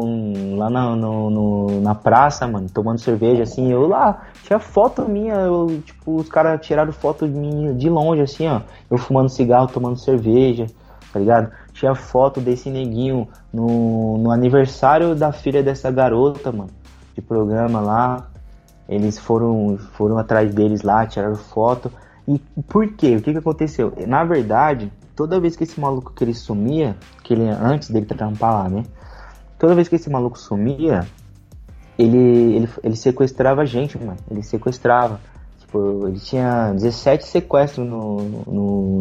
lá 0.58 0.68
na, 0.68 0.96
no, 0.96 1.30
no- 1.30 1.82
na 1.82 1.94
praça, 1.94 2.48
mano, 2.48 2.68
tomando 2.68 2.98
cerveja, 3.00 3.44
assim, 3.44 3.72
eu 3.72 3.88
lá, 3.88 4.24
tinha 4.44 4.58
foto 4.58 5.04
minha, 5.08 5.36
eu, 5.36 5.80
tipo, 5.86 6.16
os 6.16 6.28
caras 6.28 6.60
tiraram 6.66 6.91
foto 6.91 7.28
de 7.28 7.34
mim 7.38 7.78
de 7.78 7.89
longe, 7.91 8.22
assim, 8.22 8.48
ó, 8.48 8.62
eu 8.89 8.98
fumando 8.98 9.30
cigarro, 9.30 9.68
tomando 9.68 9.96
cerveja, 10.00 10.66
tá 11.12 11.20
ligado? 11.20 11.52
Tinha 11.72 11.94
foto 11.94 12.41
desse 12.41 12.68
neguinho 12.72 13.28
no, 13.54 14.18
no 14.18 14.32
aniversário 14.32 15.14
da 15.14 15.32
filha 15.32 15.62
dessa 15.62 15.91
garota, 15.91 16.52
mano, 16.52 16.72
de 17.14 17.22
programa 17.22 17.80
lá, 17.80 18.28
eles 18.89 19.20
foram, 19.20 19.78
foram 19.94 20.18
atrás 20.18 20.52
deles 20.52 20.82
lá, 20.82 21.06
tiraram 21.06 21.36
foto. 21.36 21.91
E 22.28 22.39
por 22.68 22.88
quê? 22.94 23.18
O 23.18 23.22
que 23.22 23.32
que 23.34 23.38
aconteceu? 23.38 23.94
Na 24.08 24.24
verdade, 24.24 24.91
toda 25.16 25.39
vez 25.39 25.55
que 25.55 25.64
esse 25.64 25.80
maluco 25.80 26.11
que 26.14 26.24
ele 26.24 26.34
sumia, 26.34 26.95
que 27.24 27.34
ele 27.34 27.47
antes 27.49 27.89
dele 27.89 28.05
trampar 28.05 28.64
lá, 28.64 28.70
né? 28.70 28.84
Toda 29.59 29.76
vez 29.76 29.88
que 29.88 29.95
esse 29.95 30.09
maluco 30.09 30.38
sumia, 30.38 31.07
ele, 31.97 32.18
ele, 32.55 32.70
ele 32.84 32.95
sequestrava 32.95 33.61
a 33.61 33.66
gente, 33.66 33.97
mano. 33.97 34.18
Ele 34.30 34.43
sequestrava. 34.43 35.20
Tipo, 35.59 36.07
ele 36.07 36.20
tinha 36.20 36.72
17 36.74 37.26
sequestros 37.26 37.88
no, 37.88 38.18
no, 38.47 38.99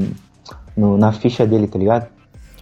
no- 0.76 0.96
na 0.98 1.12
ficha 1.12 1.46
dele, 1.46 1.66
tá 1.66 1.78
ligado? 1.78 2.06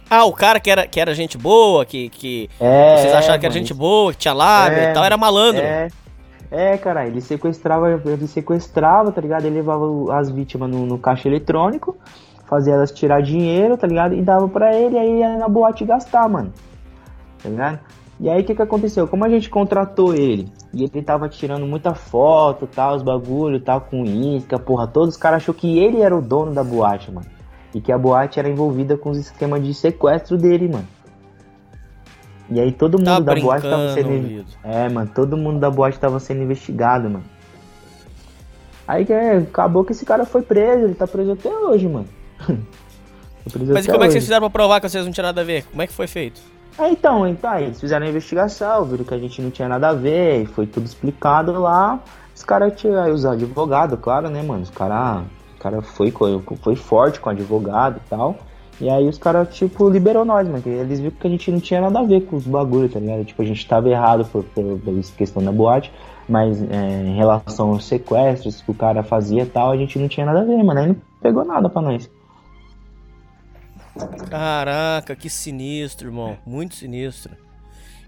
Ah, 0.09 0.25
o 0.25 0.33
cara 0.33 0.59
que 0.59 0.69
era, 0.69 0.85
que 0.87 0.99
era 0.99 1.13
gente 1.15 1.37
boa, 1.37 1.85
que, 1.85 2.09
que 2.09 2.49
É, 2.59 2.97
vocês 2.97 3.13
acharam 3.13 3.39
que 3.39 3.45
era 3.45 3.53
mano, 3.53 3.65
gente 3.65 3.73
boa, 3.73 4.11
que 4.11 4.17
tinha 4.17 4.33
lábia 4.33 4.75
É, 4.77 4.91
e 4.91 4.93
tal, 4.93 5.05
era 5.05 5.15
malandro. 5.17 5.61
É, 5.61 5.87
É, 6.51 6.77
cara, 6.77 7.07
ele 7.07 7.21
sequestrava, 7.21 7.89
ele 8.05 8.27
sequestrava, 8.27 9.09
tá 9.13 9.21
ligado? 9.21 9.45
Ele 9.45 9.55
levava 9.55 9.85
as 10.19 10.29
vítimas 10.29 10.69
no, 10.69 10.85
no 10.85 10.97
caixa 10.97 11.29
eletrônico, 11.29 11.97
fazia 12.51 12.73
elas 12.73 12.91
tirar 12.91 13.21
dinheiro, 13.21 13.77
tá 13.77 13.87
ligado? 13.87 14.13
E 14.13 14.21
dava 14.21 14.45
pra 14.49 14.75
ele, 14.75 14.99
aí 14.99 15.19
ia 15.19 15.37
na 15.37 15.47
boate 15.47 15.85
gastar, 15.85 16.27
mano. 16.27 16.51
Tá 17.41 17.47
ligado? 17.47 17.79
E 18.19 18.29
aí 18.29 18.41
o 18.41 18.43
que 18.43 18.53
que 18.53 18.61
aconteceu? 18.61 19.07
Como 19.07 19.23
a 19.23 19.29
gente 19.29 19.49
contratou 19.49 20.13
ele, 20.13 20.51
e 20.73 20.83
ele 20.83 21.01
tava 21.01 21.29
tirando 21.29 21.65
muita 21.65 21.95
foto, 21.95 22.67
tal, 22.67 22.97
os 22.97 23.03
bagulho, 23.03 23.61
tal, 23.61 23.79
com 23.79 24.03
isca, 24.03 24.59
porra, 24.59 24.85
todos 24.85 25.15
os 25.15 25.17
caras 25.17 25.37
achou 25.37 25.55
que 25.55 25.79
ele 25.79 26.01
era 26.01 26.13
o 26.13 26.21
dono 26.21 26.53
da 26.53 26.61
boate, 26.61 27.09
mano. 27.09 27.25
E 27.73 27.79
que 27.79 27.89
a 27.89 27.97
boate 27.97 28.37
era 28.37 28.49
envolvida 28.49 28.97
com 28.97 29.11
os 29.11 29.17
esquemas 29.17 29.63
de 29.63 29.73
sequestro 29.73 30.37
dele, 30.37 30.67
mano. 30.67 30.87
E 32.49 32.59
aí 32.59 32.73
todo 32.73 32.97
mundo 32.97 33.05
Tá 33.05 33.33
da 33.33 33.35
boate 33.35 33.69
tava 33.69 33.93
sendo. 33.93 34.45
É, 34.61 34.89
mano, 34.89 35.09
todo 35.15 35.37
mundo 35.37 35.57
da 35.57 35.69
boate 35.69 35.97
tava 35.97 36.19
sendo 36.19 36.43
investigado, 36.43 37.09
mano. 37.09 37.23
Aí 38.85 39.05
que 39.05 39.13
é, 39.13 39.37
acabou 39.37 39.85
que 39.85 39.93
esse 39.93 40.05
cara 40.05 40.25
foi 40.25 40.41
preso, 40.41 40.83
ele 40.83 40.95
tá 40.95 41.07
preso 41.07 41.31
até 41.31 41.49
hoje, 41.49 41.87
mano. 41.87 42.07
Mas 43.45 43.55
e 43.55 43.55
como 43.55 43.73
é 43.73 43.81
que 43.81 43.91
hoje. 43.91 44.11
vocês 44.11 44.23
fizeram 44.23 44.41
pra 44.41 44.49
provar 44.49 44.79
que 44.79 44.87
vocês 44.87 45.03
não 45.03 45.11
tinham 45.11 45.25
nada 45.25 45.41
a 45.41 45.43
ver? 45.43 45.63
Como 45.65 45.81
é 45.81 45.87
que 45.87 45.93
foi 45.93 46.07
feito? 46.07 46.39
Ah, 46.77 46.89
então, 46.89 47.27
então, 47.27 47.59
eles 47.59 47.79
fizeram 47.79 48.05
a 48.05 48.09
investigação, 48.09 48.85
viram 48.85 49.03
que 49.03 49.13
a 49.13 49.17
gente 49.17 49.41
não 49.41 49.51
tinha 49.51 49.67
nada 49.67 49.89
a 49.89 49.93
ver, 49.93 50.43
e 50.43 50.45
foi 50.45 50.65
tudo 50.65 50.85
explicado 50.85 51.51
lá. 51.59 51.99
Os 52.35 52.43
caras 52.43 52.79
tinham 52.79 53.11
os 53.11 53.25
advogados, 53.25 53.99
claro, 53.99 54.29
né, 54.29 54.41
mano? 54.41 54.63
Os 54.63 54.69
caras 54.69 55.23
cara 55.61 55.81
foi, 55.81 56.11
foi 56.61 56.75
forte 56.75 57.19
com 57.19 57.29
o 57.29 57.31
advogado 57.31 58.01
e 58.03 58.09
tal. 58.09 58.35
E 58.79 58.89
aí 58.89 59.07
os 59.07 59.19
caras, 59.19 59.55
tipo, 59.55 59.87
liberou 59.89 60.25
nós, 60.25 60.47
mano. 60.47 60.63
Eles 60.65 60.99
viram 60.99 61.15
que 61.15 61.27
a 61.27 61.29
gente 61.29 61.51
não 61.51 61.59
tinha 61.59 61.81
nada 61.81 61.99
a 61.99 62.03
ver 62.03 62.21
com 62.21 62.35
os 62.35 62.47
bagulhos, 62.47 62.91
tá 62.91 62.99
ligado? 62.99 63.23
Tipo, 63.23 63.43
a 63.43 63.45
gente 63.45 63.67
tava 63.67 63.87
errado 63.87 64.25
por, 64.25 64.43
por, 64.43 64.79
por 64.79 65.03
questão 65.15 65.43
da 65.43 65.51
boate, 65.51 65.91
mas 66.27 66.59
é, 66.63 67.03
em 67.05 67.15
relação 67.15 67.69
aos 67.69 67.85
sequestros 67.85 68.61
que 68.61 68.71
o 68.71 68.73
cara 68.73 69.03
fazia 69.03 69.43
e 69.43 69.45
tal, 69.45 69.69
a 69.69 69.77
gente 69.77 69.99
não 69.99 70.07
tinha 70.07 70.25
nada 70.25 70.41
a 70.41 70.43
ver, 70.43 70.63
mano. 70.63 70.79
Aí 70.79 70.87
não 70.87 70.95
pegou 71.21 71.45
nada 71.45 71.69
pra 71.69 71.81
nós. 71.81 72.09
Caraca, 74.29 75.15
que 75.15 75.29
sinistro, 75.29 76.07
irmão. 76.09 76.37
Muito 76.45 76.75
sinistro. 76.75 77.35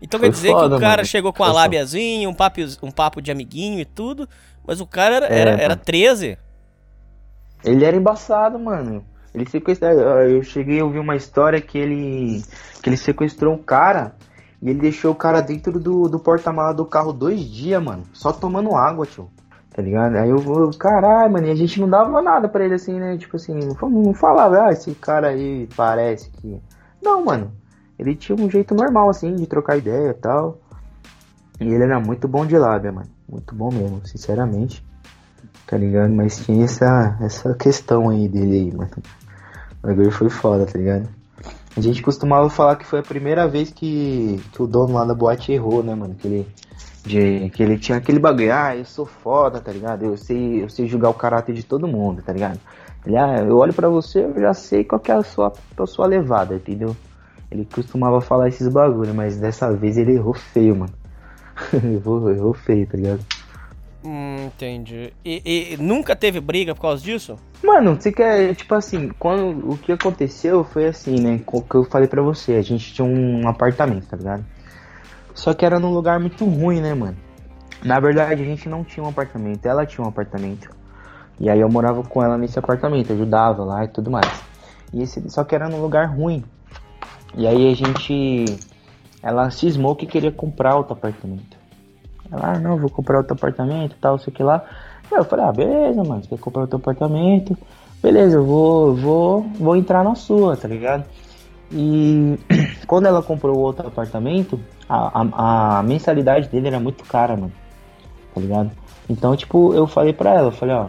Então 0.02 0.20
Foi 0.20 0.30
quer 0.30 0.30
dizer 0.30 0.58
que 0.58 0.66
foda, 0.66 0.76
o 0.76 0.78
cara 0.78 1.04
mano. 1.04 1.06
chegou 1.06 1.34
com 1.34 1.44
a 1.44 1.52
lábiazinha, 1.52 2.30
um 2.30 2.34
papo, 2.34 2.62
um 2.82 2.92
papo 2.92 3.22
de 3.22 3.32
amiguinho 3.32 3.80
e 3.80 3.86
tudo, 3.86 4.28
mas 4.66 4.82
o 4.82 4.88
cara 4.88 5.16
era, 5.16 5.28
É, 5.28 5.40
era, 5.40 5.52
era 5.52 5.76
13. 5.76 6.38
Ele 7.64 7.86
era 7.86 7.96
embaçado, 7.96 8.60
mano. 8.60 9.06
Ele 9.34 9.50
sequestrou. 9.50 9.92
Eu 9.92 10.44
cheguei 10.44 10.80
a 10.80 10.86
ouvir 10.86 11.00
uma 11.00 11.16
história 11.16 11.60
que 11.62 11.78
ele. 11.78 12.44
que 12.82 12.90
ele 12.90 12.98
sequestrou 12.98 13.54
um 13.54 13.64
cara 13.64 14.16
e 14.62 14.70
ele 14.70 14.80
deixou 14.80 15.12
o 15.12 15.16
cara 15.16 15.42
dentro 15.42 15.80
do, 15.80 16.08
do 16.08 16.20
porta-mala 16.20 16.74
do 16.74 16.86
carro 16.86 17.14
dois 17.14 17.42
dias, 17.50 17.82
mano. 17.82 18.04
Só 18.14 18.32
tomando 18.32 18.76
água, 18.76 19.06
tio. 19.06 19.30
Tá 19.74 19.82
ligado? 19.82 20.16
Aí 20.18 20.30
eu 20.30 20.38
vou, 20.38 20.70
caralho, 20.78 21.34
mano, 21.34 21.48
e 21.48 21.52
a 21.52 21.56
gente 21.56 21.80
não 21.82 21.90
dava 21.90 22.22
nada 22.22 22.48
pra 22.48 22.64
ele 22.64 22.76
assim, 22.76 23.00
né? 23.00 23.18
Tipo 23.18 23.38
assim, 23.38 23.56
não, 23.56 23.74
fa- 23.74 23.90
não 23.90 24.14
falava, 24.14 24.68
ah, 24.68 24.72
esse 24.72 24.94
cara 24.96 25.30
aí 25.30 25.68
parece 25.76 26.30
que. 26.30 26.62
Não, 27.02 27.26
mano. 27.26 27.52
Ele 27.98 28.16
tinha 28.16 28.36
um 28.36 28.50
jeito 28.50 28.76
normal, 28.76 29.10
assim, 29.10 29.36
de 29.36 29.48
trocar 29.48 29.78
ideia 29.78 30.10
e 30.10 30.14
tal. 30.14 30.60
E 31.60 31.66
ele 31.68 31.84
era 31.84 32.00
muito 32.00 32.28
bom 32.28 32.46
de 32.46 32.58
lábia, 32.58 32.92
mano. 32.92 33.08
Muito 33.28 33.56
bom 33.56 33.72
mesmo, 33.72 34.02
sinceramente. 34.06 34.86
Tá 35.66 35.78
ligado? 35.78 36.12
Mas 36.14 36.38
tinha 36.46 36.66
essa, 36.66 37.18
essa 37.22 37.54
questão 37.56 38.10
aí 38.10 38.28
dele 38.28 38.54
aí, 38.56 38.76
mano. 38.76 38.92
O 39.84 39.88
bagulho 39.88 40.12
foi 40.12 40.30
foda, 40.30 40.66
tá 40.66 40.78
ligado? 40.78 41.08
A 41.76 41.82
gente 41.82 42.02
costumava 42.04 42.50
falar 42.50 42.76
que 42.76 42.86
foi 42.86 43.00
a 43.00 43.04
primeira 43.04 43.48
vez 43.48 43.72
que, 43.72 44.40
que 44.52 44.62
o 44.62 44.68
dono 44.68 44.94
lá 44.94 45.04
da 45.06 45.16
boate 45.16 45.52
errou, 45.52 45.84
né, 45.84 45.96
mano? 45.96 46.14
Que 46.16 46.28
ele, 46.28 46.48
de, 47.06 47.50
que 47.50 47.62
ele 47.62 47.78
tinha 47.78 47.98
aquele 47.98 48.20
bagulho, 48.20 48.54
ah, 48.54 48.76
eu 48.76 48.86
sou 48.86 49.06
foda, 49.06 49.60
tá 49.60 49.72
ligado? 49.72 50.06
Eu 50.06 50.18
sei, 50.18 50.64
eu 50.64 50.70
sei 50.70 50.88
julgar 50.88 51.10
o 51.10 51.14
caráter 51.14 51.54
de 51.54 51.64
todo 51.64 51.88
mundo, 51.88 52.22
tá 52.22 52.32
ligado? 52.32 52.60
Ele, 53.06 53.18
ah, 53.18 53.40
eu 53.40 53.58
olho 53.58 53.74
pra 53.74 53.90
você, 53.90 54.24
eu 54.24 54.40
já 54.40 54.54
sei 54.54 54.84
qual 54.84 55.00
que 55.00 55.12
é 55.12 55.16
a 55.16 55.24
sua, 55.24 55.52
a 55.78 55.86
sua 55.86 56.08
levada, 56.08 56.56
entendeu? 56.56 56.96
Ele 57.52 57.68
costumava 57.72 58.22
falar 58.22 58.48
esses 58.48 58.68
bagulho, 58.68 59.14
mas 59.14 59.38
dessa 59.38 59.72
vez 59.74 59.98
ele 59.98 60.14
errou 60.14 60.34
feio, 60.34 60.76
mano. 60.76 60.94
errou, 61.74 62.32
errou 62.32 62.54
feio, 62.54 62.88
tá 62.88 62.98
ligado? 62.98 63.26
Hum, 64.04 64.48
entendi. 64.48 65.14
E, 65.24 65.74
e 65.74 65.78
nunca 65.78 66.16
teve 66.16 66.40
briga 66.42 66.74
por 66.74 66.82
causa 66.82 67.04
disso? 67.04 67.38
Mano, 67.64 67.96
você 67.96 68.12
quer, 68.12 68.54
tipo 68.56 68.74
assim, 68.76 69.10
quando 69.18 69.72
o 69.72 69.78
que 69.78 69.92
aconteceu 69.92 70.64
foi 70.64 70.88
assim, 70.88 71.20
né? 71.20 71.40
O 71.48 71.62
que 71.62 71.76
eu 71.76 71.86
falei 71.86 72.08
pra 72.08 72.22
você, 72.22 72.54
a 72.56 72.62
gente 72.62 72.94
tinha 72.94 73.06
um 73.06 73.48
apartamento, 73.48 74.08
tá 74.08 74.18
ligado? 74.18 74.44
Só 75.34 75.54
que 75.54 75.66
era 75.66 75.80
num 75.80 75.94
lugar 75.94 76.20
muito 76.20 76.46
ruim, 76.46 76.82
né, 76.82 76.94
mano? 76.94 77.18
Na 77.84 78.00
verdade, 78.00 78.42
a 78.42 78.46
gente 78.46 78.70
não 78.70 78.84
tinha 78.84 79.04
um 79.04 79.10
apartamento, 79.10 79.66
ela 79.66 79.86
tinha 79.86 80.06
um 80.06 80.10
apartamento. 80.10 80.70
E 81.40 81.50
aí 81.50 81.60
eu 81.60 81.70
morava 81.70 82.04
com 82.04 82.24
ela 82.24 82.38
nesse 82.38 82.58
apartamento, 82.58 83.12
ajudava 83.12 83.64
lá 83.64 83.84
e 83.84 83.88
tudo 83.88 84.10
mais. 84.10 84.44
E 84.94 85.02
esse, 85.02 85.30
só 85.30 85.44
que 85.44 85.56
era 85.56 85.68
num 85.68 85.82
lugar 85.82 86.06
ruim. 86.06 86.44
E 87.36 87.48
aí 87.48 87.72
a 87.72 87.76
gente. 87.76 88.46
Ela 89.22 89.50
cismou 89.50 89.96
que 89.96 90.06
queria 90.06 90.32
comprar 90.32 90.76
outro 90.76 90.94
apartamento. 90.94 91.58
Ela, 92.32 92.54
ah, 92.54 92.60
não, 92.60 92.78
vou 92.78 92.90
comprar 92.90 93.18
outro 93.18 93.34
apartamento 93.34 93.96
tal, 94.00 94.18
sei 94.18 94.34
que 94.34 94.44
lá. 94.44 94.64
Eu 95.12 95.24
falei, 95.24 95.46
ah, 95.46 95.52
beleza, 95.52 96.04
mano, 96.04 96.24
você 96.24 96.30
quer 96.30 96.40
comprar 96.40 96.62
outro 96.62 96.78
apartamento? 96.78 97.58
Beleza, 98.02 98.38
eu 98.38 98.46
vou, 98.46 98.96
vou, 98.96 99.42
vou 99.58 99.76
entrar 99.76 100.04
na 100.04 100.16
sua, 100.16 100.58
tá 100.58 100.68
ligado? 100.68 101.06
E 101.74 102.38
quando 102.86 103.08
ela 103.08 103.24
comprou 103.24 103.58
outro 103.58 103.88
apartamento, 103.88 104.60
a, 104.88 105.22
a, 105.22 105.80
a 105.80 105.84
mensalidade 105.84 106.48
dele 106.48 106.68
era 106.68 106.80
muito 106.80 107.04
cara, 107.04 107.36
mano. 107.36 107.52
Tá 108.34 108.40
ligado? 108.40 108.72
Então, 109.10 109.36
tipo, 109.36 109.74
eu 109.74 109.88
falei 109.88 110.14
pra 110.14 110.34
ela, 110.36 110.48
eu 110.48 110.52
falei, 110.52 110.76
ó, 110.76 110.88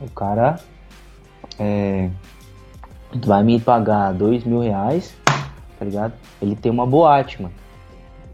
o 0.00 0.10
cara 0.10 0.58
é, 1.58 2.10
vai 3.24 3.42
me 3.42 3.60
pagar 3.60 4.12
dois 4.12 4.44
mil 4.44 4.60
reais, 4.60 5.16
tá 5.78 5.84
ligado? 5.84 6.12
Ele 6.42 6.54
tem 6.54 6.70
uma 6.70 6.86
boate, 6.86 7.40
mano. 7.40 7.54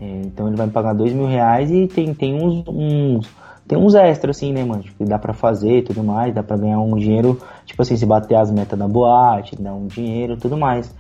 É, 0.01 0.23
então 0.25 0.49
ele 0.49 0.57
vai 0.57 0.67
me 0.67 0.73
pagar 0.73 0.95
dois 0.95 1.13
mil 1.13 1.27
reais 1.27 1.71
e 1.71 1.87
tem, 1.87 2.13
tem 2.15 2.35
uns, 2.35 2.65
uns 2.67 3.31
tem 3.67 3.79
uns 3.79 3.95
extras 3.95 4.37
assim, 4.37 4.53
né, 4.53 4.65
mano? 4.65 4.83
Tipo, 4.83 5.05
dá 5.05 5.19
pra 5.19 5.33
fazer 5.33 5.79
e 5.79 5.83
tudo 5.83 6.03
mais, 6.03 6.35
dá 6.35 6.43
pra 6.43 6.57
ganhar 6.57 6.81
um 6.81 6.97
dinheiro, 6.97 7.41
tipo 7.65 7.81
assim, 7.81 7.97
se 7.97 8.05
bater 8.05 8.35
as 8.35 8.51
metas 8.51 8.79
da 8.79 8.89
boate, 8.89 9.57
dá 9.57 9.73
um 9.73 9.87
dinheiro 9.87 10.37
tudo 10.37 10.57
mais. 10.57 10.93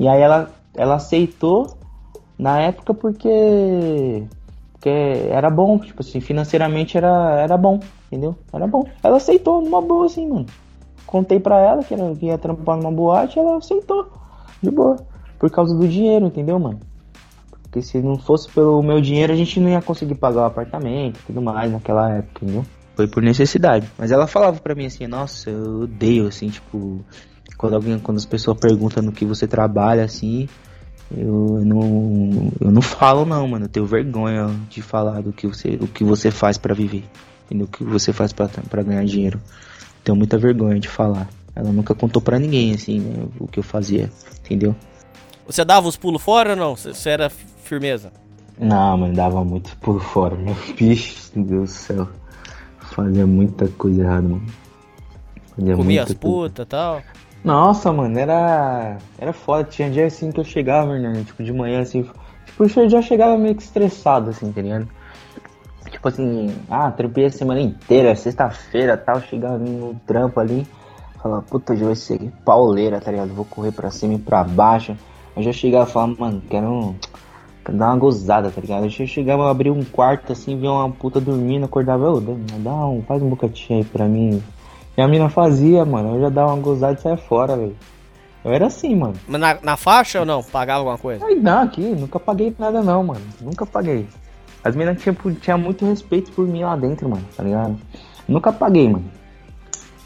E 0.00 0.08
aí 0.08 0.22
ela, 0.22 0.50
ela 0.74 0.94
aceitou 0.94 1.76
na 2.38 2.58
época 2.58 2.94
porque 2.94 4.24
porque 4.72 4.88
era 4.88 5.50
bom, 5.50 5.78
tipo 5.78 6.00
assim, 6.00 6.20
financeiramente 6.22 6.96
era, 6.96 7.38
era 7.42 7.54
bom, 7.58 7.78
entendeu? 8.06 8.34
Era 8.50 8.66
bom. 8.66 8.82
Ela 9.02 9.18
aceitou 9.18 9.60
numa 9.60 9.82
boa 9.82 10.06
assim, 10.06 10.26
mano. 10.26 10.46
Contei 11.06 11.38
pra 11.38 11.60
ela 11.60 11.84
que, 11.84 11.92
era, 11.92 12.14
que 12.14 12.24
ia 12.24 12.38
trampar 12.38 12.78
numa 12.78 12.90
boate, 12.90 13.38
ela 13.38 13.58
aceitou. 13.58 14.10
De 14.62 14.70
boa. 14.70 14.96
Por 15.38 15.50
causa 15.50 15.76
do 15.76 15.86
dinheiro, 15.86 16.28
entendeu, 16.28 16.58
mano? 16.58 16.80
Porque 17.64 17.82
se 17.82 18.00
não 18.00 18.16
fosse 18.16 18.50
pelo 18.50 18.82
meu 18.82 19.02
dinheiro, 19.02 19.34
a 19.34 19.36
gente 19.36 19.60
não 19.60 19.68
ia 19.68 19.82
conseguir 19.82 20.14
pagar 20.14 20.40
o 20.40 20.46
apartamento 20.46 21.20
e 21.20 21.26
tudo 21.26 21.42
mais 21.42 21.70
naquela 21.70 22.10
época, 22.10 22.42
entendeu? 22.42 22.64
Foi 22.96 23.06
por 23.06 23.22
necessidade. 23.22 23.86
Mas 23.98 24.10
ela 24.10 24.26
falava 24.26 24.58
pra 24.60 24.74
mim 24.74 24.86
assim, 24.86 25.06
nossa, 25.06 25.50
eu 25.50 25.82
odeio, 25.82 26.26
assim, 26.26 26.48
tipo, 26.48 27.04
quando 27.60 27.74
alguém, 27.74 27.98
quando 27.98 28.16
as 28.16 28.24
pessoas 28.24 28.58
perguntam 28.58 29.02
no 29.02 29.12
que 29.12 29.26
você 29.26 29.46
trabalha, 29.46 30.02
assim, 30.02 30.48
eu 31.14 31.60
não, 31.62 32.50
eu 32.58 32.70
não 32.70 32.80
falo 32.80 33.26
não, 33.26 33.46
mano. 33.46 33.66
Eu 33.66 33.68
tenho 33.68 33.84
vergonha 33.84 34.48
de 34.70 34.80
falar 34.80 35.20
do 35.20 35.30
que 35.30 35.46
você, 35.46 35.76
o 35.78 35.86
que 35.86 36.02
você 36.02 36.30
faz 36.30 36.56
pra 36.56 36.72
viver, 36.72 37.04
entendeu? 37.44 37.66
O 37.66 37.68
que 37.68 37.84
você 37.84 38.14
faz 38.14 38.32
pra 38.32 38.48
pra 38.48 38.82
ganhar 38.82 39.04
dinheiro. 39.04 39.38
Tenho 40.02 40.16
muita 40.16 40.38
vergonha 40.38 40.80
de 40.80 40.88
falar. 40.88 41.28
Ela 41.54 41.70
nunca 41.70 41.94
contou 41.94 42.22
pra 42.22 42.38
ninguém, 42.38 42.72
assim, 42.72 43.00
né, 43.00 43.26
o 43.38 43.46
que 43.46 43.58
eu 43.58 43.62
fazia, 43.62 44.10
entendeu? 44.42 44.74
Você 45.46 45.62
dava 45.62 45.86
os 45.86 45.98
pulos 45.98 46.22
fora 46.22 46.52
ou 46.52 46.56
não? 46.56 46.74
Você 46.74 47.10
era 47.10 47.28
firmeza? 47.28 48.10
Não, 48.58 48.96
mano, 48.96 49.12
dava 49.12 49.44
muito 49.44 49.76
por 49.76 50.00
fora, 50.00 50.34
meu 50.34 50.56
bicho, 50.78 51.30
meu 51.34 51.44
Deus 51.44 51.70
do 51.70 51.74
céu. 51.74 52.08
Fazia 52.94 53.26
muita 53.26 53.68
coisa 53.68 54.00
errada, 54.00 54.22
mano. 54.22 54.46
Fazia 55.54 55.76
Comia 55.76 56.00
muita 56.00 56.02
as 56.04 56.14
putas 56.14 56.64
e 56.64 56.66
tal. 56.66 57.02
Nossa, 57.42 57.92
mano, 57.92 58.18
era. 58.18 58.98
Era 59.18 59.32
foda. 59.32 59.64
Tinha 59.64 59.90
dia 59.90 60.06
assim 60.06 60.30
que 60.30 60.40
eu 60.40 60.44
chegava, 60.44 60.98
né? 60.98 61.24
Tipo, 61.26 61.42
de 61.42 61.52
manhã 61.52 61.80
assim. 61.80 62.02
Tipo, 62.46 62.80
eu 62.80 62.88
já 62.88 63.00
chegava 63.00 63.38
meio 63.38 63.54
que 63.54 63.62
estressado, 63.62 64.30
assim, 64.30 64.52
tá 64.52 64.60
ligado? 64.60 64.88
Tipo 65.90 66.08
assim, 66.08 66.54
ah, 66.70 66.90
trampei 66.90 67.26
a 67.26 67.30
semana 67.30 67.60
inteira, 67.60 68.14
sexta-feira 68.14 68.96
tal, 68.96 69.20
chegava 69.20 69.58
no 69.58 69.94
trampo 70.06 70.38
ali, 70.38 70.66
falava, 71.20 71.42
puta, 71.42 71.72
hoje 71.72 71.84
vai 71.84 71.96
ser 71.96 72.32
pauleira, 72.44 73.00
tá 73.00 73.10
ligado? 73.10 73.34
Vou 73.34 73.44
correr 73.44 73.72
pra 73.72 73.90
cima 73.90 74.14
e 74.14 74.18
pra 74.18 74.44
baixo. 74.44 74.96
Eu 75.36 75.42
já 75.42 75.52
chegava 75.52 75.88
e 75.88 75.92
falava, 75.92 76.14
mano, 76.18 76.42
quero, 76.48 76.94
quero 77.64 77.76
dar 77.76 77.86
uma 77.88 77.96
gozada, 77.96 78.50
tá 78.50 78.60
ligado? 78.60 78.84
Eu 78.84 78.90
já 78.90 79.06
chegava, 79.06 79.50
abria 79.50 79.72
um 79.72 79.84
quarto 79.84 80.32
assim, 80.32 80.58
via 80.58 80.70
uma 80.70 80.90
puta 80.90 81.20
dormindo, 81.20 81.64
acordava, 81.64 82.10
ô, 82.10 82.20
dá, 82.20 82.86
um, 82.86 83.02
faz 83.02 83.22
um 83.22 83.28
bocatinho 83.28 83.80
aí 83.80 83.84
pra 83.84 84.06
mim. 84.06 84.42
E 85.00 85.02
a 85.02 85.08
mina 85.08 85.30
fazia, 85.30 85.82
mano, 85.82 86.16
eu 86.16 86.20
já 86.20 86.28
dava 86.28 86.52
uma 86.52 86.62
gozada 86.62 86.92
e 86.92 87.00
saia 87.00 87.16
fora, 87.16 87.56
velho. 87.56 87.74
Eu 88.44 88.52
era 88.52 88.66
assim, 88.66 88.94
mano. 88.94 89.14
Mas 89.26 89.40
na, 89.40 89.58
na 89.62 89.74
faixa 89.74 90.20
ou 90.20 90.26
não? 90.26 90.42
Pagava 90.42 90.80
alguma 90.80 90.98
coisa? 90.98 91.24
Ai, 91.24 91.36
não, 91.36 91.62
aqui, 91.62 91.80
nunca 91.80 92.20
paguei 92.20 92.54
nada 92.58 92.82
não, 92.82 93.02
mano. 93.02 93.22
Nunca 93.40 93.64
paguei. 93.64 94.06
As 94.62 94.76
meninas 94.76 95.02
tipo, 95.02 95.32
tinha 95.32 95.56
muito 95.56 95.86
respeito 95.86 96.30
por 96.32 96.46
mim 96.46 96.64
lá 96.64 96.76
dentro, 96.76 97.08
mano, 97.08 97.24
tá 97.34 97.42
ligado? 97.42 97.78
Nunca 98.28 98.52
paguei, 98.52 98.90
mano. 98.90 99.06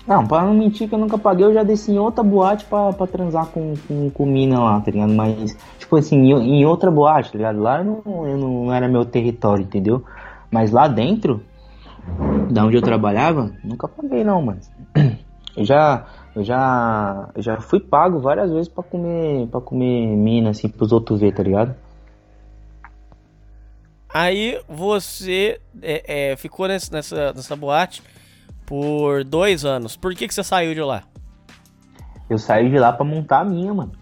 Não, 0.06 0.24
pra 0.24 0.42
não 0.42 0.54
mentir 0.54 0.88
que 0.88 0.94
eu 0.94 0.98
nunca 1.00 1.18
paguei, 1.18 1.44
eu 1.44 1.52
já 1.52 1.64
desci 1.64 1.90
em 1.90 1.98
outra 1.98 2.22
boate 2.22 2.64
pra, 2.66 2.92
pra 2.92 3.08
transar 3.08 3.46
com, 3.46 3.74
com, 3.88 4.10
com 4.10 4.24
mina 4.24 4.60
lá, 4.60 4.80
tá 4.80 4.92
ligado? 4.92 5.12
Mas, 5.12 5.56
tipo 5.76 5.96
assim, 5.96 6.18
em, 6.18 6.60
em 6.60 6.64
outra 6.64 6.88
boate, 6.88 7.32
tá 7.32 7.38
ligado? 7.38 7.60
Lá 7.60 7.82
não, 7.82 8.00
eu 8.28 8.38
não, 8.38 8.64
não 8.66 8.72
era 8.72 8.86
meu 8.86 9.04
território, 9.04 9.64
entendeu? 9.64 10.04
Mas 10.52 10.70
lá 10.70 10.86
dentro, 10.86 11.42
da 12.50 12.64
onde 12.64 12.76
eu 12.76 12.82
trabalhava, 12.82 13.50
nunca 13.64 13.88
paguei 13.88 14.22
não, 14.22 14.40
mano. 14.40 14.60
Eu 15.56 15.64
já, 15.64 16.06
eu 16.34 16.42
já, 16.42 17.30
eu 17.34 17.42
já 17.42 17.60
fui 17.60 17.78
pago 17.80 18.18
várias 18.20 18.50
vezes 18.50 18.68
pra 18.68 18.82
comer, 18.82 19.46
pra 19.48 19.60
comer 19.60 20.06
mina, 20.16 20.50
assim, 20.50 20.68
pros 20.68 20.90
outros 20.92 21.20
ver, 21.20 21.32
tá 21.32 21.42
ligado? 21.42 21.74
Aí 24.12 24.60
você 24.68 25.60
é, 25.82 26.30
é, 26.32 26.36
ficou 26.36 26.68
nesse- 26.68 26.92
nessa, 26.92 27.32
nessa 27.32 27.56
boate 27.56 28.02
por 28.66 29.24
dois 29.24 29.64
anos. 29.64 29.96
Por 29.96 30.14
que, 30.14 30.28
que 30.28 30.34
você 30.34 30.44
saiu 30.44 30.72
de 30.74 30.80
lá? 30.80 31.02
Eu 32.30 32.38
saí 32.38 32.70
de 32.70 32.78
lá 32.78 32.92
pra 32.92 33.04
montar 33.04 33.40
a 33.40 33.44
minha, 33.44 33.74
mano. 33.74 33.92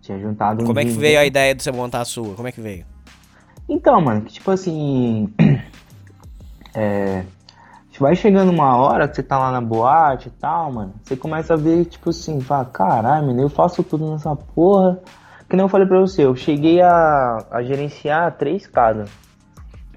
Tinha 0.00 0.18
juntado 0.18 0.62
um 0.62 0.66
Como 0.66 0.78
é 0.80 0.84
que 0.84 0.90
veio 0.90 1.18
a 1.20 1.24
ideia 1.24 1.54
de 1.54 1.62
você 1.62 1.70
montar 1.72 2.00
a 2.00 2.04
sua? 2.04 2.34
Como 2.34 2.46
é 2.48 2.52
que 2.52 2.60
veio? 2.60 2.84
Então, 3.68 4.00
mano, 4.00 4.22
que 4.22 4.32
tipo 4.32 4.50
assim. 4.50 5.32
É. 6.74 7.22
Vai 8.00 8.16
chegando 8.16 8.50
uma 8.50 8.76
hora 8.76 9.06
que 9.06 9.16
você 9.16 9.22
tá 9.22 9.38
lá 9.38 9.52
na 9.52 9.60
boate 9.60 10.28
e 10.28 10.30
tal, 10.30 10.72
mano. 10.72 10.94
Você 11.02 11.16
começa 11.16 11.54
a 11.54 11.56
ver, 11.56 11.84
tipo 11.84 12.10
assim, 12.10 12.40
fala, 12.40 12.64
caralho, 12.64 13.26
mano, 13.26 13.42
eu 13.42 13.48
faço 13.48 13.82
tudo 13.82 14.10
nessa 14.10 14.34
porra. 14.34 14.98
Que 15.48 15.56
nem 15.56 15.64
eu 15.64 15.68
falei 15.68 15.86
pra 15.86 16.00
você, 16.00 16.24
eu 16.24 16.34
cheguei 16.34 16.80
a, 16.80 17.44
a 17.50 17.62
gerenciar 17.62 18.36
três 18.38 18.66
casas. 18.66 19.10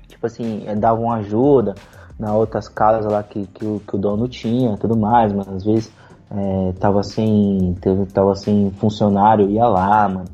Tipo 0.07 0.25
assim, 0.25 0.63
é, 0.67 0.75
davam 0.75 1.11
ajuda 1.11 1.75
na 2.19 2.33
outras 2.33 2.67
casas 2.67 3.11
lá 3.11 3.23
que, 3.23 3.47
que, 3.47 3.65
o, 3.65 3.79
que 3.79 3.95
o 3.95 3.97
dono 3.97 4.27
tinha 4.27 4.77
tudo 4.77 4.97
mais, 4.97 5.31
mano. 5.31 5.55
Às 5.55 5.63
vezes 5.63 5.91
é, 6.29 6.73
tava 6.73 7.01
sem. 7.03 7.75
Tava 8.13 8.35
sem 8.35 8.71
funcionário, 8.71 9.49
ia 9.49 9.67
lá, 9.67 10.07
mano. 10.09 10.25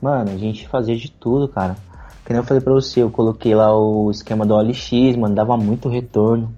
Mano, 0.00 0.30
a 0.30 0.36
gente 0.36 0.66
fazia 0.66 0.96
de 0.96 1.10
tudo, 1.10 1.46
cara. 1.48 1.76
Que 2.24 2.32
nem 2.32 2.40
eu 2.40 2.44
falei 2.44 2.62
pra 2.62 2.72
você, 2.72 3.02
eu 3.02 3.10
coloquei 3.10 3.54
lá 3.54 3.76
o 3.76 4.10
esquema 4.10 4.46
do 4.46 4.54
OLX, 4.54 5.16
mano, 5.16 5.34
dava 5.34 5.56
muito 5.56 5.88
retorno, 5.88 6.54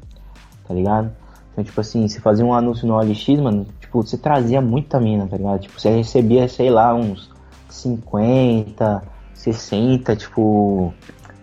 tá 0.67 0.75
ligado? 0.75 1.11
Então, 1.53 1.63
tipo 1.63 1.81
assim, 1.81 2.07
você 2.09 2.21
fazia 2.21 2.45
um 2.45 2.53
anúncio 2.53 2.87
no 2.87 2.95
OLX, 2.95 3.41
mano, 3.41 3.67
tipo, 3.81 4.03
você 4.03 4.19
trazia 4.19 4.61
muita 4.61 4.99
mina, 4.99 5.27
tá 5.27 5.37
ligado? 5.37 5.61
Tipo, 5.61 5.81
você 5.81 5.91
recebia, 5.91 6.49
sei 6.49 6.69
lá, 6.69 6.93
uns 6.95 7.31
50, 7.69 9.03
60, 9.33 10.17
tipo, 10.17 10.93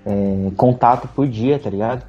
é, 0.05 0.51
contato 0.57 1.07
por 1.07 1.27
dia, 1.27 1.57
tá 1.59 1.69
ligado? 1.69 2.03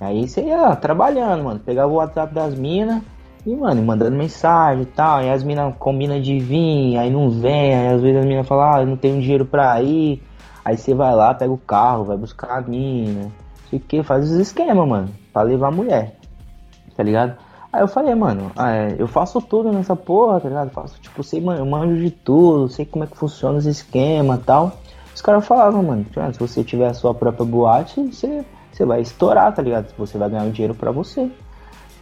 Aí 0.00 0.28
você 0.28 0.42
ia 0.42 0.76
trabalhando, 0.76 1.42
mano, 1.42 1.58
pegava 1.58 1.92
o 1.92 1.96
WhatsApp 1.96 2.32
das 2.32 2.54
minas 2.54 3.02
e, 3.44 3.54
mano, 3.56 3.82
mandando 3.82 4.16
mensagem 4.16 4.82
e 4.82 4.86
tal, 4.86 5.18
aí 5.18 5.30
as 5.30 5.42
minas 5.42 5.74
combinam 5.78 6.20
de 6.20 6.38
vir, 6.38 6.96
aí 6.96 7.10
não 7.10 7.30
vem, 7.30 7.74
aí 7.74 7.88
às 7.94 8.00
vezes 8.00 8.18
as 8.18 8.24
minas 8.24 8.46
falam, 8.46 8.72
ah, 8.72 8.80
eu 8.82 8.86
não 8.86 8.96
tenho 8.96 9.20
dinheiro 9.20 9.44
pra 9.44 9.82
ir, 9.82 10.22
aí 10.64 10.76
você 10.76 10.94
vai 10.94 11.12
lá, 11.14 11.34
pega 11.34 11.52
o 11.52 11.58
carro, 11.58 12.04
vai 12.04 12.16
buscar 12.16 12.58
a 12.58 12.60
mina, 12.60 13.32
sei 13.68 13.78
o 13.78 13.82
que, 13.82 14.02
faz 14.04 14.30
os 14.30 14.36
esquemas, 14.36 14.86
mano, 14.86 15.08
pra 15.32 15.42
levar 15.42 15.68
a 15.68 15.72
mulher, 15.72 16.17
tá 16.98 17.04
ligado? 17.04 17.36
Aí 17.72 17.80
eu 17.80 17.86
falei, 17.86 18.12
mano, 18.12 18.50
ah, 18.56 18.72
é, 18.74 18.96
eu 18.98 19.06
faço 19.06 19.40
tudo 19.40 19.70
nessa 19.70 19.94
porra, 19.94 20.40
tá 20.40 20.48
ligado? 20.48 20.70
Faço, 20.70 21.00
tipo, 21.00 21.22
sei, 21.22 21.40
mano, 21.40 21.60
eu 21.60 21.66
manjo 21.66 21.96
de 22.02 22.10
tudo, 22.10 22.68
sei 22.68 22.84
como 22.84 23.04
é 23.04 23.06
que 23.06 23.16
funciona 23.16 23.56
os 23.56 23.66
esquemas 23.66 24.40
e 24.40 24.42
tal. 24.42 24.72
Os 25.14 25.22
caras 25.22 25.46
falavam, 25.46 25.80
mano, 25.80 26.04
"Ah, 26.16 26.32
se 26.32 26.40
você 26.40 26.64
tiver 26.64 26.88
a 26.88 26.94
sua 26.94 27.14
própria 27.14 27.44
boate, 27.46 28.02
você, 28.02 28.44
você 28.72 28.84
vai 28.84 29.00
estourar, 29.00 29.54
tá 29.54 29.62
ligado? 29.62 29.94
Você 29.96 30.18
vai 30.18 30.28
ganhar 30.28 30.46
o 30.46 30.50
dinheiro 30.50 30.74
pra 30.74 30.90
você. 30.90 31.20
Eu 31.20 31.30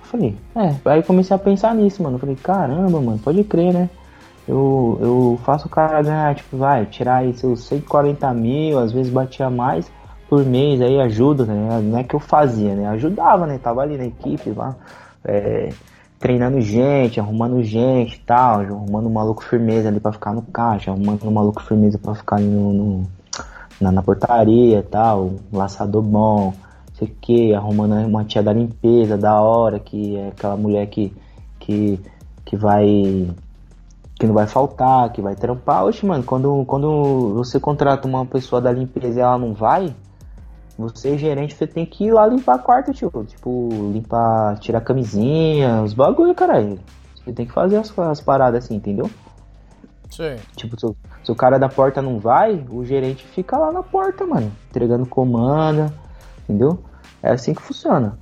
falei, 0.05 0.35
é, 0.55 0.75
aí 0.87 1.01
eu 1.01 1.03
comecei 1.03 1.37
a 1.37 1.39
pensar 1.39 1.75
nisso, 1.75 2.03
mano. 2.03 2.15
Eu 2.17 2.21
falei, 2.21 2.37
caramba, 2.37 2.99
mano, 2.99 3.19
pode 3.19 3.45
crer, 3.45 3.75
né? 3.75 3.91
Eu, 4.49 4.99
eu 5.03 5.41
faço 5.45 5.67
o 5.67 5.71
cara 5.71 6.01
ganhar, 6.01 6.35
tipo, 6.37 6.57
vai, 6.57 6.87
tirar 6.87 7.17
aí 7.17 7.35
seus 7.35 7.65
140 7.67 8.33
mil, 8.33 8.79
às 8.79 8.93
vezes 8.93 9.13
batia 9.13 9.51
mais 9.51 9.91
por 10.29 10.45
mês, 10.45 10.81
aí 10.81 11.01
ajuda, 11.01 11.45
né? 11.45 11.81
Não 11.83 11.99
é 11.99 12.05
que 12.05 12.15
eu 12.15 12.21
fazia, 12.21 12.75
né? 12.75 12.87
Ajudava, 12.89 13.47
né? 13.47 13.59
Tava 13.59 13.83
ali 13.83 13.97
na 13.97 14.07
equipe 14.07 14.51
lá, 14.51 14.75
é, 15.25 15.71
treinando 16.19 16.61
gente, 16.61 17.21
arrumando 17.21 17.63
gente 17.63 18.17
e 18.17 18.21
tal, 18.21 18.61
arrumando 18.61 19.07
um 19.07 19.13
maluco 19.13 19.45
firmeza 19.45 19.89
ali 19.89 20.01
pra 20.01 20.13
ficar 20.13 20.33
no 20.33 20.43
caixa, 20.43 20.91
arrumando 20.91 21.25
um 21.27 21.31
maluco 21.33 21.63
firmeza 21.63 21.99
pra 21.99 22.15
ficar 22.15 22.41
no, 22.41 22.73
no- 22.73 23.07
na, 23.81 23.93
na 23.93 24.03
portaria 24.03 24.79
e 24.79 24.83
tal, 24.83 25.33
um 25.53 25.59
laçador 25.59 26.03
bom, 26.03 26.55
sei 26.95 27.09
o 27.09 27.11
que, 27.21 27.55
arrumando 27.55 27.95
uma 28.07 28.25
tia 28.25 28.43
da 28.43 28.53
limpeza 28.53 29.17
da 29.19 29.41
hora, 29.41 29.79
que 29.79 30.17
é 30.17 30.29
aquela 30.29 30.57
mulher 30.57 30.87
que, 30.87 31.13
que, 31.61 32.01
que 32.45 32.57
vai 32.57 33.29
que 34.19 34.27
não 34.27 34.33
vai 34.35 34.47
faltar, 34.47 35.13
que 35.13 35.21
vai 35.21 35.35
trampar. 35.35 35.85
Oxe, 35.85 36.07
mano, 36.07 36.25
quando, 36.25 36.65
quando 36.67 37.35
você 37.35 37.61
contrata 37.61 38.09
uma 38.09 38.25
pessoa 38.25 38.63
da 38.63 38.73
limpeza 38.73 39.19
e 39.19 39.23
ela 39.23 39.37
não 39.37 39.53
vai, 39.53 39.95
você, 40.79 41.17
gerente, 41.17 41.55
você 41.55 41.67
tem 41.67 41.87
que 41.87 42.05
ir 42.05 42.13
lá 42.13 42.27
limpar 42.27 42.59
quarto, 42.59 42.93
tio. 42.93 43.11
Tipo, 43.27 43.69
limpar, 43.93 44.59
tirar 44.59 44.81
camisinha, 44.81 45.83
os 45.83 45.95
bagulho, 45.95 46.35
caralho. 46.35 46.79
Você 47.15 47.33
tem 47.33 47.47
que 47.47 47.53
fazer 47.53 47.77
as, 47.79 47.99
as 47.99 48.21
paradas 48.21 48.65
assim, 48.65 48.77
entendeu? 48.77 49.11
Sim. 50.11 50.37
Tipo, 50.55 50.79
se, 50.79 50.87
o- 50.87 50.97
se 51.25 51.33
o 51.33 51.35
cara 51.35 51.59
da 51.59 51.69
porta 51.69 52.01
não 52.03 52.19
vai, 52.19 52.65
o 52.71 52.85
gerente 52.85 53.27
fica 53.27 53.57
lá 53.59 53.73
na 53.73 53.83
porta, 53.83 54.25
mano. 54.27 54.53
Entregando 54.71 55.07
comanda, 55.07 55.93
entendeu? 56.45 56.83
É 57.23 57.31
assim 57.31 57.55
que 57.55 57.63
funciona. 57.63 58.19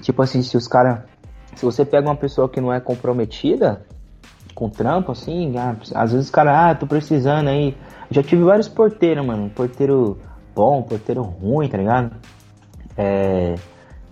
Tipo 0.00 0.22
assim, 0.22 0.42
se 0.42 0.56
os 0.56 0.68
caras. 0.68 1.00
Se 1.56 1.64
você 1.64 1.84
pega 1.84 2.08
uma 2.08 2.16
pessoa 2.16 2.48
que 2.48 2.60
não 2.60 2.72
é 2.72 2.80
comprometida 2.80 3.84
com 4.62 4.68
trampo, 4.68 5.10
assim, 5.10 5.58
ah, 5.58 5.74
às 5.94 6.12
vezes 6.12 6.26
os 6.26 6.30
caras, 6.30 6.54
ah, 6.54 6.74
tô 6.74 6.86
precisando 6.86 7.48
aí. 7.48 7.74
Já 8.12 8.22
tive 8.22 8.44
vários 8.44 8.68
porteiros, 8.68 9.26
mano. 9.26 9.50
Porteiro 9.50 10.18
bom, 10.54 10.82
porteiro 10.82 11.22
ruim, 11.22 11.68
tá 11.68 11.78
ligado? 11.78 12.12
É, 12.96 13.56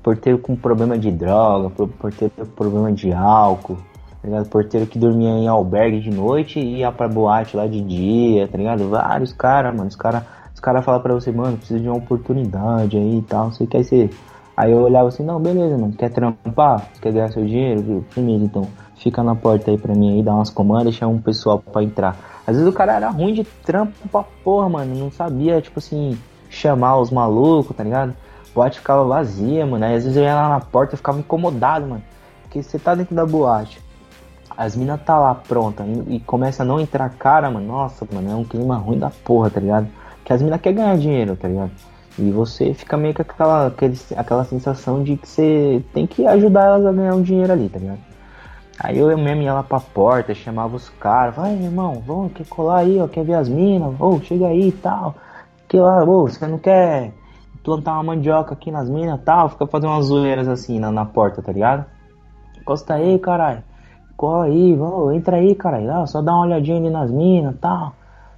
porteiro 0.03 0.39
com 0.39 0.57
problema 0.57 0.99
de 0.99 1.13
droga, 1.13 1.71
porteiro 1.71 2.35
com 2.37 2.47
problema 2.47 2.91
de 2.91 3.13
álcool, 3.13 3.77
tá 3.77 4.29
ligado? 4.29 4.49
Porteiro 4.49 4.87
que 4.87 4.99
dormia 4.99 5.31
em 5.31 5.47
albergue 5.47 6.01
de 6.01 6.11
noite 6.11 6.59
e 6.59 6.79
ia 6.79 6.91
pra 6.91 7.07
boate 7.07 7.57
lá 7.57 7.69
de 7.69 7.81
dia, 7.81 8.49
tá 8.49 8.59
ligado? 8.59 8.89
Vários 8.89 9.33
caras, 9.33 9.73
mano. 9.73 9.89
Os 9.89 9.97
caras 9.97 10.25
os 10.53 10.61
cara 10.61 10.83
falam 10.83 11.01
pra 11.01 11.15
você, 11.15 11.31
mano, 11.31 11.57
precisa 11.57 11.79
de 11.79 11.89
uma 11.89 11.97
oportunidade 11.97 12.97
aí 12.97 13.19
e 13.19 13.23
tal, 13.23 13.53
você 13.53 13.67
quer 13.67 13.85
ser. 13.85 14.11
Aí 14.57 14.73
eu 14.73 14.79
olhava 14.79 15.09
assim, 15.09 15.25
não, 15.25 15.41
beleza, 15.41 15.79
mano, 15.79 15.95
quer 15.95 16.11
trampar? 16.11 16.91
Você 16.93 17.01
quer 17.01 17.13
ganhar 17.13 17.29
seu 17.29 17.47
dinheiro? 17.47 18.05
Firmeza, 18.11 18.45
então. 18.45 18.69
Fica 19.01 19.23
na 19.23 19.35
porta 19.35 19.71
aí 19.71 19.79
pra 19.79 19.95
mim 19.95 20.15
aí, 20.15 20.23
dá 20.23 20.35
umas 20.35 20.51
comandas, 20.51 20.95
chama 20.95 21.13
um 21.13 21.21
pessoal 21.21 21.59
pra 21.59 21.83
entrar. 21.83 22.17
Às 22.47 22.57
vezes 22.57 22.71
o 22.71 22.73
cara 22.73 22.95
era 22.95 23.11
ruim 23.11 23.33
de 23.33 23.45
trampo 23.45 23.93
pra 24.11 24.23
porra, 24.45 24.69
mano. 24.69 24.95
Não 24.95 25.11
sabia, 25.11 25.61
tipo 25.61 25.79
assim, 25.79 26.19
chamar 26.51 26.99
os 26.99 27.11
malucos, 27.11 27.75
tá 27.75 27.83
ligado? 27.83 28.15
boate 28.55 28.79
ficava 28.79 29.05
vazia, 29.05 29.65
mano. 29.65 29.85
Aí 29.85 29.95
às 29.95 30.05
vezes 30.05 30.17
eu 30.17 30.25
ia 30.25 30.35
lá 30.35 30.49
na 30.49 30.61
porta 30.61 30.95
e 30.95 30.99
ficava 30.99 31.19
incomodado, 31.19 31.87
mano. 31.87 32.03
Porque 32.43 32.63
você 32.63 32.79
tá 32.79 32.95
dentro 32.95 33.15
da 33.15 33.25
boate, 33.25 33.81
as 34.57 34.77
minas 34.77 35.01
tá 35.03 35.19
lá 35.19 35.35
pronta 35.35 35.85
e, 35.85 36.17
e 36.17 36.21
começa 36.21 36.63
a 36.63 36.67
não 36.67 36.81
entrar 36.81 37.09
cara, 37.11 37.51
mano. 37.51 37.67
Nossa, 37.67 38.07
mano, 38.13 38.31
é 38.31 38.35
um 38.35 38.45
clima 38.45 38.77
ruim 38.77 38.99
da 38.99 39.11
porra, 39.11 39.51
tá 39.51 39.61
ligado? 39.61 39.89
Que 40.25 40.33
as 40.33 40.43
minas 40.43 40.61
querem 40.61 40.79
ganhar 40.79 40.99
dinheiro, 40.99 41.37
tá 41.37 41.49
ligado? 41.49 41.71
E 42.19 42.31
você 42.31 42.75
fica 42.75 42.97
meio 42.97 43.15
com 43.15 43.23
aquela, 43.23 43.69
aquele, 43.69 43.99
aquela 44.17 44.45
sensação 44.45 45.03
de 45.03 45.17
que 45.17 45.29
você 45.29 45.83
tem 45.95 46.07
que 46.07 46.27
ajudar 46.27 46.67
elas 46.67 46.85
a 46.85 46.93
ganhar 46.93 47.15
um 47.15 47.23
dinheiro 47.23 47.53
ali, 47.53 47.69
tá 47.69 47.79
ligado? 47.79 48.10
Aí 48.83 48.99
eu 48.99 49.17
mesmo 49.19 49.43
ia 49.43 49.53
lá 49.53 49.63
pra 49.63 49.79
porta, 49.79 50.35
chamava 50.35 50.75
os 50.75 50.89
caras, 50.89 51.37
vai 51.37 51.53
irmão, 51.53 52.03
vamos, 52.07 52.33
quer 52.33 52.47
colar 52.47 52.79
aí, 52.79 52.99
ó, 52.99 53.07
quer 53.07 53.23
ver 53.25 53.35
as 53.35 53.47
minas, 53.47 53.95
ô, 54.01 54.19
chega 54.21 54.47
aí 54.47 54.69
e 54.69 54.73
tal. 54.73 55.15
Que 55.69 55.79
lá, 55.79 56.03
ô, 56.03 56.27
você 56.27 56.47
não 56.47 56.59
quer 56.59 57.13
plantar 57.63 57.93
uma 57.93 58.03
mandioca 58.15 58.55
aqui 58.55 58.71
nas 58.71 58.89
minas 58.89 59.21
e 59.21 59.23
tal, 59.23 59.51
fica 59.51 59.67
fazendo 59.67 59.91
umas 59.91 60.07
zoeiras 60.07 60.49
assim 60.49 60.81
na, 60.81 60.91
na 60.91 61.05
porta, 61.05 61.43
tá 61.43 61.53
ligado? 61.53 61.85
Encosta 62.59 62.95
aí, 62.95 63.19
caralho. 63.19 63.63
Cola 64.17 64.47
aí, 64.47 64.75
vamos, 64.75 65.15
entra 65.15 65.37
aí, 65.37 65.55
caralho. 65.55 65.93
Ah, 65.93 66.07
só 66.07 66.23
dá 66.23 66.33
uma 66.33 66.47
olhadinha 66.47 66.79
ali 66.79 66.89
nas 66.89 67.11
minas 67.11 67.55
e 67.55 67.59
tal. 67.59 67.95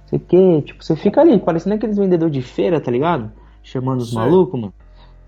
Sei 0.07 0.19
que, 0.19 0.61
tipo, 0.63 0.83
você 0.83 0.97
fica 0.97 1.21
ali, 1.21 1.39
parecendo 1.39 1.75
aqueles 1.75 1.97
vendedores 1.97 2.33
de 2.33 2.41
feira, 2.41 2.81
tá 2.81 2.91
ligado? 2.91 3.31
Chamando 3.63 4.01
os 4.01 4.13
malucos, 4.13 4.59
mano. 4.59 4.73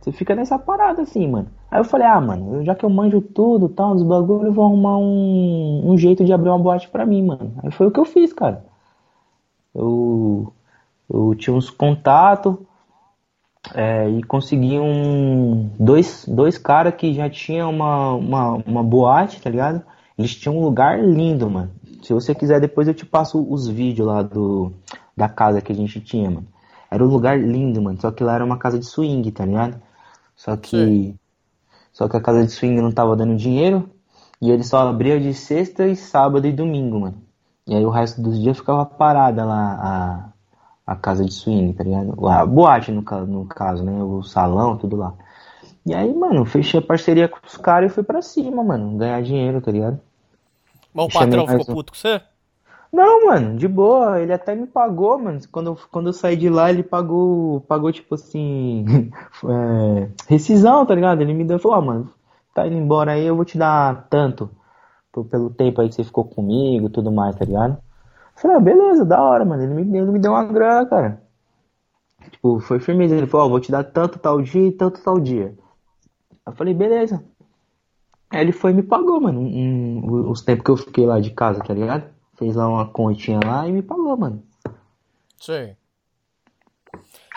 Você 0.01 0.11
fica 0.11 0.35
nessa 0.35 0.59
parada 0.59 1.03
assim, 1.03 1.25
mano. 1.25 1.47
Aí 1.75 1.81
eu 1.81 1.83
falei, 1.83 2.07
ah, 2.07 2.21
mano, 2.21 2.63
já 2.63 2.73
que 2.73 2.85
eu 2.85 2.89
manjo 2.89 3.19
tudo 3.19 3.67
tal, 3.67 3.95
dos 3.95 4.03
bagulho, 4.03 4.45
eu 4.47 4.53
vou 4.53 4.63
arrumar 4.63 4.97
um, 4.97 5.91
um 5.91 5.97
jeito 5.97 6.23
de 6.23 6.31
abrir 6.31 6.47
uma 6.47 6.57
boate 6.57 6.87
pra 6.87 7.05
mim, 7.05 7.21
mano. 7.21 7.51
Aí 7.61 7.69
foi 7.69 7.87
o 7.87 7.91
que 7.91 7.99
eu 7.99 8.05
fiz, 8.05 8.31
cara. 8.31 8.63
Eu, 9.73 10.53
eu 11.13 11.35
tinha 11.35 11.53
uns 11.53 11.69
contatos 11.69 12.55
é, 13.73 14.09
e 14.09 14.23
consegui 14.23 14.79
um, 14.79 15.69
dois, 15.77 16.23
dois 16.25 16.57
caras 16.57 16.95
que 16.95 17.13
já 17.13 17.29
tinham 17.29 17.69
uma, 17.71 18.13
uma, 18.13 18.53
uma 18.65 18.81
boate, 18.81 19.41
tá 19.41 19.49
ligado? 19.49 19.83
Eles 20.17 20.33
tinham 20.33 20.57
um 20.57 20.63
lugar 20.63 21.03
lindo, 21.03 21.49
mano. 21.49 21.71
Se 22.01 22.13
você 22.13 22.33
quiser, 22.33 22.61
depois 22.61 22.87
eu 22.87 22.93
te 22.93 23.05
passo 23.05 23.45
os 23.51 23.67
vídeos 23.67 24.07
lá 24.07 24.21
do, 24.21 24.71
da 25.13 25.27
casa 25.27 25.59
que 25.59 25.73
a 25.73 25.75
gente 25.75 25.99
tinha, 25.99 26.31
mano. 26.31 26.47
Era 26.89 27.03
um 27.03 27.09
lugar 27.09 27.37
lindo, 27.37 27.81
mano. 27.81 27.99
Só 27.99 28.11
que 28.11 28.23
lá 28.23 28.35
era 28.35 28.45
uma 28.45 28.57
casa 28.57 28.79
de 28.79 28.85
swing, 28.85 29.29
tá 29.29 29.43
ligado? 29.43 29.75
Só 30.37 30.55
que. 30.55 30.69
Sim. 30.77 31.19
Só 31.95 32.09
que 32.09 32.17
a 32.17 32.21
casa 32.21 32.45
de 32.45 32.51
swing 32.51 32.81
não 32.81 32.91
tava 32.91 33.15
dando 33.15 33.37
dinheiro. 33.37 33.89
E 34.41 34.51
ele 34.51 34.63
só 34.63 34.85
abria 34.85 35.17
de 35.17 35.33
sexta 35.33 35.87
e 35.87 35.95
sábado 35.95 36.45
e 36.45 36.51
domingo, 36.51 36.99
mano. 36.99 37.23
E 37.65 37.73
aí 37.73 37.85
o 37.85 37.89
resto 37.89 38.21
dos 38.21 38.37
dias 38.37 38.57
ficava 38.57 38.85
parada 38.85 39.45
lá 39.45 40.33
a, 40.85 40.93
a 40.93 40.95
casa 40.97 41.23
de 41.23 41.33
swing, 41.33 41.71
tá 41.71 41.85
ligado? 41.85 42.27
A 42.27 42.45
boate, 42.45 42.91
no, 42.91 43.01
no 43.01 43.45
caso, 43.45 43.81
né? 43.81 44.03
O 44.03 44.21
salão, 44.21 44.77
tudo 44.77 44.97
lá. 44.97 45.13
E 45.85 45.95
aí, 45.95 46.13
mano, 46.13 46.43
fechei 46.43 46.81
a 46.81 46.83
parceria 46.83 47.29
com 47.29 47.39
os 47.47 47.55
caras 47.55 47.89
e 47.89 47.95
fui 47.95 48.03
pra 48.03 48.21
cima, 48.21 48.61
mano. 48.61 48.97
Ganhar 48.97 49.23
dinheiro, 49.23 49.61
tá 49.61 49.71
ligado? 49.71 49.97
Mas 50.93 51.05
o 51.05 51.09
patrão 51.17 51.47
ficou 51.47 51.61
um. 51.61 51.75
puto 51.75 51.93
com 51.93 51.97
você? 51.97 52.21
Não, 52.95 53.25
mano, 53.25 53.57
de 53.57 53.67
boa. 53.67 54.21
Ele 54.21 54.31
até 54.33 54.55
me 54.55 54.67
pagou, 54.67 55.17
mano. 55.19 55.39
Quando 55.51 55.67
eu, 55.71 55.77
quando 55.91 56.07
eu 56.09 56.13
saí 56.13 56.35
de 56.37 56.49
lá, 56.49 56.69
ele 56.69 56.83
pagou, 56.83 57.61
pagou 57.61 57.91
tipo 57.91 58.15
assim, 58.15 58.85
é, 59.49 60.09
rescisão, 60.27 60.85
tá 60.85 60.95
ligado? 60.95 61.21
Ele 61.21 61.33
me 61.33 61.43
deu, 61.43 61.59
falou, 61.59 61.77
ó, 61.77 61.81
mano, 61.81 62.13
tá 62.53 62.65
indo 62.67 62.75
embora 62.77 63.11
aí, 63.13 63.25
eu 63.25 63.35
vou 63.35 63.45
te 63.45 63.57
dar 63.57 64.07
tanto 64.09 64.49
por- 65.11 65.25
pelo 65.25 65.49
tempo 65.51 65.81
aí 65.81 65.89
que 65.89 65.95
você 65.95 66.03
ficou 66.05 66.25
comigo, 66.25 66.89
tudo 66.89 67.11
mais, 67.11 67.35
tá 67.35 67.45
ligado? 67.45 67.73
Eu 68.35 68.41
falei, 68.41 68.57
ah, 68.57 68.59
beleza, 68.61 69.05
da 69.05 69.21
hora, 69.23 69.45
mano. 69.45 69.63
Ele 69.63 69.73
me, 69.85 69.99
ele 69.99 70.11
me 70.11 70.19
deu 70.19 70.33
uma 70.33 70.45
grana, 70.45 70.85
cara. 70.87 71.21
Tipo, 72.31 72.59
foi 72.59 72.79
firmeza. 72.79 73.15
Ele 73.15 73.25
falou, 73.27 73.47
ó, 73.47 73.49
vou 73.49 73.59
te 73.59 73.71
dar 73.71 73.83
tanto 73.83 74.19
tal 74.19 74.41
dia 74.41 74.67
e 74.67 74.71
tanto 74.71 75.01
tal 75.03 75.19
dia. 75.19 75.57
Eu 76.45 76.53
falei, 76.53 76.73
beleza. 76.73 77.23
Aí 78.29 78.41
ele 78.41 78.51
foi 78.51 78.69
e 78.71 78.73
me 78.75 78.83
pagou, 78.83 79.19
mano, 79.19 79.39
um- 79.41 80.05
um- 80.05 80.29
os 80.29 80.41
tempos 80.43 80.63
que 80.63 80.69
eu 80.71 80.77
fiquei 80.77 81.05
lá 81.07 81.19
de 81.19 81.31
casa, 81.31 81.63
tá 81.63 81.73
ligado? 81.73 82.13
Fez 82.37 82.55
lá 82.55 82.67
uma 82.67 82.85
continha 82.85 83.39
lá 83.43 83.67
e 83.67 83.71
me 83.71 83.81
pagou, 83.81 84.17
mano. 84.17 84.43
Sim. 85.39 85.75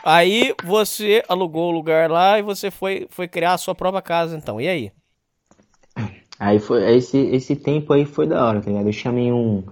Aí 0.05 0.55
você 0.65 1.23
alugou 1.29 1.69
o 1.69 1.75
lugar 1.75 2.11
lá 2.11 2.39
e 2.39 2.43
você 2.43 2.71
foi, 2.71 3.07
foi 3.11 3.29
criar 3.29 3.55
a 3.55 3.59
sua 3.59 3.75
própria 3.75 4.03
casa, 4.03 4.37
então. 4.37 4.61
E 4.61 4.69
aí? 4.69 4.93
Aí 6.39 6.59
foi, 6.61 6.97
esse, 6.97 7.19
esse 7.19 7.57
tempo 7.57 7.93
aí 7.93 8.05
foi 8.05 8.27
da 8.27 8.45
hora, 8.45 8.61
tá 8.61 8.71
ligado? 8.71 8.87
Eu 8.87 8.93
chamei 8.93 9.33
um, 9.33 9.65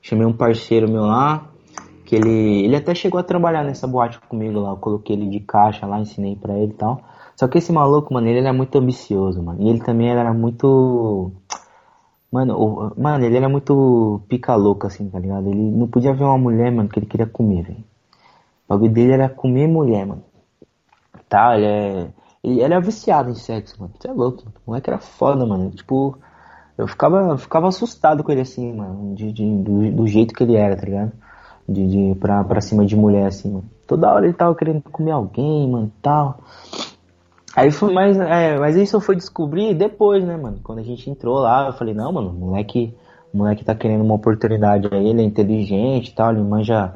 chamei 0.00 0.26
um 0.26 0.32
parceiro 0.32 0.90
meu 0.90 1.02
lá, 1.02 1.50
que 2.04 2.16
ele, 2.16 2.64
ele 2.64 2.76
até 2.76 2.94
chegou 2.94 3.20
a 3.20 3.22
trabalhar 3.22 3.62
nessa 3.62 3.86
boate 3.86 4.18
comigo 4.20 4.58
lá, 4.58 4.70
eu 4.70 4.76
coloquei 4.76 5.14
ele 5.14 5.28
de 5.28 5.40
caixa 5.40 5.86
lá, 5.86 6.00
ensinei 6.00 6.34
pra 6.34 6.54
ele 6.54 6.72
e 6.72 6.76
tal. 6.76 7.00
Só 7.36 7.48
que 7.48 7.58
esse 7.58 7.72
maluco, 7.72 8.14
mano, 8.14 8.28
ele 8.28 8.38
era 8.38 8.52
muito 8.52 8.78
ambicioso, 8.78 9.42
mano. 9.42 9.60
E 9.60 9.68
ele 9.68 9.80
também 9.80 10.08
era 10.08 10.32
muito. 10.32 11.32
Mano, 12.34 12.52
o- 12.64 13.00
mano, 13.00 13.24
ele 13.24 13.36
era 13.36 13.48
muito 13.48 14.20
pica 14.28 14.54
louca, 14.56 14.88
assim, 14.88 15.08
tá 15.08 15.18
ligado? 15.18 15.48
Ele 15.48 15.70
não 15.80 15.86
podia 15.88 16.12
ver 16.12 16.24
uma 16.24 16.36
mulher, 16.38 16.70
mano, 16.72 16.88
que 16.88 16.98
ele 16.98 17.06
queria 17.06 17.26
comer, 17.26 17.62
velho. 17.62 17.84
O 18.66 18.70
bagulho 18.74 18.92
dele 18.94 19.12
era 19.14 19.28
comer 19.30 19.68
mulher, 19.68 20.06
mano. 20.06 20.24
Tá, 21.28 21.56
ele 21.56 21.66
é. 21.66 22.08
Ele, 22.42 22.60
ele 22.62 22.74
é 22.74 22.80
viciado 22.80 23.30
em 23.30 23.34
sexo, 23.34 23.76
mano. 23.80 23.92
Você 23.98 24.08
é 24.08 24.12
louco, 24.12 24.44
mano. 24.44 24.54
O 24.66 24.70
moleque 24.70 24.90
era 24.90 24.98
foda, 25.00 25.46
mano. 25.46 25.70
Tipo, 25.70 26.18
eu 26.78 26.86
ficava, 26.88 27.18
eu 27.32 27.38
ficava 27.38 27.68
assustado 27.68 28.22
com 28.24 28.32
ele 28.32 28.42
assim, 28.42 28.72
mano. 28.74 29.14
De, 29.14 29.32
de- 29.32 29.58
do, 29.62 29.92
do 29.92 30.06
jeito 30.06 30.34
que 30.34 30.42
ele 30.44 30.56
era, 30.56 30.76
tá 30.76 30.84
ligado? 30.84 31.12
De, 31.68 31.86
de 32.14 32.20
pra, 32.20 32.44
pra 32.44 32.60
cima 32.60 32.84
de 32.86 32.96
mulher, 32.96 33.26
assim, 33.26 33.50
mano. 33.52 33.64
Toda 33.86 34.12
hora 34.12 34.26
ele 34.26 34.34
tava 34.34 34.54
querendo 34.54 34.82
comer 34.82 35.12
alguém, 35.12 35.68
mano, 35.70 35.92
tal. 36.02 36.40
Aí 37.56 37.70
foi 37.70 37.92
mais. 37.92 38.16
É, 38.18 38.58
mas 38.58 38.76
isso 38.76 38.96
eu 38.96 39.00
fui 39.00 39.14
descobrir 39.16 39.74
depois, 39.74 40.24
né, 40.24 40.36
mano? 40.36 40.58
Quando 40.62 40.80
a 40.80 40.82
gente 40.82 41.08
entrou 41.08 41.38
lá, 41.38 41.68
eu 41.68 41.72
falei, 41.72 41.94
não, 41.94 42.12
mano, 42.12 42.30
o 42.30 42.32
moleque, 42.32 42.92
o 43.32 43.38
moleque 43.38 43.64
tá 43.64 43.74
querendo 43.74 44.02
uma 44.02 44.14
oportunidade 44.14 44.88
aí, 44.90 45.08
ele 45.08 45.22
é 45.22 45.24
inteligente 45.24 46.08
e 46.08 46.14
tal, 46.14 46.32
ele 46.32 46.42
manja. 46.42 46.92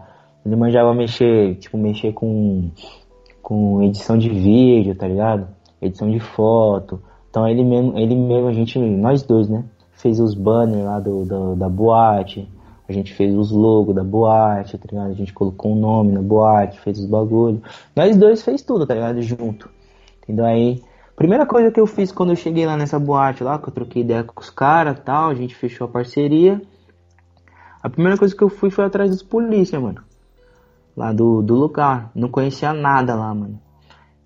Ele 0.46 0.56
manjava 0.56 0.94
mexer, 0.94 1.56
tipo, 1.56 1.76
mexer 1.76 2.12
com, 2.12 2.70
com 3.42 3.82
edição 3.82 4.16
de 4.16 4.28
vídeo, 4.30 4.94
tá 4.94 5.06
ligado? 5.06 5.46
Edição 5.82 6.10
de 6.10 6.18
foto. 6.20 7.00
Então 7.28 7.46
ele 7.46 7.62
mesmo, 7.62 7.98
ele 7.98 8.14
mesmo, 8.14 8.48
a 8.48 8.52
gente, 8.52 8.78
nós 8.78 9.22
dois, 9.22 9.48
né? 9.48 9.64
Fez 9.92 10.18
os 10.20 10.34
banners 10.34 10.84
lá 10.84 11.00
do, 11.00 11.24
do- 11.24 11.56
da 11.56 11.68
boate. 11.68 12.48
A 12.88 12.92
gente 12.92 13.12
fez 13.12 13.34
os 13.36 13.50
logos 13.50 13.94
da 13.94 14.02
boate, 14.02 14.78
tá 14.78 14.86
ligado? 14.90 15.10
A 15.10 15.14
gente 15.14 15.32
colocou 15.34 15.72
um 15.72 15.76
nome 15.76 16.12
na 16.12 16.22
boate, 16.22 16.80
fez 16.80 16.98
os 16.98 17.04
bagulho. 17.04 17.60
Nós 17.94 18.16
dois 18.16 18.42
fez 18.42 18.62
tudo, 18.62 18.86
tá 18.86 18.94
ligado? 18.94 19.20
Junto. 19.20 19.68
Entendeu? 20.28 20.44
Aí, 20.44 20.82
primeira 21.16 21.46
coisa 21.46 21.70
que 21.70 21.80
eu 21.80 21.86
fiz 21.86 22.12
quando 22.12 22.30
eu 22.30 22.36
cheguei 22.36 22.66
lá 22.66 22.76
nessa 22.76 22.98
boate 22.98 23.42
lá, 23.42 23.58
que 23.58 23.68
eu 23.68 23.72
troquei 23.72 24.02
ideia 24.02 24.22
com 24.22 24.38
os 24.38 24.50
caras 24.50 25.00
tal, 25.00 25.30
a 25.30 25.34
gente 25.34 25.54
fechou 25.54 25.86
a 25.86 25.90
parceria. 25.90 26.60
A 27.82 27.88
primeira 27.88 28.18
coisa 28.18 28.36
que 28.36 28.42
eu 28.42 28.50
fui 28.50 28.70
foi 28.70 28.84
atrás 28.84 29.10
dos 29.10 29.22
polícia, 29.22 29.80
mano. 29.80 30.02
Lá 30.94 31.12
do, 31.12 31.40
do 31.42 31.54
lugar. 31.54 32.10
Não 32.14 32.28
conhecia 32.28 32.74
nada 32.74 33.14
lá, 33.14 33.34
mano. 33.34 33.58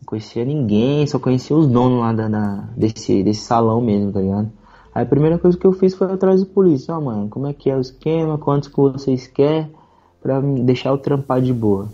Não 0.00 0.06
conhecia 0.06 0.44
ninguém, 0.44 1.06
só 1.06 1.18
conhecia 1.20 1.56
os 1.56 1.68
donos 1.68 2.00
lá 2.00 2.12
da, 2.12 2.28
da- 2.28 2.68
desse, 2.76 3.22
desse 3.22 3.42
salão 3.42 3.80
mesmo, 3.80 4.10
tá 4.10 4.20
ligado? 4.20 4.50
Aí 4.94 5.04
a 5.04 5.06
primeira 5.06 5.38
coisa 5.38 5.56
que 5.56 5.66
eu 5.66 5.72
fiz 5.72 5.94
foi 5.94 6.10
atrás 6.12 6.40
do 6.40 6.46
polícia. 6.46 6.94
Ó, 6.96 7.00
mano, 7.00 7.28
como 7.28 7.46
é 7.46 7.52
que 7.52 7.70
é 7.70 7.76
o 7.76 7.80
esquema? 7.80 8.36
Quantos 8.38 8.68
que 8.68 8.76
vocês 8.76 9.26
querem? 9.28 9.70
Pra 10.20 10.40
deixar 10.40 10.90
eu 10.90 10.98
trampar 10.98 11.40
de 11.40 11.52
boa. 11.52 11.88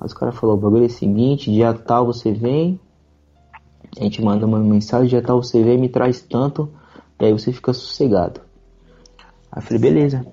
Aí 0.00 0.06
os 0.06 0.12
caras 0.14 0.34
falaram, 0.34 0.58
o 0.58 0.62
bagulho 0.62 0.84
é 0.84 0.86
o 0.86 0.90
seguinte, 0.90 1.52
dia 1.52 1.72
tal 1.72 2.06
você 2.06 2.32
vem, 2.32 2.80
a 3.98 4.02
gente 4.04 4.22
manda 4.22 4.46
uma 4.46 4.58
mensagem, 4.58 5.08
dia 5.08 5.22
tal 5.22 5.42
você 5.42 5.62
vem, 5.62 5.78
me 5.78 5.88
traz 5.88 6.20
tanto, 6.22 6.68
e 7.20 7.26
aí 7.26 7.32
você 7.32 7.52
fica 7.52 7.72
sossegado. 7.72 8.40
Aí 9.50 9.58
eu 9.58 9.62
falei, 9.62 9.78
beleza. 9.80 10.26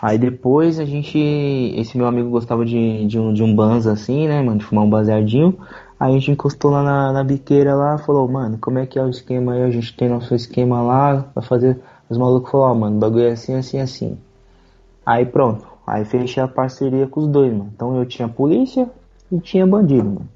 Aí 0.00 0.16
depois 0.16 0.78
a 0.78 0.84
gente. 0.84 1.18
Esse 1.76 1.96
meu 1.96 2.06
amigo 2.06 2.30
gostava 2.30 2.64
de, 2.64 3.06
de, 3.06 3.18
um, 3.18 3.32
de 3.32 3.42
um 3.42 3.54
banza 3.54 3.92
assim, 3.92 4.28
né, 4.28 4.40
mano? 4.42 4.58
De 4.58 4.64
fumar 4.64 4.84
um 4.84 4.90
baseadinho. 4.90 5.58
Aí 5.98 6.12
a 6.12 6.18
gente 6.18 6.30
encostou 6.30 6.70
lá 6.70 6.82
na, 6.82 7.12
na 7.12 7.24
biqueira 7.24 7.74
lá, 7.74 7.98
falou, 7.98 8.28
mano, 8.28 8.56
como 8.60 8.78
é 8.78 8.86
que 8.86 8.98
é 8.98 9.02
o 9.02 9.08
esquema 9.08 9.54
aí? 9.54 9.62
A 9.64 9.70
gente 9.70 9.96
tem 9.96 10.08
nosso 10.08 10.32
esquema 10.34 10.80
lá, 10.80 11.26
vai 11.34 11.44
fazer. 11.44 11.80
Os 12.08 12.16
malucos 12.16 12.50
falaram, 12.50 12.72
ó, 12.72 12.74
mano, 12.78 12.96
o 12.96 13.00
bagulho 13.00 13.24
é 13.24 13.32
assim, 13.32 13.54
assim, 13.54 13.80
assim. 13.80 14.16
Aí 15.04 15.26
pronto. 15.26 15.66
Aí 15.84 16.04
fechei 16.04 16.42
a 16.42 16.46
parceria 16.46 17.08
com 17.08 17.20
os 17.20 17.26
dois, 17.26 17.52
mano. 17.52 17.72
Então 17.74 17.96
eu 17.96 18.06
tinha 18.06 18.28
polícia 18.28 18.88
e 19.32 19.40
tinha 19.40 19.66
bandido, 19.66 20.04
mano. 20.04 20.28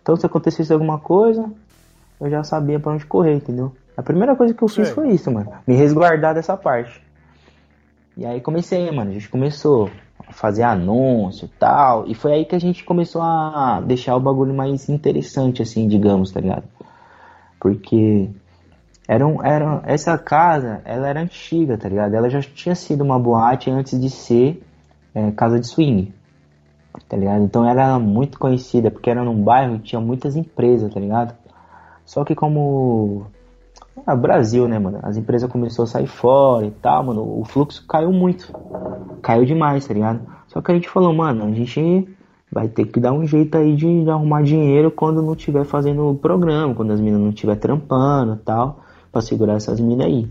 Então 0.00 0.14
se 0.16 0.24
acontecesse 0.24 0.72
alguma 0.72 0.98
coisa, 0.98 1.50
eu 2.22 2.30
já 2.30 2.44
sabia 2.44 2.78
pra 2.78 2.92
onde 2.92 3.04
correr, 3.04 3.34
entendeu? 3.34 3.72
A 3.96 4.02
primeira 4.02 4.36
coisa 4.36 4.54
que 4.54 4.62
eu 4.62 4.68
fiz 4.68 4.86
Sei. 4.86 4.94
foi 4.94 5.10
isso, 5.10 5.28
mano. 5.30 5.52
Me 5.66 5.74
resguardar 5.74 6.32
dessa 6.32 6.56
parte. 6.56 7.02
E 8.16 8.24
aí 8.24 8.40
comecei, 8.40 8.88
mano. 8.92 9.10
A 9.10 9.14
gente 9.14 9.28
começou 9.28 9.90
a 10.24 10.32
fazer 10.32 10.62
anúncio 10.62 11.46
e 11.46 11.58
tal. 11.58 12.06
E 12.06 12.14
foi 12.14 12.32
aí 12.32 12.44
que 12.44 12.54
a 12.54 12.60
gente 12.60 12.84
começou 12.84 13.20
a 13.20 13.82
deixar 13.84 14.14
o 14.14 14.20
bagulho 14.20 14.54
mais 14.54 14.88
interessante, 14.88 15.62
assim, 15.62 15.88
digamos, 15.88 16.30
tá 16.30 16.40
ligado? 16.40 16.62
Porque 17.58 18.30
era, 19.08 19.26
um, 19.26 19.44
era 19.44 19.82
essa 19.84 20.16
casa, 20.16 20.80
ela 20.84 21.08
era 21.08 21.20
antiga, 21.20 21.76
tá 21.76 21.88
ligado? 21.88 22.14
Ela 22.14 22.30
já 22.30 22.40
tinha 22.40 22.76
sido 22.76 23.02
uma 23.02 23.18
boate 23.18 23.68
antes 23.68 24.00
de 24.00 24.08
ser 24.08 24.62
é, 25.12 25.32
casa 25.32 25.58
de 25.58 25.66
swing, 25.66 26.14
tá 27.08 27.16
ligado? 27.16 27.42
Então 27.42 27.68
ela 27.68 27.82
era 27.82 27.98
muito 27.98 28.38
conhecida, 28.38 28.92
porque 28.92 29.10
era 29.10 29.24
num 29.24 29.42
bairro 29.42 29.78
que 29.78 29.86
tinha 29.86 30.00
muitas 30.00 30.36
empresas, 30.36 30.94
tá 30.94 31.00
ligado? 31.00 31.41
Só 32.12 32.26
que 32.26 32.34
como 32.34 33.24
ah, 34.06 34.14
Brasil, 34.14 34.68
né, 34.68 34.78
mano? 34.78 34.98
As 35.02 35.16
empresas 35.16 35.50
começaram 35.50 35.84
a 35.84 35.86
sair 35.86 36.06
fora 36.06 36.66
e 36.66 36.70
tal, 36.70 37.04
mano. 37.04 37.40
O 37.40 37.42
fluxo 37.46 37.86
caiu 37.86 38.12
muito. 38.12 38.52
Caiu 39.22 39.46
demais, 39.46 39.86
tá 39.86 39.94
ligado? 39.94 40.20
Só 40.46 40.60
que 40.60 40.70
a 40.70 40.74
gente 40.74 40.90
falou, 40.90 41.10
mano, 41.14 41.46
a 41.46 41.50
gente 41.52 42.06
vai 42.52 42.68
ter 42.68 42.84
que 42.84 43.00
dar 43.00 43.14
um 43.14 43.26
jeito 43.26 43.56
aí 43.56 43.74
de, 43.74 44.10
arrumar 44.10 44.42
dinheiro 44.42 44.90
quando 44.90 45.22
não 45.22 45.32
estiver 45.32 45.64
fazendo 45.64 46.10
o 46.10 46.14
programa, 46.14 46.74
quando 46.74 46.90
as 46.90 47.00
minas 47.00 47.18
não 47.18 47.30
estiver 47.30 47.56
trampando 47.56 48.34
e 48.34 48.44
tal, 48.44 48.84
pra 49.10 49.22
segurar 49.22 49.54
essas 49.54 49.80
minas 49.80 50.06
aí. 50.06 50.30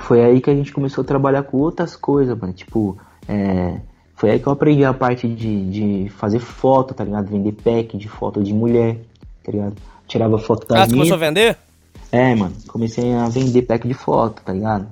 Foi 0.00 0.24
aí 0.24 0.40
que 0.40 0.50
a 0.50 0.56
gente 0.56 0.72
começou 0.72 1.02
a 1.02 1.06
trabalhar 1.06 1.44
com 1.44 1.58
outras 1.58 1.94
coisas, 1.94 2.36
mano. 2.36 2.52
Tipo, 2.52 2.98
é, 3.28 3.80
foi 4.16 4.32
aí 4.32 4.40
que 4.40 4.48
eu 4.48 4.52
aprendi 4.52 4.84
a 4.84 4.92
parte 4.92 5.28
de, 5.28 5.70
de 5.70 6.08
fazer 6.08 6.40
foto, 6.40 6.94
tá 6.94 7.04
ligado? 7.04 7.28
Vender 7.28 7.52
pack 7.52 7.96
de 7.96 8.08
foto 8.08 8.42
de 8.42 8.52
mulher, 8.52 8.98
tá 9.44 9.52
ligado? 9.52 9.93
Tirava 10.06 10.38
foto 10.38 10.66
da 10.66 10.76
Ah, 10.76 10.78
você 10.84 10.92
mina. 10.92 10.96
começou 10.98 11.14
a 11.16 11.18
vender? 11.18 11.56
É, 12.12 12.34
mano, 12.34 12.54
comecei 12.68 13.12
a 13.14 13.28
vender 13.28 13.62
pack 13.62 13.86
de 13.88 13.94
foto, 13.94 14.42
tá 14.42 14.52
ligado? 14.52 14.86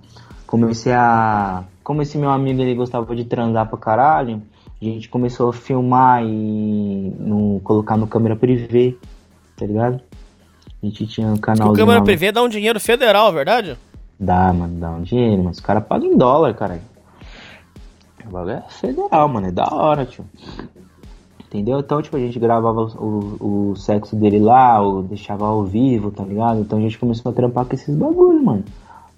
Comecei 0.47 0.93
a. 0.93 1.65
Como 1.85 2.03
esse 2.03 2.17
meu 2.19 2.31
amigo 2.31 2.61
ele 2.61 2.75
gostava 2.75 3.15
de 3.15 3.25
transar 3.25 3.69
pra 3.69 3.79
caralho, 3.79 4.43
a 4.81 4.85
gente 4.85 5.09
começou 5.09 5.51
a 5.51 5.53
filmar 5.53 6.23
e 6.25 7.13
no, 7.19 7.61
colocar 7.65 7.97
no 7.97 8.07
câmera 8.07 8.35
privê, 8.37 8.97
tá 9.57 9.67
ligado? 9.67 10.01
A 10.83 10.87
gente 10.87 11.07
tinha 11.07 11.29
um 11.29 11.37
canal. 11.37 11.71
O 11.71 11.73
câmera 11.75 12.03
privê 12.03 12.33
dá 12.33 12.43
um 12.43 12.49
dinheiro 12.49 12.81
federal, 12.81 13.33
verdade? 13.33 13.77
Dá, 14.19 14.53
mano, 14.53 14.79
dá 14.81 14.91
um 14.91 15.03
dinheiro, 15.03 15.43
mas 15.45 15.57
os 15.59 15.63
caras 15.63 15.85
pagam 15.85 16.09
em 16.09 16.17
dólar, 16.17 16.55
caralho. 16.55 16.83
O 18.27 18.31
bagulho 18.31 18.53
é 18.55 18.63
federal, 18.69 19.29
mano, 19.29 19.49
é 19.49 19.51
da 19.53 19.69
hora, 19.73 20.05
tio. 20.05 20.25
Entendeu? 21.53 21.81
Então, 21.81 22.01
tipo, 22.01 22.17
a 22.17 22.21
gente 22.21 22.39
gravava 22.39 22.81
o, 22.81 23.37
o, 23.39 23.71
o 23.73 23.77
sexo 23.77 24.17
dele 24.17 24.39
lá, 24.39 24.81
ou 24.81 25.03
deixava 25.03 25.45
ao 25.45 25.63
vivo, 25.63 26.11
tá 26.11 26.25
ligado? 26.25 26.61
Então 26.61 26.79
a 26.79 26.81
gente 26.81 26.99
começou 26.99 27.31
a 27.31 27.35
trampar 27.35 27.67
com 27.67 27.75
esses 27.75 27.95
bagulho, 27.95 28.43
mano. 28.43 28.65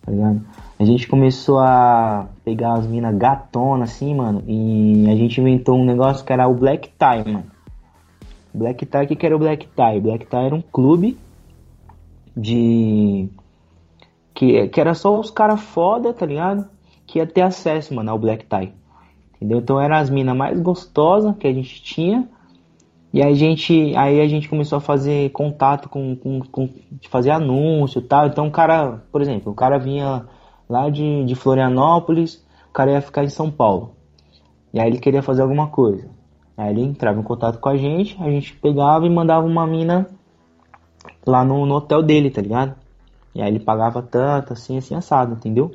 tá 0.05 0.11
ligado? 0.11 0.40
A 0.77 0.85
gente 0.85 1.06
começou 1.06 1.61
a 1.61 2.27
pegar 2.44 2.73
as 2.73 2.89
minas 2.89 3.16
gatonas, 3.16 3.93
assim, 3.93 4.16
mano, 4.16 4.43
e 4.48 5.06
a 5.09 5.15
gente 5.15 5.40
inventou 5.40 5.77
um 5.77 5.85
negócio 5.85 6.24
que 6.24 6.32
era 6.32 6.48
o 6.48 6.55
Black 6.55 6.89
Tie, 6.98 7.32
mano. 7.32 7.47
Black 8.52 8.85
Tie, 8.85 9.05
o 9.05 9.06
que, 9.06 9.15
que 9.15 9.27
era 9.27 9.36
o 9.36 9.39
Black 9.39 9.69
Tie? 9.69 10.01
Black 10.01 10.27
Tie 10.27 10.47
era 10.47 10.55
um 10.56 10.62
clube 10.62 11.16
de. 12.36 13.28
Que, 14.35 14.66
que 14.66 14.81
era 14.81 14.94
só 14.94 15.20
os 15.20 15.31
caras 15.31 15.61
foda, 15.61 16.12
tá 16.12 16.27
ligado? 16.27 16.69
Que 17.06 17.20
ia 17.20 17.27
ter 17.28 17.43
acesso, 17.43 17.94
mano, 17.94 18.11
ao 18.11 18.19
Black 18.19 18.44
Tie. 18.47 18.73
Entendeu? 19.45 19.59
Então 19.59 19.79
eram 19.79 19.97
as 19.97 20.09
minas 20.09 20.35
mais 20.35 20.59
gostosas 20.59 21.37
que 21.37 21.47
a 21.47 21.53
gente 21.53 21.83
tinha. 21.83 22.27
E 23.12 23.23
aí 23.23 23.31
a 23.31 23.37
gente, 23.37 23.95
aí 23.95 24.19
a 24.23 24.27
gente 24.27 24.49
começou 24.49 24.79
a 24.79 24.81
fazer 24.81 25.31
contato 25.33 25.87
com, 25.87 26.16
com, 26.16 26.41
com 26.41 26.71
fazer 27.11 27.31
anúncio 27.31 27.99
e 27.99 28.03
tal. 28.03 28.27
Então 28.27 28.49
o 28.49 28.51
cara, 28.51 29.03
por 29.12 29.21
exemplo, 29.21 29.53
o 29.53 29.55
cara 29.55 29.79
vinha 29.79 30.25
lá 30.66 30.89
de, 30.89 31.27
de 31.27 31.35
Florianópolis, 31.35 32.43
o 32.71 32.73
cara 32.73 32.93
ia 32.93 33.03
ficar 33.03 33.23
em 33.23 33.29
São 33.29 33.51
Paulo. 33.51 33.95
E 34.73 34.81
aí 34.81 34.89
ele 34.89 34.99
queria 34.99 35.23
fazer 35.23 35.43
alguma 35.43 35.66
coisa. 35.66 36.09
Aí 36.57 36.71
ele 36.71 36.81
entrava 36.81 37.21
em 37.21 37.23
contato 37.23 37.59
com 37.59 37.69
a 37.69 37.77
gente, 37.77 38.16
a 38.23 38.31
gente 38.31 38.55
pegava 38.55 39.07
e 39.07 39.11
mandava 39.11 39.47
uma 39.47 39.66
mina 39.66 40.09
lá 41.27 41.45
no, 41.45 41.66
no 41.66 41.75
hotel 41.75 42.03
dele, 42.03 42.31
tá 42.31 42.41
ligado? 42.41 42.75
E 43.35 43.43
aí 43.43 43.49
ele 43.49 43.61
pagava 43.61 44.01
tanto, 44.01 44.55
assim, 44.55 44.79
assim, 44.79 44.95
assado, 44.95 45.35
entendeu? 45.35 45.71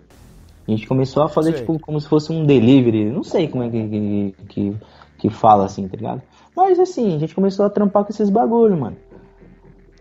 A 0.69 0.75
gente 0.75 0.87
começou 0.87 1.23
a 1.23 1.27
fazer, 1.27 1.51
Sei. 1.51 1.61
tipo, 1.61 1.79
como 1.79 1.99
se 1.99 2.07
fosse 2.07 2.31
um 2.31 2.45
delivery. 2.45 3.09
Não 3.09 3.23
sei 3.23 3.47
como 3.47 3.63
é 3.63 3.69
que, 3.69 4.35
que, 4.47 4.75
que, 5.17 5.29
fala 5.31 5.65
assim, 5.65 5.87
tá 5.87 5.97
ligado? 5.97 6.21
Mas 6.55 6.79
assim, 6.79 7.15
a 7.15 7.19
gente 7.19 7.33
começou 7.33 7.65
a 7.65 7.69
trampar 7.71 8.03
com 8.03 8.11
esses 8.11 8.29
bagulho, 8.29 8.77
mano. 8.77 8.95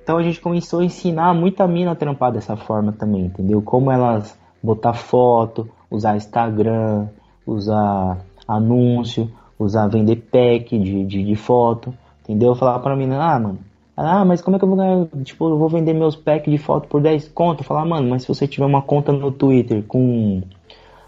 Então 0.02 0.18
a 0.18 0.22
gente 0.22 0.40
começou 0.40 0.80
a 0.80 0.84
ensinar 0.84 1.32
muita 1.32 1.66
mina 1.66 1.92
a 1.92 1.94
trampar 1.94 2.32
dessa 2.32 2.54
forma 2.54 2.92
também, 2.92 3.26
entendeu? 3.26 3.62
Como 3.62 3.90
elas 3.90 4.38
botar 4.62 4.92
foto, 4.92 5.68
usar 5.90 6.16
Instagram, 6.16 7.08
usar 7.46 8.18
anúncio, 8.46 9.30
usar 9.58 9.88
vender 9.88 10.16
pack 10.16 10.78
de, 10.78 11.04
de, 11.04 11.24
de 11.24 11.34
foto, 11.34 11.94
entendeu? 12.22 12.50
Eu 12.50 12.54
falava 12.54 12.80
pra 12.80 12.96
mina, 12.96 13.18
ah, 13.22 13.38
mano, 13.40 13.58
ah, 14.00 14.24
mas 14.24 14.40
como 14.40 14.54
é 14.54 14.58
que 14.60 14.64
eu 14.64 14.68
vou 14.68 14.78
ganhar, 14.78 15.08
tipo, 15.24 15.48
eu 15.48 15.58
vou 15.58 15.68
vender 15.68 15.92
meus 15.92 16.14
packs 16.14 16.48
de 16.48 16.56
foto 16.56 16.86
por 16.86 17.02
10 17.02 17.30
conto? 17.30 17.60
Eu 17.60 17.64
falava, 17.64 17.88
mano, 17.88 18.08
mas 18.08 18.22
se 18.22 18.28
você 18.28 18.46
tiver 18.46 18.64
uma 18.64 18.80
conta 18.80 19.10
no 19.10 19.32
Twitter 19.32 19.82
com, 19.82 20.40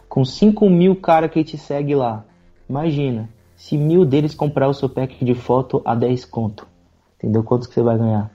com 0.09 0.25
5 0.25 0.69
mil 0.69 0.97
cara 0.97 1.29
que 1.29 1.45
te 1.45 1.57
segue 1.57 1.95
lá, 1.95 2.25
imagina, 2.69 3.29
se 3.55 3.77
mil 3.79 4.05
deles 4.05 4.35
comprar 4.35 4.67
o 4.67 4.75
seu 4.75 4.89
pack 4.89 5.25
de 5.25 5.35
foto 5.37 5.81
a 5.85 5.95
10 5.95 6.25
conto, 6.25 6.67
entendeu? 7.17 7.45
Quantos 7.45 7.69
que 7.69 7.75
você 7.75 7.83
vai 7.83 7.97
ganhar? 7.97 8.29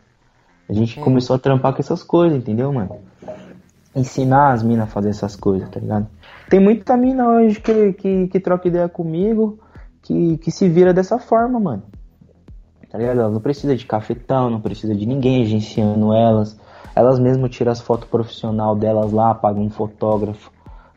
A 0.69 0.73
gente 0.73 1.01
começou 1.01 1.35
a 1.35 1.39
trampar 1.39 1.73
com 1.73 1.81
essas 1.81 2.01
coisas, 2.01 2.37
entendeu, 2.37 2.71
mano? 2.71 2.95
Ensinar 3.93 4.53
as 4.53 4.63
minas 4.63 4.85
a 4.85 4.87
fazer 4.87 5.09
essas 5.09 5.35
coisas, 5.35 5.67
tá 5.69 5.81
ligado? 5.81 6.07
Tem 6.49 6.61
muita 6.61 6.95
mina 6.95 7.27
hoje 7.27 7.59
que, 7.59 7.91
que, 7.91 8.27
que 8.29 8.39
troca 8.39 8.69
ideia 8.69 8.87
comigo, 8.87 9.59
que, 10.01 10.37
que 10.37 10.49
se 10.49 10.69
vira 10.69 10.93
dessa 10.93 11.19
forma, 11.19 11.59
mano. 11.59 11.83
Tá 12.95 12.99
ligado? 12.99 13.19
Ela 13.19 13.29
não 13.29 13.41
precisa 13.41 13.75
de 13.75 13.85
cafetão, 13.85 14.49
não 14.49 14.61
precisa 14.61 14.95
de 14.95 15.05
ninguém 15.05 15.43
agenciando 15.43 16.13
elas. 16.13 16.57
Elas 16.95 17.19
mesmo 17.19 17.49
tiram 17.49 17.73
as 17.73 17.81
fotos 17.81 18.07
profissional 18.07 18.73
delas 18.73 19.11
lá, 19.11 19.35
pagam 19.35 19.63
um 19.63 19.69
fotógrafo, 19.69 20.49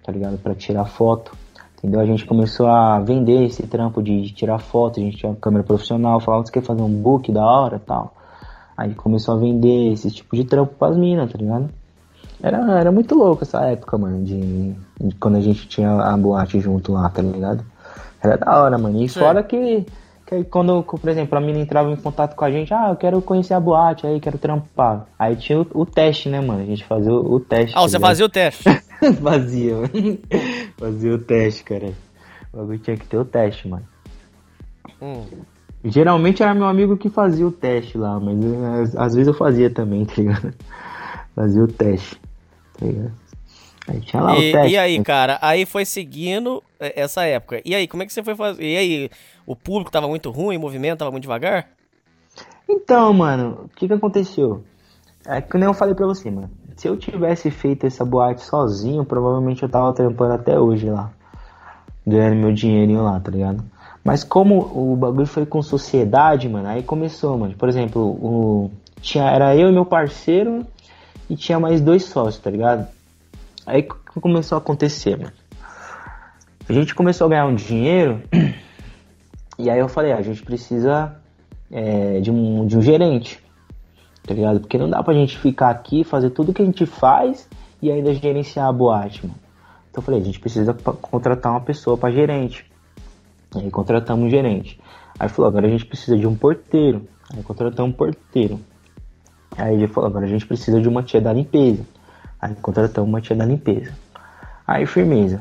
tá 0.05 0.13
ligado? 0.13 0.39
Pra 0.39 0.55
tirar 0.55 0.85
foto. 0.85 1.33
Entendeu? 1.77 1.99
A 1.99 2.07
gente 2.07 2.25
começou 2.25 2.69
a 2.69 3.01
vender 3.01 3.47
esse 3.47 3.67
trampo 3.67 4.01
de, 4.01 4.23
de 4.23 4.33
tirar 4.33 4.61
foto, 4.61 5.01
a 5.01 5.03
gente 5.03 5.17
tinha 5.17 5.31
uma 5.31 5.41
câmera 5.41 5.65
profissional, 5.65 6.21
falava, 6.21 6.47
você 6.47 6.53
quer 6.53 6.63
fazer 6.63 6.83
um 6.83 7.03
book 7.03 7.33
da 7.33 7.45
hora 7.45 7.83
tal. 7.85 8.15
Aí 8.77 8.95
começou 8.95 9.35
a 9.35 9.39
vender 9.39 9.93
esse 9.93 10.09
tipo 10.09 10.37
de 10.37 10.45
trampo 10.45 10.77
pras 10.79 10.97
minas, 10.97 11.33
tá 11.33 11.37
ligado? 11.37 11.69
Era, 12.41 12.79
era 12.79 12.93
muito 12.93 13.17
louco 13.17 13.43
essa 13.43 13.61
época, 13.63 13.99
mano, 13.99 14.23
de, 14.23 14.73
de 15.01 15.17
quando 15.17 15.35
a 15.35 15.41
gente 15.41 15.67
tinha 15.67 15.91
a 15.91 16.17
boate 16.17 16.61
junto 16.61 16.93
lá, 16.93 17.09
tá 17.11 17.23
ligado? 17.23 17.65
Era 18.23 18.37
da 18.37 18.63
hora, 18.63 18.79
mano. 18.79 19.03
E 19.03 19.09
Sim. 19.09 19.19
fora 19.19 19.43
que, 19.43 19.85
que 20.29 20.35
aí 20.35 20.45
quando, 20.45 20.83
por 20.83 21.09
exemplo, 21.09 21.39
a 21.39 21.41
mina 21.41 21.59
entrava 21.59 21.91
em 21.91 21.97
contato 21.97 22.37
com 22.37 22.45
a 22.45 22.51
gente, 22.51 22.75
ah, 22.75 22.91
eu 22.91 22.97
quero 22.97 23.23
conhecer 23.23 23.55
a 23.55 23.61
boate 23.61 24.07
aí, 24.07 24.21
quero 24.21 24.37
trampar. 24.37 25.07
Aí 25.19 25.35
tinha 25.35 25.59
o, 25.59 25.67
o 25.73 25.87
teste, 25.87 26.29
né, 26.29 26.39
mano? 26.39 26.61
A 26.61 26.67
gente 26.67 26.85
fazia 26.85 27.11
o, 27.11 27.37
o 27.37 27.41
teste. 27.41 27.73
Ah, 27.75 27.81
tá 27.81 27.89
você 27.89 27.99
fazia 27.99 28.27
o 28.27 28.29
teste. 28.29 28.65
fazia, 29.23 29.75
mano. 29.75 30.19
fazia 30.77 31.15
o 31.15 31.19
teste, 31.19 31.65
cara. 31.65 31.95
O 32.53 32.59
bagulho 32.59 32.79
tinha 32.79 32.97
que 32.99 33.07
ter 33.07 33.17
o 33.17 33.25
teste, 33.25 33.69
mano. 33.69 33.89
Hum. 35.01 35.25
Geralmente 35.83 36.43
era 36.43 36.53
meu 36.53 36.67
amigo 36.67 36.99
que 36.99 37.09
fazia 37.09 37.47
o 37.47 37.53
teste 37.53 37.97
lá, 37.97 38.21
mas 38.21 38.39
eh, 38.45 38.83
às, 38.83 38.97
às 38.97 39.15
vezes 39.15 39.29
eu 39.29 39.35
fazia 39.35 39.71
também, 39.71 40.05
tá 40.07 40.13
ligado? 40.19 40.55
Fazia 41.35 41.65
o 41.65 41.69
teste, 41.69 42.21
tá 42.79 42.85
ligado? 42.85 43.13
Aí 43.89 44.01
tinha 44.01 44.23
lá 44.23 44.39
o 44.39 44.43
E, 44.43 44.53
teste. 44.53 44.73
e 44.73 44.79
aí, 44.79 45.03
cara, 45.03 45.39
aí 45.41 45.65
foi 45.65 45.85
seguindo 45.85 46.63
é, 46.79 47.01
essa 47.01 47.25
época. 47.25 47.61
E 47.65 47.75
aí, 47.75 47.89
como 47.89 48.03
é 48.03 48.07
que 48.07 48.13
você 48.13 48.23
foi 48.23 48.35
fazer? 48.37 48.63
E 48.63 48.77
aí, 48.77 49.11
o 49.47 49.57
público 49.57 49.91
tava 49.91 50.07
muito 50.09 50.31
ruim, 50.31 50.57
o 50.57 50.61
movimento 50.61 50.99
tava 50.99 51.11
muito 51.11 51.23
devagar? 51.23 51.69
Então, 52.69 53.13
mano, 53.15 53.65
o 53.65 53.69
que 53.77 53.87
que 53.89 53.95
aconteceu? 53.95 54.63
É 55.27 55.41
que 55.41 55.57
nem 55.57 55.67
eu 55.67 55.75
falei 55.75 55.95
pra 55.95 56.07
você, 56.07 56.31
mano. 56.31 56.51
Se 56.77 56.87
eu 56.87 56.97
tivesse 56.97 57.51
feito 57.51 57.87
essa 57.87 58.05
boate 58.05 58.43
sozinho, 58.43 59.05
provavelmente 59.05 59.63
eu 59.63 59.69
tava 59.69 59.93
trampando 59.93 60.35
até 60.35 60.59
hoje 60.59 60.89
lá. 60.89 61.11
Ganhando 62.07 62.37
meu 62.37 62.53
dinheirinho 62.53 63.03
lá, 63.03 63.19
tá 63.21 63.31
ligado? 63.31 63.65
Mas 64.05 64.23
como 64.23 64.59
o 64.61 64.97
bagulho 64.97 65.27
foi 65.27 65.45
com 65.45 65.61
sociedade, 65.61 66.49
mano, 66.49 66.69
aí 66.69 66.83
começou, 66.83 67.37
mano. 67.37 67.55
Por 67.55 67.69
exemplo, 67.69 68.01
o, 68.03 68.71
tinha, 69.01 69.25
era 69.25 69.57
eu 69.57 69.69
e 69.69 69.73
meu 69.73 69.85
parceiro 69.85 70.65
e 71.29 71.37
tinha 71.37 71.59
mais 71.59 71.81
dois 71.81 72.05
sócios, 72.05 72.39
tá 72.43 72.51
ligado? 72.51 72.87
Aí 73.69 73.83
que 73.83 74.19
começou 74.19 74.57
a 74.57 74.59
acontecer, 74.59 75.19
mano? 75.19 75.33
A 76.67 76.73
gente 76.73 76.95
começou 76.95 77.27
a 77.27 77.31
ganhar 77.31 77.45
um 77.45 77.55
dinheiro 77.55 78.23
e 79.59 79.69
aí 79.69 79.79
eu 79.79 79.89
falei, 79.91 80.13
ah, 80.13 80.17
a 80.17 80.23
gente 80.23 80.43
precisa 80.43 81.15
é, 81.71 82.19
de, 82.19 82.31
um, 82.31 82.67
de 82.67 82.79
um 82.79 82.81
gerente, 82.81 83.45
tá 84.27 84.33
ligado? 84.33 84.61
Porque 84.61 84.79
não 84.79 84.89
dá 84.89 85.03
pra 85.03 85.13
gente 85.13 85.37
ficar 85.37 85.69
aqui, 85.69 86.03
fazer 86.03 86.31
tudo 86.31 86.55
que 86.55 86.63
a 86.63 86.65
gente 86.65 86.87
faz 86.87 87.47
e 87.83 87.93
ainda 87.93 88.15
gerenciar 88.15 88.69
a 88.69 88.73
boate, 88.73 89.27
mano. 89.27 89.39
Então 89.91 90.01
eu 90.01 90.03
falei, 90.03 90.21
a 90.23 90.25
gente 90.25 90.41
precisa 90.41 90.73
contratar 90.73 91.53
uma 91.53 91.61
pessoa 91.61 91.99
pra 91.99 92.11
gerente. 92.11 92.65
Aí 93.55 93.71
contratamos 93.71 94.27
um 94.27 94.31
gerente. 94.31 94.81
Aí 95.19 95.29
falou, 95.29 95.51
agora 95.51 95.67
a 95.67 95.71
gente 95.71 95.85
precisa 95.85 96.17
de 96.17 96.27
um 96.27 96.35
porteiro. 96.35 97.07
Aí 97.37 97.43
contratamos 97.43 97.93
um 97.93 97.95
porteiro. 97.95 98.61
Aí 99.59 99.75
ele 99.75 99.89
falou, 99.89 100.09
agora 100.09 100.25
a 100.25 100.29
gente 100.29 100.47
precisa 100.47 100.81
de 100.81 100.89
uma 100.89 101.03
tia 101.03 101.21
da 101.21 101.35
limpeza. 101.35 101.85
Aí 102.41 102.55
contratamos 102.57 103.09
uma 103.09 103.21
tia 103.21 103.35
da 103.37 103.45
limpeza. 103.45 103.93
Aí 104.67 104.87
firmeza. 104.87 105.41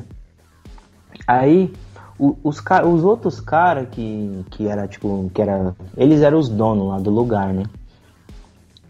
Aí 1.28 1.72
o- 2.20 2.36
os, 2.44 2.58
os 2.86 3.04
outros 3.04 3.40
caras 3.40 3.88
que, 3.92 4.44
que 4.52 4.68
era 4.68 4.88
tipo, 4.88 5.30
que 5.34 5.42
era. 5.42 5.76
Eles 5.96 6.22
eram 6.22 6.40
os 6.40 6.50
donos 6.50 6.88
lá 6.90 7.00
do 7.00 7.10
lugar, 7.12 7.54
né? 7.54 7.64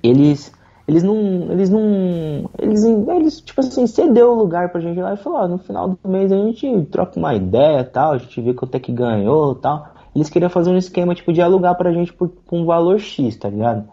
Eles. 0.01 0.51
Eles 0.87 1.03
não. 1.03 1.15
Eles 1.51 1.69
não. 1.69 2.49
Eles, 2.57 2.83
eles 2.83 3.41
tipo 3.41 3.59
assim, 3.59 3.85
cedeu 3.87 4.31
o 4.31 4.35
lugar 4.35 4.69
pra 4.69 4.79
gente 4.79 4.99
lá 5.01 5.13
e 5.13 5.17
falou, 5.17 5.39
ó, 5.39 5.47
no 5.47 5.57
final 5.57 5.89
do 5.89 6.09
mês 6.09 6.31
a 6.31 6.37
gente 6.37 6.83
troca 6.85 7.19
uma 7.19 7.33
ideia 7.35 7.83
tal, 7.83 8.13
a 8.13 8.17
gente 8.17 8.39
vê 8.41 8.53
quanto 8.53 8.75
é 8.75 8.79
que 8.79 8.91
ganhou 8.91 9.53
tal. 9.55 9.89
Eles 10.15 10.29
queriam 10.29 10.49
fazer 10.49 10.69
um 10.69 10.77
esquema 10.77 11.13
tipo 11.13 11.33
de 11.33 11.41
alugar 11.41 11.75
pra 11.75 11.91
gente 11.91 12.13
por, 12.13 12.29
por 12.29 12.57
um 12.57 12.65
valor 12.65 12.99
X, 12.99 13.35
tá 13.35 13.49
ligado? 13.49 13.87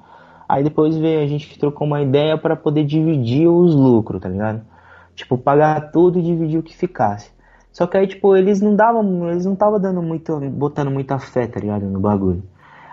Aí 0.55 0.62
depois 0.62 0.97
veio, 0.97 1.20
a 1.20 1.26
gente 1.26 1.59
trocou 1.59 1.85
uma 1.85 2.01
ideia 2.01 2.39
pra 2.39 2.55
poder 2.55 2.85
dividir 2.85 3.48
os 3.48 3.74
lucros, 3.74 4.20
tá 4.20 4.28
ligado? 4.28 4.62
Tipo, 5.12 5.36
pagar 5.36 5.90
tudo 5.90 6.16
e 6.16 6.22
dividir 6.22 6.60
o 6.60 6.62
que 6.62 6.76
ficasse. 6.76 7.32
Só 7.72 7.89
que 7.89 7.97
aí, 7.97 8.06
tipo, 8.06 8.36
eles 8.36 8.60
não 8.60 8.76
davam, 8.76 9.28
eles 9.31 9.44
não 9.44 9.55
estavam 9.55 9.81
dando 9.81 10.01
muito, 10.01 10.39
botando 10.51 10.93
muita 10.93 11.18
fé, 11.18 11.48
tá 11.48 11.59
ligado, 11.59 11.86
no 11.86 11.98
bagulho. 11.98 12.44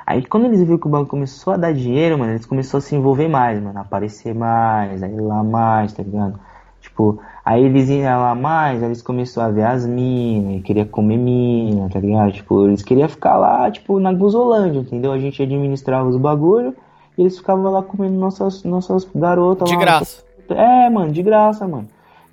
Aí 0.07 0.25
quando 0.25 0.45
eles 0.45 0.59
viram 0.59 0.79
que 0.79 0.87
o 0.87 0.89
bagulho 0.89 1.07
começou 1.07 1.53
a 1.53 1.57
dar 1.57 1.71
dinheiro, 1.71 2.17
mano, 2.17 2.31
eles 2.31 2.47
começaram 2.47 2.79
a 2.79 2.81
se 2.81 2.95
envolver 2.95 3.27
mais, 3.27 3.61
mano, 3.61 3.77
aparecer 3.77 4.33
mais, 4.33 5.03
aí 5.03 5.15
lá 5.15 5.43
mais, 5.43 5.93
tá 5.93 6.01
ligado? 6.01 6.39
Tipo, 6.79 7.19
aí 7.45 7.63
eles 7.63 7.89
iam 7.89 8.21
lá 8.21 8.33
mais, 8.33 8.81
aí 8.81 8.89
eles 8.89 9.03
começaram 9.03 9.49
a 9.49 9.51
ver 9.51 9.65
as 9.65 9.85
minas, 9.85 10.63
queria 10.63 10.83
comer 10.87 11.17
mina, 11.17 11.87
tá 11.89 11.99
ligado? 11.99 12.31
Tipo, 12.31 12.65
eles 12.65 12.81
queriam 12.81 13.07
ficar 13.07 13.37
lá, 13.37 13.69
tipo, 13.69 13.99
na 13.99 14.11
Guzolândia, 14.11 14.79
entendeu? 14.79 15.11
A 15.11 15.19
gente 15.19 15.43
administrava 15.43 16.09
os 16.09 16.17
bagulho 16.17 16.75
e 17.21 17.23
eles 17.23 17.37
ficavam 17.37 17.71
lá 17.71 17.83
comendo 17.83 18.15
nossas, 18.17 18.63
nossas 18.63 19.07
garotas 19.15 19.69
De 19.69 19.75
lá. 19.75 19.81
graça. 19.81 20.23
É, 20.49 20.89
mano, 20.89 21.11
de 21.11 21.21
graça, 21.21 21.67
mano. 21.67 21.87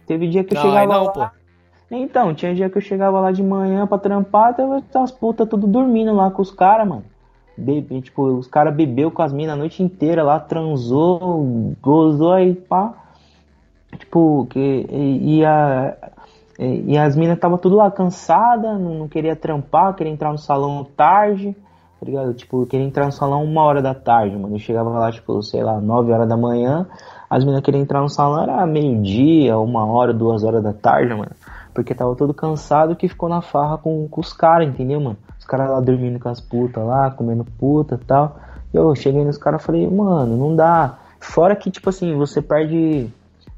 Teve 0.07 0.29
dia 0.29 0.43
que 0.43 0.57
eu 0.57 0.59
Não, 0.59 0.71
aí 0.71 0.81
chegava 0.81 0.93
não, 0.99 1.05
lá. 1.05 1.13
pô. 1.31 1.39
Então, 1.91 2.35
tinha 2.35 2.55
dia 2.55 2.69
que 2.69 2.77
eu 2.79 2.83
chegava 2.83 3.21
lá 3.21 3.31
de 3.33 3.43
manhã 3.43 3.87
pra 3.87 3.99
trampar, 3.99 4.55
tava 4.55 4.83
as 4.95 5.13
putas 5.13 5.49
tudo 5.49 5.67
dormindo 5.67 6.15
lá 6.15 6.31
com 6.31 6.43
os 6.43 6.51
caras, 6.51 6.87
mano. 6.89 7.05
Bebe, 7.57 8.01
tipo, 8.01 8.23
os 8.23 8.47
caras 8.47 8.75
bebeu 8.75 9.11
com 9.11 9.21
as 9.23 9.33
minas 9.33 9.55
a 9.55 9.59
noite 9.59 9.83
inteira 9.83 10.23
lá, 10.23 10.39
transou, 10.39 11.75
gozou 11.83 12.33
aí, 12.33 12.55
pá. 12.55 12.95
Tipo, 13.99 14.47
que, 14.51 14.87
e, 14.91 15.39
e 15.39 15.45
a, 15.45 15.97
e, 16.59 16.93
e 16.93 16.99
as 16.99 17.17
minas 17.17 17.39
tava 17.39 17.57
tudo 17.59 17.77
lá 17.77 17.91
cansada, 17.91 18.79
não, 18.79 18.95
não 18.95 19.09
queria 19.09 19.35
trampar, 19.37 19.95
queria 19.95 20.13
entrar 20.13 20.31
no 20.33 20.39
salão 20.39 20.85
tarde, 20.85 21.57
tá 21.99 22.07
ligado? 22.07 22.33
Tipo, 22.35 22.65
queria 22.67 22.87
entrar 22.87 23.07
no 23.07 23.13
salão 23.13 23.43
uma 23.43 23.63
hora 23.63 23.83
da 23.83 23.95
tarde, 23.95 24.37
mano. 24.37 24.55
Eu 24.55 24.59
chegava 24.59 24.89
lá, 24.91 25.11
tipo, 25.11 25.43
sei 25.43 25.63
lá, 25.63 25.81
nove 25.81 26.13
horas 26.13 26.29
da 26.29 26.37
manhã, 26.37 26.87
As 27.29 27.45
meninas 27.45 27.63
queriam 27.63 27.83
entrar 27.83 28.01
no 28.01 28.09
salão, 28.09 28.43
era 28.43 28.65
meio-dia, 28.67 29.59
uma 29.59 29.85
hora, 29.85 30.15
duas 30.15 30.45
horas 30.45 30.63
da 30.63 30.73
tarde, 30.73 31.13
mano. 31.15 31.33
Porque 31.75 31.95
tava 31.95 32.15
todo 32.17 32.33
cansado 32.33 32.97
que 32.97 33.09
ficou 33.09 33.29
na 33.29 33.43
farra 33.43 33.79
com, 33.79 34.09
com 34.09 34.21
os 34.21 34.33
caras, 34.33 34.69
entendeu, 34.69 35.01
mano? 35.01 35.19
Os 35.39 35.45
caras 35.45 35.71
lá 35.71 35.81
dormindo 35.81 36.19
com 36.19 36.29
as 36.29 36.41
putas 36.41 36.85
lá, 36.85 37.11
comendo 37.11 37.45
puta 37.45 37.97
e 38.01 38.05
tal. 38.05 38.39
E 38.73 38.77
eu 38.77 38.95
cheguei 38.95 39.25
nos 39.25 39.37
caras 39.37 39.63
e 39.63 39.65
falei, 39.65 39.89
mano, 39.89 40.37
não 40.37 40.55
dá. 40.57 40.99
Fora 41.21 41.55
que, 41.57 41.71
tipo 41.71 41.91
assim, 41.91 42.15
você 42.17 42.41
perde. 42.41 43.11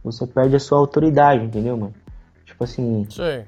Você 0.03 0.27
perde 0.27 0.57
a 0.57 0.61
sua 0.61 0.79
autoridade, 0.79 1.45
entendeu, 1.45 1.77
mano? 1.77 1.95
Tipo 2.45 2.65
assim. 2.65 3.07
Sei. 3.11 3.45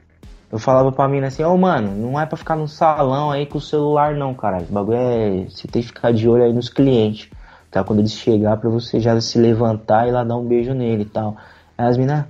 Eu 0.52 0.58
falava 0.58 0.92
pra 0.92 1.08
mina 1.08 1.28
assim, 1.28 1.42
ô 1.42 1.56
mano, 1.56 1.96
não 1.96 2.20
é 2.20 2.26
pra 2.26 2.36
ficar 2.36 2.54
no 2.56 2.68
salão 2.68 3.30
aí 3.30 3.46
com 3.46 3.56
o 3.56 3.60
celular 3.60 4.14
não, 4.14 4.34
caralho. 4.34 4.66
O 4.68 4.72
bagulho 4.72 4.98
é. 4.98 5.46
Você 5.48 5.66
tem 5.66 5.80
que 5.80 5.88
ficar 5.88 6.12
de 6.12 6.28
olho 6.28 6.44
aí 6.44 6.52
nos 6.52 6.68
clientes. 6.68 7.30
Tá? 7.70 7.82
Quando 7.82 8.00
eles 8.00 8.12
chegar 8.12 8.58
pra 8.58 8.68
você 8.68 9.00
já 9.00 9.18
se 9.18 9.38
levantar 9.38 10.06
e 10.06 10.10
lá 10.10 10.22
dar 10.22 10.36
um 10.36 10.44
beijo 10.44 10.74
nele 10.74 11.04
e 11.04 11.06
tal. 11.06 11.38
Aí 11.78 11.86
as 11.86 11.96
minas. 11.96 12.26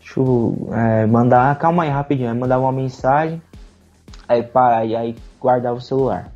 Deixa 0.00 0.18
eu 0.18 0.68
é, 0.72 1.06
mandar. 1.06 1.56
Calma 1.56 1.84
aí 1.84 1.88
rapidinho. 1.88 2.28
Aí 2.28 2.36
mandava 2.36 2.64
uma 2.64 2.72
mensagem. 2.72 3.40
Aí 4.26 4.42
para, 4.42 4.78
aí, 4.78 4.96
aí 4.96 5.16
guardava 5.40 5.76
o 5.76 5.80
celular. 5.80 6.32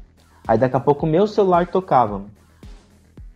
Aí 0.47 0.57
daqui 0.57 0.77
a 0.77 0.81
pouco 0.81 1.07
o 1.07 1.09
meu 1.09 1.27
celular 1.27 1.67
tocava. 1.67 2.23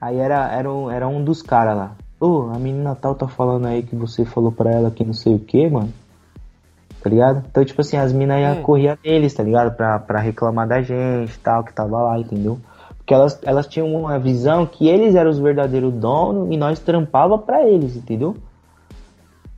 Aí 0.01 0.17
era, 0.17 0.49
era, 0.53 0.73
um, 0.73 0.89
era 0.89 1.09
um 1.09 1.25
dos 1.25 1.43
caras 1.43 1.77
lá. 1.77 1.97
Ô, 2.21 2.53
a 2.55 2.59
menina 2.59 2.95
tal 2.95 3.17
tá 3.17 3.27
falando 3.27 3.67
aí 3.67 3.83
que 3.83 3.97
você 3.97 4.25
falou 4.25 4.53
pra 4.53 4.71
ela 4.71 4.93
que 4.93 5.05
não 5.05 5.13
sei 5.13 5.35
o 5.35 5.41
que, 5.41 5.69
mano. 5.69 5.93
Tá 7.05 7.11
ligado? 7.11 7.45
Então, 7.51 7.63
tipo 7.63 7.83
assim, 7.83 7.99
as 7.99 8.15
minas 8.15 8.41
iam 8.41 8.55
Hum. 8.55 8.63
correr 8.63 8.99
neles, 9.05 9.35
tá 9.35 9.43
ligado? 9.43 9.77
Pra, 9.77 9.99
pra 9.99 10.21
reclamar 10.21 10.67
da 10.67 10.81
gente 10.81 11.35
e 11.35 11.39
tal, 11.39 11.63
que 11.63 11.71
tava 11.71 11.99
lá, 12.03 12.19
entendeu? 12.19 12.59
Porque 12.97 13.13
elas, 13.13 13.39
elas 13.45 13.67
tinham 13.67 13.95
uma 13.95 14.19
visão 14.19 14.65
que 14.65 14.89
eles 14.89 15.15
eram 15.15 15.31
os 15.31 15.39
verdadeiros 15.39 15.93
donos 15.93 16.51
e 16.51 16.57
nós 16.57 16.79
trampava 16.79 17.37
pra 17.37 17.63
eles, 17.63 17.95
entendeu? 17.95 18.35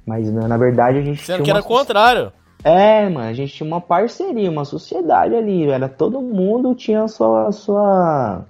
Mas 0.04 0.28
na, 0.32 0.56
verdade 0.56 0.98
a 0.98 1.02
gente 1.02 1.22
Sendo 1.22 1.36
tinha 1.36 1.44
que 1.44 1.50
era 1.52 1.60
o 1.60 1.64
contrário. 1.64 2.32
é, 2.64 3.08
mano, 3.08 3.28
a 3.28 3.32
gente 3.32 3.52
tinha 3.54 3.66
uma 3.66 3.80
parceria, 3.80 4.50
uma 4.50 4.64
sociedade 4.64 5.36
ali, 5.36 5.70
era 5.70 5.88
todo 5.88 6.20
mundo 6.20 6.74
tinha 6.74 7.04
a 7.04 7.08
sua, 7.08 7.46
a 7.46 7.52
sua, 7.52 8.44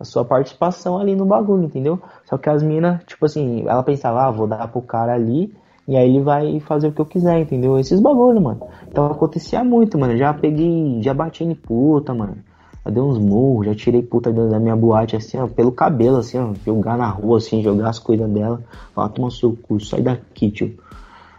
a 0.00 0.04
sua 0.04 0.24
participação 0.24 0.98
ali 0.98 1.14
no 1.14 1.24
bagulho, 1.24 1.62
entendeu? 1.62 2.00
Só 2.24 2.36
que 2.36 2.50
as 2.50 2.64
minas, 2.64 3.00
tipo 3.04 3.24
assim, 3.26 3.64
ela 3.68 3.84
pensava, 3.84 4.24
ah, 4.26 4.30
vou 4.32 4.48
dar 4.48 4.66
pro 4.66 4.82
cara 4.82 5.14
ali, 5.14 5.54
e 5.90 5.96
aí 5.96 6.08
ele 6.08 6.20
vai 6.22 6.60
fazer 6.60 6.88
o 6.88 6.92
que 6.92 7.00
eu 7.00 7.06
quiser, 7.06 7.40
entendeu? 7.40 7.78
Esses 7.78 7.98
bagulho, 8.00 8.40
mano. 8.40 8.60
Então 8.88 9.06
acontecia 9.06 9.62
muito, 9.64 9.98
mano, 9.98 10.16
já 10.16 10.32
peguei, 10.32 11.02
já 11.02 11.12
bati 11.12 11.44
em 11.44 11.54
puta, 11.54 12.14
mano. 12.14 12.36
Já 12.84 12.90
dei 12.90 13.02
uns 13.02 13.18
murros, 13.18 13.66
já 13.66 13.74
tirei 13.74 14.00
puta 14.00 14.32
da 14.32 14.46
da 14.46 14.58
minha 14.58 14.74
boate, 14.76 15.16
assim, 15.16 15.36
ó, 15.38 15.46
pelo 15.46 15.72
cabelo, 15.72 16.16
assim, 16.18 16.38
ó, 16.38 16.54
jogar 16.64 16.96
na 16.96 17.08
rua, 17.08 17.36
assim, 17.38 17.62
jogar 17.62 17.90
as 17.90 17.98
coisas 17.98 18.30
dela, 18.30 18.62
falar, 18.94 19.08
toma 19.10 19.30
seu 19.30 19.54
cu, 19.68 19.78
sai 19.80 20.00
daqui, 20.00 20.50
tio. 20.50 20.78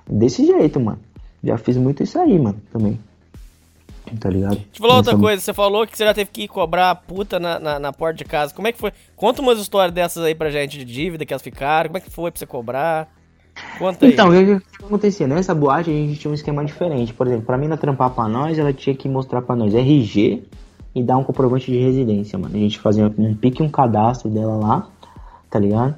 Desse 0.08 0.46
jeito, 0.46 0.80
mano. 0.80 1.00
Já 1.44 1.58
fiz 1.58 1.78
muito 1.78 2.04
isso 2.04 2.20
aí, 2.20 2.38
mano, 2.38 2.62
também. 2.72 3.00
Tá 4.20 4.30
ligado? 4.30 4.56
Deixa 4.56 4.68
eu 4.76 4.82
falar 4.82 4.98
outra 4.98 5.14
Essa- 5.14 5.22
coisa, 5.22 5.42
você 5.42 5.54
falou 5.54 5.88
que 5.88 5.98
você 5.98 6.04
já 6.04 6.14
teve 6.14 6.30
que 6.30 6.44
ir 6.44 6.48
cobrar 6.50 6.92
a 6.92 6.96
puta 6.96 7.40
na, 7.40 7.58
na, 7.60 7.80
na 7.80 7.94
porta 7.94 8.18
de 8.18 8.26
casa. 8.26 8.54
Como 8.54 8.68
é 8.68 8.72
que 8.74 8.78
foi? 8.78 8.92
Conta 9.16 9.42
umas 9.42 9.58
histórias 9.58 9.94
dessas 9.94 10.22
aí 10.24 10.36
pra 10.36 10.50
gente 10.52 10.78
de 10.78 10.84
dívida 10.86 11.26
que 11.26 11.32
elas 11.34 11.42
ficaram. 11.42 11.88
Como 11.88 11.98
é 11.98 12.02
que 12.02 12.10
foi 12.10 12.30
pra 12.30 12.38
você 12.38 12.46
cobrar? 12.46 13.08
Conta. 13.78 14.06
Então, 14.06 14.30
o 14.30 14.32
que, 14.32 14.62
acontecia? 14.84 15.28
Nessa 15.28 15.56
boate 15.56 15.90
a 15.90 15.94
gente 15.94 16.20
tinha 16.20 16.32
um 16.32 16.36
esquema 16.36 16.64
diferente. 16.64 17.14
Por 17.14 17.28
exemplo, 17.28 17.46
pra 17.46 17.58
mina 17.58 17.78
trampar 17.78 18.12
pra 18.12 18.28
nós, 18.28 18.60
ela 18.60 18.72
tinha 18.72 18.96
que 18.96 19.10
mostrar 19.10 19.42
pra 19.42 19.56
nós 19.56 19.74
RG 19.74 20.44
e 20.94 21.04
dar 21.04 21.18
um 21.18 21.24
comprovante 21.24 21.72
de 21.72 21.78
residência, 21.78 22.38
mano. 22.38 22.56
A 22.56 22.60
gente 22.60 22.80
fazia 22.80 23.12
um 23.18 23.36
pique 23.36 23.64
um 23.64 23.70
cadastro 23.70 24.30
dela 24.30 24.56
lá, 24.56 24.88
tá 25.50 25.58
ligado? 25.58 25.96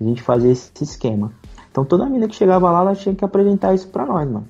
A 0.00 0.04
gente 0.04 0.22
fazia 0.22 0.50
esse 0.50 0.72
esquema. 0.82 1.32
Então 1.70 1.84
toda 1.84 2.08
mina 2.08 2.28
que 2.28 2.34
chegava 2.34 2.70
lá, 2.70 2.80
ela 2.80 2.94
tinha 2.94 3.14
que 3.14 3.24
apresentar 3.24 3.74
isso 3.74 3.88
pra 3.88 4.06
nós, 4.06 4.26
mano. 4.26 4.48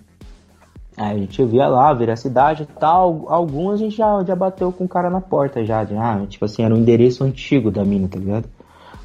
Aí 0.97 1.17
a 1.17 1.19
gente 1.19 1.45
via 1.45 1.69
lá, 1.69 1.93
veracidade 1.93 2.63
e 2.63 2.67
tal. 2.67 3.27
Algumas 3.29 3.75
a 3.75 3.85
gente 3.85 3.97
já, 3.97 4.25
já 4.25 4.35
bateu 4.35 4.73
com 4.73 4.85
o 4.85 4.89
cara 4.89 5.11
na 5.11 5.21
porta 5.21 5.65
já. 5.65 5.85
De, 5.85 5.95
ah, 5.95 6.25
tipo 6.29 6.45
assim, 6.45 6.63
era 6.63 6.75
um 6.75 6.79
endereço 6.79 7.23
antigo 7.23 7.71
da 7.71 7.85
mina, 7.85 8.09
tá 8.09 8.19
ligado? 8.19 8.49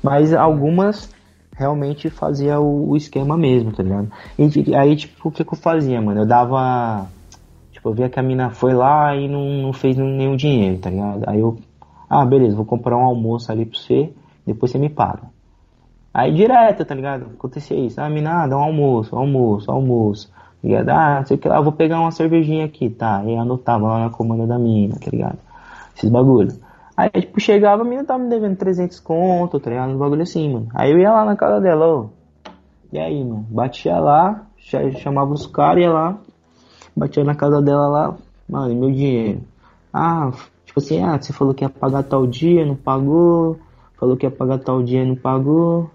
Mas 0.01 0.33
algumas 0.33 1.09
realmente 1.61 2.09
fazia 2.09 2.59
o, 2.59 2.89
o 2.89 2.97
esquema 2.97 3.37
mesmo, 3.37 3.71
tá 3.71 3.83
ligado? 3.83 4.11
E, 4.37 4.75
aí, 4.75 4.95
tipo, 4.95 5.29
o 5.29 5.31
que, 5.31 5.45
que 5.45 5.53
eu 5.53 5.57
fazia, 5.57 6.01
mano? 6.01 6.21
Eu 6.21 6.25
dava. 6.25 7.07
Tipo, 7.71 7.89
eu 7.89 7.93
via 7.93 8.09
que 8.09 8.19
a 8.19 8.23
mina 8.23 8.49
foi 8.49 8.73
lá 8.73 9.15
e 9.15 9.27
não, 9.27 9.45
não 9.61 9.73
fez 9.73 9.95
nenhum 9.95 10.35
dinheiro, 10.35 10.79
tá 10.79 10.89
ligado? 10.89 11.23
Aí 11.27 11.39
eu. 11.39 11.57
Ah, 12.09 12.25
beleza, 12.25 12.55
vou 12.55 12.65
comprar 12.65 12.97
um 12.97 13.05
almoço 13.05 13.51
ali 13.51 13.65
pra 13.65 13.79
você, 13.79 14.11
depois 14.45 14.71
você 14.71 14.77
me 14.77 14.89
paga. 14.89 15.29
Aí 16.13 16.33
direto, 16.33 16.83
tá 16.83 16.93
ligado? 16.93 17.27
Acontecia 17.37 17.77
isso. 17.77 18.01
Ah, 18.01 18.09
mina, 18.09 18.43
ah, 18.43 18.47
dá 18.47 18.57
um 18.57 18.63
almoço, 18.63 19.15
almoço, 19.15 19.71
almoço. 19.71 20.29
Tá 20.29 20.67
ligado? 20.67 20.89
Ah, 20.89 21.23
sei 21.25 21.37
o 21.37 21.39
que 21.39 21.47
lá, 21.47 21.61
vou 21.61 21.71
pegar 21.71 22.01
uma 22.01 22.11
cervejinha 22.11 22.65
aqui, 22.65 22.89
tá? 22.89 23.23
Eu 23.25 23.39
anotava 23.39 23.87
lá 23.87 23.99
na 23.99 24.09
comanda 24.09 24.45
da 24.45 24.59
mina, 24.59 24.95
tá 24.99 25.09
ligado? 25.09 25.37
Esses 25.95 26.09
bagulho. 26.09 26.51
Aí, 27.01 27.21
tipo, 27.21 27.39
chegava, 27.39 27.81
a 27.81 27.85
mina 27.85 28.03
tava 28.03 28.23
me 28.23 28.29
devendo 28.29 28.55
300 28.57 28.99
conto, 28.99 29.59
tá 29.59 29.69
ligado? 29.69 29.91
Uns 29.91 29.97
bagulho 29.97 30.21
assim, 30.21 30.53
mano. 30.53 30.67
Aí 30.75 30.91
eu 30.91 30.99
ia 30.99 31.11
lá 31.11 31.25
na 31.25 31.35
casa 31.35 31.59
dela, 31.59 31.87
ô. 31.87 32.09
E 32.93 32.99
aí, 32.99 33.23
mano? 33.23 33.45
Batia 33.49 33.99
lá, 33.99 34.45
cha- 34.57 34.91
chamava 34.91 35.33
os 35.33 35.47
caras, 35.47 35.83
ia 35.83 35.91
lá, 35.91 36.17
batia 36.95 37.23
na 37.23 37.35
casa 37.35 37.61
dela 37.61 37.87
lá, 37.87 38.15
mano, 38.49 38.75
meu 38.75 38.91
dinheiro? 38.91 39.41
Ah, 39.93 40.31
tipo 40.65 40.79
assim, 40.79 41.03
ah, 41.03 41.21
você 41.21 41.33
falou 41.33 41.53
que 41.53 41.63
ia 41.63 41.69
pagar 41.69 42.03
tal 42.03 42.27
dia, 42.27 42.65
não 42.65 42.75
pagou. 42.75 43.59
Falou 43.99 44.17
que 44.17 44.25
ia 44.25 44.31
pagar 44.31 44.59
tal 44.59 44.83
dia, 44.83 45.05
não 45.05 45.15
pagou. 45.15 45.89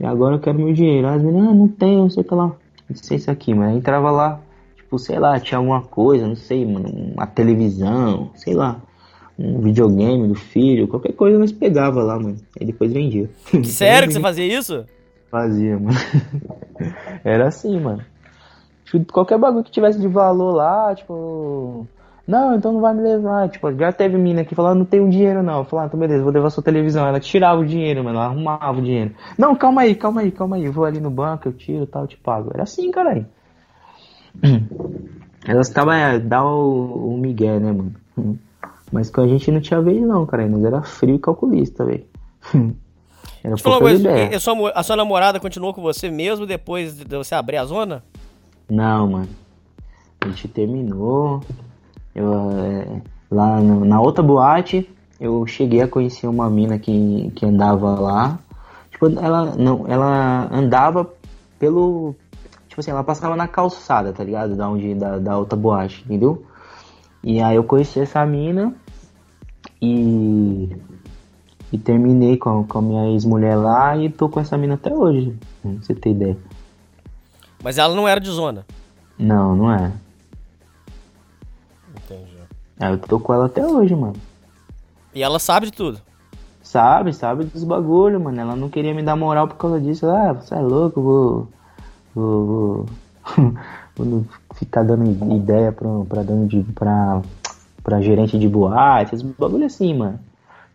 E 0.00 0.06
agora 0.06 0.36
eu 0.36 0.40
quero 0.40 0.58
meu 0.58 0.72
dinheiro. 0.72 1.08
As 1.08 1.22
meninas, 1.22 1.50
ah, 1.50 1.54
não 1.54 1.68
tem, 1.68 1.98
não 1.98 2.10
sei 2.10 2.22
o 2.22 2.26
que 2.26 2.34
lá. 2.34 2.52
Não 2.88 2.96
sei 2.96 3.16
isso 3.18 3.30
aqui, 3.30 3.54
mas 3.54 3.70
aí 3.70 3.78
entrava 3.78 4.10
lá, 4.10 4.40
tipo, 4.76 4.98
sei 4.98 5.18
lá, 5.18 5.38
tinha 5.40 5.58
alguma 5.58 5.82
coisa, 5.82 6.26
não 6.26 6.36
sei, 6.36 6.64
mano, 6.66 6.88
uma 7.14 7.26
televisão, 7.26 8.30
sei 8.34 8.54
lá. 8.54 8.80
Um 9.38 9.60
videogame 9.60 10.28
do 10.28 10.34
filho, 10.34 10.88
qualquer 10.88 11.12
coisa 11.12 11.38
nós 11.38 11.52
pegava 11.52 12.02
lá, 12.02 12.18
mano. 12.18 12.36
Aí 12.58 12.66
depois 12.66 12.92
vendia. 12.92 13.28
Sério 13.64 14.08
que 14.08 14.14
você 14.14 14.20
fazia 14.20 14.58
isso? 14.58 14.84
Fazia, 15.30 15.78
mano. 15.78 15.98
Era 17.22 17.48
assim, 17.48 17.78
mano. 17.78 18.02
Tipo, 18.86 19.12
Qualquer 19.12 19.38
bagulho 19.38 19.64
que 19.64 19.70
tivesse 19.70 20.00
de 20.00 20.08
valor 20.08 20.52
lá, 20.52 20.94
tipo. 20.94 21.86
Não, 22.26 22.56
então 22.56 22.72
não 22.72 22.80
vai 22.80 22.94
me 22.94 23.02
levar. 23.02 23.48
Tipo, 23.48 23.72
já 23.76 23.92
teve 23.92 24.16
mina 24.16 24.44
que 24.44 24.54
falou, 24.54 24.72
"Ah, 24.72 24.74
não 24.74 24.84
tenho 24.84 25.08
dinheiro 25.08 25.42
não. 25.42 25.58
Eu 25.58 25.64
falei, 25.64 25.84
ah, 25.84 25.86
então 25.86 26.00
beleza, 26.00 26.24
vou 26.24 26.32
levar 26.32 26.50
sua 26.50 26.62
televisão. 26.62 27.06
Ela 27.06 27.20
tirava 27.20 27.60
o 27.60 27.66
dinheiro, 27.66 28.02
mano. 28.02 28.16
Ela 28.18 28.26
arrumava 28.26 28.78
o 28.78 28.82
dinheiro. 28.82 29.12
Não, 29.38 29.54
calma 29.54 29.82
aí, 29.82 29.94
calma 29.94 30.22
aí, 30.22 30.32
calma 30.32 30.56
aí. 30.56 30.64
Eu 30.64 30.72
vou 30.72 30.84
ali 30.84 30.98
no 30.98 31.10
banco, 31.10 31.46
eu 31.46 31.52
tiro 31.52 31.84
e 31.84 31.86
tal, 31.86 32.02
eu 32.02 32.08
te 32.08 32.16
pago. 32.16 32.50
Era 32.52 32.64
assim, 32.64 32.90
caralho. 32.90 33.26
Elas 35.46 35.68
ficavam, 35.68 35.92
é, 35.94 36.18
dá 36.18 36.44
o, 36.44 37.12
o 37.14 37.16
migué, 37.16 37.60
né, 37.60 37.70
mano? 37.72 37.94
Mas 38.96 39.10
com 39.10 39.20
a 39.20 39.28
gente 39.28 39.50
não 39.50 39.60
tinha 39.60 39.78
vez 39.82 40.00
não, 40.00 40.24
cara. 40.24 40.48
Nós 40.48 40.64
era 40.64 40.80
frio 40.80 41.16
e 41.16 41.18
calculista, 41.18 41.84
velho. 41.84 42.04
Era 43.44 43.56
falar 43.58 43.76
uma 43.76 43.78
pouca 43.78 43.78
coisa, 43.80 44.00
ideia. 44.10 44.40
sua 44.40 44.70
a 44.70 44.82
sua 44.82 44.96
namorada 44.96 45.38
continuou 45.38 45.74
com 45.74 45.82
você 45.82 46.08
mesmo 46.10 46.46
depois 46.46 46.96
de 46.96 47.16
você 47.16 47.34
abrir 47.34 47.58
a 47.58 47.64
zona? 47.66 48.02
Não, 48.70 49.06
mano. 49.06 49.28
A 50.22 50.28
gente 50.28 50.48
terminou. 50.48 51.42
Eu, 52.14 52.32
é, 52.52 53.02
lá 53.30 53.60
no- 53.60 53.84
na 53.84 54.00
outra 54.00 54.22
boate, 54.22 54.88
eu 55.20 55.46
cheguei 55.46 55.82
a 55.82 55.86
conhecer 55.88 56.26
uma 56.26 56.48
mina 56.48 56.78
que, 56.78 57.30
que 57.36 57.44
andava 57.44 58.00
lá. 58.00 58.38
Tipo, 58.90 59.08
ela 59.20 59.54
não, 59.56 59.84
ela 59.86 60.48
andava 60.50 61.08
pelo. 61.58 62.14
Tipo 62.68 62.80
assim, 62.80 62.90
ela 62.90 63.04
passava 63.04 63.36
na 63.36 63.46
calçada, 63.46 64.10
tá 64.12 64.24
ligado? 64.24 64.56
Da 64.56 64.68
onde 64.70 64.94
da, 64.94 65.18
da 65.18 65.36
outra 65.36 65.56
boate, 65.58 66.02
entendeu? 66.06 66.42
E 67.22 67.42
aí 67.42 67.56
eu 67.56 67.64
conheci 67.64 68.00
essa 68.00 68.24
mina 68.24 68.74
e. 69.80 70.76
E 71.72 71.78
terminei 71.78 72.36
com, 72.36 72.64
com 72.64 72.78
a 72.78 72.82
minha 72.82 73.10
ex-mulher 73.10 73.56
lá 73.56 73.96
e 73.96 74.08
tô 74.08 74.28
com 74.28 74.38
essa 74.38 74.56
mina 74.56 74.74
até 74.74 74.94
hoje. 74.94 75.36
Pra 75.60 75.70
você 75.72 75.94
ter 75.94 76.10
ideia. 76.10 76.38
Mas 77.62 77.76
ela 77.76 77.94
não 77.94 78.06
era 78.06 78.20
de 78.20 78.30
zona. 78.30 78.64
Não, 79.18 79.56
não 79.56 79.72
é. 79.72 79.92
Entendi. 81.96 82.36
Ah, 82.78 82.90
eu 82.90 82.98
tô 82.98 83.18
com 83.18 83.34
ela 83.34 83.46
até 83.46 83.66
hoje, 83.66 83.96
mano. 83.96 84.14
E 85.14 85.22
ela 85.22 85.38
sabe 85.38 85.66
de 85.66 85.72
tudo. 85.72 86.00
Sabe, 86.62 87.12
sabe 87.12 87.44
dos 87.44 87.64
bagulho, 87.64 88.20
mano. 88.20 88.40
Ela 88.40 88.56
não 88.56 88.68
queria 88.68 88.92
me 88.92 89.02
dar 89.02 89.16
moral 89.16 89.48
por 89.48 89.56
causa 89.56 89.80
disso. 89.80 90.06
Ah, 90.06 90.32
você 90.32 90.54
é 90.54 90.60
louco, 90.60 91.00
vou. 91.00 91.48
Vou. 92.14 92.86
Vou, 93.34 94.04
vou 94.06 94.24
ficar 94.54 94.82
dando 94.82 95.34
ideia 95.34 95.72
pra, 95.72 95.88
pra 96.08 96.22
dono 96.22 96.46
de. 96.46 96.62
pra. 96.74 97.22
Pra 97.86 98.00
gerente 98.00 98.36
de 98.36 98.48
boate, 98.48 99.14
esses 99.14 99.22
bagulho 99.38 99.64
assim, 99.64 99.94
mano. 99.94 100.18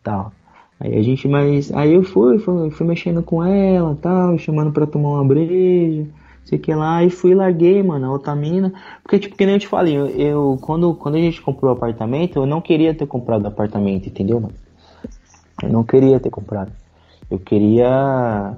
Tal. 0.02 0.32
Aí 0.80 0.98
a 0.98 1.02
gente, 1.04 1.28
mas. 1.28 1.72
Aí 1.74 1.94
eu 1.94 2.04
fui, 2.04 2.40
fui, 2.40 2.72
fui 2.72 2.88
mexendo 2.88 3.22
com 3.22 3.44
ela 3.44 3.98
tal, 4.02 4.38
chamando 4.38 4.72
pra 4.72 4.88
tomar 4.88 5.10
uma 5.10 5.26
breja. 5.26 6.08
Sei 6.46 6.58
que 6.58 6.74
lá, 6.74 7.04
e 7.04 7.10
fui 7.10 7.36
larguei, 7.36 7.84
mano, 7.84 8.20
a 8.26 8.36
mina. 8.36 8.74
Porque, 9.04 9.20
tipo, 9.20 9.36
que 9.36 9.46
nem 9.46 9.56
eu 9.56 9.60
te 9.60 9.68
falei, 9.68 9.96
eu, 9.96 10.08
eu- 10.08 10.58
quando, 10.62 10.96
quando 10.96 11.16
a 11.16 11.20
gente 11.20 11.42
comprou 11.42 11.72
o 11.72 11.76
apartamento, 11.76 12.38
eu 12.40 12.46
não 12.46 12.62
queria 12.62 12.96
ter 12.96 13.06
comprado 13.06 13.46
apartamento, 13.46 14.08
entendeu, 14.08 14.40
mano? 14.40 14.54
Eu 15.62 15.70
não 15.70 15.84
queria 15.84 16.20
ter 16.20 16.30
comprado. 16.30 16.72
Eu 17.30 17.38
queria. 17.40 18.56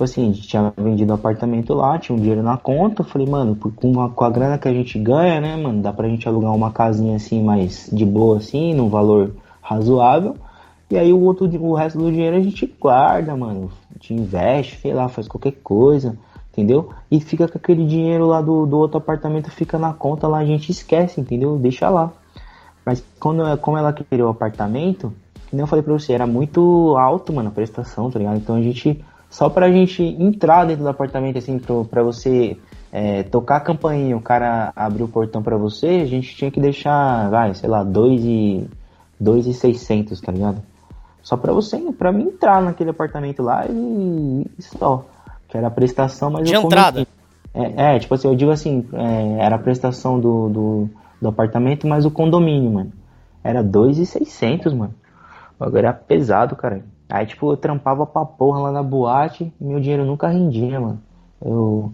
Tipo 0.00 0.04
assim, 0.04 0.30
a 0.30 0.32
gente 0.32 0.48
tinha 0.48 0.72
vendido 0.78 1.12
o 1.12 1.14
apartamento 1.14 1.74
lá, 1.74 1.98
tinha 1.98 2.16
um 2.16 2.18
dinheiro 2.18 2.42
na 2.42 2.56
conta. 2.56 3.02
Eu 3.02 3.06
falei, 3.06 3.28
mano, 3.28 3.54
com 3.54 4.00
a, 4.00 4.08
com 4.08 4.24
a 4.24 4.30
grana 4.30 4.56
que 4.56 4.66
a 4.66 4.72
gente 4.72 4.98
ganha, 4.98 5.42
né, 5.42 5.54
mano, 5.56 5.82
dá 5.82 5.92
pra 5.92 6.08
gente 6.08 6.26
alugar 6.26 6.54
uma 6.54 6.72
casinha 6.72 7.16
assim, 7.16 7.42
mais 7.42 7.90
de 7.92 8.06
boa, 8.06 8.38
assim, 8.38 8.72
num 8.72 8.88
valor 8.88 9.34
razoável. 9.60 10.36
E 10.90 10.96
aí 10.96 11.12
o 11.12 11.20
outro, 11.20 11.44
o 11.62 11.74
resto 11.74 11.98
do 11.98 12.10
dinheiro 12.10 12.34
a 12.34 12.40
gente 12.40 12.64
guarda, 12.80 13.36
mano. 13.36 13.70
A 13.90 13.92
gente 13.92 14.14
investe, 14.14 14.80
sei 14.80 14.94
lá, 14.94 15.06
faz 15.06 15.28
qualquer 15.28 15.52
coisa, 15.62 16.16
entendeu? 16.50 16.88
E 17.10 17.20
fica 17.20 17.46
com 17.46 17.58
aquele 17.58 17.84
dinheiro 17.84 18.26
lá 18.26 18.40
do, 18.40 18.64
do 18.64 18.78
outro 18.78 18.96
apartamento, 18.96 19.50
fica 19.50 19.78
na 19.78 19.92
conta 19.92 20.26
lá, 20.26 20.38
a 20.38 20.46
gente 20.46 20.72
esquece, 20.72 21.20
entendeu? 21.20 21.58
Deixa 21.58 21.90
lá. 21.90 22.10
Mas 22.86 23.04
quando, 23.20 23.54
como 23.58 23.76
ela 23.76 23.92
queria 23.92 24.24
o 24.24 24.30
apartamento, 24.30 25.12
que 25.50 25.54
nem 25.54 25.60
eu 25.60 25.66
falei 25.66 25.82
pra 25.82 25.92
você, 25.92 26.14
era 26.14 26.26
muito 26.26 26.96
alto, 26.96 27.34
mano, 27.34 27.50
a 27.50 27.52
prestação, 27.52 28.10
tá 28.10 28.18
ligado? 28.18 28.38
Então 28.38 28.56
a 28.56 28.62
gente, 28.62 29.04
só 29.30 29.48
pra 29.48 29.70
gente 29.70 30.02
entrar 30.02 30.66
dentro 30.66 30.82
do 30.82 30.88
apartamento, 30.88 31.38
assim, 31.38 31.58
pro, 31.58 31.84
pra 31.84 32.02
você 32.02 32.58
é, 32.92 33.22
tocar 33.22 33.56
a 33.56 33.60
campainha, 33.60 34.16
o 34.16 34.20
cara 34.20 34.72
abrir 34.74 35.04
o 35.04 35.08
portão 35.08 35.40
pra 35.40 35.56
você, 35.56 35.86
a 35.86 36.06
gente 36.06 36.34
tinha 36.34 36.50
que 36.50 36.60
deixar, 36.60 37.30
vai, 37.30 37.54
sei 37.54 37.68
lá, 37.68 37.84
dois 37.84 38.20
e, 38.24 38.68
dois 39.18 39.46
e 39.46 39.54
seiscentos, 39.54 40.20
tá 40.20 40.32
ligado? 40.32 40.60
Só 41.22 41.36
pra 41.36 41.52
você, 41.52 41.78
pra 41.92 42.10
mim 42.10 42.24
entrar 42.24 42.60
naquele 42.60 42.90
apartamento 42.90 43.42
lá 43.42 43.64
e, 43.68 44.46
e 44.58 44.62
só. 44.62 45.04
Que 45.48 45.56
era 45.56 45.66
a 45.68 45.70
prestação, 45.70 46.30
mas 46.30 46.48
De 46.48 46.54
eu 46.54 46.62
entrada. 46.62 47.06
É, 47.52 47.96
é, 47.96 47.98
tipo 47.98 48.14
assim, 48.14 48.28
eu 48.28 48.34
digo 48.34 48.50
assim, 48.50 48.86
é, 48.92 49.44
era 49.44 49.56
a 49.56 49.58
prestação 49.58 50.18
do, 50.18 50.48
do, 50.48 50.90
do 51.20 51.28
apartamento, 51.28 51.86
mas 51.86 52.04
o 52.04 52.10
condomínio, 52.10 52.70
mano. 52.70 52.92
Era 53.42 53.62
2,600, 53.62 54.72
mano. 54.72 54.94
O 55.56 55.64
bagulho 55.64 55.78
era 55.78 55.92
pesado, 55.92 56.56
cara. 56.56 56.82
Aí, 57.10 57.26
tipo, 57.26 57.52
eu 57.52 57.56
trampava 57.56 58.06
pra 58.06 58.24
porra 58.24 58.60
lá 58.60 58.72
na 58.72 58.82
boate 58.82 59.52
e 59.60 59.64
meu 59.64 59.80
dinheiro 59.80 60.04
nunca 60.04 60.28
rendia, 60.28 60.78
mano. 60.78 61.02
Eu, 61.44 61.92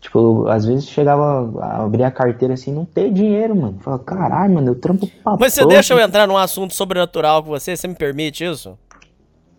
tipo, 0.00 0.46
às 0.48 0.64
vezes 0.64 0.88
chegava 0.88 1.52
a 1.62 1.82
abrir 1.84 2.04
a 2.04 2.10
carteira 2.10 2.54
assim, 2.54 2.72
não 2.72 2.84
ter 2.84 3.12
dinheiro, 3.12 3.54
mano. 3.54 3.78
Falava, 3.80 4.02
caralho, 4.02 4.54
mano, 4.54 4.68
eu 4.70 4.74
trampo 4.74 5.06
pra 5.22 5.36
Mas 5.38 5.52
você 5.52 5.60
porra. 5.62 5.74
deixa 5.74 5.92
eu 5.94 6.00
entrar 6.00 6.26
num 6.26 6.36
assunto 6.38 6.74
sobrenatural 6.74 7.42
com 7.42 7.50
você? 7.50 7.76
Você 7.76 7.86
me 7.86 7.94
permite 7.94 8.44
isso? 8.44 8.78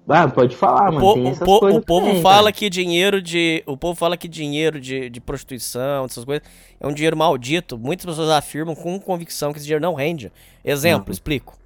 Ah, 0.09 0.25
pode 0.25 0.55
falar, 0.55 0.89
O, 0.89 0.93
mano. 0.93 1.31
o 1.31 1.37
po- 1.37 1.59
coisas 1.59 1.81
o 1.81 1.85
povo 1.85 2.05
também, 2.07 2.21
fala 2.21 2.43
cara. 2.43 2.51
que 2.53 2.69
dinheiro 2.69 3.21
de. 3.21 3.61
O 3.67 3.75
povo 3.75 3.93
fala 3.93 4.15
que 4.15 4.29
dinheiro 4.29 4.79
de, 4.79 5.09
de 5.09 5.19
prostituição, 5.19 6.05
essas 6.05 6.23
coisas, 6.23 6.47
é 6.79 6.87
um 6.87 6.93
dinheiro 6.93 7.17
maldito. 7.17 7.77
Muitas 7.77 8.05
pessoas 8.05 8.29
afirmam 8.29 8.73
com 8.73 8.97
convicção 9.01 9.51
que 9.51 9.57
esse 9.59 9.65
dinheiro 9.67 9.83
não 9.83 9.93
rende. 9.93 10.31
Exemplo, 10.63 11.11
explico. 11.11 11.57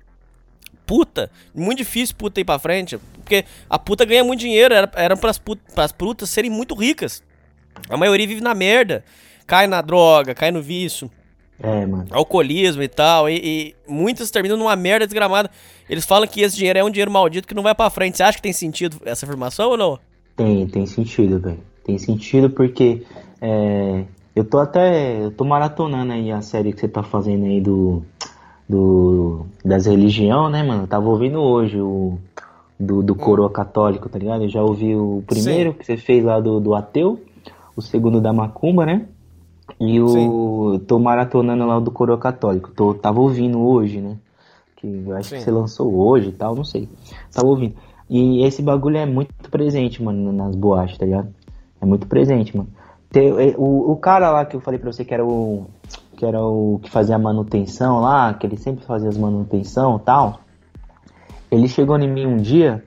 Puta, 0.88 1.30
muito 1.54 1.78
difícil 1.78 2.16
puta 2.18 2.42
ir 2.42 2.44
pra 2.44 2.58
frente. 2.60 3.00
Porque 3.32 3.46
a 3.70 3.80
puta 3.80 4.04
ganha 4.04 4.26
muito 4.26 4.42
dinheiro, 4.42 4.74
era, 4.74 4.92
era 4.94 5.16
pras, 5.16 5.38
put, 5.38 5.62
pras 5.74 5.94
putas 5.94 6.30
serem 6.30 6.52
muito 6.52 6.76
ricas. 6.76 7.24
A 7.90 7.96
maioria 7.96 8.28
vive 8.28 8.42
na 8.42 8.54
merda. 8.54 9.06
Cai 9.48 9.68
na 9.68 9.82
droga, 9.82 10.36
cai 10.36 10.52
no 10.52 10.62
vício 10.62 11.10
É, 11.62 11.86
mano. 11.86 12.08
alcoolismo 12.12 12.84
e 12.84 12.88
tal, 12.90 13.30
e, 13.30 13.36
e 13.44 13.76
muitas 13.88 14.30
terminam 14.32 14.58
numa 14.58 14.76
merda 14.76 15.06
desgramada. 15.08 15.50
Eles 15.90 16.06
falam 16.06 16.28
que 16.28 16.42
esse 16.42 16.58
dinheiro 16.58 16.80
é 16.80 16.84
um 16.84 16.90
dinheiro 16.90 17.10
maldito 17.12 17.48
que 17.48 17.54
não 17.54 17.64
vai 17.64 17.74
pra 17.74 17.90
frente. 17.90 18.18
Você 18.18 18.24
acha 18.24 18.38
que 18.38 18.42
tem 18.42 18.54
sentido 18.54 18.98
essa 19.06 19.26
afirmação 19.26 19.70
ou 19.70 19.78
não? 19.78 20.00
Tem, 20.36 20.68
tem 20.68 20.86
sentido, 20.86 21.40
velho. 21.40 21.60
Tem 21.86 21.98
sentido 21.98 22.50
porque 22.50 23.04
é, 23.42 24.04
eu 24.36 24.44
tô 24.44 24.60
até. 24.60 25.24
Eu 25.24 25.32
tô 25.32 25.46
maratonando 25.46 26.12
aí 26.12 26.32
a 26.32 26.42
série 26.42 26.74
que 26.74 26.82
você 26.82 26.88
tá 26.88 27.02
fazendo 27.04 27.46
aí 27.46 27.62
do. 27.62 28.04
do 28.70 29.46
das 29.64 29.86
religião, 29.86 30.50
né, 30.50 30.64
mano? 30.64 30.84
Eu 30.84 30.88
tava 30.88 31.08
ouvindo 31.10 31.40
hoje 31.42 31.80
o. 31.80 32.18
Do, 32.84 33.04
do 33.04 33.14
coroa 33.14 33.50
católico, 33.50 34.10
tá 34.10 34.18
ligado? 34.18 34.44
Eu 34.44 34.50
já 34.50 34.64
ouvi 34.64 34.96
o 34.96 35.24
primeiro 35.28 35.72
Sim. 35.72 35.78
que 35.78 35.86
você 35.86 35.98
fez 35.98 36.24
lá 36.24 36.40
do, 36.40 36.60
do 36.60 36.74
ateu, 36.74 37.20
o 37.76 37.82
segundo 37.82 38.20
da 38.20 38.34
macumba, 38.34 38.86
né? 38.86 39.06
E 39.80 40.02
o. 40.02 40.80
Tô 40.88 40.98
maratonando 41.00 41.66
lá 41.66 41.78
o 41.78 41.82
do 41.82 41.92
coroa 41.92 42.18
católico. 42.18 42.72
Tô, 42.72 42.94
tava 42.94 43.20
ouvindo 43.20 43.62
hoje, 43.62 44.02
né? 44.02 44.18
Que 44.76 45.04
eu 45.06 45.16
acho 45.16 45.30
Sim. 45.30 45.36
que 45.36 45.44
você 45.44 45.52
lançou 45.52 45.94
hoje 45.94 46.30
e 46.30 46.32
tal, 46.32 46.56
não 46.56 46.64
sei. 46.64 46.90
Tava 47.32 47.48
ouvindo. 47.48 47.76
E 48.10 48.44
esse 48.44 48.62
bagulho 48.62 48.98
é 48.98 49.06
muito 49.06 49.34
presente, 49.50 50.04
mano, 50.04 50.34
nas 50.34 50.56
boates, 50.56 50.98
tá 50.98 51.06
ligado? 51.06 51.30
É 51.80 51.86
muito 51.86 52.08
presente, 52.08 52.56
mano. 52.58 52.70
Tem, 53.10 53.30
é, 53.30 53.56
o, 53.58 53.92
o 53.92 53.96
cara 53.96 54.32
lá 54.32 54.46
que 54.46 54.56
eu 54.56 54.62
falei 54.62 54.80
pra 54.80 54.92
você 54.92 55.06
que 55.06 55.14
era 55.14 55.26
o. 55.26 55.66
Que 56.18 56.26
era 56.26 56.42
o 56.42 56.80
que 56.82 56.90
fazia 56.90 57.16
a 57.16 57.20
manutenção 57.20 58.02
lá, 58.02 58.34
que 58.34 58.46
ele 58.46 58.58
sempre 58.58 58.86
fazia 58.86 59.10
as 59.10 59.18
manutenção 59.18 59.98
e 59.98 60.00
tal. 60.02 60.40
Ele 61.52 61.68
chegou 61.68 62.00
em 62.00 62.10
mim 62.10 62.26
um 62.26 62.38
dia 62.38 62.84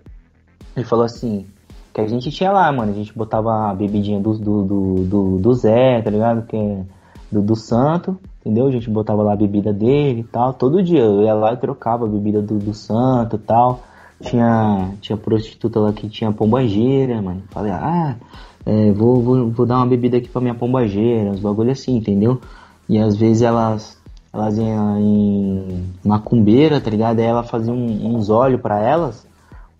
e 0.77 0.82
falou 0.82 1.05
assim, 1.05 1.47
que 1.93 2.01
a 2.01 2.07
gente 2.07 2.31
tinha 2.31 2.51
lá, 2.51 2.73
mano, 2.73 2.91
a 2.91 2.95
gente 2.95 3.16
botava 3.16 3.70
a 3.70 3.74
bebidinha 3.74 4.19
do, 4.19 4.32
do, 4.36 4.62
do, 4.62 4.95
do, 5.05 5.39
do 5.39 5.55
Zé, 5.55 6.03
tá 6.03 6.11
ligado? 6.11 6.47
Que 6.47 6.57
é 6.57 6.85
do, 7.31 7.43
do 7.43 7.55
santo, 7.55 8.19
entendeu? 8.41 8.66
A 8.66 8.70
gente 8.70 8.91
botava 8.91 9.23
lá 9.23 9.35
a 9.35 9.36
bebida 9.36 9.73
dele 9.73 10.20
e 10.20 10.24
tal. 10.24 10.53
Todo 10.53 10.82
dia 10.82 11.01
eu 11.01 11.23
ia 11.23 11.35
lá 11.35 11.53
e 11.53 11.57
trocava 11.57 12.05
a 12.05 12.09
bebida 12.09 12.43
do, 12.43 12.59
do 12.59 12.74
santo 12.74 13.36
e 13.36 13.39
tal. 13.39 13.82
Tinha, 14.20 14.93
tinha 15.01 15.16
prostituta 15.16 15.78
lá 15.78 15.93
que 15.93 16.09
tinha 16.09 16.32
pombageira, 16.32 17.20
mano. 17.20 17.43
Falei, 17.51 17.73
ah, 17.73 18.16
é, 18.65 18.91
vou, 18.93 19.20
vou, 19.20 19.51
vou 19.51 19.66
dar 19.66 19.77
uma 19.77 19.86
bebida 19.86 20.16
aqui 20.16 20.28
pra 20.28 20.41
minha 20.41 20.55
pombageira, 20.55 21.31
uns 21.31 21.41
bagulho 21.41 21.70
assim, 21.70 21.97
entendeu? 21.97 22.41
E 22.89 22.99
às 22.99 23.16
vezes 23.16 23.43
elas, 23.43 24.01
elas 24.35 24.59
iam 24.59 24.98
em 24.98 25.94
macumbeira, 26.05 26.81
tá 26.81 26.90
ligado? 26.90 27.20
Aí 27.20 27.24
ela 27.24 27.44
fazia 27.44 27.73
um- 27.73 28.16
uns 28.16 28.28
óleos 28.28 28.61
pra 28.61 28.81
elas. 28.81 29.24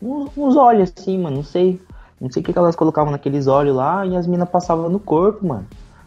Uns, 0.01 0.57
óleos 0.57 0.93
assim, 0.97 1.19
mano, 1.19 1.37
não 1.39 1.43
sei. 1.43 1.83
Não 2.21 2.31
sei 2.31 2.41
o 2.41 2.45
que, 2.45 2.53
que 2.53 2.59
elas 2.59 2.77
colocavam 2.77 3.11
naqueles 3.11 3.49
óleos 3.49 3.75
lá 3.75 4.07
e 4.07 4.17
as 4.17 4.29
minas 4.29 4.49
passavam 4.49 4.89
no 4.89 5.01
corpo, 5.01 5.45
mano. 5.45 5.67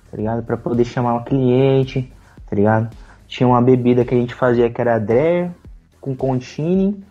Tá 0.09 0.15
ligado? 0.15 0.43
Pra 0.43 0.55
poder 0.55 0.85
chamar 0.85 1.15
o 1.15 1.25
cliente, 1.25 2.09
tá 2.49 2.55
ligado? 2.55 2.89
Tinha 3.27 3.45
uma 3.45 3.61
bebida 3.61 4.05
que 4.05 4.15
a 4.15 4.17
gente 4.17 4.33
fazia 4.33 4.69
que 4.69 4.79
era 4.79 4.97
Dreyer, 4.97 5.51
com 5.99 6.15
contine 6.15 7.03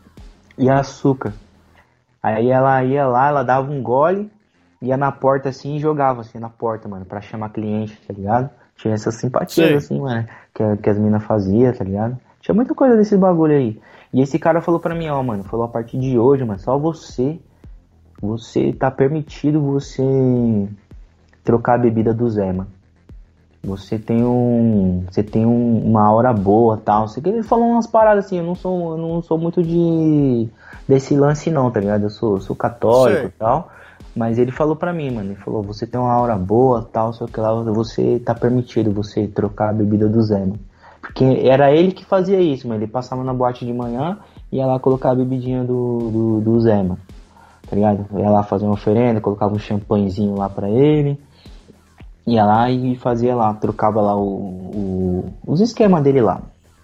e 0.56 0.70
açúcar. 0.70 1.34
Aí 2.22 2.48
ela 2.48 2.82
ia 2.82 3.06
lá, 3.06 3.28
ela 3.28 3.42
dava 3.42 3.70
um 3.70 3.82
gole, 3.82 4.30
ia 4.80 4.96
na 4.96 5.12
porta 5.12 5.50
assim 5.50 5.76
e 5.76 5.80
jogava 5.80 6.22
assim 6.22 6.38
na 6.38 6.48
porta, 6.48 6.88
mano, 6.88 7.04
pra 7.04 7.20
chamar 7.20 7.50
cliente, 7.50 8.00
tá 8.08 8.14
ligado? 8.14 8.48
Tinha 8.76 8.94
essas 8.94 9.14
simpatias 9.14 9.68
Sei. 9.68 9.76
assim, 9.76 10.00
mano, 10.00 10.26
que, 10.54 10.76
que 10.78 10.90
as 10.90 10.98
minas 10.98 11.22
faziam, 11.24 11.72
tá 11.72 11.84
ligado? 11.84 12.16
Tinha 12.40 12.54
muita 12.54 12.74
coisa 12.74 12.96
desse 12.96 13.16
bagulho 13.16 13.54
aí. 13.56 13.80
E 14.12 14.20
esse 14.20 14.38
cara 14.38 14.60
falou 14.60 14.78
pra 14.80 14.94
mim, 14.94 15.08
ó, 15.08 15.22
mano, 15.22 15.44
falou 15.44 15.64
a 15.66 15.68
partir 15.68 15.98
de 15.98 16.18
hoje, 16.18 16.44
mano, 16.44 16.58
só 16.60 16.78
você, 16.78 17.38
você 18.20 18.72
tá 18.72 18.90
permitido 18.90 19.60
você 19.60 20.02
trocar 21.42 21.74
a 21.74 21.78
bebida 21.78 22.12
do 22.14 22.28
Zé, 22.28 22.52
mano. 22.52 22.68
Você 23.64 23.98
tem 23.98 24.22
um, 24.24 25.04
você 25.10 25.24
tem 25.24 25.44
um- 25.44 25.84
uma 25.84 26.12
hora 26.12 26.32
boa, 26.32 26.76
tal. 26.76 27.08
Sei 27.08 27.20
que 27.20 27.28
ele 27.28 27.42
falou 27.42 27.66
umas 27.66 27.86
paradas 27.86 28.26
assim. 28.26 28.38
Eu 28.38 28.44
não 28.44 28.54
sou, 28.54 28.92
eu 28.92 28.96
não 28.98 29.20
sou 29.22 29.36
muito 29.36 29.60
de 29.60 30.48
desse 30.86 31.16
lance 31.16 31.50
não, 31.50 31.68
tá 31.70 31.80
ligado? 31.80 32.04
Eu 32.04 32.10
sou, 32.10 32.40
sou 32.40 32.54
católico 32.54 33.22
e 33.26 33.30
tal. 33.30 33.70
Mas 34.16 34.38
ele 34.38 34.50
falou 34.50 34.74
pra 34.74 34.92
mim, 34.92 35.10
mano. 35.10 35.32
Ele 35.32 35.40
falou: 35.40 35.62
você 35.62 35.86
tem 35.86 36.00
uma 36.00 36.18
hora 36.18 36.36
boa, 36.36 36.88
tal, 36.90 37.10
o 37.10 37.26
que 37.28 37.40
lá. 37.40 37.52
Você 37.62 38.18
tá 38.18 38.34
permitido 38.34 38.90
você 38.90 39.26
trocar 39.26 39.70
a 39.70 39.72
bebida 39.72 40.08
do 40.08 40.22
Zé, 40.22 40.40
mano. 40.40 40.58
Porque 41.00 41.24
era 41.44 41.70
ele 41.72 41.92
que 41.92 42.04
fazia 42.04 42.40
isso, 42.40 42.66
mano. 42.66 42.80
Ele 42.80 42.90
passava 42.90 43.22
na 43.22 43.32
boate 43.34 43.64
de 43.66 43.72
manhã 43.72 44.18
e 44.50 44.56
ia 44.56 44.66
lá 44.66 44.78
colocar 44.80 45.10
a 45.10 45.14
bebidinha 45.14 45.62
do, 45.62 45.98
do, 46.10 46.40
do 46.40 46.60
Zé, 46.60 46.76
mano. 46.82 46.98
Tá 47.68 47.76
ligado? 47.76 48.06
Ia 48.18 48.30
lá 48.30 48.42
fazer 48.42 48.64
uma 48.64 48.74
oferenda, 48.74 49.20
colocava 49.20 49.54
um 49.54 49.58
champanhezinho 49.58 50.34
lá 50.36 50.48
pra 50.48 50.68
ele 50.70 51.18
ia 52.26 52.44
lá 52.44 52.68
e 52.70 52.96
fazia 52.96 53.34
lá, 53.36 53.54
trocava 53.54 54.00
lá 54.00 54.16
o, 54.16 54.24
o- 54.26 55.24
os 55.46 55.60
esquemas 55.60 56.02
dele 56.02 56.20
lá. 56.20 56.40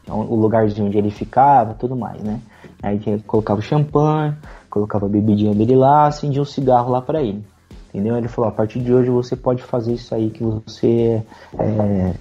O 0.09 0.35
lugarzinho 0.37 0.87
onde 0.87 0.99
ele 0.99 1.11
ficava, 1.11 1.75
tudo 1.75 1.97
mais, 1.97 2.23
né? 2.23 2.41
Aí 2.83 3.01
colocava 3.27 3.61
o 3.61 3.63
champanhe, 3.63 4.35
colocava 4.73 5.05
a 5.05 5.09
bebidinha 5.09 5.55
dele 5.55 5.77
lá, 5.77 6.07
acendia 6.07 6.41
um 6.41 6.47
cigarro 6.47 6.91
lá 6.91 7.03
pra 7.03 7.23
ele. 7.23 7.45
Entendeu? 7.91 8.17
Ele 8.17 8.27
falou, 8.27 8.49
a 8.49 8.53
partir 8.53 8.81
de 8.81 8.93
hoje 8.93 9.11
você 9.11 9.37
pode 9.37 9.63
fazer 9.63 9.93
isso 9.93 10.15
aí 10.15 10.31
que 10.31 10.43
você 10.43 11.23
é, 11.59 12.15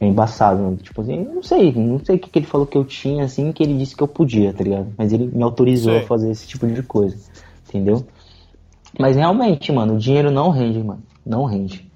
é 0.00 0.06
embaçado. 0.06 0.74
Tipo 0.82 1.02
assim, 1.02 1.22
não 1.22 1.42
sei, 1.42 1.70
não 1.72 2.02
sei 2.02 2.16
o 2.16 2.18
que, 2.18 2.30
que 2.30 2.38
ele 2.38 2.46
falou 2.46 2.66
que 2.66 2.78
eu 2.78 2.84
tinha, 2.84 3.24
assim, 3.24 3.52
que 3.52 3.62
ele 3.62 3.76
disse 3.76 3.94
que 3.94 4.02
eu 4.02 4.08
podia, 4.08 4.54
tá 4.54 4.64
ligado? 4.64 4.86
Mas 4.96 5.12
ele 5.12 5.26
me 5.26 5.42
autorizou 5.42 5.92
Sei. 5.92 6.02
a 6.02 6.06
fazer 6.06 6.30
esse 6.30 6.48
tipo 6.48 6.66
de 6.66 6.82
coisa. 6.82 7.16
Entendeu? 7.68 8.02
Mas 8.98 9.16
realmente, 9.16 9.70
mano, 9.70 9.94
o 9.94 9.98
dinheiro 9.98 10.30
não 10.30 10.48
rende, 10.48 10.82
mano. 10.82 11.02
Não 11.24 11.44
rende. 11.44 11.90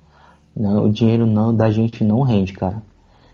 Não, 0.54 0.84
o 0.84 0.92
dinheiro 0.92 1.26
não 1.26 1.54
da 1.54 1.70
gente 1.70 2.04
não 2.04 2.20
rende, 2.20 2.52
cara. 2.52 2.82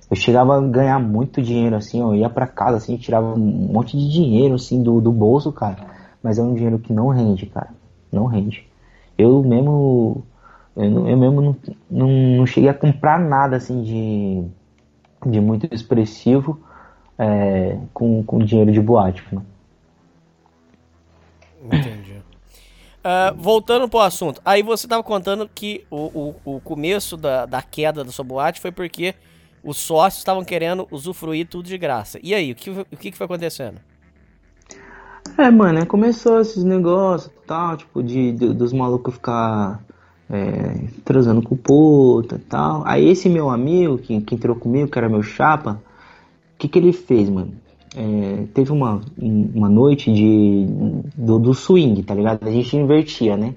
Eu 0.08 0.16
chegava 0.16 0.58
a 0.58 0.60
ganhar 0.60 1.00
muito 1.00 1.42
dinheiro 1.42 1.74
assim, 1.74 2.00
eu 2.00 2.14
ia 2.14 2.28
pra 2.28 2.46
casa 2.46 2.76
assim, 2.76 2.96
tirava 2.96 3.34
um 3.34 3.38
monte 3.72 3.96
de 3.96 4.08
dinheiro 4.08 4.54
assim 4.54 4.82
do, 4.82 5.00
do 5.00 5.10
bolso, 5.10 5.50
cara. 5.50 5.91
Mas 6.22 6.38
é 6.38 6.42
um 6.42 6.54
dinheiro 6.54 6.78
que 6.78 6.92
não 6.92 7.08
rende, 7.08 7.46
cara. 7.46 7.70
Não 8.10 8.26
rende. 8.26 8.66
Eu 9.18 9.42
mesmo 9.42 10.24
eu, 10.76 10.90
não- 10.90 11.08
eu 11.08 11.16
mesmo 11.16 11.40
não, 11.42 11.56
não, 11.90 12.08
não 12.38 12.46
cheguei 12.46 12.70
a 12.70 12.74
comprar 12.74 13.18
nada 13.18 13.56
assim 13.56 13.82
de, 13.82 14.44
de 15.30 15.40
muito 15.40 15.72
expressivo 15.74 16.60
é, 17.18 17.78
com, 17.94 18.22
com 18.24 18.38
dinheiro 18.38 18.72
de 18.72 18.80
boate, 18.80 19.22
mano. 19.32 19.46
Entendi. 21.62 22.22
Uh, 23.04 23.34
voltando 23.36 23.88
pro 23.88 24.00
assunto, 24.00 24.40
aí 24.44 24.62
você 24.62 24.86
tava 24.86 25.02
contando 25.02 25.48
que 25.52 25.84
o, 25.90 26.36
o, 26.44 26.56
o 26.56 26.60
começo 26.60 27.16
da, 27.16 27.46
da 27.46 27.60
queda 27.60 28.04
da 28.04 28.12
sua 28.12 28.24
boate 28.24 28.60
foi 28.60 28.70
porque 28.70 29.14
os 29.62 29.76
sócios 29.78 30.20
estavam 30.20 30.44
querendo 30.44 30.86
usufruir 30.90 31.48
tudo 31.48 31.66
de 31.66 31.76
graça. 31.76 32.18
E 32.22 32.32
aí, 32.34 32.52
o 32.52 32.54
que, 32.54 32.70
o 32.70 32.96
que 32.96 33.12
foi 33.12 33.24
acontecendo? 33.24 33.80
É, 35.38 35.50
mano, 35.50 35.84
começou 35.86 36.40
esses 36.40 36.62
negócios 36.62 37.32
tal, 37.46 37.76
tipo, 37.76 38.02
de, 38.02 38.32
de 38.32 38.52
dos 38.52 38.72
malucos 38.72 39.14
ficar 39.14 39.82
é, 40.30 40.86
transando 41.04 41.42
com 41.42 41.56
puta 41.56 42.36
e 42.36 42.38
tal. 42.38 42.82
Aí 42.86 43.08
esse 43.08 43.28
meu 43.28 43.50
amigo 43.50 43.98
que, 43.98 44.20
que 44.20 44.34
entrou 44.34 44.56
comigo, 44.56 44.90
que 44.90 44.98
era 44.98 45.08
meu 45.08 45.22
chapa, 45.22 45.82
o 46.54 46.58
que, 46.58 46.68
que 46.68 46.78
ele 46.78 46.92
fez, 46.92 47.28
mano? 47.28 47.52
É, 47.94 48.46
teve 48.54 48.72
uma, 48.72 49.00
uma 49.18 49.68
noite 49.68 50.12
de, 50.12 50.66
do, 51.14 51.38
do 51.38 51.52
swing, 51.52 52.02
tá 52.02 52.14
ligado? 52.14 52.46
A 52.46 52.50
gente 52.50 52.74
invertia, 52.76 53.36
né? 53.36 53.54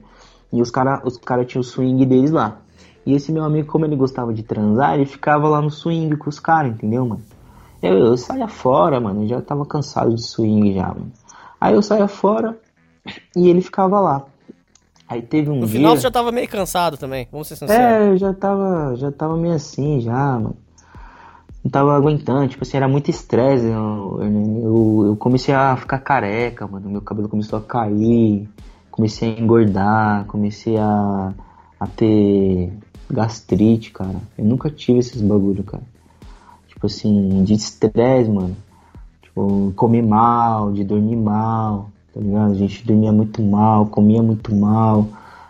E 0.52 0.62
os 0.62 0.70
caras 0.70 1.02
os 1.06 1.18
cara 1.18 1.46
tinham 1.46 1.62
o 1.62 1.64
swing 1.64 2.06
deles 2.06 2.32
lá. 2.32 2.60
E 3.06 3.14
esse 3.14 3.32
meu 3.32 3.44
amigo, 3.44 3.72
como 3.72 3.86
ele 3.86 3.96
gostava 3.96 4.34
de 4.34 4.44
transar, 4.44 4.96
ele 4.96 5.06
ficava 5.06 5.48
lá 5.48 5.62
no 5.62 5.70
swing 5.70 6.18
com 6.18 6.30
os 6.30 6.40
caras, 6.40 6.74
entendeu, 6.74 7.06
mano? 7.06 7.22
Eu, 7.82 7.98
eu 7.98 8.18
saía 8.18 8.48
fora, 8.48 9.00
mano, 9.00 9.24
eu 9.24 9.28
já 9.28 9.42
tava 9.42 9.66
cansado 9.66 10.14
de 10.14 10.24
swing 10.24 10.74
já, 10.74 10.88
mano. 10.88 11.12
Aí 11.60 11.73
eu 11.73 11.82
saía 11.82 12.07
fora 12.07 12.57
e 13.36 13.49
ele 13.49 13.61
ficava 13.61 13.99
lá. 13.99 14.26
Aí 15.07 15.22
teve 15.22 15.49
um 15.49 15.56
no 15.56 15.60
dia... 15.60 15.68
No 15.68 15.73
final 15.73 15.95
você 15.95 16.02
já 16.03 16.11
tava 16.11 16.32
meio 16.32 16.48
cansado 16.48 16.98
também, 16.98 17.27
vamos 17.32 17.48
ser 17.48 17.56
sinceros. 17.56 17.84
É, 17.84 18.10
eu 18.10 18.18
já 18.18 18.34
tava, 18.34 18.95
já 18.95 19.11
tava 19.11 19.38
meio 19.38 19.53
assim 19.53 20.02
já, 20.02 20.34
mano. 20.40 20.57
Não 21.64 21.72
tava 21.72 21.95
aguentando, 21.95 22.48
tipo 22.48 22.64
assim, 22.64 22.77
era 22.77 22.88
muito 22.88 23.10
estresse. 23.10 23.65
Eu, 23.65 24.19
eu, 24.22 25.06
eu, 25.07 25.15
comecei 25.15 25.53
a 25.53 25.76
ficar 25.76 25.98
careca, 25.98 26.68
mano. 26.68 26.88
Meu 26.90 27.02
cabelo 27.02 27.27
começou 27.27 27.57
a 27.57 27.61
cair, 27.61 28.48
comecei 28.91 29.36
a 29.36 29.40
engordar, 29.40 30.26
comecei 30.26 30.77
a, 30.77 31.34
a 31.80 31.88
ter 31.88 32.72
gastrite, 33.10 33.90
cara. 33.91 34.19
Eu 34.38 34.45
nunca 34.45 34.69
tive 34.69 34.99
esses 34.99 35.19
bagulho, 35.22 35.64
cara. 35.64 35.82
Tipo 36.68 36.86
assim, 36.86 37.44
de 37.44 37.53
estresse, 37.53 38.30
mano. 38.30 38.56
Tipo, 39.36 39.74
comer 39.76 40.02
mal, 40.02 40.72
de 40.72 40.86
dormir 40.86 41.18
mal, 41.18 41.90
tá 42.14 42.22
ligado? 42.22 42.52
A 42.53 42.56
gente 42.56 42.88
dormia 42.88 43.12
muito 43.12 43.41
mal, 43.41 43.86
comia 43.86 44.24
muito 44.24 44.56
mal, 44.56 45.10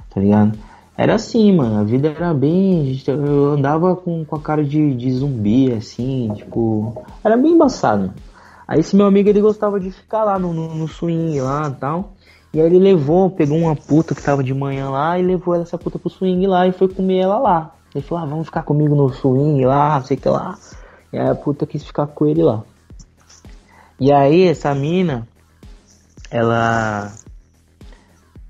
tá 0.10 0.20
ligado? 0.20 0.57
Era 0.98 1.14
assim, 1.14 1.56
mano, 1.56 1.80
a 1.80 1.84
vida 1.84 2.07
era 2.07 2.34
bem. 2.34 2.99
Eu 3.06 3.52
andava 3.52 3.95
com, 3.95 4.26
com 4.26 4.36
a 4.36 4.40
cara 4.40 4.64
de, 4.64 4.95
de 4.95 5.12
zumbi, 5.12 5.72
assim, 5.72 6.32
tipo. 6.36 7.06
Era 7.24 7.38
bem 7.38 7.52
embaçado. 7.52 8.12
Aí 8.68 8.80
esse 8.80 8.95
meu 8.95 9.06
amigo 9.06 9.30
ele 9.30 9.40
gostava 9.40 9.80
de 9.80 9.91
ficar 9.91 10.24
lá 10.24 10.40
no, 10.40 10.52
no, 10.52 10.74
no 10.74 10.88
swing 10.88 11.40
lá 11.40 11.68
e 11.70 11.80
tal. 11.80 12.14
E 12.52 12.60
aí 12.60 12.66
ele 12.66 12.80
levou, 12.80 13.30
pegou 13.30 13.56
uma 13.56 13.76
puta 13.76 14.16
que 14.16 14.24
tava 14.24 14.44
de 14.44 14.53
manhã 14.53 14.90
lá 14.90 15.20
e 15.20 15.22
levou 15.22 15.53
essa 15.53 15.78
puta 15.78 15.99
pro 15.99 16.10
swing 16.10 16.48
lá 16.48 16.66
e 16.66 16.72
foi 16.72 16.88
comer 16.88 17.20
ela 17.20 17.38
lá. 17.38 17.76
Ele 17.94 18.03
falou, 18.03 18.24
ah, 18.24 18.28
vamos 18.28 18.48
ficar 18.48 18.64
comigo 18.64 18.95
no 18.95 19.14
swing 19.14 19.64
lá, 19.64 20.02
sei 20.02 20.18
que 20.18 20.28
lá. 20.28 20.57
E 21.14 21.20
aí 21.20 21.30
a 21.30 21.36
puta 21.36 21.68
quis 21.68 21.84
ficar 21.84 22.07
com 22.07 22.26
ele 22.26 22.41
lá. 22.41 22.64
E 23.99 24.11
aí 24.11 24.47
essa 24.47 24.73
mina, 24.76 25.27
ela 26.30 27.11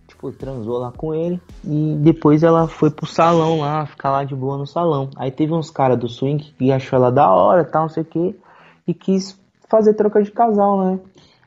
tipo, 0.08 0.32
transou 0.32 0.80
lá 0.80 0.92
com 0.92 1.14
ele 1.14 1.40
e 1.64 1.96
depois 2.00 2.42
ela 2.42 2.68
foi 2.68 2.90
pro 2.90 3.06
salão 3.06 3.60
lá, 3.60 3.86
ficar 3.86 4.12
lá 4.12 4.24
de 4.24 4.36
boa 4.36 4.58
no 4.58 4.66
salão. 4.66 5.10
Aí 5.16 5.32
teve 5.32 5.54
uns 5.54 5.70
caras 5.70 6.00
do 6.00 6.10
swing 6.10 6.44
que 6.58 6.72
achou 6.72 6.98
ela 6.98 7.12
da 7.12 7.32
hora, 7.32 7.64
tal, 7.64 7.84
não 7.84 7.90
sei 7.90 8.04
o 8.04 8.06
que, 8.06 8.36
e 8.88 8.94
quis 8.94 9.40
fazer 9.70 9.94
troca 9.94 10.22
de 10.22 10.32
casal, 10.32 10.84
né? 10.84 11.00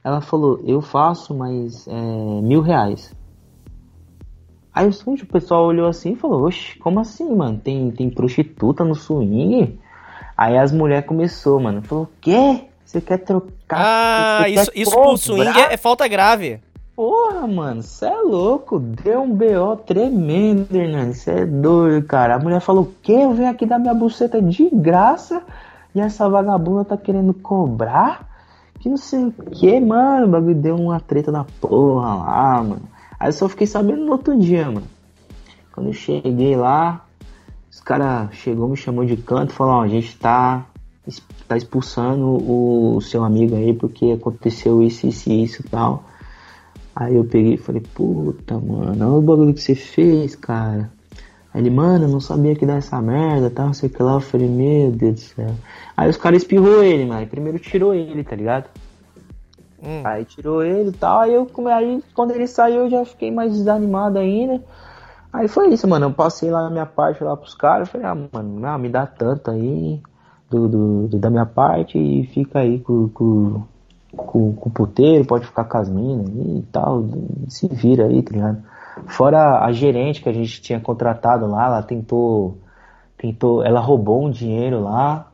Ela 0.05 0.21
falou, 0.21 0.61
eu 0.65 0.81
faço, 0.81 1.35
mas 1.35 1.87
é, 1.89 2.41
mil 2.43 2.61
reais. 2.61 3.15
Aí 4.73 4.89
o 4.89 5.27
pessoal 5.27 5.67
olhou 5.67 5.89
assim 5.89 6.13
e 6.13 6.17
falou, 6.17 6.45
oxe, 6.45 6.79
como 6.79 7.01
assim, 7.01 7.35
mano? 7.35 7.59
Tem, 7.59 7.91
tem 7.91 8.09
prostituta 8.09 8.85
no 8.85 8.95
swing? 8.95 9.79
Aí 10.37 10.57
as 10.57 10.71
mulheres 10.71 11.05
começou, 11.05 11.59
mano. 11.59 11.83
Falou, 11.83 12.05
o 12.05 12.09
quê? 12.21 12.68
Você 12.89 13.03
quer 13.03 13.19
trocar? 13.19 14.45
Ah, 14.45 14.49
isso, 14.49 14.71
isso 14.75 14.91
pro 14.91 15.15
swing 15.19 15.59
é, 15.59 15.75
é 15.75 15.77
falta 15.77 16.09
grave. 16.09 16.59
Porra, 16.97 17.47
mano, 17.47 17.83
você 17.83 18.07
é 18.07 18.17
louco. 18.23 18.79
Deu 18.79 19.25
um 19.25 19.35
BO 19.35 19.77
tremendo, 19.87 20.75
Hernani. 20.75 21.13
Você 21.13 21.31
é 21.33 21.45
doido, 21.45 22.07
cara. 22.07 22.37
A 22.37 22.39
mulher 22.39 22.61
falou: 22.61 22.85
o 22.85 22.95
quê? 23.03 23.13
Eu 23.13 23.35
venho 23.35 23.51
aqui 23.51 23.67
dar 23.67 23.79
minha 23.79 23.93
buceta 23.93 24.41
de 24.41 24.71
graça 24.73 25.43
e 25.95 26.01
essa 26.01 26.31
vagabunda 26.31 26.83
tá 26.83 26.97
querendo 26.97 27.35
cobrar? 27.35 28.27
Que 28.81 28.89
não 28.89 28.97
sei 28.97 29.27
o 29.27 29.33
que, 29.33 29.79
mano. 29.81 30.25
O 30.25 30.31
bagulho 30.31 30.55
deu 30.55 30.77
uma 30.77 30.99
treta 30.99 31.31
da 31.31 31.45
porra 31.61 32.15
lá, 32.15 32.63
mano. 32.63 32.89
Aí 33.21 33.29
eu 33.29 33.33
só 33.35 33.51
fiquei 33.51 33.67
sabendo 33.67 34.03
no 34.03 34.13
outro 34.13 34.35
dia, 34.35 34.65
mano. 34.65 34.87
Quando 35.75 35.89
eu 35.89 35.93
cheguei 35.93 36.57
lá, 36.57 37.05
os 37.71 37.81
caras 37.81 38.33
chegou, 38.33 38.67
me 38.67 38.79
chamou 38.79 39.05
de 39.05 39.19
canto 39.19 39.53
e 39.53 39.55
falou: 39.55 39.75
Ó, 39.75 39.83
a 39.83 39.89
gente 39.89 40.17
tá, 40.17 40.65
tá 41.47 41.57
expulsando 41.57 42.27
o 42.27 43.01
seu 43.01 43.25
amigo 43.25 43.57
aí 43.57 43.73
porque 43.73 44.13
aconteceu 44.13 44.83
isso, 44.83 45.07
isso 45.07 45.31
isso 45.31 45.63
e 45.65 45.69
tal. 45.69 46.05
Aí 46.95 47.15
eu 47.15 47.25
peguei 47.25 47.55
e 47.55 47.59
falei, 47.59 47.83
puta, 47.95 48.59
mano, 48.59 48.91
olha 48.91 49.19
o 49.19 49.23
bagulho 49.23 49.55
que 49.55 49.61
você 49.61 49.75
fez, 49.75 50.35
cara. 50.35 50.91
Aí 51.55 51.63
ele, 51.63 51.71
mano, 51.71 52.05
eu 52.05 52.09
não 52.09 52.21
sabia 52.21 52.55
que 52.57 52.67
dar 52.67 52.77
essa 52.77 53.01
merda, 53.01 53.49
tal, 53.49 53.57
tá, 53.57 53.65
não 53.67 53.75
sei 53.75 53.89
que 53.89 54.03
lá. 54.03 54.15
Eu 54.15 54.21
falei, 54.21 54.49
meu 54.49 54.91
Deus 54.91 55.15
do 55.15 55.21
céu. 55.21 55.55
Aí 55.97 56.11
os 56.11 56.17
caras 56.17 56.43
espirrou 56.43 56.83
ele, 56.83 57.07
mano. 57.07 57.27
Primeiro 57.27 57.59
tirou 57.59 57.95
ele, 57.95 58.25
tá 58.25 58.35
ligado? 58.35 58.69
Hum. 59.83 60.03
Aí 60.05 60.25
tirou 60.25 60.63
ele 60.63 60.91
e 60.91 60.93
tal. 60.93 61.21
Aí 61.21 61.33
eu 61.33 61.49
aí 61.69 62.03
quando 62.15 62.33
ele 62.33 62.47
saiu 62.47 62.83
eu 62.83 62.91
já 62.91 63.05
fiquei 63.05 63.31
mais 63.31 63.53
desanimado 63.53 64.19
ainda. 64.19 64.63
Aí 65.33 65.47
foi 65.47 65.69
isso, 65.69 65.87
mano. 65.87 66.07
Eu 66.07 66.13
passei 66.13 66.51
lá 66.51 66.65
na 66.65 66.71
minha 66.71 66.87
parte 66.87 67.23
lá 67.23 67.37
pros 67.37 67.55
caras. 67.55 67.89
Falei, 67.89 68.07
ah, 68.07 68.15
mano, 68.15 68.67
ah, 68.67 68.79
me 68.79 68.89
dá 68.89 69.07
tanto 69.07 69.51
aí 69.51 70.03
do, 70.51 70.69
do, 70.69 71.09
do, 71.09 71.19
da 71.19 71.31
minha 71.31 71.47
parte 71.47 71.99
e 71.99 72.27
fica 72.27 72.61
aí 72.61 72.79
com, 72.81 73.09
com 73.09 73.63
com, 74.17 74.55
com 74.55 74.69
o 74.69 74.73
puteiro, 74.73 75.25
pode 75.25 75.47
ficar 75.47 75.65
com 75.65 75.79
as 75.79 75.89
minas 75.89 76.29
e 76.29 76.63
tal, 76.73 77.05
se 77.49 77.69
vira 77.69 78.07
aí, 78.07 78.23
tá 78.23 78.33
ligado? 78.33 78.63
Fora 79.07 79.65
a 79.65 79.71
gerente 79.73 80.23
que 80.23 80.29
a 80.29 80.33
gente 80.33 80.61
tinha 80.61 80.81
contratado 80.81 81.47
lá, 81.47 81.67
ela 81.67 81.83
tentou, 81.83 82.59
tentou, 83.17 83.65
ela 83.65 83.81
roubou 83.81 84.25
um 84.25 84.31
dinheiro 84.31 84.83
lá 84.83 85.31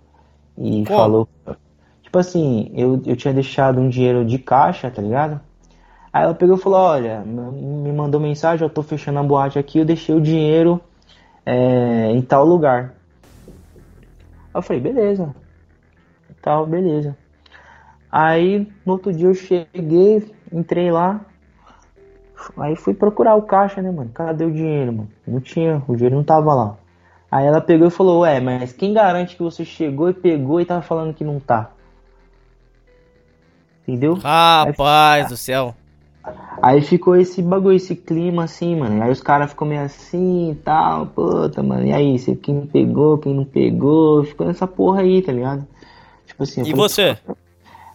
e 0.58 0.84
Pô. 0.84 0.96
falou, 0.96 1.28
tipo 2.02 2.18
assim, 2.18 2.70
eu, 2.74 3.00
eu 3.06 3.16
tinha 3.16 3.32
deixado 3.32 3.80
um 3.80 3.88
dinheiro 3.88 4.24
de 4.24 4.38
caixa, 4.38 4.90
tá 4.90 5.00
ligado? 5.00 5.40
Aí 6.12 6.22
ela 6.24 6.34
pegou 6.34 6.56
e 6.56 6.60
falou, 6.60 6.80
olha, 6.80 7.24
me 7.24 7.92
mandou 7.92 8.20
mensagem, 8.20 8.64
eu 8.64 8.72
tô 8.72 8.82
fechando 8.82 9.18
a 9.18 9.22
boate 9.22 9.58
aqui, 9.58 9.78
eu 9.78 9.84
deixei 9.84 10.14
o 10.14 10.20
dinheiro 10.20 10.80
é, 11.44 12.10
em 12.12 12.22
tal 12.22 12.44
lugar. 12.44 12.94
Eu 14.54 14.62
falei, 14.62 14.80
beleza. 14.80 15.34
Tal, 16.40 16.66
beleza. 16.66 17.16
Aí 18.10 18.70
no 18.86 18.92
outro 18.92 19.12
dia 19.12 19.26
eu 19.26 19.34
cheguei, 19.34 20.32
entrei 20.52 20.90
lá. 20.90 21.20
Aí 22.58 22.76
fui 22.76 22.94
procurar 22.94 23.34
o 23.34 23.42
caixa, 23.42 23.82
né, 23.82 23.90
mano? 23.90 24.10
Cadê 24.14 24.44
o 24.44 24.52
dinheiro, 24.52 24.92
mano? 24.92 25.10
Não 25.26 25.40
tinha, 25.40 25.82
o 25.88 25.96
dinheiro 25.96 26.14
não 26.14 26.24
tava 26.24 26.54
lá. 26.54 26.76
Aí 27.30 27.44
ela 27.46 27.60
pegou 27.60 27.88
e 27.88 27.90
falou, 27.90 28.20
ué, 28.20 28.38
mas 28.38 28.72
quem 28.72 28.92
garante 28.92 29.36
que 29.36 29.42
você 29.42 29.64
chegou 29.64 30.08
e 30.08 30.14
pegou 30.14 30.60
e 30.60 30.64
tava 30.64 30.82
falando 30.82 31.12
que 31.12 31.24
não 31.24 31.40
tá? 31.40 31.70
Entendeu? 33.82 34.14
Rapaz 34.14 35.24
aí, 35.24 35.28
do 35.28 35.36
céu. 35.36 35.74
Aí 36.62 36.80
ficou 36.80 37.16
esse 37.16 37.42
bagulho, 37.42 37.76
esse 37.76 37.94
clima 37.94 38.44
assim, 38.44 38.76
mano. 38.76 39.02
Aí 39.02 39.10
os 39.10 39.20
caras 39.20 39.50
ficou 39.50 39.68
meio 39.68 39.82
assim 39.82 40.52
e 40.52 40.54
tal, 40.54 41.06
puta, 41.06 41.62
mano. 41.62 41.86
E 41.86 41.92
aí, 41.92 42.18
quem 42.36 42.66
pegou, 42.66 43.18
quem 43.18 43.34
não 43.34 43.44
pegou, 43.44 44.24
ficou 44.24 44.46
nessa 44.46 44.66
porra 44.66 45.02
aí, 45.02 45.20
tá 45.20 45.32
ligado? 45.32 45.66
Tipo 46.26 46.42
assim. 46.42 46.62
E 46.62 46.70
falei, 46.70 46.76
você? 46.76 47.18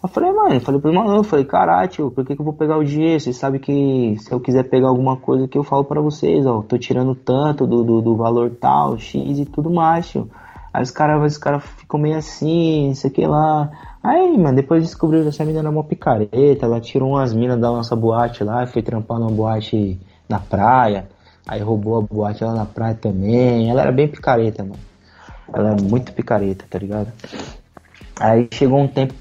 Eu 0.01 0.07
falei, 0.07 0.31
mano, 0.31 0.53
eu 0.55 0.61
falei 0.61 0.79
pro 0.79 0.93
maluco, 0.93 1.17
eu 1.17 1.23
falei, 1.23 1.45
caralho, 1.45 1.89
tio, 1.89 2.11
por 2.11 2.25
que, 2.25 2.33
que 2.33 2.41
eu 2.41 2.45
vou 2.45 2.53
pegar 2.53 2.77
o 2.77 2.85
dinheiro? 2.85 3.19
Vocês 3.19 3.35
sabem 3.35 3.59
que 3.59 4.15
se 4.19 4.31
eu 4.31 4.39
quiser 4.39 4.63
pegar 4.63 4.87
alguma 4.87 5.17
coisa 5.17 5.47
que 5.47 5.57
eu 5.57 5.63
falo 5.63 5.83
para 5.83 5.99
vocês, 5.99 6.45
ó, 6.45 6.61
tô 6.61 6.77
tirando 6.77 7.13
tanto 7.15 7.67
do, 7.67 7.83
do, 7.83 8.01
do, 8.01 8.15
valor 8.15 8.49
tal, 8.51 8.97
X 8.97 9.39
e 9.39 9.45
tudo 9.45 9.69
mais, 9.69 10.07
tio. 10.07 10.29
Aí 10.73 10.83
os 10.83 10.91
caras 10.91 11.33
os 11.33 11.37
cara 11.37 11.59
ficam 11.59 11.99
meio 11.99 12.15
assim, 12.15 12.89
não 12.89 12.95
sei 12.95 13.09
o 13.09 13.13
que 13.13 13.27
lá. 13.27 13.71
Aí, 14.03 14.37
mano, 14.37 14.55
depois 14.55 14.83
descobriu 14.83 15.23
que 15.23 15.29
essa 15.29 15.43
menina 15.43 15.59
era 15.59 15.69
uma 15.69 15.83
picareta, 15.83 16.65
ela 16.65 16.79
tirou 16.79 17.09
umas 17.11 17.33
minas 17.33 17.59
da 17.59 17.69
nossa 17.69 17.95
boate 17.95 18.43
lá, 18.43 18.65
foi 18.65 18.81
trampar 18.81 19.19
numa 19.19 19.31
boate 19.31 19.99
na 20.27 20.39
praia, 20.39 21.09
aí 21.45 21.61
roubou 21.61 21.97
a 21.97 22.01
boate 22.01 22.43
lá 22.43 22.53
na 22.53 22.65
praia 22.65 22.95
também. 22.95 23.69
Ela 23.69 23.81
era 23.81 23.91
bem 23.91 24.07
picareta, 24.07 24.63
mano. 24.63 24.79
Ela 25.53 25.71
é 25.71 25.81
muito 25.81 26.13
picareta, 26.13 26.65
tá 26.69 26.79
ligado? 26.79 27.11
Aí 28.19 28.47
chegou 28.51 28.79
um 28.79 28.87
tempo 28.87 29.13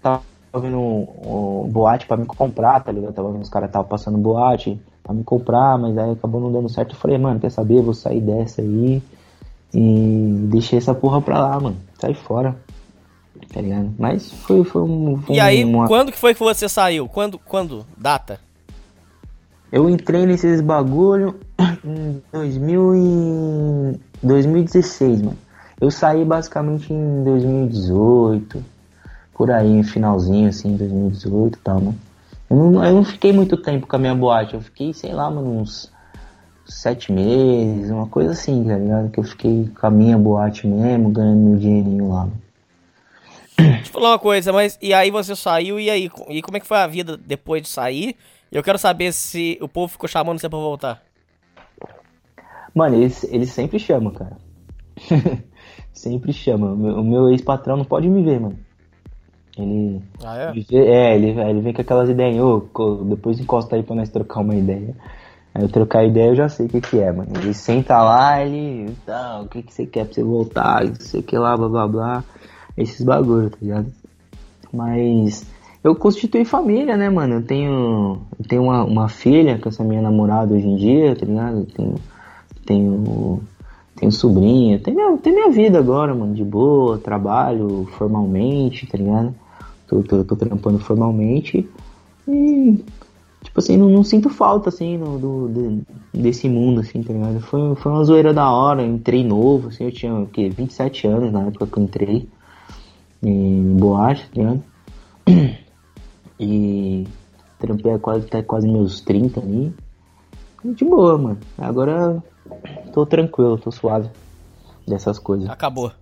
tava 0.00 0.22
vendo 0.60 0.78
um, 0.78 1.64
um 1.64 1.68
boate 1.68 2.06
pra 2.06 2.16
me 2.16 2.26
comprar, 2.26 2.80
tá 2.80 2.92
ligado? 2.92 3.12
Tava 3.12 3.32
vendo 3.32 3.42
os 3.42 3.48
caras 3.48 3.70
tava 3.70 3.84
passando 3.84 4.16
boate 4.16 4.80
pra 5.02 5.12
me 5.12 5.24
comprar, 5.24 5.76
mas 5.78 5.98
aí 5.98 6.12
acabou 6.12 6.40
não 6.40 6.52
dando 6.52 6.68
certo. 6.68 6.94
Eu 6.94 6.98
falei, 6.98 7.18
mano, 7.18 7.40
quer 7.40 7.50
saber? 7.50 7.78
Eu 7.78 7.82
vou 7.82 7.94
sair 7.94 8.20
dessa 8.20 8.62
aí. 8.62 9.02
E 9.72 10.46
deixei 10.48 10.78
essa 10.78 10.94
porra 10.94 11.20
pra 11.20 11.40
lá, 11.40 11.60
mano. 11.60 11.76
Sai 11.98 12.14
fora. 12.14 12.56
Tá 13.52 13.60
ligado? 13.60 13.92
Mas 13.98 14.32
foi, 14.32 14.64
foi 14.64 14.82
um. 14.82 15.20
Foi 15.22 15.36
e 15.36 15.40
aí, 15.40 15.64
uma... 15.64 15.86
quando 15.86 16.10
que 16.12 16.18
foi 16.18 16.34
que 16.34 16.40
você 16.40 16.68
saiu? 16.68 17.08
Quando? 17.08 17.38
Quando? 17.38 17.86
Data? 17.96 18.40
Eu 19.70 19.90
entrei 19.90 20.24
nesses 20.24 20.60
bagulho 20.60 21.34
em 21.84 22.22
2000 22.32 22.94
e... 22.94 24.00
2016, 24.22 25.22
mano. 25.22 25.38
Eu 25.80 25.90
saí 25.90 26.24
basicamente 26.24 26.92
em 26.92 27.24
2018, 27.24 28.64
por 29.34 29.50
aí, 29.50 29.82
finalzinho 29.82 30.48
assim, 30.48 30.76
2018 30.76 31.56
e 31.56 31.58
tal, 31.60 31.80
mano. 31.80 31.98
Eu 32.48 32.56
não, 32.56 32.84
eu 32.84 32.94
não 32.94 33.04
fiquei 33.04 33.32
muito 33.32 33.56
tempo 33.56 33.86
com 33.86 33.96
a 33.96 33.98
minha 33.98 34.14
boate, 34.14 34.54
eu 34.54 34.60
fiquei, 34.60 34.94
sei 34.94 35.12
lá, 35.12 35.28
mano, 35.28 35.60
uns 35.60 35.90
sete 36.64 37.12
meses, 37.12 37.90
uma 37.90 38.06
coisa 38.06 38.30
assim, 38.30 38.64
tá 38.64 38.76
ligado? 38.76 39.10
Que 39.10 39.18
eu 39.18 39.24
fiquei 39.24 39.68
com 39.78 39.86
a 39.86 39.90
minha 39.90 40.16
boate 40.16 40.66
mesmo, 40.66 41.10
ganhando 41.10 41.40
meu 41.40 41.58
dinheirinho 41.58 42.08
lá. 42.08 42.20
Mano. 42.20 42.43
Deixa 43.56 43.88
eu 43.88 43.92
falar 43.92 44.10
uma 44.10 44.18
coisa, 44.18 44.52
mas 44.52 44.78
e 44.82 44.92
aí 44.92 45.10
você 45.10 45.36
saiu, 45.36 45.78
e 45.78 45.88
aí? 45.88 46.10
E 46.28 46.42
como 46.42 46.56
é 46.56 46.60
que 46.60 46.66
foi 46.66 46.78
a 46.78 46.86
vida 46.86 47.16
depois 47.16 47.62
de 47.62 47.68
sair? 47.68 48.16
Eu 48.50 48.62
quero 48.62 48.78
saber 48.78 49.12
se 49.12 49.58
o 49.60 49.68
povo 49.68 49.92
ficou 49.92 50.08
chamando 50.08 50.40
você 50.40 50.48
pra 50.48 50.58
voltar. 50.58 51.02
Mano, 52.74 52.96
eles, 52.96 53.24
eles 53.24 53.50
sempre 53.50 53.78
chamam, 53.78 54.12
cara. 54.12 54.36
sempre 55.92 56.32
chamam. 56.32 56.74
O 56.74 56.76
meu, 56.76 57.04
meu 57.04 57.30
ex-patrão 57.30 57.76
não 57.76 57.84
pode 57.84 58.08
me 58.08 58.22
ver, 58.22 58.40
mano. 58.40 58.58
Ele. 59.56 60.02
Ah, 60.24 60.36
é? 60.36 60.50
Ele 60.50 60.66
é, 60.72 61.14
ele, 61.14 61.40
ele 61.40 61.60
vem 61.60 61.72
com 61.72 61.80
aquelas 61.80 62.08
ideias, 62.08 62.36
ô, 62.40 62.68
depois 63.04 63.38
encosta 63.38 63.76
aí 63.76 63.82
pra 63.82 63.94
nós 63.94 64.08
trocar 64.08 64.40
uma 64.40 64.56
ideia. 64.56 64.94
Aí 65.54 65.62
eu 65.62 65.68
trocar 65.68 66.04
ideia 66.04 66.30
eu 66.30 66.36
já 66.36 66.48
sei 66.48 66.66
o 66.66 66.68
que 66.68 66.80
que 66.80 66.98
é, 66.98 67.12
mano. 67.12 67.30
Ele 67.36 67.54
senta 67.54 68.02
lá, 68.02 68.44
ele. 68.44 68.92
Tá, 69.06 69.40
o 69.40 69.48
que 69.48 69.62
que 69.62 69.72
você 69.72 69.86
quer 69.86 70.04
pra 70.04 70.14
você 70.14 70.24
voltar? 70.24 70.84
Não 70.84 70.94
sei 70.96 71.20
o 71.20 71.22
que 71.22 71.38
lá, 71.38 71.56
blá 71.56 71.68
blá 71.68 71.86
blá. 71.86 72.24
Esses 72.76 73.04
bagulho, 73.04 73.50
tá 73.50 73.58
ligado? 73.60 73.86
Mas 74.72 75.46
eu 75.84 75.94
constituí 75.94 76.46
família, 76.46 76.96
né, 76.96 77.10
mano? 77.10 77.34
Eu 77.34 77.42
tenho, 77.42 78.18
eu 78.38 78.48
tenho 78.48 78.62
uma, 78.62 78.82
uma 78.84 79.08
filha 79.08 79.58
com 79.58 79.68
essa 79.68 79.84
minha 79.84 80.00
namorada 80.00 80.54
hoje 80.54 80.66
em 80.66 80.76
dia, 80.76 81.14
tá 81.14 81.26
ligado? 81.26 81.58
Eu 81.58 81.66
tenho, 81.66 81.94
tenho, 82.64 83.40
tenho 83.94 84.12
sobrinha, 84.12 84.78
tenho 84.78 84.96
minha, 84.96 85.18
minha 85.24 85.50
vida 85.50 85.78
agora, 85.78 86.14
mano, 86.14 86.34
de 86.34 86.42
boa, 86.42 86.96
trabalho 86.96 87.86
formalmente, 87.98 88.86
tá 88.86 88.96
ligado? 88.96 89.34
Tô, 89.86 90.02
tô, 90.02 90.24
tô 90.24 90.34
trampando 90.34 90.78
formalmente 90.78 91.68
e, 92.26 92.82
tipo 93.42 93.58
assim, 93.58 93.76
não, 93.76 93.90
não 93.90 94.02
sinto 94.02 94.30
falta, 94.30 94.70
assim, 94.70 94.96
no, 94.96 95.18
do, 95.18 95.48
do, 95.48 95.82
desse 96.14 96.48
mundo, 96.48 96.80
assim, 96.80 97.02
tá 97.02 97.12
ligado? 97.12 97.40
Foi, 97.40 97.74
foi 97.76 97.92
uma 97.92 98.04
zoeira 98.04 98.32
da 98.32 98.50
hora, 98.50 98.82
entrei 98.82 99.22
novo, 99.22 99.68
assim, 99.68 99.84
eu 99.84 99.92
tinha, 99.92 100.14
o 100.14 100.26
quê, 100.26 100.48
27 100.48 101.06
anos 101.06 101.30
na 101.30 101.42
época 101.42 101.66
que 101.66 101.78
eu 101.78 101.82
entrei 101.82 102.26
em 103.24 103.76
boate, 103.76 104.28
tá 104.30 104.40
ligado? 104.40 104.62
E 106.36 107.06
trampei 107.60 107.96
quase, 107.98 108.26
até 108.26 108.42
quase 108.42 108.66
meus 108.66 109.00
30 109.00 109.40
ali. 109.40 109.72
De 110.64 110.84
boa, 110.84 111.16
mano. 111.16 111.38
Agora 111.56 112.20
tô 112.92 113.06
tranquilo, 113.06 113.56
tô 113.56 113.70
suave 113.70 114.10
dessas 114.86 115.18
coisas. 115.18 115.48
Acabou. 115.48 115.92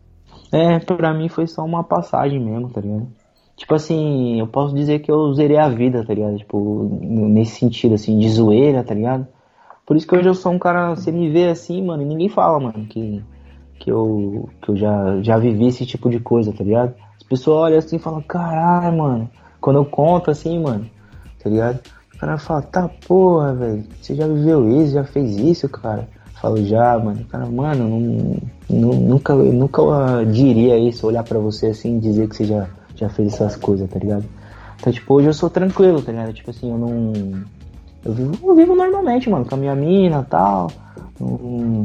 É, 0.50 0.78
pra 0.78 1.14
mim 1.14 1.28
foi 1.28 1.46
só 1.46 1.62
uma 1.64 1.84
passagem 1.84 2.40
mesmo, 2.40 2.70
tá 2.70 2.80
ligado? 2.80 3.08
Tipo 3.56 3.74
assim, 3.74 4.40
eu 4.40 4.46
posso 4.46 4.74
dizer 4.74 5.00
que 5.00 5.10
eu 5.10 5.32
zerei 5.34 5.56
a 5.56 5.68
vida, 5.68 6.04
tá 6.04 6.12
ligado? 6.14 6.36
Tipo, 6.36 6.98
nesse 7.02 7.60
sentido, 7.60 7.94
assim, 7.94 8.18
de 8.18 8.28
zoeira, 8.28 8.82
tá 8.82 8.94
ligado? 8.94 9.26
Por 9.86 9.96
isso 9.96 10.06
que 10.06 10.16
hoje 10.16 10.28
eu 10.28 10.34
sou 10.34 10.52
um 10.52 10.58
cara, 10.58 10.94
você 10.94 11.12
me 11.12 11.30
vê 11.30 11.48
assim, 11.48 11.84
mano, 11.84 12.02
e 12.02 12.06
ninguém 12.06 12.28
fala, 12.28 12.58
mano, 12.58 12.86
que, 12.86 13.22
que 13.78 13.90
eu, 13.90 14.48
que 14.60 14.70
eu 14.70 14.76
já, 14.76 15.20
já 15.22 15.38
vivi 15.38 15.66
esse 15.66 15.84
tipo 15.84 16.08
de 16.08 16.18
coisa, 16.20 16.52
tá 16.52 16.64
ligado? 16.64 16.94
As 17.32 17.38
pessoas 17.38 17.56
olham 17.56 17.78
assim 17.78 17.96
e 17.96 17.98
falam, 17.98 18.20
caralho, 18.20 18.98
mano. 18.98 19.30
Quando 19.58 19.76
eu 19.76 19.86
conto 19.86 20.30
assim, 20.30 20.58
mano, 20.60 20.84
tá 21.42 21.48
ligado? 21.48 21.80
O 22.14 22.18
cara 22.18 22.36
fala, 22.36 22.60
tá 22.60 22.90
porra, 23.06 23.54
velho, 23.54 23.84
você 24.00 24.14
já 24.14 24.26
viveu 24.26 24.68
isso, 24.82 24.92
já 24.92 25.02
fez 25.02 25.36
isso, 25.38 25.66
cara? 25.66 26.06
Eu 26.26 26.40
falo, 26.42 26.64
já, 26.66 26.98
mano. 26.98 27.22
O 27.22 27.24
cara, 27.24 27.46
mano, 27.46 27.88
não, 27.88 28.36
não, 28.68 29.00
nunca, 29.00 29.34
nunca 29.34 29.82
diria 30.30 30.76
isso, 30.76 31.06
olhar 31.06 31.24
pra 31.24 31.38
você 31.38 31.68
assim 31.68 31.96
e 31.96 32.00
dizer 32.00 32.28
que 32.28 32.36
você 32.36 32.44
já, 32.44 32.68
já 32.96 33.08
fez 33.08 33.32
essas 33.32 33.56
coisas, 33.56 33.88
tá 33.88 33.98
ligado? 33.98 34.24
Então, 34.78 34.92
tipo, 34.92 35.14
hoje 35.14 35.28
eu 35.28 35.34
sou 35.34 35.48
tranquilo, 35.48 36.02
tá 36.02 36.12
ligado? 36.12 36.34
Tipo 36.34 36.50
assim, 36.50 36.70
eu 36.70 36.76
não. 36.76 37.12
Eu 38.04 38.12
vivo, 38.12 38.38
eu 38.42 38.54
vivo 38.54 38.74
normalmente, 38.74 39.30
mano, 39.30 39.46
com 39.46 39.54
a 39.54 39.58
minha 39.58 39.74
mina 39.74 40.20
e 40.20 40.30
tal. 40.30 40.70
Não, 41.18 41.84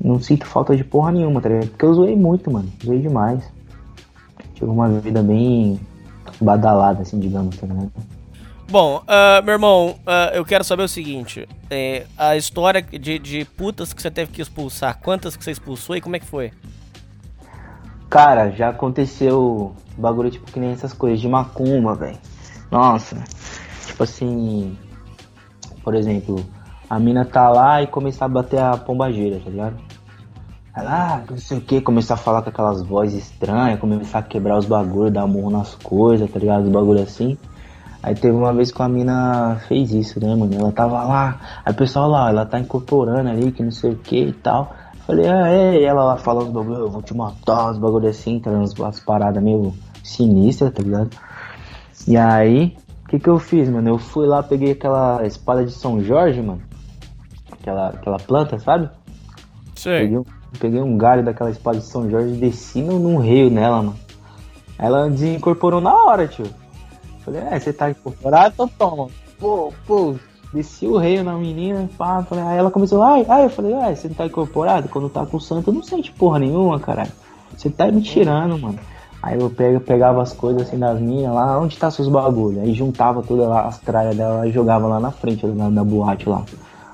não 0.00 0.18
sinto 0.18 0.46
falta 0.46 0.74
de 0.74 0.82
porra 0.82 1.12
nenhuma, 1.12 1.42
tá 1.42 1.50
ligado? 1.50 1.68
Porque 1.68 1.84
eu 1.84 1.92
zoei 1.92 2.16
muito, 2.16 2.50
mano. 2.50 2.68
Zoei 2.82 3.00
demais. 3.00 3.42
Tive 4.62 4.70
uma 4.70 4.88
vida 4.88 5.20
bem 5.24 5.80
badalada, 6.40 7.02
assim, 7.02 7.18
digamos, 7.18 7.56
tá 7.56 7.66
ligado? 7.66 7.90
Bom, 8.70 8.98
uh, 8.98 9.42
meu 9.42 9.54
irmão, 9.54 9.96
uh, 10.06 10.32
eu 10.32 10.44
quero 10.44 10.62
saber 10.62 10.84
o 10.84 10.88
seguinte: 10.88 11.48
é, 11.68 12.06
a 12.16 12.36
história 12.36 12.80
de, 12.80 13.18
de 13.18 13.44
putas 13.44 13.92
que 13.92 14.00
você 14.00 14.08
teve 14.08 14.30
que 14.30 14.40
expulsar, 14.40 15.00
quantas 15.00 15.34
que 15.34 15.42
você 15.42 15.50
expulsou 15.50 15.96
e 15.96 16.00
como 16.00 16.14
é 16.14 16.20
que 16.20 16.26
foi? 16.26 16.52
Cara, 18.08 18.52
já 18.52 18.68
aconteceu 18.68 19.74
bagulho 19.98 20.30
tipo 20.30 20.46
que 20.46 20.60
nem 20.60 20.70
essas 20.70 20.92
coisas 20.92 21.20
de 21.20 21.26
macumba, 21.26 21.96
velho. 21.96 22.18
Nossa, 22.70 23.16
tipo 23.84 24.04
assim, 24.04 24.78
por 25.82 25.96
exemplo, 25.96 26.46
a 26.88 27.00
mina 27.00 27.24
tá 27.24 27.48
lá 27.48 27.82
e 27.82 27.88
começar 27.88 28.26
a 28.26 28.28
bater 28.28 28.60
a 28.60 28.76
pombageira, 28.76 29.40
tá 29.40 29.50
ligado? 29.50 29.91
Ela, 30.74 31.16
ah, 31.16 31.22
não 31.30 31.36
sei 31.36 31.58
o 31.58 31.60
que, 31.60 31.82
começar 31.82 32.14
a 32.14 32.16
falar 32.16 32.40
com 32.40 32.48
aquelas 32.48 32.82
vozes 32.82 33.24
estranhas, 33.24 33.78
começar 33.78 34.20
a 34.20 34.22
quebrar 34.22 34.56
os 34.56 34.64
bagulhos, 34.64 35.12
dar 35.12 35.22
amor 35.22 35.50
nas 35.50 35.74
coisas, 35.74 36.30
tá 36.30 36.38
ligado? 36.38 36.64
Os 36.64 36.70
bagulhos 36.70 37.02
assim. 37.02 37.36
Aí 38.02 38.14
teve 38.14 38.34
uma 38.34 38.54
vez 38.54 38.72
que 38.72 38.80
a 38.80 38.88
mina 38.88 39.60
fez 39.68 39.92
isso, 39.92 40.18
né, 40.18 40.34
mano? 40.34 40.54
Ela 40.54 40.72
tava 40.72 41.04
lá, 41.04 41.60
aí 41.64 41.72
o 41.72 41.76
pessoal 41.76 42.08
lá, 42.08 42.30
ela 42.30 42.46
tá 42.46 42.58
incorporando 42.58 43.28
ali, 43.28 43.52
que 43.52 43.62
não 43.62 43.70
sei 43.70 43.92
o 43.92 43.96
que 43.96 44.28
e 44.28 44.32
tal. 44.32 44.74
Falei, 45.06 45.28
ah, 45.28 45.48
é, 45.48 45.80
e 45.80 45.84
ela 45.84 46.04
lá 46.04 46.16
falando 46.16 46.46
os 46.46 46.52
bagulhos, 46.54 46.78
eu 46.78 46.90
vou 46.90 47.02
te 47.02 47.14
matar, 47.14 47.70
os 47.70 47.78
bagulhos 47.78 48.08
assim, 48.08 48.40
tá 48.40 48.50
ligado? 48.50 48.84
As 48.86 48.98
paradas 48.98 49.42
meio 49.42 49.74
sinistras, 50.02 50.72
tá 50.72 50.82
ligado? 50.82 51.10
E 52.08 52.16
aí, 52.16 52.74
o 53.04 53.08
que 53.08 53.18
que 53.18 53.28
eu 53.28 53.38
fiz, 53.38 53.68
mano? 53.68 53.90
Eu 53.90 53.98
fui 53.98 54.26
lá, 54.26 54.42
peguei 54.42 54.72
aquela 54.72 55.24
espada 55.26 55.66
de 55.66 55.72
São 55.72 56.02
Jorge, 56.02 56.40
mano. 56.40 56.62
Aquela, 57.52 57.88
aquela 57.90 58.16
planta, 58.16 58.58
sabe? 58.58 58.88
Sim. 59.76 59.90
Peguei 59.90 60.18
Peguei 60.58 60.80
um 60.80 60.96
galho 60.96 61.24
daquela 61.24 61.50
espada 61.50 61.78
de 61.78 61.84
São 61.84 62.08
Jorge 62.10 62.34
e 62.34 62.36
desci 62.36 62.82
num, 62.82 63.18
rio 63.18 63.50
nela, 63.50 63.78
mano. 63.78 63.96
Ela 64.78 65.08
desincorporou 65.08 65.80
na 65.80 65.94
hora, 65.94 66.26
tio. 66.26 66.46
Falei, 67.24 67.40
é, 67.40 67.58
você 67.58 67.72
tá 67.72 67.90
incorporado? 67.90 68.54
Então 68.54 68.68
toma. 68.68 69.08
Pô, 69.38 69.72
pô, 69.86 70.14
desci 70.52 70.86
o 70.86 70.96
rei 70.96 71.22
na 71.22 71.34
menina, 71.34 71.88
pá, 71.96 72.22
falei, 72.22 72.44
aí 72.44 72.58
ela 72.58 72.70
começou, 72.70 73.02
ai, 73.02 73.24
ai, 73.28 73.44
eu 73.44 73.50
falei, 73.50 73.74
ai, 73.74 73.96
você 73.96 74.08
não 74.08 74.14
tá 74.14 74.26
incorporado? 74.26 74.88
Quando 74.88 75.08
tá 75.08 75.24
com 75.24 75.36
o 75.36 75.40
santo, 75.40 75.72
não 75.72 75.82
sente 75.82 76.12
porra 76.12 76.38
nenhuma, 76.38 76.78
caralho. 76.78 77.12
Você 77.56 77.70
tá 77.70 77.90
me 77.90 78.02
tirando, 78.02 78.58
mano. 78.58 78.78
Aí 79.22 79.38
eu 79.38 79.80
pegava 79.80 80.20
as 80.20 80.32
coisas 80.32 80.62
assim 80.62 80.78
das 80.78 81.00
minhas 81.00 81.32
lá, 81.32 81.58
onde 81.60 81.78
tá 81.78 81.90
seus 81.90 82.08
bagulho? 82.08 82.60
Aí 82.60 82.74
juntava 82.74 83.22
todas 83.22 83.48
as 83.48 83.78
tralhas 83.78 84.16
dela 84.16 84.46
e 84.48 84.50
jogava 84.50 84.88
lá 84.88 84.98
na 84.98 85.12
frente 85.12 85.46
da 85.46 85.84
boate 85.84 86.28
lá. 86.28 86.42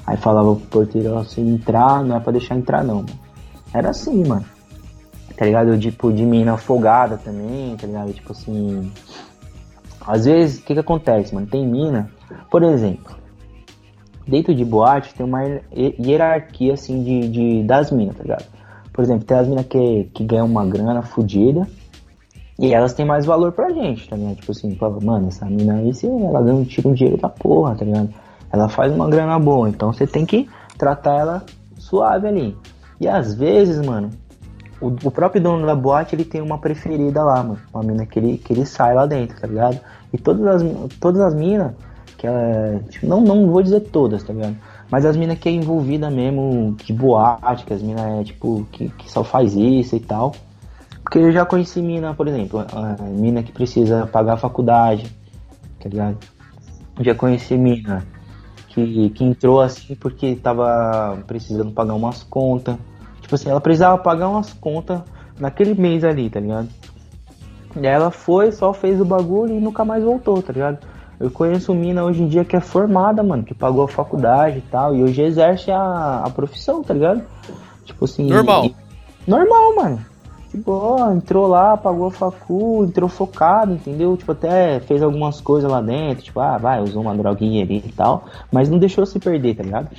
Aí 0.06 0.16
falava 0.18 0.54
pro 0.54 0.66
porteiro 0.66 1.16
assim, 1.16 1.54
entrar, 1.54 2.04
não 2.04 2.16
é 2.16 2.20
pra 2.20 2.32
deixar 2.32 2.54
entrar 2.54 2.84
não, 2.84 2.96
mano. 2.96 3.27
Era 3.72 3.90
assim, 3.90 4.26
mano. 4.26 4.44
Tá 5.36 5.44
ligado? 5.44 5.78
Tipo, 5.78 6.12
de 6.12 6.24
mina 6.24 6.54
afogada 6.54 7.16
também, 7.16 7.76
tá 7.76 7.86
ligado? 7.86 8.12
Tipo 8.12 8.32
assim. 8.32 8.90
Às 10.06 10.24
vezes, 10.24 10.58
o 10.58 10.64
que 10.64 10.74
que 10.74 10.80
acontece, 10.80 11.34
mano? 11.34 11.46
Tem 11.46 11.66
mina, 11.66 12.10
por 12.50 12.62
exemplo, 12.62 13.14
dentro 14.26 14.54
de 14.54 14.64
boate 14.64 15.14
tem 15.14 15.24
uma 15.24 15.42
hierarquia, 15.72 16.74
assim, 16.74 17.02
de, 17.02 17.28
de 17.28 17.62
das 17.64 17.90
minas, 17.90 18.16
tá 18.16 18.22
ligado? 18.22 18.44
Por 18.92 19.02
exemplo, 19.02 19.24
tem 19.24 19.36
as 19.36 19.48
minas 19.48 19.66
que, 19.66 20.04
que 20.12 20.24
ganham 20.24 20.46
uma 20.46 20.66
grana 20.66 21.02
fodida 21.02 21.66
e 22.58 22.74
elas 22.74 22.92
têm 22.92 23.06
mais 23.06 23.24
valor 23.24 23.52
pra 23.52 23.70
gente, 23.70 24.08
tá 24.08 24.16
ligado? 24.16 24.36
Tipo 24.36 24.52
assim, 24.52 24.76
mano, 25.02 25.28
essa 25.28 25.46
mina 25.46 25.74
aí, 25.74 25.94
se 25.94 26.06
ela 26.06 26.42
ganha, 26.42 26.64
tira 26.64 26.88
um 26.88 26.92
dinheiro 26.92 27.20
da 27.20 27.28
porra, 27.28 27.76
tá 27.76 27.84
ligado? 27.84 28.10
Ela 28.52 28.68
faz 28.68 28.92
uma 28.92 29.08
grana 29.08 29.38
boa, 29.38 29.68
então 29.68 29.92
você 29.92 30.06
tem 30.06 30.26
que 30.26 30.48
tratar 30.76 31.14
ela 31.14 31.44
suave 31.76 32.26
ali. 32.26 32.56
E 33.00 33.06
às 33.06 33.34
vezes, 33.34 33.84
mano, 33.84 34.10
o, 34.80 34.88
o, 34.88 35.10
próprio 35.10 35.42
dono 35.42 35.66
da 35.66 35.74
boate, 35.74 36.14
ele 36.14 36.24
tem 36.24 36.40
uma 36.40 36.58
preferida 36.58 37.22
lá, 37.22 37.42
mano. 37.42 37.60
Uma 37.72 37.82
mina 37.82 38.06
que 38.06 38.18
ele, 38.18 38.38
que 38.38 38.52
ele 38.52 38.66
sai 38.66 38.94
lá 38.94 39.06
dentro, 39.06 39.40
tá 39.40 39.46
ligado? 39.46 39.78
E 40.12 40.18
todas 40.18 40.46
as, 40.46 40.94
todas 41.00 41.20
as 41.20 41.34
minas, 41.34 41.72
que 42.16 42.26
ela. 42.26 42.80
Tipo, 42.88 43.06
não, 43.06 43.20
não 43.20 43.46
vou 43.48 43.62
dizer 43.62 43.80
todas, 43.80 44.22
tá 44.22 44.32
ligado? 44.32 44.56
Mas 44.90 45.04
as 45.04 45.16
minas 45.16 45.38
que 45.38 45.48
é 45.48 45.52
envolvida 45.52 46.10
mesmo 46.10 46.74
de 46.84 46.92
boate, 46.92 47.64
que 47.64 47.74
as 47.74 47.82
minas 47.82 48.20
é 48.20 48.24
tipo, 48.24 48.66
que, 48.72 48.88
que 48.88 49.10
só 49.10 49.22
faz 49.22 49.54
isso 49.54 49.96
e 49.96 50.00
tal. 50.00 50.32
Porque 51.02 51.18
eu 51.18 51.32
já 51.32 51.44
conheci 51.44 51.80
mina, 51.80 52.14
por 52.14 52.28
exemplo, 52.28 52.60
a 52.60 53.02
mina 53.02 53.42
que 53.42 53.52
precisa 53.52 54.06
pagar 54.06 54.34
a 54.34 54.36
faculdade, 54.36 55.10
tá 55.80 55.88
ligado? 55.88 56.18
Já 57.00 57.14
conheci 57.14 57.56
mina 57.56 58.04
que, 58.86 59.10
que 59.10 59.24
entrou 59.24 59.60
assim 59.60 59.94
porque 59.94 60.36
tava 60.36 61.18
precisando 61.26 61.70
pagar 61.72 61.94
umas 61.94 62.22
contas. 62.22 62.76
Tipo 63.20 63.34
assim, 63.34 63.50
ela 63.50 63.60
precisava 63.60 63.98
pagar 63.98 64.28
umas 64.28 64.52
contas 64.52 65.00
naquele 65.38 65.74
mês 65.74 66.04
ali, 66.04 66.30
tá 66.30 66.40
ligado? 66.40 66.68
E 67.76 67.86
aí 67.86 67.92
ela 67.92 68.10
foi, 68.10 68.50
só 68.52 68.72
fez 68.72 69.00
o 69.00 69.04
bagulho 69.04 69.54
e 69.54 69.60
nunca 69.60 69.84
mais 69.84 70.02
voltou, 70.02 70.42
tá 70.42 70.52
ligado? 70.52 70.78
Eu 71.20 71.30
conheço 71.30 71.74
mina 71.74 72.04
hoje 72.04 72.22
em 72.22 72.28
dia 72.28 72.44
que 72.44 72.56
é 72.56 72.60
formada, 72.60 73.22
mano, 73.22 73.42
que 73.42 73.54
pagou 73.54 73.84
a 73.84 73.88
faculdade 73.88 74.58
e 74.58 74.62
tal, 74.62 74.94
e 74.94 75.02
hoje 75.02 75.20
exerce 75.22 75.70
a, 75.70 76.22
a 76.24 76.30
profissão, 76.30 76.82
tá 76.82 76.94
ligado? 76.94 77.22
Tipo 77.84 78.04
assim. 78.04 78.28
Normal. 78.28 78.66
e- 78.66 78.76
normal, 79.26 79.74
mano. 79.76 79.98
Ó, 80.66 81.12
entrou 81.12 81.46
lá, 81.46 81.76
pagou 81.76 82.06
a 82.06 82.10
facu, 82.10 82.84
entrou 82.84 83.08
focado, 83.08 83.74
entendeu? 83.74 84.16
Tipo, 84.16 84.32
até 84.32 84.80
fez 84.80 85.02
algumas 85.02 85.40
coisas 85.40 85.70
lá 85.70 85.80
dentro, 85.80 86.24
tipo, 86.24 86.40
ah, 86.40 86.56
vai, 86.56 86.82
usou 86.82 87.02
uma 87.02 87.14
droguinha 87.14 87.62
ali 87.62 87.82
e 87.86 87.92
tal, 87.92 88.24
mas 88.50 88.68
não 88.68 88.78
deixou 88.78 89.04
se 89.04 89.18
perder, 89.18 89.56
tá 89.56 89.62
ligado? 89.62 89.90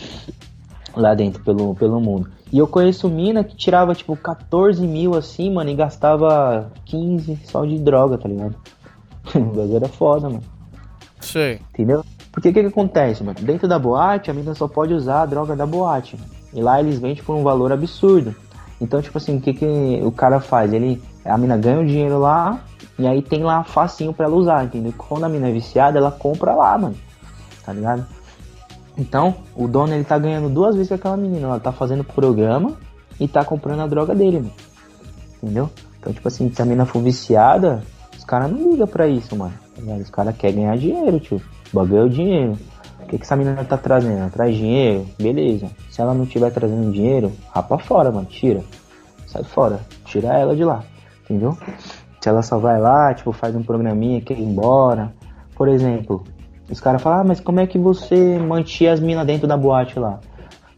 Lá 0.95 1.13
dentro, 1.13 1.43
pelo, 1.43 1.75
pelo 1.75 2.01
mundo. 2.01 2.29
E 2.51 2.57
eu 2.57 2.67
conheço 2.67 3.07
mina 3.07 3.43
que 3.43 3.55
tirava, 3.55 3.93
tipo, 3.93 4.15
14 4.15 4.85
mil 4.87 5.15
assim, 5.15 5.53
mano, 5.53 5.69
e 5.69 5.75
gastava 5.75 6.71
15 6.85 7.39
só 7.43 7.63
de 7.63 7.77
droga, 7.77 8.17
tá 8.17 8.27
ligado? 8.27 8.55
o 9.35 9.39
bagulho 9.39 9.75
era 9.75 9.87
foda, 9.87 10.29
mano. 10.29 10.43
Sei. 11.19 11.59
Entendeu? 11.73 12.03
Porque 12.31 12.49
o 12.49 12.53
que, 12.53 12.61
que 12.61 12.67
acontece, 12.67 13.23
mano? 13.23 13.37
Dentro 13.39 13.67
da 13.67 13.77
boate, 13.77 14.31
a 14.31 14.33
mina 14.33 14.55
só 14.55 14.67
pode 14.67 14.93
usar 14.93 15.21
a 15.21 15.25
droga 15.27 15.55
da 15.55 15.65
boate. 15.65 16.17
mano. 16.17 16.29
E 16.53 16.61
lá 16.61 16.79
eles 16.79 16.97
vendem 16.97 17.23
por 17.23 17.35
um 17.35 17.43
valor 17.43 17.71
absurdo. 17.71 18.35
Então, 18.81 19.01
tipo 19.01 19.17
assim, 19.17 19.37
o 19.37 19.41
que, 19.41 19.53
que 19.53 19.99
o 20.03 20.11
cara 20.11 20.39
faz? 20.39 20.71
Ele, 20.71 21.01
a 21.25 21.37
mina 21.37 21.57
ganha 21.57 21.79
o 21.79 21.85
dinheiro 21.85 22.19
lá, 22.19 22.61
e 22.97 23.07
aí 23.07 23.21
tem 23.21 23.43
lá 23.43 23.63
facinho 23.63 24.13
pra 24.13 24.25
ela 24.25 24.35
usar, 24.35 24.65
entendeu? 24.65 24.93
Quando 24.97 25.25
a 25.25 25.29
mina 25.29 25.49
é 25.49 25.51
viciada, 25.51 25.97
ela 25.97 26.11
compra 26.11 26.53
lá, 26.53 26.77
mano. 26.77 26.95
Tá 27.65 27.73
ligado? 27.73 28.05
Então, 28.97 29.35
o 29.55 29.67
dono 29.67 29.93
ele 29.93 30.03
tá 30.03 30.17
ganhando 30.17 30.49
duas 30.49 30.75
vezes 30.75 30.89
com 30.89 30.95
aquela 30.95 31.15
menina. 31.15 31.47
Ela 31.47 31.59
tá 31.59 31.71
fazendo 31.71 32.03
programa 32.03 32.73
e 33.19 33.27
tá 33.27 33.43
comprando 33.45 33.81
a 33.81 33.87
droga 33.87 34.13
dele, 34.13 34.39
mano. 34.39 34.53
Entendeu? 35.41 35.69
Então, 35.99 36.11
tipo 36.11 36.27
assim, 36.27 36.51
se 36.51 36.61
a 36.61 36.65
mina 36.65 36.85
for 36.85 37.01
viciada, 37.01 37.81
os 38.17 38.25
caras 38.25 38.51
não 38.51 38.71
ligam 38.71 38.87
pra 38.87 39.07
isso, 39.07 39.35
mano. 39.35 39.53
tá? 39.75 39.93
Os 39.93 40.09
caras 40.09 40.35
querem 40.35 40.57
ganhar 40.57 40.77
dinheiro, 40.77 41.19
tio. 41.19 41.41
O 41.71 41.75
bagulho 41.75 42.01
é 42.01 42.03
o 42.03 42.09
dinheiro. 42.09 42.57
Que, 43.09 43.17
que 43.17 43.23
essa 43.23 43.35
menina 43.35 43.63
tá 43.65 43.75
trazendo? 43.77 44.19
Ela 44.19 44.29
traz 44.29 44.55
dinheiro, 44.55 45.05
beleza. 45.19 45.67
Se 45.89 46.01
ela 46.01 46.13
não 46.13 46.25
tiver 46.25 46.51
trazendo 46.51 46.91
dinheiro, 46.91 47.31
rapa 47.51 47.77
fora, 47.77 48.11
mano. 48.11 48.25
Tira. 48.27 48.61
Sai 49.27 49.43
fora. 49.43 49.79
Tira 50.05 50.29
ela 50.37 50.55
de 50.55 50.63
lá. 50.63 50.83
Entendeu? 51.23 51.57
Se 52.21 52.29
ela 52.29 52.41
só 52.41 52.57
vai 52.59 52.79
lá, 52.79 53.13
tipo, 53.13 53.31
faz 53.31 53.55
um 53.55 53.63
programinha, 53.63 54.21
quer 54.21 54.37
ir 54.37 54.43
embora. 54.43 55.13
Por 55.55 55.67
exemplo, 55.67 56.23
os 56.69 56.79
caras 56.79 57.01
falam, 57.01 57.19
ah, 57.19 57.23
mas 57.23 57.39
como 57.39 57.59
é 57.59 57.67
que 57.67 57.77
você 57.77 58.37
mantinha 58.37 58.93
as 58.93 58.99
minas 58.99 59.25
dentro 59.25 59.47
da 59.47 59.57
boate 59.57 59.97
lá? 59.99 60.19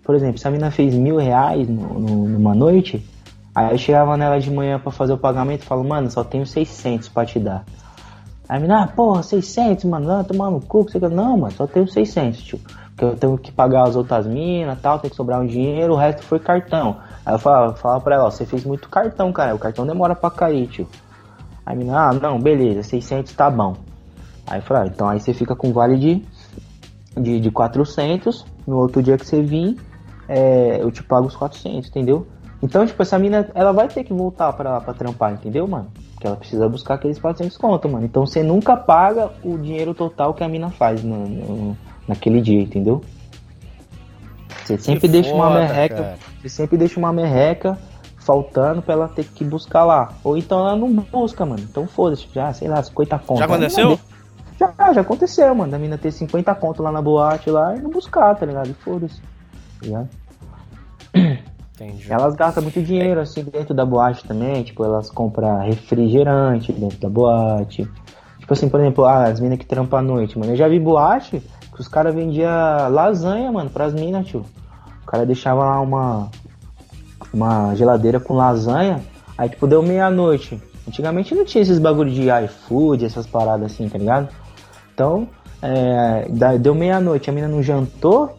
Por 0.03 0.15
exemplo, 0.15 0.37
se 0.37 0.47
a 0.47 0.51
mina 0.51 0.71
fez 0.71 0.93
mil 0.95 1.17
reais 1.17 1.67
no- 1.67 1.99
no- 1.99 2.27
numa 2.27 2.53
noite, 2.55 3.05
aí 3.53 3.71
eu 3.71 3.77
chegava 3.77 4.17
nela 4.17 4.39
de 4.39 4.49
manhã 4.51 4.79
pra 4.79 4.91
fazer 4.91 5.13
o 5.13 5.17
pagamento 5.17 5.61
e 5.63 5.65
falo, 5.65 5.83
mano, 5.83 6.09
só 6.09 6.23
tenho 6.23 6.45
600 6.45 7.07
pra 7.09 7.25
te 7.25 7.39
dar. 7.39 7.63
Aí 8.52 8.60
mina, 8.60 8.84
ah, 8.84 8.88
porra, 8.88 9.23
600, 9.23 9.86
mano, 9.86 10.06
não, 10.07 10.26
tomar 10.26 10.52
no 10.52 10.60
cu, 10.60 10.84
você. 10.84 10.99
Não, 10.99 11.38
mano, 11.38 11.53
só 11.53 11.65
tenho 11.65 11.88
600, 11.88 12.44
tio. 12.44 12.60
Porque 12.90 13.06
eu 13.06 13.15
tenho 13.15 13.38
que 13.38 13.49
pagar 13.49 13.88
as 13.88 13.95
outras 13.95 14.28
minas 14.28 14.78
tal, 14.82 14.99
tem 14.99 15.10
que 15.10 15.15
sobrar 15.15 15.40
um 15.40 15.48
dinheiro, 15.48 15.94
o 15.94 15.95
resto 15.95 16.22
foi 16.22 16.38
cartão. 16.38 16.98
Aí 17.26 17.34
eu 17.34 17.40
falava, 17.40 17.73
falava 17.78 18.02
pra 18.02 18.15
ela, 18.15 18.26
ó, 18.26 18.30
você 18.30 18.45
fez 18.45 18.65
muito 18.65 18.90
cartão, 18.90 19.32
cara, 19.32 19.56
o 19.56 19.57
cartão 19.57 19.88
demora 19.88 20.14
pra 20.14 20.30
cair, 20.30 20.68
tio. 20.68 20.86
Aí 21.65 21.78
mina, 21.78 22.10
ah, 22.10 22.14
não, 22.14 22.38
beleza, 22.38 22.84
600 22.84 23.32
tá 23.32 23.49
bom. 23.49 23.73
Aí 24.45 24.61
eu 24.69 24.76
ah, 24.76 24.86
então 24.86 25.07
aí 25.07 25.22
você 25.22 25.34
fica 25.34 25.56
com 25.56 25.72
vale 25.72 25.98
de, 25.98 26.26
de, 27.15 27.40
de 27.40 27.52
400, 27.52 28.45
no 28.68 28.80
outro 28.80 29.02
dia 29.02 29.18
que 29.18 29.26
você 29.26 29.41
vir, 29.41 29.78
é, 30.28 30.82
eu 30.82 30.91
te 30.91 31.02
pago 31.02 31.26
os 31.26 31.38
400, 31.38 31.88
entendeu? 31.88 32.28
Então, 32.61 32.86
tipo, 32.86 33.02
essa 33.02 33.18
mina, 33.18 33.49
ela 33.56 33.72
vai 33.72 33.88
ter 33.88 34.03
que 34.03 34.14
voltar 34.14 34.52
pra, 34.52 34.82
pra 34.82 34.94
trampar, 34.94 35.32
entendeu, 35.32 35.65
mano? 35.69 35.88
Porque 36.22 36.27
ela 36.27 36.35
precisa 36.38 36.69
buscar 36.69 36.93
aqueles 36.93 37.18
400 37.18 37.57
conto, 37.57 37.89
mano. 37.89 38.06
Então 38.06 38.27
você 38.27 38.43
nunca 38.43 38.77
paga 38.77 39.31
o 39.43 39.57
dinheiro 39.57 39.91
total 39.95 40.35
que 40.35 40.43
a 40.43 40.48
mina 40.48 40.69
faz 40.69 41.03
no, 41.03 41.27
no- 41.27 41.77
naquele 42.07 42.39
dia, 42.39 42.61
entendeu? 42.61 43.02
Você 44.64 44.77
sempre 44.77 45.07
deixa 45.07 45.34
uma 45.34 45.48
foda, 45.48 45.60
merreca, 45.61 45.95
cara. 45.95 46.18
você 46.39 46.49
sempre 46.49 46.77
deixa 46.77 46.99
uma 46.99 47.11
merreca 47.11 47.76
faltando 48.18 48.84
pra 48.84 48.93
ela 48.93 49.07
ter 49.07 49.23
que 49.26 49.43
buscar 49.43 49.84
lá. 49.84 50.14
Ou 50.23 50.38
então 50.38 50.60
ela 50.60 50.76
não 50.76 50.93
busca, 50.93 51.43
mano. 51.43 51.64
Então 51.64 51.88
foda-se, 51.88 52.27
já, 52.31 52.53
sei 52.53 52.68
lá, 52.68 52.84
50 52.84 53.18
conto. 53.18 53.39
Já 53.39 53.45
aconteceu? 53.45 53.99
já, 54.60 54.93
já 54.93 55.02
aconteceu, 55.02 55.56
mano. 55.56 55.72
Da 55.72 55.80
mina 55.80 55.98
ter 55.98 56.11
50 56.11 56.53
conto 56.53 56.84
lá 56.84 56.91
na 56.91 57.02
boate 57.02 57.49
lá 57.49 57.76
e 57.76 57.80
não 57.81 57.89
buscar, 57.89 58.35
tá 58.35 58.45
ligado? 58.45 58.69
E 58.69 58.73
foda-se. 58.76 59.19
Tá 59.19 59.88
ligado? 59.88 60.10
Entendi. 61.81 62.11
Elas 62.13 62.35
gastam 62.35 62.61
muito 62.61 62.81
dinheiro 62.81 63.19
assim 63.19 63.43
dentro 63.43 63.73
da 63.73 63.83
boate 63.83 64.23
também. 64.23 64.61
Tipo, 64.63 64.85
elas 64.85 65.09
compram 65.09 65.59
refrigerante 65.59 66.71
dentro 66.71 66.99
da 66.99 67.09
boate. 67.09 67.89
Tipo 68.39 68.53
assim, 68.53 68.69
por 68.69 68.79
exemplo, 68.79 69.05
ah, 69.05 69.25
as 69.25 69.39
minas 69.39 69.57
que 69.57 69.65
trampam 69.65 69.97
à 69.97 70.01
noite, 70.01 70.37
mano. 70.37 70.51
Eu 70.51 70.55
já 70.55 70.67
vi 70.67 70.79
boate 70.79 71.41
que 71.73 71.81
os 71.81 71.87
caras 71.87 72.13
vendiam 72.13 72.49
lasanha, 72.89 73.51
mano, 73.51 73.69
pras 73.69 73.93
minas, 73.93 74.27
tio. 74.27 74.45
O 75.01 75.05
cara 75.07 75.25
deixava 75.25 75.65
lá 75.65 75.81
uma, 75.81 76.29
uma 77.33 77.73
geladeira 77.75 78.19
com 78.19 78.35
lasanha. 78.35 79.01
Aí, 79.37 79.49
tipo, 79.49 79.65
deu 79.65 79.81
meia-noite. 79.81 80.61
Antigamente 80.87 81.33
não 81.33 81.45
tinha 81.45 81.61
esses 81.61 81.79
bagulho 81.79 82.11
de 82.11 82.27
iFood, 82.45 83.05
essas 83.05 83.25
paradas 83.25 83.71
assim, 83.71 83.87
tá 83.89 83.97
ligado? 83.97 84.29
Então, 84.93 85.27
é, 85.61 86.27
deu 86.59 86.75
meia-noite, 86.75 87.29
a 87.29 87.33
mina 87.33 87.47
não 87.47 87.63
jantou. 87.63 88.37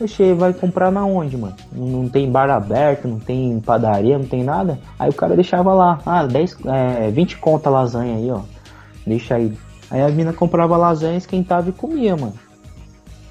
Oxê, 0.00 0.34
vai 0.34 0.52
comprar 0.52 0.90
na 0.90 1.04
onde, 1.06 1.36
mano? 1.36 1.54
Não 1.72 2.08
tem 2.08 2.30
bar 2.30 2.50
aberto, 2.50 3.06
não 3.06 3.20
tem 3.20 3.60
padaria, 3.60 4.18
não 4.18 4.26
tem 4.26 4.42
nada. 4.42 4.78
Aí 4.98 5.08
o 5.08 5.14
cara 5.14 5.34
deixava 5.36 5.72
lá, 5.72 6.00
ah, 6.04 6.26
10, 6.26 6.56
é, 6.66 7.10
20 7.10 7.36
conta 7.36 7.70
lasanha 7.70 8.16
aí, 8.16 8.30
ó. 8.30 8.40
Deixa 9.06 9.36
aí. 9.36 9.56
Aí 9.90 10.00
a 10.02 10.08
mina 10.08 10.32
comprava 10.32 10.76
lasanha, 10.76 11.16
esquentava 11.18 11.68
e 11.68 11.72
comia, 11.72 12.16
mano. 12.16 12.34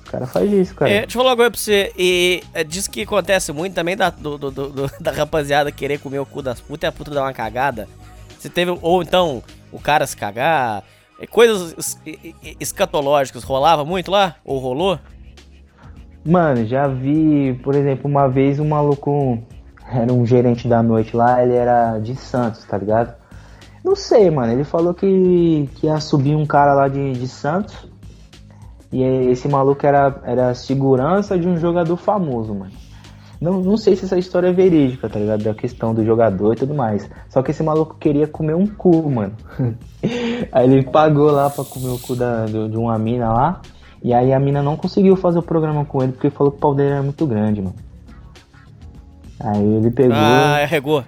O 0.07 0.11
cara 0.11 0.27
faz 0.27 0.51
isso, 0.51 0.75
cara. 0.75 0.91
É, 0.91 0.99
deixa 1.01 1.17
eu 1.17 1.21
falar 1.21 1.29
uma 1.31 1.35
coisa 1.37 1.51
pra 1.51 1.59
você. 1.59 1.91
E 1.97 2.43
é, 2.53 2.63
diz 2.63 2.87
que 2.87 3.01
acontece 3.01 3.51
muito 3.51 3.73
também 3.73 3.97
da, 3.97 4.09
do, 4.09 4.37
do- 4.37 4.51
do- 4.51 4.91
da 4.99 5.11
rapaziada 5.11 5.71
querer 5.71 5.99
comer 5.99 6.19
o 6.19 6.25
cu 6.25 6.41
das 6.41 6.59
putas 6.61 6.83
e 6.83 6.87
a 6.87 6.91
puta 6.91 7.11
dar 7.11 7.23
uma 7.23 7.33
cagada. 7.33 7.87
Você 8.37 8.49
teve. 8.49 8.77
Ou 8.81 9.01
então 9.01 9.41
o 9.71 9.79
cara 9.79 10.05
se 10.07 10.15
cagar. 10.15 10.83
Coisas 11.29 11.75
es- 11.77 11.99
escatológicas 12.59 13.43
rolava 13.43 13.83
muito 13.85 14.11
lá? 14.11 14.35
Ou 14.43 14.57
rolou? 14.59 14.99
Mano, 16.25 16.65
já 16.65 16.87
vi, 16.87 17.53
por 17.63 17.75
exemplo, 17.75 18.09
uma 18.09 18.27
vez 18.27 18.59
um 18.59 18.67
maluco 18.67 19.39
era 19.91 20.13
um 20.13 20.25
gerente 20.25 20.67
da 20.67 20.81
noite 20.83 21.15
lá, 21.15 21.43
ele 21.43 21.53
era 21.55 21.97
de 21.99 22.15
Santos, 22.15 22.63
tá 22.65 22.77
ligado? 22.77 23.15
Não 23.83 23.95
sei, 23.95 24.29
mano, 24.29 24.53
ele 24.53 24.63
falou 24.63 24.93
que, 24.93 25.67
que 25.75 25.87
ia 25.87 25.99
subir 25.99 26.35
um 26.35 26.45
cara 26.45 26.73
lá 26.73 26.87
de, 26.87 27.13
de 27.13 27.27
Santos 27.27 27.75
e 28.91 29.01
esse 29.03 29.47
maluco 29.47 29.85
era, 29.85 30.21
era 30.23 30.53
segurança 30.53 31.37
de 31.39 31.47
um 31.47 31.57
jogador 31.57 31.97
famoso, 31.97 32.53
mano. 32.53 32.71
Não, 33.39 33.59
não 33.59 33.75
sei 33.75 33.95
se 33.95 34.05
essa 34.05 34.19
história 34.19 34.49
é 34.49 34.53
verídica, 34.53 35.09
tá 35.09 35.17
ligado? 35.17 35.43
Da 35.43 35.53
questão 35.55 35.95
do 35.95 36.05
jogador 36.05 36.53
e 36.53 36.57
tudo 36.57 36.75
mais. 36.75 37.09
Só 37.27 37.41
que 37.41 37.49
esse 37.49 37.63
maluco 37.63 37.95
queria 37.99 38.27
comer 38.27 38.53
um 38.55 38.67
cu, 38.67 39.09
mano. 39.09 39.33
aí 40.51 40.71
ele 40.71 40.83
pagou 40.83 41.31
lá 41.31 41.49
pra 41.49 41.63
comer 41.63 41.89
o 41.89 41.97
cu 41.97 42.15
da, 42.15 42.45
do- 42.45 42.69
de 42.69 42.77
uma 42.77 42.99
mina 42.99 43.33
lá. 43.33 43.61
E 44.03 44.13
aí 44.13 44.33
a 44.33 44.39
mina 44.39 44.63
não 44.63 44.75
conseguiu 44.75 45.15
fazer 45.15 45.39
o 45.39 45.43
programa 45.43 45.85
com 45.85 46.01
ele 46.01 46.11
porque 46.13 46.29
falou 46.29 46.51
que 46.51 46.57
o 46.57 46.61
pau 46.61 46.73
dele 46.73 46.89
era 46.91 47.03
muito 47.03 47.25
grande, 47.25 47.61
mano. 47.61 47.75
Aí 49.39 49.63
ele 49.75 49.91
pegou. 49.91 50.15
Ah, 50.17 50.65
regou. 50.65 51.03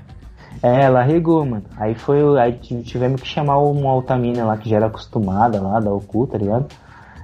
É, 0.62 0.84
ela 0.84 1.02
regou, 1.04 1.46
mano. 1.46 1.64
Aí 1.78 1.94
foi. 1.96 2.40
Aí 2.40 2.54
tivemos 2.54 3.22
que 3.22 3.28
chamar 3.28 3.58
uma 3.58 3.94
outra 3.94 4.18
mina 4.18 4.46
lá 4.46 4.58
que 4.58 4.70
já 4.70 4.78
era 4.78 4.86
acostumada 4.88 5.60
lá, 5.62 5.80
dar 5.80 5.92
o 5.94 6.00
cu, 6.02 6.28
tá 6.28 6.38
ligado? 6.38 6.66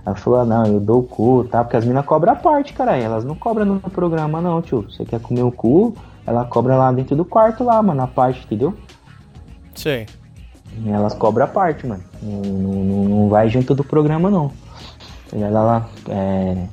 Ela 0.06 0.16
falou, 0.16 0.40
ah, 0.40 0.46
não, 0.46 0.66
eu 0.66 0.80
dou 0.80 1.00
o 1.00 1.04
cu, 1.04 1.44
tá? 1.50 1.64
Porque 1.64 1.78
as 1.78 1.86
minas 1.86 2.06
cobram 2.06 2.34
a 2.34 2.36
parte, 2.36 2.74
caralho. 2.74 3.04
Elas 3.04 3.24
não 3.24 3.36
cobram 3.36 3.66
no 3.66 3.80
programa, 3.80 4.42
não, 4.42 4.62
tio. 4.62 4.82
Você 4.90 5.06
quer 5.06 5.20
comer 5.20 5.44
o 5.44 5.52
cu, 5.52 5.96
ela 6.26 6.46
cobra 6.46 6.76
lá 6.76 6.92
dentro 6.92 7.16
do 7.16 7.24
quarto 7.26 7.64
lá, 7.64 7.82
mano, 7.84 8.02
a 8.02 8.08
parte, 8.08 8.44
entendeu? 8.46 8.74
Sei. 9.76 10.06
Elas 10.86 11.14
cobram 11.14 11.46
a 11.46 11.48
parte, 11.48 11.86
mano. 11.86 12.04
Não- 12.22 12.42
não- 12.42 13.04
não 13.04 13.30
vai 13.30 13.50
junto 13.50 13.76
do 13.76 13.84
programa, 13.84 14.30
não. 14.30 14.52
Ela 15.32 15.62
lá, 15.62 15.90
é, 16.10 16.66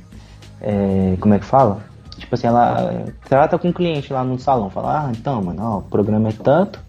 é, 0.61 1.17
como 1.21 1.35
é 1.35 1.39
que 1.39 1.45
fala? 1.45 1.81
Tipo 2.17 2.35
assim, 2.35 2.47
ela 2.47 2.93
é, 2.93 3.13
trata 3.29 3.59
com 3.59 3.69
o 3.69 3.73
cliente 3.73 4.13
lá 4.13 4.25
no 4.25 4.39
salão. 4.39 4.71
Fala, 4.71 5.07
ah, 5.07 5.13
então, 5.17 5.43
mano, 5.43 5.63
ó, 5.63 5.79
o 5.79 5.83
programa 5.83 6.29
é 6.29 6.33
tanto. 6.33 6.81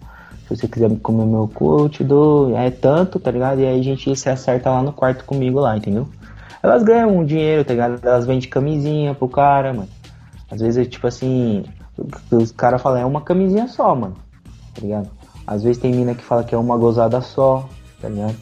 Se 0.46 0.56
você 0.56 0.66
quiser 0.66 0.90
comer 1.00 1.26
meu 1.26 1.46
cu, 1.46 1.80
eu 1.80 1.88
te 1.88 2.02
dou. 2.02 2.56
É 2.56 2.70
tanto, 2.70 3.20
tá 3.20 3.30
ligado? 3.30 3.60
E 3.60 3.66
aí 3.66 3.80
a 3.80 3.82
gente 3.82 4.14
se 4.16 4.30
acerta 4.30 4.70
lá 4.70 4.82
no 4.82 4.92
quarto 4.92 5.24
comigo 5.24 5.60
lá, 5.60 5.76
entendeu? 5.76 6.08
Elas 6.62 6.82
ganham 6.82 7.16
um 7.16 7.24
dinheiro, 7.24 7.64
tá 7.64 7.72
ligado? 7.72 8.00
Elas 8.02 8.26
vendem 8.26 8.48
camisinha 8.48 9.14
pro 9.14 9.28
cara, 9.28 9.72
mano. 9.72 9.88
Às 10.50 10.60
vezes, 10.60 10.88
tipo 10.88 11.06
assim, 11.06 11.64
os 12.30 12.50
caras 12.50 12.80
falam, 12.80 13.00
é 13.00 13.04
uma 13.04 13.20
camisinha 13.20 13.68
só, 13.68 13.94
mano. 13.94 14.16
Tá 14.74 14.80
ligado? 14.80 15.10
Às 15.46 15.62
vezes 15.62 15.80
tem 15.80 15.92
mina 15.92 16.14
que 16.14 16.24
fala 16.24 16.44
que 16.44 16.54
é 16.54 16.58
uma 16.58 16.76
gozada 16.76 17.20
só, 17.20 17.68
tá 18.00 18.08
ligado? 18.08 18.36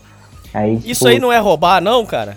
Aí, 0.55 0.77
Isso 0.77 0.87
tipo, 0.87 1.09
aí 1.09 1.19
não 1.19 1.33
é 1.33 1.39
roubar, 1.39 1.81
não, 1.81 2.07
cara? 2.07 2.37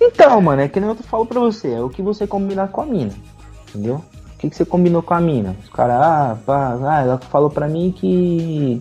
Então, 0.00 0.40
mano, 0.40 0.62
é 0.62 0.68
que 0.68 0.80
nem 0.80 0.88
eu 0.88 0.96
falo 0.96 1.26
pra 1.26 1.38
você, 1.38 1.72
é 1.72 1.80
o 1.80 1.90
que 1.90 2.00
você 2.00 2.26
combinar 2.26 2.68
com 2.68 2.80
a 2.80 2.86
mina, 2.86 3.12
entendeu? 3.68 3.96
O 3.96 4.38
que, 4.38 4.48
que 4.48 4.56
você 4.56 4.64
combinou 4.64 5.02
com 5.02 5.12
a 5.12 5.20
mina? 5.20 5.54
Os 5.62 5.68
caras, 5.68 5.96
ah, 6.00 6.36
pá, 6.46 6.78
ah, 6.82 7.02
ela 7.02 7.18
falou 7.18 7.50
pra 7.50 7.68
mim 7.68 7.92
que, 7.92 8.80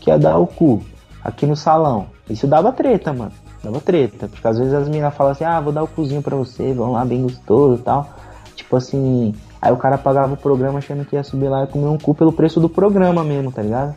que 0.00 0.08
ia 0.08 0.18
dar 0.18 0.38
o 0.38 0.46
cu 0.46 0.82
aqui 1.22 1.44
no 1.44 1.54
salão. 1.54 2.06
Isso 2.28 2.46
dava 2.46 2.72
treta, 2.72 3.12
mano. 3.12 3.32
Dava 3.62 3.80
treta. 3.80 4.28
Porque 4.28 4.48
às 4.48 4.58
vezes 4.58 4.72
as 4.72 4.88
meninas 4.88 5.14
falam 5.14 5.32
assim, 5.32 5.44
ah, 5.44 5.60
vou 5.60 5.74
dar 5.74 5.82
o 5.82 5.88
cozinho 5.88 6.22
pra 6.22 6.34
você, 6.34 6.72
vão 6.72 6.92
lá 6.92 7.04
bem 7.04 7.22
gostoso 7.22 7.80
e 7.80 7.84
tal. 7.84 8.08
Tipo 8.54 8.76
assim, 8.76 9.34
aí 9.60 9.70
o 9.70 9.76
cara 9.76 9.98
pagava 9.98 10.32
o 10.32 10.38
programa 10.38 10.78
achando 10.78 11.04
que 11.04 11.16
ia 11.16 11.22
subir 11.22 11.50
lá 11.50 11.64
e 11.64 11.66
comer 11.66 11.88
um 11.88 11.98
cu 11.98 12.14
pelo 12.14 12.32
preço 12.32 12.58
do 12.58 12.68
programa 12.70 13.22
mesmo, 13.22 13.52
tá 13.52 13.60
ligado? 13.60 13.94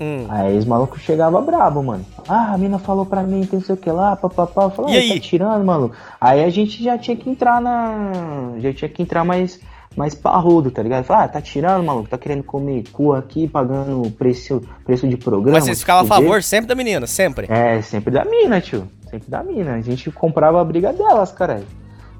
Hum. 0.00 0.26
Aí 0.28 0.56
os 0.56 0.64
malucos 0.64 1.00
chegavam 1.02 1.44
brabo, 1.44 1.82
mano. 1.82 2.04
Ah, 2.28 2.52
a 2.54 2.58
mina 2.58 2.78
falou 2.78 3.04
pra 3.04 3.22
mim, 3.22 3.44
tem 3.44 3.58
não 3.58 3.66
sei 3.66 3.74
o 3.74 3.78
que 3.78 3.90
lá, 3.90 4.14
papapá. 4.14 4.64
Eu 4.64 4.70
falei, 4.70 4.94
E 4.94 4.98
aí? 4.98 5.14
tá 5.14 5.20
tirando, 5.20 5.64
maluco. 5.64 5.96
Aí 6.20 6.44
a 6.44 6.50
gente 6.50 6.82
já 6.82 6.96
tinha 6.96 7.16
que 7.16 7.28
entrar 7.28 7.60
na. 7.60 8.12
Já 8.58 8.72
tinha 8.72 8.88
que 8.88 9.02
entrar 9.02 9.24
mais, 9.24 9.60
mais 9.96 10.14
parrudo, 10.14 10.70
tá 10.70 10.82
ligado? 10.82 11.04
Falar, 11.04 11.24
ah, 11.24 11.28
tá 11.28 11.40
tirando, 11.40 11.84
maluco, 11.84 12.08
tá 12.08 12.16
querendo 12.16 12.44
comer 12.44 12.84
cu 12.92 13.12
aqui, 13.12 13.48
pagando 13.48 14.08
preço, 14.12 14.62
preço 14.84 15.08
de 15.08 15.16
programa. 15.16 15.56
Mas 15.58 15.64
vocês 15.64 15.80
ficavam 15.80 16.04
a 16.04 16.06
favor 16.06 16.42
sempre 16.42 16.68
da 16.68 16.74
menina, 16.74 17.06
sempre. 17.06 17.46
É, 17.50 17.82
sempre 17.82 18.12
da 18.12 18.24
mina, 18.24 18.60
tio. 18.60 18.86
Sempre 19.10 19.28
da 19.30 19.42
mina. 19.42 19.74
A 19.74 19.80
gente 19.80 20.10
comprava 20.12 20.60
a 20.60 20.64
briga 20.64 20.92
delas, 20.92 21.32
caralho. 21.32 21.64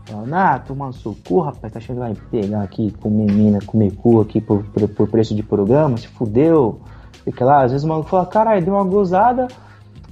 Falando, 0.07 0.35
ah, 0.35 0.59
toma 0.59 0.91
seu 0.95 1.15
cu, 1.27 1.41
rapaz, 1.41 1.71
tá 1.73 1.79
achando 1.79 1.97
que 1.97 2.01
vai 2.01 2.15
pegar 2.31 2.63
aqui, 2.63 2.93
comer 2.99 3.31
mina, 3.31 3.59
comer 3.65 3.93
cu 3.93 4.23
aqui 4.23 4.41
por, 4.41 4.65
por, 4.65 4.89
por 4.89 5.09
preço 5.09 5.35
de 5.35 5.43
programa, 5.43 5.99
se 5.99 6.09
fudeu. 6.09 6.81
Fica 7.31 7.45
lá, 7.45 7.65
às 7.65 7.73
vezes 7.73 7.85
o 7.85 7.89
maluco 7.89 8.09
fala, 8.09 8.25
caralho, 8.25 8.65
deu 8.65 8.75
uma 8.75 8.85
gozada, 8.85 9.49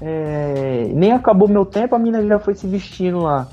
é, 0.00 0.90
nem 0.92 1.12
acabou 1.12 1.48
meu 1.48 1.64
tempo, 1.64 1.94
a 1.94 1.98
mina 1.98 2.22
já 2.26 2.38
foi 2.38 2.54
se 2.54 2.66
vestindo 2.66 3.20
lá. 3.20 3.48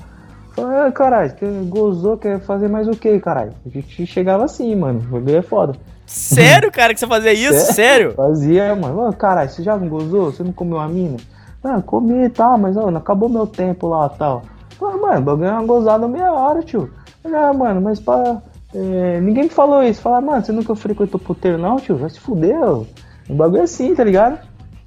Fala, 0.54 0.86
ah, 0.86 0.92
caralho, 0.92 1.34
que 1.34 1.46
gozou, 1.68 2.18
quer 2.18 2.40
fazer 2.40 2.68
mais 2.68 2.86
o 2.86 2.92
que, 2.92 3.18
caralho? 3.18 3.52
A 3.64 3.68
gente 3.70 4.06
chegava 4.06 4.44
assim, 4.44 4.74
mano, 4.76 5.00
o 5.00 5.12
bagulho 5.14 5.38
é 5.38 5.42
foda. 5.42 5.74
Sério, 6.06 6.70
cara, 6.72 6.92
que 6.92 7.00
você 7.00 7.06
fazia 7.06 7.32
isso? 7.32 7.72
Sério? 7.72 8.12
Fazia, 8.12 8.74
mano. 8.76 9.12
Caralho, 9.14 9.48
você 9.48 9.62
já 9.62 9.76
não 9.76 9.88
gozou? 9.88 10.30
Você 10.30 10.42
não 10.42 10.52
comeu 10.52 10.78
a 10.78 10.86
mina? 10.86 11.16
Ah, 11.62 11.80
comi 11.80 12.24
e 12.24 12.28
tal, 12.28 12.58
mas 12.58 12.76
ó, 12.76 12.88
acabou 12.90 13.28
meu 13.28 13.46
tempo 13.46 13.88
lá 13.88 14.10
e 14.14 14.18
tal. 14.18 14.42
Falei, 14.78 15.00
mano, 15.00 15.22
bagulho 15.22 15.48
é 15.48 15.52
uma 15.52 15.64
gozada 15.64 16.06
meia 16.06 16.30
hora, 16.30 16.62
tio. 16.62 16.90
Ah, 17.24 17.54
mano, 17.54 17.80
mas 17.80 17.98
pra. 17.98 18.42
é, 18.74 19.18
ninguém 19.20 19.44
me 19.44 19.48
falou 19.48 19.82
isso. 19.82 20.02
Falar, 20.02 20.20
mano, 20.20 20.44
você 20.44 20.52
nunca 20.52 20.76
frequentou 20.76 21.18
puteiro, 21.18 21.56
não, 21.56 21.76
tio? 21.76 21.96
Vai 21.96 22.10
se 22.10 22.20
fuder, 22.20 22.62
ó. 22.62 22.84
O 23.28 23.34
bagulho 23.34 23.62
assim, 23.62 23.94
tá 23.94 24.04
ligado? 24.04 24.38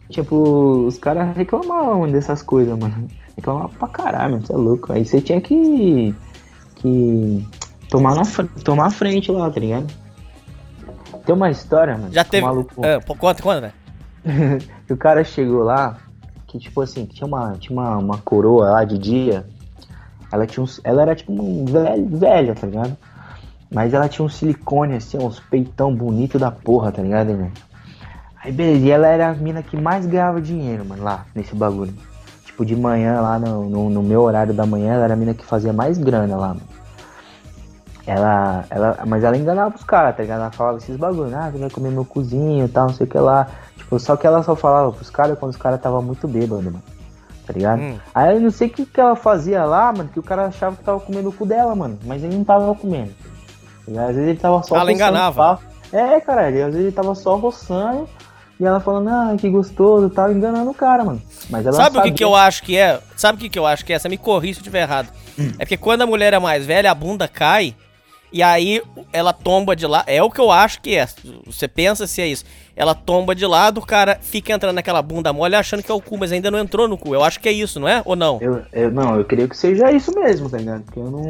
Tipo, 0.10 0.86
os 0.86 0.98
caras 0.98 1.36
reclamavam 1.36 2.10
dessas 2.10 2.42
coisas, 2.42 2.78
mano. 2.78 3.08
Reclamavam 3.36 3.70
pra 3.70 3.88
caralho, 3.88 4.34
mano, 4.34 4.46
você 4.46 4.54
é 4.54 4.56
louco. 4.58 4.94
Aí 4.94 5.06
você 5.06 5.20
tinha 5.22 5.42
que. 5.42 6.16
que. 6.76 7.48
tomar, 7.90 8.16
na, 8.16 8.22
tomar 8.64 8.86
a 8.88 8.92
frente 8.92 9.32
lá, 9.32 9.50
tá 9.50 9.60
ligado? 9.60 9.88
Tem 11.26 11.36
uma 11.36 11.50
história, 11.50 11.98
mano. 11.98 12.14
Já 12.14 12.24
teve. 12.24 12.46
maluco- 12.46 12.82
Ah, 12.86 13.00
conta, 13.18 13.44
conta, 13.44 13.62
né? 13.62 13.74
que 14.88 14.94
o 14.94 14.98
cara 14.98 15.24
chegou 15.24 15.64
lá, 15.64 15.98
que 16.48 16.58
tipo 16.58 16.82
assim, 16.82 17.06
que 17.06 17.16
tinha 17.16 17.28
uma, 17.28 17.54
tinha 17.60 17.78
uma, 17.78 17.98
uma 17.98 18.18
coroa 18.18 18.70
lá 18.72 18.84
de 18.86 18.98
dia. 18.98 19.46
Ela 20.32 20.46
tinha 20.46 20.64
uns, 20.64 20.80
ela 20.84 21.02
era 21.02 21.16
tipo 21.16 21.32
um 21.32 21.66
velho, 21.66 22.08
velha, 22.18 22.56
tá 22.56 22.68
ligado? 22.68 22.98
Mas 23.74 23.94
ela 23.94 24.08
tinha 24.08 24.26
um 24.26 24.30
silicone 24.30 24.96
assim, 24.96 25.18
uns 25.18 25.40
peitão 25.40 25.94
bonito 25.94 26.40
da 26.40 26.50
porra, 26.52 26.92
tá 26.92 27.02
ligado, 27.02 27.30
irmão? 27.32 27.52
Aí 28.48 28.54
beleza, 28.54 28.86
e 28.86 28.92
ela 28.92 29.08
era 29.08 29.28
a 29.28 29.34
mina 29.34 29.62
que 29.62 29.76
mais 29.76 30.06
ganhava 30.06 30.40
dinheiro, 30.42 30.86
mano, 30.86 31.04
lá 31.04 31.26
nesse 31.36 31.54
bagulho. 31.54 31.94
Tipo, 32.46 32.66
de 32.66 32.78
manhã 32.78 33.20
lá 33.20 33.38
no, 33.38 33.70
no, 33.70 33.90
no 33.90 34.02
meu 34.02 34.22
horário 34.22 34.54
da 34.54 34.66
manhã, 34.66 34.94
ela 34.94 35.04
era 35.04 35.16
a 35.16 35.18
mina 35.18 35.34
que 35.34 35.44
fazia 35.44 35.74
mais 35.74 35.98
grana 35.98 36.38
lá, 36.38 36.48
mano. 36.48 36.62
Ela, 38.06 38.64
ela, 38.70 39.00
mas 39.06 39.22
ela 39.26 39.36
enganava 39.36 39.76
os 39.76 39.84
caras, 39.84 40.16
tá 40.16 40.24
ligado? 40.24 40.40
Ela 40.40 40.52
falava 40.52 40.78
esses 40.78 40.96
bagulho, 40.96 41.36
ah, 41.36 41.52
você 41.52 41.58
vai 41.58 41.70
comer 41.70 41.90
meu 41.92 42.06
cozinho 42.06 42.64
e 42.64 42.70
tal, 42.70 42.88
não 42.88 42.94
sei 42.94 43.06
o 43.06 43.10
que 43.10 43.18
lá. 43.18 43.48
Tipo, 43.76 44.00
só 44.00 44.16
que 44.16 44.26
ela 44.26 44.42
só 44.42 44.56
falava 44.56 44.94
pros 44.94 45.10
caras 45.10 45.38
quando 45.38 45.52
os 45.52 45.58
caras 45.58 45.82
tava 45.82 46.02
muito 46.02 46.26
bêbado, 46.26 46.64
mano. 46.64 46.82
Tá 47.46 47.52
ligado? 47.52 47.82
Hum. 47.82 47.98
Aí 48.16 48.34
eu 48.34 48.40
não 48.40 48.50
sei 48.50 48.70
o 48.70 48.72
que, 48.72 48.86
que 48.86 49.02
ela 49.02 49.18
fazia 49.18 49.66
lá, 49.66 49.92
mano, 49.92 50.08
que 50.08 50.20
o 50.20 50.24
cara 50.24 50.46
achava 50.46 50.78
que 50.78 50.86
tava 50.86 51.02
comendo 51.02 51.28
o 51.28 51.34
cu 51.34 51.46
dela, 51.46 51.76
mano. 51.76 52.00
Mas 52.06 52.24
ele 52.24 52.38
não 52.38 52.46
tava 52.46 52.74
comendo. 52.76 53.12
Tá? 53.94 54.04
Às 54.04 54.16
vezes 54.16 54.30
ele 54.30 54.40
tava 54.40 54.64
só 54.64 54.76
Ela 54.76 54.84
roçando 54.86 54.92
enganava. 54.96 55.36
pau. 55.36 55.62
É, 55.92 56.22
cara, 56.22 56.48
às 56.48 56.54
vezes 56.54 56.76
ele 56.76 56.92
tava 56.94 57.14
só 57.14 57.36
roçando 57.36 58.08
e 58.60 58.66
ela 58.66 58.80
falando, 58.80 59.10
ah, 59.10 59.36
que 59.38 59.50
gostoso 59.50 60.10
tal, 60.10 60.32
enganando 60.32 60.70
o 60.70 60.74
cara, 60.74 61.04
mano. 61.04 61.22
Mas 61.50 61.66
ela 61.66 61.76
Sabe 61.76 62.00
o 62.00 62.02
que, 62.04 62.12
que 62.12 62.24
eu 62.24 62.36
acho 62.36 62.64
que 62.64 62.78
é? 62.78 63.00
Sabe 63.16 63.38
o 63.38 63.42
que, 63.42 63.50
que 63.50 63.60
eu 63.60 63.66
acho 63.66 63.86
que 63.86 63.94
é? 63.94 64.00
Você 64.00 64.10
me 64.10 64.18
corrija 64.18 64.56
se 64.56 64.60
eu 64.60 64.62
estiver 64.64 64.82
errado. 64.82 65.10
Hum. 65.38 65.52
É 65.60 65.66
porque 65.66 65.78
quando 65.78 66.02
a 66.02 66.08
mulher 66.08 66.34
é 66.34 66.40
mais 66.40 66.66
velha, 66.66 66.90
a 66.92 66.96
bunda 66.96 67.28
cai 67.28 67.76
e 68.34 68.44
aí 68.44 68.82
ela 69.14 69.32
tomba 69.32 69.76
de 69.76 69.86
lado. 69.88 70.04
É 70.08 70.22
o 70.22 70.30
que 70.30 70.42
eu 70.42 70.52
acho 70.52 70.82
que 70.82 70.96
é. 70.98 71.08
Você 71.46 71.68
pensa 71.68 72.06
se 72.08 72.22
é 72.22 72.28
isso. 72.28 72.44
Ela 72.76 72.94
tomba 72.94 73.34
de 73.34 73.46
lado, 73.46 73.80
o 73.80 73.86
cara 73.86 74.18
fica 74.22 74.52
entrando 74.52 74.76
naquela 74.76 75.02
bunda 75.02 75.32
mole 75.32 75.56
achando 75.56 75.82
que 75.82 75.92
é 75.92 75.96
o 75.96 76.02
cu, 76.02 76.18
mas 76.18 76.32
ainda 76.32 76.52
não 76.52 76.60
entrou 76.60 76.88
no 76.88 76.98
cu. 76.98 77.16
Eu 77.16 77.24
acho 77.24 77.40
que 77.40 77.48
é 77.48 77.52
isso, 77.52 77.80
não 77.80 77.88
é? 77.88 78.02
Ou 78.06 78.16
não? 78.16 78.38
Eu, 78.42 78.62
eu- 78.74 78.92
não, 78.92 79.16
eu 79.18 79.24
creio 79.26 79.48
que 79.48 79.56
seja 79.56 79.92
isso 79.92 80.12
mesmo, 80.20 80.50
tá 80.50 80.58
ligado? 80.58 80.82
Porque 80.84 81.00
eu 81.00 81.10
não. 81.10 81.24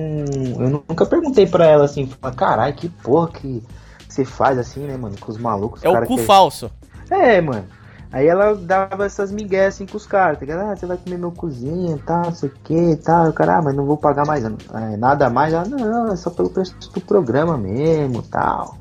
Eu 0.66 0.70
nunca 0.90 1.06
perguntei 1.06 1.46
pra 1.46 1.66
ela 1.68 1.86
assim, 1.86 2.10
caralho, 2.36 2.74
que 2.74 2.90
porra 2.90 3.30
que 3.32 3.62
você 4.10 4.26
faz 4.26 4.58
assim, 4.58 4.80
né, 4.82 4.98
mano? 4.98 5.16
Com 5.20 5.32
os 5.32 5.38
malucos. 5.38 5.84
É 5.84 5.90
o 5.90 6.02
cu 6.06 6.16
que- 6.18 6.24
falso. 6.24 6.72
É, 7.10 7.42
mano. 7.42 7.66
Aí 8.12 8.26
ela 8.26 8.56
dava 8.56 9.06
essas 9.06 9.32
migué 9.32 9.66
assim 9.66 9.86
com 9.86 9.98
os 9.98 10.08
caras, 10.08 10.40
tá 10.40 10.46
ligado? 10.46 10.70
Ah, 10.70 10.76
você 10.76 10.86
vai 10.86 10.98
comer 10.98 11.18
meu 11.18 11.32
cozinho 11.32 11.98
e 11.98 12.00
tal, 12.00 12.24
não 12.24 12.34
sei 12.34 12.50
o 12.50 12.54
que 12.64 12.96
tal. 12.98 13.30
O 13.30 13.34
cara, 13.34 13.58
ah, 13.58 13.62
mas 13.62 13.76
não 13.76 13.86
vou 13.86 13.98
pagar 13.98 14.26
mais 14.26 14.46
é, 14.46 14.98
nada 14.98 15.30
mais. 15.30 15.54
Não, 15.70 16.08
é 16.12 16.16
só 16.16 16.30
pelo 16.30 16.50
preço 16.50 16.74
do 16.94 17.02
programa 17.02 17.58
mesmo 17.58 18.22
tal. 18.22 18.78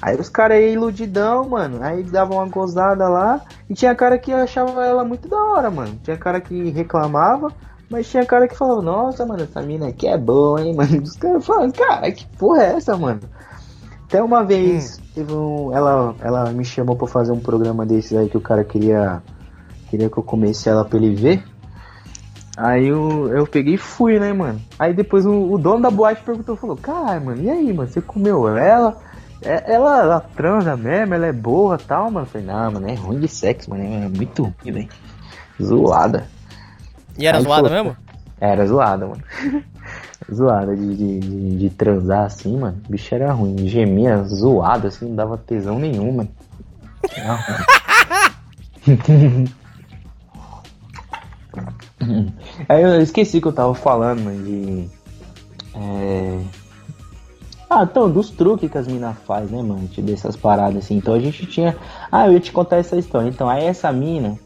Aí 0.00 0.16
os 0.16 0.28
caras 0.28 0.56
aí 0.56 0.72
iludidão, 0.72 1.48
mano. 1.48 1.82
Aí 1.82 2.02
davam 2.02 2.38
uma 2.38 2.48
gozada 2.48 3.08
lá. 3.08 3.40
E 3.68 3.74
tinha 3.74 3.94
cara 3.94 4.18
que 4.18 4.32
achava 4.32 4.84
ela 4.84 5.04
muito 5.04 5.28
da 5.28 5.36
hora, 5.36 5.70
mano. 5.70 5.96
Tinha 6.02 6.16
cara 6.16 6.40
que 6.40 6.70
reclamava. 6.70 7.52
Mas 7.88 8.08
tinha 8.08 8.24
cara 8.24 8.48
que 8.48 8.56
falava, 8.56 8.80
nossa, 8.80 9.26
mano, 9.26 9.42
essa 9.42 9.60
mina 9.60 9.88
aqui 9.88 10.08
é 10.08 10.16
boa, 10.16 10.62
hein, 10.62 10.74
mano. 10.74 11.02
Os 11.02 11.14
caras 11.14 11.44
falavam, 11.44 11.70
cara, 11.70 12.10
que 12.10 12.26
porra 12.38 12.62
é 12.62 12.76
essa, 12.76 12.96
mano? 12.96 13.20
Até 14.06 14.22
uma 14.22 14.42
vez, 14.42 14.98
teve 15.14 15.32
um, 15.32 15.74
ela, 15.74 16.14
ela 16.20 16.50
me 16.50 16.64
chamou 16.64 16.96
pra 16.96 17.06
fazer 17.06 17.32
um 17.32 17.40
programa 17.40 17.84
desses 17.86 18.16
aí 18.16 18.28
que 18.28 18.36
o 18.36 18.40
cara 18.40 18.64
queria 18.64 19.22
queria 19.90 20.08
que 20.08 20.16
eu 20.18 20.22
comesse 20.22 20.68
ela 20.68 20.84
pra 20.84 20.98
ele 20.98 21.14
ver. 21.14 21.44
Aí 22.56 22.88
eu, 22.88 23.28
eu 23.28 23.46
peguei 23.46 23.74
e 23.74 23.78
fui, 23.78 24.18
né, 24.18 24.32
mano? 24.32 24.60
Aí 24.78 24.92
depois 24.92 25.24
o, 25.24 25.52
o 25.52 25.58
dono 25.58 25.80
da 25.82 25.90
boate 25.90 26.22
perguntou, 26.22 26.56
falou, 26.56 26.76
caralho, 26.76 27.24
mano, 27.26 27.42
e 27.42 27.50
aí, 27.50 27.72
mano, 27.72 27.88
você 27.88 28.00
comeu 28.00 28.46
ela? 28.56 28.96
É- 29.42 29.74
Ela, 29.74 30.00
ela 30.02 30.20
transa 30.20 30.76
mesmo, 30.76 31.14
ela 31.14 31.26
é 31.26 31.32
boa 31.32 31.76
e 31.80 31.84
tal, 31.84 32.10
mano. 32.10 32.26
Eu 32.26 32.30
falei, 32.30 32.46
não, 32.46 32.72
mano, 32.72 32.88
é 32.88 32.94
ruim 32.94 33.20
de 33.20 33.28
sexo, 33.28 33.70
mano, 33.70 33.82
é 33.82 34.08
muito 34.08 34.42
ruim, 34.44 34.72
velho. 34.72 34.88
Zoada. 35.60 36.26
E 37.18 37.26
era 37.26 37.38
Aí 37.38 37.44
zoada 37.44 37.68
falou, 37.68 37.84
mesmo? 37.84 37.96
Era 38.40 38.66
zoada, 38.66 39.06
mano. 39.06 39.22
zoada 40.32 40.76
de, 40.76 40.94
de, 40.96 41.20
de, 41.20 41.56
de 41.56 41.70
transar 41.70 42.24
assim, 42.26 42.56
mano. 42.56 42.80
O 42.86 42.90
bicho 42.92 43.14
era 43.14 43.32
ruim. 43.32 43.66
Gemia 43.66 44.22
zoado, 44.24 44.88
assim, 44.88 45.08
não 45.08 45.16
dava 45.16 45.38
tesão 45.38 45.78
nenhum, 45.78 46.12
mano. 46.12 46.28
Aí 52.68 52.82
eu 52.82 53.00
esqueci 53.00 53.40
que 53.40 53.46
eu 53.46 53.52
tava 53.52 53.74
falando, 53.74 54.22
mano, 54.22 54.44
de. 54.44 54.88
É... 55.74 56.40
Ah, 57.70 57.84
então, 57.84 58.10
dos 58.10 58.28
truques 58.30 58.70
que 58.70 58.76
as 58.76 58.86
minas 58.86 59.16
faz, 59.26 59.50
né, 59.50 59.62
mano? 59.62 59.86
Tipo, 59.88 60.06
dessas 60.08 60.36
paradas 60.36 60.84
assim. 60.84 60.96
Então 60.96 61.14
a 61.14 61.18
gente 61.18 61.46
tinha. 61.46 61.76
Ah, 62.10 62.26
eu 62.26 62.32
ia 62.34 62.40
te 62.40 62.52
contar 62.52 62.76
essa 62.76 62.96
história. 62.96 63.28
Então, 63.28 63.48
aí 63.48 63.64
essa 63.64 63.90
mina, 63.92 64.38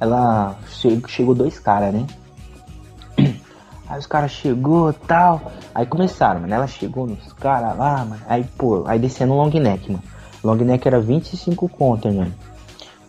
ela 0.00 0.56
che- 0.68 1.00
chegou 1.06 1.34
dois 1.34 1.58
caras, 1.58 1.94
né? 1.94 2.04
Aí 3.88 3.98
os 3.98 4.06
caras 4.06 4.30
chegou 4.30 4.92
tal. 4.92 5.40
Aí 5.74 5.86
começaram, 5.86 6.40
mano. 6.40 6.52
Ela 6.54 6.66
chegou 6.66 7.06
nos 7.06 7.32
caras 7.34 7.76
lá, 7.76 8.04
mano. 8.04 8.20
Aí, 8.28 8.44
pô, 8.58 8.84
aí 8.86 8.98
descendo 8.98 9.32
o 9.32 9.36
long 9.36 9.50
neck, 9.50 9.90
mano. 9.90 10.02
Long 10.42 10.56
neck 10.56 10.86
era 10.86 11.00
25 11.00 11.68
conto, 11.68 12.12
mano. 12.12 12.32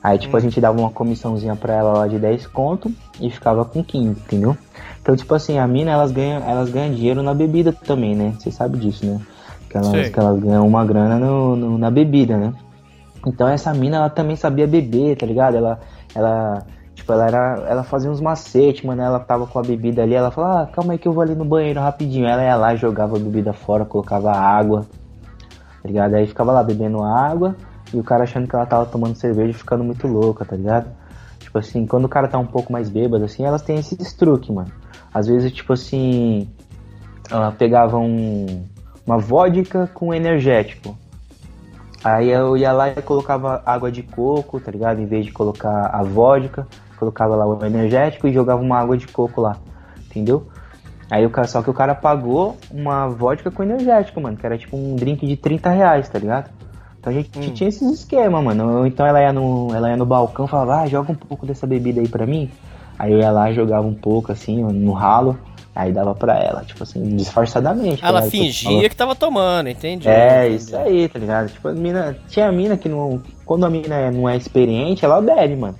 Aí, 0.03 0.17
tipo, 0.17 0.37
a 0.37 0.39
gente 0.39 0.61
dava 0.61 0.79
uma 0.79 0.91
comissãozinha 0.91 1.55
pra 1.55 1.73
ela 1.73 1.93
lá 1.93 2.07
de 2.07 2.17
10 2.19 2.47
conto 2.47 2.91
e 3.19 3.29
ficava 3.29 3.65
com 3.65 3.83
15, 3.83 4.09
entendeu? 4.09 4.55
Então, 5.01 5.15
tipo 5.15 5.33
assim, 5.33 5.57
a 5.57 5.67
mina, 5.67 5.91
elas 5.91 6.11
ganham, 6.11 6.41
elas 6.47 6.69
ganham 6.69 6.93
dinheiro 6.93 7.21
na 7.23 7.33
bebida 7.33 7.73
também, 7.73 8.15
né? 8.15 8.33
Você 8.37 8.51
sabe 8.51 8.77
disso, 8.77 9.05
né? 9.05 9.19
Que 9.69 9.77
elas, 9.77 9.91
que 10.09 10.19
elas 10.19 10.39
ganham 10.39 10.65
uma 10.67 10.85
grana 10.85 11.17
no, 11.19 11.55
no- 11.55 11.77
na 11.77 11.89
bebida, 11.91 12.37
né? 12.37 12.53
Então 13.25 13.47
essa 13.47 13.73
mina, 13.73 13.97
ela 13.97 14.09
também 14.09 14.35
sabia 14.35 14.67
beber, 14.67 15.17
tá 15.17 15.25
ligado? 15.25 15.57
Ela, 15.57 15.79
ela, 16.15 16.65
tipo, 17.07 17.13
ela 17.13 17.25
era, 17.25 17.65
ela 17.67 17.83
fazia 17.83 18.11
uns 18.11 18.19
macetes, 18.19 18.83
mano. 18.83 19.01
Ela 19.01 19.19
tava 19.19 19.47
com 19.47 19.57
a 19.57 19.61
bebida 19.61 20.03
ali, 20.03 20.13
ela 20.13 20.29
falava, 20.29 20.63
ah, 20.63 20.67
calma 20.67 20.93
aí 20.93 20.99
que 20.99 21.07
eu 21.07 21.13
vou 21.13 21.23
ali 21.23 21.33
no 21.33 21.45
banheiro 21.45 21.79
rapidinho. 21.79 22.27
Ela 22.27 22.43
ia 22.43 22.55
lá, 22.55 22.75
jogava 22.75 23.15
a 23.15 23.19
bebida 23.19 23.53
fora, 23.53 23.85
colocava 23.85 24.31
água, 24.31 24.85
tá 25.81 25.87
ligado? 25.87 26.15
Aí 26.15 26.27
ficava 26.27 26.51
lá 26.51 26.61
bebendo 26.61 27.01
água 27.01 27.55
e 27.93 27.97
o 27.97 28.03
cara 28.03 28.23
achando 28.23 28.47
que 28.47 28.55
ela 28.55 28.65
tava 28.65 28.85
tomando 28.85 29.15
cerveja 29.15 29.57
ficando 29.57 29.83
muito 29.83 30.05
louca, 30.05 30.43
tá 30.43 30.55
ligado? 30.55 30.89
Tipo 31.39 31.57
assim, 31.57 31.87
quando 31.87 32.05
o 32.05 32.09
cara 32.09 32.27
tá 32.27 32.37
um 32.37 32.45
pouco 32.45 32.73
mais 32.73 32.89
bêbado, 32.89 33.23
assim, 33.23 33.45
elas 33.45 33.61
têm 33.61 33.77
esses 33.77 34.13
truques, 34.13 34.49
mano. 34.49 34.71
Às 35.13 35.27
vezes, 35.27 35.51
tipo 35.53 35.71
assim, 35.71 36.49
ela 37.31 37.51
pegava 37.53 37.97
um, 37.97 38.65
uma 39.05 39.17
vodka 39.17 39.89
com 39.93 40.13
energético. 40.13 40.97
Aí 42.03 42.29
eu 42.29 42.57
ia 42.57 42.71
lá 42.73 42.89
e 42.89 43.01
colocava 43.01 43.61
água 43.65 43.91
de 43.91 44.03
coco, 44.03 44.59
tá 44.59 44.71
ligado? 44.71 44.99
Em 44.99 45.05
vez 45.05 45.25
de 45.25 45.31
colocar 45.31 45.87
a 45.87 46.03
vodka. 46.03 46.67
Colocava 46.97 47.35
lá 47.35 47.45
o 47.45 47.63
energético 47.65 48.27
e 48.27 48.33
jogava 48.33 48.61
uma 48.61 48.77
água 48.79 48.97
de 48.97 49.07
coco 49.07 49.39
lá, 49.41 49.57
entendeu? 50.09 50.47
Aí 51.09 51.25
o 51.25 51.29
cara, 51.29 51.47
só 51.47 51.61
que 51.61 51.69
o 51.69 51.73
cara 51.73 51.95
pagou 51.95 52.57
uma 52.69 53.07
vodka 53.07 53.49
com 53.49 53.63
energético, 53.63 54.19
mano, 54.19 54.35
que 54.35 54.45
era 54.45 54.57
tipo 54.57 54.75
um 54.75 54.95
drink 54.95 55.25
de 55.25 55.37
30 55.37 55.69
reais, 55.69 56.09
tá 56.09 56.19
ligado? 56.19 56.49
Então 56.99 57.13
a 57.13 57.15
gente 57.15 57.29
Hum. 57.39 57.53
tinha 57.53 57.69
esses 57.69 57.89
esquemas, 57.99 58.43
mano. 58.43 58.85
Então 58.85 59.05
ela 59.05 59.21
ia 59.21 59.31
no, 59.31 59.73
ela 59.73 59.89
ia 59.89 59.95
no 59.95 60.05
balcão 60.05 60.45
e 60.45 60.49
falava, 60.49 60.81
ah, 60.81 60.87
joga 60.87 61.11
um 61.11 61.15
pouco 61.15 61.45
dessa 61.45 61.65
bebida 61.65 62.01
aí 62.01 62.07
pra 62.09 62.25
mim. 62.25 62.49
Aí 62.99 63.13
eu 63.13 63.19
ia 63.19 63.31
lá, 63.31 63.51
jogava 63.53 63.87
um 63.87 63.93
pouco 63.93 64.31
assim, 64.33 64.61
no 64.63 64.91
ralo, 64.91 65.37
aí 65.73 65.93
dava 65.93 66.13
pra 66.15 66.37
ela, 66.39 66.65
tipo 66.65 66.83
assim, 66.83 67.15
disfarçadamente. 67.15 68.01
tá 68.01 68.07
Ela 68.07 68.19
ligado? 68.25 68.31
fingia 68.31 68.89
que 68.89 68.95
tava 68.95 69.15
tomando, 69.15 69.69
entendi. 69.69 70.09
É, 70.09 70.47
entendi. 70.47 70.55
isso 70.57 70.75
aí, 70.75 71.07
tá 71.07 71.19
ligado? 71.19 71.49
Tipo, 71.49 71.67
a 71.69 71.73
mina, 71.73 72.17
tinha 72.27 72.51
mina 72.51 72.75
que 72.75 72.89
não. 72.89 73.21
Quando 73.45 73.65
a 73.65 73.69
mina 73.69 74.11
não 74.11 74.27
é 74.27 74.35
experiente, 74.35 75.05
ela 75.05 75.21
bebe, 75.21 75.55
mano. 75.55 75.75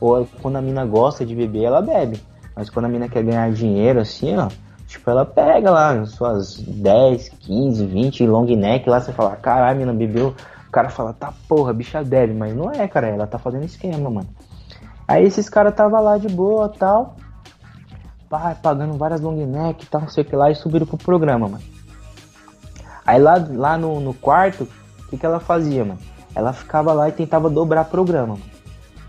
Ou 0.00 0.26
quando 0.42 0.56
a 0.56 0.62
mina 0.62 0.84
gosta 0.84 1.24
de 1.24 1.34
beber, 1.34 1.64
ela 1.64 1.80
bebe. 1.80 2.20
Mas 2.54 2.70
quando 2.70 2.86
a 2.86 2.88
mina 2.88 3.08
quer 3.08 3.22
ganhar 3.22 3.50
dinheiro, 3.52 4.00
assim, 4.00 4.36
ó, 4.36 4.48
tipo, 4.86 5.10
ela 5.10 5.24
pega 5.24 5.70
lá 5.70 6.04
suas 6.06 6.56
10, 6.56 7.28
15, 7.40 7.86
20 7.86 8.26
long 8.26 8.46
neck 8.46 8.88
lá, 8.88 9.00
você 9.00 9.12
fala, 9.12 9.36
caralho, 9.36 9.76
a 9.76 9.78
mina 9.78 9.92
bebeu. 9.92 10.34
O 10.66 10.70
cara 10.70 10.88
fala, 10.88 11.12
tá 11.12 11.32
porra, 11.48 11.72
bicha 11.72 12.02
bebe, 12.02 12.34
mas 12.34 12.54
não 12.54 12.70
é, 12.70 12.86
cara, 12.88 13.08
ela 13.08 13.26
tá 13.26 13.38
fazendo 13.38 13.64
esquema, 13.64 14.10
mano. 14.10 14.28
Aí 15.06 15.24
esses 15.24 15.48
caras 15.48 15.74
tava 15.74 16.00
lá 16.00 16.18
de 16.18 16.28
boa 16.28 16.68
tal. 16.68 17.16
Pá, 18.28 18.56
pagando 18.60 18.98
várias 18.98 19.20
long 19.20 19.36
neck 19.46 19.84
e 19.84 19.86
tal, 19.86 20.00
não 20.00 20.08
sei 20.08 20.24
o 20.24 20.26
que 20.26 20.34
lá, 20.34 20.50
e 20.50 20.54
subiram 20.54 20.86
pro 20.86 20.96
programa, 20.96 21.48
mano. 21.48 21.62
Aí 23.06 23.20
lá, 23.20 23.34
lá 23.48 23.78
no, 23.78 24.00
no 24.00 24.12
quarto, 24.12 24.64
o 24.98 25.08
que, 25.08 25.16
que 25.16 25.24
ela 25.24 25.38
fazia, 25.38 25.84
mano? 25.84 26.00
Ela 26.34 26.52
ficava 26.52 26.92
lá 26.92 27.08
e 27.08 27.12
tentava 27.12 27.48
dobrar 27.48 27.84
programa, 27.84 28.34
mano. 28.34 28.55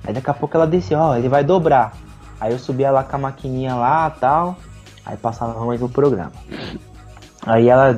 Aí 0.03 0.13
daqui 0.13 0.29
a 0.29 0.33
pouco 0.33 0.55
ela 0.55 0.67
descia, 0.67 0.99
ó, 0.99 1.15
ele 1.15 1.29
vai 1.29 1.43
dobrar. 1.43 1.93
Aí 2.39 2.51
eu 2.53 2.59
subia 2.59 2.91
lá 2.91 3.03
com 3.03 3.15
a 3.15 3.19
maquininha 3.19 3.75
lá 3.75 4.09
tal. 4.09 4.57
Aí 5.05 5.17
passava 5.17 5.65
mais 5.65 5.81
um 5.81 5.87
programa. 5.87 6.31
Aí 7.45 7.69
ela, 7.69 7.95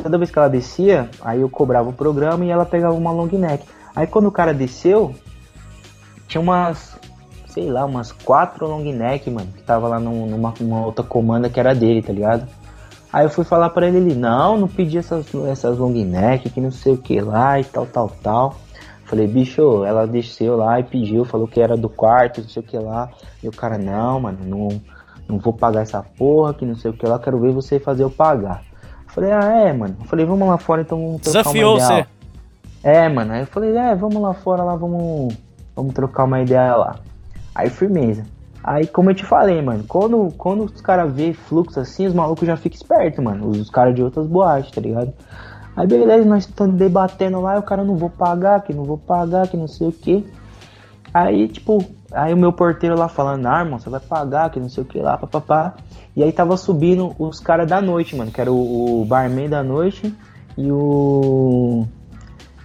toda 0.00 0.16
vez 0.16 0.30
que 0.30 0.38
ela 0.38 0.48
descia, 0.48 1.10
aí 1.20 1.40
eu 1.40 1.48
cobrava 1.48 1.88
o 1.88 1.92
programa 1.92 2.44
e 2.44 2.50
ela 2.50 2.64
pegava 2.64 2.94
uma 2.94 3.10
long 3.10 3.26
neck. 3.26 3.64
Aí 3.94 4.06
quando 4.06 4.26
o 4.26 4.32
cara 4.32 4.54
desceu, 4.54 5.14
tinha 6.28 6.40
umas, 6.40 6.96
sei 7.48 7.68
lá, 7.68 7.84
umas 7.84 8.12
quatro 8.12 8.66
long 8.66 8.84
neck, 8.92 9.28
mano, 9.28 9.48
que 9.52 9.62
tava 9.62 9.88
lá 9.88 9.98
num- 9.98 10.26
numa, 10.26 10.54
numa 10.60 10.86
outra 10.86 11.04
comanda 11.04 11.50
que 11.50 11.58
era 11.58 11.74
dele, 11.74 12.00
tá 12.00 12.12
ligado? 12.12 12.46
Aí 13.12 13.26
eu 13.26 13.30
fui 13.30 13.44
falar 13.44 13.70
pra 13.70 13.86
ele, 13.88 13.98
ele, 13.98 14.14
não, 14.14 14.56
não 14.56 14.68
pedi 14.68 14.96
essas, 14.96 15.26
essas 15.50 15.76
long 15.76 15.92
neck, 15.92 16.48
que 16.48 16.60
não 16.60 16.70
sei 16.70 16.94
o 16.94 16.96
que 16.96 17.20
lá 17.20 17.60
e 17.60 17.64
tal, 17.64 17.84
tal, 17.86 18.08
tal. 18.22 18.56
Falei, 19.12 19.26
bicho, 19.26 19.84
ela 19.84 20.06
desceu 20.06 20.56
lá 20.56 20.80
e 20.80 20.84
pediu, 20.84 21.22
falou 21.26 21.46
que 21.46 21.60
era 21.60 21.76
do 21.76 21.86
quarto, 21.86 22.40
não 22.40 22.48
sei 22.48 22.62
o 22.62 22.64
que 22.64 22.78
lá. 22.78 23.10
E 23.42 23.46
o 23.46 23.52
cara, 23.52 23.76
não, 23.76 24.18
mano, 24.18 24.38
não, 24.42 24.68
não 25.28 25.38
vou 25.38 25.52
pagar 25.52 25.82
essa 25.82 26.02
porra, 26.02 26.54
que 26.54 26.64
não 26.64 26.74
sei 26.74 26.90
o 26.90 26.94
que 26.94 27.04
lá, 27.04 27.18
quero 27.18 27.38
ver 27.38 27.52
você 27.52 27.78
fazer 27.78 28.04
eu 28.04 28.10
pagar. 28.10 28.62
Falei, 29.08 29.30
ah, 29.30 29.52
é, 29.66 29.70
mano. 29.70 29.98
Falei, 30.06 30.24
vamos 30.24 30.48
lá 30.48 30.56
fora 30.56 30.80
então 30.80 30.98
vamos 30.98 31.20
trocar 31.20 31.40
Desafiou 31.40 31.74
uma 31.74 31.84
ideia. 31.84 32.08
você. 32.82 32.88
É, 32.88 33.08
mano. 33.10 33.32
Aí 33.34 33.40
eu 33.40 33.46
falei, 33.48 33.76
é, 33.76 33.94
vamos 33.94 34.22
lá 34.22 34.32
fora 34.32 34.62
lá, 34.62 34.76
vamos, 34.76 35.36
vamos 35.76 35.92
trocar 35.92 36.24
uma 36.24 36.40
ideia 36.40 36.74
lá. 36.74 36.96
Aí 37.54 37.68
firmeza. 37.68 38.24
Aí, 38.64 38.86
como 38.86 39.10
eu 39.10 39.14
te 39.14 39.26
falei, 39.26 39.60
mano, 39.60 39.84
quando, 39.86 40.32
quando 40.38 40.64
os 40.64 40.80
caras 40.80 41.12
vê 41.12 41.34
fluxo 41.34 41.78
assim, 41.78 42.06
os 42.06 42.14
malucos 42.14 42.46
já 42.46 42.56
ficam 42.56 42.78
espertos, 42.78 43.22
mano. 43.22 43.46
Os, 43.50 43.60
os 43.60 43.68
caras 43.68 43.94
de 43.94 44.02
outras 44.02 44.26
boates, 44.26 44.70
tá 44.70 44.80
ligado? 44.80 45.12
Aí 45.76 45.86
beleza, 45.86 46.24
nós 46.28 46.44
estamos 46.44 46.76
debatendo 46.76 47.40
lá, 47.40 47.58
o 47.58 47.62
cara 47.62 47.82
não 47.82 47.96
vou 47.96 48.10
pagar, 48.10 48.62
que 48.62 48.74
não 48.74 48.84
vou 48.84 48.98
pagar, 48.98 49.48
que 49.48 49.56
não 49.56 49.66
sei 49.68 49.88
o 49.88 49.92
que. 49.92 50.24
Aí, 51.14 51.48
tipo, 51.48 51.84
aí 52.10 52.32
o 52.32 52.36
meu 52.36 52.52
porteiro 52.52 52.96
lá 52.96 53.08
falando, 53.08 53.46
ah, 53.46 53.60
irmão, 53.60 53.78
você 53.78 53.90
vai 53.90 54.00
pagar, 54.00 54.50
que 54.50 54.60
não 54.60 54.68
sei 54.68 54.82
o 54.82 54.86
que 54.86 54.98
lá, 54.98 55.16
papapá. 55.16 55.74
E 56.14 56.22
aí 56.22 56.32
tava 56.32 56.56
subindo 56.56 57.14
os 57.18 57.40
caras 57.40 57.68
da 57.68 57.80
noite, 57.80 58.14
mano, 58.14 58.30
que 58.30 58.40
era 58.40 58.52
o, 58.52 59.00
o 59.00 59.04
barman 59.04 59.48
da 59.48 59.62
noite 59.62 60.14
e 60.56 60.70
o. 60.70 61.86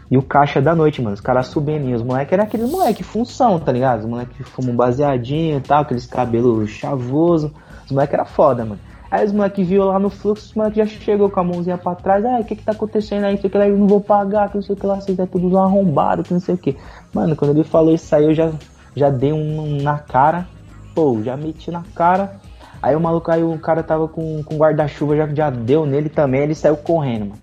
E 0.09 0.17
o 0.17 0.21
caixa 0.21 0.61
da 0.61 0.73
noite, 0.73 1.01
mano. 1.01 1.13
Os 1.13 1.21
caras 1.21 1.47
subindo. 1.47 1.89
E 1.89 1.93
os 1.93 2.01
moleques 2.01 2.31
eram 2.31 2.45
aqueles 2.45 2.69
moleque 2.69 3.03
função, 3.03 3.59
tá 3.59 3.73
ligado? 3.73 3.99
Os 3.99 4.05
moleques 4.05 4.47
fumam 4.47 4.73
baseadinho 4.73 5.57
e 5.57 5.61
tal, 5.61 5.81
aqueles 5.81 6.05
cabelos 6.05 6.69
chavoso. 6.69 7.53
Os 7.85 7.91
moleques 7.91 8.13
era 8.13 8.25
foda, 8.25 8.63
mano. 8.63 8.79
Aí 9.09 9.25
os 9.25 9.31
moleques 9.31 9.67
viu 9.67 9.85
lá 9.85 9.97
no 9.97 10.09
fluxo, 10.09 10.47
os 10.47 10.53
moleques 10.53 10.77
já 10.77 10.85
chegou 10.85 11.29
com 11.29 11.39
a 11.39 11.43
mãozinha 11.43 11.77
pra 11.77 11.95
trás. 11.95 12.25
Ah, 12.25 12.39
o 12.39 12.43
que 12.43 12.55
que 12.55 12.63
tá 12.63 12.73
acontecendo 12.73 13.23
aí? 13.23 13.34
Não 13.34 13.41
sei 13.41 13.47
o 13.47 13.51
que 13.51 13.57
lá, 13.57 13.67
eu 13.67 13.77
não 13.77 13.88
vou 13.88 14.01
pagar, 14.01 14.49
que 14.49 14.55
não 14.55 14.61
sei 14.61 14.75
o 14.75 14.77
que 14.77 14.85
lá, 14.85 14.99
vocês 14.99 15.17
é 15.17 15.25
tudo 15.25 15.57
arrombado, 15.57 16.23
que 16.23 16.34
não 16.34 16.41
sei 16.41 16.55
o 16.55 16.57
que. 16.57 16.75
Mano, 17.13 17.35
quando 17.35 17.51
ele 17.51 17.63
falou 17.63 17.93
isso 17.93 18.13
aí, 18.13 18.25
eu 18.25 18.34
já, 18.34 18.51
já 18.95 19.09
dei 19.09 19.31
um 19.31 19.81
na 19.81 19.97
cara. 19.97 20.47
Pô, 20.93 21.21
já 21.23 21.38
meti 21.38 21.71
na 21.71 21.84
cara. 21.95 22.35
Aí 22.81 22.95
o 22.95 22.99
maluco, 22.99 23.31
aí 23.31 23.43
o 23.43 23.57
cara 23.59 23.81
tava 23.81 24.07
com, 24.07 24.43
com 24.43 24.57
guarda-chuva, 24.57 25.15
já, 25.15 25.27
já 25.27 25.49
deu 25.49 25.85
nele 25.85 26.09
também, 26.09 26.41
ele 26.41 26.55
saiu 26.55 26.77
correndo, 26.77 27.27
mano. 27.27 27.41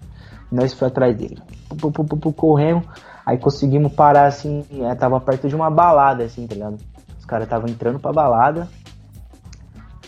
Nós 0.53 0.73
foi 0.73 0.89
atrás 0.89 1.17
dele. 1.17 1.39
Pu, 1.81 1.91
pu, 1.91 2.33
corremos. 2.33 2.85
Aí 3.27 3.39
conseguimos 3.39 3.93
parar 3.93 4.27
assim. 4.27 4.65
é, 4.83 4.95
tava 4.95 5.19
perto 5.19 5.49
de 5.49 5.57
uma 5.57 5.71
balada, 5.71 6.25
assim, 6.25 6.47
tá 6.47 6.55
ligado? 6.55 6.79
Os 7.19 7.25
caras 7.25 7.45
estavam 7.47 7.69
entrando 7.69 7.99
pra 7.99 8.13
balada. 8.13 8.69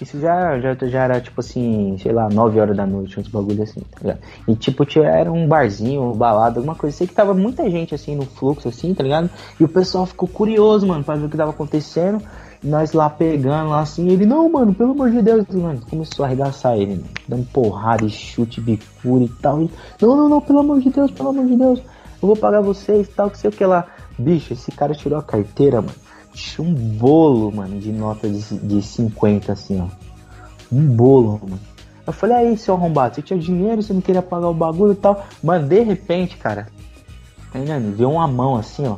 Isso 0.00 0.20
já, 0.20 0.58
já, 0.60 0.74
já 0.74 1.04
era 1.04 1.20
tipo 1.20 1.40
assim, 1.40 1.96
sei 2.02 2.12
lá, 2.12 2.28
9 2.28 2.60
horas 2.60 2.76
da 2.76 2.86
noite, 2.86 3.18
uns 3.18 3.28
bagulho 3.28 3.62
assim, 3.62 3.80
tá 3.80 4.00
ligado? 4.00 4.18
E 4.46 4.54
tipo, 4.54 4.84
tinha, 4.84 5.04
era 5.04 5.32
um 5.32 5.48
barzinho, 5.48 6.02
uma 6.02 6.14
balada, 6.14 6.58
alguma 6.58 6.74
coisa. 6.74 6.96
Sei 6.96 7.06
que 7.06 7.14
tava 7.14 7.32
muita 7.32 7.68
gente 7.70 7.94
assim 7.94 8.14
no 8.14 8.26
fluxo, 8.26 8.68
assim, 8.68 8.92
tá 8.92 9.02
ligado? 9.02 9.30
E 9.58 9.64
o 9.64 9.68
pessoal 9.68 10.04
ficou 10.04 10.28
curioso, 10.28 10.86
mano, 10.86 11.02
pra 11.02 11.14
ver 11.14 11.26
o 11.26 11.28
que 11.28 11.36
tava 11.36 11.50
acontecendo. 11.50 12.22
Nós 12.62 12.92
lá 12.92 13.08
pegando 13.08 13.70
lá 13.70 13.80
assim, 13.80 14.08
ele, 14.08 14.26
não, 14.26 14.50
mano, 14.50 14.74
pelo 14.74 14.92
amor 14.92 15.10
de 15.10 15.22
Deus, 15.22 15.46
mano, 15.50 15.80
começou 15.88 16.24
a 16.24 16.28
arregaçar 16.28 16.76
ele, 16.76 17.04
dando 17.28 17.46
porrada 17.46 18.04
e 18.04 18.10
chute, 18.10 18.60
bicura 18.60 19.24
e 19.24 19.28
tal. 19.28 19.62
E, 19.62 19.70
não, 20.00 20.16
não, 20.16 20.28
não, 20.28 20.40
pelo 20.40 20.60
amor 20.60 20.80
de 20.80 20.90
Deus, 20.90 21.10
pelo 21.10 21.28
amor 21.30 21.46
de 21.46 21.56
Deus, 21.56 21.78
eu 21.78 22.26
vou 22.26 22.36
pagar 22.36 22.60
vocês 22.60 23.06
e 23.06 23.10
tal, 23.10 23.30
que 23.30 23.38
sei 23.38 23.50
o 23.50 23.52
que 23.52 23.64
lá. 23.64 23.86
Bicho, 24.18 24.52
esse 24.52 24.72
cara 24.72 24.94
tirou 24.94 25.18
a 25.18 25.22
carteira, 25.22 25.80
mano. 25.80 26.05
Um 26.58 26.74
bolo, 26.74 27.50
mano, 27.54 27.78
de 27.78 27.90
nota 27.92 28.28
de, 28.28 28.40
de 28.58 28.82
50, 28.82 29.52
assim, 29.52 29.80
ó. 29.80 29.86
Um 30.70 30.86
bolo, 30.86 31.40
mano. 31.42 31.60
Eu 32.06 32.12
falei, 32.12 32.36
aí, 32.36 32.56
seu 32.58 32.74
arrombado, 32.74 33.14
você 33.16 33.22
tinha 33.22 33.38
dinheiro, 33.38 33.82
você 33.82 33.92
não 33.92 34.00
queria 34.00 34.22
pagar 34.22 34.48
o 34.48 34.54
bagulho 34.54 34.92
e 34.92 34.96
tal. 34.96 35.24
Mano, 35.42 35.66
de 35.66 35.80
repente, 35.82 36.36
cara, 36.36 36.68
tá 37.52 37.58
entendendo? 37.58 38.08
Uma 38.08 38.28
mão 38.28 38.56
assim, 38.56 38.86
ó. 38.86 38.96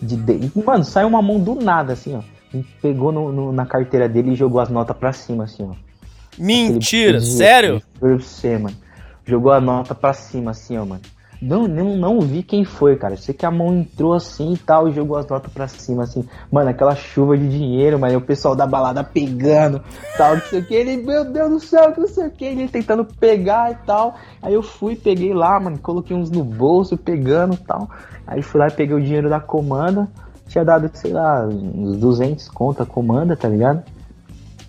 De, 0.00 0.16
de- 0.16 0.52
Mano, 0.64 0.84
saiu 0.84 1.08
uma 1.08 1.22
mão 1.22 1.40
do 1.40 1.54
nada, 1.56 1.94
assim, 1.94 2.14
ó. 2.14 2.20
E 2.54 2.62
pegou 2.80 3.10
no- 3.10 3.32
no- 3.32 3.52
na 3.52 3.66
carteira 3.66 4.08
dele 4.08 4.32
e 4.32 4.36
jogou 4.36 4.60
as 4.60 4.68
notas 4.68 4.96
pra 4.96 5.12
cima, 5.12 5.44
assim, 5.44 5.64
ó. 5.68 5.74
Mentira, 6.38 7.18
Aquele- 7.18 7.20
sério? 7.32 7.82
Juro 8.00 8.16
pra 8.16 8.24
você, 8.24 8.58
mano. 8.58 8.76
Jogou 9.24 9.50
a 9.50 9.60
nota 9.60 9.94
pra 9.94 10.12
cima, 10.12 10.50
assim, 10.52 10.76
ó, 10.78 10.84
mano. 10.84 11.00
Não, 11.40 11.68
não, 11.68 11.96
não 11.96 12.20
vi 12.20 12.42
quem 12.42 12.64
foi, 12.64 12.96
cara. 12.96 13.14
Eu 13.14 13.18
sei 13.18 13.34
que 13.34 13.44
a 13.44 13.50
mão 13.50 13.74
entrou 13.74 14.14
assim 14.14 14.54
e 14.54 14.56
tal 14.56 14.88
e 14.88 14.92
jogou 14.92 15.18
as 15.18 15.26
notas 15.26 15.52
pra 15.52 15.68
cima, 15.68 16.04
assim. 16.04 16.26
Mano, 16.50 16.70
aquela 16.70 16.94
chuva 16.94 17.36
de 17.36 17.48
dinheiro. 17.48 18.00
E 18.06 18.16
o 18.16 18.20
pessoal 18.20 18.56
da 18.56 18.66
balada 18.66 19.04
pegando, 19.04 19.82
tal, 20.16 20.36
não 20.36 20.42
sei 20.42 20.60
o 20.60 20.64
que. 20.64 20.74
Ele, 20.74 20.96
meu 20.96 21.24
Deus 21.24 21.50
do 21.50 21.60
céu, 21.60 21.92
não 21.96 22.08
sei 22.08 22.26
o 22.26 22.30
que. 22.30 22.44
Ele 22.44 22.68
tentando 22.68 23.04
pegar 23.04 23.72
e 23.72 23.74
tal. 23.86 24.14
Aí 24.40 24.54
eu 24.54 24.62
fui, 24.62 24.96
peguei 24.96 25.34
lá, 25.34 25.60
mano. 25.60 25.78
Coloquei 25.78 26.16
uns 26.16 26.30
no 26.30 26.42
bolso, 26.42 26.96
pegando 26.96 27.54
e 27.54 27.58
tal. 27.58 27.88
Aí 28.26 28.42
fui 28.42 28.60
lá 28.60 28.68
e 28.68 28.72
peguei 28.72 28.96
o 28.96 29.02
dinheiro 29.02 29.28
da 29.28 29.40
comanda. 29.40 30.08
Tinha 30.48 30.64
dado, 30.64 30.90
sei 30.94 31.12
lá, 31.12 31.44
uns 31.46 31.96
200 31.98 32.48
conto 32.48 32.82
a 32.82 32.86
comanda, 32.86 33.36
tá 33.36 33.48
ligado? 33.48 33.82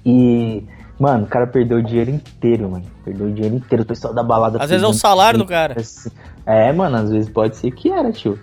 E, 0.06 0.64
mano, 1.00 1.26
o 1.26 1.28
cara 1.28 1.46
perdeu 1.48 1.78
o 1.78 1.84
dinheiro 1.84 2.10
inteiro, 2.12 2.70
mano. 2.70 2.86
Perdeu 3.06 3.28
o 3.28 3.32
dinheiro 3.32 3.56
inteiro. 3.56 3.84
O 3.84 3.86
pessoal 3.86 4.14
da 4.14 4.24
balada. 4.24 4.62
Às 4.62 4.70
vezes 4.70 4.84
é 4.84 4.88
o 4.88 4.94
salário 4.94 5.40
do 5.40 5.46
cara. 5.46 5.80
assim. 5.80 6.10
É, 6.48 6.72
mano, 6.72 6.96
às 6.96 7.12
vezes 7.12 7.30
pode 7.30 7.58
ser 7.58 7.72
que 7.72 7.92
era, 7.92 8.10
tio. 8.10 8.40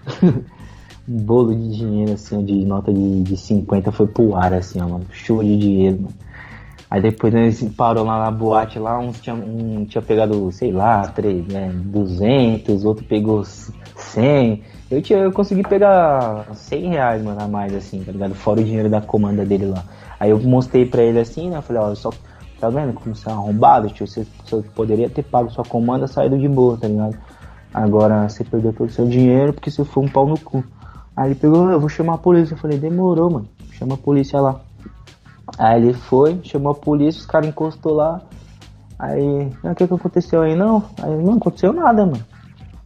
um 1.09 1.17
bolo 1.25 1.55
de 1.55 1.79
dinheiro, 1.79 2.13
assim, 2.13 2.45
de 2.45 2.63
nota 2.67 2.93
de, 2.93 3.23
de 3.23 3.35
50 3.35 3.91
foi 3.91 4.07
pro 4.07 4.37
ar, 4.37 4.53
assim, 4.53 4.79
ó, 4.79 4.87
mano. 4.87 5.07
Chuva 5.11 5.43
de 5.43 5.57
dinheiro, 5.57 6.03
mano. 6.03 6.15
Aí 6.91 7.01
depois 7.01 7.33
nós 7.33 7.65
parou 7.75 8.05
lá 8.05 8.23
na 8.23 8.31
boate, 8.31 8.79
lá 8.79 8.99
uns 8.99 9.19
tinha, 9.21 9.35
um 9.35 9.87
tinha 9.87 10.03
pegado, 10.03 10.53
sei 10.53 10.71
lá, 10.71 11.09
3, 11.09 11.47
né, 11.49 11.73
200, 11.75 12.85
outro 12.85 13.05
pegou 13.07 13.43
100. 13.43 14.63
Eu, 14.91 15.01
tinha, 15.01 15.21
eu 15.21 15.33
consegui 15.33 15.63
pegar 15.63 16.47
100 16.53 16.91
reais, 16.91 17.23
mano, 17.25 17.43
a 17.43 17.49
mais, 17.49 17.75
assim, 17.75 18.05
tá 18.05 18.13
ligado? 18.13 18.35
Fora 18.35 18.61
o 18.61 18.65
dinheiro 18.65 18.91
da 18.91 19.01
comanda 19.01 19.47
dele 19.47 19.65
lá. 19.65 19.83
Aí 20.21 20.29
eu 20.29 20.39
mostrei 20.41 20.85
pra 20.85 21.03
ele 21.03 21.19
assim, 21.19 21.49
né? 21.49 21.57
Eu 21.57 21.63
falei, 21.63 21.83
ó, 21.83 21.95
só, 21.95 22.11
tá 22.61 22.69
vendo 22.69 22.93
como 22.93 23.15
você 23.15 23.31
é 23.31 23.33
arrombado, 23.33 23.89
tio? 23.89 24.07
Você, 24.07 24.27
você 24.45 24.63
poderia 24.75 25.09
ter 25.09 25.23
pago 25.23 25.51
sua 25.51 25.65
comanda 25.65 26.07
saído 26.07 26.39
de 26.39 26.49
boa, 26.49 26.77
tá 26.77 26.87
ligado? 26.87 27.17
Agora 27.75 28.29
você 28.29 28.45
perdeu 28.45 28.73
todo 28.73 28.89
o 28.89 28.93
seu 28.93 29.07
dinheiro 29.07 29.53
porque 29.53 29.69
você 29.71 29.85
foi 29.85 30.05
um 30.05 30.09
pau 30.09 30.27
no 30.29 30.39
cu. 30.39 30.63
Aí 31.17 31.27
ele 31.29 31.35
pegou, 31.35 31.69
eu 31.71 31.81
vou 31.81 31.89
chamar 31.89 32.15
a 32.15 32.19
polícia. 32.19 32.55
Eu 32.55 32.59
falei, 32.59 32.79
demorou, 32.79 33.29
mano. 33.31 33.49
Chama 33.73 33.95
a 33.95 33.99
polícia 33.99 34.41
lá. 34.41 34.61
Aí 35.59 35.83
ele 35.83 35.93
foi, 35.93 36.41
chamou 36.45 36.71
a 36.73 36.75
polícia, 36.75 37.19
os 37.21 37.27
caras 37.27 37.49
encostou 37.49 37.95
lá. 37.95 38.21
Aí, 38.99 39.51
"Ah, 39.65 39.73
o 39.73 39.75
que 39.75 39.87
que 39.89 39.95
aconteceu 39.95 40.41
aí? 40.43 40.55
Não, 40.55 40.83
aí 41.03 41.17
não 41.17 41.35
aconteceu 41.35 41.73
nada, 41.73 42.07
mano. 42.07 42.25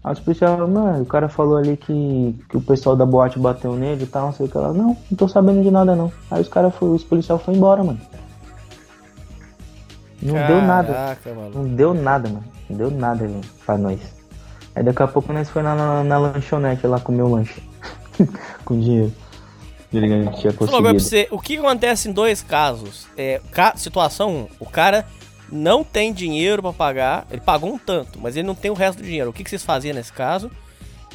Aí 0.03 0.13
os 0.13 0.21
policiais 0.21 0.59
mano, 0.59 1.03
o 1.03 1.07
cara 1.07 1.29
falou 1.29 1.59
ali 1.59 1.77
que, 1.77 2.35
que 2.49 2.57
o 2.57 2.61
pessoal 2.61 2.97
da 2.97 3.05
boate 3.05 3.39
bateu 3.39 3.75
nele 3.75 4.05
e 4.05 4.07
tal, 4.07 4.27
não 4.27 4.33
sei 4.33 4.47
o 4.47 4.49
que 4.49 4.57
lá. 4.57 4.73
Não, 4.73 4.97
não 5.11 5.17
tô 5.17 5.29
sabendo 5.29 5.63
de 5.63 5.71
nada 5.71 5.95
não. 5.95 6.11
Aí 6.31 6.41
os 6.41 6.49
caras 6.49 6.73
os 6.81 7.05
policiais 7.05 7.41
foram 7.43 7.59
embora, 7.59 7.85
mano. 7.85 8.01
Não 10.23 10.35
deu 10.47 10.63
nada. 10.63 10.93
Caraca, 10.93 11.35
maluco. 11.35 11.59
Não 11.59 11.65
deu 11.75 11.95
nada, 11.95 12.29
mano. 12.29 12.45
Não 12.71 12.77
deu 12.77 12.91
nada, 12.91 13.27
velho, 13.27 13.41
pra 13.65 13.79
nós. 13.79 14.18
Aí 14.79 14.85
daqui 14.85 15.03
a 15.03 15.09
pouco 15.09 15.33
nós 15.33 15.51
foi 15.51 15.61
na, 15.63 15.75
na, 15.75 16.05
na 16.05 16.19
lanchonete 16.19 16.87
lá 16.87 17.01
comer 17.01 17.23
o 17.23 17.29
lanche. 17.29 17.61
Com 18.65 18.79
dinheiro. 18.79 19.13
Agora 20.69 20.83
pra 20.83 20.93
você, 21.01 21.27
o 21.33 21.39
que 21.41 21.57
acontece 21.57 22.09
em 22.09 22.13
dois 22.13 22.43
casos? 22.43 23.09
É, 23.17 23.41
ca- 23.51 23.75
situação 23.77 24.31
1, 24.31 24.37
um, 24.37 24.47
o 24.61 24.67
cara 24.67 25.05
não 25.51 25.83
tem 25.83 26.13
dinheiro 26.13 26.63
pra 26.63 26.73
pagar, 26.73 27.27
ele 27.29 27.41
pagou 27.41 27.73
um 27.75 27.79
tanto, 27.79 28.21
mas 28.21 28.37
ele 28.37 28.47
não 28.47 28.55
tem 28.55 28.71
o 28.71 28.75
resto 28.75 28.99
do 28.99 29.05
dinheiro. 29.05 29.31
O 29.31 29.33
que, 29.33 29.43
que 29.43 29.51
vocês 29.51 29.65
faziam 29.65 29.95
nesse 29.97 30.13
caso? 30.13 30.49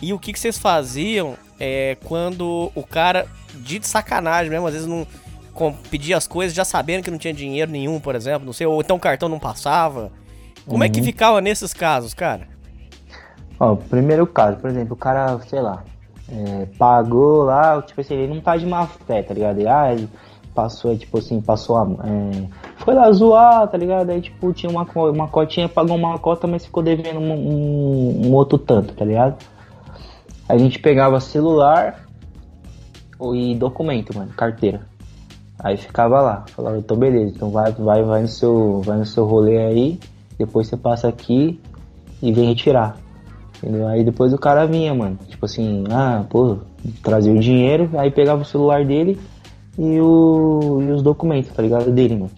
E 0.02 0.12
o 0.12 0.20
que, 0.20 0.34
que 0.34 0.40
vocês 0.40 0.58
faziam 0.58 1.36
é, 1.58 1.96
quando 2.04 2.70
o 2.76 2.84
cara, 2.84 3.28
de 3.56 3.80
sacanagem 3.88 4.50
mesmo, 4.50 4.68
às 4.68 4.74
vezes 4.74 4.88
não 4.90 5.08
com- 5.54 5.72
pedia 5.90 6.18
as 6.18 6.28
coisas 6.28 6.54
já 6.54 6.66
sabendo 6.66 7.04
que 7.04 7.12
não 7.12 7.18
tinha 7.18 7.34
dinheiro 7.34 7.72
nenhum, 7.72 7.98
por 8.00 8.14
exemplo, 8.14 8.46
não 8.46 8.52
sei, 8.52 8.68
ou 8.68 8.82
então 8.82 8.98
o 8.98 9.00
cartão 9.00 9.30
não 9.30 9.40
passava. 9.40 10.12
Como 10.66 10.84
é 10.84 10.90
que 10.90 11.00
ficava 11.04 11.40
nesses 11.40 11.74
casos, 11.74 12.14
cara? 12.14 12.48
Ó, 13.60 13.76
primeiro 13.76 14.26
caso, 14.28 14.58
por 14.58 14.70
exemplo, 14.70 14.94
o 14.94 14.98
cara, 14.98 15.40
sei 15.48 15.62
lá, 15.62 15.84
é, 16.30 16.66
pagou 16.78 17.44
lá, 17.44 17.82
tipo 17.82 18.02
assim, 18.02 18.16
ele 18.16 18.34
não 18.34 18.42
tá 18.42 18.58
de 18.58 18.66
má 18.66 18.86
fé, 18.88 19.22
tá 19.24 19.34
ligado? 19.34 19.60
E, 19.60 19.68
ah, 19.68 19.94
ele 19.94 20.10
passou, 20.54 20.96
tipo 20.98 21.18
assim, 21.18 21.42
passou 21.42 21.78
a. 21.78 21.88
é, 22.06 22.48
foi 22.78 22.94
lá 22.94 23.12
zoar, 23.12 23.68
tá 23.68 23.78
ligado? 23.78 24.10
Aí, 24.10 24.22
tipo, 24.22 24.52
tinha 24.54 24.70
uma, 24.72 24.86
uma 25.10 25.28
cotinha, 25.28 25.70
pagou 25.70 25.96
uma 25.96 26.18
cota, 26.20 26.48
mas 26.48 26.66
ficou 26.66 26.84
devendo 26.84 27.20
um, 27.20 27.34
um- 27.34 28.28
um 28.28 28.34
outro 28.34 28.58
tanto, 28.58 28.94
tá 28.94 29.06
ligado? 29.06 29.36
A 30.48 30.58
gente 30.58 30.80
pegava 30.80 31.20
celular 31.20 32.06
e 33.34 33.56
documento, 33.56 34.16
mano, 34.18 34.32
carteira. 34.36 34.82
Aí 35.60 35.78
ficava 35.78 36.20
lá, 36.22 36.44
falava, 36.48 36.78
então 36.78 36.98
beleza, 36.98 37.34
então 37.36 37.50
vai, 37.50 37.72
vai, 37.72 38.04
vai 38.04 38.22
no 38.22 38.28
seu, 38.28 38.82
vai 38.82 38.98
no 38.98 39.06
seu 39.06 39.26
rolê 39.26 39.58
aí, 39.60 40.00
depois 40.38 40.68
você 40.68 40.76
passa 40.76 41.08
aqui 41.08 41.62
e 42.22 42.32
vem 42.34 42.50
retirar. 42.50 42.98
Entendeu? 43.64 43.88
Aí 43.88 44.04
depois 44.04 44.34
o 44.34 44.38
cara 44.38 44.66
vinha, 44.68 44.94
mano. 44.94 45.18
Tipo 45.30 45.46
assim, 45.46 45.86
ah, 45.90 46.26
pô, 46.30 46.58
trazia 47.02 47.32
o 47.32 47.40
dinheiro, 47.40 47.90
aí 47.98 48.12
pegava 48.12 48.42
o 48.42 48.46
celular 48.46 48.84
dele 48.84 49.18
e, 49.80 50.02
o, 50.02 50.82
e 50.82 50.92
os 50.92 51.02
documentos, 51.02 51.50
tá 51.54 51.62
ligado? 51.62 51.90
Dele, 51.90 52.16
mano. 52.16 52.32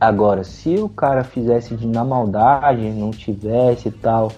Agora, 0.00 0.42
se 0.42 0.76
o 0.76 0.88
cara 0.88 1.24
fizesse 1.24 1.76
de- 1.76 1.86
na 1.86 2.02
maldade, 2.04 2.88
não 2.90 3.10
tivesse 3.10 3.88
e 3.88 3.92
tal, 3.92 4.32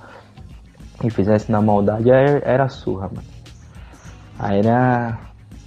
e 1.04 1.08
fizesse 1.10 1.52
na 1.52 1.62
maldade, 1.62 2.10
era, 2.10 2.42
era 2.44 2.68
surra, 2.68 3.08
mano. 3.08 3.26
Aí 4.38 4.58
era. 4.58 5.18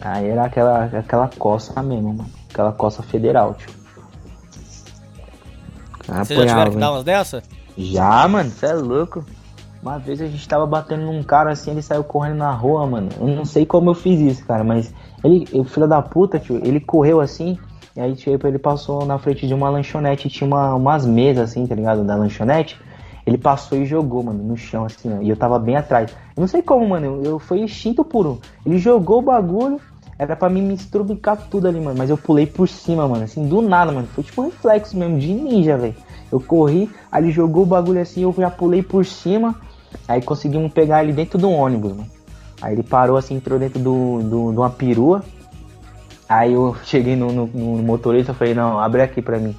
Aí 0.01 0.27
era 0.29 0.45
aquela, 0.45 0.83
aquela 0.85 1.27
coça 1.37 1.81
mesmo, 1.81 2.13
mano. 2.13 2.29
Aquela 2.51 2.71
coça 2.73 3.01
federal, 3.03 3.53
tio. 3.55 3.69
Vocês 6.07 6.39
já 6.39 6.45
tiveram 6.49 6.71
que 6.71 6.77
dar 6.77 6.91
umas 6.91 7.03
dessa? 7.03 7.43
Já, 7.77 8.27
mano, 8.27 8.49
você 8.49 8.65
é 8.65 8.73
louco. 8.73 9.23
Uma 9.81 9.97
vez 9.97 10.21
a 10.21 10.27
gente 10.27 10.47
tava 10.47 10.65
batendo 10.65 11.05
num 11.05 11.23
cara 11.23 11.51
assim, 11.51 11.71
ele 11.71 11.81
saiu 11.81 12.03
correndo 12.03 12.37
na 12.37 12.51
rua, 12.51 12.85
mano. 12.85 13.09
Eu 13.17 13.27
não 13.27 13.45
sei 13.45 13.65
como 13.65 13.89
eu 13.89 13.95
fiz 13.95 14.19
isso, 14.19 14.45
cara, 14.45 14.63
mas 14.63 14.93
ele, 15.23 15.47
o 15.53 15.63
filho 15.63 15.87
da 15.87 16.01
puta, 16.01 16.37
tio, 16.37 16.59
ele 16.65 16.81
correu 16.81 17.21
assim, 17.21 17.57
e 17.95 18.01
aí, 18.01 18.15
tipo, 18.15 18.47
ele 18.47 18.59
passou 18.59 19.05
na 19.05 19.17
frente 19.17 19.47
de 19.47 19.53
uma 19.53 19.69
lanchonete, 19.69 20.29
tinha 20.29 20.47
uma, 20.47 20.75
umas 20.75 21.05
mesas 21.05 21.49
assim, 21.49 21.65
tá 21.65 21.75
ligado? 21.75 22.03
Da 22.03 22.15
lanchonete. 22.15 22.79
Ele 23.25 23.37
passou 23.37 23.77
e 23.77 23.85
jogou, 23.85 24.23
mano, 24.23 24.41
no 24.41 24.55
chão, 24.55 24.85
assim, 24.85 25.13
ó. 25.13 25.21
E 25.21 25.29
eu 25.29 25.35
tava 25.35 25.59
bem 25.59 25.75
atrás. 25.75 26.09
Eu 26.35 26.41
não 26.41 26.47
sei 26.47 26.61
como, 26.61 26.87
mano. 26.87 27.05
Eu, 27.05 27.23
eu 27.23 27.39
fui 27.39 27.59
instinto 27.59 28.03
puro. 28.03 28.39
Ele 28.65 28.77
jogou 28.77 29.19
o 29.19 29.21
bagulho. 29.21 29.81
Era 30.17 30.35
pra 30.35 30.49
mim 30.49 30.61
me 30.61 30.73
estrubicar 30.73 31.37
tudo 31.49 31.67
ali, 31.67 31.79
mano. 31.79 31.97
Mas 31.97 32.09
eu 32.09 32.17
pulei 32.17 32.45
por 32.45 32.67
cima, 32.67 33.07
mano. 33.07 33.23
Assim, 33.23 33.47
do 33.47 33.61
nada, 33.61 33.91
mano. 33.91 34.07
Foi 34.07 34.23
tipo 34.23 34.41
um 34.41 34.45
reflexo 34.45 34.97
mesmo, 34.97 35.19
de 35.19 35.33
ninja, 35.33 35.77
velho. 35.77 35.95
Eu 36.31 36.39
corri, 36.39 36.89
aí 37.11 37.23
ele 37.23 37.31
jogou 37.31 37.63
o 37.63 37.65
bagulho 37.65 37.99
assim, 37.99 38.21
eu 38.21 38.33
já 38.37 38.49
pulei 38.49 38.83
por 38.83 39.05
cima. 39.05 39.55
Aí 40.07 40.21
conseguimos 40.21 40.71
pegar 40.71 41.03
ele 41.03 41.13
dentro 41.13 41.37
do 41.37 41.49
ônibus, 41.49 41.91
mano. 41.91 42.09
Aí 42.61 42.73
ele 42.73 42.83
parou 42.83 43.17
assim, 43.17 43.35
entrou 43.35 43.57
dentro 43.57 43.79
do, 43.79 44.21
do, 44.21 44.51
de 44.51 44.57
uma 44.57 44.69
perua. 44.69 45.23
Aí 46.27 46.53
eu 46.53 46.75
cheguei 46.83 47.15
no, 47.15 47.31
no, 47.31 47.47
no 47.47 47.83
motorista 47.83 48.31
e 48.31 48.35
falei, 48.35 48.53
não, 48.53 48.79
abre 48.79 49.01
aqui 49.01 49.21
pra 49.21 49.39
mim. 49.39 49.55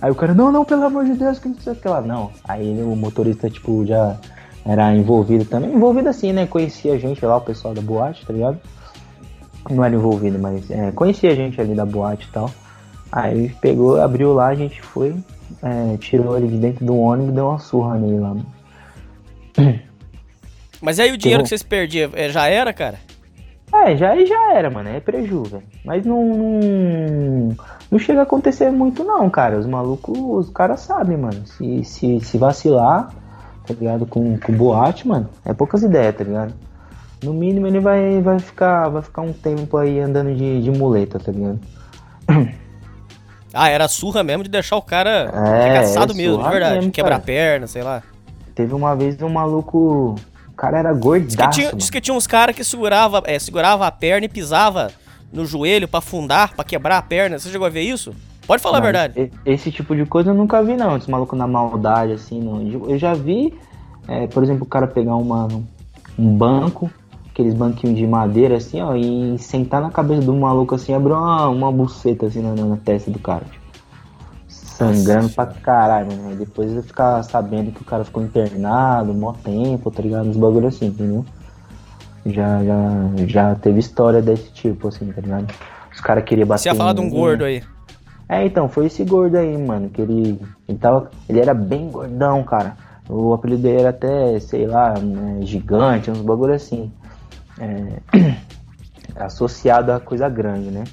Aí 0.00 0.10
o 0.10 0.14
cara, 0.14 0.34
não, 0.34 0.52
não, 0.52 0.64
pelo 0.64 0.84
amor 0.84 1.04
de 1.04 1.14
Deus, 1.14 1.38
que 1.38 1.48
não 1.48 1.58
sei 1.58 1.72
o 1.72 1.76
que 1.76 1.88
lá. 1.88 2.00
Não. 2.00 2.30
Aí 2.44 2.80
o 2.82 2.94
motorista, 2.94 3.50
tipo, 3.50 3.84
já 3.84 4.16
era 4.64 4.94
envolvido 4.94 5.44
também. 5.44 5.72
Envolvido 5.72 6.08
assim, 6.08 6.32
né? 6.32 6.46
Conhecia 6.46 6.94
a 6.94 6.98
gente 6.98 7.24
lá, 7.24 7.36
o 7.36 7.40
pessoal 7.40 7.74
da 7.74 7.80
boate, 7.80 8.24
tá 8.24 8.32
ligado? 8.32 8.58
Não 9.70 9.84
era 9.84 9.94
envolvido, 9.94 10.38
mas 10.38 10.70
é, 10.70 10.92
conhecia 10.92 11.32
a 11.32 11.34
gente 11.34 11.60
ali 11.60 11.74
da 11.74 11.84
boate 11.84 12.28
e 12.28 12.32
tal. 12.32 12.50
Aí 13.10 13.48
pegou, 13.60 14.00
abriu 14.00 14.32
lá, 14.32 14.46
a 14.48 14.54
gente 14.54 14.80
foi, 14.82 15.16
é, 15.62 15.96
tirou 15.96 16.36
ele 16.36 16.48
de 16.48 16.58
dentro 16.58 16.84
do 16.84 16.96
ônibus 16.96 17.34
deu 17.34 17.48
uma 17.48 17.58
surra 17.58 17.98
nele 17.98 18.18
lá. 18.18 18.28
mano. 18.28 18.55
Mas 20.80 21.00
aí 21.00 21.12
o 21.12 21.16
dinheiro 21.16 21.42
que 21.42 21.48
vocês 21.48 21.62
perdiam 21.62 22.10
é, 22.14 22.28
já 22.28 22.46
era, 22.46 22.72
cara? 22.72 22.98
É, 23.72 23.96
já 23.96 24.14
já 24.24 24.54
era, 24.54 24.70
mano. 24.70 24.88
É 24.88 25.00
preju, 25.00 25.42
velho. 25.44 25.62
Mas 25.84 26.04
não, 26.04 26.24
não. 26.24 27.56
Não 27.90 27.98
chega 27.98 28.20
a 28.20 28.22
acontecer 28.22 28.70
muito, 28.70 29.04
não, 29.04 29.28
cara. 29.28 29.58
Os 29.58 29.66
malucos, 29.66 30.16
os 30.18 30.50
caras 30.50 30.80
sabem, 30.80 31.16
mano. 31.16 31.46
Se, 31.46 31.84
se, 31.84 32.20
se 32.20 32.38
vacilar, 32.38 33.10
tá 33.66 33.74
ligado? 33.74 34.06
Com, 34.06 34.38
com 34.38 34.52
boate, 34.52 35.06
mano, 35.06 35.28
é 35.44 35.52
poucas 35.52 35.82
ideias, 35.82 36.14
tá 36.16 36.24
ligado? 36.24 36.54
No 37.22 37.32
mínimo 37.32 37.66
ele 37.66 37.80
vai, 37.80 38.20
vai, 38.20 38.38
ficar, 38.38 38.88
vai 38.88 39.02
ficar 39.02 39.22
um 39.22 39.32
tempo 39.32 39.76
aí 39.76 39.98
andando 40.00 40.34
de, 40.34 40.62
de 40.62 40.70
muleta, 40.70 41.18
tá 41.18 41.32
ligado? 41.32 41.60
Ah, 43.52 43.70
era 43.70 43.88
surra 43.88 44.22
mesmo 44.22 44.42
de 44.42 44.50
deixar 44.50 44.76
o 44.76 44.82
cara 44.82 45.30
É, 45.32 45.78
é 45.78 46.14
mesmo, 46.14 46.42
de 46.42 46.50
verdade. 46.50 46.74
mesmo, 46.76 46.92
Quebrar 46.92 47.20
perna, 47.20 47.66
sei 47.66 47.82
lá. 47.82 48.02
Teve 48.56 48.74
uma 48.74 48.96
vez 48.96 49.20
um 49.22 49.28
maluco. 49.28 50.16
O 50.48 50.52
cara 50.56 50.78
era 50.78 50.92
Diz 50.92 50.98
que 50.98 51.06
gordaço. 51.06 51.50
tinha, 51.50 51.72
diz 51.74 51.90
que 51.90 52.00
tinha 52.00 52.16
uns 52.16 52.26
caras 52.26 52.56
que 52.56 52.64
segurava, 52.64 53.22
é, 53.26 53.38
segurava 53.38 53.86
a 53.86 53.90
perna 53.92 54.24
e 54.24 54.28
pisava 54.28 54.90
no 55.30 55.44
joelho 55.44 55.86
pra 55.86 55.98
afundar, 55.98 56.54
pra 56.54 56.64
quebrar 56.64 56.96
a 56.96 57.02
perna. 57.02 57.38
Você 57.38 57.50
chegou 57.50 57.66
a 57.66 57.70
ver 57.70 57.82
isso? 57.82 58.14
Pode 58.46 58.62
falar 58.62 58.78
a 58.78 58.80
verdade. 58.80 59.30
Esse 59.44 59.70
tipo 59.70 59.94
de 59.94 60.06
coisa 60.06 60.30
eu 60.30 60.34
nunca 60.34 60.62
vi, 60.62 60.74
não. 60.74 60.96
Esse 60.96 61.10
maluco 61.10 61.36
na 61.36 61.46
maldade, 61.46 62.12
assim, 62.12 62.40
não. 62.40 62.62
Eu 62.88 62.96
já 62.96 63.12
vi, 63.12 63.52
é, 64.08 64.26
por 64.28 64.42
exemplo, 64.42 64.62
o 64.62 64.66
cara 64.66 64.86
pegar 64.86 65.16
uma, 65.16 65.48
um 66.18 66.34
banco, 66.34 66.90
aqueles 67.28 67.52
banquinhos 67.52 67.98
de 67.98 68.06
madeira, 68.06 68.56
assim, 68.56 68.80
ó, 68.80 68.94
e 68.94 69.36
sentar 69.38 69.82
na 69.82 69.90
cabeça 69.90 70.22
do 70.22 70.32
maluco, 70.32 70.74
assim, 70.74 70.94
abrir 70.94 71.12
uma, 71.12 71.48
uma 71.48 71.70
buceta, 71.70 72.26
assim, 72.26 72.40
na, 72.40 72.54
na 72.54 72.76
testa 72.78 73.10
do 73.10 73.18
cara, 73.18 73.44
tipo. 73.50 73.65
Sangrando 74.76 75.30
pra 75.30 75.46
caralho, 75.46 76.08
mano. 76.08 76.28
Aí 76.28 76.36
depois 76.36 76.70
eu 76.72 76.82
ficar 76.82 77.22
sabendo 77.22 77.72
que 77.72 77.80
o 77.80 77.84
cara 77.84 78.04
ficou 78.04 78.22
internado, 78.22 79.14
mó 79.14 79.32
tempo, 79.32 79.90
tá 79.90 80.02
ligado? 80.02 80.28
Uns 80.28 80.36
bagulho 80.36 80.68
assim, 80.68 80.86
entendeu? 80.86 81.24
Já, 82.26 82.62
já, 82.62 83.26
já 83.26 83.54
teve 83.54 83.78
história 83.78 84.20
desse 84.20 84.50
tipo, 84.52 84.88
assim, 84.88 85.10
tá 85.12 85.20
ligado? 85.20 85.52
Os 85.92 86.00
caras 86.00 86.24
queriam 86.24 86.46
bater 86.46 86.62
Você 86.62 86.68
ia 86.68 86.74
falar 86.74 86.92
de 86.92 87.00
um 87.00 87.08
gordo 87.08 87.44
aí. 87.44 87.62
é, 88.28 88.44
então, 88.44 88.68
foi 88.68 88.86
esse 88.86 89.02
gordo 89.02 89.38
aí, 89.38 89.56
mano, 89.56 89.88
que 89.88 90.02
ele, 90.02 90.38
ele 90.68 90.78
tava, 90.78 91.10
ele 91.26 91.40
era 91.40 91.54
bem 91.54 91.88
gordão, 91.90 92.42
cara. 92.42 92.76
O 93.08 93.32
apelido 93.32 93.62
dele 93.62 93.80
era 93.80 93.90
até, 93.90 94.38
sei 94.40 94.66
lá, 94.66 94.92
né, 94.98 95.38
gigante, 95.42 96.10
uns 96.10 96.20
bagulho 96.20 96.52
assim. 96.52 96.92
É, 97.58 98.36
associado 99.16 99.90
a 99.92 100.00
coisa 100.00 100.28
grande, 100.28 100.70
né? 100.70 100.84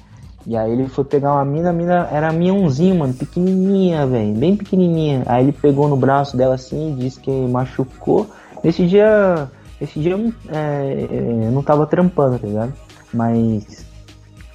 E 0.46 0.56
aí 0.56 0.72
ele 0.72 0.88
foi 0.88 1.04
pegar 1.04 1.32
uma 1.32 1.44
mina, 1.44 1.70
a 1.70 1.72
mina 1.72 2.08
era 2.12 2.32
minhãozinho, 2.32 2.98
mano, 2.98 3.14
pequenininha, 3.14 4.06
velho, 4.06 4.34
bem 4.34 4.56
pequenininha. 4.56 5.22
Aí 5.26 5.44
ele 5.44 5.52
pegou 5.52 5.88
no 5.88 5.96
braço 5.96 6.36
dela 6.36 6.54
assim, 6.54 6.94
disse 6.98 7.18
que 7.18 7.30
machucou. 7.30 8.28
Nesse 8.62 8.86
dia, 8.86 9.48
esse 9.80 9.98
dia 9.98 10.12
eu 10.12 10.18
não, 10.18 10.32
é, 10.48 11.08
eu 11.46 11.50
não 11.50 11.62
tava 11.62 11.86
trampando, 11.86 12.38
tá 12.38 12.46
ligado? 12.46 12.74
Mas 13.12 13.86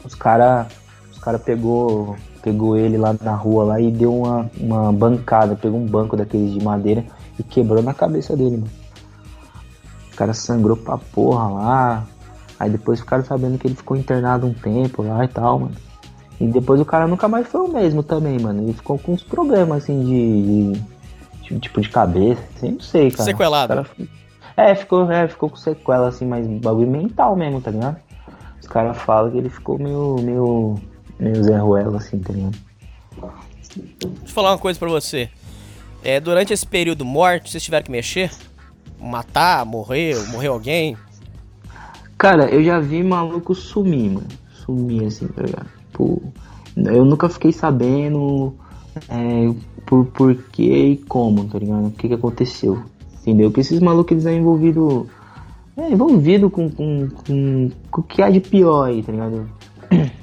os 0.06 0.14
cara, 0.14 0.68
os 1.11 1.18
cara 1.18 1.40
pegou, 1.40 2.16
pegou 2.44 2.78
ele 2.78 2.98
lá 2.98 3.16
na 3.20 3.34
rua 3.34 3.64
lá 3.64 3.82
e 3.82 3.90
deu 3.90 4.16
uma, 4.16 4.49
uma 4.60 4.94
bancada, 4.94 5.56
pegou 5.56 5.80
um 5.80 5.86
banco 5.88 6.16
daqueles 6.16 6.53
de 6.53 6.64
madeira 6.64 7.03
e 7.40 7.44
quebrou 7.44 7.82
na 7.82 7.95
cabeça 7.95 8.38
dele, 8.38 8.57
mano. 8.57 8.72
O 10.14 10.16
cara 10.16 10.34
sangrou 10.34 10.78
pra 10.78 10.98
porra 10.98 11.48
lá. 11.49 12.07
Aí 12.60 12.69
depois 12.69 12.99
ficaram 12.99 13.23
sabendo 13.23 13.57
que 13.57 13.68
ele 13.68 13.76
ficou 13.76 13.95
internado 13.95 14.45
um 14.45 14.53
tempo 14.53 15.02
lá 15.02 15.23
e 15.23 15.27
tal, 15.27 15.60
mano. 15.60 15.76
E 16.40 16.48
depois 16.48 16.80
o 16.81 16.86
cara 16.86 17.07
nunca 17.07 17.27
mais 17.27 17.48
foi 17.48 17.61
o 17.61 17.68
mesmo 17.72 18.03
também, 18.03 18.38
mano. 18.40 18.64
Ele 18.64 18.73
ficou 18.73 18.98
com 18.99 19.14
uns 19.14 19.23
problemas 19.23 19.84
assim 19.84 20.03
de. 20.03 20.73
de- 20.73 21.60
tipo 21.60 21.81
de 21.81 21.90
cabeça, 21.90 22.44
assim, 22.56 22.72
não 22.73 22.80
sei, 22.80 23.10
cara. 23.10 23.23
Sequelado. 23.23 23.73
Cara 23.73 23.88
É, 24.56 24.76
ficou, 24.76 25.11
é, 25.11 25.27
ficou 25.27 25.49
com 25.49 25.56
sequela, 25.56 26.07
assim, 26.10 26.26
mas 26.26 26.45
bagulho 26.45 26.90
mental 26.91 27.36
mesmo, 27.36 27.60
tá 27.60 27.72
ligado? 27.72 27.98
Os 28.61 28.68
caras 28.68 28.98
falam 28.98 29.31
que 29.31 29.38
ele 29.38 29.49
ficou 29.49 29.80
meio. 29.80 30.15
meio. 30.22 30.76
meio 31.19 31.44
Zé 31.44 31.57
Ruela, 31.57 31.98
assim, 31.98 32.19
tá 32.19 32.34
ligado? 32.34 32.57
Deixa 33.76 33.88
eu 34.03 34.11
falar 34.27 34.52
uma 34.52 34.57
coisa 34.57 34.77
pra 34.77 34.90
você. 34.90 35.30
É, 36.03 36.19
durante 36.19 36.53
esse 36.53 36.65
período 36.68 37.03
morte, 37.03 37.49
vocês 37.52 37.64
tiveram 37.64 37.84
que 37.86 37.91
mexer? 37.91 38.30
matar, 39.02 39.65
morrer, 39.65 40.15
morreu 40.30 40.52
alguém? 40.53 40.98
Cara, 42.20 42.54
eu 42.54 42.62
já 42.62 42.82
vi 42.82 43.02
maluco 43.02 43.56
sumir, 43.56 44.12
mano. 44.12 44.28
Sumir 44.52 45.06
assim, 45.06 45.26
tá 45.30 45.41
ligado? 45.41 45.70
Pô, 45.94 46.22
eu 46.76 47.06
nunca 47.06 47.30
fiquei 47.30 47.54
sabendo 47.54 48.54
é, 49.08 49.50
por, 49.86 50.06
por 50.08 50.36
que 50.36 50.70
e 50.70 50.98
como, 50.98 51.46
tá 51.46 51.58
ligado? 51.58 51.88
O 51.88 51.91
que, 51.91 52.10
que 52.10 52.14
aconteceu. 52.14 52.84
Entendeu? 53.22 53.50
Porque 53.50 53.62
esses 53.62 53.80
malucos 53.80 54.12
eles 54.12 54.24
são 54.24 54.34
envolvidos. 54.34 55.08
É, 55.78 55.90
envolvido 55.90 56.50
com, 56.50 56.70
com, 56.70 57.08
com, 57.08 57.72
com 57.90 58.02
o 58.02 58.04
que 58.04 58.22
há 58.22 58.30
de 58.30 58.41
pior 58.41 58.90
aí, 58.90 59.02
tá 59.02 59.14
ligado? 59.14 59.50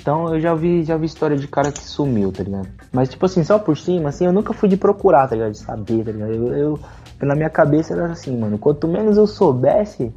Então 0.00 0.32
eu 0.32 0.40
já 0.40 0.54
vi, 0.54 0.84
já 0.84 0.96
vi 0.96 1.04
história 1.04 1.36
de 1.36 1.46
cara 1.46 1.70
que 1.70 1.82
sumiu, 1.82 2.32
tá 2.32 2.42
ligado? 2.42 2.68
Mas 2.90 3.10
tipo 3.10 3.26
assim, 3.26 3.44
só 3.44 3.58
por 3.58 3.76
cima, 3.76 4.08
assim, 4.08 4.24
eu 4.24 4.32
nunca 4.32 4.54
fui 4.54 4.66
de 4.66 4.76
procurar, 4.76 5.28
tá 5.28 5.34
ligado? 5.34 5.52
De 5.52 5.58
saber, 5.58 6.02
tá 6.02 6.12
ligado? 6.12 6.32
Eu, 6.32 6.52
eu 6.54 6.80
pela 7.18 7.34
minha 7.34 7.50
cabeça 7.50 7.92
era 7.92 8.06
assim, 8.06 8.34
mano, 8.34 8.56
quanto 8.56 8.88
menos 8.88 9.18
eu 9.18 9.26
soubesse, 9.26 10.10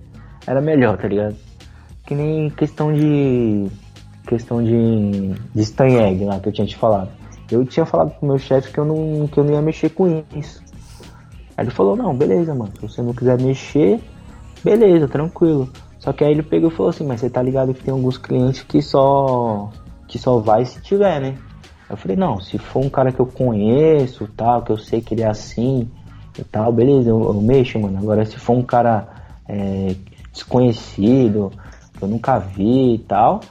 era 0.46 0.62
melhor, 0.62 0.98
tá 0.98 1.08
ligado? 1.08 1.36
Que 2.06 2.16
nem 2.16 2.50
questão 2.50 2.94
de. 2.94 3.68
questão 4.28 4.64
de. 4.64 5.34
de 5.54 5.62
Stan 5.62 5.88
Egg 5.88 6.26
lá 6.26 6.40
que 6.40 6.50
eu 6.50 6.54
tinha 6.54 6.68
te 6.68 6.76
falado. 6.76 7.10
Eu 7.52 7.66
tinha 7.66 7.86
falado 7.86 8.12
pro 8.12 8.28
meu 8.28 8.38
chefe 8.38 8.72
que 8.72 8.80
eu 8.80 8.86
não, 8.86 9.28
que 9.28 9.38
eu 9.38 9.44
não 9.44 9.54
ia 9.54 9.62
mexer 9.62 9.90
com 9.90 10.24
isso. 10.34 10.64
Aí 11.58 11.66
ele 11.66 11.72
falou, 11.72 11.98
não, 11.98 12.16
beleza, 12.16 12.56
mano. 12.56 12.72
Se 12.76 12.82
você 12.82 13.02
não 13.02 13.14
quiser 13.14 13.40
mexer, 13.42 14.00
beleza, 14.64 15.08
tranquilo. 15.08 15.70
Só 16.00 16.14
que 16.14 16.24
aí 16.24 16.32
ele 16.32 16.44
pegou 16.44 16.70
e 16.70 16.74
falou 16.74 16.90
assim, 16.90 17.06
mas 17.06 17.20
você 17.20 17.30
tá 17.30 17.42
ligado 17.42 17.74
que 17.74 17.84
tem 17.84 17.94
alguns 17.94 18.18
clientes 18.18 18.64
que 18.64 18.82
só. 18.82 19.70
que 20.08 20.18
só 20.18 20.40
vai 20.40 20.66
se 20.66 20.82
tiver, 20.82 21.20
né? 21.20 21.38
Eu 21.90 21.98
falei, 21.98 22.16
não, 22.16 22.40
se 22.40 22.58
for 22.58 22.84
um 22.84 22.90
cara 22.90 23.12
que 23.12 23.20
eu 23.20 23.26
conheço, 23.26 24.28
tal, 24.36 24.62
que 24.62 24.72
eu 24.72 24.78
sei 24.78 25.02
que 25.02 25.14
ele 25.14 25.24
é 25.24 25.28
assim 25.28 25.90
e 26.40 26.44
tal, 26.46 26.72
beleza, 26.72 27.10
eu, 27.10 27.22
eu 27.22 27.34
mexo, 27.42 27.78
mano. 27.78 27.98
Agora 27.98 28.26
se 28.26 28.38
for 28.38 28.54
um 28.54 28.64
cara 28.64 29.08
é, 29.48 29.94
desconhecido, 30.32 31.52
que 31.98 32.04
eu 32.04 32.08
nunca 32.08 32.40
vi 32.40 32.96
e 32.96 33.00
tal, 33.00 33.42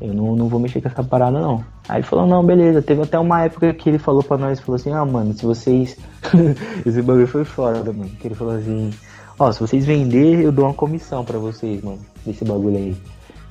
eu 0.00 0.14
não, 0.14 0.36
não 0.36 0.48
vou 0.48 0.60
mexer 0.60 0.80
com 0.80 0.88
essa 0.88 1.02
parada 1.02 1.40
não. 1.40 1.64
Aí 1.88 1.98
ele 1.98 2.06
falou, 2.06 2.26
não, 2.26 2.44
beleza. 2.44 2.82
Teve 2.82 3.02
até 3.02 3.18
uma 3.18 3.42
época 3.44 3.72
que 3.72 3.88
ele 3.88 3.98
falou 3.98 4.22
pra 4.22 4.36
nós, 4.36 4.60
falou 4.60 4.76
assim, 4.76 4.92
ah, 4.92 5.04
mano, 5.04 5.32
se 5.32 5.44
vocês. 5.44 5.96
Esse 6.84 7.02
bagulho 7.02 7.26
foi 7.26 7.44
fora, 7.44 7.78
mano. 7.84 8.10
Que 8.20 8.28
ele 8.28 8.34
falou 8.34 8.54
assim, 8.54 8.90
ó, 9.38 9.50
se 9.50 9.60
vocês 9.60 9.86
vender, 9.86 10.44
eu 10.44 10.52
dou 10.52 10.66
uma 10.66 10.74
comissão 10.74 11.24
pra 11.24 11.38
vocês, 11.38 11.82
mano, 11.82 11.98
desse 12.24 12.44
bagulho 12.44 12.76
aí. 12.76 12.96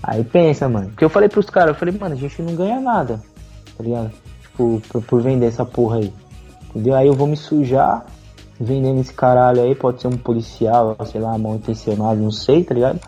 Aí 0.03 0.23
pensa, 0.23 0.69
mano. 0.69 0.89
Porque 0.89 1.03
eu 1.03 1.09
falei 1.09 1.27
pros 1.27 1.49
caras, 1.49 1.69
eu 1.69 1.75
falei, 1.75 1.97
mano, 1.97 2.13
a 2.13 2.17
gente 2.17 2.41
não 2.41 2.55
ganha 2.55 2.79
nada, 2.79 3.21
tá 3.75 3.83
ligado? 3.83 4.11
Tipo, 4.41 4.81
por, 4.87 5.01
por 5.01 5.21
vender 5.21 5.47
essa 5.47 5.65
porra 5.65 5.97
aí. 5.97 6.13
Entendeu? 6.69 6.95
Aí 6.95 7.07
eu 7.07 7.13
vou 7.13 7.27
me 7.27 7.35
sujar 7.35 8.05
vendendo 8.59 8.99
esse 8.99 9.13
caralho 9.13 9.61
aí, 9.61 9.75
pode 9.75 10.01
ser 10.01 10.07
um 10.07 10.17
policial, 10.17 10.95
sei 11.05 11.21
lá, 11.21 11.37
mal 11.37 11.55
intencionado, 11.55 12.19
não 12.19 12.31
sei, 12.31 12.63
tá 12.63 12.73
ligado? 12.73 12.99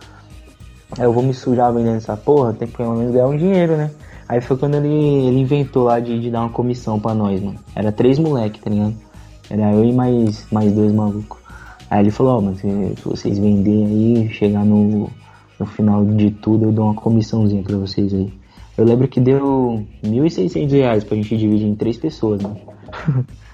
Aí 0.97 1.05
eu 1.05 1.13
vou 1.13 1.23
me 1.23 1.33
sujar 1.33 1.73
vendendo 1.73 1.97
essa 1.97 2.17
porra, 2.17 2.53
tem 2.53 2.67
que 2.67 2.77
pelo 2.77 2.95
menos 2.95 3.11
ganhar 3.13 3.27
um 3.27 3.37
dinheiro, 3.37 3.77
né? 3.77 3.91
Aí 4.27 4.41
foi 4.41 4.57
quando 4.57 4.75
ele, 4.75 4.87
ele 4.87 5.39
inventou 5.39 5.85
lá 5.85 5.99
de, 5.99 6.19
de 6.19 6.29
dar 6.29 6.41
uma 6.41 6.49
comissão 6.49 6.99
pra 6.99 7.13
nós, 7.13 7.41
mano. 7.41 7.57
Era 7.75 7.91
três 7.91 8.19
moleque, 8.19 8.59
tá 8.59 8.69
ligado? 8.69 8.93
Era 9.49 9.73
eu 9.73 9.83
e 9.83 9.91
mais, 9.91 10.45
mais 10.51 10.71
dois 10.71 10.91
malucos. 10.91 11.39
Aí 11.89 12.01
ele 12.01 12.11
falou, 12.11 12.35
ó, 12.35 12.37
oh, 12.37 12.41
mas 12.41 12.59
se, 12.59 12.67
se 12.67 13.03
vocês 13.03 13.39
venderem 13.39 13.85
aí, 13.85 14.29
chegar 14.29 14.63
no, 14.63 15.09
no 15.59 15.65
final 15.65 16.05
de 16.05 16.29
tudo, 16.29 16.65
eu 16.65 16.71
dou 16.71 16.85
uma 16.85 16.93
comissãozinha 16.93 17.63
pra 17.63 17.75
vocês 17.77 18.13
aí. 18.13 18.31
Eu 18.77 18.85
lembro 18.85 19.07
que 19.07 19.19
deu 19.19 19.83
1.600 20.03 20.71
reais 20.71 21.03
pra 21.03 21.17
gente 21.17 21.35
dividir 21.35 21.67
em 21.67 21.75
três 21.75 21.97
pessoas, 21.97 22.41
né? 22.41 22.55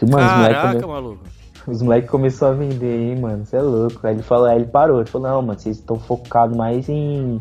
que, 0.00 0.06
mano, 0.06 0.26
Caraca, 0.26 0.56
os 0.56 0.72
moleque, 0.72 0.86
maluco. 0.86 1.24
Os 1.66 1.82
moleques 1.82 2.10
começaram 2.10 2.54
a 2.54 2.56
vender 2.56 2.86
aí, 2.86 3.20
mano. 3.20 3.44
Você 3.44 3.56
é 3.56 3.62
louco. 3.62 4.06
Aí 4.06 4.14
ele 4.14 4.22
falou, 4.22 4.46
aí 4.46 4.56
ele 4.56 4.66
parou. 4.66 5.00
Ele 5.00 5.08
falou, 5.08 5.28
não, 5.28 5.42
mano, 5.42 5.58
vocês 5.58 5.76
estão 5.76 5.98
focados 5.98 6.56
mais 6.56 6.88
em 6.88 7.38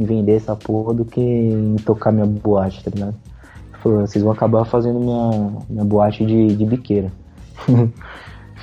em 0.00 0.04
vender 0.06 0.36
essa 0.36 0.56
porra 0.56 0.94
do 0.94 1.04
que 1.04 1.20
em 1.20 1.76
tocar 1.84 2.10
minha 2.10 2.24
boate, 2.24 2.82
tá 2.82 2.90
ligado? 2.90 3.14
Falou, 3.82 4.00
vocês 4.00 4.24
vão 4.24 4.32
acabar 4.32 4.64
fazendo 4.64 4.98
minha, 4.98 5.52
minha 5.68 5.84
boate 5.84 6.24
de, 6.24 6.56
de 6.56 6.64
biqueira. 6.64 7.12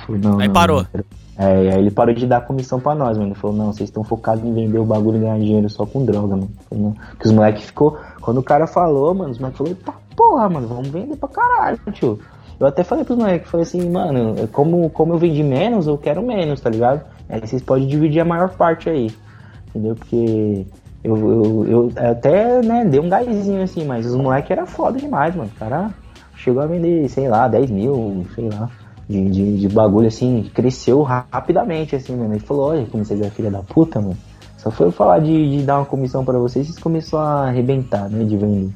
Falei, 0.04 0.20
não, 0.20 0.40
aí 0.40 0.48
não, 0.48 0.52
parou. 0.52 0.84
Não. 0.92 1.04
É, 1.38 1.74
aí 1.74 1.78
ele 1.78 1.92
parou 1.92 2.12
de 2.12 2.26
dar 2.26 2.40
comissão 2.40 2.80
pra 2.80 2.92
nós, 2.92 3.16
mano. 3.16 3.30
Ele 3.30 3.38
falou, 3.38 3.56
não, 3.56 3.72
vocês 3.72 3.88
estão 3.88 4.02
focados 4.02 4.44
em 4.44 4.52
vender 4.52 4.78
o 4.78 4.84
bagulho 4.84 5.18
e 5.18 5.20
ganhar 5.20 5.38
dinheiro 5.38 5.70
só 5.70 5.86
com 5.86 6.04
droga, 6.04 6.34
mano. 6.34 6.50
Falei, 6.68 6.92
que 7.20 7.26
os 7.28 7.32
moleques 7.32 7.66
ficou. 7.66 7.96
Quando 8.20 8.38
o 8.38 8.42
cara 8.42 8.66
falou, 8.66 9.14
mano, 9.14 9.30
os 9.30 9.38
moleques 9.38 9.58
falaram, 9.58 9.76
tá 9.76 9.94
porra, 10.16 10.48
mano, 10.48 10.66
vamos 10.66 10.88
vender 10.88 11.16
pra 11.16 11.28
caralho, 11.28 11.78
tio. 11.92 12.18
Eu 12.60 12.66
até 12.66 12.82
falei 12.82 13.04
pros 13.04 13.16
moleques, 13.16 13.48
falei 13.48 13.64
assim, 13.64 13.88
mano, 13.88 14.48
como, 14.48 14.90
como 14.90 15.14
eu 15.14 15.18
vendi 15.18 15.42
menos, 15.42 15.86
eu 15.86 15.96
quero 15.96 16.22
menos, 16.22 16.60
tá 16.60 16.68
ligado? 16.68 17.02
Aí 17.28 17.40
vocês 17.40 17.62
podem 17.62 17.86
dividir 17.86 18.20
a 18.20 18.24
maior 18.24 18.50
parte 18.50 18.90
aí. 18.90 19.10
Entendeu? 19.68 19.94
Porque 19.94 20.66
eu, 21.04 21.16
eu, 21.16 21.66
eu 21.68 21.92
até, 21.96 22.60
né, 22.60 22.84
dei 22.84 22.98
um 22.98 23.08
gásinho 23.08 23.62
assim, 23.62 23.84
mas 23.84 24.06
os 24.06 24.16
moleques 24.16 24.50
era 24.50 24.66
foda 24.66 24.98
demais, 24.98 25.36
mano. 25.36 25.50
O 25.54 25.58
cara 25.58 25.90
chegou 26.34 26.62
a 26.62 26.66
vender, 26.66 27.08
sei 27.08 27.28
lá, 27.28 27.46
10 27.46 27.70
mil, 27.70 28.26
sei 28.34 28.48
lá, 28.48 28.68
de, 29.08 29.30
de, 29.30 29.60
de 29.60 29.68
bagulho 29.68 30.08
assim, 30.08 30.50
cresceu 30.52 31.02
rapidamente, 31.02 31.94
assim, 31.94 32.16
mano. 32.16 32.34
Ele 32.34 32.40
falou, 32.40 32.70
olha 32.70 32.86
como 32.86 33.04
vocês 33.04 33.20
é 33.20 33.30
filha 33.30 33.50
da 33.50 33.62
puta, 33.62 34.00
mano. 34.00 34.16
Só 34.56 34.72
foi 34.72 34.86
eu 34.86 34.92
falar 34.92 35.20
de, 35.20 35.58
de 35.58 35.62
dar 35.64 35.78
uma 35.78 35.86
comissão 35.86 36.24
para 36.24 36.36
vocês, 36.38 36.66
vocês 36.66 36.78
começaram 36.78 37.24
a 37.24 37.48
arrebentar, 37.48 38.08
né, 38.10 38.24
de 38.24 38.36
vender. 38.36 38.70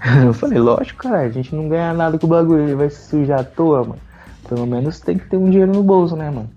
Eu 0.24 0.32
falei, 0.32 0.58
lógico, 0.58 1.02
cara, 1.02 1.20
a 1.20 1.30
gente 1.30 1.54
não 1.54 1.68
ganha 1.68 1.92
nada 1.92 2.18
com 2.18 2.26
o 2.26 2.30
bagulho, 2.30 2.62
ele 2.62 2.74
vai 2.74 2.90
se 2.90 3.08
sujar 3.08 3.40
à 3.40 3.44
toa, 3.44 3.84
mano. 3.84 4.00
Pelo 4.48 4.66
menos 4.66 5.00
tem 5.00 5.18
que 5.18 5.28
ter 5.28 5.36
um 5.36 5.48
dinheiro 5.48 5.72
no 5.72 5.82
bolso, 5.82 6.16
né, 6.16 6.30
mano? 6.30 6.50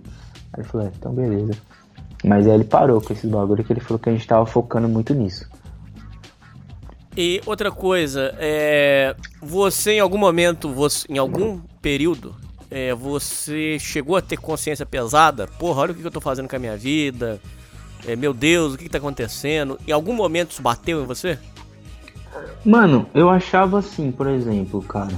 Aí 0.53 0.61
ele 0.61 0.67
falou, 0.67 0.87
é, 0.87 0.91
então 0.97 1.13
beleza. 1.13 1.53
Mas 2.23 2.47
aí 2.47 2.53
ele 2.53 2.63
parou 2.63 3.01
com 3.01 3.11
esses 3.11 3.29
bagulho 3.29 3.63
que 3.63 3.73
ele 3.73 3.81
falou 3.81 3.99
que 3.99 4.09
a 4.09 4.13
gente 4.13 4.25
tava 4.25 4.45
focando 4.45 4.87
muito 4.87 5.13
nisso. 5.13 5.47
E 7.15 7.41
outra 7.45 7.69
coisa, 7.69 8.33
é, 8.39 9.15
você 9.41 9.93
em 9.93 9.99
algum 9.99 10.17
momento, 10.17 10.69
você, 10.69 11.05
em 11.09 11.17
algum 11.17 11.59
período, 11.81 12.35
é, 12.71 12.93
você 12.95 13.77
chegou 13.77 14.15
a 14.15 14.21
ter 14.21 14.37
consciência 14.37 14.85
pesada? 14.85 15.47
Porra, 15.59 15.81
olha 15.81 15.91
o 15.91 15.95
que 15.95 16.03
eu 16.03 16.09
tô 16.09 16.21
fazendo 16.21 16.47
com 16.47 16.55
a 16.55 16.59
minha 16.59 16.75
vida. 16.75 17.39
É, 18.07 18.15
meu 18.15 18.33
Deus, 18.33 18.73
o 18.73 18.77
que, 18.77 18.85
que 18.85 18.89
tá 18.89 18.97
acontecendo? 18.97 19.77
Em 19.87 19.91
algum 19.91 20.13
momento 20.13 20.51
isso 20.51 20.61
bateu 20.61 21.03
em 21.03 21.05
você? 21.05 21.37
Mano, 22.65 23.07
eu 23.13 23.29
achava 23.29 23.79
assim, 23.79 24.11
por 24.11 24.27
exemplo, 24.27 24.81
cara. 24.81 25.13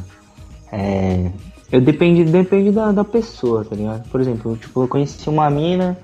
É. 0.72 1.32
Eu 1.72 1.82
depende, 1.82 2.24
depende 2.24 2.72
da, 2.72 2.92
da 2.92 3.04
pessoa, 3.04 3.66
tá 3.66 3.76
ligado? 3.76 4.08
Por 4.10 4.22
exemplo, 4.22 4.56
tipo, 4.56 4.84
eu 4.84 4.88
conheci 4.88 5.30
uma 5.30 5.50
mina 5.50 5.98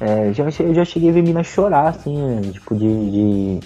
é, 0.00 0.32
já, 0.32 0.44
eu 0.44 0.74
já 0.74 0.84
cheguei 0.84 1.10
a 1.10 1.12
ver 1.12 1.22
mina 1.22 1.42
chorar, 1.42 1.88
assim, 1.88 2.16
né? 2.16 2.40
tipo, 2.52 2.74
de, 2.74 3.10
de 3.10 3.60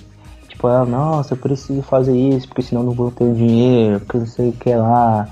Tipo, 0.58 0.68
ela, 0.68 0.84
nossa, 0.84 1.34
eu 1.34 1.38
preciso 1.38 1.82
fazer 1.82 2.16
isso, 2.16 2.48
porque 2.48 2.62
senão 2.62 2.82
não 2.82 2.92
vou 2.92 3.12
ter 3.12 3.32
dinheiro, 3.32 4.00
porque 4.00 4.18
não 4.18 4.26
sei 4.26 4.48
o 4.48 4.52
que 4.52 4.74
lá, 4.74 5.28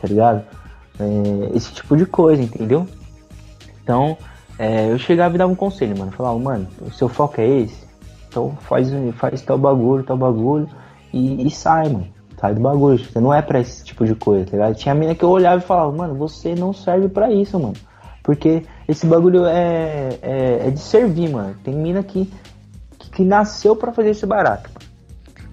tá 0.00 0.08
ligado? 0.08 0.42
É, 0.98 1.54
esse 1.54 1.70
tipo 1.72 1.94
de 1.98 2.06
coisa, 2.06 2.42
entendeu? 2.42 2.86
Então, 3.82 4.16
é, 4.58 4.90
eu 4.90 4.98
chegava 4.98 5.34
e 5.34 5.38
dava 5.38 5.52
um 5.52 5.56
conselho, 5.56 5.98
mano. 5.98 6.12
Falava, 6.12 6.38
mano, 6.38 6.66
o 6.80 6.90
seu 6.90 7.10
foco 7.10 7.38
é 7.42 7.46
esse? 7.46 7.79
Então 8.30 8.56
faz, 8.60 8.88
faz 9.16 9.42
tal 9.42 9.58
bagulho, 9.58 10.04
tal 10.04 10.16
bagulho 10.16 10.68
e, 11.12 11.46
e 11.46 11.50
sai, 11.50 11.88
mano. 11.88 12.06
Sai 12.40 12.54
do 12.54 12.60
bagulho. 12.60 12.98
Você 12.98 13.20
não 13.20 13.34
é 13.34 13.42
pra 13.42 13.60
esse 13.60 13.84
tipo 13.84 14.06
de 14.06 14.14
coisa, 14.14 14.46
tá 14.46 14.52
ligado? 14.52 14.74
Tinha 14.76 14.94
mina 14.94 15.14
que 15.14 15.24
eu 15.24 15.28
olhava 15.28 15.58
e 15.58 15.66
falava, 15.66 15.92
mano, 15.92 16.14
você 16.14 16.54
não 16.54 16.72
serve 16.72 17.08
para 17.08 17.30
isso, 17.30 17.58
mano. 17.58 17.74
Porque 18.22 18.62
esse 18.88 19.04
bagulho 19.04 19.44
é, 19.44 20.18
é, 20.22 20.68
é, 20.68 20.70
de 20.70 20.78
servir, 20.78 21.28
mano. 21.28 21.54
Tem 21.64 21.74
mina 21.74 22.02
que, 22.02 22.32
que, 22.98 23.10
que 23.10 23.24
nasceu 23.24 23.74
para 23.74 23.92
fazer 23.92 24.10
esse 24.10 24.24
barato. 24.24 24.70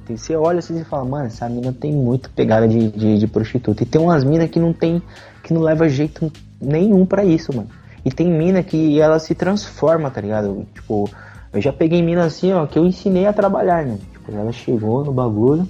Tem, 0.06 0.16
você 0.16 0.36
olha 0.36 0.60
assim 0.60 0.80
e 0.80 0.86
fala, 0.86 1.04
mano, 1.04 1.26
essa 1.26 1.50
mina 1.50 1.74
tem 1.74 1.92
muito 1.92 2.30
pegada 2.30 2.68
de, 2.68 2.90
de, 2.92 3.18
de 3.18 3.28
prostituta. 3.28 3.84
E 3.84 3.86
tem 3.86 4.00
umas 4.00 4.24
minas 4.24 4.50
que 4.50 4.60
não 4.60 4.72
tem. 4.72 5.02
que 5.44 5.54
não 5.54 5.62
leva 5.62 5.90
jeito 5.90 6.32
nenhum 6.62 7.06
para 7.06 7.26
isso, 7.26 7.54
mano. 7.56 7.70
E 8.06 8.12
tem 8.12 8.32
mina 8.32 8.62
que 8.64 9.02
ela 9.02 9.20
se 9.20 9.34
transforma, 9.36 10.10
tá 10.10 10.22
ligado? 10.22 10.66
Tipo, 10.74 11.10
eu 11.54 11.62
já 11.62 11.72
peguei 11.72 12.02
mina 12.02 12.26
assim, 12.26 12.54
ó, 12.54 12.66
que 12.66 12.78
eu 12.78 12.86
ensinei 12.86 13.26
a 13.26 13.34
trabalhar, 13.34 13.86
né? 13.86 13.98
Tipo, 14.12 14.32
ela 14.32 14.52
chegou 14.52 15.04
no 15.04 15.12
bagulho, 15.12 15.68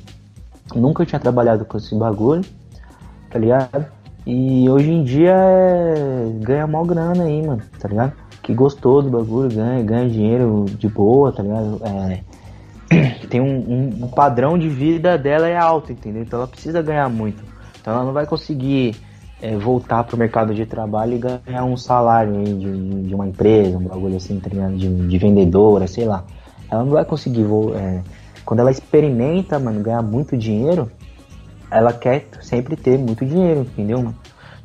nunca 0.76 1.06
tinha 1.06 1.20
trabalhado 1.20 1.66
com 1.66 1.78
esse 1.78 1.96
bagulho, 1.96 2.44
tá 3.30 3.40
ligado? 3.40 3.86
E 4.26 4.70
hoje 4.70 4.92
em 4.92 5.04
dia 5.04 5.34
é... 5.34 6.30
ganha 6.42 6.68
mal 6.68 6.84
grana 6.84 7.24
aí, 7.24 7.46
mano, 7.46 7.62
tá 7.80 7.88
ligado? 7.88 8.14
Que 8.44 8.54
gostou 8.54 9.02
do 9.02 9.10
bagulho, 9.10 9.50
ganha, 9.50 9.82
ganha 9.84 10.10
dinheiro 10.10 10.66
de 10.78 10.88
boa, 10.88 11.32
tá 11.32 11.42
ligado? 11.44 11.82
É... 11.86 12.20
Tem 13.30 13.40
um, 13.40 13.58
um, 13.58 14.06
um, 14.06 14.08
padrão 14.08 14.58
de 14.58 14.68
vida 14.68 15.18
dela 15.18 15.48
é 15.48 15.58
alto, 15.58 15.92
entendeu? 15.92 16.24
Então 16.24 16.40
ela 16.40 16.48
precisa 16.48 16.82
ganhar 16.82 17.10
muito. 17.10 17.44
Então 17.80 17.94
ela 17.94 18.04
não 18.04 18.14
vai 18.14 18.26
conseguir 18.26 18.96
é, 19.42 19.56
voltar 19.56 20.04
pro 20.04 20.18
mercado 20.18 20.54
de 20.54 20.66
trabalho 20.66 21.16
e 21.16 21.18
ganhar 21.20 21.64
um 21.64 21.78
salário 21.78 22.44
de, 22.44 23.04
de 23.04 23.16
uma 23.16 23.28
empresa, 23.28 23.78
um 23.78 23.84
bagulho 23.84 24.18
assim, 24.18 24.40
tá? 24.40 24.50
De, 24.50 25.08
de 25.08 25.18
vendedora, 25.18 25.88
sei 25.88 26.06
lá. 26.06 26.24
Ela 26.70 26.84
não 26.84 26.92
vai 26.92 27.06
conseguir. 27.06 27.46
É... 27.76 28.02
Quando 28.46 28.62
ela 28.62 28.72
experimenta, 28.72 29.60
mano, 29.60 29.82
ganhar 29.82 30.02
muito 30.02 30.38
dinheiro, 30.38 30.90
ela 31.70 31.92
quer 31.92 32.28
sempre 32.42 32.76
ter 32.76 32.98
muito 32.98 33.26
dinheiro, 33.26 33.62
entendeu, 33.62 33.98
mano? 33.98 34.16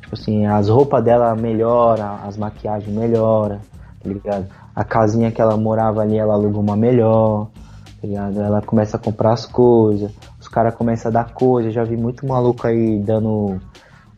Tipo, 0.01 0.13
Tipo 0.13 0.21
assim, 0.21 0.45
as 0.45 0.69
roupas 0.69 1.03
dela 1.03 1.35
melhora, 1.35 2.19
as 2.23 2.37
maquiagens 2.37 2.93
melhora, 2.93 3.59
tá 4.01 4.07
ligado? 4.07 4.47
A 4.75 4.83
casinha 4.83 5.31
que 5.31 5.41
ela 5.41 5.57
morava 5.57 6.01
ali, 6.01 6.17
ela 6.17 6.35
aluga 6.35 6.59
uma 6.59 6.75
melhor, 6.75 7.47
tá 7.99 8.07
ligado? 8.07 8.39
Ela 8.39 8.61
começa 8.61 8.95
a 8.95 8.99
comprar 8.99 9.33
as 9.33 9.45
coisas, 9.47 10.11
os 10.39 10.47
caras 10.47 10.75
começam 10.75 11.09
a 11.09 11.13
dar 11.13 11.33
coisa, 11.33 11.71
já 11.71 11.83
vi 11.83 11.97
muito 11.97 12.27
maluco 12.27 12.67
aí 12.67 12.99
dando 12.99 13.59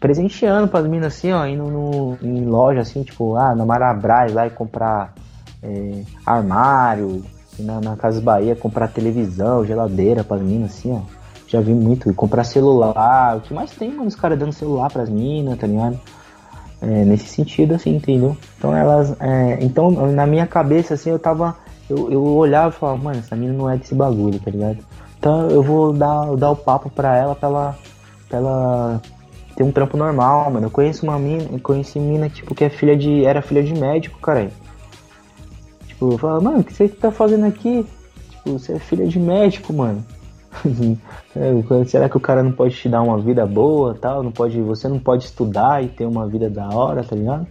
presenteando 0.06 0.68
pras 0.68 0.86
minas 0.86 1.16
assim, 1.16 1.32
ó, 1.32 1.48
indo 1.48 1.64
no, 1.64 2.16
em 2.22 2.46
loja 2.46 2.82
assim, 2.82 3.02
tipo, 3.02 3.36
ah, 3.36 3.56
na 3.56 3.66
Marabras 3.66 4.32
lá 4.32 4.46
e 4.46 4.52
comprar 4.52 5.16
é, 5.64 6.04
armário, 6.24 7.24
na, 7.58 7.82
na 7.82 7.96
Casa 7.96 8.22
Bahia 8.22 8.56
comprar 8.56 8.88
televisão, 8.90 9.66
geladeira 9.66 10.24
pras 10.24 10.44
minas 10.44 10.70
assim, 10.76 10.94
ó. 10.94 11.02
Já 11.48 11.60
vi 11.60 11.74
muito, 11.74 12.08
e 12.08 12.14
comprar 12.14 12.44
celular, 12.44 13.38
o 13.38 13.42
que 13.42 13.52
mais 13.52 13.72
tem, 13.72 13.90
mano, 13.90 14.08
os 14.08 14.16
caras 14.16 14.38
dando 14.38 14.54
celular 14.54 14.92
pras 14.92 15.10
minas, 15.10 15.58
tá 15.58 15.66
ligado? 15.66 16.00
É, 16.84 17.04
nesse 17.04 17.26
sentido, 17.26 17.74
assim, 17.74 17.96
entendeu? 17.96 18.38
Então 18.60 18.76
elas. 18.76 19.20
é, 19.20 19.58
então, 19.62 19.90
na 20.12 20.28
minha 20.28 20.46
cabeça, 20.46 20.94
assim, 20.94 21.10
eu 21.10 21.18
tava. 21.18 21.56
Eu, 21.90 22.12
eu 22.12 22.24
olhava 22.24 22.70
e 22.70 22.78
falava, 22.78 23.02
mano, 23.02 23.20
essa 23.20 23.36
mina 23.36 23.54
não 23.54 23.68
é 23.68 23.76
desse 23.78 23.96
bagulho, 23.96 24.40
tá 24.40 24.52
ligado? 24.52 24.78
Então 25.18 25.50
eu 25.50 25.64
vou 25.64 25.94
dar, 25.94 26.36
dar 26.36 26.52
o 26.52 26.56
papo 26.56 26.92
pra 26.92 27.18
ela, 27.18 27.36
pra 27.36 27.50
ela, 27.50 27.76
pra 28.30 28.38
ela 28.38 29.02
ter 29.56 29.64
um 29.64 29.72
trampo 29.72 29.98
normal, 29.98 30.52
mano. 30.52 30.68
Eu 30.68 30.72
conheço 30.72 31.06
uma 31.06 31.18
mina, 31.18 31.60
conheci 31.60 32.00
mina, 32.00 32.30
tipo, 32.30 32.54
que 32.54 32.64
é 32.64 32.70
filha 32.70 32.96
de. 32.96 33.26
Era 33.26 33.42
filha 33.42 33.64
de 33.64 33.74
médico, 33.74 34.20
cara. 34.20 34.50
Tipo, 35.88 36.12
eu 36.14 36.18
falava, 36.18 36.42
mano, 36.42 36.60
o 36.60 36.64
que 36.64 36.74
você 36.74 36.88
tá 36.88 37.12
fazendo 37.12 37.46
aqui? 37.46 37.86
Tipo, 38.30 38.60
você 38.60 38.74
é 38.74 38.80
filha 38.80 39.08
de 39.08 39.20
médico, 39.20 39.74
mano. 39.74 40.04
É, 41.38 41.84
Será 41.86 42.08
que 42.08 42.16
o 42.16 42.20
cara 42.22 42.42
não 42.42 42.54
pode 42.54 42.74
te 42.76 42.88
dar 42.88 43.02
uma 43.02 43.20
vida 43.20 43.46
boa 43.46 43.94
tal? 43.94 44.24
Não 44.24 44.32
pode, 44.32 44.62
você 44.62 44.88
não 44.88 44.98
pode 44.98 45.26
estudar 45.26 45.84
e 45.84 45.90
ter 45.90 46.06
uma 46.06 46.26
vida 46.30 46.50
da 46.50 46.70
hora, 46.70 47.04
tá 47.04 47.14
ligado? 47.14 47.46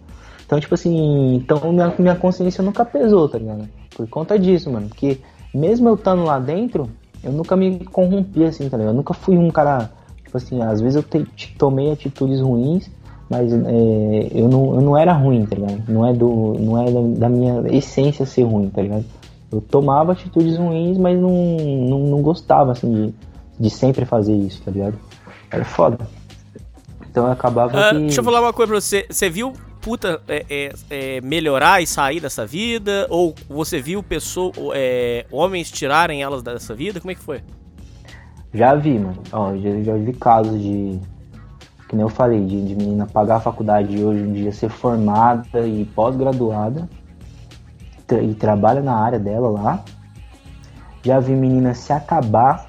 Então, 0.46 0.58
tipo 0.58 0.72
assim, 0.72 1.34
então 1.34 1.70
minha, 1.70 1.94
minha 1.98 2.16
consciência 2.16 2.64
nunca 2.64 2.82
pesou, 2.82 3.28
tá 3.28 3.36
ligado? 3.36 3.68
Por 3.94 4.08
conta 4.08 4.38
disso, 4.38 4.70
mano. 4.70 4.88
Porque 4.88 5.18
mesmo 5.54 5.86
eu 5.88 5.96
estando 5.96 6.24
lá 6.24 6.38
dentro, 6.38 6.88
eu 7.22 7.30
nunca 7.30 7.54
me 7.56 7.84
corrompi 7.84 8.44
assim, 8.44 8.68
tá 8.68 8.76
ligado? 8.76 8.92
Eu 8.92 8.96
nunca 8.96 9.12
fui 9.12 9.36
um 9.36 9.50
cara, 9.50 9.90
tipo 10.34 10.36
assim, 10.36 10.62
às 10.62 10.80
vezes 10.80 10.96
eu 10.96 11.02
te- 11.02 11.54
tomei 11.56 11.92
atitudes 11.92 12.40
ruins, 12.40 12.90
mas 13.30 13.52
é, 13.52 13.56
eu, 14.32 14.48
não, 14.48 14.74
eu 14.74 14.80
não 14.80 14.96
era 14.96 15.12
ruim, 15.12 15.46
tá 15.46 15.56
ligado? 15.56 15.82
Não 15.88 16.06
é, 16.06 16.12
do, 16.12 16.54
não 16.58 16.82
é 16.82 16.90
da, 16.90 17.20
da 17.20 17.28
minha 17.28 17.62
essência 17.74 18.26
ser 18.26 18.42
ruim, 18.42 18.68
tá 18.68 18.82
ligado? 18.82 19.04
Eu 19.52 19.60
tomava 19.60 20.12
atitudes 20.12 20.56
ruins, 20.56 20.98
mas 20.98 21.18
não, 21.18 21.30
não, 21.30 21.98
não 22.00 22.22
gostava, 22.22 22.72
assim, 22.72 22.92
de, 22.92 23.14
de 23.60 23.70
sempre 23.70 24.04
fazer 24.04 24.34
isso, 24.34 24.60
tá 24.62 24.70
ligado? 24.70 24.98
Era 25.50 25.64
foda. 25.64 25.98
Então 27.08 27.26
eu 27.26 27.32
acabava 27.32 27.78
Ah, 27.78 27.90
que... 27.90 28.00
deixa 28.00 28.20
eu 28.20 28.24
falar 28.24 28.40
uma 28.40 28.52
coisa 28.52 28.72
pra 28.72 28.80
você. 28.80 29.06
Você 29.08 29.30
viu 29.30 29.52
puta 29.80 30.20
é, 30.26 30.44
é, 30.50 30.72
é, 30.90 31.20
melhorar 31.20 31.80
e 31.80 31.86
sair 31.86 32.18
dessa 32.18 32.44
vida? 32.44 33.06
Ou 33.08 33.34
você 33.48 33.80
viu 33.80 34.02
pessoa, 34.02 34.52
é, 34.74 35.24
homens 35.30 35.70
tirarem 35.70 36.22
elas 36.22 36.42
dessa 36.42 36.74
vida? 36.74 37.00
Como 37.00 37.12
é 37.12 37.14
que 37.14 37.20
foi? 37.20 37.40
Já 38.54 38.74
vi, 38.74 38.98
mano. 38.98 39.18
Ó, 39.32 39.56
já, 39.56 39.82
já 39.82 39.94
vi 39.96 40.12
casos 40.12 40.60
de. 40.60 41.00
Que 41.88 41.96
nem 41.96 42.02
eu 42.02 42.08
falei, 42.08 42.44
de, 42.46 42.64
de 42.68 42.74
menina 42.74 43.06
pagar 43.06 43.36
a 43.36 43.40
faculdade 43.40 43.96
e 43.96 44.04
hoje 44.04 44.20
em 44.20 44.32
dia 44.32 44.52
ser 44.52 44.68
formada 44.70 45.66
e 45.66 45.84
pós-graduada 45.84 46.88
tra- 48.06 48.22
e 48.22 48.34
trabalha 48.34 48.80
na 48.80 48.94
área 48.96 49.18
dela 49.18 49.50
lá. 49.50 49.84
Já 51.02 51.20
vi 51.20 51.32
menina 51.34 51.74
se 51.74 51.92
acabar 51.92 52.66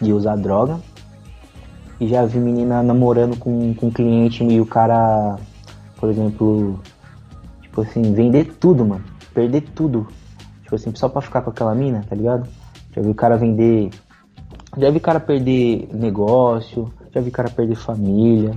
de 0.00 0.12
usar 0.12 0.36
droga. 0.36 0.78
E 1.98 2.08
já 2.08 2.24
vi 2.24 2.38
menina 2.38 2.82
namorando 2.82 3.36
com, 3.38 3.74
com 3.74 3.86
um 3.86 3.90
cliente 3.90 4.44
e 4.44 4.60
o 4.60 4.66
cara, 4.66 5.36
por 5.98 6.08
exemplo, 6.10 6.80
tipo 7.62 7.80
assim, 7.80 8.12
vender 8.12 8.54
tudo, 8.60 8.84
mano. 8.84 9.04
Perder 9.32 9.62
tudo. 9.74 10.06
Tipo 10.62 10.74
assim, 10.74 10.92
só 10.94 11.08
pra 11.08 11.20
ficar 11.20 11.42
com 11.42 11.50
aquela 11.50 11.74
mina, 11.74 12.04
tá 12.08 12.14
ligado? 12.14 12.48
Já 12.94 13.02
vi 13.02 13.08
o 13.08 13.14
cara 13.14 13.36
vender 13.36 13.90
já 14.76 14.90
vi 14.90 15.00
cara 15.00 15.20
perder 15.20 15.88
negócio, 15.92 16.92
já 17.14 17.20
vi 17.20 17.30
cara 17.30 17.50
perder 17.50 17.76
família, 17.76 18.52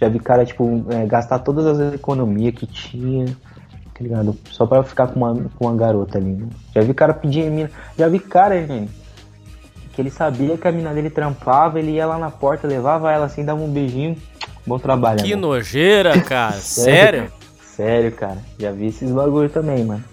já 0.00 0.08
vi 0.08 0.18
cara, 0.18 0.44
tipo, 0.44 0.84
é, 0.90 1.06
gastar 1.06 1.38
todas 1.40 1.66
as 1.66 1.94
economias 1.94 2.54
que 2.54 2.66
tinha, 2.66 3.26
tá 3.26 4.00
ligado? 4.00 4.36
Só 4.50 4.66
pra 4.66 4.82
ficar 4.82 5.08
com 5.08 5.20
uma, 5.20 5.34
com 5.56 5.66
uma 5.66 5.76
garota 5.76 6.18
ali, 6.18 6.32
né? 6.32 6.48
Já 6.74 6.82
vi 6.82 6.94
cara 6.94 7.14
pedir 7.14 7.50
mina, 7.50 7.70
já 7.96 8.08
vi 8.08 8.18
cara, 8.18 8.66
gente, 8.66 8.90
que 9.92 10.00
ele 10.02 10.10
sabia 10.10 10.56
que 10.56 10.66
a 10.66 10.72
mina 10.72 10.92
dele 10.92 11.10
trampava, 11.10 11.78
ele 11.78 11.92
ia 11.92 12.06
lá 12.06 12.18
na 12.18 12.30
porta, 12.30 12.66
levava 12.66 13.12
ela 13.12 13.26
assim, 13.26 13.44
dava 13.44 13.62
um 13.62 13.70
beijinho, 13.70 14.16
bom 14.66 14.78
trabalho, 14.78 15.22
Que 15.22 15.34
amor. 15.34 15.56
nojeira, 15.56 16.20
cara. 16.22 16.52
Sério? 16.58 17.30
Sério, 17.62 18.12
cara. 18.12 18.38
Já 18.58 18.70
vi 18.70 18.86
esses 18.86 19.10
bagulho 19.10 19.50
também, 19.50 19.84
mano. 19.84 20.04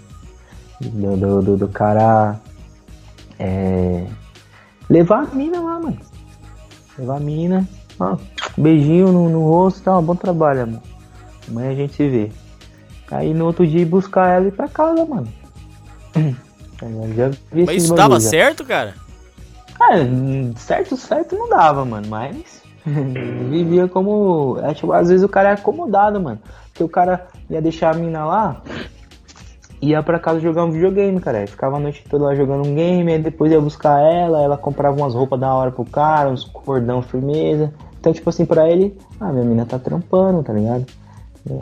Do, 0.80 1.18
do, 1.18 1.42
do, 1.42 1.58
do 1.58 1.68
cara. 1.68 2.40
É. 3.38 4.06
Levar 4.92 5.24
a 5.24 5.34
mina 5.34 5.62
lá, 5.62 5.80
mano. 5.80 5.98
Levar 7.00 7.16
a 7.16 7.20
mina. 7.22 7.66
Ó, 7.98 8.18
beijinho 8.58 9.10
no, 9.10 9.30
no 9.30 9.50
rosto, 9.50 9.84
tá? 9.84 10.02
Bom 10.02 10.16
trabalho, 10.16 10.64
amor. 10.64 10.82
Amanhã 11.48 11.72
a 11.72 11.76
gente 11.76 11.94
se 11.94 12.10
vê. 12.10 12.32
Aí 13.10 13.34
no 13.34 13.46
outro 13.46 13.66
dia 13.66 13.82
ir 13.82 13.86
buscar 13.86 14.36
ela 14.36 14.46
e 14.46 14.48
ir 14.50 14.52
pra 14.52 14.68
casa, 14.68 15.06
mano. 15.06 15.28
Eu 16.82 17.14
já 17.14 17.30
vi 17.54 17.66
Mas 17.66 17.84
isso 17.84 17.96
dava 17.96 18.20
já. 18.20 18.30
certo, 18.30 18.66
cara? 18.66 18.96
Ah, 19.80 19.94
certo, 20.58 20.98
certo 20.98 21.38
não 21.38 21.48
dava, 21.48 21.86
mano, 21.86 22.08
mas 22.10 22.62
vivia 23.50 23.88
como. 23.88 24.58
É, 24.62 24.74
tipo, 24.74 24.92
às 24.92 25.08
vezes 25.08 25.24
o 25.24 25.30
cara 25.30 25.50
é 25.50 25.54
acomodado, 25.54 26.20
mano. 26.20 26.40
Porque 26.68 26.84
o 26.84 26.90
cara 26.90 27.28
ia 27.50 27.62
deixar 27.62 27.96
a 27.96 27.98
mina 27.98 28.26
lá, 28.26 28.62
ia 29.82 30.02
pra 30.04 30.20
casa 30.20 30.40
jogar 30.40 30.64
um 30.66 30.72
videogame, 30.72 31.20
cara. 31.20 31.46
Ficava 31.48 31.78
a 31.78 31.80
noite 31.80 32.04
toda 32.10 32.26
lá 32.26 32.36
jogando 32.36 32.68
um 32.68 32.76
game, 32.76 33.12
aí 33.12 33.20
depois 33.22 33.52
ia 33.52 33.60
buscar 33.60 34.00
ela, 34.02 34.42
ela 34.42 34.58
comprava 34.58 34.96
umas 34.96 35.14
roupas 35.14 35.40
da 35.40 35.54
hora 35.54 35.72
pro 35.72 35.84
cara, 35.86 36.30
uns 36.30 36.44
cordão 36.44 37.02
firmeza. 37.02 37.74
Então, 38.00 38.12
tipo 38.14 38.30
assim, 38.30 38.46
pra 38.46 38.70
ele, 38.70 38.98
ah, 39.20 39.32
minha 39.32 39.46
mina 39.46 39.66
tá 39.66 39.78
trampando, 39.78 40.42
tá 40.44 40.54
ligado? 40.54 40.86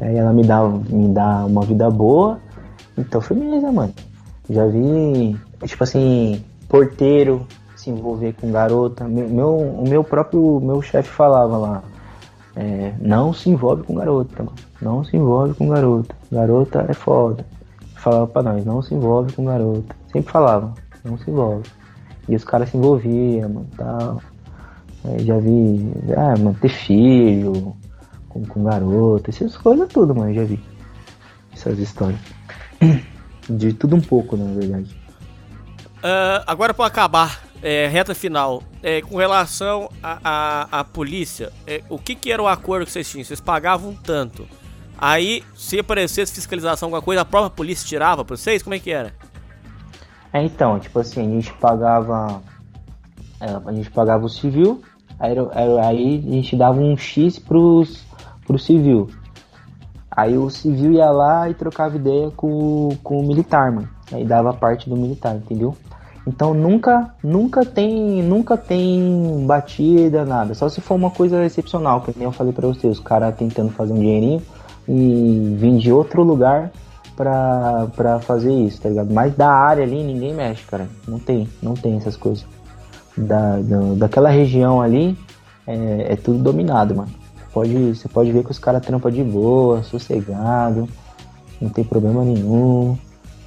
Aí 0.01 0.15
ela 0.17 0.33
me 0.33 0.43
dá, 0.43 0.67
me 0.67 1.07
dá 1.09 1.45
uma 1.45 1.61
vida 1.61 1.89
boa, 1.89 2.39
então 2.97 3.21
firmeza, 3.21 3.71
mano. 3.71 3.93
Já 4.49 4.65
vi, 4.65 5.37
tipo 5.65 5.83
assim, 5.83 6.43
porteiro 6.67 7.45
se 7.75 7.89
envolver 7.89 8.33
com 8.39 8.51
garota. 8.51 9.05
Meu, 9.05 9.29
meu- 9.29 9.57
o 9.57 9.83
meu 9.87 10.03
próprio 10.03 10.59
meu 10.61 10.81
chefe 10.81 11.09
falava 11.09 11.57
lá, 11.57 11.83
é, 12.55 12.93
não 12.99 13.31
se 13.33 13.49
envolve 13.49 13.83
com 13.83 13.95
garota, 13.95 14.43
mano. 14.43 14.55
Não 14.81 15.03
se 15.03 15.15
envolve 15.15 15.53
com 15.53 15.69
garota. 15.69 16.15
Garota 16.31 16.85
é 16.89 16.93
foda. 16.93 17.45
Falava 18.09 18.27
pra 18.27 18.41
nós, 18.41 18.65
não 18.65 18.81
se 18.81 18.95
envolve 18.95 19.31
com 19.33 19.45
garota. 19.45 19.95
Sempre 20.11 20.31
falava, 20.31 20.73
não 21.03 21.15
se 21.19 21.29
envolve. 21.29 21.69
E 22.27 22.35
os 22.35 22.43
caras 22.43 22.69
se 22.69 22.77
envolviam, 22.77 23.47
mano, 23.47 23.69
tal. 23.77 24.21
Aí 25.05 25.23
já 25.23 25.37
vi, 25.37 25.91
ah, 26.17 26.35
mano, 26.39 26.57
ter 26.59 26.69
filho 26.69 27.75
com, 28.27 28.43
com 28.47 28.63
garota, 28.63 29.29
essas 29.29 29.55
coisas 29.55 29.87
tudo, 29.89 30.15
mano, 30.15 30.33
já 30.33 30.43
vi. 30.43 30.59
Essas 31.53 31.77
histórias. 31.77 32.19
De 33.47 33.73
tudo 33.73 33.95
um 33.95 34.01
pouco, 34.01 34.35
na 34.35 34.59
verdade. 34.59 34.97
Ah, 36.01 36.43
agora 36.47 36.73
pra 36.73 36.87
acabar, 36.87 37.43
é, 37.61 37.87
reta 37.87 38.15
final, 38.15 38.63
é, 38.81 39.01
com 39.01 39.17
relação 39.17 39.87
à 40.01 40.83
polícia, 40.83 41.53
é, 41.67 41.83
o 41.87 41.99
que, 41.99 42.15
que 42.15 42.31
era 42.31 42.41
o 42.41 42.47
acordo 42.47 42.87
que 42.87 42.91
vocês 42.91 43.07
tinham? 43.07 43.23
Vocês 43.23 43.39
pagavam 43.39 43.93
tanto. 43.93 44.47
Aí, 45.01 45.43
se 45.55 45.79
aparecesse 45.79 46.33
fiscalização, 46.33 46.87
alguma 46.87 47.01
coisa, 47.01 47.21
a 47.21 47.25
própria 47.25 47.49
polícia 47.49 47.87
tirava 47.87 48.25
pra 48.25 48.35
vocês? 48.35 48.61
Como 48.61 48.75
é 48.75 48.79
que 48.79 48.91
era? 48.91 49.13
É, 50.33 50.43
então, 50.43 50.77
tipo 50.77 50.99
assim, 50.99 51.21
a 51.21 51.35
gente 51.35 51.53
pagava. 51.53 52.41
é, 53.39 53.45
A 53.65 53.71
gente 53.71 53.89
pagava 53.91 54.25
o 54.25 54.29
civil, 54.29 54.81
aí, 55.17 55.35
aí 55.81 56.23
a 56.27 56.31
gente 56.31 56.55
dava 56.57 56.79
um 56.81 56.97
X 56.97 57.39
pros, 57.39 58.03
pro 58.45 58.59
civil. 58.59 59.09
Aí 60.11 60.37
o 60.37 60.49
civil 60.49 60.91
ia 60.91 61.09
lá 61.09 61.49
e 61.49 61.53
trocava 61.53 61.95
ideia 61.95 62.29
com, 62.31 62.89
com 63.01 63.21
o 63.21 63.25
militar, 63.25 63.71
mano. 63.71 63.87
Aí 64.11 64.25
dava 64.25 64.53
parte 64.53 64.89
do 64.89 64.97
militar, 64.97 65.33
entendeu? 65.35 65.77
Então 66.27 66.53
nunca, 66.53 67.15
nunca 67.23 67.63
tem, 67.65 68.21
nunca 68.21 68.57
tem 68.57 69.45
batida, 69.47 70.25
nada. 70.25 70.53
Só 70.53 70.67
se 70.67 70.81
for 70.81 70.95
uma 70.95 71.09
coisa 71.09 71.45
excepcional, 71.45 72.01
que 72.01 72.11
nem 72.17 72.25
eu 72.25 72.33
falei 72.33 72.51
pra 72.51 72.67
vocês, 72.67 72.97
os 72.97 73.03
caras 73.03 73.33
tentando 73.35 73.71
fazer 73.71 73.93
um 73.93 73.99
dinheirinho 73.99 74.41
e 74.89 75.55
vir 75.59 75.77
de 75.77 75.91
outro 75.91 76.23
lugar 76.23 76.71
pra, 77.15 78.19
fazer 78.21 78.51
isso, 78.51 78.81
tá 78.81 78.89
ligado? 78.89 79.13
Mas 79.13 79.35
da 79.35 79.51
área 79.51 79.83
ali 79.83 80.03
ninguém 80.03 80.33
mexe, 80.33 80.63
cara. 80.65 80.87
Não 81.07 81.19
tem, 81.19 81.47
não 81.61 81.75
tem 81.75 81.95
essas 81.97 82.17
coisas. 82.17 82.43
Da, 83.15 83.57
da- 83.57 83.93
daquela 83.97 84.29
região 84.29 84.81
ali 84.81 85.15
é, 85.67 86.13
é 86.13 86.15
tudo 86.15 86.39
dominado, 86.39 86.95
mano. 86.95 87.09
Pode, 87.53 87.93
você 87.95 88.07
pode 88.07 88.31
ver 88.31 88.43
que 88.43 88.51
os 88.51 88.57
caras 88.59 88.83
trampam 88.83 89.11
de 89.11 89.23
boa, 89.23 89.83
sossegado, 89.83 90.87
não 91.61 91.69
tem 91.69 91.83
problema 91.83 92.23
nenhum, 92.23 92.97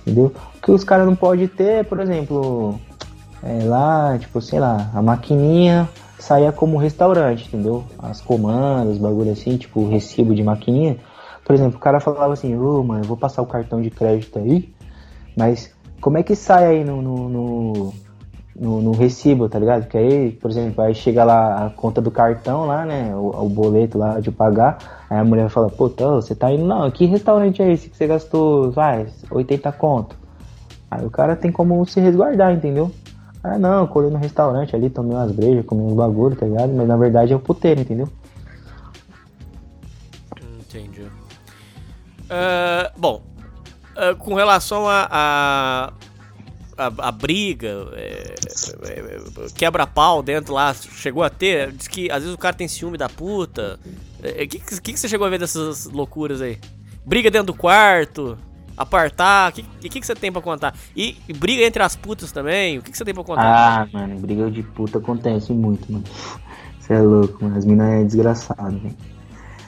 entendeu? 0.03 0.33
O 0.57 0.61
que 0.61 0.71
os 0.71 0.85
caras 0.85 1.07
não 1.07 1.17
podem 1.17 1.49
ter, 1.49 1.85
por 1.87 1.99
exemplo, 2.01 2.79
é 3.43 3.65
lá, 3.65 4.17
tipo, 4.19 4.41
sei 4.41 4.61
lá, 4.61 4.91
a 4.95 5.01
maquininha 5.01 5.89
saía 6.19 6.53
como 6.53 6.77
restaurante, 6.77 7.47
entendeu? 7.49 7.85
As 7.99 8.21
comandas, 8.21 8.99
bagulho 8.99 9.33
assim, 9.33 9.57
tipo 9.57 9.89
recibo 9.89 10.35
de 10.35 10.43
maquininha. 10.43 10.97
Por 11.53 11.57
exemplo, 11.57 11.77
o 11.77 11.81
cara 11.81 12.01
falava 12.01 12.33
assim, 12.33 12.57
ô 12.57 12.83
mano, 12.83 13.03
eu 13.05 13.07
vou 13.07 13.15
passar 13.15 13.43
o 13.43 13.47
cartão 13.47 13.83
de 13.83 13.91
crédito 13.91 14.39
aí, 14.39 14.73
mas 15.37 15.71
como 16.01 16.17
é 16.17 16.23
que 16.23 16.35
sai 16.35 16.65
aí 16.65 16.83
no, 16.83 17.03
no, 17.03 17.29
no, 17.29 17.95
no, 18.57 18.81
no 18.81 18.93
recibo, 18.93 19.51
tá 19.51 19.59
ligado? 19.59 19.83
Porque 19.83 19.99
aí, 19.99 20.33
por 20.33 20.51
exemplo, 20.51 20.83
aí 20.83 20.95
chega 20.95 21.25
lá 21.25 21.67
a 21.67 21.69
conta 21.69 22.01
do 22.01 22.11
cartão 22.11 22.65
lá, 22.65 22.87
né? 22.87 23.15
O, 23.15 23.45
o 23.45 23.49
boleto 23.51 23.99
lá 23.99 24.19
de 24.19 24.31
pagar, 24.31 24.79
aí 25.11 25.19
a 25.19 25.25
mulher 25.25 25.51
fala, 25.51 25.69
pô, 25.69 25.91
você 25.91 26.35
tá 26.35 26.51
indo, 26.51 26.65
não, 26.65 26.91
que 26.91 27.05
restaurante 27.05 27.61
é 27.61 27.71
esse 27.71 27.91
que 27.91 27.99
você 27.99 28.07
gastou, 28.07 28.71
vai, 28.71 29.07
80 29.31 29.71
conto? 29.73 30.17
Aí 30.91 31.05
o 31.05 31.11
cara 31.11 31.37
tem 31.37 31.53
como 31.53 31.85
se 31.85 32.01
resguardar, 32.01 32.55
entendeu? 32.55 32.91
Ah, 33.45 33.59
não, 33.59 33.81
eu 33.81 33.89
colei 33.89 34.11
no 34.11 34.17
restaurante 34.17 34.75
ali, 34.75 34.89
tomei 34.89 35.15
umas 35.15 35.33
brejas, 35.33 35.67
comi 35.67 35.83
uns 35.83 35.93
bagulho, 35.93 36.35
tá 36.35 36.47
ligado? 36.47 36.73
Mas 36.73 36.89
na 36.89 36.97
verdade 36.97 37.35
é 37.35 37.37
o 37.37 37.41
puteiro, 37.41 37.83
entendeu? 37.83 38.09
Ah, 42.33 42.91
bom, 42.97 43.23
ah, 43.95 44.15
com 44.15 44.35
relação 44.35 44.89
a, 44.89 45.07
a, 45.11 45.93
a, 46.79 47.09
a 47.09 47.13
briga, 47.13 47.89
é, 47.93 48.35
é, 48.85 48.91
é, 48.91 49.49
quebra-pau 49.55 50.23
dentro 50.23 50.55
lá, 50.55 50.73
chegou 50.73 51.23
a 51.23 51.29
ter? 51.29 51.73
Diz 51.73 51.87
que 51.87 52.11
às 52.11 52.23
vezes 52.23 52.35
o 52.35 52.39
cara 52.39 52.57
tem 52.57 52.67
ciúme 52.67 52.97
da 52.97 53.09
puta. 53.09 53.79
O 54.23 54.27
é, 54.27 54.47
que, 54.47 54.59
que, 54.59 54.93
que 54.93 54.99
você 54.99 55.09
chegou 55.09 55.27
a 55.27 55.31
ver 55.31 55.39
dessas 55.39 55.85
loucuras 55.85 56.41
aí? 56.41 56.59
Briga 57.05 57.31
dentro 57.31 57.49
do 57.49 57.55
quarto, 57.55 58.39
apartar, 58.79 59.51
o 59.51 59.55
que, 59.55 59.63
que, 59.63 60.01
que 60.01 60.07
você 60.07 60.15
tem 60.15 60.33
pra 60.33 60.41
contar? 60.41 60.75
E, 60.97 61.19
e 61.29 61.35
briga 61.35 61.65
entre 61.65 61.83
as 61.83 61.97
putas 61.97 62.33
também, 62.33 62.79
o 62.79 62.83
que, 62.83 62.93
que 62.93 62.97
você 62.97 63.05
tem 63.05 63.13
pra 63.13 63.25
contar? 63.25 63.43
Ah, 63.43 63.89
mano, 63.93 64.19
briga 64.19 64.51
de 64.51 64.63
puta 64.63 64.97
acontece 64.97 65.53
muito, 65.53 65.93
mano. 65.93 66.05
Você 66.81 66.95
é 66.95 67.01
louco, 67.03 67.45
mano. 67.45 67.59
As 67.59 67.65
minas 67.67 67.93
é 67.93 68.05
desgraçado, 68.05 68.79
velho. 68.79 69.12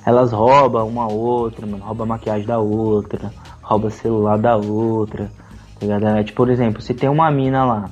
Elas 0.05 0.32
roubam 0.32 0.86
uma 0.86 1.10
outra, 1.10 1.66
mano. 1.66 1.82
Rouba 1.82 2.05
maquiagem 2.05 2.47
da 2.47 2.59
outra, 2.59 3.31
rouba 3.62 3.90
celular 3.90 4.39
da 4.39 4.56
outra. 4.56 5.31
Tá 5.78 5.86
ligado? 5.86 6.06
É, 6.06 6.22
tipo, 6.22 6.36
por 6.36 6.51
exemplo, 6.51 6.82
se 6.82 6.94
tem 6.94 7.09
uma 7.09 7.31
mina 7.31 7.64
lá, 7.64 7.90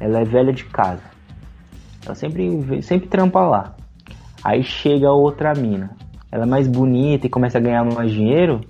ela 0.00 0.20
é 0.20 0.24
velha 0.24 0.52
de 0.52 0.64
casa. 0.64 1.02
Ela 2.04 2.14
sempre, 2.14 2.82
sempre 2.82 3.08
trampa 3.08 3.40
lá. 3.40 3.74
Aí 4.42 4.62
chega 4.62 5.10
outra 5.10 5.54
mina. 5.54 5.96
Ela 6.30 6.44
é 6.44 6.46
mais 6.46 6.66
bonita 6.66 7.26
e 7.26 7.30
começa 7.30 7.58
a 7.58 7.60
ganhar 7.60 7.84
mais 7.84 8.10
dinheiro. 8.10 8.60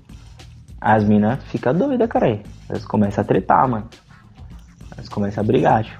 As 0.81 1.03
minas 1.03 1.43
ficam 1.45 1.75
doidas, 1.75 2.09
cara. 2.09 2.41
Elas 2.69 2.85
começam 2.85 3.25
a 3.25 3.27
tretar, 3.27 3.69
mano. 3.69 3.89
Elas 4.93 5.09
começam 5.09 5.43
a 5.43 5.47
brigar, 5.47 5.83
tio. 5.83 5.99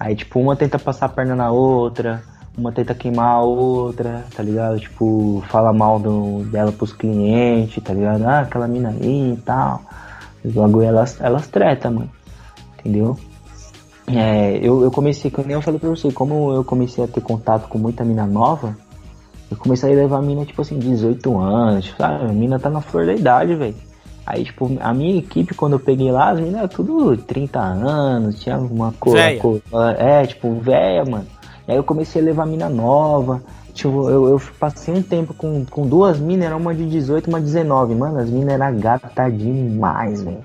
Aí, 0.00 0.16
tipo, 0.16 0.40
uma 0.40 0.56
tenta 0.56 0.78
passar 0.78 1.06
a 1.06 1.08
perna 1.10 1.36
na 1.36 1.50
outra, 1.50 2.22
uma 2.56 2.72
tenta 2.72 2.94
queimar 2.94 3.36
a 3.36 3.40
outra, 3.40 4.24
tá 4.34 4.42
ligado? 4.42 4.78
Tipo, 4.80 5.42
fala 5.48 5.72
mal 5.72 5.98
do, 5.98 6.44
dela 6.44 6.72
pros 6.72 6.92
clientes, 6.92 7.82
tá 7.82 7.92
ligado? 7.92 8.24
Ah, 8.24 8.40
aquela 8.40 8.66
mina 8.66 8.88
aí 8.90 9.32
e 9.34 9.36
tal. 9.44 9.82
Logo 10.44 10.82
elas, 10.82 11.20
elas 11.20 11.46
tretam, 11.48 11.92
mano. 11.92 12.10
Entendeu? 12.78 13.16
É, 14.06 14.58
eu, 14.62 14.82
eu 14.84 14.90
comecei, 14.90 15.30
como 15.30 15.50
eu 15.50 15.60
falei 15.60 15.80
pra 15.80 15.90
você, 15.90 16.12
como 16.12 16.52
eu 16.52 16.62
comecei 16.64 17.02
a 17.04 17.08
ter 17.08 17.20
contato 17.20 17.68
com 17.68 17.76
muita 17.76 18.04
mina 18.04 18.24
nova, 18.24 18.76
eu 19.50 19.56
comecei 19.56 19.92
a 19.92 19.96
levar 19.96 20.18
a 20.18 20.22
mina, 20.22 20.44
tipo 20.44 20.62
assim, 20.62 20.78
18 20.78 21.38
anos, 21.38 21.92
sabe? 21.98 22.24
A 22.24 22.28
mina 22.32 22.58
tá 22.58 22.70
na 22.70 22.80
flor 22.80 23.04
da 23.06 23.12
idade, 23.14 23.54
velho. 23.54 23.74
Aí, 24.24 24.44
tipo, 24.44 24.70
a 24.80 24.92
minha 24.94 25.18
equipe, 25.18 25.54
quando 25.54 25.74
eu 25.74 25.80
peguei 25.80 26.10
lá, 26.10 26.30
as 26.30 26.40
meninas 26.40 26.70
tudo 26.70 27.16
30 27.16 27.60
anos, 27.60 28.40
tinha 28.40 28.58
uma 28.58 28.92
cor. 28.98 29.14
Cor- 29.38 29.62
é, 29.98 30.26
tipo, 30.26 30.52
velha, 30.60 31.04
mano. 31.04 31.26
Aí 31.68 31.76
eu 31.76 31.84
comecei 31.84 32.22
a 32.22 32.24
levar 32.24 32.46
mina 32.46 32.68
nova. 32.68 33.42
Tipo, 33.72 34.08
eu, 34.08 34.28
eu 34.28 34.40
passei 34.58 34.94
um 34.94 35.02
tempo 35.02 35.34
com, 35.34 35.64
com 35.66 35.86
duas 35.86 36.18
minas, 36.18 36.46
era 36.46 36.56
uma 36.56 36.74
de 36.74 36.88
18 36.88 37.26
e 37.26 37.28
uma 37.30 37.38
de 37.40 37.46
19. 37.46 37.94
Mano, 37.94 38.18
as 38.18 38.30
minas 38.30 38.54
eram 38.54 38.78
gata 38.78 39.30
demais, 39.30 40.22
velho. 40.22 40.44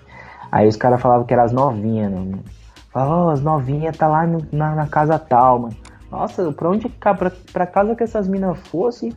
Aí 0.52 0.68
os 0.68 0.76
caras 0.76 1.02
falavam 1.02 1.26
que 1.26 1.34
eram 1.34 1.44
as 1.44 1.52
novinhas, 1.52 2.12
né, 2.12 2.18
mano? 2.20 2.44
Falavam, 2.92 3.28
ó, 3.28 3.30
as 3.30 3.42
novinhas 3.42 3.96
tá 3.96 4.08
lá 4.08 4.28
no- 4.28 4.46
na, 4.52 4.76
na 4.76 4.88
casa 4.88 5.18
tal, 5.18 5.60
mano. 5.60 5.78
Nossa, 6.12 6.52
pra 6.52 6.70
onde 6.70 6.90
pra, 6.90 7.16
pra 7.54 7.66
casa 7.66 7.96
que 7.96 8.04
essas 8.04 8.28
minas 8.28 8.58
fossem, 8.68 9.14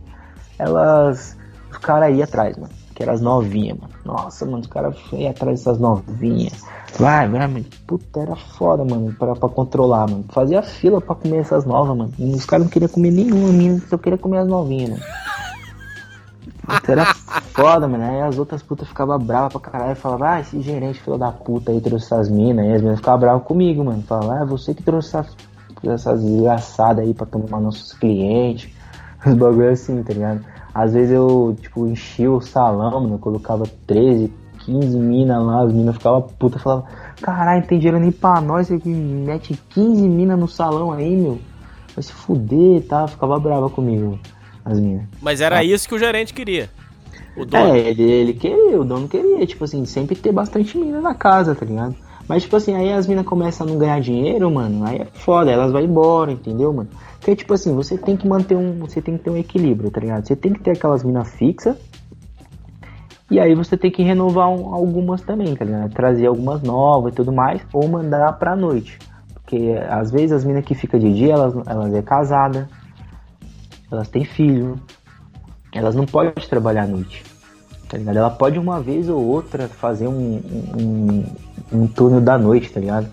elas. 0.58 1.36
Os 1.72 1.78
caras 1.78 2.14
iam 2.14 2.22
atrás, 2.22 2.56
mano. 2.56 2.72
Que 2.94 3.02
eram 3.02 3.12
as 3.12 3.20
novinhas, 3.20 3.78
mano. 3.78 3.92
Nossa, 4.04 4.44
mano, 4.44 4.58
os 4.58 4.66
caras 4.66 4.96
iam 5.12 5.30
atrás 5.30 5.58
dessas 5.58 5.78
novinhas. 5.78 6.62
Vai, 6.98 7.28
vai, 7.28 7.46
mano. 7.46 7.64
Puta, 7.86 8.20
era 8.20 8.36
foda, 8.36 8.84
mano, 8.84 9.12
pra, 9.14 9.34
pra 9.34 9.48
controlar, 9.48 10.08
mano. 10.08 10.24
Fazia 10.28 10.62
fila 10.62 11.00
pra 11.00 11.14
comer 11.14 11.38
essas 11.38 11.64
novas, 11.64 11.96
mano. 11.96 12.12
E 12.18 12.34
os 12.34 12.46
caras 12.46 12.66
não 12.66 12.70
queriam 12.70 12.88
comer 12.88 13.10
nenhuma 13.10 13.48
minha, 13.48 13.80
só 13.88 13.98
queria 13.98 14.18
comer 14.18 14.38
as 14.38 14.48
novinhas, 14.48 14.90
mano. 14.90 15.02
Puta, 16.66 16.92
era 16.92 17.04
foda, 17.52 17.88
mano. 17.88 18.04
Aí 18.04 18.20
as 18.22 18.38
outras 18.38 18.62
putas 18.62 18.88
ficavam 18.88 19.18
bravas 19.18 19.52
pra 19.52 19.72
caralho 19.72 19.92
e 19.92 19.96
falavam, 19.96 20.28
ah, 20.28 20.40
esse 20.40 20.60
gerente 20.60 21.00
filho 21.00 21.18
da 21.18 21.32
puta 21.32 21.72
aí 21.72 21.80
trouxe 21.80 22.06
essas 22.06 22.28
minas. 22.28 22.64
Aí 22.64 22.74
as 22.74 22.82
minas 22.82 22.98
ficavam 22.98 23.20
bravas 23.20 23.46
comigo, 23.46 23.84
mano. 23.84 24.02
Falavam, 24.02 24.42
ah, 24.42 24.44
você 24.44 24.72
que 24.72 24.82
trouxe 24.82 25.16
essas, 25.16 25.36
essas 25.82 26.22
desgraçadas 26.22 27.04
aí 27.04 27.12
pra 27.12 27.26
tomar 27.26 27.60
nossos 27.60 27.92
clientes. 27.92 28.72
Os 29.26 29.34
bagulho 29.34 29.70
assim, 29.70 30.02
tá 30.02 30.12
ligado? 30.12 30.44
Às 30.74 30.92
vezes 30.92 31.12
eu, 31.12 31.56
tipo, 31.60 31.86
enchia 31.86 32.30
o 32.30 32.40
salão, 32.40 33.02
mano. 33.02 33.14
Eu 33.14 33.18
colocava 33.18 33.64
13, 33.86 34.32
15 34.64 34.98
minas 34.98 35.40
lá. 35.44 35.62
As 35.62 35.72
minas 35.72 35.96
ficavam 35.96 36.22
putas. 36.22 36.60
Falavam, 36.60 36.86
caralho, 37.22 37.60
não 37.60 37.68
tem 37.68 37.78
dinheiro 37.78 38.00
nem 38.00 38.10
pra 38.10 38.40
nós. 38.40 38.66
Você 38.66 38.78
que 38.80 38.88
mete 38.88 39.58
15 39.70 40.08
minas 40.08 40.38
no 40.38 40.48
salão 40.48 40.90
aí, 40.90 41.16
meu. 41.16 41.38
Vai 41.94 42.02
se 42.02 42.12
fuder 42.12 42.78
e 42.78 42.80
tal. 42.80 43.06
Ficava 43.06 43.38
brava 43.38 43.70
comigo, 43.70 44.18
as 44.64 44.80
minas. 44.80 45.06
Mas 45.22 45.40
era 45.40 45.62
isso 45.62 45.88
que 45.88 45.94
o 45.94 45.98
gerente 45.98 46.34
queria. 46.34 46.68
O 47.36 47.44
dono. 47.44 47.74
É, 47.74 47.78
ele, 47.78 48.02
ele 48.02 48.32
queria, 48.34 48.80
o 48.80 48.84
dono 48.84 49.08
queria, 49.08 49.46
tipo 49.46 49.64
assim, 49.64 49.84
sempre 49.84 50.16
ter 50.16 50.32
bastante 50.32 50.76
mina 50.76 51.00
na 51.00 51.14
casa, 51.14 51.54
tá 51.54 51.64
ligado? 51.64 51.94
Mas, 52.28 52.42
tipo 52.42 52.56
assim, 52.56 52.74
aí 52.74 52.92
as 52.92 53.06
minas 53.06 53.26
começam 53.26 53.66
a 53.66 53.70
não 53.70 53.78
ganhar 53.78 54.00
dinheiro, 54.00 54.50
mano, 54.50 54.84
aí 54.86 54.98
é 54.98 55.04
foda, 55.04 55.50
elas 55.50 55.70
vão 55.70 55.82
embora, 55.82 56.32
entendeu, 56.32 56.72
mano? 56.72 56.88
Porque, 57.18 57.36
tipo 57.36 57.52
assim, 57.54 57.74
você 57.74 57.96
tem 57.98 58.16
que 58.16 58.26
manter 58.26 58.56
um. 58.56 58.78
Você 58.80 59.00
tem 59.00 59.16
que 59.16 59.24
ter 59.24 59.30
um 59.30 59.36
equilíbrio, 59.36 59.90
tá 59.90 60.00
ligado? 60.00 60.26
Você 60.26 60.36
tem 60.36 60.52
que 60.52 60.60
ter 60.60 60.72
aquelas 60.72 61.02
minas 61.02 61.30
fixas. 61.34 61.76
E 63.30 63.40
aí 63.40 63.54
você 63.54 63.76
tem 63.76 63.90
que 63.90 64.02
renovar 64.02 64.48
um- 64.48 64.74
algumas 64.74 65.22
também, 65.22 65.54
tá 65.56 65.64
ligado? 65.64 65.92
Trazer 65.92 66.26
algumas 66.26 66.62
novas 66.62 67.12
e 67.12 67.16
tudo 67.16 67.32
mais, 67.32 67.62
ou 67.72 67.88
mandar 67.88 68.34
pra 68.34 68.54
noite. 68.54 68.98
Porque 69.32 69.74
às 69.88 70.10
vezes 70.10 70.32
as 70.32 70.44
minas 70.44 70.64
que 70.64 70.74
ficam 70.74 71.00
de 71.00 71.12
dia, 71.14 71.32
elas, 71.32 71.54
elas 71.66 71.94
é 71.94 72.02
casada, 72.02 72.68
elas 73.90 74.08
têm 74.08 74.24
filho, 74.24 74.78
elas 75.72 75.94
não 75.94 76.04
podem 76.04 76.32
trabalhar 76.48 76.84
à 76.84 76.86
noite. 76.86 77.24
Tá 77.94 77.98
ligado? 77.98 78.16
Ela 78.16 78.30
pode 78.30 78.58
uma 78.58 78.80
vez 78.80 79.08
ou 79.08 79.24
outra 79.24 79.68
fazer 79.68 80.08
um, 80.08 80.40
um, 80.76 81.24
um 81.72 81.86
turno 81.86 82.20
da 82.20 82.36
noite, 82.36 82.72
tá 82.72 82.80
ligado? 82.80 83.06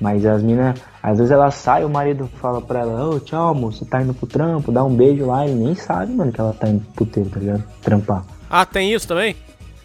Mas 0.00 0.24
as 0.24 0.40
minas, 0.44 0.78
às 1.02 1.18
vezes 1.18 1.32
ela 1.32 1.50
sai, 1.50 1.84
o 1.84 1.90
marido 1.90 2.30
fala 2.40 2.60
pra 2.60 2.78
ela, 2.80 3.16
ô 3.16 3.18
tchau, 3.18 3.48
amor, 3.48 3.74
você 3.74 3.84
tá 3.84 4.00
indo 4.00 4.14
pro 4.14 4.28
trampo, 4.28 4.70
dá 4.70 4.84
um 4.84 4.94
beijo 4.94 5.26
lá, 5.26 5.44
e 5.44 5.52
nem 5.52 5.74
sabe, 5.74 6.12
mano, 6.12 6.30
que 6.30 6.40
ela 6.40 6.52
tá 6.52 6.68
indo 6.68 6.84
pro 6.94 7.04
puteiro, 7.04 7.28
tá 7.30 7.40
ligado? 7.40 7.64
Trampar. 7.82 8.22
Ah, 8.48 8.64
tem 8.64 8.92
isso 8.94 9.08
também? 9.08 9.34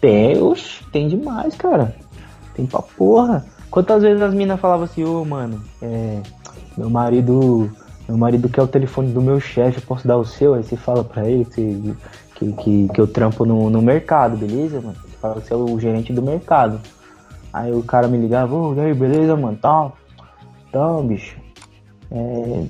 Tem, 0.00 0.40
oxe, 0.40 0.84
tem 0.92 1.08
demais, 1.08 1.56
cara. 1.56 1.92
Tem 2.54 2.64
pra 2.64 2.80
porra. 2.80 3.44
Quantas 3.72 4.04
vezes 4.04 4.22
as 4.22 4.32
minas 4.32 4.60
falavam 4.60 4.84
assim, 4.84 5.02
ô 5.02 5.24
mano, 5.24 5.60
é, 5.82 6.20
meu 6.78 6.88
marido. 6.88 7.68
Meu 8.06 8.18
marido 8.18 8.50
quer 8.50 8.60
o 8.60 8.68
telefone 8.68 9.10
do 9.10 9.22
meu 9.22 9.40
chefe, 9.40 9.78
eu 9.78 9.82
posso 9.82 10.06
dar 10.06 10.18
o 10.18 10.26
seu? 10.26 10.52
Aí 10.54 10.62
você 10.62 10.76
fala 10.76 11.02
pra 11.02 11.26
ele 11.26 11.44
que, 11.46 11.60
você- 11.72 11.94
que, 12.34 12.52
que, 12.52 12.88
que 12.88 13.00
eu 13.00 13.06
trampo 13.06 13.44
no, 13.44 13.70
no 13.70 13.80
mercado, 13.80 14.36
beleza, 14.36 14.80
mano? 14.80 14.96
Você 14.96 15.16
fala 15.16 15.40
que 15.40 15.46
você 15.46 15.54
é 15.54 15.56
o 15.56 15.80
gerente 15.80 16.12
do 16.12 16.22
mercado. 16.22 16.80
Aí 17.52 17.72
o 17.72 17.82
cara 17.82 18.08
me 18.08 18.18
ligava, 18.18 18.54
ô, 18.54 18.74
e 18.74 18.80
aí, 18.80 18.94
beleza, 18.94 19.36
mano? 19.36 19.56
Tal. 19.60 19.96
Então, 20.68 21.06
bicho. 21.06 21.36
É, 22.10 22.64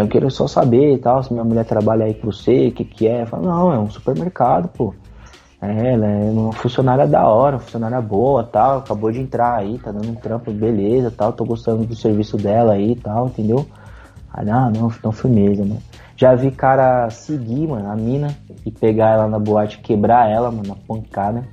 eu 0.00 0.08
quero 0.08 0.30
só 0.30 0.46
saber 0.46 0.98
tal, 0.98 1.22
se 1.22 1.32
minha 1.32 1.44
mulher 1.44 1.64
trabalha 1.64 2.04
aí 2.04 2.14
com 2.14 2.30
você, 2.30 2.68
o 2.68 2.72
que 2.72 2.84
que 2.84 3.06
é. 3.06 3.22
Eu 3.22 3.26
falo, 3.26 3.44
não, 3.44 3.72
é 3.72 3.78
um 3.78 3.90
supermercado, 3.90 4.68
pô. 4.68 4.94
É, 5.60 5.94
ela 5.94 6.06
é 6.06 6.30
uma 6.30 6.52
funcionária 6.52 7.06
da 7.06 7.26
hora, 7.26 7.58
funcionária 7.58 8.00
boa 8.00 8.44
tal, 8.44 8.78
acabou 8.78 9.10
de 9.10 9.20
entrar 9.20 9.56
aí, 9.56 9.78
tá 9.78 9.90
dando 9.90 10.10
um 10.10 10.14
trampo, 10.14 10.50
beleza 10.50 11.10
tal, 11.10 11.32
tô 11.32 11.44
gostando 11.44 11.84
do 11.84 11.96
serviço 11.96 12.36
dela 12.36 12.74
aí 12.74 12.94
tal, 12.96 13.28
entendeu? 13.28 13.66
Aí, 14.30 14.50
ah, 14.50 14.70
não, 14.70 14.88
então 14.88 15.12
firmeza, 15.12 15.62
mano. 15.64 15.80
Já 16.16 16.34
vi 16.34 16.50
cara 16.50 17.10
seguir, 17.10 17.66
mano, 17.66 17.90
a 17.90 17.96
mina 17.96 18.36
e 18.64 18.70
pegar 18.70 19.14
ela 19.14 19.26
na 19.26 19.38
boate, 19.38 19.78
quebrar 19.78 20.30
ela, 20.30 20.50
mano, 20.50 20.68
na 20.68 20.76
pancada. 20.76 21.46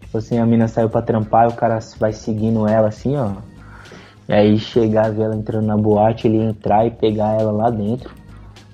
Tipo 0.00 0.18
assim, 0.18 0.38
a 0.38 0.46
mina 0.46 0.66
saiu 0.66 0.88
pra 0.88 1.02
trampar 1.02 1.48
e 1.48 1.52
o 1.52 1.56
cara 1.56 1.78
vai 1.98 2.12
seguindo 2.12 2.66
ela 2.66 2.88
assim, 2.88 3.16
ó. 3.16 3.32
E 4.28 4.32
aí 4.32 4.58
chegar, 4.58 5.12
ver 5.12 5.22
ela 5.22 5.36
entrando 5.36 5.66
na 5.66 5.76
boate, 5.76 6.26
ele 6.26 6.38
entrar 6.38 6.84
e 6.86 6.90
pegar 6.90 7.40
ela 7.40 7.52
lá 7.52 7.70
dentro 7.70 8.12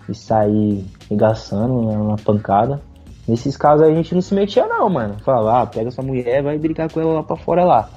e 0.08 0.14
sair 0.14 0.84
regaçando 1.10 1.82
né, 1.82 1.96
na 1.96 2.16
pancada. 2.16 2.80
Nesses 3.28 3.56
casos 3.56 3.86
aí 3.86 3.92
a 3.92 3.94
gente 3.94 4.14
não 4.14 4.22
se 4.22 4.34
metia 4.34 4.66
não, 4.66 4.88
mano. 4.88 5.16
Falava, 5.22 5.62
ah, 5.62 5.66
pega 5.66 5.88
essa 5.88 6.02
mulher, 6.02 6.42
vai 6.42 6.58
brincar 6.58 6.90
com 6.90 7.00
ela 7.00 7.12
lá 7.14 7.22
pra 7.22 7.36
fora 7.36 7.64
lá. 7.64 7.88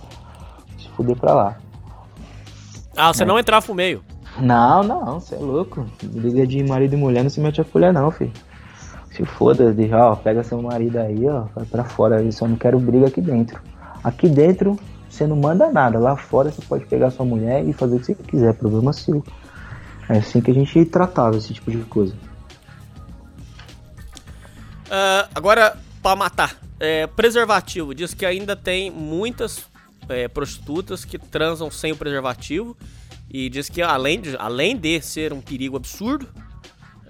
Se 0.77 0.89
fuder 0.89 1.15
pra 1.15 1.33
lá. 1.33 1.57
Ah, 2.95 3.13
você 3.13 3.25
não 3.25 3.39
entrava 3.39 3.65
pro 3.65 3.73
meio. 3.73 4.03
Não, 4.39 4.83
não, 4.83 5.19
você 5.19 5.35
é 5.35 5.39
louco. 5.39 5.85
Briga 6.03 6.45
de 6.45 6.63
marido 6.63 6.93
e 6.93 6.97
mulher 6.97 7.23
não 7.23 7.29
se 7.29 7.39
mete 7.39 7.61
a 7.61 7.63
colher 7.63 7.93
não, 7.93 8.11
filho. 8.11 8.33
Se 9.11 9.23
foda, 9.23 9.73
diz, 9.73 9.91
ó, 9.93 10.15
pega 10.15 10.43
seu 10.43 10.61
marido 10.61 10.97
aí, 10.97 11.25
ó, 11.27 11.45
vai 11.55 11.65
pra 11.65 11.83
fora. 11.85 12.21
Eu 12.21 12.31
só 12.31 12.47
não 12.47 12.57
quero 12.57 12.79
briga 12.79 13.07
aqui 13.07 13.21
dentro. 13.21 13.61
Aqui 14.03 14.27
dentro 14.27 14.77
você 15.09 15.25
não 15.25 15.37
manda 15.37 15.71
nada. 15.71 15.97
Lá 15.97 16.17
fora 16.17 16.51
você 16.51 16.61
pode 16.61 16.85
pegar 16.85 17.11
sua 17.11 17.25
mulher 17.25 17.65
e 17.65 17.71
fazer 17.71 17.95
o 17.95 17.99
que 17.99 18.05
você 18.05 18.15
quiser, 18.15 18.53
problema 18.53 18.91
seu. 18.91 19.23
É 20.09 20.17
assim 20.17 20.41
que 20.41 20.51
a 20.51 20.53
gente 20.53 20.85
tratava 20.85 21.37
esse 21.37 21.53
tipo 21.53 21.71
de 21.71 21.77
coisa. 21.85 22.13
Ah, 24.89 25.29
agora, 25.33 25.77
pra 26.01 26.15
matar. 26.15 26.57
É, 26.79 27.07
preservativo. 27.07 27.95
Diz 27.95 28.13
que 28.13 28.25
ainda 28.25 28.55
tem 28.55 28.91
muitas 28.91 29.65
é, 30.09 30.27
prostitutas 30.27 31.05
que 31.05 31.17
transam 31.17 31.71
sem 31.71 31.93
o 31.93 31.95
preservativo. 31.95 32.75
E 33.29 33.49
diz 33.49 33.67
que 33.69 33.81
além 33.81 34.21
de, 34.21 34.35
além 34.37 34.77
de 34.77 35.01
ser 35.01 35.33
um 35.33 35.41
perigo 35.41 35.75
absurdo 35.75 36.27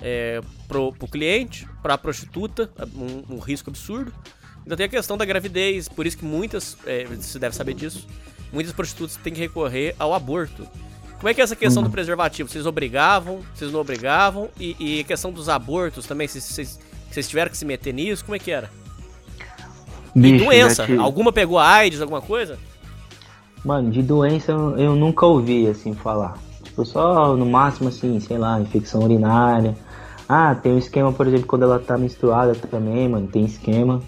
é, 0.02 0.42
pro, 0.68 0.92
pro 0.94 1.08
cliente, 1.08 1.68
pra 1.82 1.98
prostituta, 1.98 2.70
um, 2.96 3.36
um 3.36 3.40
risco 3.40 3.70
absurdo. 3.70 4.14
Ainda 4.64 4.76
tem 4.76 4.86
a 4.88 4.90
questão 4.90 5.16
da 5.18 5.26
gravidez, 5.26 5.88
por 5.88 6.08
isso 6.08 6.18
que 6.18 6.26
muitas, 6.26 6.76
é, 6.88 7.04
você 7.06 7.38
deve 7.38 7.56
saber 7.56 7.76
disso, 7.76 8.08
muitas 8.52 8.74
prostitutas 8.74 9.16
têm 9.18 9.32
que 9.34 9.40
recorrer 9.40 9.96
ao 10.00 10.14
aborto. 10.14 10.68
Como 11.18 11.30
é 11.30 11.34
que 11.34 11.40
é 11.42 11.44
essa 11.44 11.56
questão 11.56 11.84
do 11.84 11.90
preservativo? 11.90 12.50
Vocês 12.50 12.66
obrigavam, 12.66 13.44
vocês 13.54 13.72
não 13.72 13.80
obrigavam? 13.80 14.50
E, 14.60 14.76
e 14.80 15.00
a 15.02 15.04
questão 15.04 15.32
dos 15.32 15.50
abortos 15.50 16.06
também, 16.08 16.28
vocês, 16.28 16.44
vocês, 16.44 16.80
vocês 17.12 17.28
tiveram 17.30 17.52
que 17.52 17.58
se 17.58 17.66
meter 17.66 17.94
nisso? 17.94 18.26
Como 18.26 18.36
é 18.36 18.40
que 18.40 18.52
era? 18.52 18.70
E 20.16 20.20
Bicho, 20.20 20.40
já 20.40 20.46
doença? 20.46 20.86
tive- 20.86 20.98
Alguma 20.98 21.32
pegou 21.32 21.60
AIDS, 21.60 22.02
alguma 22.02 22.22
coisa? 22.22 22.58
Mano, 23.66 23.90
de 23.90 24.04
doença 24.04 24.52
eu, 24.52 24.78
eu 24.78 24.96
nunca 24.96 25.26
ouvi 25.26 25.68
assim 25.68 25.94
falar. 25.94 26.38
Tipo, 26.64 26.86
só 26.86 27.36
no 27.36 27.48
máximo 27.48 27.90
assim, 27.90 28.20
sei 28.20 28.38
lá, 28.38 28.62
infecção 28.62 29.02
urinária. 29.02 29.76
Ah, 30.30 30.54
tem 30.54 30.74
um 30.74 30.78
esquema, 30.78 31.12
por 31.12 31.26
exemplo, 31.26 31.48
quando 31.48 31.64
ela 31.64 31.80
tá 31.80 31.98
menstruada 31.98 32.54
também, 32.54 33.10
mano, 33.10 33.28
tem 33.28 33.44
esquema 33.44 34.02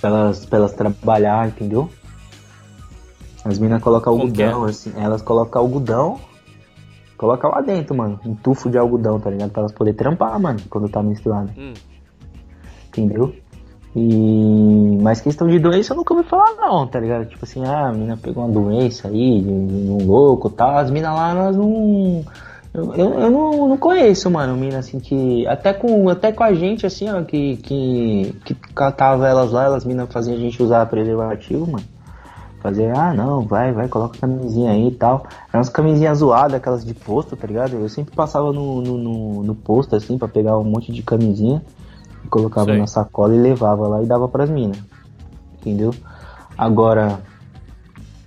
pra 0.00 0.08
elas, 0.08 0.46
pra 0.46 0.58
elas 0.58 0.72
trabalhar, 0.72 1.48
entendeu? 1.48 1.90
As 3.44 3.58
minas 3.58 3.82
colocam 3.82 4.14
que 4.16 4.22
algodão, 4.42 4.64
assim, 4.64 4.92
elas 4.96 5.20
colocam 5.20 5.60
algodão, 5.60 6.20
colocam 7.18 7.50
lá 7.50 7.60
dentro, 7.60 7.94
mano, 7.94 8.18
um 8.24 8.34
tufo 8.34 8.70
de 8.70 8.78
algodão, 8.78 9.20
tá 9.20 9.28
ligado? 9.28 9.50
Pra 9.50 9.60
elas 9.62 9.72
poderem 9.72 9.96
trampar, 9.96 10.38
mano, 10.40 10.60
quando 10.70 10.88
tá 10.88 11.02
menstruada 11.02 11.52
Hum. 11.58 11.74
entendeu? 12.88 13.34
E 13.94 14.98
mas 15.02 15.20
questão 15.20 15.46
de 15.48 15.58
doença 15.58 15.92
eu 15.92 15.98
nunca 15.98 16.14
ouvi 16.14 16.26
falar 16.26 16.54
não, 16.56 16.86
tá 16.86 16.98
ligado? 16.98 17.26
Tipo 17.26 17.44
assim, 17.44 17.62
ah, 17.64 17.88
a 17.88 17.92
mina 17.92 18.16
pegou 18.16 18.44
uma 18.44 18.52
doença 18.52 19.08
aí, 19.08 19.42
de, 19.42 19.50
um 19.50 20.06
louco 20.06 20.48
e 20.48 20.52
tal, 20.52 20.78
as 20.78 20.90
minas 20.90 21.14
lá, 21.14 21.30
elas 21.30 21.56
não. 21.56 22.24
Eu, 22.72 22.94
eu, 22.94 23.20
eu 23.20 23.30
não, 23.30 23.68
não 23.68 23.76
conheço, 23.76 24.30
mano, 24.30 24.56
mina 24.56 24.78
assim 24.78 24.98
que. 24.98 25.46
Até 25.46 25.74
com, 25.74 26.08
até 26.08 26.32
com 26.32 26.42
a 26.42 26.54
gente, 26.54 26.86
assim, 26.86 27.10
ó, 27.10 27.22
que, 27.22 27.58
que, 27.58 28.34
que 28.46 28.54
catava 28.74 29.28
elas 29.28 29.52
lá, 29.52 29.64
elas 29.64 29.84
minas 29.84 30.10
faziam 30.10 30.36
a 30.36 30.40
gente 30.40 30.62
usar 30.62 30.86
preservativo, 30.86 31.70
mano. 31.70 31.84
Fazer, 32.62 32.96
ah 32.96 33.12
não, 33.12 33.42
vai, 33.42 33.72
vai, 33.72 33.88
coloca 33.88 34.18
camisinha 34.18 34.70
aí 34.70 34.88
e 34.88 34.92
tal. 34.92 35.26
Eram 35.50 35.58
umas 35.58 35.68
camisinhas 35.68 36.18
zoadas, 36.18 36.54
aquelas 36.54 36.84
de 36.84 36.94
posto, 36.94 37.36
tá 37.36 37.46
ligado? 37.46 37.74
Eu 37.74 37.88
sempre 37.90 38.14
passava 38.14 38.52
no, 38.52 38.80
no, 38.80 38.96
no, 38.96 39.42
no 39.42 39.54
posto, 39.54 39.96
assim, 39.96 40.16
pra 40.16 40.28
pegar 40.28 40.56
um 40.56 40.64
monte 40.64 40.92
de 40.92 41.02
camisinha 41.02 41.60
colocava 42.32 42.70
Sei. 42.70 42.78
na 42.78 42.86
sacola 42.86 43.34
e 43.34 43.38
levava 43.38 43.86
lá 43.86 44.02
e 44.02 44.06
dava 44.06 44.26
pras 44.26 44.48
minas. 44.48 44.78
Entendeu? 45.60 45.94
Agora, 46.56 47.20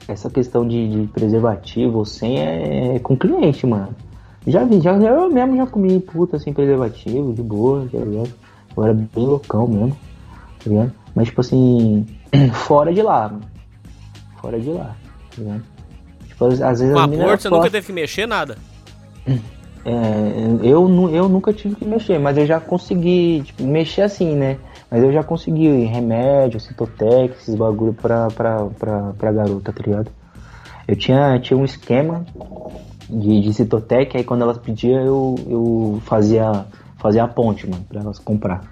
essa 0.08 0.30
questão 0.30 0.66
de, 0.68 0.88
de 0.88 1.08
preservativo 1.08 2.06
sem 2.06 2.40
é, 2.40 2.96
é 2.96 3.00
com 3.00 3.18
cliente, 3.18 3.66
mano. 3.66 3.90
Já 4.46 4.64
vi, 4.64 4.80
já, 4.80 4.96
eu 4.96 5.30
mesmo 5.32 5.58
já 5.58 5.66
comi 5.66 6.00
puta 6.00 6.38
sem 6.38 6.54
preservativo, 6.54 7.34
de 7.34 7.42
boa, 7.42 7.88
tá 7.92 7.98
ligado? 7.98 8.32
Eu 8.78 8.84
era 8.84 8.94
bem 8.94 9.26
loucão 9.26 9.68
mesmo, 9.68 9.98
tá 10.64 10.70
ligado? 10.70 10.94
Mas 11.16 11.28
tipo 11.30 11.42
assim, 11.42 12.06
fora 12.54 12.94
de 12.94 13.02
lá, 13.02 13.30
mano. 13.30 13.42
Fora 14.40 14.60
de 14.60 14.70
lá, 14.70 14.96
tá 15.36 15.42
ligado? 15.42 15.64
Tipo, 16.28 16.46
às, 16.46 16.62
às 16.62 16.80
vezes 16.80 16.94
Com 16.94 17.00
as 17.00 17.10
minas 17.10 17.26
aborto 17.26 17.42
você 17.42 17.50
nunca 17.50 17.70
teve 17.72 17.88
que 17.88 17.94
mexer 17.94 18.28
nada. 18.28 18.56
é, 19.86 20.68
eu, 20.68 20.90
eu 21.12 21.30
nunca 21.30 21.54
tive 21.54 21.76
que 21.76 21.86
mexer, 21.86 22.18
mas 22.18 22.36
eu 22.38 22.46
já 22.46 22.60
consegui, 22.60 23.44
tipo, 23.44 23.64
mexer 23.64 24.02
assim, 24.02 24.36
né? 24.36 24.58
Mas 24.90 25.04
eu 25.04 25.12
já 25.12 25.24
consegui 25.24 25.86
remédio, 25.86 26.60
citotec, 26.60 27.36
esses 27.36 27.54
bagulho 27.54 27.94
pra, 27.94 28.28
pra, 28.30 28.66
pra, 28.80 29.14
pra 29.14 29.32
garota, 29.32 29.72
tá 29.72 29.84
ligado? 29.84 30.12
Eu 30.88 30.96
tinha, 30.96 31.40
tinha 31.40 31.58
um 31.58 31.66
esquema 31.66 32.26
de, 33.08 33.42
de 33.42 33.54
citotec, 33.54 34.18
aí 34.18 34.24
quando 34.24 34.42
elas 34.42 34.58
pediam 34.58 35.02
eu, 35.02 35.36
eu 35.48 36.02
fazia, 36.04 36.66
fazia 36.98 37.24
a 37.24 37.28
ponte, 37.28 37.70
mano, 37.70 37.84
pra 37.88 38.02
elas 38.02 38.18
comprar. 38.18 38.64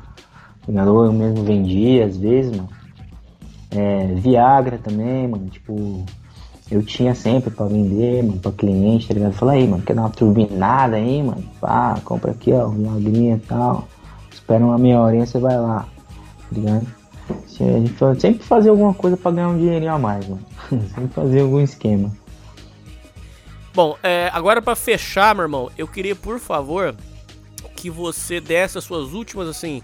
Tá? 0.66 0.92
Ou 0.92 1.06
eu 1.06 1.14
mesmo 1.14 1.44
vendia 1.44 2.06
às 2.06 2.18
vezes, 2.18 2.56
mano. 2.56 2.70
É, 3.70 4.14
Viagra 4.16 4.78
também, 4.78 5.28
mano, 5.28 5.48
tipo, 5.48 6.06
eu 6.76 6.84
tinha 6.84 7.14
sempre 7.14 7.50
pra 7.50 7.66
vender, 7.66 8.24
mano, 8.24 8.40
pra 8.40 8.52
cliente, 8.52 9.08
tá 9.08 9.14
ligado? 9.14 9.34
Fala 9.34 9.54
aí, 9.54 9.68
mano, 9.68 9.84
quer 9.84 9.96
dar 9.96 10.04
uma 10.04 10.10
turbinada 10.10 10.96
aí, 10.96 11.22
mano? 11.22 11.44
Pá, 11.60 12.00
compra 12.04 12.32
aqui, 12.32 12.52
ó, 12.54 12.68
uma 12.68 12.96
agrinha 12.96 13.36
e 13.36 13.40
tal. 13.40 13.88
Espera 14.32 14.64
uma 14.64 14.78
meia 14.78 15.00
horinha, 15.00 15.26
você 15.26 15.40
vai 15.40 15.58
lá, 15.58 15.88
tá 16.50 16.56
ligado? 16.56 16.88
A 17.30 17.80
gente 17.80 18.22
sempre 18.22 18.44
fazia 18.44 18.72
alguma 18.72 18.94
coisa 18.94 19.16
pra 19.16 19.32
ganhar 19.32 19.50
um 19.50 19.58
dinheirinho 19.58 19.94
a 19.94 20.00
mais, 20.00 20.28
mano. 20.28 20.42
sempre 20.70 21.08
fazia 21.14 21.42
algum 21.42 21.62
esquema. 21.62 22.12
Bom, 23.74 23.96
é, 24.04 24.30
agora 24.34 24.62
pra 24.62 24.76
fechar, 24.76 25.34
meu 25.34 25.44
irmão, 25.44 25.72
eu 25.78 25.88
queria, 25.88 26.16
por 26.16 26.40
favor, 26.40 26.96
que 27.76 27.90
você 27.90 28.40
desse 28.40 28.78
as 28.78 28.84
suas 28.84 29.14
últimas, 29.14 29.48
assim, 29.48 29.82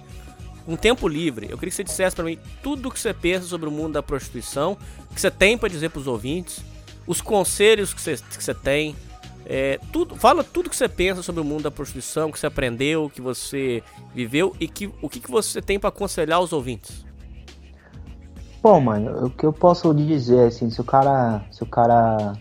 um 0.67 0.75
tempo 0.75 1.07
livre. 1.07 1.47
Eu 1.49 1.57
queria 1.57 1.69
que 1.69 1.75
você 1.75 1.83
dissesse 1.83 2.15
pra 2.15 2.23
mim 2.23 2.37
tudo 2.61 2.87
o 2.87 2.91
que 2.91 2.99
você 2.99 3.13
pensa 3.13 3.45
sobre 3.47 3.67
o 3.67 3.71
mundo 3.71 3.93
da 3.93 4.03
prostituição, 4.03 4.77
que 5.13 5.19
você 5.19 5.31
tem 5.31 5.57
pra 5.57 5.67
dizer 5.67 5.89
pros 5.89 6.05
ouvintes, 6.05 6.63
os 7.09 7.21
conselhos 7.21 7.91
que 7.91 7.99
você, 7.99 8.53
tem. 8.53 8.95
é, 9.43 9.79
tudo, 9.91 10.15
fala 10.15 10.43
tudo 10.43 10.69
que 10.69 10.75
você 10.75 10.87
pensa 10.87 11.23
sobre 11.23 11.41
o 11.41 11.43
mundo 11.43 11.63
da 11.63 11.71
prostituição, 11.71 12.31
que 12.31 12.37
você 12.37 12.45
aprendeu, 12.45 13.09
que 13.09 13.19
você 13.19 13.81
viveu 14.13 14.55
e 14.59 14.67
que, 14.67 14.91
o 15.01 15.09
que, 15.09 15.19
que 15.19 15.31
você 15.31 15.59
tem 15.59 15.79
pra 15.79 15.89
aconselhar 15.89 16.39
os 16.39 16.53
ouvintes. 16.53 17.03
Bom, 18.61 18.79
mano, 18.79 19.25
o 19.25 19.29
que 19.31 19.43
eu 19.43 19.51
posso 19.51 19.91
dizer, 19.93 20.47
assim, 20.47 20.69
se 20.69 20.79
o 20.79 20.83
cara. 20.83 21.41
Se 21.51 21.63
o 21.63 21.65
cara. 21.65 22.33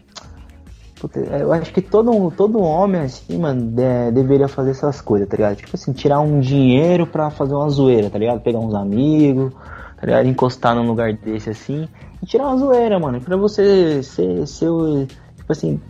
Puta, 1.01 1.21
eu 1.21 1.51
acho 1.53 1.73
que 1.73 1.81
todo, 1.81 2.31
todo 2.33 2.61
homem, 2.61 3.03
assim, 3.03 3.39
mano, 3.39 3.71
de- 3.71 4.11
deveria 4.13 4.49
fazer 4.49 4.73
essas 4.73 5.01
coisas, 5.01 5.29
tá 5.29 5.37
ligado? 5.37 5.57
Tipo 5.57 5.71
assim, 5.75 5.93
tirar 5.93 6.21
um 6.21 6.41
dinheiro 6.41 7.07
pra 7.07 7.31
fazer 7.31 7.55
uma 7.55 7.71
zoeira, 7.71 8.11
tá 8.11 8.19
ligado? 8.19 8.41
Pegar 8.41 8.59
uns 8.59 8.75
amigos, 8.75 9.53
tá 9.97 10.05
ligado? 10.07 10.27
Encostar 10.27 10.75
num 10.75 10.87
lugar 10.89 11.13
desse, 11.15 11.51
assim, 11.51 11.89
e 12.23 12.27
tirar 12.27 12.47
uma 12.49 12.57
zoeira, 12.57 12.99
mano. 12.99 13.21
Pra 13.21 13.37
você 13.37 14.03
ser, 14.03 14.69
o- 14.69 15.07
tipo 15.07 15.51
assim, 15.53 15.81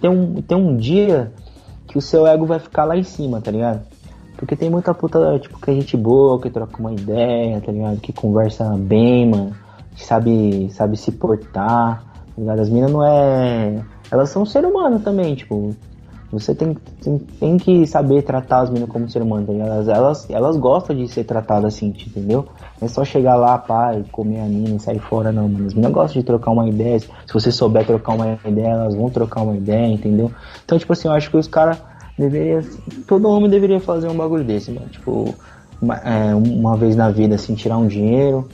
ter 0.00 0.08
um, 0.08 0.40
ter 0.42 0.54
um 0.54 0.76
dia 0.76 1.32
que 1.86 1.98
o 1.98 2.00
seu 2.00 2.26
ego 2.26 2.46
vai 2.46 2.58
ficar 2.58 2.84
lá 2.84 2.96
em 2.96 3.02
cima, 3.02 3.40
tá 3.40 3.50
ligado? 3.50 3.80
Porque 4.36 4.56
tem 4.56 4.70
muita 4.70 4.92
puta, 4.94 5.38
tipo, 5.38 5.60
que 5.60 5.70
é 5.70 5.74
gente 5.74 5.96
boa, 5.96 6.40
que 6.40 6.50
troca 6.50 6.78
uma 6.80 6.92
ideia, 6.92 7.60
tá 7.60 7.70
ligado? 7.70 8.00
Que 8.00 8.12
conversa 8.12 8.64
bem, 8.76 9.28
mano. 9.30 9.52
Que 9.94 10.04
sabe, 10.04 10.68
sabe 10.72 10.96
se 10.96 11.12
portar, 11.12 12.02
tá 12.02 12.32
ligado? 12.38 12.60
As 12.60 12.68
minas 12.68 12.90
não 12.90 13.04
é. 13.06 13.82
Elas 14.10 14.30
são 14.30 14.44
ser 14.44 14.64
humano 14.64 14.98
também, 15.00 15.34
tipo. 15.34 15.74
Você 16.32 16.54
tem, 16.54 16.74
tem, 17.02 17.18
tem 17.18 17.56
que 17.58 17.86
saber 17.86 18.22
tratar 18.22 18.60
as 18.60 18.70
minas 18.70 18.88
como 18.88 19.06
ser 19.08 19.20
humano, 19.20 19.46
tá 19.46 19.52
ligado? 19.52 19.68
Elas, 19.70 19.88
elas, 19.88 20.30
elas 20.30 20.56
gostam 20.56 20.96
de 20.96 21.06
ser 21.06 21.24
tratadas 21.24 21.74
assim, 21.74 21.88
entendeu? 21.88 22.46
Não 22.82 22.86
é 22.86 22.88
só 22.88 23.04
chegar 23.04 23.36
lá, 23.36 23.56
pá, 23.58 23.94
e 23.94 24.02
comer 24.10 24.40
a 24.40 24.44
mina 24.44 24.74
e 24.74 24.80
sair 24.80 24.98
fora, 24.98 25.30
não, 25.30 25.48
mano. 25.48 25.66
As 25.68 25.74
minas 25.74 25.92
gostam 25.92 26.20
de 26.20 26.26
trocar 26.26 26.50
uma 26.50 26.68
ideia. 26.68 26.98
Se 26.98 27.08
você 27.32 27.52
souber 27.52 27.86
trocar 27.86 28.14
uma 28.14 28.36
ideia, 28.44 28.70
elas 28.70 28.96
vão 28.96 29.08
trocar 29.08 29.42
uma 29.42 29.54
ideia, 29.54 29.86
entendeu? 29.86 30.32
Então, 30.64 30.76
tipo 30.76 30.92
assim, 30.92 31.06
eu 31.06 31.14
acho 31.14 31.30
que 31.30 31.36
os 31.36 31.46
caras 31.46 31.78
deveriam. 32.18 32.60
Todo 33.06 33.28
homem 33.28 33.48
deveria 33.48 33.78
fazer 33.78 34.08
um 34.08 34.16
bagulho 34.16 34.42
desse, 34.42 34.72
mano. 34.72 34.88
Tipo, 34.88 35.32
uma, 35.80 35.94
é, 35.98 36.34
uma 36.34 36.76
vez 36.76 36.96
na 36.96 37.08
vida, 37.08 37.36
assim, 37.36 37.54
tirar 37.54 37.78
um 37.78 37.86
dinheiro. 37.86 38.48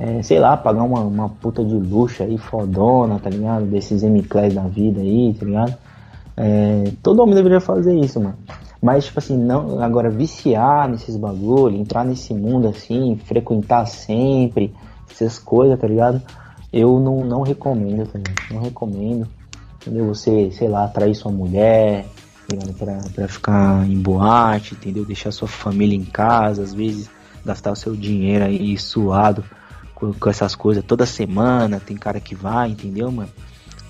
é, 0.00 0.22
sei 0.22 0.38
lá, 0.38 0.56
pagar 0.56 0.82
uma, 0.82 1.00
uma 1.00 1.28
puta 1.28 1.62
de 1.62 1.74
luxo 1.74 2.22
aí, 2.22 2.38
fodona, 2.38 3.18
tá 3.18 3.28
ligado? 3.28 3.66
Desses 3.66 4.02
M-Class 4.02 4.54
da 4.54 4.62
vida 4.62 5.00
aí, 5.00 5.34
tá 5.38 5.44
ligado? 5.44 5.74
É, 6.36 6.84
todo 7.02 7.20
homem 7.22 7.34
deveria 7.34 7.60
fazer 7.60 7.94
isso, 7.94 8.18
mano. 8.18 8.36
Mas, 8.82 9.04
tipo 9.04 9.18
assim, 9.18 9.36
não, 9.36 9.82
agora 9.82 10.10
viciar 10.10 10.88
nesses 10.88 11.16
bagulho, 11.16 11.76
entrar 11.76 12.04
nesse 12.04 12.32
mundo 12.32 12.68
assim, 12.68 13.18
frequentar 13.26 13.86
sempre, 13.86 14.74
essas 15.10 15.38
coisas, 15.38 15.78
tá 15.78 15.86
ligado? 15.86 16.22
Eu 16.72 16.98
não, 16.98 17.24
não 17.24 17.42
recomendo 17.42 18.06
também. 18.06 18.34
Não 18.50 18.62
recomendo. 18.62 19.28
Entendeu? 19.76 20.06
Você, 20.06 20.50
sei 20.52 20.68
lá, 20.68 20.84
atrair 20.84 21.14
sua 21.14 21.30
mulher, 21.30 22.06
tá 22.48 22.56
ligado? 22.56 22.74
Pra, 22.74 23.00
pra 23.14 23.28
ficar 23.28 23.86
em 23.86 24.00
boate, 24.00 24.74
entendeu? 24.74 25.04
Deixar 25.04 25.30
sua 25.30 25.48
família 25.48 25.96
em 25.96 26.04
casa, 26.04 26.62
às 26.62 26.72
vezes 26.72 27.10
gastar 27.44 27.72
o 27.72 27.76
seu 27.76 27.94
dinheiro 27.96 28.44
aí 28.44 28.76
suado 28.78 29.44
com, 29.94 30.12
com 30.12 30.30
essas 30.30 30.54
coisas 30.54 30.84
toda 30.84 31.04
semana. 31.04 31.80
Tem 31.80 31.96
cara 31.96 32.20
que 32.20 32.34
vai, 32.34 32.70
entendeu, 32.70 33.10
mano? 33.10 33.30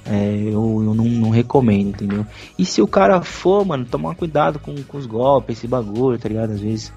É, 0.04 0.34
eu, 0.34 0.82
eu 0.84 0.94
não, 0.94 1.04
não 1.04 1.30
recomendo, 1.30 1.88
entendeu? 1.88 2.26
E 2.58 2.64
se 2.64 2.80
o 2.80 2.86
cara 2.86 3.20
for, 3.22 3.64
mano, 3.64 3.84
tomar 3.84 4.14
cuidado 4.14 4.58
com, 4.58 4.74
com 4.82 4.98
os 4.98 5.06
golpes, 5.06 5.58
esse 5.58 5.68
bagulho, 5.68 6.18
tá 6.18 6.28
ligado? 6.28 6.52
Às 6.52 6.60
vezes 6.60 6.92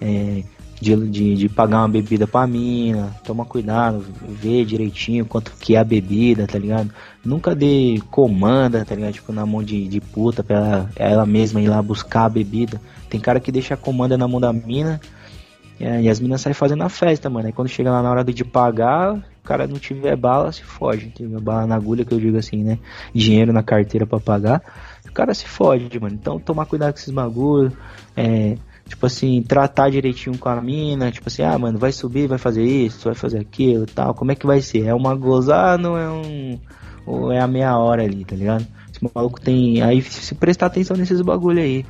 é, 0.00 0.42
de, 0.80 0.96
de, 1.08 1.34
de, 1.34 1.48
pagar 1.48 1.78
uma 1.78 1.88
bebida 1.88 2.26
pra 2.26 2.46
mina, 2.46 3.14
toma 3.24 3.44
cuidado, 3.44 4.04
vê 4.28 4.64
direitinho 4.64 5.26
quanto 5.26 5.52
que 5.58 5.76
é 5.76 5.78
a 5.78 5.84
bebida, 5.84 6.46
tá 6.46 6.58
ligado? 6.58 6.90
Nunca 7.24 7.54
dê 7.54 8.00
comanda, 8.10 8.84
tá 8.84 8.94
ligado? 8.94 9.14
Tipo, 9.14 9.32
na 9.32 9.44
mão 9.44 9.62
de, 9.62 9.88
de 9.88 10.00
puta 10.00 10.42
pra 10.42 10.56
ela, 10.56 10.90
ela 10.96 11.26
mesma 11.26 11.60
ir 11.60 11.68
lá 11.68 11.82
buscar 11.82 12.26
a 12.26 12.28
bebida. 12.28 12.80
Tem 13.08 13.20
cara 13.20 13.40
que 13.40 13.52
deixa 13.52 13.74
a 13.74 13.76
comanda 13.76 14.16
na 14.16 14.28
mão 14.28 14.40
da 14.40 14.52
mina 14.52 15.00
é, 15.80 16.02
e 16.02 16.08
as 16.08 16.20
minas 16.20 16.40
saem 16.40 16.54
fazendo 16.54 16.82
a 16.82 16.88
festa, 16.88 17.30
mano. 17.30 17.46
Aí 17.46 17.52
quando 17.52 17.68
chega 17.68 17.90
lá 17.90 18.02
na 18.02 18.10
hora 18.10 18.24
de 18.24 18.44
pagar, 18.44 19.18
cara 19.48 19.66
não 19.66 19.78
tiver 19.78 20.14
bala, 20.14 20.52
se 20.52 20.62
foge. 20.62 21.08
Tiver 21.08 21.40
bala 21.40 21.66
na 21.66 21.74
agulha, 21.74 22.04
que 22.04 22.12
eu 22.12 22.20
digo 22.20 22.36
assim, 22.36 22.62
né? 22.62 22.78
Dinheiro 23.14 23.50
na 23.50 23.62
carteira 23.62 24.06
para 24.06 24.20
pagar, 24.20 24.62
o 25.08 25.12
cara 25.12 25.32
se 25.32 25.48
foge, 25.48 25.88
mano. 25.98 26.14
Então 26.14 26.38
tomar 26.38 26.66
cuidado 26.66 26.92
com 26.92 26.98
esses 26.98 27.12
bagulho. 27.12 27.72
É, 28.14 28.58
tipo 28.86 29.06
assim, 29.06 29.42
tratar 29.42 29.90
direitinho 29.90 30.36
com 30.36 30.50
a 30.50 30.60
mina, 30.60 31.10
tipo 31.10 31.28
assim, 31.28 31.42
ah, 31.42 31.58
mano, 31.58 31.78
vai 31.78 31.92
subir, 31.92 32.28
vai 32.28 32.36
fazer 32.36 32.62
isso, 32.62 33.06
vai 33.06 33.14
fazer 33.14 33.38
aquilo 33.38 33.86
tal. 33.86 34.12
Como 34.12 34.30
é 34.30 34.34
que 34.34 34.46
vai 34.46 34.60
ser? 34.60 34.84
É 34.84 34.94
uma 34.94 35.14
gozada 35.14 35.90
ou 35.90 35.98
é 35.98 36.10
um. 36.10 36.58
Ou 37.06 37.32
é 37.32 37.40
a 37.40 37.46
meia 37.46 37.74
hora 37.78 38.04
ali, 38.04 38.22
tá 38.26 38.36
ligado? 38.36 38.66
Esse 38.92 39.00
maluco 39.14 39.40
tem. 39.40 39.80
Aí 39.80 40.02
se 40.02 40.34
prestar 40.34 40.66
atenção 40.66 40.94
nesses 40.94 41.22
bagulho 41.22 41.62
aí. 41.62 41.86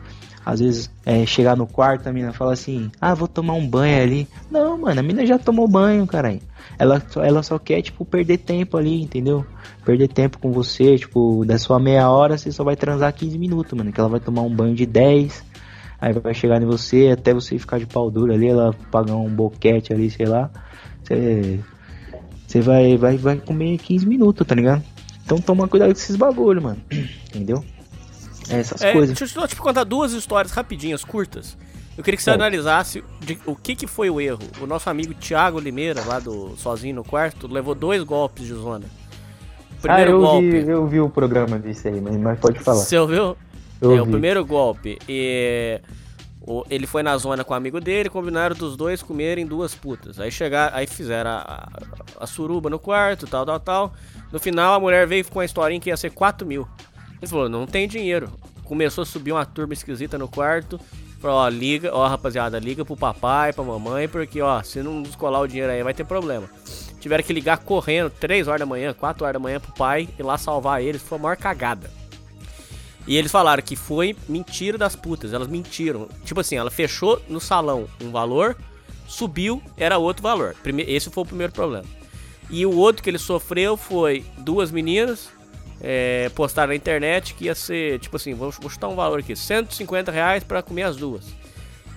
Às 0.49 0.60
vezes 0.60 0.91
é, 1.05 1.27
chegar 1.27 1.55
no 1.55 1.67
quarto, 1.67 2.07
a 2.07 2.12
mina 2.12 2.33
fala 2.33 2.55
assim, 2.55 2.91
ah, 2.99 3.12
vou 3.12 3.28
tomar 3.28 3.52
um 3.52 3.68
banho 3.68 4.02
ali. 4.02 4.27
Não, 4.51 4.78
mano, 4.78 4.99
a 4.99 5.02
mina 5.02 5.27
já 5.27 5.39
tomou 5.39 5.68
banho, 5.68 6.07
caralho. 6.07 6.41
Ela, 6.78 7.02
ela 7.17 7.43
só 7.43 7.59
quer, 7.59 7.83
tipo, 7.83 8.02
perder 8.02 8.39
tempo 8.39 8.78
ali, 8.78 9.02
entendeu? 9.02 9.44
Perder 9.85 10.09
tempo 10.09 10.39
com 10.39 10.51
você, 10.51 10.97
tipo, 10.97 11.44
da 11.44 11.59
sua 11.59 11.78
meia 11.78 12.09
hora, 12.09 12.39
você 12.39 12.51
só 12.51 12.65
vai 12.65 12.77
transar 12.77 13.12
15 13.12 13.36
minutos, 13.36 13.77
mano. 13.77 13.93
Que 13.93 14.01
ela 14.01 14.09
vai 14.09 14.20
tomar 14.20 14.41
um 14.41 14.49
banho 14.49 14.75
de 14.75 14.86
10, 14.86 15.44
aí 16.01 16.15
vai 16.15 16.33
chegar 16.33 16.62
em 16.62 16.65
você, 16.65 17.10
até 17.12 17.35
você 17.35 17.59
ficar 17.59 17.78
de 17.78 17.85
pau 17.85 18.10
duro 18.10 18.33
ali, 18.33 18.49
ela 18.49 18.75
pagar 18.91 19.17
um 19.17 19.28
boquete 19.28 19.93
ali, 19.93 20.09
sei 20.09 20.25
lá. 20.25 20.51
Você, 21.05 21.60
você 22.47 22.62
vai, 22.62 22.97
vai, 22.97 23.18
vai 23.18 23.36
comer 23.36 23.77
15 23.77 24.07
minutos, 24.07 24.47
tá 24.47 24.55
ligado? 24.55 24.83
Então 25.27 25.43
toma 25.43 25.68
cuidado 25.68 25.89
com 25.89 25.99
esses 25.99 26.17
bagulho, 26.17 26.62
mano. 26.62 26.81
Entendeu? 27.28 27.62
É, 28.51 28.60
essas 28.60 28.81
é, 28.83 28.93
coisas. 28.93 29.17
Deixa 29.17 29.41
eu 29.41 29.49
te 29.49 29.57
contar 29.57 29.85
duas 29.85 30.12
histórias 30.12 30.52
rapidinhas, 30.52 31.05
curtas. 31.05 31.57
Eu 31.97 32.05
queria 32.05 32.17
que 32.17 32.23
você 32.23 32.31
é. 32.31 32.35
analisasse 32.35 33.02
de, 33.20 33.39
o 33.44 33.57
que, 33.57 33.75
que 33.75 33.86
foi 33.86 34.09
o 34.09 34.20
erro. 34.20 34.39
O 34.60 34.67
nosso 34.67 34.89
amigo 34.89 35.12
Thiago 35.15 35.59
Limeira, 35.59 36.05
lá 36.05 36.20
do 36.20 36.57
Sozinho 36.57 36.94
no 36.94 37.05
Quarto, 37.05 37.52
levou 37.52 37.75
dois 37.75 38.02
golpes 38.05 38.47
de 38.47 38.55
zona. 38.55 38.86
Primeiro 39.83 40.10
ah, 40.10 40.15
eu 40.15 40.20
golpe. 40.20 40.51
Vi, 40.51 40.70
eu 40.70 40.86
vi 40.86 41.01
o 41.01 41.09
programa 41.09 41.59
disso 41.59 41.89
aí, 41.89 42.01
mas, 42.01 42.17
mas 42.17 42.39
pode 42.39 42.59
falar. 42.60 42.78
Você 42.78 42.97
ouviu? 42.97 43.36
Eu 43.81 43.93
é, 43.93 43.94
vi. 43.97 44.01
o 44.01 44.07
primeiro 44.07 44.44
golpe. 44.44 44.99
E, 45.09 45.81
o, 46.41 46.65
ele 46.70 46.86
foi 46.86 47.02
na 47.02 47.17
zona 47.18 47.44
com 47.44 47.52
o 47.52 47.57
amigo 47.57 47.81
dele, 47.81 48.09
combinaram 48.09 48.57
dos 48.57 48.77
dois 48.77 49.02
comerem 49.02 49.44
duas 49.44 49.75
putas. 49.75 50.18
Aí 50.18 50.31
chegaram, 50.31 50.77
aí 50.77 50.86
fizeram 50.86 51.31
a, 51.31 51.41
a, 51.41 52.25
a 52.25 52.27
suruba 52.27 52.70
no 52.70 52.78
quarto, 52.78 53.27
tal, 53.27 53.44
tal, 53.44 53.60
tal. 53.60 53.93
No 54.33 54.39
final 54.39 54.75
a 54.75 54.81
mulher 54.81 55.07
veio 55.07 55.25
com 55.27 55.41
a 55.41 55.44
historinha 55.44 55.81
que 55.81 55.91
ia 55.91 55.97
ser 55.97 56.10
4 56.10 56.47
mil. 56.47 56.67
Ele 57.20 57.30
falou, 57.30 57.48
não 57.48 57.66
tem 57.66 57.88
dinheiro. 57.88 58.30
Começou 58.64 59.02
a 59.02 59.06
subir 59.06 59.32
uma 59.32 59.47
turma 59.47 59.72
esquisita 59.72 60.18
no 60.18 60.28
quarto. 60.28 60.78
Falou, 61.20 61.38
ó, 61.38 61.48
liga, 61.48 61.90
ó, 61.92 62.06
rapaziada, 62.06 62.58
liga 62.58 62.84
pro 62.84 62.97
papai, 62.97 63.52
pra 63.52 63.64
mamãe, 63.64 64.06
porque, 64.08 64.40
ó, 64.40 64.62
se 64.62 64.82
não 64.82 65.02
descolar 65.02 65.40
o 65.40 65.48
dinheiro 65.48 65.72
aí, 65.72 65.82
vai 65.82 65.92
ter 65.92 66.05
problema. 66.05 66.48
Tiveram 67.00 67.24
que 67.24 67.32
ligar 67.32 67.58
correndo, 67.58 68.10
3 68.10 68.47
horas 68.47 68.60
da 68.60 68.66
manhã, 68.66 68.92
4 68.92 69.24
horas 69.24 69.32
da 69.32 69.38
manhã 69.38 69.58
pro 69.58 69.72
pai 69.72 70.08
ir 70.18 70.22
lá 70.22 70.38
salvar 70.38 70.82
eles. 70.82 71.02
Foi 71.02 71.18
a 71.18 71.20
maior 71.20 71.36
cagada. 71.36 71.90
E 73.06 73.16
eles 73.16 73.32
falaram 73.32 73.62
que 73.62 73.74
foi 73.74 74.14
mentira 74.28 74.76
das 74.76 74.94
putas, 74.94 75.32
elas 75.32 75.48
mentiram. 75.48 76.08
Tipo 76.24 76.40
assim, 76.40 76.56
ela 76.56 76.70
fechou 76.70 77.20
no 77.28 77.40
salão 77.40 77.88
um 78.02 78.10
valor, 78.10 78.56
subiu, 79.06 79.62
era 79.76 79.97
outro 79.97 80.22
valor. 80.22 80.55
Esse 80.86 81.08
foi 81.08 81.22
o 81.22 81.26
primeiro 81.26 81.52
problema. 81.52 81.86
E 82.50 82.64
o 82.66 82.76
outro 82.76 83.02
que 83.02 83.10
ele 83.10 83.18
sofreu 83.18 83.76
foi 83.76 84.24
duas 84.38 84.70
meninas 84.70 85.30
é, 85.81 86.31
postaram 86.34 86.68
na 86.68 86.74
internet 86.74 87.34
que 87.34 87.44
ia 87.44 87.55
ser, 87.55 87.98
tipo 87.98 88.16
assim, 88.16 88.34
vou, 88.34 88.50
vou 88.50 88.70
chutar 88.70 88.89
um 88.89 88.97
valor 88.97 89.20
aqui, 89.20 89.34
150 89.34 90.10
reais 90.10 90.44
pra 90.44 90.62
comer 90.62 90.84
as 90.84 90.97
duas. 90.97 91.26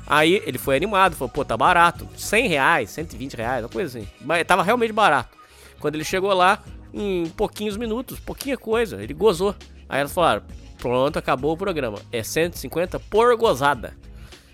Aí 0.08 0.42
ele 0.46 0.58
foi 0.58 0.76
animado, 0.76 1.16
falou, 1.16 1.30
pô, 1.30 1.46
tá 1.46 1.56
barato, 1.56 2.08
100 2.18 2.48
reais, 2.48 2.90
120 2.90 3.36
reais, 3.36 3.64
uma 3.64 3.70
coisa 3.70 3.98
assim. 3.98 4.08
Mas 4.20 4.46
tava 4.46 4.64
realmente 4.64 4.92
barato. 4.92 5.38
Quando 5.80 5.96
ele 5.96 6.04
chegou 6.04 6.34
lá, 6.34 6.62
em 6.94 7.28
pouquinhos 7.30 7.78
minutos, 7.78 8.20
pouquinha 8.20 8.58
coisa, 8.58 9.02
ele 9.02 9.14
gozou. 9.14 9.56
Aí 9.88 10.00
elas 10.00 10.14
falaram, 10.14 10.44
pronto, 10.78 11.18
acabou 11.18 11.54
o 11.54 11.58
programa. 11.58 12.00
É 12.12 12.24
150 12.24 13.00
por 13.00 13.36
gozada. 13.38 13.94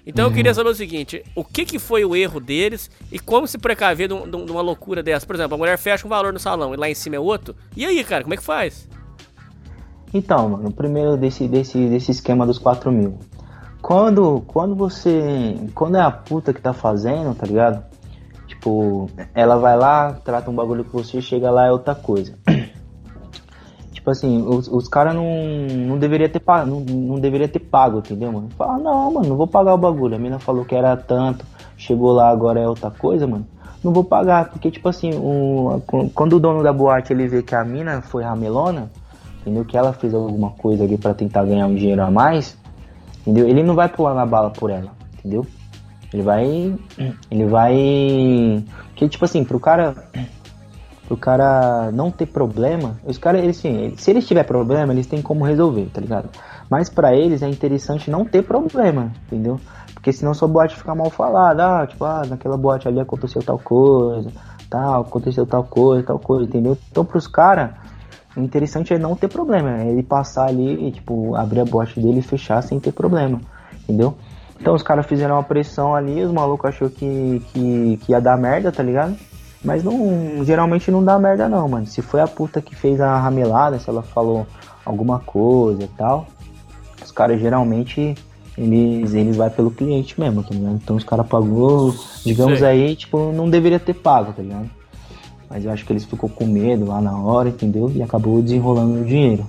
Então 0.05 0.25
uhum. 0.25 0.31
eu 0.31 0.35
queria 0.35 0.53
saber 0.53 0.69
o 0.69 0.75
seguinte: 0.75 1.23
o 1.35 1.43
que, 1.43 1.65
que 1.65 1.77
foi 1.77 2.05
o 2.05 2.15
erro 2.15 2.39
deles 2.39 2.89
e 3.11 3.19
como 3.19 3.45
se 3.45 3.57
precaver 3.57 4.07
de, 4.07 4.13
um, 4.13 4.29
de, 4.29 4.51
uma 4.51 4.61
loucura 4.61 5.03
dessa? 5.03 5.25
Por 5.25 5.35
exemplo, 5.35 5.55
a 5.55 5.57
mulher 5.57 5.77
fecha 5.77 6.05
um 6.05 6.09
valor 6.09 6.31
no 6.31 6.39
salão 6.39 6.73
e 6.73 6.77
lá 6.77 6.89
em 6.89 6.95
cima 6.95 7.17
é 7.17 7.19
outro. 7.19 7.55
E 7.75 7.85
aí, 7.85 8.01
cara, 8.05 8.23
como 8.23 8.33
é 8.33 8.37
que 8.37 8.43
faz? 8.43 8.87
Então, 10.13 10.49
mano, 10.49 10.71
primeiro 10.71 11.17
desse, 11.17 11.47
desse, 11.47 11.89
desse 11.89 12.11
esquema 12.11 12.45
dos 12.45 12.57
4 12.57 12.91
mil. 12.91 13.17
Quando, 13.81 14.41
quando 14.47 14.75
você. 14.75 15.55
Quando 15.73 15.97
é 15.97 16.01
a 16.01 16.11
puta 16.11 16.53
que 16.53 16.61
tá 16.61 16.73
fazendo, 16.73 17.35
tá 17.35 17.45
ligado? 17.45 17.83
Tipo, 18.47 19.09
ela 19.33 19.57
vai 19.57 19.77
lá, 19.77 20.13
trata 20.13 20.49
um 20.49 20.55
bagulho 20.55 20.83
com 20.83 20.97
você, 20.97 21.21
chega 21.21 21.51
lá 21.51 21.67
é 21.67 21.71
outra 21.71 21.93
coisa. 21.93 22.33
tipo 23.91 24.09
assim, 24.09 24.41
os, 24.47 24.67
os 24.67 24.87
caras 24.87 25.13
não, 25.13 25.25
não 25.87 25.97
deveria 25.97 26.29
ter 26.29 26.39
pago, 26.39 26.69
não, 26.69 26.79
não 26.79 27.19
deveria 27.19 27.47
ter 27.47 27.59
pago, 27.59 27.99
entendeu, 27.99 28.31
mano? 28.31 28.49
Fala, 28.57 28.77
não, 28.77 29.11
mano, 29.11 29.29
não 29.29 29.37
vou 29.37 29.47
pagar 29.47 29.73
o 29.73 29.77
bagulho. 29.77 30.15
A 30.15 30.19
mina 30.19 30.39
falou 30.39 30.65
que 30.65 30.73
era 30.73 30.95
tanto, 30.95 31.45
chegou 31.77 32.13
lá, 32.13 32.29
agora 32.29 32.59
é 32.59 32.67
outra 32.67 32.89
coisa, 32.89 33.27
mano. 33.27 33.45
Não 33.83 33.93
vou 33.93 34.03
pagar, 34.03 34.49
porque 34.49 34.71
tipo 34.71 34.89
assim, 34.89 35.11
o, 35.13 35.81
quando 36.13 36.37
o 36.37 36.39
dono 36.39 36.63
da 36.63 36.73
boate 36.73 37.13
ele 37.13 37.27
vê 37.27 37.43
que 37.43 37.53
a 37.53 37.63
mina 37.63 38.01
foi 38.01 38.23
ramelona, 38.23 38.89
entendeu? 39.47 39.63
Que 39.63 39.77
ela 39.77 39.93
fez 39.93 40.13
alguma 40.13 40.51
coisa 40.51 40.83
ali 40.83 40.97
para 40.97 41.13
tentar 41.13 41.45
ganhar 41.45 41.65
um 41.67 41.75
dinheiro 41.75 42.03
a 42.03 42.11
mais, 42.11 42.57
entendeu? 43.21 43.47
Ele 43.47 43.63
não 43.63 43.73
vai 43.73 43.87
pular 43.87 44.13
na 44.13 44.25
bala 44.25 44.49
por 44.49 44.69
ela, 44.69 44.91
entendeu? 45.17 45.47
Ele 46.13 46.21
vai. 46.21 46.75
Ele 47.31 47.45
vai. 47.45 48.63
Que 48.95 49.07
tipo 49.07 49.23
assim, 49.25 49.43
pro 49.43 49.59
cara. 49.59 49.95
Pro 51.07 51.15
cara 51.15 51.89
não 51.93 52.11
ter 52.11 52.25
problema, 52.25 52.99
os 53.05 53.17
caras, 53.17 53.41
eles, 53.41 53.57
assim, 53.57 53.93
se 53.95 54.11
eles 54.11 54.27
tiver 54.27 54.43
problema, 54.43 54.91
eles 54.91 55.07
têm 55.07 55.21
como 55.21 55.45
resolver, 55.45 55.85
tá 55.85 56.01
ligado? 56.01 56.27
Mas 56.69 56.89
para 56.89 57.15
eles 57.15 57.41
é 57.41 57.47
interessante 57.47 58.11
não 58.11 58.25
ter 58.25 58.43
problema, 58.43 59.13
entendeu? 59.25 59.57
Porque 59.93 60.11
senão 60.11 60.33
sua 60.33 60.49
boate 60.49 60.75
fica 60.75 60.93
mal 60.93 61.09
falada, 61.09 61.83
ah, 61.83 61.87
tipo, 61.87 62.03
ah, 62.03 62.23
naquela 62.27 62.57
boate 62.57 62.89
ali 62.89 62.99
aconteceu 62.99 63.41
tal 63.41 63.57
coisa, 63.57 64.29
tal, 64.69 65.03
aconteceu 65.03 65.45
tal 65.45 65.63
coisa, 65.63 66.07
tal 66.07 66.19
coisa, 66.19 66.43
entendeu? 66.43 66.77
Então 66.91 67.05
pros 67.05 67.25
caras, 67.25 67.71
o 68.37 68.43
interessante 68.43 68.93
é 68.93 68.99
não 68.99 69.15
ter 69.15 69.27
problema, 69.27 69.81
é 69.81 69.89
ele 69.89 70.03
passar 70.03 70.47
ali 70.47 70.87
e, 70.87 70.91
tipo, 70.91 71.35
abrir 71.35 71.61
a 71.61 71.65
boate 71.65 71.99
dele 71.99 72.19
e 72.19 72.21
fechar 72.21 72.61
sem 72.61 72.79
ter 72.79 72.91
problema, 72.91 73.41
entendeu? 73.83 74.15
Então 74.59 74.75
os 74.75 74.83
caras 74.83 75.05
fizeram 75.05 75.35
uma 75.35 75.43
pressão 75.43 75.95
ali, 75.95 76.23
os 76.23 76.31
malucos 76.31 76.69
achou 76.69 76.89
que, 76.89 77.41
que, 77.51 77.99
que 78.03 78.11
ia 78.11 78.21
dar 78.21 78.37
merda, 78.37 78.71
tá 78.71 78.83
ligado? 78.83 79.15
Mas 79.63 79.83
não, 79.83 80.43
geralmente 80.43 80.91
não 80.91 81.03
dá 81.03 81.17
merda 81.17 81.49
não, 81.49 81.67
mano. 81.67 81.87
Se 81.87 82.01
foi 82.01 82.21
a 82.21 82.27
puta 82.27 82.61
que 82.61 82.75
fez 82.75 83.01
a 83.01 83.17
ramelada, 83.17 83.79
se 83.79 83.89
ela 83.89 84.03
falou 84.03 84.45
alguma 84.85 85.19
coisa 85.19 85.83
e 85.83 85.87
tal, 85.87 86.27
os 87.03 87.11
caras 87.11 87.39
geralmente 87.39 88.15
eles, 88.57 89.13
eles 89.13 89.35
vai 89.35 89.49
pelo 89.49 89.71
cliente 89.71 90.19
mesmo, 90.19 90.43
tá 90.43 90.53
ligado? 90.53 90.75
Então 90.75 90.95
os 90.95 91.03
caras 91.03 91.27
pagou, 91.27 91.93
digamos 92.23 92.63
aí, 92.63 92.95
tipo, 92.95 93.31
não 93.31 93.49
deveria 93.49 93.79
ter 93.79 93.93
pago, 93.93 94.33
tá 94.33 94.41
ligado? 94.41 94.69
Mas 95.49 95.65
eu 95.65 95.71
acho 95.71 95.85
que 95.85 95.93
eles 95.93 96.05
ficou 96.05 96.29
com 96.29 96.45
medo 96.45 96.85
lá 96.85 97.01
na 97.01 97.17
hora, 97.17 97.49
entendeu? 97.49 97.89
E 97.93 98.01
acabou 98.01 98.41
desenrolando 98.41 99.01
o 99.01 99.05
dinheiro. 99.05 99.45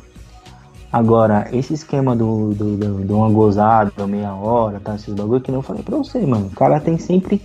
Agora, 0.93 1.49
esse 1.53 1.75
esquema 1.75 2.17
do, 2.17 2.55
do, 2.55 2.77
do, 2.77 3.05
do 3.05 3.17
uma 3.17 3.31
gozada, 3.31 4.07
meia 4.07 4.33
hora, 4.35 4.81
tá? 4.81 4.95
Esses 4.95 5.13
bagulho 5.13 5.41
que 5.41 5.53
não 5.53 5.61
falei 5.61 5.83
pra 5.83 5.97
você, 5.97 6.19
mano. 6.25 6.47
O 6.47 6.57
cara 6.57 6.81
tem 6.81 6.97
sempre 6.99 7.43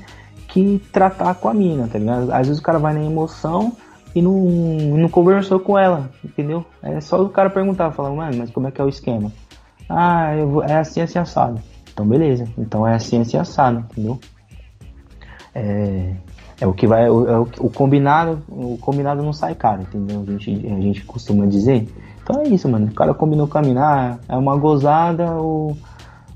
que 0.47 0.81
tratar 0.91 1.33
com 1.35 1.49
a 1.49 1.53
mina, 1.53 1.89
tá 1.91 1.99
ligado? 1.99 2.31
Às 2.31 2.47
vezes 2.47 2.61
o 2.61 2.63
cara 2.63 2.79
vai 2.79 2.93
na 2.93 3.03
emoção 3.03 3.75
e 4.15 4.21
não, 4.21 4.33
não 4.33 5.09
conversou 5.09 5.59
com 5.59 5.77
ela, 5.77 6.09
entendeu? 6.23 6.63
É 6.81 7.01
só 7.01 7.21
o 7.21 7.29
cara 7.29 7.49
perguntar, 7.49 7.91
falar, 7.91 8.11
mano, 8.11 8.37
mas 8.37 8.51
como 8.51 8.67
é 8.67 8.71
que 8.71 8.79
é 8.79 8.83
o 8.83 8.89
esquema? 8.89 9.31
Ah, 9.89 10.35
eu 10.37 10.47
vou, 10.47 10.63
é 10.63 10.77
assim, 10.77 11.01
assim, 11.01 11.19
assado. 11.19 11.59
Então, 11.91 12.07
beleza. 12.07 12.47
Então 12.57 12.87
é 12.87 12.95
assim, 12.95 13.19
assim, 13.19 13.37
assado, 13.37 13.79
entendeu? 13.79 14.19
É, 15.53 16.15
é 16.59 16.67
o 16.67 16.73
que 16.73 16.87
vai. 16.87 17.09
O, 17.09 17.27
é 17.27 17.37
o, 17.39 17.47
o, 17.59 17.69
combinado. 17.69 18.41
O 18.47 18.77
combinado 18.79 19.21
não 19.23 19.33
sai 19.33 19.55
caro, 19.55 19.81
entendeu? 19.81 20.21
A 20.21 20.31
gente, 20.31 20.67
a 20.67 20.79
gente 20.81 21.05
costuma 21.05 21.45
dizer. 21.45 21.87
Então 22.21 22.41
é 22.41 22.47
isso, 22.47 22.69
mano. 22.69 22.87
O 22.87 22.93
cara 22.93 23.13
combinou 23.13 23.47
caminhar, 23.47 24.19
é 24.27 24.35
uma 24.35 24.55
gozada 24.55 25.33
ou, 25.33 25.75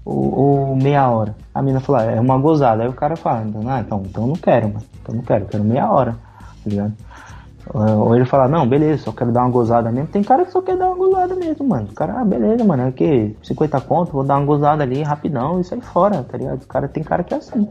ou, 0.03 0.39
ou, 0.39 0.75
meia 0.75 1.09
hora. 1.09 1.35
A 1.53 1.61
mina 1.61 1.79
falou, 1.79 2.01
ah, 2.01 2.05
é 2.05 2.19
uma 2.19 2.37
gozada. 2.37 2.83
Aí 2.83 2.89
o 2.89 2.93
cara 2.93 3.15
fala, 3.15 3.45
ah, 3.67 3.79
então, 3.79 4.03
então 4.05 4.27
não 4.27 4.35
quero, 4.35 4.67
mano. 4.67 4.85
Então 5.01 5.15
não 5.15 5.21
quero, 5.21 5.45
quero 5.45 5.63
meia 5.63 5.89
hora, 5.89 6.11
tá 6.63 6.69
ligado? 6.69 6.93
Ou 7.73 8.15
ele 8.15 8.25
fala, 8.25 8.47
não, 8.47 8.67
beleza, 8.67 9.03
só 9.03 9.11
quero 9.11 9.31
dar 9.31 9.41
uma 9.41 9.49
gozada 9.49 9.91
mesmo. 9.91 10.07
Tem 10.07 10.23
cara 10.23 10.45
que 10.45 10.51
só 10.51 10.61
quer 10.61 10.77
dar 10.77 10.87
uma 10.87 10.95
gozada 10.95 11.35
mesmo, 11.35 11.67
mano. 11.67 11.87
O 11.91 11.93
cara, 11.93 12.21
ah, 12.21 12.25
beleza, 12.25 12.63
mano, 12.63 12.83
é 12.83 12.91
que 12.91 13.35
50 13.43 13.81
conto, 13.81 14.13
vou 14.13 14.23
dar 14.23 14.37
uma 14.37 14.45
gozada 14.45 14.83
ali 14.83 15.03
rapidão 15.03 15.59
e 15.59 15.63
sair 15.63 15.81
fora, 15.81 16.23
tá 16.23 16.37
ligado? 16.37 16.63
O 16.63 16.67
cara 16.67 16.87
tem 16.87 17.03
cara 17.03 17.23
que 17.23 17.33
é 17.33 17.37
assim. 17.37 17.67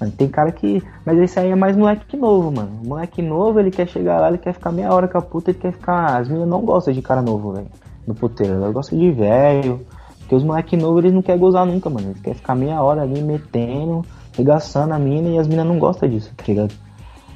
Mano, 0.00 0.12
tem 0.12 0.28
cara 0.28 0.52
que. 0.52 0.82
Mas 1.04 1.18
esse 1.18 1.38
aí 1.38 1.50
é 1.50 1.56
mais 1.56 1.76
moleque 1.76 2.16
novo, 2.16 2.52
mano. 2.52 2.70
Moleque 2.84 3.20
novo, 3.20 3.58
ele 3.58 3.70
quer 3.70 3.88
chegar 3.88 4.20
lá, 4.20 4.28
ele 4.28 4.38
quer 4.38 4.52
ficar 4.54 4.70
meia 4.70 4.92
hora 4.92 5.08
com 5.08 5.18
a 5.18 5.22
puta, 5.22 5.50
ele 5.50 5.58
quer 5.58 5.72
ficar. 5.72 6.18
As 6.20 6.28
meninas 6.28 6.48
não 6.48 6.60
gostam 6.60 6.94
de 6.94 7.02
cara 7.02 7.20
novo, 7.20 7.52
velho. 7.52 7.66
No 8.06 8.14
puteiro. 8.14 8.54
Elas 8.54 8.72
gostam 8.72 8.98
de 8.98 9.10
velho. 9.10 9.84
Porque 10.20 10.34
os 10.34 10.44
moleque 10.44 10.76
novos, 10.76 10.98
eles 10.98 11.14
não 11.14 11.22
querem 11.22 11.40
gozar 11.40 11.66
nunca, 11.66 11.88
mano. 11.88 12.08
Eles 12.10 12.20
querem 12.20 12.38
ficar 12.38 12.54
meia 12.54 12.82
hora 12.82 13.02
ali 13.02 13.22
metendo, 13.22 14.04
regaçando 14.36 14.92
a 14.92 14.98
mina 14.98 15.30
e 15.30 15.38
as 15.38 15.48
minas 15.48 15.66
não 15.66 15.78
gostam 15.78 16.08
disso, 16.08 16.30
tá 16.36 16.44
ligado? 16.46 16.72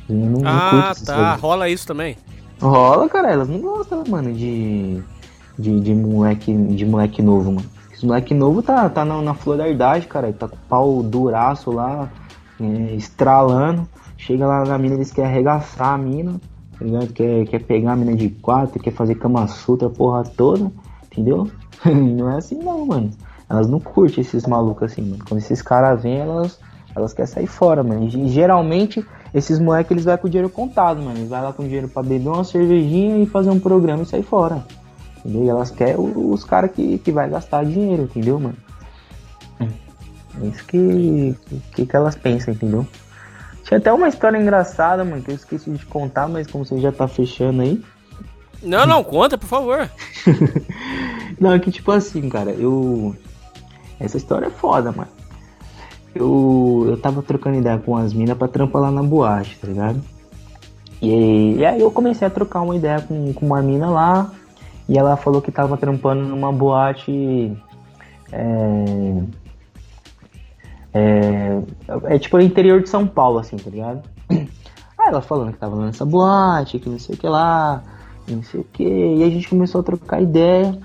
As 0.09 0.15
não, 0.15 0.27
não 0.27 0.43
Ah, 0.45 0.89
essas 0.91 1.07
tá. 1.07 1.35
Rola 1.37 1.69
isso 1.69 1.87
também. 1.87 2.17
Rola, 2.61 3.09
cara, 3.09 3.33
elas 3.33 3.49
não 3.49 3.61
gostam, 3.61 4.05
mano, 4.09 4.33
de. 4.33 5.03
De, 5.59 5.81
de 5.81 5.95
moleque. 5.95 6.55
De 6.55 6.85
moleque 6.85 7.23
novo, 7.23 7.53
mano. 7.53 7.67
Esse 7.93 8.07
moleque 8.07 8.35
novo 8.35 8.63
tá, 8.63 8.89
tá 8.89 9.05
na, 9.05 9.23
na 9.23 9.33
flor 9.33 9.57
da 9.57 9.69
idade, 9.69 10.07
cara. 10.07 10.29
Ele 10.29 10.37
tá 10.37 10.47
com 10.47 10.57
o 10.57 10.69
pau 10.69 11.03
duraço 11.03 11.71
lá, 11.71 12.11
é, 12.63 12.95
estralando. 12.95 13.87
Chega 14.17 14.47
lá 14.47 14.65
na 14.65 14.79
mina, 14.79 14.95
eles 14.95 15.11
querem 15.11 15.31
arregaçar 15.31 15.95
a 15.95 15.99
mina, 15.99 16.41
tá 16.79 16.85
ligado? 16.85 17.13
Quer, 17.13 17.45
quer 17.47 17.59
pegar 17.65 17.93
a 17.93 17.97
mina 17.97 18.15
de 18.15 18.29
quatro, 18.29 18.79
quer 18.81 18.93
fazer 18.93 19.17
cama 19.17 19.47
sutra, 19.49 19.91
porra 19.91 20.23
toda, 20.23 20.71
entendeu? 21.11 21.49
não 21.85 22.31
é 22.31 22.37
assim 22.37 22.57
não, 22.57 22.87
mano. 22.87 23.11
Elas 23.51 23.69
não 23.69 23.81
curtem 23.81 24.23
esses 24.23 24.47
malucos 24.47 24.93
assim, 24.93 25.03
mano. 25.03 25.25
Quando 25.29 25.41
esses 25.41 25.61
caras 25.61 26.03
vêm, 26.03 26.19
elas, 26.19 26.59
elas 26.95 27.13
querem 27.13 27.31
sair 27.31 27.47
fora, 27.47 27.83
mano. 27.83 28.05
E 28.07 28.29
geralmente, 28.29 29.05
esses 29.35 29.59
moleques, 29.59 29.91
eles 29.91 30.05
vão 30.05 30.17
com 30.17 30.27
o 30.27 30.31
dinheiro 30.31 30.49
contado, 30.49 31.03
mano. 31.03 31.19
Eles 31.19 31.29
vão 31.29 31.43
lá 31.43 31.53
com 31.53 31.63
dinheiro 31.65 31.89
pra 31.89 32.03
beber 32.03 32.29
uma 32.29 32.45
cervejinha 32.45 33.19
e 33.19 33.27
fazer 33.27 33.51
um 33.51 33.59
programa 33.61 34.05
e 34.05 34.07
sair 34.07 34.23
fora. 34.23 34.65
Entendeu? 35.19 35.45
E 35.45 35.49
elas 35.49 35.71
querem 35.71 35.97
o- 35.97 36.31
os 36.33 36.45
caras 36.45 36.71
que, 36.73 36.99
que 36.99 37.13
vai 37.13 37.29
gastar 37.29 37.65
dinheiro, 37.65 38.05
entendeu, 38.05 38.39
mano? 38.41 38.57
É 40.41 40.47
isso 40.47 40.65
que, 40.65 41.37
que, 41.73 41.87
que 41.87 41.97
elas 41.97 42.17
pensam, 42.17 42.55
entendeu? 42.55 42.87
Tinha 43.65 43.79
até 43.79 43.93
uma 43.93 44.09
história 44.09 44.39
engraçada, 44.39 45.05
mano, 45.05 45.23
que 45.23 45.31
eu 45.31 45.35
esqueci 45.35 45.71
de 45.71 45.87
contar, 45.87 46.29
mas 46.29 46.47
como 46.47 46.65
você 46.65 46.79
já 46.81 46.91
tá 46.91 47.07
fechando 47.07 47.63
aí. 47.63 47.83
Não, 48.63 48.87
não, 48.87 49.03
conta, 49.03 49.37
por 49.37 49.47
favor. 49.47 49.91
Não, 51.41 51.53
é 51.53 51.59
que 51.59 51.73
tipo 51.73 51.91
assim, 51.91 52.29
cara, 52.29 52.53
eu. 52.53 53.17
Essa 53.99 54.17
história 54.17 54.47
é 54.47 54.51
foda, 54.51 54.93
mano. 54.93 55.11
Eu, 56.15 56.85
eu 56.89 56.97
tava 56.97 57.23
trocando 57.23 57.59
ideia 57.59 57.79
com 57.79 57.97
as 57.97 58.13
minas 58.13 58.37
pra 58.37 58.47
trampar 58.47 58.83
lá 58.83 58.91
na 58.91 59.03
boate, 59.03 59.59
tá 59.59 59.67
ligado? 59.67 60.01
E, 61.01 61.57
e 61.57 61.65
aí 61.65 61.81
eu 61.81 61.91
comecei 61.91 62.27
a 62.27 62.31
trocar 62.31 62.61
uma 62.61 62.77
ideia 62.77 63.01
com, 63.01 63.33
com 63.33 63.47
uma 63.47 63.61
mina 63.61 63.91
lá. 63.91 64.31
E 64.89 64.97
ela 64.99 65.17
falou 65.17 65.43
que 65.43 65.51
tava 65.51 65.77
trampando 65.77 66.23
numa 66.23 66.53
boate. 66.53 67.57
É, 68.31 69.23
é, 70.95 71.63
é 72.05 72.19
tipo 72.19 72.37
no 72.37 72.43
interior 72.43 72.83
de 72.83 72.89
São 72.89 73.07
Paulo, 73.07 73.39
assim, 73.39 73.57
tá 73.57 73.71
ligado? 73.71 74.03
Aí 74.31 75.09
ela 75.09 75.23
falando 75.23 75.53
que 75.53 75.59
tava 75.59 75.77
nessa 75.85 76.05
boate, 76.05 76.79
que 76.79 76.89
não 76.89 76.99
sei 76.99 77.15
o 77.15 77.19
que 77.19 77.27
lá, 77.27 77.83
não 78.29 78.43
sei 78.43 78.61
o 78.61 78.65
que. 78.65 78.85
E 78.85 79.23
a 79.25 79.31
gente 79.31 79.49
começou 79.49 79.81
a 79.81 79.85
trocar 79.85 80.21
ideia. 80.21 80.79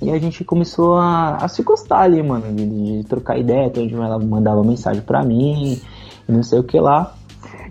E 0.00 0.10
a 0.10 0.18
gente 0.18 0.44
começou 0.44 0.96
a, 0.96 1.36
a 1.36 1.48
se 1.48 1.62
gostar 1.62 2.00
ali, 2.00 2.22
mano, 2.22 2.52
de, 2.54 2.66
de 3.02 3.08
trocar 3.08 3.38
ideia. 3.38 3.66
Então 3.66 4.04
ela 4.04 4.18
mandava 4.18 4.62
mensagem 4.62 5.02
pra 5.02 5.24
mim, 5.24 5.80
não 6.28 6.42
sei 6.42 6.58
o 6.58 6.64
que 6.64 6.78
lá. 6.78 7.14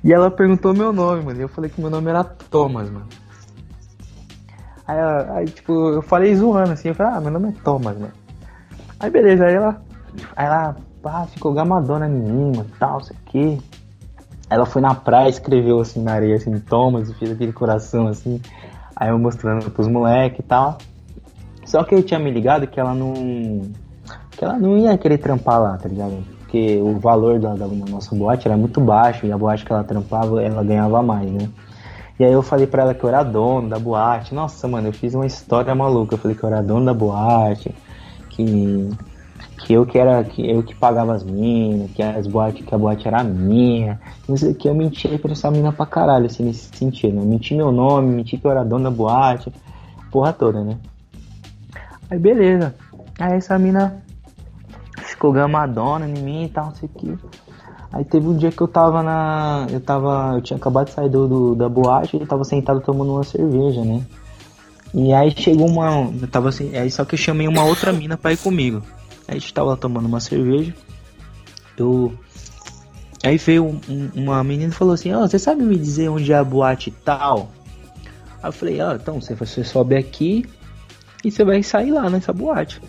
E 0.04 0.12
ela 0.12 0.32
perguntou 0.32 0.74
meu 0.74 0.92
nome, 0.92 1.24
mano. 1.24 1.40
E 1.40 1.44
eu 1.44 1.50
falei 1.50 1.70
que 1.70 1.80
meu 1.80 1.90
nome 1.90 2.10
era 2.10 2.24
Thomas, 2.24 2.90
mano. 2.90 3.08
Aí, 4.88 5.00
aí, 5.36 5.46
tipo, 5.46 5.72
eu 5.90 6.02
falei 6.02 6.36
zoando 6.36 6.72
assim, 6.72 6.90
eu 6.90 6.96
falei, 6.96 7.14
ah, 7.14 7.22
meu 7.22 7.32
nome 7.32 7.50
é 7.50 7.64
Thomas, 7.64 7.98
mano. 7.98 8.14
Aí 9.00 9.10
beleza, 9.10 9.46
aí 9.46 9.54
ela. 9.54 9.82
Aí 10.36 10.46
ela 10.46 10.76
pá, 11.02 11.26
ficou 11.28 11.54
gamadona 11.54 12.08
mano, 12.08 12.66
tal, 12.80 13.00
isso 13.00 13.14
aqui. 13.14 13.60
Ela 14.50 14.66
foi 14.66 14.82
na 14.82 14.94
praia, 14.94 15.30
escreveu 15.30 15.80
assim 15.80 16.02
na 16.04 16.14
areia, 16.14 16.36
assim, 16.36 16.58
Thomas, 16.60 17.10
e 17.10 17.14
fez 17.14 17.32
aquele 17.32 17.54
coração 17.54 18.08
assim. 18.08 18.42
Aí 18.96 19.10
eu 19.10 19.18
mostrando 19.18 19.72
pros 19.72 19.88
moleques 19.88 20.40
e 20.40 20.44
tal. 20.44 20.78
Só 21.66 21.84
que 21.84 21.96
eu 21.96 22.04
tinha 22.04 22.20
me 22.20 22.30
ligado 22.30 22.68
que 22.68 22.80
ela 22.80 22.94
não. 22.94 23.14
Que 24.32 24.44
ela 24.44 24.58
não 24.58 24.78
ia 24.78 24.98
querer 24.98 25.18
trampar 25.18 25.62
lá, 25.62 25.78
tá 25.78 25.88
ligado? 25.88 26.24
Porque 26.40 26.80
o 26.82 27.00
valor 27.00 27.40
da, 27.40 27.54
da 27.54 27.68
nossa 27.68 28.14
boate 28.14 28.48
era 28.48 28.58
muito 28.58 28.82
baixo 28.82 29.26
e 29.26 29.32
a 29.32 29.38
boate 29.38 29.64
que 29.64 29.72
ela 29.72 29.84
trampava, 29.84 30.44
ela 30.44 30.64
ganhava 30.64 31.02
mais, 31.02 31.32
né? 31.32 31.50
E 32.20 32.26
aí 32.26 32.34
eu 32.34 32.42
falei 32.42 32.68
pra 32.68 32.84
ela 32.84 32.94
que 32.94 33.04
eu 33.04 33.10
era 33.10 33.24
dono 33.24 33.70
da 33.70 33.80
boate. 33.80 34.36
Nossa, 34.36 34.68
mano, 34.68 34.90
eu 34.90 34.94
fiz 34.94 35.16
uma 35.16 35.26
história 35.26 35.74
maluca. 35.74 36.16
Eu 36.16 36.20
falei 36.20 36.36
que 36.36 36.44
eu 36.44 36.50
era 36.50 36.62
dono 36.62 36.86
da 36.86 36.94
boate, 36.94 37.74
que 38.30 38.90
que 39.66 39.74
eu 39.74 39.86
que 39.86 39.98
era 39.98 40.24
que 40.24 40.50
eu 40.50 40.64
que 40.64 40.74
pagava 40.76 41.14
as 41.14 41.24
minas, 41.24 41.92
que 41.92 42.02
as 42.02 42.26
boates, 42.28 42.66
que 42.66 42.74
a 42.74 42.78
boate 42.78 43.08
era 43.08 43.24
minha. 43.24 44.00
Não 44.28 44.36
sei 44.36 44.54
que 44.54 44.68
eu 44.68 44.74
menti 44.74 45.08
pra 45.18 45.32
essa 45.32 45.52
mina 45.52 45.72
pra 45.72 45.86
caralho, 45.86 46.26
assim, 46.26 46.44
nesse 46.44 46.76
sentido. 46.76 47.18
Eu 47.18 47.26
menti 47.26 47.54
meu 47.56 47.72
nome, 47.72 48.14
menti 48.14 48.38
que 48.38 48.46
eu 48.46 48.52
era 48.52 48.64
dono 48.64 48.86
da 48.86 48.92
boate, 48.92 49.52
porra 50.12 50.34
toda, 50.34 50.64
né? 50.64 50.78
Aí 52.10 52.18
beleza. 52.20 52.74
Aí 53.20 53.34
essa 53.38 53.58
mina 53.60 54.04
ficou 54.98 55.32
gamadona 55.32 56.08
em 56.08 56.14
mim 56.22 56.46
e 56.46 56.50
tal, 56.50 56.66
não 56.68 56.76
sei 56.76 56.90
o 56.94 56.98
que. 57.00 57.18
Aí 57.94 58.06
teve 58.06 58.26
um 58.28 58.38
dia 58.38 58.52
que 58.52 58.62
eu 58.62 58.68
tava 58.68 59.04
na. 59.04 59.68
Eu 59.70 59.80
tava. 59.82 60.32
Eu 60.36 60.42
tinha 60.42 60.58
acabado 60.58 60.88
de 60.88 60.94
sair 60.94 61.10
do, 61.10 61.28
do- 61.28 61.56
da 61.56 61.68
boate 61.68 62.16
e 62.18 62.26
tava 62.26 62.44
sentado 62.46 62.80
tomando 62.82 63.12
uma 63.14 63.24
cerveja, 63.24 63.84
né? 63.84 64.02
E 64.94 65.14
aí 65.14 65.32
chegou 65.32 65.68
uma. 65.68 66.10
Eu 66.22 66.28
tava 66.28 66.50
assim. 66.50 66.76
Aí 66.76 66.90
só 66.90 67.04
que 67.04 67.16
eu 67.16 67.20
chamei 67.20 67.48
uma 67.50 67.64
outra 67.66 67.92
mina 67.92 68.18
pra 68.18 68.32
ir 68.32 68.38
comigo. 68.38 68.82
A 69.28 69.34
gente 69.34 69.54
tava 69.54 69.78
tomando 69.78 70.06
uma 70.08 70.20
cerveja. 70.20 70.74
Eu. 71.78 72.14
Aí 73.24 73.38
veio 73.38 73.66
um- 73.66 73.80
um- 73.88 74.10
uma 74.24 74.44
menina 74.44 74.72
falou 74.72 74.94
assim, 74.94 75.14
ó, 75.14 75.22
você 75.22 75.38
sabe 75.38 75.64
me 75.64 75.78
dizer 75.78 76.10
onde 76.10 76.32
é 76.32 76.36
a 76.36 76.44
boate 76.44 76.90
tal? 76.92 77.52
Aí 78.42 78.50
eu 78.50 78.52
falei, 78.52 78.82
ó, 78.82 78.96
então 78.96 79.22
você, 79.22 79.36
você 79.36 79.64
sobe 79.64 79.96
aqui 79.96 80.46
e 81.24 81.30
você 81.32 81.44
vai 81.44 81.62
sair 81.62 81.92
lá 81.92 82.10
nessa 82.10 82.34
boate. 82.34 82.82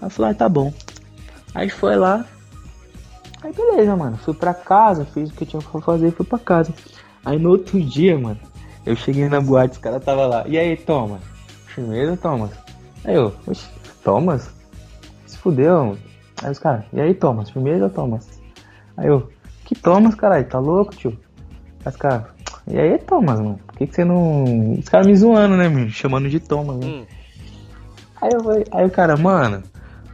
Aí 0.00 0.06
eu 0.06 0.10
falei, 0.10 0.30
ah, 0.32 0.34
tá 0.34 0.48
bom. 0.48 0.72
Aí 1.54 1.68
foi 1.68 1.96
lá. 1.96 2.24
Aí 3.42 3.52
beleza, 3.52 3.96
mano. 3.96 4.16
Fui 4.18 4.34
pra 4.34 4.54
casa, 4.54 5.04
fiz 5.04 5.30
o 5.30 5.32
que 5.32 5.42
eu 5.42 5.48
tinha 5.48 5.62
pra 5.62 5.80
fazer 5.80 6.12
fui 6.12 6.24
pra 6.24 6.38
casa. 6.38 6.72
Aí 7.24 7.38
no 7.38 7.50
outro 7.50 7.80
dia, 7.82 8.16
mano, 8.16 8.38
eu 8.84 8.94
cheguei 8.94 9.28
na 9.28 9.40
boate, 9.40 9.72
os 9.72 9.78
caras 9.78 10.04
tava 10.04 10.26
lá. 10.26 10.44
E 10.46 10.56
aí, 10.56 10.76
Thomas? 10.76 11.20
Firmeza, 11.66 12.16
Thomas? 12.16 12.50
Aí 13.04 13.16
eu, 13.16 13.34
Thomas? 14.04 14.48
Fudeu. 15.46 15.96
Aí 16.42 16.50
os 16.50 16.58
caras, 16.58 16.84
e 16.92 17.00
aí, 17.00 17.14
Thomas? 17.14 17.50
Firmeza, 17.50 17.88
Thomas? 17.88 18.42
Aí 18.96 19.06
eu, 19.06 19.30
que 19.64 19.76
Thomas, 19.76 20.16
caralho? 20.16 20.44
Tá 20.44 20.58
louco, 20.58 20.92
tio? 20.96 21.16
Aí 21.84 21.92
os 21.92 21.96
caras, 21.96 22.24
e 22.66 22.76
aí, 22.76 22.98
Thomas, 22.98 23.38
mano? 23.38 23.60
Por 23.64 23.78
que, 23.78 23.86
que 23.86 23.94
você 23.94 24.04
não. 24.04 24.72
Os 24.72 24.88
caras 24.88 25.06
me 25.06 25.14
zoando, 25.14 25.56
né, 25.56 25.68
me 25.68 25.88
chamando 25.88 26.28
de 26.28 26.40
Thomas, 26.40 26.78
né? 26.78 26.86
Hum. 26.88 27.06
Aí, 28.20 28.30
eu, 28.32 28.42
falei- 28.42 28.64
aí 28.72 28.86
o 28.86 28.90
cara, 28.90 29.16
mano, 29.16 29.62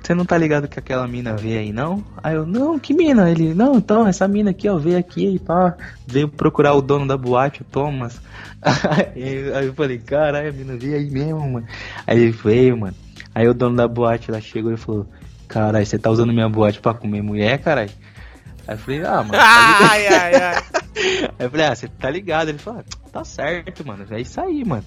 você 0.02 0.14
não 0.14 0.26
tá 0.26 0.36
ligado 0.36 0.68
que 0.68 0.78
aquela 0.78 1.08
mina 1.08 1.34
veio 1.34 1.60
aí, 1.60 1.72
não? 1.72 2.04
Aí 2.22 2.34
eu, 2.34 2.44
não, 2.44 2.78
que 2.78 2.92
mina? 2.92 3.30
Ele, 3.30 3.54
não, 3.54 3.76
então, 3.78 4.06
essa 4.06 4.28
mina 4.28 4.50
aqui, 4.50 4.68
ó, 4.68 4.76
veio 4.76 4.98
aqui 4.98 5.36
e 5.36 5.38
pá, 5.38 5.74
veio 6.06 6.28
procurar 6.28 6.74
o 6.74 6.82
dono 6.82 7.06
da 7.06 7.16
boate, 7.16 7.62
o 7.62 7.64
Thomas. 7.64 8.20
Aí, 8.60 9.50
aí 9.56 9.66
eu 9.66 9.72
falei, 9.72 9.96
caralho, 9.96 10.50
a 10.50 10.52
mina 10.52 10.76
veio 10.76 10.96
aí 10.96 11.10
mesmo, 11.10 11.40
mano. 11.52 11.66
Aí 12.06 12.20
ele 12.20 12.32
veio, 12.32 12.76
mano. 12.76 12.94
Aí 13.34 13.48
o 13.48 13.54
dono 13.54 13.76
da 13.76 13.88
boate 13.88 14.30
lá 14.30 14.38
chegou 14.42 14.70
e 14.70 14.76
falou, 14.76 15.06
caralho, 15.52 15.84
você 15.84 15.98
tá 15.98 16.10
usando 16.10 16.32
minha 16.32 16.48
boate 16.48 16.80
pra 16.80 16.94
comer 16.94 17.22
mulher, 17.22 17.58
caralho? 17.58 17.90
Aí 18.66 18.74
eu 18.74 18.78
falei, 18.78 19.04
ah, 19.04 19.16
mano. 19.16 19.32
tá 19.32 19.38
ligado?" 19.38 19.92
Ai, 19.92 20.06
ai, 20.06 20.34
ai. 20.34 20.62
Aí 21.38 21.46
eu 21.46 21.50
falei, 21.50 21.66
ah, 21.66 21.74
você 21.74 21.88
tá 21.88 22.10
ligado? 22.10 22.48
Ele 22.48 22.58
falou, 22.58 22.80
ah, 22.80 23.10
tá 23.10 23.24
certo, 23.24 23.86
mano, 23.86 24.04
é 24.10 24.20
isso 24.20 24.40
aí, 24.40 24.64
mano. 24.64 24.84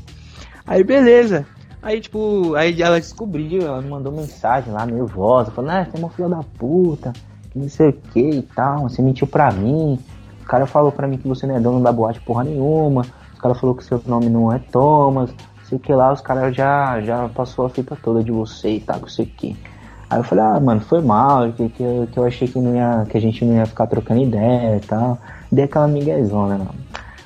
Aí 0.66 0.84
beleza. 0.84 1.46
Aí, 1.82 2.00
tipo, 2.00 2.56
aí 2.56 2.82
ela 2.82 3.00
descobriu, 3.00 3.62
ela 3.62 3.82
me 3.82 3.90
mandou 3.90 4.12
mensagem 4.12 4.72
lá, 4.72 4.86
nervosa, 4.86 5.52
falando, 5.52 5.72
ah, 5.72 5.86
você 5.86 5.98
é 5.98 6.00
uma 6.00 6.10
filha 6.10 6.30
da 6.30 6.42
puta, 6.58 7.14
que 7.52 7.60
não 7.60 7.70
sei 7.70 7.90
o 7.90 7.94
que 7.94 8.30
e 8.30 8.42
tal, 8.42 8.90
você 8.90 9.02
mentiu 9.02 9.28
pra 9.28 9.52
mim. 9.52 10.00
O 10.42 10.46
cara 10.46 10.66
falou 10.66 10.92
pra 10.92 11.08
mim 11.08 11.18
que 11.18 11.28
você 11.28 11.46
não 11.46 11.56
é 11.56 11.60
dono 11.60 11.84
da 11.84 11.92
boate 11.92 12.20
porra 12.22 12.44
nenhuma. 12.44 13.06
O 13.36 13.38
cara 13.38 13.54
falou 13.54 13.76
que 13.76 13.84
seu 13.84 14.02
nome 14.06 14.30
não 14.30 14.52
é 14.52 14.60
Thomas, 14.60 15.30
não 15.32 15.66
sei 15.66 15.78
o 15.78 15.82
que 15.82 15.94
lá, 15.94 16.12
os 16.12 16.22
caras 16.22 16.56
já, 16.56 17.02
já 17.02 17.30
passou 17.30 17.66
a 17.66 17.70
fita 17.70 17.96
toda 18.02 18.24
de 18.24 18.32
você 18.32 18.76
e 18.76 18.80
tal, 18.80 19.02
não 19.02 19.08
sei 19.08 19.26
o 19.26 19.30
que. 19.30 19.56
Aí 20.10 20.20
eu 20.20 20.24
falei, 20.24 20.44
ah, 20.44 20.60
mano, 20.60 20.82
foi 20.82 21.02
mal, 21.02 21.52
que, 21.54 21.70
que, 21.70 21.82
eu- 21.84 22.08
que 22.12 22.18
eu 22.20 22.26
achei 22.26 22.48
que, 22.48 22.60
não 22.60 22.76
ia, 22.76 23.06
que 23.10 23.18
a 23.18 23.22
gente 23.22 23.44
não 23.44 23.56
ia 23.56 23.66
ficar 23.66 23.88
trocando 23.88 24.22
ideia 24.22 24.78
e 24.78 24.80
tal. 24.82 25.18
Dei 25.52 25.66
aquela 25.66 25.88
miguezona, 25.88 26.58
mano. 26.60 26.76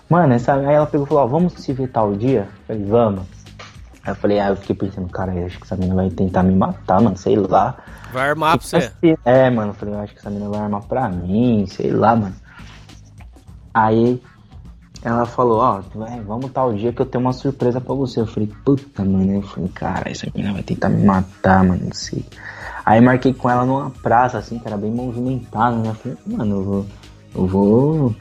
Mano, 0.09 0.33
essa, 0.33 0.53
aí 0.55 0.73
ela 0.75 0.85
pegou 0.87 1.05
e 1.05 1.09
falou, 1.09 1.23
ó, 1.23 1.27
vamos 1.27 1.53
se 1.53 1.71
ver 1.73 1.87
tal 1.89 2.13
dia? 2.15 2.47
Eu 2.69 2.75
falei, 2.75 2.85
vamos. 2.85 3.21
Aí 4.03 4.11
eu 4.11 4.15
falei, 4.15 4.39
ah, 4.39 4.49
eu 4.49 4.55
fiquei 4.55 4.75
pensando, 4.75 5.07
cara, 5.09 5.33
eu 5.35 5.45
acho 5.45 5.57
que 5.57 5.65
essa 5.65 5.75
menina 5.75 5.95
vai 5.95 6.09
tentar 6.09 6.41
me 6.41 6.55
matar, 6.55 7.01
mano, 7.01 7.17
sei 7.17 7.35
lá. 7.35 7.77
Vai 8.11 8.29
armar 8.29 8.57
pra 8.57 8.65
você. 9.01 9.17
É, 9.25 9.49
mano, 9.49 9.69
eu 9.71 9.73
falei, 9.75 9.93
eu 9.95 9.99
acho 9.99 10.13
que 10.13 10.19
essa 10.19 10.29
menina 10.29 10.49
vai 10.49 10.59
armar 10.61 10.81
pra 10.81 11.09
mim, 11.09 11.65
sei 11.67 11.91
lá, 11.91 12.15
mano. 12.15 12.33
Aí 13.73 14.21
ela 15.03 15.25
falou, 15.25 15.59
ó, 15.59 15.81
vai, 15.95 16.19
vamos 16.21 16.51
tal 16.51 16.73
dia 16.73 16.91
que 16.91 17.01
eu 17.01 17.05
tenho 17.05 17.23
uma 17.23 17.33
surpresa 17.33 17.79
pra 17.79 17.93
você. 17.93 18.19
Eu 18.21 18.27
falei, 18.27 18.49
puta, 18.65 19.03
mano. 19.03 19.31
Eu 19.33 19.41
falei, 19.43 19.69
cara, 19.69 20.09
essa 20.09 20.27
menina 20.33 20.53
vai 20.53 20.63
tentar 20.63 20.89
me 20.89 21.05
matar, 21.05 21.63
mano, 21.63 21.81
não 21.85 21.93
sei. 21.93 22.25
Aí 22.89 22.99
marquei 22.99 23.31
com 23.35 23.47
ela 23.47 23.67
numa 23.67 23.91
praça, 24.01 24.39
assim, 24.39 24.57
que 24.57 24.65
era 24.65 24.75
bem 24.75 24.89
movimentada, 24.89 25.75
né? 25.75 25.93
Falei, 25.93 26.17
mano, 26.25 26.55
eu 26.55 26.63
vou. 26.63 26.85
Eu 27.35 27.45
vou. 27.45 28.15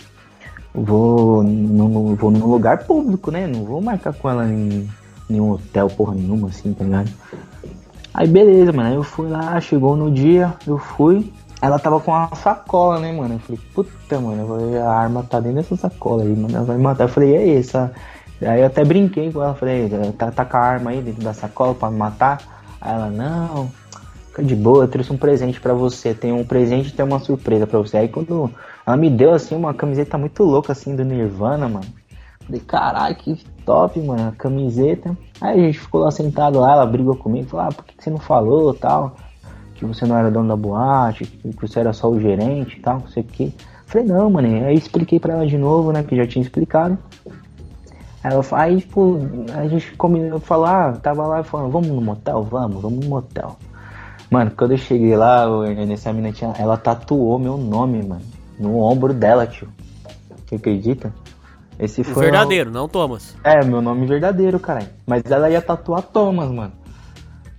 Eu 0.75 0.85
vou. 0.85 1.43
Num, 1.43 2.15
vou 2.15 2.31
num 2.31 2.47
lugar 2.47 2.85
público, 2.85 3.31
né? 3.31 3.47
Não 3.47 3.65
vou 3.65 3.81
marcar 3.81 4.13
com 4.13 4.29
ela 4.29 4.47
em 4.47 4.87
nenhum 5.27 5.53
hotel, 5.53 5.89
porra 5.89 6.15
nenhuma, 6.15 6.49
assim, 6.49 6.75
tá 6.75 6.85
ligado? 6.85 7.11
Aí 8.13 8.29
beleza, 8.29 8.71
mano. 8.71 8.91
Aí 8.91 8.95
eu 8.97 9.03
fui 9.03 9.31
lá, 9.31 9.59
chegou 9.59 9.97
no 9.97 10.11
dia, 10.11 10.53
eu 10.67 10.77
fui. 10.77 11.33
Ela 11.63 11.79
tava 11.79 11.99
com 11.99 12.11
uma 12.11 12.29
sacola, 12.35 13.01
né, 13.01 13.11
mano? 13.11 13.37
Eu 13.37 13.39
falei, 13.39 13.61
puta, 13.73 14.21
mano, 14.21 14.83
a 14.85 14.93
arma 14.93 15.23
tá 15.23 15.41
dentro 15.41 15.63
dessa 15.63 15.77
sacola 15.77 16.25
aí, 16.25 16.37
mano. 16.37 16.55
Ela 16.55 16.67
vai 16.67 16.77
me 16.77 16.83
matar. 16.83 17.05
Eu 17.05 17.09
falei, 17.09 17.35
é 17.35 17.57
essa. 17.57 17.91
Aí 18.43 18.61
eu 18.61 18.67
até 18.67 18.85
brinquei 18.85 19.33
com 19.33 19.43
ela, 19.43 19.55
falei, 19.55 19.89
tá, 20.19 20.31
tá 20.31 20.45
com 20.45 20.59
a 20.59 20.61
arma 20.61 20.91
aí 20.91 21.01
dentro 21.01 21.25
da 21.25 21.33
sacola 21.33 21.75
pra 21.75 21.91
me 21.91 21.97
matar? 21.97 22.39
Aí 22.83 22.93
ela, 22.93 23.09
não, 23.09 23.71
fica 24.39 24.42
de 24.44 24.55
boa, 24.55 24.84
eu 24.84 24.89
trouxe 24.89 25.12
um 25.12 25.17
presente 25.17 25.60
pra 25.60 25.75
você. 25.75 26.15
Tem 26.15 26.33
um 26.33 26.44
presente 26.44 26.89
e 26.89 26.92
tem 26.92 27.05
uma 27.05 27.18
surpresa 27.18 27.67
pra 27.67 27.78
você. 27.78 27.97
Aí 27.99 28.08
quando 28.08 28.50
ela 28.86 28.97
me 28.97 29.10
deu 29.10 29.33
assim 29.33 29.57
uma 29.57 29.75
camiseta 29.75 30.17
muito 30.17 30.42
louca 30.44 30.73
assim 30.73 30.94
do 30.94 31.05
Nirvana, 31.05 31.68
mano. 31.68 31.86
Falei, 32.44 32.60
caralho, 32.60 33.17
que 33.17 33.44
top, 33.65 34.00
mano, 34.00 34.28
a 34.28 34.33
camiseta. 34.33 35.17
Aí 35.41 35.60
a 35.60 35.67
gente 35.67 35.81
ficou 35.81 36.00
lá 36.00 36.10
sentado 36.10 36.60
lá, 36.60 36.73
ela 36.73 36.86
brigou 36.86 37.17
comigo, 37.17 37.49
falou, 37.49 37.67
ah, 37.67 37.73
por 37.73 37.84
que 37.84 37.94
você 37.99 38.08
não 38.08 38.18
falou 38.18 38.73
tal? 38.73 39.17
Que 39.75 39.84
você 39.84 40.07
não 40.07 40.17
era 40.17 40.31
dono 40.31 40.49
da 40.49 40.57
boate, 40.57 41.26
que 41.26 41.55
você 41.60 41.81
era 41.81 41.92
só 41.92 42.08
o 42.08 42.18
gerente 42.18 42.78
e 42.78 42.81
tal, 42.81 43.00
não 43.00 43.08
sei 43.08 43.23
o 43.23 43.26
que. 43.26 43.55
Falei, 43.86 44.07
não, 44.07 44.31
mano, 44.31 44.49
aí 44.67 44.75
expliquei 44.75 45.20
pra 45.20 45.34
ela 45.34 45.47
de 45.47 45.58
novo, 45.58 45.92
né, 45.92 46.02
que 46.02 46.17
já 46.17 46.26
tinha 46.26 46.42
explicado. 46.42 46.97
Ela, 48.25 48.42
aí 48.52 48.81
tipo, 48.81 49.18
a 49.55 49.68
gente 49.68 49.94
combinou, 49.97 50.41
falou, 50.41 50.67
ah, 50.67 50.92
tava 51.02 51.26
lá 51.26 51.42
falando, 51.42 51.70
vamos 51.70 51.89
no 51.89 52.00
motel? 52.00 52.42
Vamos, 52.42 52.83
vamos 52.83 53.05
no 53.05 53.10
motel. 53.10 53.57
Mano, 54.31 54.53
quando 54.57 54.73
eu 54.73 54.79
cheguei 54.79 55.17
lá, 55.17 55.47
nessa 55.87 56.13
mina 56.13 56.33
tinha, 56.33 56.53
ela 56.59 56.77
tatuou 56.77 57.39
meu 57.39 57.57
nome, 57.57 58.03
mano, 58.03 58.23
no 58.59 58.79
ombro 58.79 59.15
dela, 59.15 59.47
tio. 59.47 59.69
Você 60.47 60.57
acredita? 60.57 61.13
Esse 61.79 62.03
foi 62.03 62.25
Verdadeiro, 62.25 62.71
não 62.71 62.89
Thomas. 62.89 63.37
É, 63.45 63.65
meu 63.65 63.81
nome 63.81 64.05
verdadeiro, 64.07 64.59
caralho. 64.59 64.89
Mas 65.07 65.23
ela 65.31 65.49
ia 65.49 65.63
tatuar 65.63 66.03
Thomas, 66.03 66.51
mano. 66.51 66.73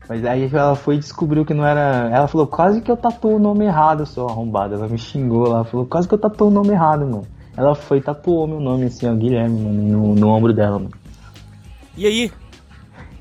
Mas 0.10 0.26
aí 0.26 0.50
ela 0.52 0.76
foi 0.76 0.96
e 0.96 1.00
descobriu 1.00 1.46
que 1.46 1.54
não 1.54 1.66
era. 1.66 2.10
Ela 2.12 2.28
falou, 2.28 2.48
quase 2.48 2.82
que 2.82 2.92
eu 2.92 2.98
tatuo 2.98 3.36
o 3.36 3.40
nome 3.40 3.66
errado, 3.66 4.06
seu 4.06 4.28
arrombado. 4.28 4.74
Ela 4.74 4.88
me 4.88 4.98
xingou 4.98 5.48
lá, 5.48 5.64
falou, 5.64 5.86
quase 5.86 6.08
que 6.08 6.14
eu 6.14 6.18
tatuo 6.18 6.48
o 6.48 6.52
nome 6.52 6.70
errado, 6.70 7.02
mano. 7.02 7.28
Ela 7.56 7.76
foi 7.76 8.00
e 8.00 8.02
tatuou 8.02 8.48
meu 8.48 8.60
nome 8.60 8.86
assim, 8.86 9.08
ó, 9.08 9.14
Guilherme, 9.14 9.60
no, 9.60 10.16
no 10.16 10.28
ombro 10.30 10.52
dela, 10.52 10.80
mano. 10.80 10.92
E 11.96 12.08
aí? 12.08 12.32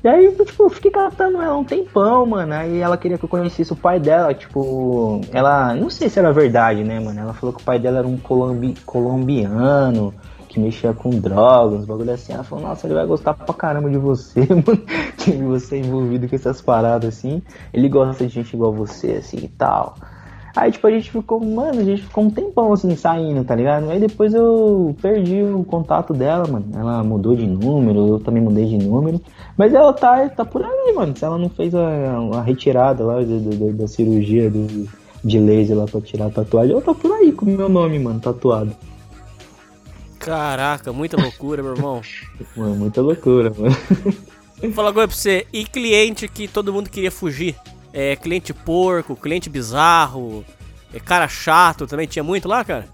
E 0.03 0.07
aí, 0.07 0.31
tipo, 0.45 0.63
eu 0.63 0.69
fiquei 0.69 0.91
catando 0.91 1.41
ela 1.41 1.57
um 1.57 1.63
tempão, 1.63 2.25
mano. 2.25 2.53
Aí 2.53 2.79
ela 2.79 2.97
queria 2.97 3.17
que 3.17 3.25
eu 3.25 3.29
conhecesse 3.29 3.73
o 3.73 3.75
pai 3.75 3.99
dela, 3.99 4.33
tipo, 4.33 5.21
ela. 5.31 5.73
Não 5.75 5.89
sei 5.89 6.09
se 6.09 6.19
era 6.19 6.31
verdade, 6.31 6.83
né, 6.83 6.99
mano? 6.99 7.19
Ela 7.19 7.33
falou 7.33 7.53
que 7.53 7.61
o 7.61 7.65
pai 7.65 7.79
dela 7.79 7.99
era 7.99 8.07
um 8.07 8.17
colombi, 8.17 8.75
colombiano 8.85 10.13
que 10.49 10.59
mexia 10.59 10.93
com 10.93 11.11
drogas, 11.11 11.85
bagulho 11.85 12.11
assim. 12.11 12.33
Ela 12.33 12.43
falou, 12.43 12.67
nossa, 12.67 12.87
ele 12.87 12.95
vai 12.95 13.05
gostar 13.05 13.35
pra 13.35 13.53
caramba 13.53 13.89
de 13.89 13.97
você, 13.97 14.41
mano. 14.49 14.83
De 15.17 15.31
você 15.43 15.77
envolvido 15.77 16.27
com 16.27 16.35
essas 16.35 16.59
paradas 16.59 17.15
assim. 17.17 17.41
Ele 17.71 17.87
gosta 17.87 18.25
de 18.25 18.33
gente 18.33 18.55
igual 18.55 18.73
você, 18.73 19.11
assim 19.13 19.37
e 19.37 19.47
tal. 19.47 19.95
Aí, 20.59 20.73
tipo, 20.73 20.85
a 20.87 20.91
gente 20.91 21.09
ficou, 21.09 21.39
mano, 21.39 21.79
a 21.79 21.83
gente 21.85 22.01
ficou 22.01 22.25
um 22.25 22.29
tempão 22.29 22.73
assim 22.73 22.93
saindo, 22.93 23.45
tá 23.45 23.55
ligado? 23.55 23.89
Aí 23.89 23.97
depois 23.97 24.33
eu 24.33 24.93
perdi 25.01 25.41
o 25.41 25.63
contato 25.63 26.13
dela, 26.13 26.45
mano. 26.45 26.65
Ela 26.75 27.01
mudou 27.01 27.33
de 27.33 27.47
número, 27.47 28.09
eu 28.09 28.19
também 28.19 28.43
mudei 28.43 28.65
de 28.65 28.77
número. 28.77 29.21
Mas 29.57 29.73
ela 29.73 29.93
tá, 29.93 30.27
tá 30.27 30.43
por 30.43 30.61
aí, 30.61 30.93
mano. 30.93 31.15
Se 31.15 31.23
ela 31.23 31.37
não 31.37 31.49
fez 31.49 31.73
a, 31.73 31.87
a 32.33 32.41
retirada 32.41 33.05
lá 33.05 33.21
da, 33.21 33.21
da, 33.21 33.71
da 33.71 33.87
cirurgia 33.87 34.49
do, 34.49 34.85
de 35.23 35.39
laser 35.39 35.77
lá 35.77 35.85
pra 35.85 36.01
tirar 36.01 36.25
a 36.25 36.29
tatuagem, 36.29 36.73
ela 36.73 36.81
tá 36.81 36.93
por 36.93 37.09
aí 37.13 37.31
com 37.31 37.45
o 37.45 37.49
meu 37.49 37.69
nome, 37.69 37.97
mano, 37.97 38.19
tatuado. 38.19 38.75
Caraca, 40.19 40.91
muita 40.91 41.15
loucura, 41.15 41.63
meu 41.63 41.73
irmão. 41.73 42.01
Mano, 42.57 42.75
muita 42.75 43.01
loucura, 43.01 43.49
mano. 43.57 43.77
Vou 44.61 44.71
falar 44.73 44.89
agora 44.89 45.07
pra 45.07 45.15
você. 45.15 45.47
E 45.53 45.63
cliente 45.63 46.27
que 46.27 46.49
todo 46.49 46.73
mundo 46.73 46.89
queria 46.89 47.09
fugir? 47.09 47.55
É, 47.91 48.15
cliente 48.15 48.53
porco, 48.53 49.15
cliente 49.15 49.49
bizarro, 49.49 50.45
é 50.93 50.99
cara 50.99 51.27
chato 51.27 51.87
também. 51.87 52.07
Tinha 52.07 52.23
muito 52.23 52.47
lá, 52.47 52.63
cara? 52.63 52.85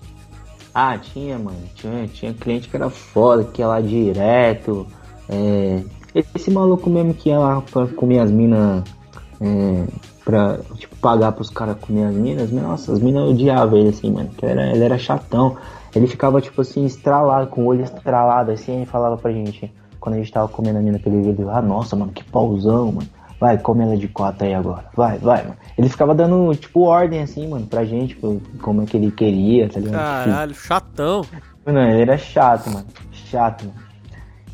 Ah, 0.74 0.98
tinha, 0.98 1.38
mano. 1.40 1.58
Tinha, 1.76 2.08
tinha 2.08 2.34
cliente 2.34 2.68
que 2.68 2.76
era 2.76 2.90
foda, 2.90 3.44
que 3.44 3.62
ia 3.62 3.68
lá 3.68 3.80
direto. 3.82 4.86
É, 5.30 5.82
esse 6.14 6.52
maluco 6.52 6.90
mesmo 6.90 7.14
que 7.14 7.30
ia 7.30 7.40
lá 7.40 7.62
pra 7.62 7.88
comer 7.88 8.20
as 8.20 8.32
minas. 8.32 8.84
É, 9.40 9.86
pra, 10.24 10.60
tipo, 10.78 10.96
pagar 10.98 11.32
pros 11.32 11.50
caras 11.50 11.78
comer 11.80 12.06
as 12.06 12.16
minas. 12.16 12.52
Nossa, 12.52 12.92
as 12.92 13.00
minas 13.00 13.30
odiavam 13.30 13.78
ele 13.78 13.90
assim, 13.90 14.12
mano. 14.12 14.30
Que 14.38 14.46
era, 14.46 14.72
ele 14.72 14.84
era 14.84 14.98
chatão. 14.98 15.58
Ele 15.96 16.08
ficava, 16.08 16.42
tipo 16.42 16.60
assim, 16.60 16.86
estralado, 16.86 17.48
com 17.48 17.64
o 17.64 17.68
olho 17.68 17.82
estralado, 17.82 18.52
assim, 18.52 18.82
e 18.82 18.86
falava 18.86 19.16
pra 19.16 19.32
gente, 19.32 19.74
quando 19.98 20.16
a 20.16 20.18
gente 20.18 20.30
tava 20.30 20.50
comendo 20.50 20.78
a 20.78 20.82
mina 20.82 20.98
aquele 20.98 21.22
vídeo, 21.22 21.50
ah, 21.50 21.62
nossa, 21.62 21.96
mano, 21.96 22.12
que 22.12 22.22
pauzão, 22.22 22.92
mano. 22.92 23.08
Vai, 23.40 23.58
come 23.58 23.84
ela 23.84 23.98
de 23.98 24.08
quatro 24.08 24.46
aí 24.46 24.54
agora. 24.54 24.86
Vai, 24.96 25.18
vai, 25.18 25.44
mano. 25.44 25.58
Ele 25.78 25.90
ficava 25.90 26.16
dando, 26.16 26.56
tipo, 26.56 26.82
ordem, 26.82 27.22
assim, 27.22 27.48
mano, 27.48 27.66
pra 27.68 27.84
gente, 27.84 28.18
como 28.62 28.82
é 28.82 28.86
que 28.86 28.96
ele 28.96 29.12
queria, 29.12 29.68
tá 29.68 29.80
ligado? 29.80 30.26
Caralho, 30.26 30.54
chatão. 30.54 31.26
Mano, 31.66 31.80
ele 31.80 32.02
era 32.04 32.18
chato, 32.18 32.70
mano. 32.70 32.86
Chato, 33.12 33.66
mano. 33.66 33.86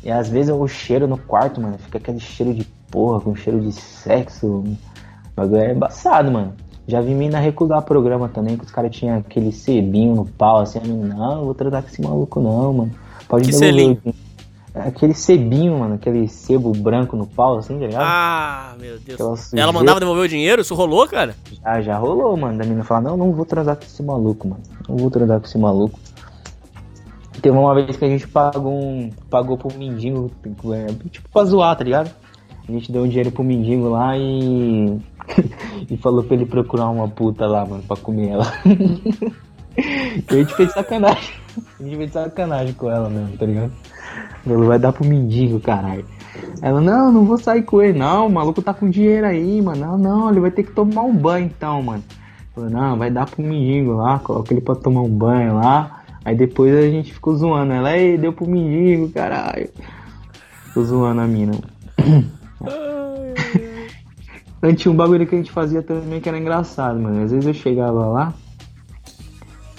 E 0.02 0.10
às 0.10 0.28
vezes 0.28 0.52
o 0.52 0.66
cheiro 0.66 1.06
no 1.06 1.16
quarto, 1.16 1.60
mano, 1.60 1.78
fica 1.78 1.98
aquele 1.98 2.18
cheiro 2.18 2.52
de 2.52 2.64
porra, 2.90 3.20
com 3.20 3.36
cheiro 3.36 3.60
de 3.60 3.70
sexo. 3.70 4.46
O 4.46 4.76
bagulho 5.36 5.60
é 5.60 5.72
embaçado, 5.72 6.30
mano. 6.30 6.54
Já 6.86 7.00
vi 7.00 7.14
mina 7.14 7.38
recusar 7.38 7.82
programa 7.82 8.28
também, 8.28 8.56
que 8.56 8.64
os 8.64 8.70
caras 8.72 8.94
tinham 8.94 9.18
aquele 9.18 9.52
sebinho 9.52 10.16
no 10.16 10.26
pau, 10.26 10.60
assim, 10.60 10.80
não, 10.80 11.38
eu 11.38 11.44
vou 11.44 11.54
tratar 11.54 11.82
com 11.82 11.88
esse 11.88 12.02
maluco 12.02 12.40
não, 12.40 12.72
mano. 12.72 12.90
Pode 13.28 13.46
Que 13.46 13.52
selinho? 13.54 13.92
aqui." 13.92 14.31
Aquele 14.74 15.12
sebinho, 15.12 15.78
mano, 15.78 15.96
aquele 15.96 16.26
sebo 16.28 16.72
branco 16.72 17.14
no 17.14 17.26
pau, 17.26 17.58
assim, 17.58 17.78
tá 17.78 17.86
ligado? 17.86 18.04
Ah, 18.04 18.74
meu 18.80 18.98
Deus. 18.98 19.52
Ela 19.52 19.70
mandava 19.70 20.00
devolver 20.00 20.24
o 20.24 20.28
dinheiro? 20.28 20.62
Isso 20.62 20.74
rolou, 20.74 21.06
cara? 21.06 21.36
Já, 21.62 21.82
já 21.82 21.98
rolou, 21.98 22.34
mano, 22.38 22.56
da 22.56 22.64
menina 22.64 22.82
falar, 22.82 23.02
não, 23.02 23.16
não 23.16 23.32
vou 23.32 23.44
transar 23.44 23.76
com 23.76 23.84
esse 23.84 24.02
maluco, 24.02 24.48
mano. 24.48 24.62
Não 24.88 24.96
vou 24.96 25.10
transar 25.10 25.38
com 25.40 25.46
esse 25.46 25.58
maluco. 25.58 25.98
Teve 27.42 27.56
uma 27.56 27.74
vez 27.74 27.96
que 27.96 28.04
a 28.04 28.08
gente 28.08 28.26
pagou 28.26 28.72
um. 28.72 29.10
pagou 29.28 29.58
pro 29.58 29.76
mendigo, 29.76 30.30
é, 30.72 30.86
tipo, 31.10 31.28
pra 31.28 31.44
zoar, 31.44 31.76
tá 31.76 31.84
ligado? 31.84 32.10
A 32.66 32.72
gente 32.72 32.92
deu 32.92 33.02
um 33.02 33.08
dinheiro 33.08 33.32
pro 33.32 33.44
mendigo 33.44 33.88
lá 33.88 34.16
e. 34.16 34.98
e 35.90 35.96
falou 35.98 36.22
pra 36.22 36.36
ele 36.36 36.46
procurar 36.46 36.88
uma 36.88 37.08
puta 37.08 37.46
lá, 37.46 37.66
mano, 37.66 37.82
pra 37.82 37.96
comer 37.96 38.28
ela. 38.28 38.46
e 39.76 40.24
a 40.28 40.34
gente 40.34 40.54
fez 40.54 40.72
sacanagem. 40.72 41.34
A 41.78 41.82
gente 41.82 41.96
fez 41.96 42.12
sacanagem 42.12 42.74
com 42.74 42.88
ela 42.88 43.10
mesmo, 43.10 43.36
tá 43.36 43.44
ligado? 43.44 43.72
Falou, 44.44 44.66
vai 44.66 44.78
dar 44.78 44.92
pro 44.92 45.06
mendigo, 45.06 45.60
caralho. 45.60 46.04
Ela, 46.60 46.80
não, 46.80 47.12
não 47.12 47.24
vou 47.24 47.38
sair 47.38 47.62
com 47.62 47.80
ele, 47.80 47.98
não, 47.98 48.26
o 48.26 48.32
maluco 48.32 48.62
tá 48.62 48.74
com 48.74 48.90
dinheiro 48.90 49.26
aí, 49.26 49.60
mano. 49.60 49.80
Não, 49.80 49.98
não, 49.98 50.30
ele 50.30 50.40
vai 50.40 50.50
ter 50.50 50.62
que 50.62 50.72
tomar 50.72 51.02
um 51.02 51.14
banho 51.14 51.46
então, 51.46 51.82
mano. 51.82 52.02
Falou, 52.54 52.70
não, 52.70 52.98
vai 52.98 53.10
dar 53.10 53.26
pro 53.26 53.42
mendigo 53.42 53.92
lá, 53.92 54.18
coloca 54.18 54.52
ele 54.52 54.60
pra 54.60 54.74
tomar 54.74 55.02
um 55.02 55.08
banho 55.08 55.54
lá. 55.54 56.02
Aí 56.24 56.36
depois 56.36 56.74
a 56.74 56.82
gente 56.82 57.12
ficou 57.12 57.34
zoando 57.34 57.72
ela, 57.72 57.96
ei, 57.96 58.16
deu 58.18 58.32
pro 58.32 58.46
mendigo, 58.46 59.08
caralho. 59.10 59.68
Ficou 60.66 60.84
zoando 60.84 61.20
a 61.20 61.26
mina. 61.26 61.52
Antes 64.62 64.86
um 64.86 64.94
bagulho 64.94 65.26
que 65.26 65.34
a 65.34 65.38
gente 65.38 65.50
fazia 65.50 65.82
também 65.82 66.20
que 66.20 66.28
era 66.28 66.38
engraçado, 66.38 66.98
mano. 66.98 67.24
Às 67.24 67.32
vezes 67.32 67.46
eu 67.46 67.54
chegava 67.54 68.06
lá 68.06 68.32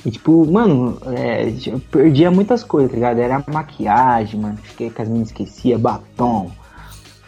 e 0.05 0.11
tipo, 0.11 0.45
mano, 0.51 0.97
é, 1.05 1.53
eu 1.65 1.79
perdia 1.79 2.29
muitas 2.29 2.63
coisas, 2.63 2.91
tá 2.91 2.95
ligado? 2.95 3.19
Era 3.19 3.43
maquiagem, 3.47 4.39
mano, 4.39 4.57
que 4.75 4.91
as 4.97 5.07
meninas 5.07 5.29
esquecia, 5.29 5.77
batom, 5.77 6.51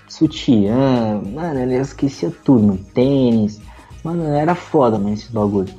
sutiã, 0.10 1.22
mano, 1.34 1.60
ela 1.60 1.74
esquecia 1.76 2.32
tudo, 2.44 2.68
mano, 2.68 2.80
tênis. 2.94 3.62
Mano, 4.04 4.26
era 4.26 4.54
foda, 4.56 5.00
mano, 5.00 5.14
esse 5.14 5.32
bagulho. 5.32 5.74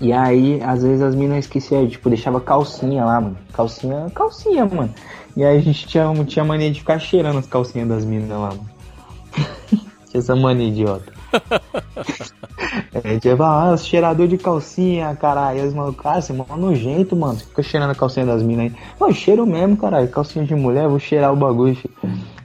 E 0.00 0.12
aí, 0.12 0.60
às 0.62 0.82
vezes 0.82 1.02
as 1.02 1.14
minas 1.14 1.38
esqueciam, 1.44 1.86
tipo, 1.86 2.08
deixava 2.08 2.40
calcinha 2.40 3.04
lá, 3.04 3.20
mano. 3.20 3.36
Calcinha, 3.52 4.10
calcinha, 4.14 4.64
mano. 4.66 4.92
E 5.36 5.44
aí 5.44 5.58
a 5.58 5.60
gente 5.60 5.86
tinha, 5.86 6.12
tinha 6.24 6.44
mania 6.44 6.70
de 6.70 6.80
ficar 6.80 6.98
cheirando 6.98 7.38
as 7.38 7.46
calcinhas 7.46 7.88
das 7.88 8.04
minas 8.04 8.28
lá, 8.30 8.48
mano. 8.48 8.70
tinha 10.08 10.18
essa 10.20 10.34
mania 10.34 10.68
idiota. 10.68 11.15
É, 13.04 13.18
tipo, 13.18 13.42
ah, 13.42 13.76
cheirador 13.76 14.26
de 14.26 14.38
calcinha, 14.38 15.14
caralho. 15.16 15.60
Aí 15.60 15.66
os 15.68 15.74
malucos, 15.74 16.04
ah, 16.06 16.20
você 16.20 16.32
mó 16.32 16.44
nojento, 16.56 17.14
mano. 17.14 17.38
Você 17.38 17.44
fica 17.44 17.62
cheirando 17.62 17.90
a 17.90 17.94
calcinha 17.94 18.26
das 18.26 18.42
minas 18.42 18.66
aí. 18.66 18.72
Pô, 18.98 19.12
cheiro 19.12 19.46
mesmo, 19.46 19.76
caralho. 19.76 20.08
Calcinha 20.08 20.44
de 20.44 20.54
mulher, 20.54 20.88
vou 20.88 20.98
cheirar 20.98 21.32
o 21.32 21.36
bagulho, 21.36 21.74
filho. 21.76 21.94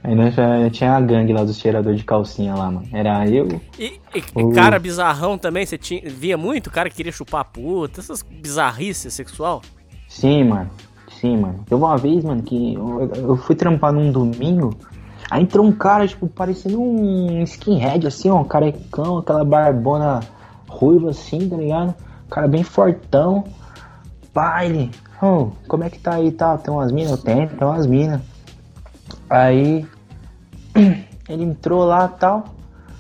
Aí 0.04 0.16
nós 0.16 0.34
tinha 0.72 0.96
a 0.96 1.02
gangue 1.02 1.32
lá 1.34 1.44
dos 1.44 1.58
cheiradores 1.58 2.00
de 2.00 2.06
calcinha 2.06 2.54
lá, 2.54 2.70
mano. 2.70 2.88
Era 2.92 3.28
eu. 3.28 3.48
E, 3.80 4.00
e- 4.14 4.24
Uh. 4.44 4.52
cara 4.54 4.78
bizarrão 4.80 5.38
também, 5.38 5.66
você 5.66 5.78
tinha, 5.78 6.02
via 6.06 6.38
muito? 6.38 6.70
Cara 6.70 6.90
que 6.90 6.96
queria 6.96 7.12
chupar 7.12 7.46
puta, 7.46 8.00
essas 8.00 8.22
bizarrices 8.22 9.14
sexual? 9.14 9.62
Sim, 10.08 10.44
mano. 10.46 10.70
assim, 11.08 11.38
mano. 11.38 11.64
Teve 11.68 11.76
uma 11.82 11.98
vez, 11.98 12.24
mano, 12.24 12.42
que 12.44 12.74
eu, 12.74 13.10
eu 13.16 13.38
fui 13.38 13.56
trampar 13.56 13.94
num 13.94 14.12
domingo. 14.12 14.76
Aí 15.32 15.44
entrou 15.44 15.66
um 15.66 15.72
cara, 15.72 16.06
tipo, 16.06 16.28
parecendo 16.28 16.82
um 16.82 17.42
skinhead, 17.44 18.06
assim, 18.06 18.30
ó, 18.30 18.42
um 18.42 18.44
carecão, 18.44 19.20
aquela 19.20 19.46
barbona 19.46 20.20
ruiva, 20.68 21.12
assim, 21.12 21.48
tá 21.48 21.56
ligado? 21.56 21.96
Cara 22.30 22.50
bem 22.50 22.64
fortão. 22.64 23.46
Baile. 24.34 24.92
Oh, 25.22 25.52
como 25.70 25.86
é 25.86 25.90
que 25.90 26.00
tá 26.00 26.16
aí, 26.16 26.34
tá? 26.34 26.58
Tem 26.58 26.74
umas 26.74 26.92
minas? 26.92 27.24
Tenho, 27.24 27.48
tem 27.48 27.66
umas 27.66 27.88
minas. 27.88 28.20
Aí 29.30 29.88
ele 31.30 31.44
entrou 31.46 31.86
lá 31.86 32.10
tal. 32.10 32.44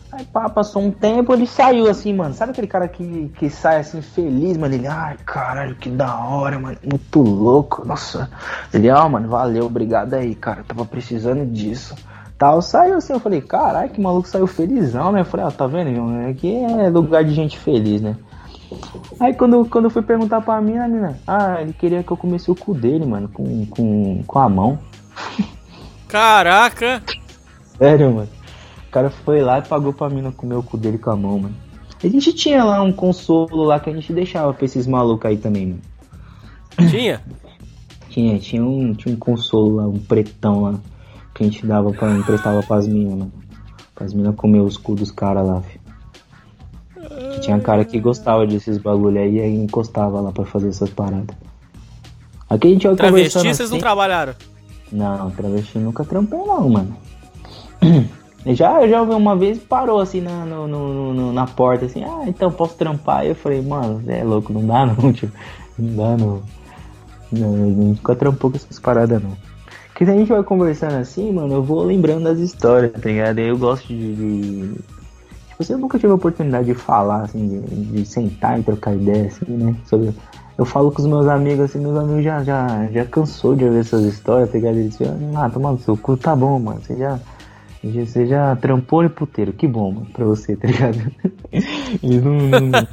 Aí 0.09 0.23
pá, 0.23 0.47
passou 0.47 0.83
um 0.83 0.91
tempo, 0.91 1.33
ele 1.33 1.45
saiu 1.45 1.89
assim, 1.89 2.13
mano. 2.13 2.33
Sabe 2.33 2.53
aquele 2.53 2.67
cara 2.67 2.87
que, 2.87 3.27
que 3.35 3.49
sai 3.49 3.81
assim 3.81 4.01
feliz, 4.01 4.55
mano? 4.55 4.73
Ele, 4.73 4.87
ai, 4.87 5.17
caralho, 5.25 5.75
que 5.75 5.89
da 5.89 6.17
hora, 6.17 6.57
mano. 6.57 6.77
Muito 6.81 7.21
louco, 7.21 7.85
nossa. 7.85 8.29
Ele, 8.73 8.89
ó, 8.89 9.09
mano, 9.09 9.27
valeu, 9.27 9.65
obrigado 9.65 10.13
aí, 10.13 10.33
cara. 10.33 10.63
Tava 10.63 10.85
precisando 10.85 11.45
disso. 11.45 11.93
Tal, 12.41 12.59
saiu 12.59 12.95
assim, 12.95 13.13
eu 13.13 13.19
falei, 13.19 13.39
caralho, 13.39 13.91
que 13.91 14.01
maluco 14.01 14.27
saiu 14.27 14.47
felizão, 14.47 15.11
né? 15.11 15.19
Eu 15.19 15.25
falei, 15.25 15.45
ó, 15.45 15.51
tá 15.51 15.67
vendo, 15.67 15.93
João? 15.93 16.27
Aqui 16.27 16.51
é 16.55 16.89
lugar 16.89 17.23
de 17.23 17.35
gente 17.35 17.55
feliz, 17.55 18.01
né? 18.01 18.17
Aí 19.19 19.31
quando, 19.35 19.63
quando 19.65 19.85
eu 19.85 19.91
fui 19.91 20.01
perguntar 20.01 20.41
pra 20.41 20.59
mim, 20.59 20.75
a 20.75 20.87
mina, 20.87 21.19
ah, 21.27 21.61
ele 21.61 21.71
queria 21.71 22.01
que 22.01 22.09
eu 22.09 22.17
comesse 22.17 22.49
o 22.49 22.55
cu 22.55 22.73
dele, 22.73 23.05
mano, 23.05 23.29
com, 23.29 23.63
com, 23.67 24.23
com 24.25 24.39
a 24.39 24.49
mão. 24.49 24.79
Caraca! 26.09 27.03
Sério, 27.77 28.11
mano. 28.11 28.29
O 28.87 28.91
cara 28.91 29.11
foi 29.11 29.41
lá 29.41 29.59
e 29.59 29.61
pagou 29.61 29.93
pra 29.93 30.09
mina 30.09 30.31
comer 30.31 30.55
o 30.55 30.63
cu 30.63 30.77
dele 30.77 30.97
com 30.97 31.11
a 31.11 31.15
mão, 31.15 31.37
mano. 31.37 31.55
A 32.03 32.07
gente 32.07 32.33
tinha 32.33 32.63
lá 32.63 32.81
um 32.81 32.91
consolo 32.91 33.65
lá 33.65 33.79
que 33.79 33.91
a 33.91 33.93
gente 33.93 34.11
deixava 34.11 34.51
pra 34.51 34.65
esses 34.65 34.87
malucos 34.87 35.29
aí 35.29 35.37
também, 35.37 35.67
mano. 35.67 36.89
Tinha? 36.89 37.21
Tinha, 38.09 38.39
tinha 38.39 38.65
um, 38.65 38.95
tinha 38.95 39.13
um 39.13 39.17
consolo 39.19 39.75
lá, 39.75 39.87
um 39.87 39.99
pretão 39.99 40.61
lá, 40.61 40.79
que 41.33 41.43
a 41.43 41.45
gente 41.47 41.65
dava 41.65 41.91
pra, 41.91 42.11
emprestava 42.11 42.61
pras 42.63 42.87
minas, 42.87 43.13
mano. 43.17 43.31
Pras 43.95 44.13
minas 44.13 44.35
comer 44.35 44.59
os 44.61 44.77
cu 44.77 44.95
dos 44.95 45.11
caras 45.11 45.45
lá, 45.47 45.61
filho. 45.61 45.81
Que 47.33 47.39
tinha 47.41 47.59
cara 47.59 47.83
que 47.85 47.99
gostava 47.99 48.45
desses 48.45 48.77
bagulho 48.77 49.19
aí 49.19 49.35
e 49.37 49.41
aí 49.41 49.55
encostava 49.55 50.19
lá 50.21 50.31
pra 50.31 50.45
fazer 50.45 50.69
essas 50.69 50.89
paradas. 50.89 51.35
Aqui 52.49 52.67
a 52.67 52.71
gente 52.71 52.87
vai 52.87 52.95
Travesti, 52.95 53.39
vocês 53.39 53.57
não 53.59 53.65
assim. 53.77 53.79
trabalharam. 53.79 54.33
Não, 54.91 55.31
travesti 55.31 55.77
nunca 55.79 56.03
trampei 56.03 56.37
não, 56.39 56.69
mano. 56.69 56.95
Já, 58.43 58.87
já 58.87 59.03
vi 59.03 59.13
uma 59.13 59.35
vez 59.35 59.59
parou 59.59 59.99
assim 59.99 60.19
na, 60.19 60.43
no, 60.47 60.67
no- 60.67 61.13
no- 61.13 61.31
na 61.31 61.45
porta, 61.45 61.85
assim, 61.85 62.03
ah, 62.03 62.23
então 62.25 62.51
posso 62.51 62.73
trampar? 62.75 63.19
Aí 63.19 63.29
eu 63.29 63.35
falei, 63.35 63.61
mano, 63.61 64.01
é 64.07 64.23
louco, 64.23 64.51
não 64.51 64.65
dá 64.65 64.83
não, 64.83 65.13
tio. 65.13 65.31
Não 65.77 65.95
dá 65.95 66.17
não. 66.17 66.41
Não, 67.31 67.51
nunca 67.51 68.15
trampou 68.15 68.49
com 68.49 68.57
essas 68.57 68.79
paradas 68.79 69.21
não. 69.21 69.37
Que 70.01 70.05
se 70.05 70.11
a 70.13 70.15
gente 70.15 70.29
vai 70.29 70.41
conversando 70.41 70.95
assim, 70.95 71.31
mano, 71.31 71.53
eu 71.53 71.61
vou 71.63 71.83
lembrando 71.83 72.23
das 72.23 72.39
histórias, 72.39 72.91
tá 72.91 73.07
ligado? 73.07 73.37
Eu 73.37 73.55
gosto 73.55 73.85
de. 73.89 74.15
de- 74.15 74.73
Tipo 74.73 75.59
assim, 75.59 75.73
eu 75.73 75.77
nunca 75.77 75.99
tive 75.99 76.11
a 76.11 76.15
oportunidade 76.15 76.65
de 76.65 76.73
falar, 76.73 77.21
assim, 77.21 77.47
de, 77.47 77.59
de 77.91 78.03
sentar 78.07 78.59
e 78.59 78.63
trocar 78.63 78.95
ideia, 78.95 79.27
assim, 79.27 79.45
né? 79.51 79.75
Sobre. 79.85 80.11
Eu 80.57 80.65
falo 80.65 80.91
com 80.91 81.03
os 81.03 81.07
meus 81.07 81.27
amigos, 81.27 81.65
assim, 81.65 81.77
meus 81.77 81.95
amigos 81.95 82.23
já, 82.23 82.43
já, 82.43 82.87
já 82.91 83.05
cansou 83.05 83.55
de 83.55 83.63
ouvir 83.63 83.77
essas 83.81 84.03
histórias, 84.03 84.49
tá 84.49 84.57
ligado? 84.57 84.77
Eles 84.77 84.97
ficam, 84.97 85.15
ah, 85.35 85.47
toma 85.51 85.71
no 85.73 85.77
seu 85.77 85.95
cu, 85.95 86.17
tá 86.17 86.35
bom, 86.35 86.57
mano. 86.59 86.81
Você 86.81 86.95
já. 86.95 87.19
Você 87.83 88.25
já 88.25 88.55
trampou 88.55 89.03
em 89.03 89.09
puteiro, 89.09 89.53
que 89.53 89.67
bom, 89.67 89.91
mano, 89.91 90.07
pra 90.11 90.25
você, 90.25 90.55
tá 90.55 90.67
ligado? 90.67 90.97
Eles 92.01 92.23
não. 92.23 92.37
não... 92.39 92.87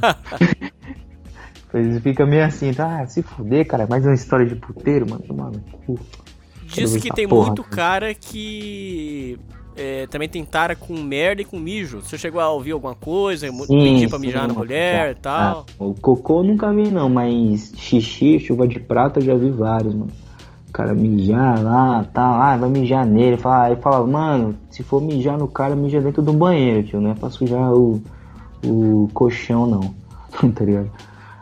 Eles 1.73 2.03
ficam 2.03 2.27
meio 2.27 2.45
assim, 2.45 2.71
tá? 2.71 2.99
Ah, 3.01 3.07
se 3.07 3.23
fuder, 3.23 3.65
cara, 3.65 3.87
mais 3.89 4.05
uma 4.05 4.13
história 4.13 4.45
de 4.45 4.53
puteiro, 4.55 5.09
mano. 5.09 5.23
Toma 5.27 5.49
no 5.49 5.59
cu. 5.87 5.99
Diz 6.73 6.95
que 6.97 7.11
tem 7.13 7.27
porra, 7.27 7.47
muito 7.47 7.63
cara. 7.63 8.13
que 8.13 9.37
é, 9.75 10.07
também 10.07 10.27
tem 10.27 10.43
tara 10.43 10.75
com 10.75 10.93
merda 11.01 11.41
e 11.41 11.45
com 11.45 11.57
mijo. 11.57 12.01
Você 12.01 12.17
chegou 12.17 12.41
a 12.41 12.49
ouvir 12.49 12.71
alguma 12.71 12.95
coisa, 12.95 13.51
mu- 13.51 13.65
pedir 13.67 14.09
pra 14.09 14.19
mijar 14.19 14.43
na 14.47 14.53
sim, 14.53 14.59
mulher 14.59 15.05
já. 15.05 15.11
e 15.11 15.15
tal. 15.15 15.65
Ah, 15.79 15.83
o 15.83 15.93
cocô 15.93 16.39
eu 16.39 16.43
nunca 16.43 16.71
vi 16.73 16.89
não, 16.91 17.09
mas 17.09 17.71
xixi, 17.77 18.39
chuva 18.39 18.67
de 18.67 18.79
prata 18.79 19.19
eu 19.19 19.23
já 19.23 19.35
vi 19.35 19.49
vários, 19.49 19.93
mano. 19.93 20.11
O 20.67 20.71
cara 20.71 20.93
mijar 20.93 21.63
lá, 21.63 22.03
tá 22.13 22.29
lá, 22.29 22.55
vai 22.57 22.69
mijar 22.69 23.05
nele. 23.05 23.37
Fala, 23.37 23.65
aí 23.65 23.75
fala, 23.77 24.05
mano, 24.05 24.55
se 24.69 24.83
for 24.83 25.01
mijar 25.01 25.37
no 25.37 25.47
cara, 25.47 25.75
mija 25.75 25.99
dentro 25.99 26.21
do 26.21 26.31
banheiro, 26.31 26.83
tio. 26.87 27.01
Não 27.01 27.11
é 27.11 27.15
pra 27.15 27.29
sujar 27.29 27.73
o, 27.73 28.01
o 28.63 29.09
colchão, 29.13 29.65
não. 29.65 29.95
tá 30.53 30.63
ligado? 30.63 30.91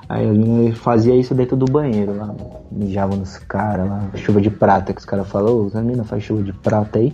Aí 0.10 0.26
meninas 0.26 0.77
faziam 0.77 1.18
isso 1.18 1.36
dentro 1.36 1.58
do 1.58 1.66
banheiro 1.66 2.16
lá. 2.16 2.34
Mijavam 2.72 3.18
nos 3.18 3.38
caras 3.40 3.90
lá, 3.90 4.10
chuva 4.16 4.40
de 4.40 4.50
prata 4.50 4.94
que 4.94 5.00
os 5.00 5.06
caras 5.06 5.27
falam, 5.27 5.64
ô, 5.64 5.68
as 5.68 5.74
meninas 5.74 6.08
faz 6.08 6.24
chuva 6.24 6.42
de 6.42 6.53
prata 6.53 7.00
aí. 7.00 7.14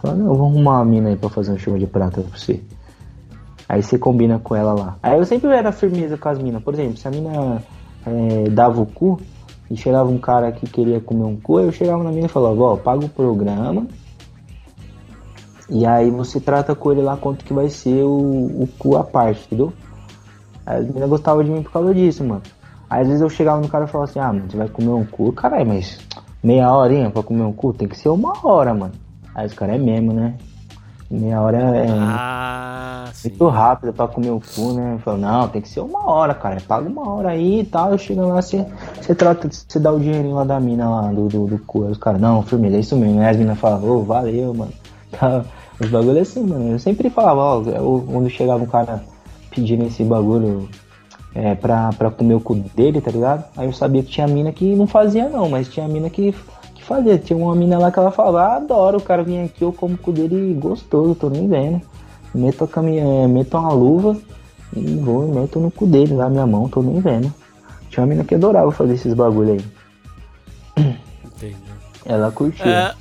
Fala, 0.00 0.14
não, 0.14 0.26
eu 0.26 0.34
vou 0.34 0.46
arrumar 0.46 0.76
uma 0.76 0.84
mina 0.84 1.08
aí 1.08 1.16
pra 1.16 1.28
fazer 1.28 1.50
uma 1.50 1.58
chuva 1.58 1.78
de 1.78 1.86
prata 1.86 2.22
pra 2.22 2.38
você. 2.38 2.62
Aí 3.68 3.82
você 3.82 3.98
combina 3.98 4.38
com 4.38 4.54
ela 4.54 4.72
lá. 4.72 4.96
Aí 5.02 5.18
eu 5.18 5.24
sempre 5.24 5.50
era 5.50 5.72
firmeza 5.72 6.16
com 6.16 6.28
as 6.28 6.38
minas. 6.38 6.62
Por 6.62 6.74
exemplo, 6.74 6.96
se 6.96 7.06
a 7.06 7.10
mina 7.10 7.62
é, 8.06 8.48
dava 8.50 8.80
o 8.80 8.86
cu 8.86 9.20
e 9.70 9.76
chegava 9.76 10.08
um 10.08 10.18
cara 10.18 10.50
que 10.52 10.66
queria 10.66 11.00
comer 11.00 11.24
um 11.24 11.36
cu, 11.36 11.60
eu 11.60 11.72
chegava 11.72 12.02
na 12.02 12.10
mina 12.10 12.26
e 12.26 12.30
falava, 12.30 12.60
ó, 12.62 12.76
paga 12.76 13.04
o 13.04 13.08
programa. 13.08 13.86
E 15.68 15.86
aí 15.86 16.10
você 16.10 16.40
trata 16.40 16.74
com 16.74 16.90
ele 16.90 17.02
lá 17.02 17.16
quanto 17.16 17.44
que 17.44 17.52
vai 17.52 17.68
ser 17.68 18.02
o, 18.02 18.62
o 18.62 18.68
cu 18.78 18.96
à 18.96 19.04
parte, 19.04 19.46
entendeu? 19.46 19.72
Aí 20.66 20.78
as 20.80 20.86
meninas 20.86 21.08
gostavam 21.08 21.42
de 21.44 21.50
mim 21.50 21.62
por 21.62 21.72
causa 21.72 21.94
disso, 21.94 22.24
mano. 22.24 22.42
Aí 22.88 23.02
às 23.02 23.06
vezes 23.06 23.22
eu 23.22 23.30
chegava 23.30 23.60
no 23.60 23.68
cara 23.68 23.84
e 23.84 23.88
falava 23.88 24.10
assim, 24.10 24.18
ah, 24.20 24.32
mano, 24.32 24.44
você 24.50 24.56
vai 24.56 24.68
comer 24.68 24.90
um 24.90 25.04
cu? 25.04 25.32
Caralho, 25.32 25.66
mas 25.66 25.98
meia 26.42 26.72
horinha 26.74 27.10
pra 27.10 27.22
comer 27.22 27.42
um 27.42 27.52
cu? 27.52 27.72
Tem 27.72 27.86
que 27.88 27.96
ser 27.96 28.08
uma 28.08 28.32
hora, 28.44 28.74
mano. 28.74 28.92
Aí 29.34 29.46
os 29.46 29.54
caras 29.54 29.76
é 29.76 29.78
mesmo, 29.78 30.12
né? 30.12 30.34
Meia 31.10 31.40
hora 31.40 31.58
é 31.58 31.86
Ah, 31.90 33.08
sim. 33.12 33.28
muito 33.30 33.48
rápido 33.48 33.92
pra 33.92 34.06
comer 34.08 34.30
o 34.30 34.40
cu, 34.54 34.72
né? 34.72 34.94
Eu 34.94 34.98
falo, 35.00 35.18
não, 35.18 35.48
tem 35.48 35.60
que 35.62 35.68
ser 35.68 35.80
uma 35.80 36.08
hora, 36.10 36.34
cara. 36.34 36.60
Paga 36.66 36.88
uma 36.88 37.08
hora 37.08 37.30
aí 37.30 37.60
e 37.60 37.64
tal. 37.64 37.90
Eu 37.92 37.98
chego 37.98 38.26
lá, 38.26 38.40
você, 38.40 38.64
você 39.00 39.14
trata, 39.14 39.48
você 39.50 39.78
dá 39.78 39.92
o 39.92 39.98
dinheirinho 40.00 40.34
lá 40.36 40.44
da 40.44 40.58
mina 40.60 40.88
lá, 40.88 41.12
do, 41.12 41.28
do, 41.28 41.46
do 41.46 41.58
cu. 41.58 41.84
Aí 41.84 41.92
os 41.92 41.98
caras, 41.98 42.20
não, 42.20 42.42
firmeza, 42.42 42.76
é 42.76 42.80
isso 42.80 42.96
mesmo. 42.96 43.20
Aí 43.20 43.26
as 43.28 43.36
minas 43.36 43.58
falam, 43.58 43.84
ô, 43.88 44.02
valeu, 44.02 44.54
mano. 44.54 44.72
Tá, 45.12 45.44
os 45.80 45.88
bagulhos 45.90 46.16
é 46.18 46.20
assim, 46.20 46.44
mano. 46.44 46.70
Eu 46.72 46.78
sempre 46.78 47.08
falava, 47.10 47.40
ó, 47.40 47.62
eu- 47.64 48.04
quando 48.10 48.28
chegava 48.30 48.62
um 48.62 48.66
cara 48.66 49.02
pedindo 49.50 49.86
esse 49.86 50.04
bagulho 50.04 50.68
é, 51.34 51.54
pra, 51.54 51.90
pra 51.92 52.10
comer 52.10 52.34
o 52.34 52.40
cu 52.40 52.54
dele, 52.54 53.00
tá 53.00 53.10
ligado? 53.10 53.44
Aí 53.56 53.66
eu 53.66 53.72
sabia 53.72 54.02
que 54.02 54.10
tinha 54.10 54.26
mina 54.26 54.52
que 54.52 54.74
não 54.74 54.86
fazia 54.86 55.28
não, 55.28 55.48
mas 55.48 55.68
tinha 55.68 55.86
mina 55.86 56.10
que, 56.10 56.34
que 56.74 56.84
fazia. 56.84 57.18
Tinha 57.18 57.38
uma 57.38 57.54
mina 57.54 57.78
lá 57.78 57.90
que 57.90 57.98
ela 57.98 58.10
falava, 58.10 58.42
ah, 58.42 58.56
adoro, 58.56 58.98
o 58.98 59.02
cara 59.02 59.22
vinha 59.22 59.44
aqui, 59.44 59.62
eu 59.62 59.72
como 59.72 59.94
o 59.94 59.98
cu 59.98 60.12
dele 60.12 60.54
gostoso, 60.54 61.14
tô 61.14 61.28
nem 61.28 61.48
vendo. 61.48 61.80
Meto, 62.34 62.64
a 62.64 62.68
caminha, 62.68 63.26
meto 63.26 63.56
uma 63.58 63.72
luva 63.72 64.16
e 64.74 64.96
vou 64.96 65.26
e 65.26 65.32
meto 65.32 65.58
no 65.58 65.70
cu 65.70 65.86
dele 65.86 66.14
lá, 66.14 66.28
minha 66.28 66.46
mão, 66.46 66.68
tô 66.68 66.82
nem 66.82 67.00
vendo. 67.00 67.32
Tinha 67.88 68.02
uma 68.04 68.08
mina 68.08 68.24
que 68.24 68.34
adorava 68.34 68.70
fazer 68.70 68.94
esses 68.94 69.14
bagulho 69.14 69.52
aí. 69.52 69.64
Entendi. 71.24 71.56
Ela 72.06 72.30
curtia. 72.30 72.66
É, 72.66 72.94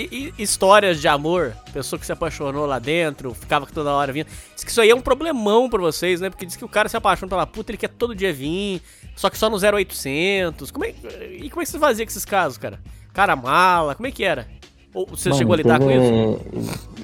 e- 0.00 0.32
e- 0.38 0.42
histórias 0.42 1.00
de 1.00 1.08
amor, 1.08 1.54
pessoa 1.72 1.98
que 1.98 2.06
se 2.06 2.12
apaixonou 2.12 2.66
lá 2.66 2.78
dentro, 2.78 3.34
ficava 3.34 3.66
toda 3.66 3.90
hora 3.92 4.12
vindo. 4.12 4.26
Diz 4.54 4.64
que 4.64 4.70
isso 4.70 4.80
aí 4.80 4.90
é 4.90 4.94
um 4.94 5.00
problemão 5.00 5.68
pra 5.68 5.80
vocês, 5.80 6.20
né? 6.20 6.30
Porque 6.30 6.46
diz 6.46 6.56
que 6.56 6.64
o 6.64 6.68
cara 6.68 6.88
se 6.88 6.96
apaixona 6.96 7.28
pela 7.30 7.46
puta, 7.46 7.70
ele 7.70 7.78
quer 7.78 7.88
todo 7.88 8.14
dia 8.14 8.32
vir, 8.32 8.80
só 9.16 9.28
que 9.30 9.38
só 9.38 9.48
no 9.50 9.58
0800. 9.58 10.70
Como 10.70 10.84
é, 10.84 10.94
e 11.40 11.50
como 11.50 11.62
é 11.62 11.64
que 11.64 11.70
você 11.70 11.78
fazia 11.78 12.04
com 12.04 12.10
esses 12.10 12.24
casos, 12.24 12.58
cara? 12.58 12.78
Cara 13.12 13.34
mala, 13.34 13.94
como 13.94 14.06
é 14.06 14.10
que 14.10 14.24
era? 14.24 14.46
Ou 14.94 15.06
você 15.06 15.28
Mano, 15.28 15.38
chegou 15.38 15.54
a 15.54 15.56
lidar 15.56 15.78
com 15.78 15.90
isso? 15.90 16.40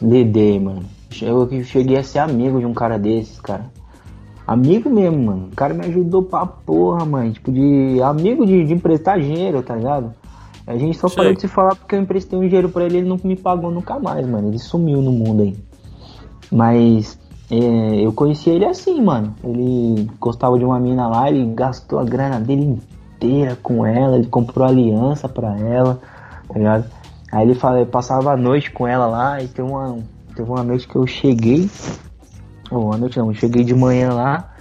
Lidei, 0.02 0.58
mano. 0.58 0.84
Eu 1.22 1.48
cheguei 1.64 1.96
a 1.96 2.02
ser 2.02 2.18
amigo 2.18 2.58
de 2.58 2.66
um 2.66 2.74
cara 2.74 2.98
desses, 2.98 3.40
cara. 3.40 3.70
Amigo 4.46 4.90
mesmo, 4.90 5.18
mano. 5.24 5.48
O 5.52 5.56
cara 5.56 5.72
me 5.72 5.84
ajudou 5.86 6.22
pra 6.22 6.44
porra, 6.44 7.04
mano. 7.04 7.32
Tipo, 7.32 7.50
de 7.52 8.00
amigo 8.02 8.44
de, 8.44 8.64
de 8.64 8.74
emprestar 8.74 9.18
dinheiro, 9.20 9.62
tá 9.62 9.74
ligado? 9.76 10.12
A 10.66 10.76
gente 10.76 10.96
só 10.96 11.08
parou 11.08 11.34
de 11.34 11.42
se 11.42 11.48
falar 11.48 11.74
porque 11.74 11.94
eu 11.94 12.00
emprestei 12.00 12.38
um 12.38 12.42
dinheiro 12.42 12.70
pra 12.70 12.84
ele 12.84 12.98
ele 12.98 13.08
não 13.08 13.20
me 13.22 13.36
pagou 13.36 13.70
nunca 13.70 13.98
mais, 13.98 14.26
mano. 14.26 14.48
Ele 14.48 14.58
sumiu 14.58 15.02
no 15.02 15.12
mundo 15.12 15.42
aí. 15.42 15.56
Mas 16.50 17.18
é, 17.50 18.00
eu 18.00 18.12
conheci 18.12 18.50
ele 18.50 18.64
assim, 18.64 19.02
mano. 19.02 19.34
Ele 19.44 20.10
gostava 20.18 20.58
de 20.58 20.64
uma 20.64 20.80
mina 20.80 21.06
lá, 21.06 21.28
ele 21.28 21.52
gastou 21.54 21.98
a 21.98 22.04
grana 22.04 22.40
dele 22.40 22.80
inteira 23.16 23.56
com 23.62 23.84
ela, 23.84 24.16
ele 24.16 24.26
comprou 24.26 24.66
aliança 24.66 25.28
pra 25.28 25.58
ela, 25.58 26.00
tá 26.48 26.54
ligado? 26.54 26.84
Aí 27.30 27.42
ele 27.42 27.54
fala, 27.54 27.80
eu 27.80 27.86
passava 27.86 28.32
a 28.32 28.36
noite 28.36 28.70
com 28.70 28.86
ela 28.86 29.06
lá 29.06 29.42
e 29.42 29.48
teve 29.48 29.68
uma, 29.68 29.98
teve 30.34 30.48
uma 30.48 30.62
noite 30.62 30.88
que 30.88 30.96
eu 30.96 31.06
cheguei. 31.06 31.68
Ou 32.70 32.92
a 32.92 32.96
noite 32.96 33.18
não, 33.18 33.28
eu 33.28 33.34
cheguei 33.34 33.64
de 33.64 33.74
manhã 33.74 34.12
lá. 34.12 34.53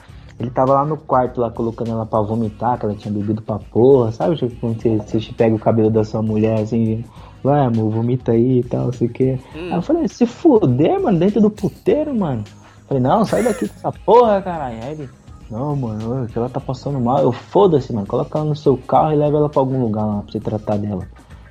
Ele 0.44 0.52
tava 0.52 0.74
lá 0.74 0.86
no 0.86 0.98
quarto 0.98 1.40
lá 1.40 1.50
colocando 1.50 1.92
ela 1.92 2.06
pra 2.06 2.20
vomitar, 2.20 2.78
que 2.78 2.86
ela 2.86 2.94
tinha 2.94 3.14
bebido 3.14 3.42
pra 3.42 3.58
porra, 3.58 4.12
sabe? 4.12 4.36
Tipo, 4.36 4.54
quando 4.60 4.82
você, 4.82 4.98
você 4.98 5.32
pega 5.32 5.56
o 5.56 5.60
cabelo 5.60 5.90
da 5.90 6.04
sua 6.04 6.22
mulher 6.22 6.60
assim, 6.60 7.02
vai 7.42 7.66
amor, 7.66 7.90
vomita 7.90 8.34
aí 8.34 8.60
e 8.60 8.64
tal, 8.64 8.92
sei 8.92 9.08
o 9.08 9.10
que. 9.10 9.40
Aí 9.56 9.72
eu 9.72 9.82
falei, 9.82 10.06
se 10.10 10.26
fuder, 10.26 11.02
mano, 11.02 11.18
dentro 11.18 11.40
do 11.40 11.50
puteiro, 11.50 12.14
mano. 12.14 12.44
Falei, 12.90 13.02
não, 13.02 13.24
sai 13.24 13.42
daqui 13.42 13.70
com 13.70 13.76
essa 13.76 13.92
porra, 14.06 14.42
caralho. 14.42 14.84
Aí 14.84 14.92
ele, 14.92 15.10
Não, 15.50 15.78
mano, 15.78 16.28
que 16.28 16.38
ela 16.38 16.50
tá 16.50 16.60
passando 16.60 17.00
mal. 17.00 17.20
Eu 17.20 17.32
foda-se, 17.32 17.94
mano. 17.94 18.06
Coloca 18.06 18.38
ela 18.38 18.50
no 18.50 18.56
seu 18.56 18.76
carro 18.76 19.14
e 19.14 19.16
leva 19.16 19.38
ela 19.38 19.48
pra 19.48 19.62
algum 19.62 19.82
lugar 19.82 20.06
lá 20.06 20.22
pra 20.24 20.32
você 20.32 20.42
tratar 20.42 20.78
dela. 20.78 21.08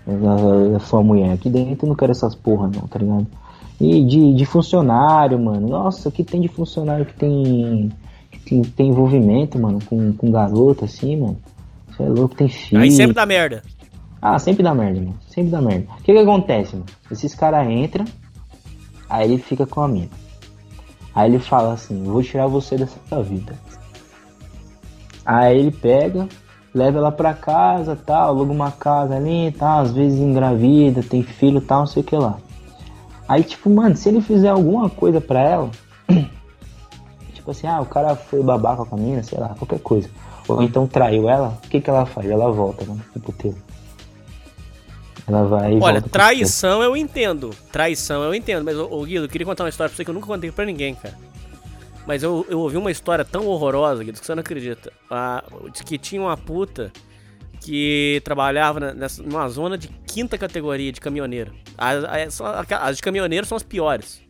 Da 0.06 0.80
sua 0.80 1.02
mulher. 1.02 1.32
Aqui 1.32 1.48
dentro 1.48 1.86
eu 1.86 1.88
não 1.88 1.96
quero 1.96 2.12
essas 2.12 2.34
porra, 2.34 2.68
não, 2.68 2.86
tá 2.86 2.98
ligado? 2.98 3.26
E 3.80 4.04
de, 4.04 4.34
de 4.34 4.44
funcionário, 4.44 5.38
mano. 5.38 5.66
Nossa, 5.66 6.10
o 6.10 6.12
que 6.12 6.22
tem 6.22 6.42
de 6.42 6.48
funcionário 6.48 7.06
que 7.06 7.14
tem. 7.14 7.90
Tem, 8.52 8.62
tem 8.62 8.89
envolvimento, 8.89 9.58
mano, 9.58 9.78
com, 9.86 10.12
com 10.12 10.31
garota 10.31 10.84
assim, 10.84 11.16
mano. 11.16 11.39
Você 11.89 12.02
é 12.02 12.08
louco, 12.08 12.34
tem 12.34 12.48
filho. 12.48 12.82
Aí 12.82 12.90
sempre 12.90 13.14
dá 13.14 13.24
merda. 13.24 13.62
Ah, 14.20 14.39
sempre 14.39 14.62
dá 14.62 14.74
merda, 14.74 15.00
mano. 15.00 15.18
Sempre 15.28 15.50
dá 15.50 15.60
merda. 15.60 15.86
O 15.98 16.02
que 16.02 16.12
que 16.12 16.18
acontece, 16.18 16.74
mano? 16.74 16.86
Esses 17.10 17.34
caras 17.34 17.66
entram, 17.68 18.05
aí 19.08 19.32
ele 19.32 19.42
fica 19.42 19.66
com 19.66 19.81
a 19.81 19.89
mina. 19.89 20.10
Aí 21.14 21.31
ele 21.31 21.39
fala 21.39 21.74
assim, 21.74 22.02
vou 22.05 22.22
tirar 22.22 22.47
você 22.47 22.76
dessa 22.76 23.22
vida. 23.22 23.55
Aí 25.24 25.58
ele 25.58 25.70
pega, 25.70 26.26
leva 26.74 26.98
ela 26.98 27.12
pra 27.12 27.34
casa, 27.34 27.97
tal, 27.97 28.28
aluga 28.28 28.52
uma 28.52 28.72
casa 28.72 29.16
ali, 29.16 29.52
tal, 29.52 29.81
às 29.81 29.92
vezes 29.92 30.18
engravida, 30.18 31.02
tem 31.02 31.22
filho, 31.22 31.60
tal, 31.60 31.81
não 31.81 31.86
sei 31.86 32.02
o 32.02 32.05
que 32.05 32.16
lá. 32.16 32.39
Aí, 33.28 33.42
tipo, 33.44 33.70
mano, 33.70 33.94
se 33.94 34.08
ele 34.08 34.20
fizer 34.20 34.48
alguma 34.48 34.90
coisa 34.90 35.20
pra 35.20 35.40
ela, 35.40 35.70
tipo 37.42 37.50
assim, 37.50 37.66
ah, 37.66 37.80
o 37.80 37.86
cara 37.86 38.14
foi 38.14 38.40
babaca 38.42 38.84
com 38.84 38.94
a 38.94 38.98
mina, 38.98 39.22
sei 39.22 39.38
lá, 39.38 39.48
qualquer 39.58 39.80
coisa. 39.80 40.08
Ou 40.46 40.62
então 40.62 40.86
traiu 40.86 41.28
ela, 41.28 41.58
o 41.64 41.68
que 41.68 41.80
que 41.80 41.90
ela 41.90 42.06
faz? 42.06 42.28
Ela 42.30 42.50
volta, 42.50 42.84
mano, 42.84 43.02
pro 43.12 43.20
puteiro. 43.20 43.56
Ela 45.26 45.44
vai 45.44 45.78
Olha, 45.80 46.02
traição 46.02 46.82
eu 46.82 46.96
entendo. 46.96 47.50
Traição 47.70 48.22
eu 48.24 48.34
entendo. 48.34 48.64
Mas, 48.64 48.76
ô, 48.76 49.02
Guido, 49.04 49.24
eu 49.24 49.28
queria 49.28 49.46
contar 49.46 49.64
uma 49.64 49.68
história 49.70 49.88
pra 49.88 49.96
você 49.96 50.04
que 50.04 50.10
eu 50.10 50.14
nunca 50.14 50.26
contei 50.26 50.50
pra 50.50 50.64
ninguém, 50.64 50.94
cara. 50.94 51.16
Mas 52.06 52.22
eu, 52.24 52.44
eu 52.48 52.58
ouvi 52.58 52.76
uma 52.76 52.90
história 52.90 53.24
tão 53.24 53.46
horrorosa, 53.46 54.02
Guido, 54.02 54.18
que 54.18 54.26
você 54.26 54.34
não 54.34 54.40
acredita. 54.40 54.92
Ah, 55.08 55.44
diz 55.72 55.82
que 55.82 55.96
tinha 55.96 56.20
uma 56.20 56.36
puta 56.36 56.92
que 57.60 58.20
trabalhava 58.24 58.80
na- 58.80 58.94
nessa, 58.94 59.22
numa 59.22 59.48
zona 59.48 59.78
de 59.78 59.86
quinta 60.06 60.36
categoria 60.36 60.90
de 60.90 61.00
caminhoneiro. 61.00 61.52
As, 61.78 62.04
as- 62.04 62.40
as 62.72 62.96
de 62.96 63.02
caminhoneiro 63.02 63.46
são 63.46 63.54
as 63.56 63.62
piores. 63.62 64.20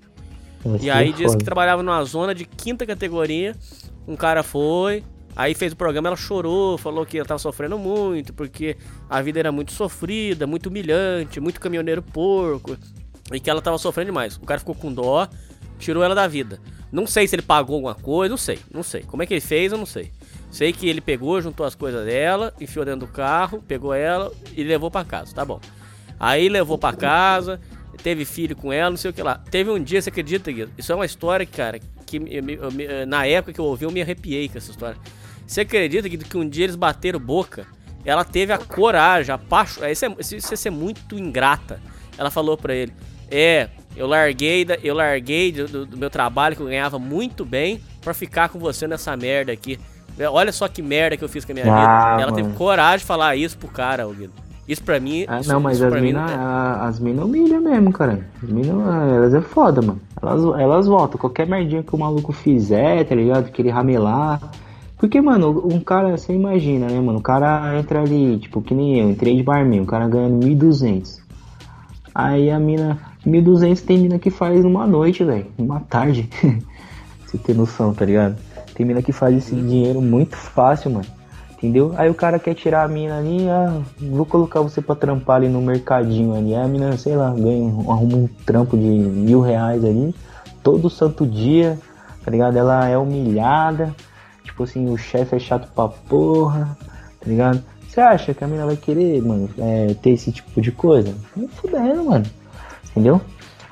E 0.81 0.91
aí 0.91 1.10
é 1.10 1.12
diz 1.12 1.26
que 1.26 1.32
foda. 1.32 1.44
trabalhava 1.44 1.82
numa 1.82 2.02
zona 2.05 2.34
de 2.34 2.44
quinta 2.44 2.86
categoria. 2.86 3.57
Um 4.07 4.16
cara 4.16 4.42
foi, 4.42 5.05
aí 5.36 5.55
fez 5.55 5.73
o 5.73 5.76
programa, 5.76 6.08
ela 6.08 6.16
chorou, 6.16 6.76
falou 6.76 7.07
que 7.07 7.18
ela 7.18 7.26
tava 7.26 7.39
sofrendo 7.39 7.78
muito, 7.78 8.32
porque 8.32 8.76
a 9.08 9.23
vida 9.23 9.39
era 9.39 9.52
muito 9.52 9.73
sofrida, 9.73 10.47
muito 10.47 10.66
humilhante, 10.66 11.41
muito 11.41 11.60
caminhoneiro 11.60 12.02
porco, 12.02 12.76
e 13.32 13.41
que 13.41 13.49
ela 13.49 13.62
tava 13.62 13.78
sofrendo 13.78 14.07
demais. 14.07 14.36
O 14.36 14.41
cara 14.41 14.58
ficou 14.58 14.74
com 14.74 14.92
dó, 14.92 15.28
tirou 15.78 16.02
ela 16.02 16.15
da 16.15 16.26
vida. 16.26 16.60
Não 16.91 17.07
sei 17.07 17.26
se 17.26 17.34
ele 17.34 17.42
pagou 17.42 17.76
alguma 17.76 17.94
coisa, 17.94 18.31
não 18.31 18.36
sei, 18.36 18.58
não 18.73 18.82
sei. 18.82 19.02
Como 19.02 19.23
é 19.23 19.26
que 19.26 19.34
ele 19.34 19.41
fez, 19.41 19.73
eu 19.73 19.78
não 19.78 19.86
sei. 19.86 20.10
Sei 20.50 20.73
que 20.73 20.86
ele 20.86 21.00
pegou, 21.00 21.41
juntou 21.41 21.65
as 21.65 21.74
coisas 21.74 22.05
dela, 22.05 22.52
enfiou 22.60 22.84
dentro 22.84 23.07
do 23.07 23.12
carro, 23.12 23.62
pegou 23.66 23.94
ela 23.94 24.31
e 24.55 24.62
levou 24.62 24.91
pra 24.91 25.05
casa, 25.05 25.34
tá 25.34 25.44
bom. 25.44 25.58
Aí 26.20 26.49
levou 26.49 26.76
pra 26.76 26.92
casa, 26.92 27.60
teve 28.03 28.25
filho 28.25 28.55
com 28.57 28.73
ela, 28.73 28.91
não 28.91 28.97
sei 28.97 29.11
o 29.11 29.15
que 29.15 29.23
lá. 29.23 29.41
Teve 29.51 29.71
um 29.71 29.83
dia, 29.83 30.01
você 30.03 30.09
acredita, 30.11 30.51
Guido? 30.51 30.73
Isso 30.77 30.91
é 30.93 30.95
uma 30.95 31.07
história, 31.07 31.47
cara, 31.47 31.79
que 32.07 32.17
eu 32.17 32.27
eu 32.49 32.71
me- 32.73 33.07
na 33.07 33.27
época 33.27 33.53
que 33.53 33.61
eu 33.61 33.65
ouvi, 33.65 33.85
eu 33.85 33.91
me 33.91 34.03
arrepiei 34.03 34.49
com 34.49 34.59
essa 34.59 34.71
história. 34.71 34.97
Você 35.47 35.63
acredita, 35.63 36.09
Guido, 36.09 36.25
que 36.25 36.37
um 36.37 36.49
dia 36.49 36.65
eles 36.65 36.77
bateram 36.77 37.19
boca? 37.21 37.67
Ela 38.05 38.25
teve 38.25 38.53
a 38.53 38.59
coragem, 38.59 39.33
a 39.35 39.39
paixão. 39.39 39.89
Isso 39.89 40.05
é, 40.05 40.15
isso 40.19 40.37
isso 40.37 40.53
é 40.55 40.57
ser 40.57 40.71
muito 40.71 41.17
ingrata. 41.19 41.81
Ela 42.19 42.31
falou 42.31 42.57
pra 42.57 42.75
ele: 42.75 42.93
É, 43.31 43.69
eu 43.97 44.07
larguei, 44.07 44.65
da- 44.65 44.79
eu 44.83 44.95
larguei 44.95 45.53
do, 45.53 45.87
do- 45.87 45.97
meu 45.97 46.11
trabalho 46.11 46.55
que 46.57 46.63
eu 46.63 46.67
ganhava 46.67 46.99
muito 46.99 47.45
bem 47.45 47.81
pra 48.01 48.13
ficar 48.13 48.49
com 48.49 48.59
você 48.59 48.87
nessa 48.87 49.17
merda 49.17 49.53
aqui. 49.53 49.79
Olha 50.31 50.53
só 50.53 50.69
que 50.69 50.83
merda 50.83 51.17
que 51.17 51.25
eu 51.25 51.29
fiz 51.29 51.45
com 51.45 51.53
a 51.53 51.55
minha 51.55 51.67
Ah, 51.73 52.11
vida. 52.11 52.23
Ela 52.25 52.33
teve 52.33 52.43
mano. 52.49 52.55
coragem 52.59 52.99
de 52.99 53.05
falar 53.07 53.35
isso 53.37 53.57
pro 53.57 53.69
cara, 53.69 54.05
Guido. 54.07 54.33
Isso 54.73 54.83
pra 54.83 54.99
mim. 54.99 55.25
Ah, 55.28 55.41
isso- 55.41 55.52
não, 55.52 55.60
mas 55.60 55.83
as 55.83 55.92
minas 56.01 56.31
é- 56.31 56.34
as 56.34 56.99
mina 56.99 57.25
humilham 57.25 57.60
mesmo, 57.60 57.92
cara. 57.92 58.26
As 58.42 58.49
minas, 58.49 58.70
elas 58.70 59.34
é 59.34 59.41
foda, 59.41 59.83
mano. 59.83 60.01
Elas, 60.20 60.42
elas 60.60 60.86
voltam. 60.86 61.20
Qualquer 61.20 61.47
merdinha 61.47 61.83
que 61.83 61.94
o 61.94 61.99
maluco 61.99 62.33
fizer, 62.33 63.05
tá 63.05 63.15
ligado? 63.15 63.51
Que 63.51 63.60
ele 63.60 63.70
ramelar. 63.70 64.41
Porque, 64.97 65.20
mano, 65.20 65.62
um 65.70 65.81
cara, 65.81 66.17
você 66.17 66.33
imagina, 66.33 66.86
né, 66.86 67.01
mano? 67.01 67.18
O 67.18 67.23
cara 67.23 67.76
entra 67.78 68.01
ali, 68.01 68.39
tipo, 68.39 68.62
que 68.62 68.73
nem 68.75 69.01
eu, 69.01 69.10
entrei 69.10 69.36
de 69.36 69.42
barman, 69.42 69.81
o 69.81 69.86
cara 69.86 70.09
ganhando 70.09 70.44
1.200. 70.47 71.20
Aí 72.15 72.51
a 72.51 72.59
mina, 72.59 72.99
1.200 73.26 73.83
tem 73.83 73.99
mina 73.99 74.18
que 74.18 74.31
faz 74.31 74.62
numa 74.62 74.86
noite, 74.86 75.25
velho. 75.25 75.47
Numa 75.59 75.81
tarde. 75.81 76.28
você 77.26 77.36
tem 77.36 77.55
noção, 77.55 77.92
tá 77.92 78.05
ligado? 78.05 78.36
Tem 78.75 78.86
mina 78.86 79.02
que 79.02 79.12
faz 79.12 79.36
esse 79.36 79.55
dinheiro 79.55 80.01
muito 80.01 80.36
fácil, 80.36 80.91
mano. 80.92 81.07
Entendeu? 81.62 81.94
Aí 81.97 82.10
o 82.10 82.15
cara 82.15 82.41
quer 82.41 82.55
tirar 82.55 82.82
a 82.82 82.89
mina 82.89 83.18
ali, 83.18 83.49
ah, 83.49 83.81
vou 84.00 84.26
colocar 84.26 84.60
você 84.60 84.82
pra 84.82 84.97
trampar 84.97 85.36
ali 85.36 85.49
no 85.49 85.62
mercadinho 85.62 86.34
ali. 86.34 86.52
Aí 86.52 86.60
a 86.60 86.66
mina, 86.66 86.97
sei 86.97 87.15
lá, 87.15 87.31
ganha, 87.31 87.68
arruma 87.68 88.16
um 88.16 88.28
trampo 88.44 88.76
de 88.76 88.84
mil 88.84 89.41
reais 89.41 89.84
ali, 89.84 90.12
todo 90.60 90.91
santo 90.91 91.24
dia, 91.24 91.78
tá 92.24 92.32
ligado? 92.32 92.57
Ela 92.57 92.89
é 92.89 92.99
humilhada, 92.99 93.94
tipo 94.42 94.65
assim, 94.65 94.92
o 94.92 94.99
chefe 94.99 95.36
é 95.36 95.39
chato 95.39 95.68
pra 95.73 95.86
porra, 95.86 96.76
tá 97.20 97.31
ligado? 97.31 97.62
Você 97.89 98.00
acha 98.00 98.34
que 98.34 98.42
a 98.42 98.49
mina 98.49 98.66
vai 98.66 98.76
querer, 98.76 99.23
mano, 99.23 99.49
é, 99.57 99.94
ter 100.02 100.10
esse 100.10 100.32
tipo 100.32 100.60
de 100.60 100.73
coisa? 100.73 101.15
Nem 101.36 101.47
fudendo, 101.47 102.05
mano. 102.07 102.26
Entendeu? 102.91 103.20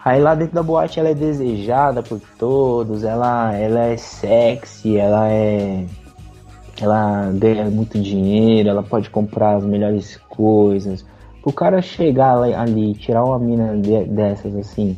Aí 0.04 0.20
lá 0.20 0.36
dentro 0.36 0.54
da 0.54 0.62
boate 0.62 1.00
ela 1.00 1.08
é 1.08 1.14
desejada 1.14 2.04
por 2.04 2.20
todos, 2.38 3.02
ela, 3.02 3.52
ela 3.56 3.80
é 3.86 3.96
sexy, 3.96 4.96
ela 4.96 5.28
é 5.28 5.86
ela 6.80 7.30
ganha 7.32 7.70
muito 7.70 8.00
dinheiro, 8.00 8.68
ela 8.68 8.82
pode 8.82 9.10
comprar 9.10 9.56
as 9.56 9.64
melhores 9.64 10.16
coisas. 10.28 11.04
O 11.44 11.52
cara 11.52 11.82
chegar 11.82 12.36
ali, 12.42 12.94
tirar 12.94 13.24
uma 13.24 13.38
mina 13.38 13.76
de- 13.76 14.04
dessas 14.04 14.56
assim 14.56 14.96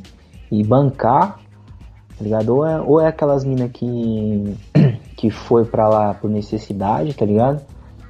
e 0.51 0.63
bancar, 0.63 1.41
tá 2.17 2.25
ligado? 2.25 2.51
Ou 2.55 2.67
é, 2.67 2.81
ou 2.81 3.01
é 3.01 3.09
aquelas 3.09 3.45
minas 3.45 3.71
que, 3.73 4.57
que 5.17 5.31
foi 5.31 5.65
pra 5.65 5.89
lá 5.89 6.15
por 6.15 6.31
necessidade, 6.31 7.15
tá 7.15 7.25
ligado? 7.25 7.61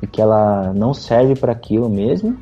E 0.03 0.07
que 0.07 0.21
ela 0.21 0.73
não 0.75 0.93
serve 0.93 1.35
pra 1.35 1.53
aquilo 1.53 1.89
mesmo, 1.89 2.37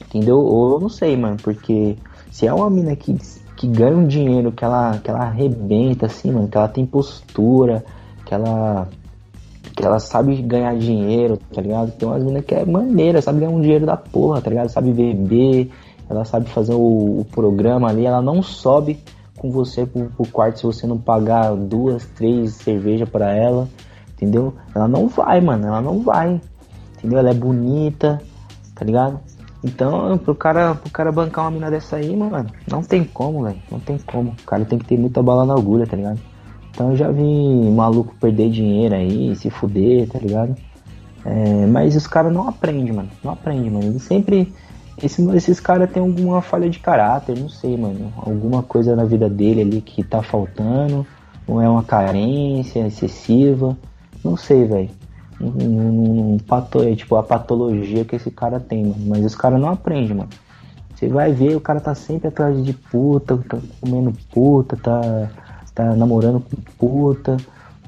entendeu? 0.00 0.38
Ou 0.38 0.74
eu 0.74 0.80
não 0.80 0.88
sei, 0.88 1.16
mano, 1.16 1.36
porque 1.42 1.96
se 2.30 2.46
é 2.46 2.52
uma 2.52 2.70
mina 2.70 2.94
que, 2.94 3.16
que 3.56 3.66
ganha 3.66 3.96
um 3.96 4.06
dinheiro, 4.06 4.52
que 4.52 4.64
ela, 4.64 4.98
que 4.98 5.10
ela 5.10 5.22
arrebenta, 5.24 6.06
assim, 6.06 6.30
mano, 6.30 6.48
que 6.48 6.56
ela 6.56 6.68
tem 6.68 6.84
postura, 6.84 7.84
que 8.24 8.34
ela 8.34 8.88
ela 9.84 9.98
sabe 9.98 10.40
ganhar 10.42 10.76
dinheiro, 10.76 11.38
tá 11.52 11.60
ligado? 11.60 11.90
Tem 11.92 12.08
umas 12.08 12.22
minas 12.22 12.44
que 12.44 12.54
é 12.54 12.64
maneira, 12.64 13.20
sabe 13.20 13.40
ganhar 13.40 13.52
um 13.52 13.60
dinheiro 13.60 13.86
da 13.86 13.96
porra, 13.96 14.40
tá 14.40 14.50
ligado? 14.50 14.68
Sabe 14.68 14.92
beber, 14.92 15.70
ela 16.08 16.24
sabe 16.24 16.48
fazer 16.48 16.74
o, 16.74 17.20
o 17.20 17.26
programa 17.30 17.88
ali, 17.88 18.06
ela 18.06 18.22
não 18.22 18.42
sobe 18.42 18.98
com 19.36 19.50
você 19.50 19.84
pro, 19.84 20.06
pro 20.10 20.28
quarto 20.28 20.58
se 20.58 20.66
você 20.66 20.86
não 20.86 20.98
pagar 20.98 21.54
duas, 21.56 22.06
três 22.06 22.54
cervejas 22.54 23.08
pra 23.08 23.34
ela, 23.34 23.68
entendeu? 24.14 24.54
Ela 24.74 24.86
não 24.86 25.08
vai, 25.08 25.40
mano, 25.40 25.66
ela 25.66 25.80
não 25.80 26.00
vai, 26.00 26.40
entendeu? 26.96 27.18
Ela 27.18 27.30
é 27.30 27.34
bonita, 27.34 28.22
tá 28.74 28.84
ligado? 28.84 29.18
Então, 29.64 30.18
pro 30.18 30.34
cara, 30.34 30.74
pro 30.74 30.90
cara 30.90 31.12
bancar 31.12 31.44
uma 31.44 31.50
mina 31.52 31.70
dessa 31.70 31.96
aí, 31.96 32.16
mano, 32.16 32.50
não 32.70 32.82
tem 32.82 33.04
como, 33.04 33.44
velho, 33.44 33.58
não 33.70 33.78
tem 33.78 33.96
como. 33.98 34.30
O 34.30 34.46
cara 34.46 34.64
tem 34.64 34.78
que 34.78 34.84
ter 34.84 34.98
muita 34.98 35.22
bala 35.22 35.44
na 35.44 35.54
agulha, 35.54 35.86
tá 35.86 35.96
ligado? 35.96 36.20
Então 36.72 36.90
eu 36.90 36.96
já 36.96 37.10
vi 37.10 37.22
maluco 37.70 38.14
perder 38.20 38.50
dinheiro 38.50 38.94
aí, 38.94 39.34
se 39.36 39.50
fuder, 39.50 40.08
tá 40.08 40.18
ligado? 40.18 40.56
É, 41.24 41.66
mas 41.66 41.94
os 41.94 42.06
caras 42.06 42.32
não 42.32 42.48
aprendem, 42.48 42.92
mano. 42.92 43.08
Não 43.22 43.32
aprendem, 43.32 43.70
mano. 43.70 43.86
Eles 43.86 44.02
sempre. 44.02 44.52
esse- 45.02 45.26
esses 45.36 45.58
caras 45.60 45.90
têm 45.90 46.02
alguma 46.02 46.40
falha 46.42 46.68
de 46.68 46.78
caráter, 46.78 47.38
não 47.38 47.48
sei, 47.48 47.76
mano. 47.76 48.12
Alguma 48.16 48.62
coisa 48.62 48.94
na 48.96 49.04
vida 49.04 49.28
dele 49.28 49.60
ali 49.62 49.80
que 49.80 50.02
tá 50.02 50.22
faltando. 50.22 51.06
Ou 51.46 51.60
é 51.60 51.68
uma 51.68 51.82
carência 51.82 52.86
excessiva. 52.86 53.76
Não 54.24 54.36
sei, 54.36 54.64
velho. 54.64 54.90
Um, 55.40 55.46
um, 55.46 56.34
um 56.34 56.38
pato- 56.38 56.82
é, 56.82 56.94
tipo, 56.94 57.16
a 57.16 57.22
patologia 57.22 58.04
que 58.04 58.16
esse 58.16 58.30
cara 58.30 58.60
tem, 58.60 58.84
mano. 58.84 59.04
Mas 59.06 59.24
os 59.24 59.34
caras 59.34 59.60
não 59.60 59.68
aprendem, 59.70 60.14
mano. 60.16 60.28
Você 60.94 61.08
vai 61.08 61.32
ver, 61.32 61.56
o 61.56 61.60
cara 61.60 61.80
tá 61.80 61.94
sempre 61.96 62.28
atrás 62.28 62.62
de 62.64 62.72
puta, 62.72 63.36
tá 63.48 63.58
comendo 63.80 64.12
puta, 64.32 64.76
tá, 64.76 65.00
tá 65.74 65.96
namorando 65.96 66.40
com 66.40 66.56
puta, 66.78 67.36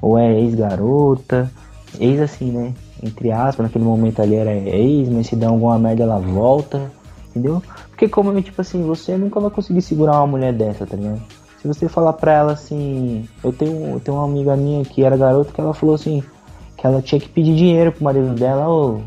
ou 0.01 0.17
é 0.17 0.39
ex-garota. 0.39 1.51
Ex 1.99 2.19
assim, 2.19 2.51
né? 2.51 2.73
Entre 3.01 3.31
aspas, 3.31 3.65
naquele 3.65 3.85
momento 3.85 4.21
ali 4.21 4.35
era 4.35 4.53
ex, 4.53 5.09
mas 5.09 5.27
se 5.27 5.35
dá 5.35 5.47
alguma 5.47 5.77
merda 5.77 6.03
ela 6.03 6.19
volta, 6.19 6.91
entendeu? 7.29 7.61
Porque 7.89 8.09
como, 8.09 8.41
tipo 8.41 8.59
assim, 8.61 8.83
você 8.83 9.17
nunca 9.17 9.39
vai 9.39 9.49
conseguir 9.49 9.81
segurar 9.81 10.17
uma 10.17 10.27
mulher 10.27 10.53
dessa, 10.53 10.85
tá 10.85 10.97
ligado? 10.97 11.21
Se 11.61 11.67
você 11.67 11.87
falar 11.87 12.13
pra 12.13 12.33
ela 12.33 12.51
assim, 12.53 13.27
eu 13.43 13.51
tenho, 13.51 13.93
eu 13.93 13.99
tenho 13.99 14.17
uma 14.17 14.25
amiga 14.25 14.55
minha 14.55 14.83
que 14.83 15.03
era 15.03 15.17
garota 15.17 15.51
que 15.51 15.59
ela 15.59 15.73
falou 15.73 15.95
assim, 15.95 16.23
que 16.77 16.85
ela 16.85 17.01
tinha 17.01 17.19
que 17.19 17.29
pedir 17.29 17.55
dinheiro 17.55 17.91
pro 17.91 18.03
marido 18.03 18.35
dela, 18.35 18.69
ô, 18.69 19.01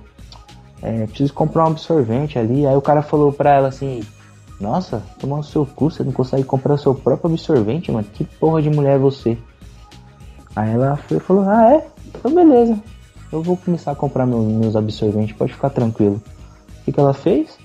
é, 0.83 1.07
preciso 1.07 1.33
comprar 1.35 1.65
um 1.65 1.69
absorvente 1.69 2.39
ali. 2.39 2.67
Aí 2.67 2.77
o 2.77 2.83
cara 2.83 3.03
falou 3.03 3.33
pra 3.33 3.55
ela 3.55 3.69
assim: 3.69 4.01
Nossa, 4.61 5.03
tomar 5.21 5.39
o 5.39 5.43
seu 5.43 5.65
cu, 5.65 5.91
você 5.91 6.03
não 6.03 6.13
consegue 6.13 6.43
comprar 6.45 6.75
o 6.75 6.79
seu 6.79 6.95
próprio 6.95 7.31
absorvente, 7.31 7.93
mano. 7.93 8.07
Que 8.13 8.25
porra 8.25 8.61
de 8.61 8.69
mulher 8.71 8.97
é 8.97 8.99
você? 8.99 9.39
Aí 10.57 10.71
ela 10.73 10.97
foi 10.97 11.19
e 11.19 11.21
falou, 11.21 11.45
ah 11.49 11.75
é? 11.75 11.87
Então 12.07 12.35
beleza. 12.35 12.79
Eu 13.31 13.43
vou 13.43 13.57
começar 13.57 13.93
a 13.93 13.95
comprar 13.95 14.27
meu- 14.27 14.41
meus 14.41 14.75
absorventes, 14.75 15.37
pode 15.37 15.53
ficar 15.53 15.71
tranquilo. 15.71 16.21
O 16.81 16.85
que, 16.85 16.93
que 16.93 16.99
ela 16.99 17.13
fez? 17.15 17.57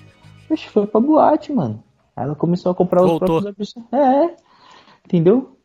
Oxe, 0.50 0.68
foi 0.70 0.86
pra 0.86 1.02
boate, 1.02 1.52
mano. 1.52 1.82
Aí 2.16 2.26
ela 2.26 2.36
começou 2.36 2.72
a 2.72 2.76
comprar 2.76 3.02
os 3.02 3.10
Voltou. 3.10 3.42
próprios 3.42 3.74
absorventes. 3.76 3.94
É, 3.94 4.36
entendeu? 5.06 5.58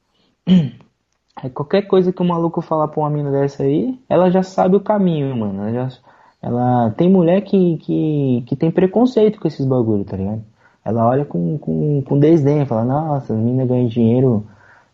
Aí 1.36 1.50
qualquer 1.50 1.82
coisa 1.82 2.12
que 2.12 2.22
o 2.22 2.24
maluco 2.24 2.60
falar 2.60 2.88
pra 2.88 3.00
uma 3.00 3.10
mina 3.10 3.30
dessa 3.30 3.62
aí, 3.62 3.96
ela 4.08 4.28
já 4.28 4.42
sabe 4.42 4.74
o 4.74 4.80
caminho, 4.80 5.36
mano. 5.36 5.68
Ela, 5.68 5.72
já, 5.72 5.98
ela 6.42 6.90
tem 6.96 7.08
mulher 7.08 7.42
que, 7.42 7.76
que, 7.78 8.42
que 8.44 8.56
tem 8.56 8.72
preconceito 8.72 9.38
com 9.38 9.46
esses 9.46 9.64
bagulho, 9.64 10.04
tá 10.04 10.16
ligado? 10.16 10.42
Ela 10.88 11.06
olha 11.06 11.24
com, 11.26 11.58
com, 11.58 12.00
com 12.00 12.18
desdém, 12.18 12.64
fala, 12.64 12.82
nossa, 12.82 13.34
as 13.34 13.38
minas 13.38 13.68
ganham 13.68 13.88
dinheiro 13.88 14.46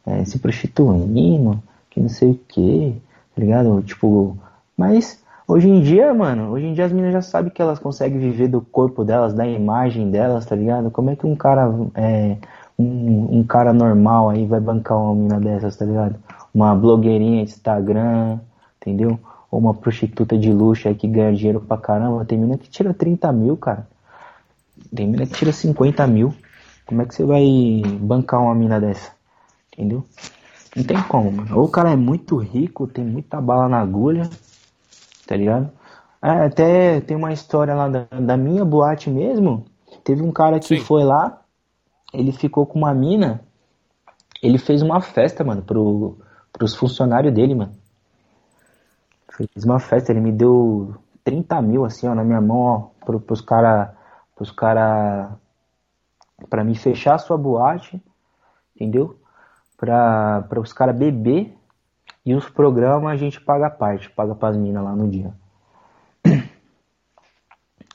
é, 0.05 0.25
se 0.25 0.41
prostituindo, 0.41 1.63
que 1.89 2.01
não 2.01 2.09
sei 2.09 2.33
o 2.33 2.41
que, 2.49 3.01
tá 3.33 3.41
ligado? 3.41 3.81
Tipo, 3.81 4.37
mas 4.77 5.23
hoje 5.47 5.69
em 5.69 5.81
dia, 5.81 6.13
mano, 6.13 6.51
hoje 6.51 6.67
em 6.67 6.75
dia 6.75 6.87
as 6.87 6.91
meninas 6.91 7.13
já 7.13 7.23
sabem 7.23 7.53
que 7.53 7.63
elas 7.63 7.79
conseguem 7.79 8.19
viver 8.19 8.49
do 8.49 8.61
corpo 8.61 9.05
delas, 9.05 9.33
da 9.35 9.47
imagem 9.47 10.11
delas, 10.11 10.45
tá 10.45 10.57
ligado? 10.57 10.91
Como 10.91 11.11
é 11.11 11.15
que 11.15 11.27
um 11.27 11.37
cara, 11.37 11.73
é, 11.95 12.39
um, 12.77 13.39
um 13.39 13.45
cara 13.45 13.73
normal 13.73 14.31
aí 14.31 14.45
vai 14.47 14.59
bancar 14.59 14.99
uma 14.99 15.15
mina 15.15 15.39
dessas, 15.39 15.77
tá 15.77 15.85
ligado? 15.85 16.17
Uma 16.53 16.75
blogueirinha 16.75 17.45
de 17.45 17.53
Instagram, 17.53 18.41
entendeu? 18.83 19.17
Ou 19.49 19.61
uma 19.61 19.73
prostituta 19.73 20.37
de 20.37 20.53
luxo 20.53 20.89
aí 20.89 20.97
que 20.97 21.07
ganha 21.07 21.33
dinheiro 21.33 21.61
pra 21.61 21.77
caramba. 21.77 22.25
Tem 22.25 22.37
mina 22.37 22.59
que 22.59 22.69
tira 22.69 22.93
30 22.93 23.31
mil, 23.33 23.57
cara. 23.57 23.87
Tem 24.95 25.09
mina 25.09 25.27
que 25.27 25.35
tira 25.35 25.53
50 25.53 26.07
mil. 26.07 26.35
Como 26.87 27.03
é 27.03 27.07
que 27.07 27.15
você 27.15 27.25
vai 27.25 27.45
bancar 28.01 28.41
uma 28.41 28.55
mina 28.55 28.81
dessa? 28.81 29.13
Entendeu? 29.73 30.05
Não 30.77 30.85
tem 30.85 31.01
como, 31.03 31.33
mano. 31.33 31.59
Ou 31.59 31.65
o 31.65 31.71
cara 31.71 31.93
é 31.93 31.97
muito 31.97 32.37
rico, 32.37 32.87
tem 32.87 33.05
muita 33.05 33.41
bala 33.41 33.69
na 33.69 33.81
agulha, 33.81 34.29
tá 35.27 35.37
ligado? 35.37 35.71
É, 36.23 36.47
até 36.47 37.01
tem 37.01 37.17
uma 37.17 37.33
história 37.33 37.75
lá 37.75 37.89
da, 37.89 38.07
da 38.21 38.37
minha 38.37 38.65
boate 38.65 39.11
mesmo. 39.11 39.65
Teve 40.03 40.23
um 40.23 40.33
cara 40.33 40.59
que 40.59 40.79
Sim. 40.79 40.81
foi 40.81 41.05
lá, 41.05 41.43
ele 42.13 42.33
ficou 42.33 42.67
com 42.67 42.79
uma 42.79 42.95
mina, 42.95 43.41
ele 44.43 44.59
fez 44.59 44.83
uma 44.83 45.01
festa, 45.01 45.45
mano, 45.45 45.63
pro, 45.63 46.19
pros 46.53 46.75
funcionários 46.75 47.33
dele, 47.33 47.55
mano. 47.55 47.73
Fez 49.37 49.65
uma 49.65 49.81
festa, 49.81 50.13
ele 50.13 50.21
me 50.21 50.33
deu 50.33 50.95
30 51.25 51.61
mil, 51.63 51.85
assim, 51.85 52.07
ó, 52.07 52.15
na 52.15 52.25
minha 52.25 52.41
mão, 52.41 52.59
ó, 52.59 53.05
pro, 53.05 53.21
pros 53.21 53.41
cara, 53.41 53.95
pros 54.35 54.51
cara, 54.51 55.37
pra 56.51 56.65
me 56.65 56.75
fechar 56.75 57.15
a 57.15 57.19
sua 57.19 57.37
boate, 57.37 58.03
entendeu? 58.75 59.19
Pra, 59.77 60.45
pra 60.49 60.61
os 60.61 60.73
caras 60.73 60.97
beber 60.97 61.57
e 62.25 62.35
os 62.35 62.49
programas 62.49 63.13
a 63.13 63.17
gente 63.17 63.41
paga 63.41 63.67
a 63.67 63.71
parte, 63.71 64.11
paga 64.11 64.35
pras 64.35 64.57
minas 64.57 64.83
lá 64.83 64.95
no 64.95 65.09
dia. 65.09 65.33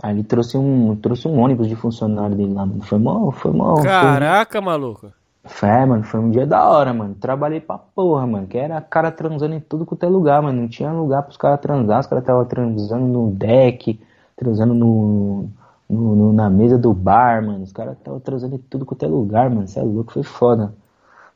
Aí 0.02 0.14
ele 0.14 0.24
trouxe 0.24 0.58
um, 0.58 0.96
trouxe 0.96 1.28
um 1.28 1.40
ônibus 1.40 1.68
de 1.68 1.76
funcionário 1.76 2.36
dele 2.36 2.54
lá, 2.54 2.66
mano. 2.66 2.82
Foi 2.84 2.98
mó, 2.98 3.32
foi 3.32 3.52
foi- 3.52 3.84
Caraca, 3.84 4.62
maluco. 4.62 5.12
Fé, 5.44 5.86
mano, 5.86 6.04
foi 6.04 6.20
um 6.20 6.30
dia 6.30 6.46
da 6.46 6.70
hora, 6.70 6.94
mano. 6.94 7.16
Trabalhei 7.16 7.60
pra 7.60 7.78
porra, 7.78 8.26
mano. 8.26 8.48
Que 8.48 8.58
era 8.58 8.80
cara 8.82 9.12
transando 9.12 9.56
em 9.56 9.60
tudo 9.60 9.86
quanto 9.86 10.06
é 10.06 10.10
lugar, 10.10 10.42
mano. 10.42 10.62
Não 10.62 10.68
tinha 10.70 10.92
lugar 10.92 11.24
pros 11.24 11.38
caras 11.38 11.60
transar. 11.60 12.00
Os 12.00 12.08
caras 12.08 12.24
estavam 12.24 12.46
transando 12.46 13.06
no 13.06 13.32
deck, 13.32 14.00
transando 14.38 14.74
no, 14.74 15.50
no- 15.90 16.16
no- 16.16 16.34
na 16.34 16.50
mesa 16.50 16.78
do 16.78 16.94
bar, 16.94 17.46
mano. 17.46 17.64
Os 17.64 17.72
caras 17.74 17.98
estavam 17.98 18.20
transando 18.20 18.56
em 18.56 18.60
tudo 18.60 18.86
quanto 18.86 19.04
é 19.06 19.08
lugar, 19.08 19.50
mano. 19.50 19.68
Você 19.68 19.80
é 19.80 19.84
louco, 19.84 20.14
foi 20.14 20.24
foda. 20.24 20.74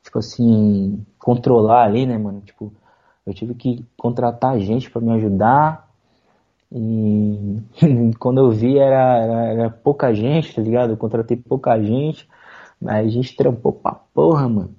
Tipo 0.04 0.20
assim, 0.20 1.06
controlar 1.20 1.84
ali, 1.86 2.06
né, 2.06 2.18
mano? 2.18 2.42
Tipo, 2.42 2.74
eu 3.26 3.34
tive 3.34 3.56
que 3.56 3.86
contratar 3.98 4.60
gente 4.60 4.90
pra 4.92 5.02
me 5.02 5.12
ajudar. 5.14 5.90
E 6.72 7.62
quando 8.20 8.40
eu 8.42 8.52
vi 8.52 8.78
era, 8.78 9.18
era, 9.20 9.46
era 9.54 9.70
pouca 9.70 10.14
gente, 10.14 10.56
tá 10.56 10.62
ligado? 10.62 10.92
Eu 10.92 10.98
contratei 10.98 11.38
pouca 11.38 11.80
gente. 11.82 12.28
Aí 12.86 13.08
a 13.08 13.10
gente 13.10 13.36
trampou 13.36 13.72
pra 13.74 13.94
porra, 14.14 14.50
mano. 14.50 14.76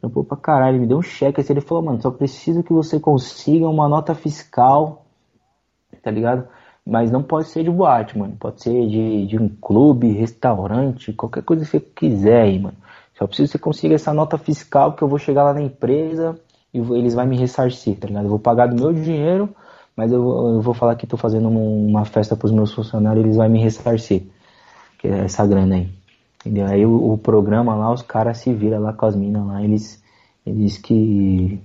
Trampou 0.00 0.24
pra 0.24 0.36
caralho. 0.36 0.76
Ele 0.76 0.80
me 0.82 0.86
deu 0.86 0.98
um 0.98 1.02
cheque 1.02 1.40
assim. 1.40 1.52
Ele 1.52 1.60
falou, 1.60 1.84
mano, 1.84 2.02
só 2.02 2.10
preciso 2.10 2.62
que 2.62 2.72
você 2.72 3.00
consiga 3.00 3.68
uma 3.68 3.88
nota 3.88 4.14
fiscal, 4.14 5.06
tá 6.02 6.10
ligado? 6.10 6.48
Mas 6.84 7.10
não 7.10 7.22
pode 7.22 7.48
ser 7.48 7.62
de 7.64 7.70
boate, 7.70 8.18
mano. 8.18 8.36
Pode 8.38 8.62
ser 8.62 8.86
de, 8.88 9.26
de 9.26 9.38
um 9.38 9.48
clube, 9.48 10.10
restaurante, 10.12 11.12
qualquer 11.12 11.42
coisa 11.42 11.64
que 11.64 11.70
você 11.70 11.80
quiser 11.80 12.42
aí, 12.42 12.58
mano. 12.58 12.76
Só 13.16 13.26
preciso 13.26 13.48
que 13.48 13.52
você 13.52 13.58
consiga 13.58 13.94
essa 13.94 14.12
nota 14.12 14.36
fiscal 14.36 14.94
que 14.94 15.02
eu 15.02 15.08
vou 15.08 15.18
chegar 15.18 15.44
lá 15.44 15.54
na 15.54 15.62
empresa 15.62 16.38
e 16.74 16.78
eles 16.78 17.14
vão 17.14 17.26
me 17.26 17.36
ressarcir, 17.36 17.98
tá 17.98 18.08
ligado? 18.08 18.24
Eu 18.24 18.30
vou 18.30 18.38
pagar 18.38 18.66
do 18.66 18.74
meu 18.74 18.92
dinheiro, 18.92 19.48
mas 19.96 20.10
eu, 20.10 20.22
vou- 20.22 20.54
eu 20.54 20.60
vou 20.62 20.74
falar 20.74 20.96
que 20.96 21.06
tô 21.06 21.16
fazendo 21.16 21.48
um- 21.48 21.86
uma 21.88 22.04
festa 22.04 22.34
pros 22.36 22.50
meus 22.50 22.72
funcionários 22.72 23.22
e 23.24 23.26
eles 23.28 23.36
vão 23.36 23.48
me 23.48 23.60
ressarcir. 23.62 24.24
Que 24.98 25.08
é 25.08 25.24
essa 25.24 25.46
grana 25.46 25.76
aí. 25.76 25.90
Entendeu? 26.40 26.66
Aí 26.66 26.84
o, 26.86 27.12
o 27.12 27.18
programa 27.18 27.74
lá, 27.74 27.92
os 27.92 28.02
caras 28.02 28.38
se 28.38 28.52
viram 28.52 28.80
lá 28.80 28.92
com 28.92 29.06
as 29.06 29.16
minas 29.16 29.46
lá, 29.46 29.62
eles, 29.62 30.02
eles 30.46 30.78
que. 30.78 31.60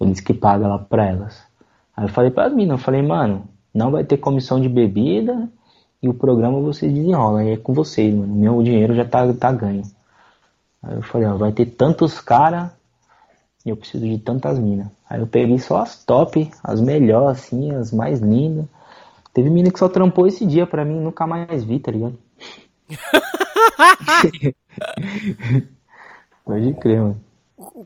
Eles 0.00 0.20
que 0.20 0.34
pagam 0.34 0.68
lá 0.68 0.78
pra 0.78 1.06
elas. 1.06 1.42
Aí 1.96 2.04
eu 2.04 2.08
falei 2.08 2.30
pras 2.30 2.52
minas, 2.52 2.78
eu 2.78 2.84
falei, 2.84 3.02
mano, 3.02 3.44
não 3.74 3.90
vai 3.90 4.04
ter 4.04 4.18
comissão 4.18 4.60
de 4.60 4.68
bebida 4.68 5.48
e 6.00 6.08
o 6.08 6.14
programa 6.14 6.60
vocês 6.60 6.92
desenrolam, 6.92 7.38
aí 7.38 7.52
é 7.52 7.56
com 7.56 7.74
vocês, 7.74 8.14
mano. 8.14 8.32
Meu 8.32 8.62
dinheiro 8.62 8.94
já 8.94 9.04
tá, 9.04 9.32
tá 9.32 9.50
ganho. 9.50 9.82
Aí 10.82 10.96
eu 10.96 11.02
falei, 11.02 11.26
ó, 11.26 11.36
vai 11.36 11.50
ter 11.50 11.66
tantos 11.66 12.20
caras 12.20 12.70
e 13.64 13.70
eu 13.70 13.76
preciso 13.76 14.06
de 14.06 14.18
tantas 14.18 14.58
minas. 14.58 14.86
Aí 15.08 15.18
eu 15.20 15.26
peguei 15.26 15.58
só 15.58 15.78
as 15.78 16.04
top, 16.04 16.50
as 16.62 16.80
melhores, 16.80 17.38
assim, 17.38 17.74
as 17.74 17.90
mais 17.90 18.20
lindas. 18.20 18.66
Teve 19.32 19.50
mina 19.50 19.70
que 19.70 19.78
só 19.78 19.88
trampou 19.88 20.26
esse 20.26 20.46
dia 20.46 20.66
pra 20.66 20.84
mim, 20.84 21.00
nunca 21.00 21.26
mais 21.26 21.64
vi, 21.64 21.80
tá 21.80 21.90
ligado? 21.90 22.18
Pode 26.44 26.74
crer, 26.74 27.00
mano. 27.00 27.20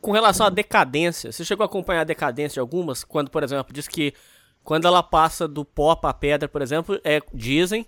Com 0.02 0.12
relação 0.12 0.44
à 0.46 0.50
decadência, 0.50 1.30
você 1.30 1.44
chegou 1.44 1.62
a 1.62 1.66
acompanhar 1.66 2.00
a 2.00 2.04
decadência 2.04 2.54
de 2.54 2.60
algumas? 2.60 3.04
Quando, 3.04 3.30
por 3.30 3.42
exemplo, 3.42 3.72
diz 3.72 3.86
que 3.86 4.12
quando 4.64 4.86
ela 4.86 5.02
passa 5.02 5.48
do 5.48 5.64
pó 5.64 5.94
pra 5.94 6.12
pedra, 6.12 6.48
por 6.48 6.62
exemplo, 6.62 7.00
é, 7.04 7.20
dizem 7.32 7.86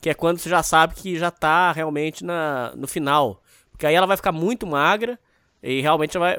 que 0.00 0.10
é 0.10 0.14
quando 0.14 0.38
você 0.38 0.48
já 0.48 0.62
sabe 0.62 0.94
que 0.94 1.16
já 1.16 1.30
tá 1.30 1.70
realmente 1.70 2.24
na, 2.24 2.72
no 2.74 2.88
final. 2.88 3.42
Porque 3.70 3.86
aí 3.86 3.94
ela 3.94 4.06
vai 4.06 4.16
ficar 4.16 4.32
muito 4.32 4.66
magra 4.66 5.18
e 5.62 5.80
realmente 5.80 6.18
vai. 6.18 6.38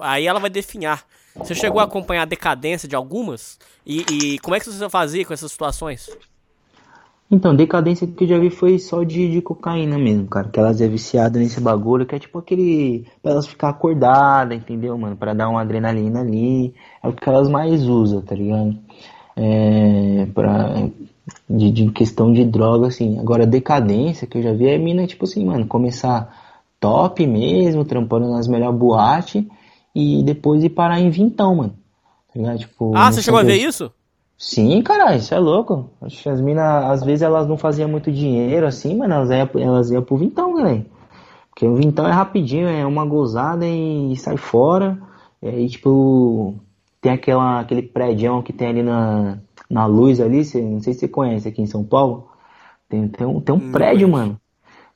Aí 0.00 0.26
ela 0.26 0.40
vai 0.40 0.48
definhar. 0.48 1.04
Você 1.36 1.54
chegou 1.54 1.80
a 1.80 1.84
acompanhar 1.84 2.22
a 2.22 2.26
decadência 2.26 2.88
de 2.88 2.96
algumas? 2.96 3.58
E, 3.84 4.04
e 4.10 4.38
como 4.38 4.54
é 4.54 4.60
que 4.60 4.66
você 4.66 4.88
fazia 4.88 5.24
com 5.24 5.34
essas 5.34 5.52
situações? 5.52 6.10
Então, 7.32 7.56
decadência 7.56 8.06
que 8.06 8.24
eu 8.24 8.28
já 8.28 8.38
vi 8.38 8.50
foi 8.50 8.78
só 8.78 9.02
de, 9.02 9.30
de 9.30 9.40
cocaína 9.40 9.96
mesmo, 9.96 10.26
cara. 10.26 10.50
Que 10.50 10.60
elas 10.60 10.82
é 10.82 10.86
viciada 10.86 11.38
nesse 11.38 11.62
bagulho, 11.62 12.04
que 12.04 12.14
é 12.14 12.18
tipo 12.18 12.38
aquele. 12.38 13.06
Pra 13.22 13.32
elas 13.32 13.46
ficar 13.46 13.70
acordadas, 13.70 14.58
entendeu, 14.58 14.98
mano? 14.98 15.16
Pra 15.16 15.32
dar 15.32 15.48
uma 15.48 15.62
adrenalina 15.62 16.20
ali. 16.20 16.74
É 17.02 17.08
o 17.08 17.12
que 17.14 17.26
elas 17.26 17.48
mais 17.48 17.88
usam, 17.88 18.20
tá 18.20 18.34
ligado? 18.34 18.76
É. 19.34 20.26
Pra. 20.34 20.90
De, 21.48 21.70
de 21.70 21.90
questão 21.90 22.30
de 22.30 22.44
droga, 22.44 22.88
assim. 22.88 23.18
Agora, 23.18 23.46
decadência 23.46 24.26
que 24.26 24.36
eu 24.36 24.42
já 24.42 24.52
vi 24.52 24.66
é 24.66 24.76
mina, 24.76 25.06
tipo 25.06 25.24
assim, 25.24 25.42
mano, 25.42 25.66
começar 25.66 26.36
top 26.78 27.26
mesmo, 27.26 27.82
trampando 27.86 28.28
nas 28.28 28.46
melhores 28.46 28.78
boates 28.78 29.42
e 29.94 30.22
depois 30.22 30.62
ir 30.62 30.68
parar 30.68 31.00
em 31.00 31.08
vintão, 31.08 31.54
mano. 31.54 31.74
Tá 32.30 32.38
ligado? 32.38 32.58
Tipo, 32.58 32.92
Ah, 32.94 33.10
você 33.10 33.22
chegou 33.22 33.40
a 33.40 33.42
ver 33.42 33.56
isso? 33.56 33.90
Sim, 34.44 34.82
cara, 34.82 35.14
isso 35.16 35.32
é 35.34 35.38
louco. 35.38 35.90
Acho 36.00 36.22
que 36.22 36.28
as 36.28 36.40
minas, 36.40 36.84
às 36.86 37.04
vezes, 37.04 37.22
elas 37.22 37.46
não 37.46 37.56
faziam 37.56 37.88
muito 37.88 38.10
dinheiro 38.10 38.66
assim, 38.66 38.96
mas 38.96 39.08
elas 39.10 39.30
iam, 39.30 39.62
elas 39.62 39.90
iam 39.90 40.02
pro 40.02 40.16
vintão, 40.16 40.54
velho. 40.56 40.84
Porque 41.50 41.66
o 41.66 41.76
vintão 41.76 42.06
é 42.08 42.12
rapidinho, 42.12 42.68
é 42.68 42.86
uma 42.86 43.06
gozada 43.06 43.66
e 43.66 44.16
sai 44.16 44.36
fora. 44.38 44.98
E 45.42 45.48
aí, 45.48 45.68
tipo, 45.70 46.56
tem 47.00 47.12
aquela, 47.12 47.60
aquele 47.60 47.82
prédio 47.82 48.42
que 48.42 48.52
tem 48.52 48.68
ali 48.68 48.82
na, 48.82 49.38
na 49.70 49.86
luz 49.86 50.20
ali, 50.20 50.44
cê- 50.44 50.62
não 50.62 50.80
sei 50.80 50.94
se 50.94 51.00
você 51.02 51.08
conhece 51.08 51.48
aqui 51.48 51.62
em 51.62 51.66
São 51.66 51.84
Paulo. 51.84 52.30
Tem, 52.88 53.08
tem 53.08 53.26
um, 53.26 53.40
tem 53.40 53.54
um 53.56 53.60
prédio, 53.60 54.08
mano. 54.08 54.40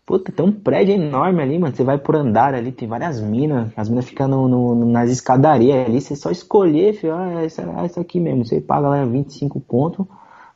Puta, 0.06 0.30
tem 0.30 0.46
um 0.46 0.52
prédio 0.52 0.94
enorme 0.94 1.42
ali, 1.42 1.58
mano. 1.58 1.74
Você 1.74 1.82
vai 1.82 1.98
por 1.98 2.14
andar 2.14 2.54
ali, 2.54 2.70
tem 2.70 2.86
várias 2.86 3.20
minas. 3.20 3.70
As 3.76 3.88
minas 3.88 4.04
ficam 4.04 4.28
no, 4.28 4.46
no- 4.48 4.86
nas 4.86 5.10
escadarias 5.10 5.84
ali. 5.84 6.00
Você 6.00 6.14
só 6.14 6.30
escolher, 6.30 6.94
filho, 6.94 7.12
ah, 7.12 7.42
essa, 7.42 7.62
ah, 7.76 7.84
essa 7.84 8.00
aqui 8.00 8.20
mesmo. 8.20 8.44
Você 8.44 8.60
paga 8.60 8.88
lá 8.88 9.04
25 9.04 9.58
pontos, 9.58 10.06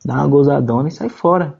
dá 0.05 0.13
uma 0.13 0.27
gozadona 0.27 0.87
e 0.87 0.91
sai 0.91 1.09
fora. 1.09 1.59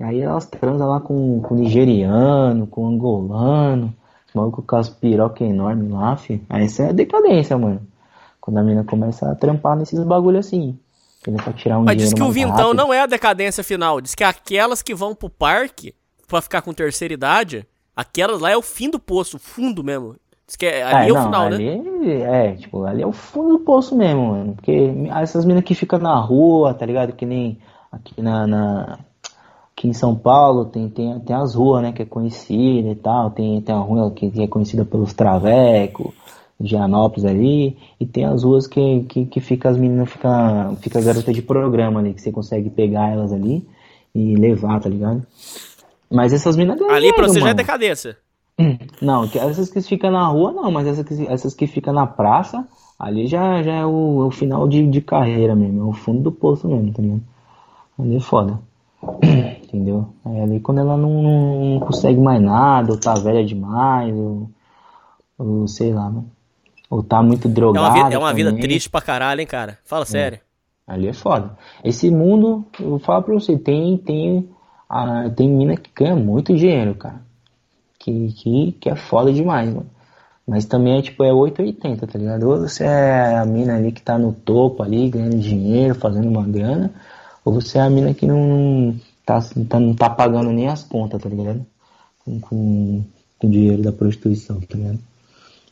E 0.00 0.02
aí 0.04 0.20
elas 0.20 0.46
transam 0.46 0.88
lá 0.88 0.98
com, 1.00 1.40
com 1.40 1.54
nigeriano, 1.54 2.66
com 2.66 2.88
angolano. 2.88 3.94
Os 4.28 4.34
malucos 4.34 4.64
com 4.66 4.76
as 4.76 4.88
pirocas 4.88 5.48
enormes 5.48 5.90
lá, 5.92 6.16
filho. 6.16 6.40
Aí 6.50 6.64
essa 6.64 6.82
é 6.84 6.88
a 6.88 6.92
decadência, 6.92 7.56
mano. 7.56 7.80
Quando 8.40 8.58
a 8.58 8.62
mina 8.64 8.82
começa 8.82 9.30
a 9.30 9.34
trampar 9.36 9.76
nesses 9.76 10.02
bagulho 10.02 10.38
assim. 10.40 10.76
Querendo 11.22 11.52
tirar 11.54 11.78
um 11.78 11.84
Mas 11.84 11.96
diz 11.96 12.12
que 12.12 12.22
o 12.22 12.30
vintão 12.30 12.56
rápido. 12.56 12.74
não 12.74 12.92
é 12.92 13.00
a 13.00 13.06
decadência 13.06 13.62
final. 13.62 14.00
Diz 14.00 14.14
que 14.14 14.24
aquelas 14.24 14.82
que 14.82 14.94
vão 14.94 15.14
pro 15.14 15.28
parque 15.30 15.94
pra 16.28 16.40
ficar 16.40 16.62
com 16.62 16.72
terceira 16.72 17.14
idade, 17.14 17.66
aquelas 17.96 18.40
lá 18.40 18.50
é 18.50 18.56
o 18.56 18.62
fim 18.62 18.90
do 18.90 18.98
poço, 18.98 19.36
o 19.36 19.40
fundo 19.40 19.82
mesmo. 19.82 20.14
Diz 20.46 20.56
que 20.56 20.64
é- 20.66 20.82
ali 20.82 21.10
é, 21.10 21.12
o 21.12 21.14
não, 21.16 21.24
final, 21.24 21.50
né? 21.50 21.56
ali 21.56 22.22
É, 22.22 22.52
tipo, 22.52 22.84
ali 22.84 23.02
é 23.02 23.06
o 23.06 23.12
fundo 23.12 23.58
do 23.58 23.64
poço 23.64 23.94
mesmo, 23.96 24.28
mano. 24.28 24.54
Porque 24.54 24.92
essas 25.14 25.44
minas 25.44 25.64
que 25.64 25.74
ficam 25.74 25.98
na 25.98 26.18
rua, 26.18 26.72
tá 26.72 26.86
ligado? 26.86 27.12
Que 27.12 27.26
nem 27.26 27.58
aqui 27.92 28.22
na. 28.22 28.46
na- 28.46 28.98
aqui 29.76 29.86
em 29.88 29.92
São 29.92 30.14
Paulo 30.16 30.64
tem, 30.64 30.88
tem, 30.88 31.20
tem 31.20 31.36
as 31.36 31.54
ruas, 31.54 31.82
né? 31.82 31.92
Que 31.92 32.02
é 32.02 32.06
conhecida 32.06 32.88
e 32.88 32.94
tal. 32.96 33.30
Tem, 33.30 33.60
tem 33.60 33.74
a 33.74 33.78
rua 33.78 34.10
que, 34.10 34.32
é 34.42 34.46
conhecida 34.46 34.84
pelos 34.84 35.12
Traveco, 35.12 36.14
Gianópolis 36.60 37.24
ali. 37.24 37.76
E 38.00 38.06
tem 38.06 38.24
as 38.24 38.42
ruas 38.42 38.66
que, 38.66 39.04
que, 39.04 39.26
que 39.26 39.40
fica 39.40 39.68
as 39.68 39.76
meninas, 39.76 40.08
fica, 40.08 40.72
fica 40.80 40.98
a 40.98 41.02
garota 41.02 41.32
de 41.32 41.42
programa 41.42 42.00
ali, 42.00 42.14
que 42.14 42.22
você 42.22 42.32
consegue 42.32 42.70
pegar 42.70 43.10
elas 43.10 43.32
ali 43.32 43.68
e 44.14 44.34
levar, 44.34 44.80
tá 44.80 44.88
ligado? 44.88 45.22
Mas 46.10 46.32
essas 46.32 46.56
minas 46.56 46.78
ganham 46.78 46.94
Ali 46.94 47.12
pra 47.12 47.26
você 47.28 47.40
já 47.40 47.50
é 47.50 47.54
decadência. 47.54 48.16
Não, 49.00 49.28
que- 49.28 49.38
essas 49.38 49.70
que 49.70 49.80
ficam 49.82 50.10
na 50.10 50.26
rua 50.26 50.50
não, 50.52 50.70
mas 50.72 50.86
essas 50.88 51.04
que, 51.06 51.26
essas 51.28 51.54
que 51.54 51.66
ficam 51.68 51.94
na 51.94 52.06
praça, 52.06 52.66
ali 52.98 53.26
já, 53.28 53.62
já 53.62 53.72
é 53.72 53.86
o, 53.86 54.22
é 54.24 54.26
o 54.26 54.30
final 54.32 54.66
de, 54.66 54.84
de 54.86 55.00
carreira 55.00 55.54
mesmo, 55.54 55.80
é 55.82 55.84
o 55.84 55.92
fundo 55.92 56.22
do 56.22 56.32
poço 56.32 56.66
mesmo, 56.66 56.92
tá 56.92 57.00
ligado? 57.00 57.22
Ali 57.98 58.16
é 58.16 58.20
foda. 58.20 58.58
Entendeu? 59.62 60.08
Aí 60.24 60.40
ali 60.40 60.60
quando 60.60 60.78
ela 60.80 60.96
não, 60.96 61.22
não 61.74 61.80
consegue 61.80 62.18
mais 62.20 62.42
nada, 62.42 62.90
ou 62.92 62.98
tá 62.98 63.14
velha 63.14 63.44
demais, 63.44 64.12
ou, 64.16 64.50
ou 65.38 65.68
sei 65.68 65.92
lá, 65.92 66.04
mano. 66.10 66.28
Ou 66.90 67.02
tá 67.02 67.22
muito 67.22 67.46
É 67.46 67.50
drogada. 67.50 67.86
uma, 67.86 67.94
vida, 68.04 68.14
é 68.14 68.18
uma 68.18 68.32
vida 68.34 68.52
triste 68.56 68.88
pra 68.90 69.00
caralho, 69.00 69.40
hein, 69.40 69.46
cara? 69.46 69.78
Fala 69.84 70.04
sério. 70.04 70.40
Ali 70.86 71.06
é 71.06 71.12
foda. 71.12 71.56
Esse 71.84 72.10
mundo, 72.10 72.64
eu 72.80 72.88
vou 72.90 72.98
falar 72.98 73.20
pra 73.22 73.34
você, 73.34 73.56
tem, 73.58 73.96
tem, 73.98 74.48
ah, 74.88 75.28
tem 75.30 75.48
mina 75.50 75.76
que 75.76 75.90
ganha 75.94 76.16
muito 76.16 76.54
dinheiro, 76.56 76.94
cara. 76.94 77.20
Que, 77.98 78.32
que, 78.32 78.72
que 78.72 78.88
é 78.88 78.96
foda 78.96 79.32
demais, 79.32 79.68
mano. 79.68 79.90
Mas 80.46 80.64
também 80.64 80.98
é 80.98 81.02
tipo, 81.02 81.22
é 81.24 81.32
880, 81.32 82.06
tá 82.06 82.18
ligado? 82.18 82.48
Ou 82.48 82.58
você 82.60 82.84
é 82.84 83.36
a 83.36 83.44
mina 83.44 83.76
ali 83.76 83.92
que 83.92 84.00
tá 84.00 84.18
no 84.18 84.32
topo 84.32 84.82
ali, 84.82 85.10
ganhando 85.10 85.38
dinheiro, 85.38 85.94
fazendo 85.94 86.26
uma 86.28 86.46
grana, 86.46 86.90
ou 87.44 87.52
você 87.52 87.76
é 87.78 87.82
a 87.82 87.90
mina 87.90 88.14
que 88.14 88.26
não, 88.26 88.98
tá, 89.26 89.40
tá- 89.68 89.78
não 89.78 89.94
tá 89.94 90.08
pagando 90.08 90.50
nem 90.50 90.68
as 90.68 90.82
contas, 90.84 91.20
tá 91.22 91.28
ligado? 91.28 91.66
Com, 92.24 92.40
com, 92.40 93.04
com 93.38 93.46
o 93.46 93.50
dinheiro 93.50 93.82
da 93.82 93.92
prostituição, 93.92 94.58
tá 94.62 94.78
ligado? 94.78 94.98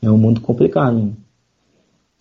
É 0.03 0.11
um 0.11 0.19
mundo 0.19 0.43
complicado, 0.43 0.95
mano. 0.95 1.17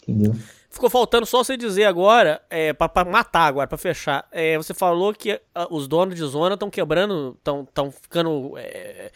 Entendeu? 0.01 0.33
Ficou 0.76 0.90
faltando 0.90 1.26
só 1.26 1.42
você 1.42 1.56
dizer 1.56 1.86
agora, 1.86 2.42
é, 2.50 2.74
pra 2.74 3.06
matar 3.06 3.48
agora, 3.48 3.66
pra 3.66 3.78
fechar. 3.78 4.28
É, 4.30 4.58
você 4.58 4.74
falou 4.74 5.14
que 5.14 5.40
ah, 5.56 5.68
os 5.72 5.88
donos 5.88 6.16
de 6.16 6.24
zona 6.26 6.56
estão 6.56 6.70
quebrando, 6.70 7.34
estão 7.38 7.66
tão 7.74 7.90
ficando. 7.90 8.58
é, 8.58 9.10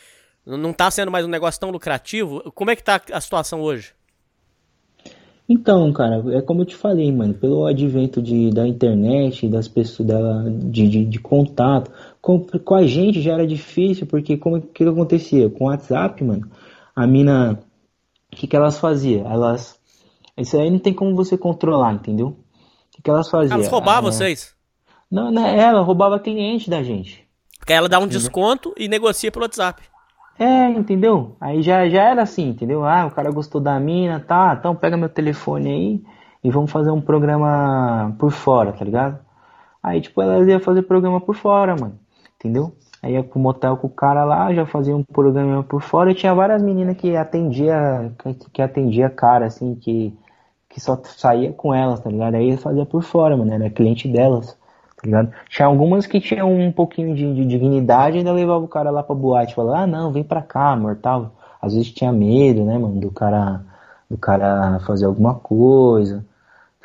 não 0.45 0.71
tá 0.71 0.89
sendo 0.89 1.11
mais 1.11 1.25
um 1.25 1.27
negócio 1.27 1.59
tão 1.59 1.69
lucrativo. 1.69 2.49
Como 2.55 2.71
é 2.71 2.77
que 2.77 2.81
tá 2.81 3.01
a 3.11 3.19
situação 3.19 3.59
hoje? 3.59 3.93
Então, 5.49 5.91
cara, 5.91 6.23
é 6.33 6.41
como 6.41 6.61
eu 6.61 6.65
te 6.65 6.77
falei, 6.77 7.11
mano, 7.11 7.33
pelo 7.33 7.65
advento 7.65 8.21
de, 8.21 8.51
da 8.51 8.65
internet, 8.65 9.45
das 9.49 9.67
pessoas, 9.67 10.07
da, 10.07 10.43
de, 10.47 10.87
de, 10.87 11.03
de 11.03 11.19
contato, 11.19 11.91
com, 12.21 12.39
com 12.39 12.75
a 12.75 12.87
gente 12.87 13.21
já 13.21 13.33
era 13.33 13.45
difícil, 13.45 14.07
porque 14.07 14.37
como 14.37 14.61
que, 14.61 14.67
que 14.67 14.83
acontecia? 14.85 15.49
Com 15.49 15.65
o 15.65 15.67
WhatsApp, 15.67 16.23
mano, 16.23 16.49
a 16.95 17.05
mina, 17.05 17.59
o 18.31 18.35
que, 18.37 18.47
que 18.47 18.55
elas 18.55 18.79
faziam? 18.79 19.29
Elas, 19.29 19.78
isso 20.39 20.57
aí 20.57 20.69
não 20.69 20.79
tem 20.79 20.93
como 20.93 21.15
você 21.15 21.37
controlar, 21.37 21.93
entendeu? 21.93 22.37
O 22.97 23.01
que, 23.01 23.09
elas 23.09 23.29
faziam? 23.29 23.55
Elas 23.55 23.67
roubavam 23.67 24.09
Ah, 24.09 24.11
vocês. 24.11 24.55
Não, 25.09 25.31
não, 25.31 25.45
ela 25.45 25.81
roubava 25.81 26.19
cliente 26.19 26.69
da 26.69 26.83
gente. 26.83 27.27
Porque 27.57 27.73
ela 27.73 27.89
dá 27.89 27.99
um 27.99 28.07
desconto 28.07 28.73
e 28.77 28.87
negocia 28.87 29.31
pelo 29.31 29.45
WhatsApp. 29.45 29.81
É, 30.37 30.69
entendeu? 30.69 31.35
Aí 31.41 31.61
já, 31.61 31.89
já 31.89 32.03
era 32.03 32.21
assim, 32.21 32.49
entendeu? 32.49 32.85
Ah, 32.85 33.05
o 33.05 33.11
cara 33.11 33.29
gostou 33.31 33.59
da 33.59 33.79
mina, 33.79 34.19
tá? 34.19 34.55
Então 34.57 34.75
pega 34.75 34.95
meu 34.95 35.09
telefone 35.09 35.69
aí 35.69 36.03
e 36.43 36.49
vamos 36.49 36.71
fazer 36.71 36.91
um 36.91 37.01
programa 37.01 38.15
por 38.17 38.31
fora, 38.31 38.71
tá 38.71 38.85
ligado? 38.85 39.19
Aí, 39.83 39.99
tipo, 39.99 40.21
elas 40.21 40.47
iam 40.47 40.59
fazer 40.59 40.83
programa 40.83 41.19
por 41.19 41.35
fora, 41.35 41.75
mano. 41.75 41.99
Entendeu? 42.35 42.73
Aí 43.01 43.13
ia 43.13 43.23
pro 43.23 43.39
motel 43.39 43.77
com 43.77 43.87
o 43.87 43.89
cara 43.89 44.23
lá, 44.23 44.53
já 44.53 44.65
fazia 44.65 44.95
um 44.95 45.03
programa 45.03 45.63
por 45.63 45.81
fora 45.81 46.11
e 46.11 46.15
tinha 46.15 46.33
várias 46.33 46.61
meninas 46.61 46.97
que 46.97 47.15
atendia, 47.15 48.13
que, 48.19 48.33
que 48.53 48.61
atendia 48.61 49.09
cara, 49.09 49.45
assim, 49.45 49.75
que, 49.75 50.13
que 50.69 50.79
só 50.79 50.97
saía 51.03 51.51
com 51.51 51.73
elas, 51.73 51.99
tá 51.99 52.09
ligado? 52.09 52.35
Aí 52.35 52.55
fazia 52.55 52.85
por 52.85 53.01
fora, 53.01 53.35
mano, 53.35 53.51
era 53.51 53.69
cliente 53.69 54.07
delas, 54.07 54.55
tá 54.95 55.01
ligado? 55.03 55.33
Tinha 55.49 55.67
algumas 55.67 56.05
que 56.05 56.21
tinham 56.21 56.51
um 56.51 56.71
pouquinho 56.71 57.15
de, 57.15 57.33
de 57.33 57.45
dignidade 57.45 58.15
e 58.15 58.19
ainda 58.19 58.31
levava 58.31 58.63
o 58.63 58.67
cara 58.67 58.91
lá 58.91 59.01
pra 59.01 59.15
boate, 59.15 59.55
falava, 59.55 59.83
ah, 59.83 59.87
não, 59.87 60.11
vem 60.11 60.23
pra 60.23 60.41
cá, 60.41 60.71
amor, 60.71 60.97
tal. 61.01 61.33
Às 61.59 61.73
vezes 61.73 61.91
tinha 61.91 62.11
medo, 62.11 62.63
né, 62.63 62.77
mano, 62.77 62.99
do 62.99 63.11
cara, 63.11 63.61
do 64.09 64.17
cara 64.17 64.79
fazer 64.85 65.05
alguma 65.05 65.35
coisa, 65.35 66.23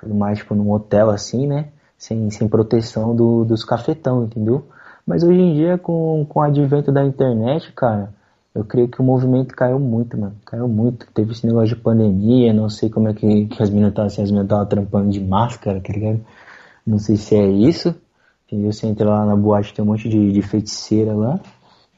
tudo 0.01 0.15
mais, 0.15 0.39
tipo, 0.39 0.55
num 0.55 0.73
hotel 0.73 1.11
assim, 1.11 1.47
né, 1.47 1.69
sem, 1.99 2.31
sem 2.31 2.49
proteção 2.49 3.15
do, 3.15 3.45
dos 3.45 3.65
cafetão, 3.65 4.25
entendeu? 4.25 4.67
Mas 5.07 5.23
hoje 5.23 5.39
em 5.39 5.55
dia, 5.55 5.77
com, 5.77 6.25
com 6.27 6.41
o 6.41 6.43
advento 6.43 6.91
da 6.91 7.05
internet, 7.05 7.71
cara, 7.73 8.13
eu 8.55 8.65
creio 8.65 8.89
que 8.89 9.00
o 9.00 9.05
movimento 9.05 9.55
caiu 9.55 9.78
muito, 9.81 10.16
mano. 10.18 10.36
Caiu 10.47 10.68
muito. 10.68 11.07
Teve 11.12 11.33
esse 11.33 11.47
negócio 11.47 11.74
de 11.74 11.83
pandemia, 11.83 12.52
não 12.52 12.68
sei 12.70 12.89
como 12.89 13.08
é 13.08 13.15
que, 13.15 13.47
que 13.47 13.62
as 13.62 13.68
meninas 13.70 13.91
estavam 13.91 14.07
assim, 14.07 14.23
as 14.23 14.31
meninas 14.31 14.47
estavam 14.47 14.66
trampando 14.66 15.10
de 15.10 15.20
máscara, 15.20 15.81
tá 15.81 15.92
ligado? 15.92 16.20
Não 16.86 16.99
sei 16.99 17.16
se 17.16 17.34
é 17.34 17.47
isso. 17.47 17.94
Entendeu? 18.47 18.73
Você 18.73 18.86
entra 18.86 19.08
lá 19.08 19.24
na 19.26 19.34
boate, 19.34 19.74
tem 19.74 19.84
um 19.84 19.89
monte 19.89 20.08
de, 20.08 20.31
de 20.33 20.42
feiticeira 20.42 21.15
lá. 21.15 21.41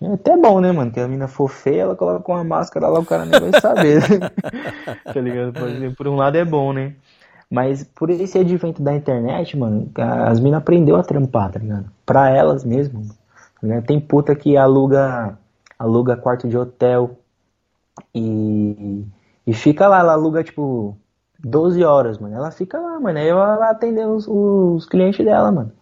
É 0.01 0.13
até 0.13 0.37
bom, 0.37 0.61
né, 0.61 0.73
mano? 0.73 0.91
Que 0.91 1.01
a 1.01 1.09
mina 1.09 1.27
for 1.27 1.49
feia, 1.49 1.83
ela 1.83 1.97
coloca 1.97 2.31
uma 2.33 2.45
máscara 2.45 2.87
lá, 2.89 3.01
o 3.01 3.05
cara 3.05 3.25
nem 3.25 3.41
vai 3.41 3.61
saber. 3.61 4.01
tá 5.13 5.21
ligado? 5.21 5.53
Por- 5.53 5.97
Por 5.97 6.09
um 6.09 6.17
lado 6.17 6.37
é 6.37 6.45
bom, 6.45 6.73
né? 6.73 6.95
Mas 7.51 7.85
por 7.85 8.11
esse 8.11 8.39
advento 8.39 8.83
da 8.83 8.95
internet, 8.95 9.57
mano, 9.57 9.89
as 10.27 10.41
minas 10.41 10.59
aprendeu 10.59 10.97
a 10.97 11.03
trampar, 11.03 11.51
tá 11.53 11.59
ligado? 11.59 11.87
Pra 12.05 12.29
elas 12.31 12.65
mesmo. 12.65 13.03
tá 13.61 13.61
ligado? 13.67 13.85
Tem 13.87 14.01
puta 14.01 14.35
que 14.35 14.57
aluga, 14.57 15.39
aluga 15.79 16.17
quarto 16.17 16.49
de 16.49 16.57
hotel 16.57 17.19
e, 18.15 19.05
e 19.47 19.55
fica 19.55 19.89
lá, 19.89 20.01
ela 20.01 20.13
aluga 20.13 20.43
tipo 20.45 20.97
12 21.39 21.83
horas, 21.85 22.19
mano. 22.19 22.35
Ela 22.35 22.51
fica 22.51 22.79
lá, 22.79 22.99
mano. 23.01 23.19
Aí 23.19 23.29
ela 23.29 23.79
os, 24.09 24.27
os 24.29 24.87
clientes 24.87 25.25
dela, 25.25 25.51
mano. 25.53 25.73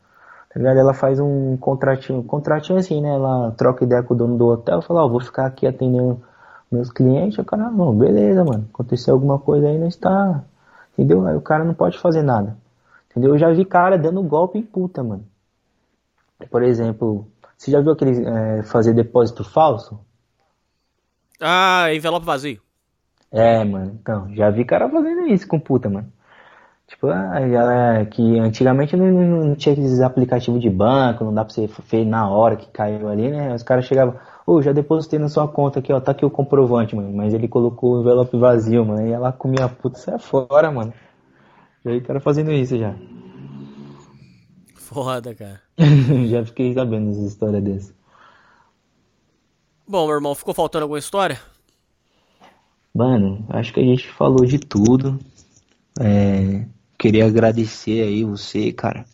Tá 0.52 0.58
ligado? 0.60 0.78
Ela 0.78 0.94
faz 0.94 1.18
um 1.18 1.56
contratinho, 1.56 2.23
contratinho 2.23 2.78
assim, 2.78 3.00
né? 3.00 3.14
Ela 3.14 3.50
troca 3.52 3.84
ideia 3.84 4.02
com 4.02 4.14
o 4.14 4.16
dono 4.16 4.36
do 4.36 4.47
hotel, 4.47 4.81
fala, 4.82 5.05
ó, 5.05 5.08
vou 5.08 5.20
ficar 5.20 5.47
aqui 5.47 5.66
atendendo 5.66 6.23
meus 6.70 6.90
clientes. 6.90 7.39
O 7.39 7.44
cara, 7.44 7.70
não, 7.70 7.97
beleza, 7.97 8.44
mano. 8.44 8.68
Aconteceu 8.73 9.14
alguma 9.14 9.39
coisa 9.39 9.68
aí, 9.68 9.78
não 9.78 9.89
está. 9.89 10.44
Entendeu? 10.92 11.26
Aí 11.26 11.36
o 11.36 11.40
cara 11.40 11.64
não 11.64 11.74
pode 11.74 11.98
fazer 11.98 12.23
nada. 12.23 12.56
Entendeu? 13.10 13.32
Eu 13.34 13.39
já 13.39 13.52
vi 13.52 13.64
cara 13.64 13.98
dando 13.98 14.23
golpe 14.23 14.58
em 14.58 14.62
puta, 14.62 15.02
mano. 15.02 15.24
Por 16.50 16.62
exemplo, 16.62 17.26
você 17.57 17.70
já 17.70 17.81
viu 17.81 17.92
aquele 17.92 18.26
é, 18.26 18.62
fazer 18.62 18.92
depósito 18.94 19.44
falso? 19.44 20.00
Ah, 21.41 21.92
envelope 21.92 22.26
vazio. 22.26 22.60
É, 23.31 23.65
mano. 23.65 23.99
Então, 24.00 24.33
já 24.34 24.50
vi 24.50 24.65
cara 24.65 24.89
fazendo 24.89 25.26
isso 25.26 25.47
com 25.49 25.58
puta, 25.58 25.91
mano. 25.91 26.12
Tipo, 26.86 27.08
ah, 27.08 27.41
ela, 27.41 28.05
que 28.07 28.39
antigamente 28.39 28.94
não, 28.97 29.10
não, 29.10 29.55
tinha 29.57 29.73
aqueles 29.73 30.00
aplicativos 30.00 30.60
de 30.60 30.68
banco, 30.68 31.24
não 31.24 31.34
dá 31.34 31.44
pra 31.44 31.52
você 31.52 31.68
ver 31.91 32.05
na 32.05 32.28
hora 32.28 32.57
que 32.57 32.70
caiu 32.70 33.08
ali, 33.08 33.31
né? 33.31 33.55
Os 33.55 33.62
caras 33.62 33.86
chegavam, 33.86 34.15
ô, 34.47 34.60
já 34.62 34.73
depositei 34.73 35.18
na 35.18 35.28
sua 35.28 35.49
conta 35.49 35.81
aqui, 35.81 35.92
ó, 35.92 36.00
tá 36.00 36.12
aqui 36.12 36.24
o 36.24 36.31
comprovante, 36.31 36.94
mano. 36.94 37.12
Mas 37.12 37.34
ele 37.34 37.49
colocou 37.49 37.97
o 37.97 38.00
envelope 38.00 38.36
vazio, 38.39 38.84
mano. 38.84 39.07
E 39.08 39.12
ela 39.12 39.33
comia 39.33 39.68
puta, 39.68 39.99
sai 39.99 40.18
fora, 40.18 40.70
mano. 40.70 40.92
Já 41.84 41.91
vi 41.91 42.00
cara 42.02 42.20
fazendo 42.20 42.52
isso 42.52 42.78
já. 42.78 42.94
Foda, 44.76 45.34
cara. 45.34 45.63
já 46.30 46.44
fiquei 46.44 46.72
sabendo 46.74 47.10
dessas 47.10 47.32
histórias 47.32 47.62
dessas. 47.62 47.94
Bom, 49.86 50.06
meu 50.06 50.16
irmão, 50.16 50.34
ficou 50.34 50.54
faltando 50.54 50.84
alguma 50.84 50.98
história? 50.98 51.40
Mano, 52.94 53.44
acho 53.48 53.72
que 53.72 53.80
a 53.80 53.84
gente 53.84 54.08
falou 54.08 54.46
de 54.46 54.58
tudo. 54.58 55.18
É, 56.00 56.64
queria 56.98 57.26
agradecer 57.26 58.02
aí 58.02 58.24
você, 58.24 58.72
cara. 58.72 59.04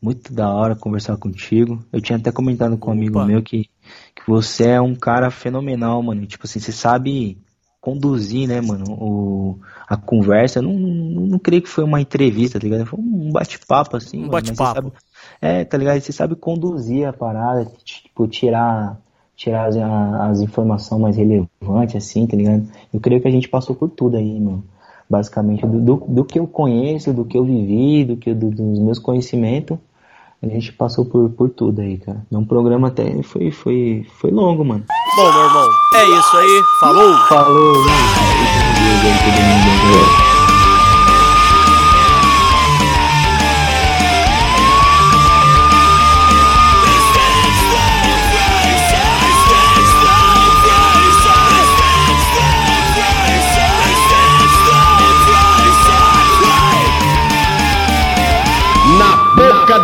Muito 0.00 0.32
da 0.32 0.48
hora 0.48 0.76
conversar 0.76 1.16
contigo. 1.16 1.84
Eu 1.92 2.00
tinha 2.00 2.18
até 2.18 2.30
comentado 2.30 2.78
com 2.78 2.90
um 2.90 2.92
amigo 2.92 3.18
Opa. 3.18 3.26
meu 3.26 3.42
que, 3.42 3.64
que 4.14 4.22
você 4.26 4.68
é 4.68 4.80
um 4.80 4.94
cara 4.94 5.30
fenomenal, 5.30 6.02
mano. 6.02 6.24
Tipo 6.26 6.46
assim, 6.46 6.60
você 6.60 6.72
sabe 6.72 7.38
conduzir, 7.86 8.48
né, 8.48 8.60
mano, 8.60 8.84
o, 8.94 9.58
a 9.88 9.96
conversa. 9.96 10.60
Não, 10.60 10.72
não, 10.72 11.26
não 11.26 11.38
creio 11.38 11.62
que 11.62 11.68
foi 11.68 11.84
uma 11.84 12.00
entrevista, 12.00 12.58
tá 12.58 12.64
ligado? 12.64 12.84
Foi 12.84 12.98
um 12.98 13.30
bate-papo, 13.30 13.96
assim. 13.96 14.24
Um 14.24 14.28
bate-papo. 14.28 14.92
É, 15.40 15.64
tá 15.64 15.78
ligado? 15.78 16.00
Você 16.00 16.10
sabe 16.10 16.34
conduzir 16.34 17.06
a 17.06 17.12
parada, 17.12 17.70
tipo, 17.84 18.26
tirar, 18.26 19.00
tirar 19.36 19.68
as, 19.68 19.76
as 19.76 20.40
informações 20.40 21.00
mais 21.00 21.16
relevantes, 21.16 21.94
assim, 21.94 22.26
tá 22.26 22.36
ligado? 22.36 22.66
Eu 22.92 22.98
creio 22.98 23.22
que 23.22 23.28
a 23.28 23.30
gente 23.30 23.48
passou 23.48 23.76
por 23.76 23.88
tudo 23.88 24.16
aí, 24.16 24.40
mano. 24.40 24.64
Basicamente, 25.08 25.64
do, 25.64 25.80
do, 25.80 25.94
do 26.08 26.24
que 26.24 26.40
eu 26.40 26.48
conheço, 26.48 27.12
do 27.12 27.24
que 27.24 27.38
eu 27.38 27.44
vivi, 27.44 28.04
do 28.04 28.16
que 28.16 28.34
do- 28.34 28.50
dos 28.50 28.80
meus 28.80 28.98
conhecimentos, 28.98 29.78
A 30.42 30.46
gente 30.46 30.72
passou 30.72 31.04
por, 31.04 31.30
por 31.30 31.48
tudo 31.50 31.80
aí, 31.80 31.98
cara. 31.98 32.24
É 32.30 32.36
um 32.36 32.44
programa 32.44 32.88
até 32.88 33.22
foi, 33.22 33.50
foi, 33.50 34.06
foi 34.20 34.30
longo, 34.30 34.64
mano. 34.64 34.84
Bom, 35.16 35.32
meu 35.32 35.44
irmão, 35.44 35.68
é 35.94 36.04
isso 36.18 36.36
aí. 36.36 36.62
Falou! 36.80 37.14
Falou, 37.28 37.84
né? 37.86 37.92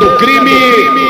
Do 0.03 0.17
crime. 0.17 1.02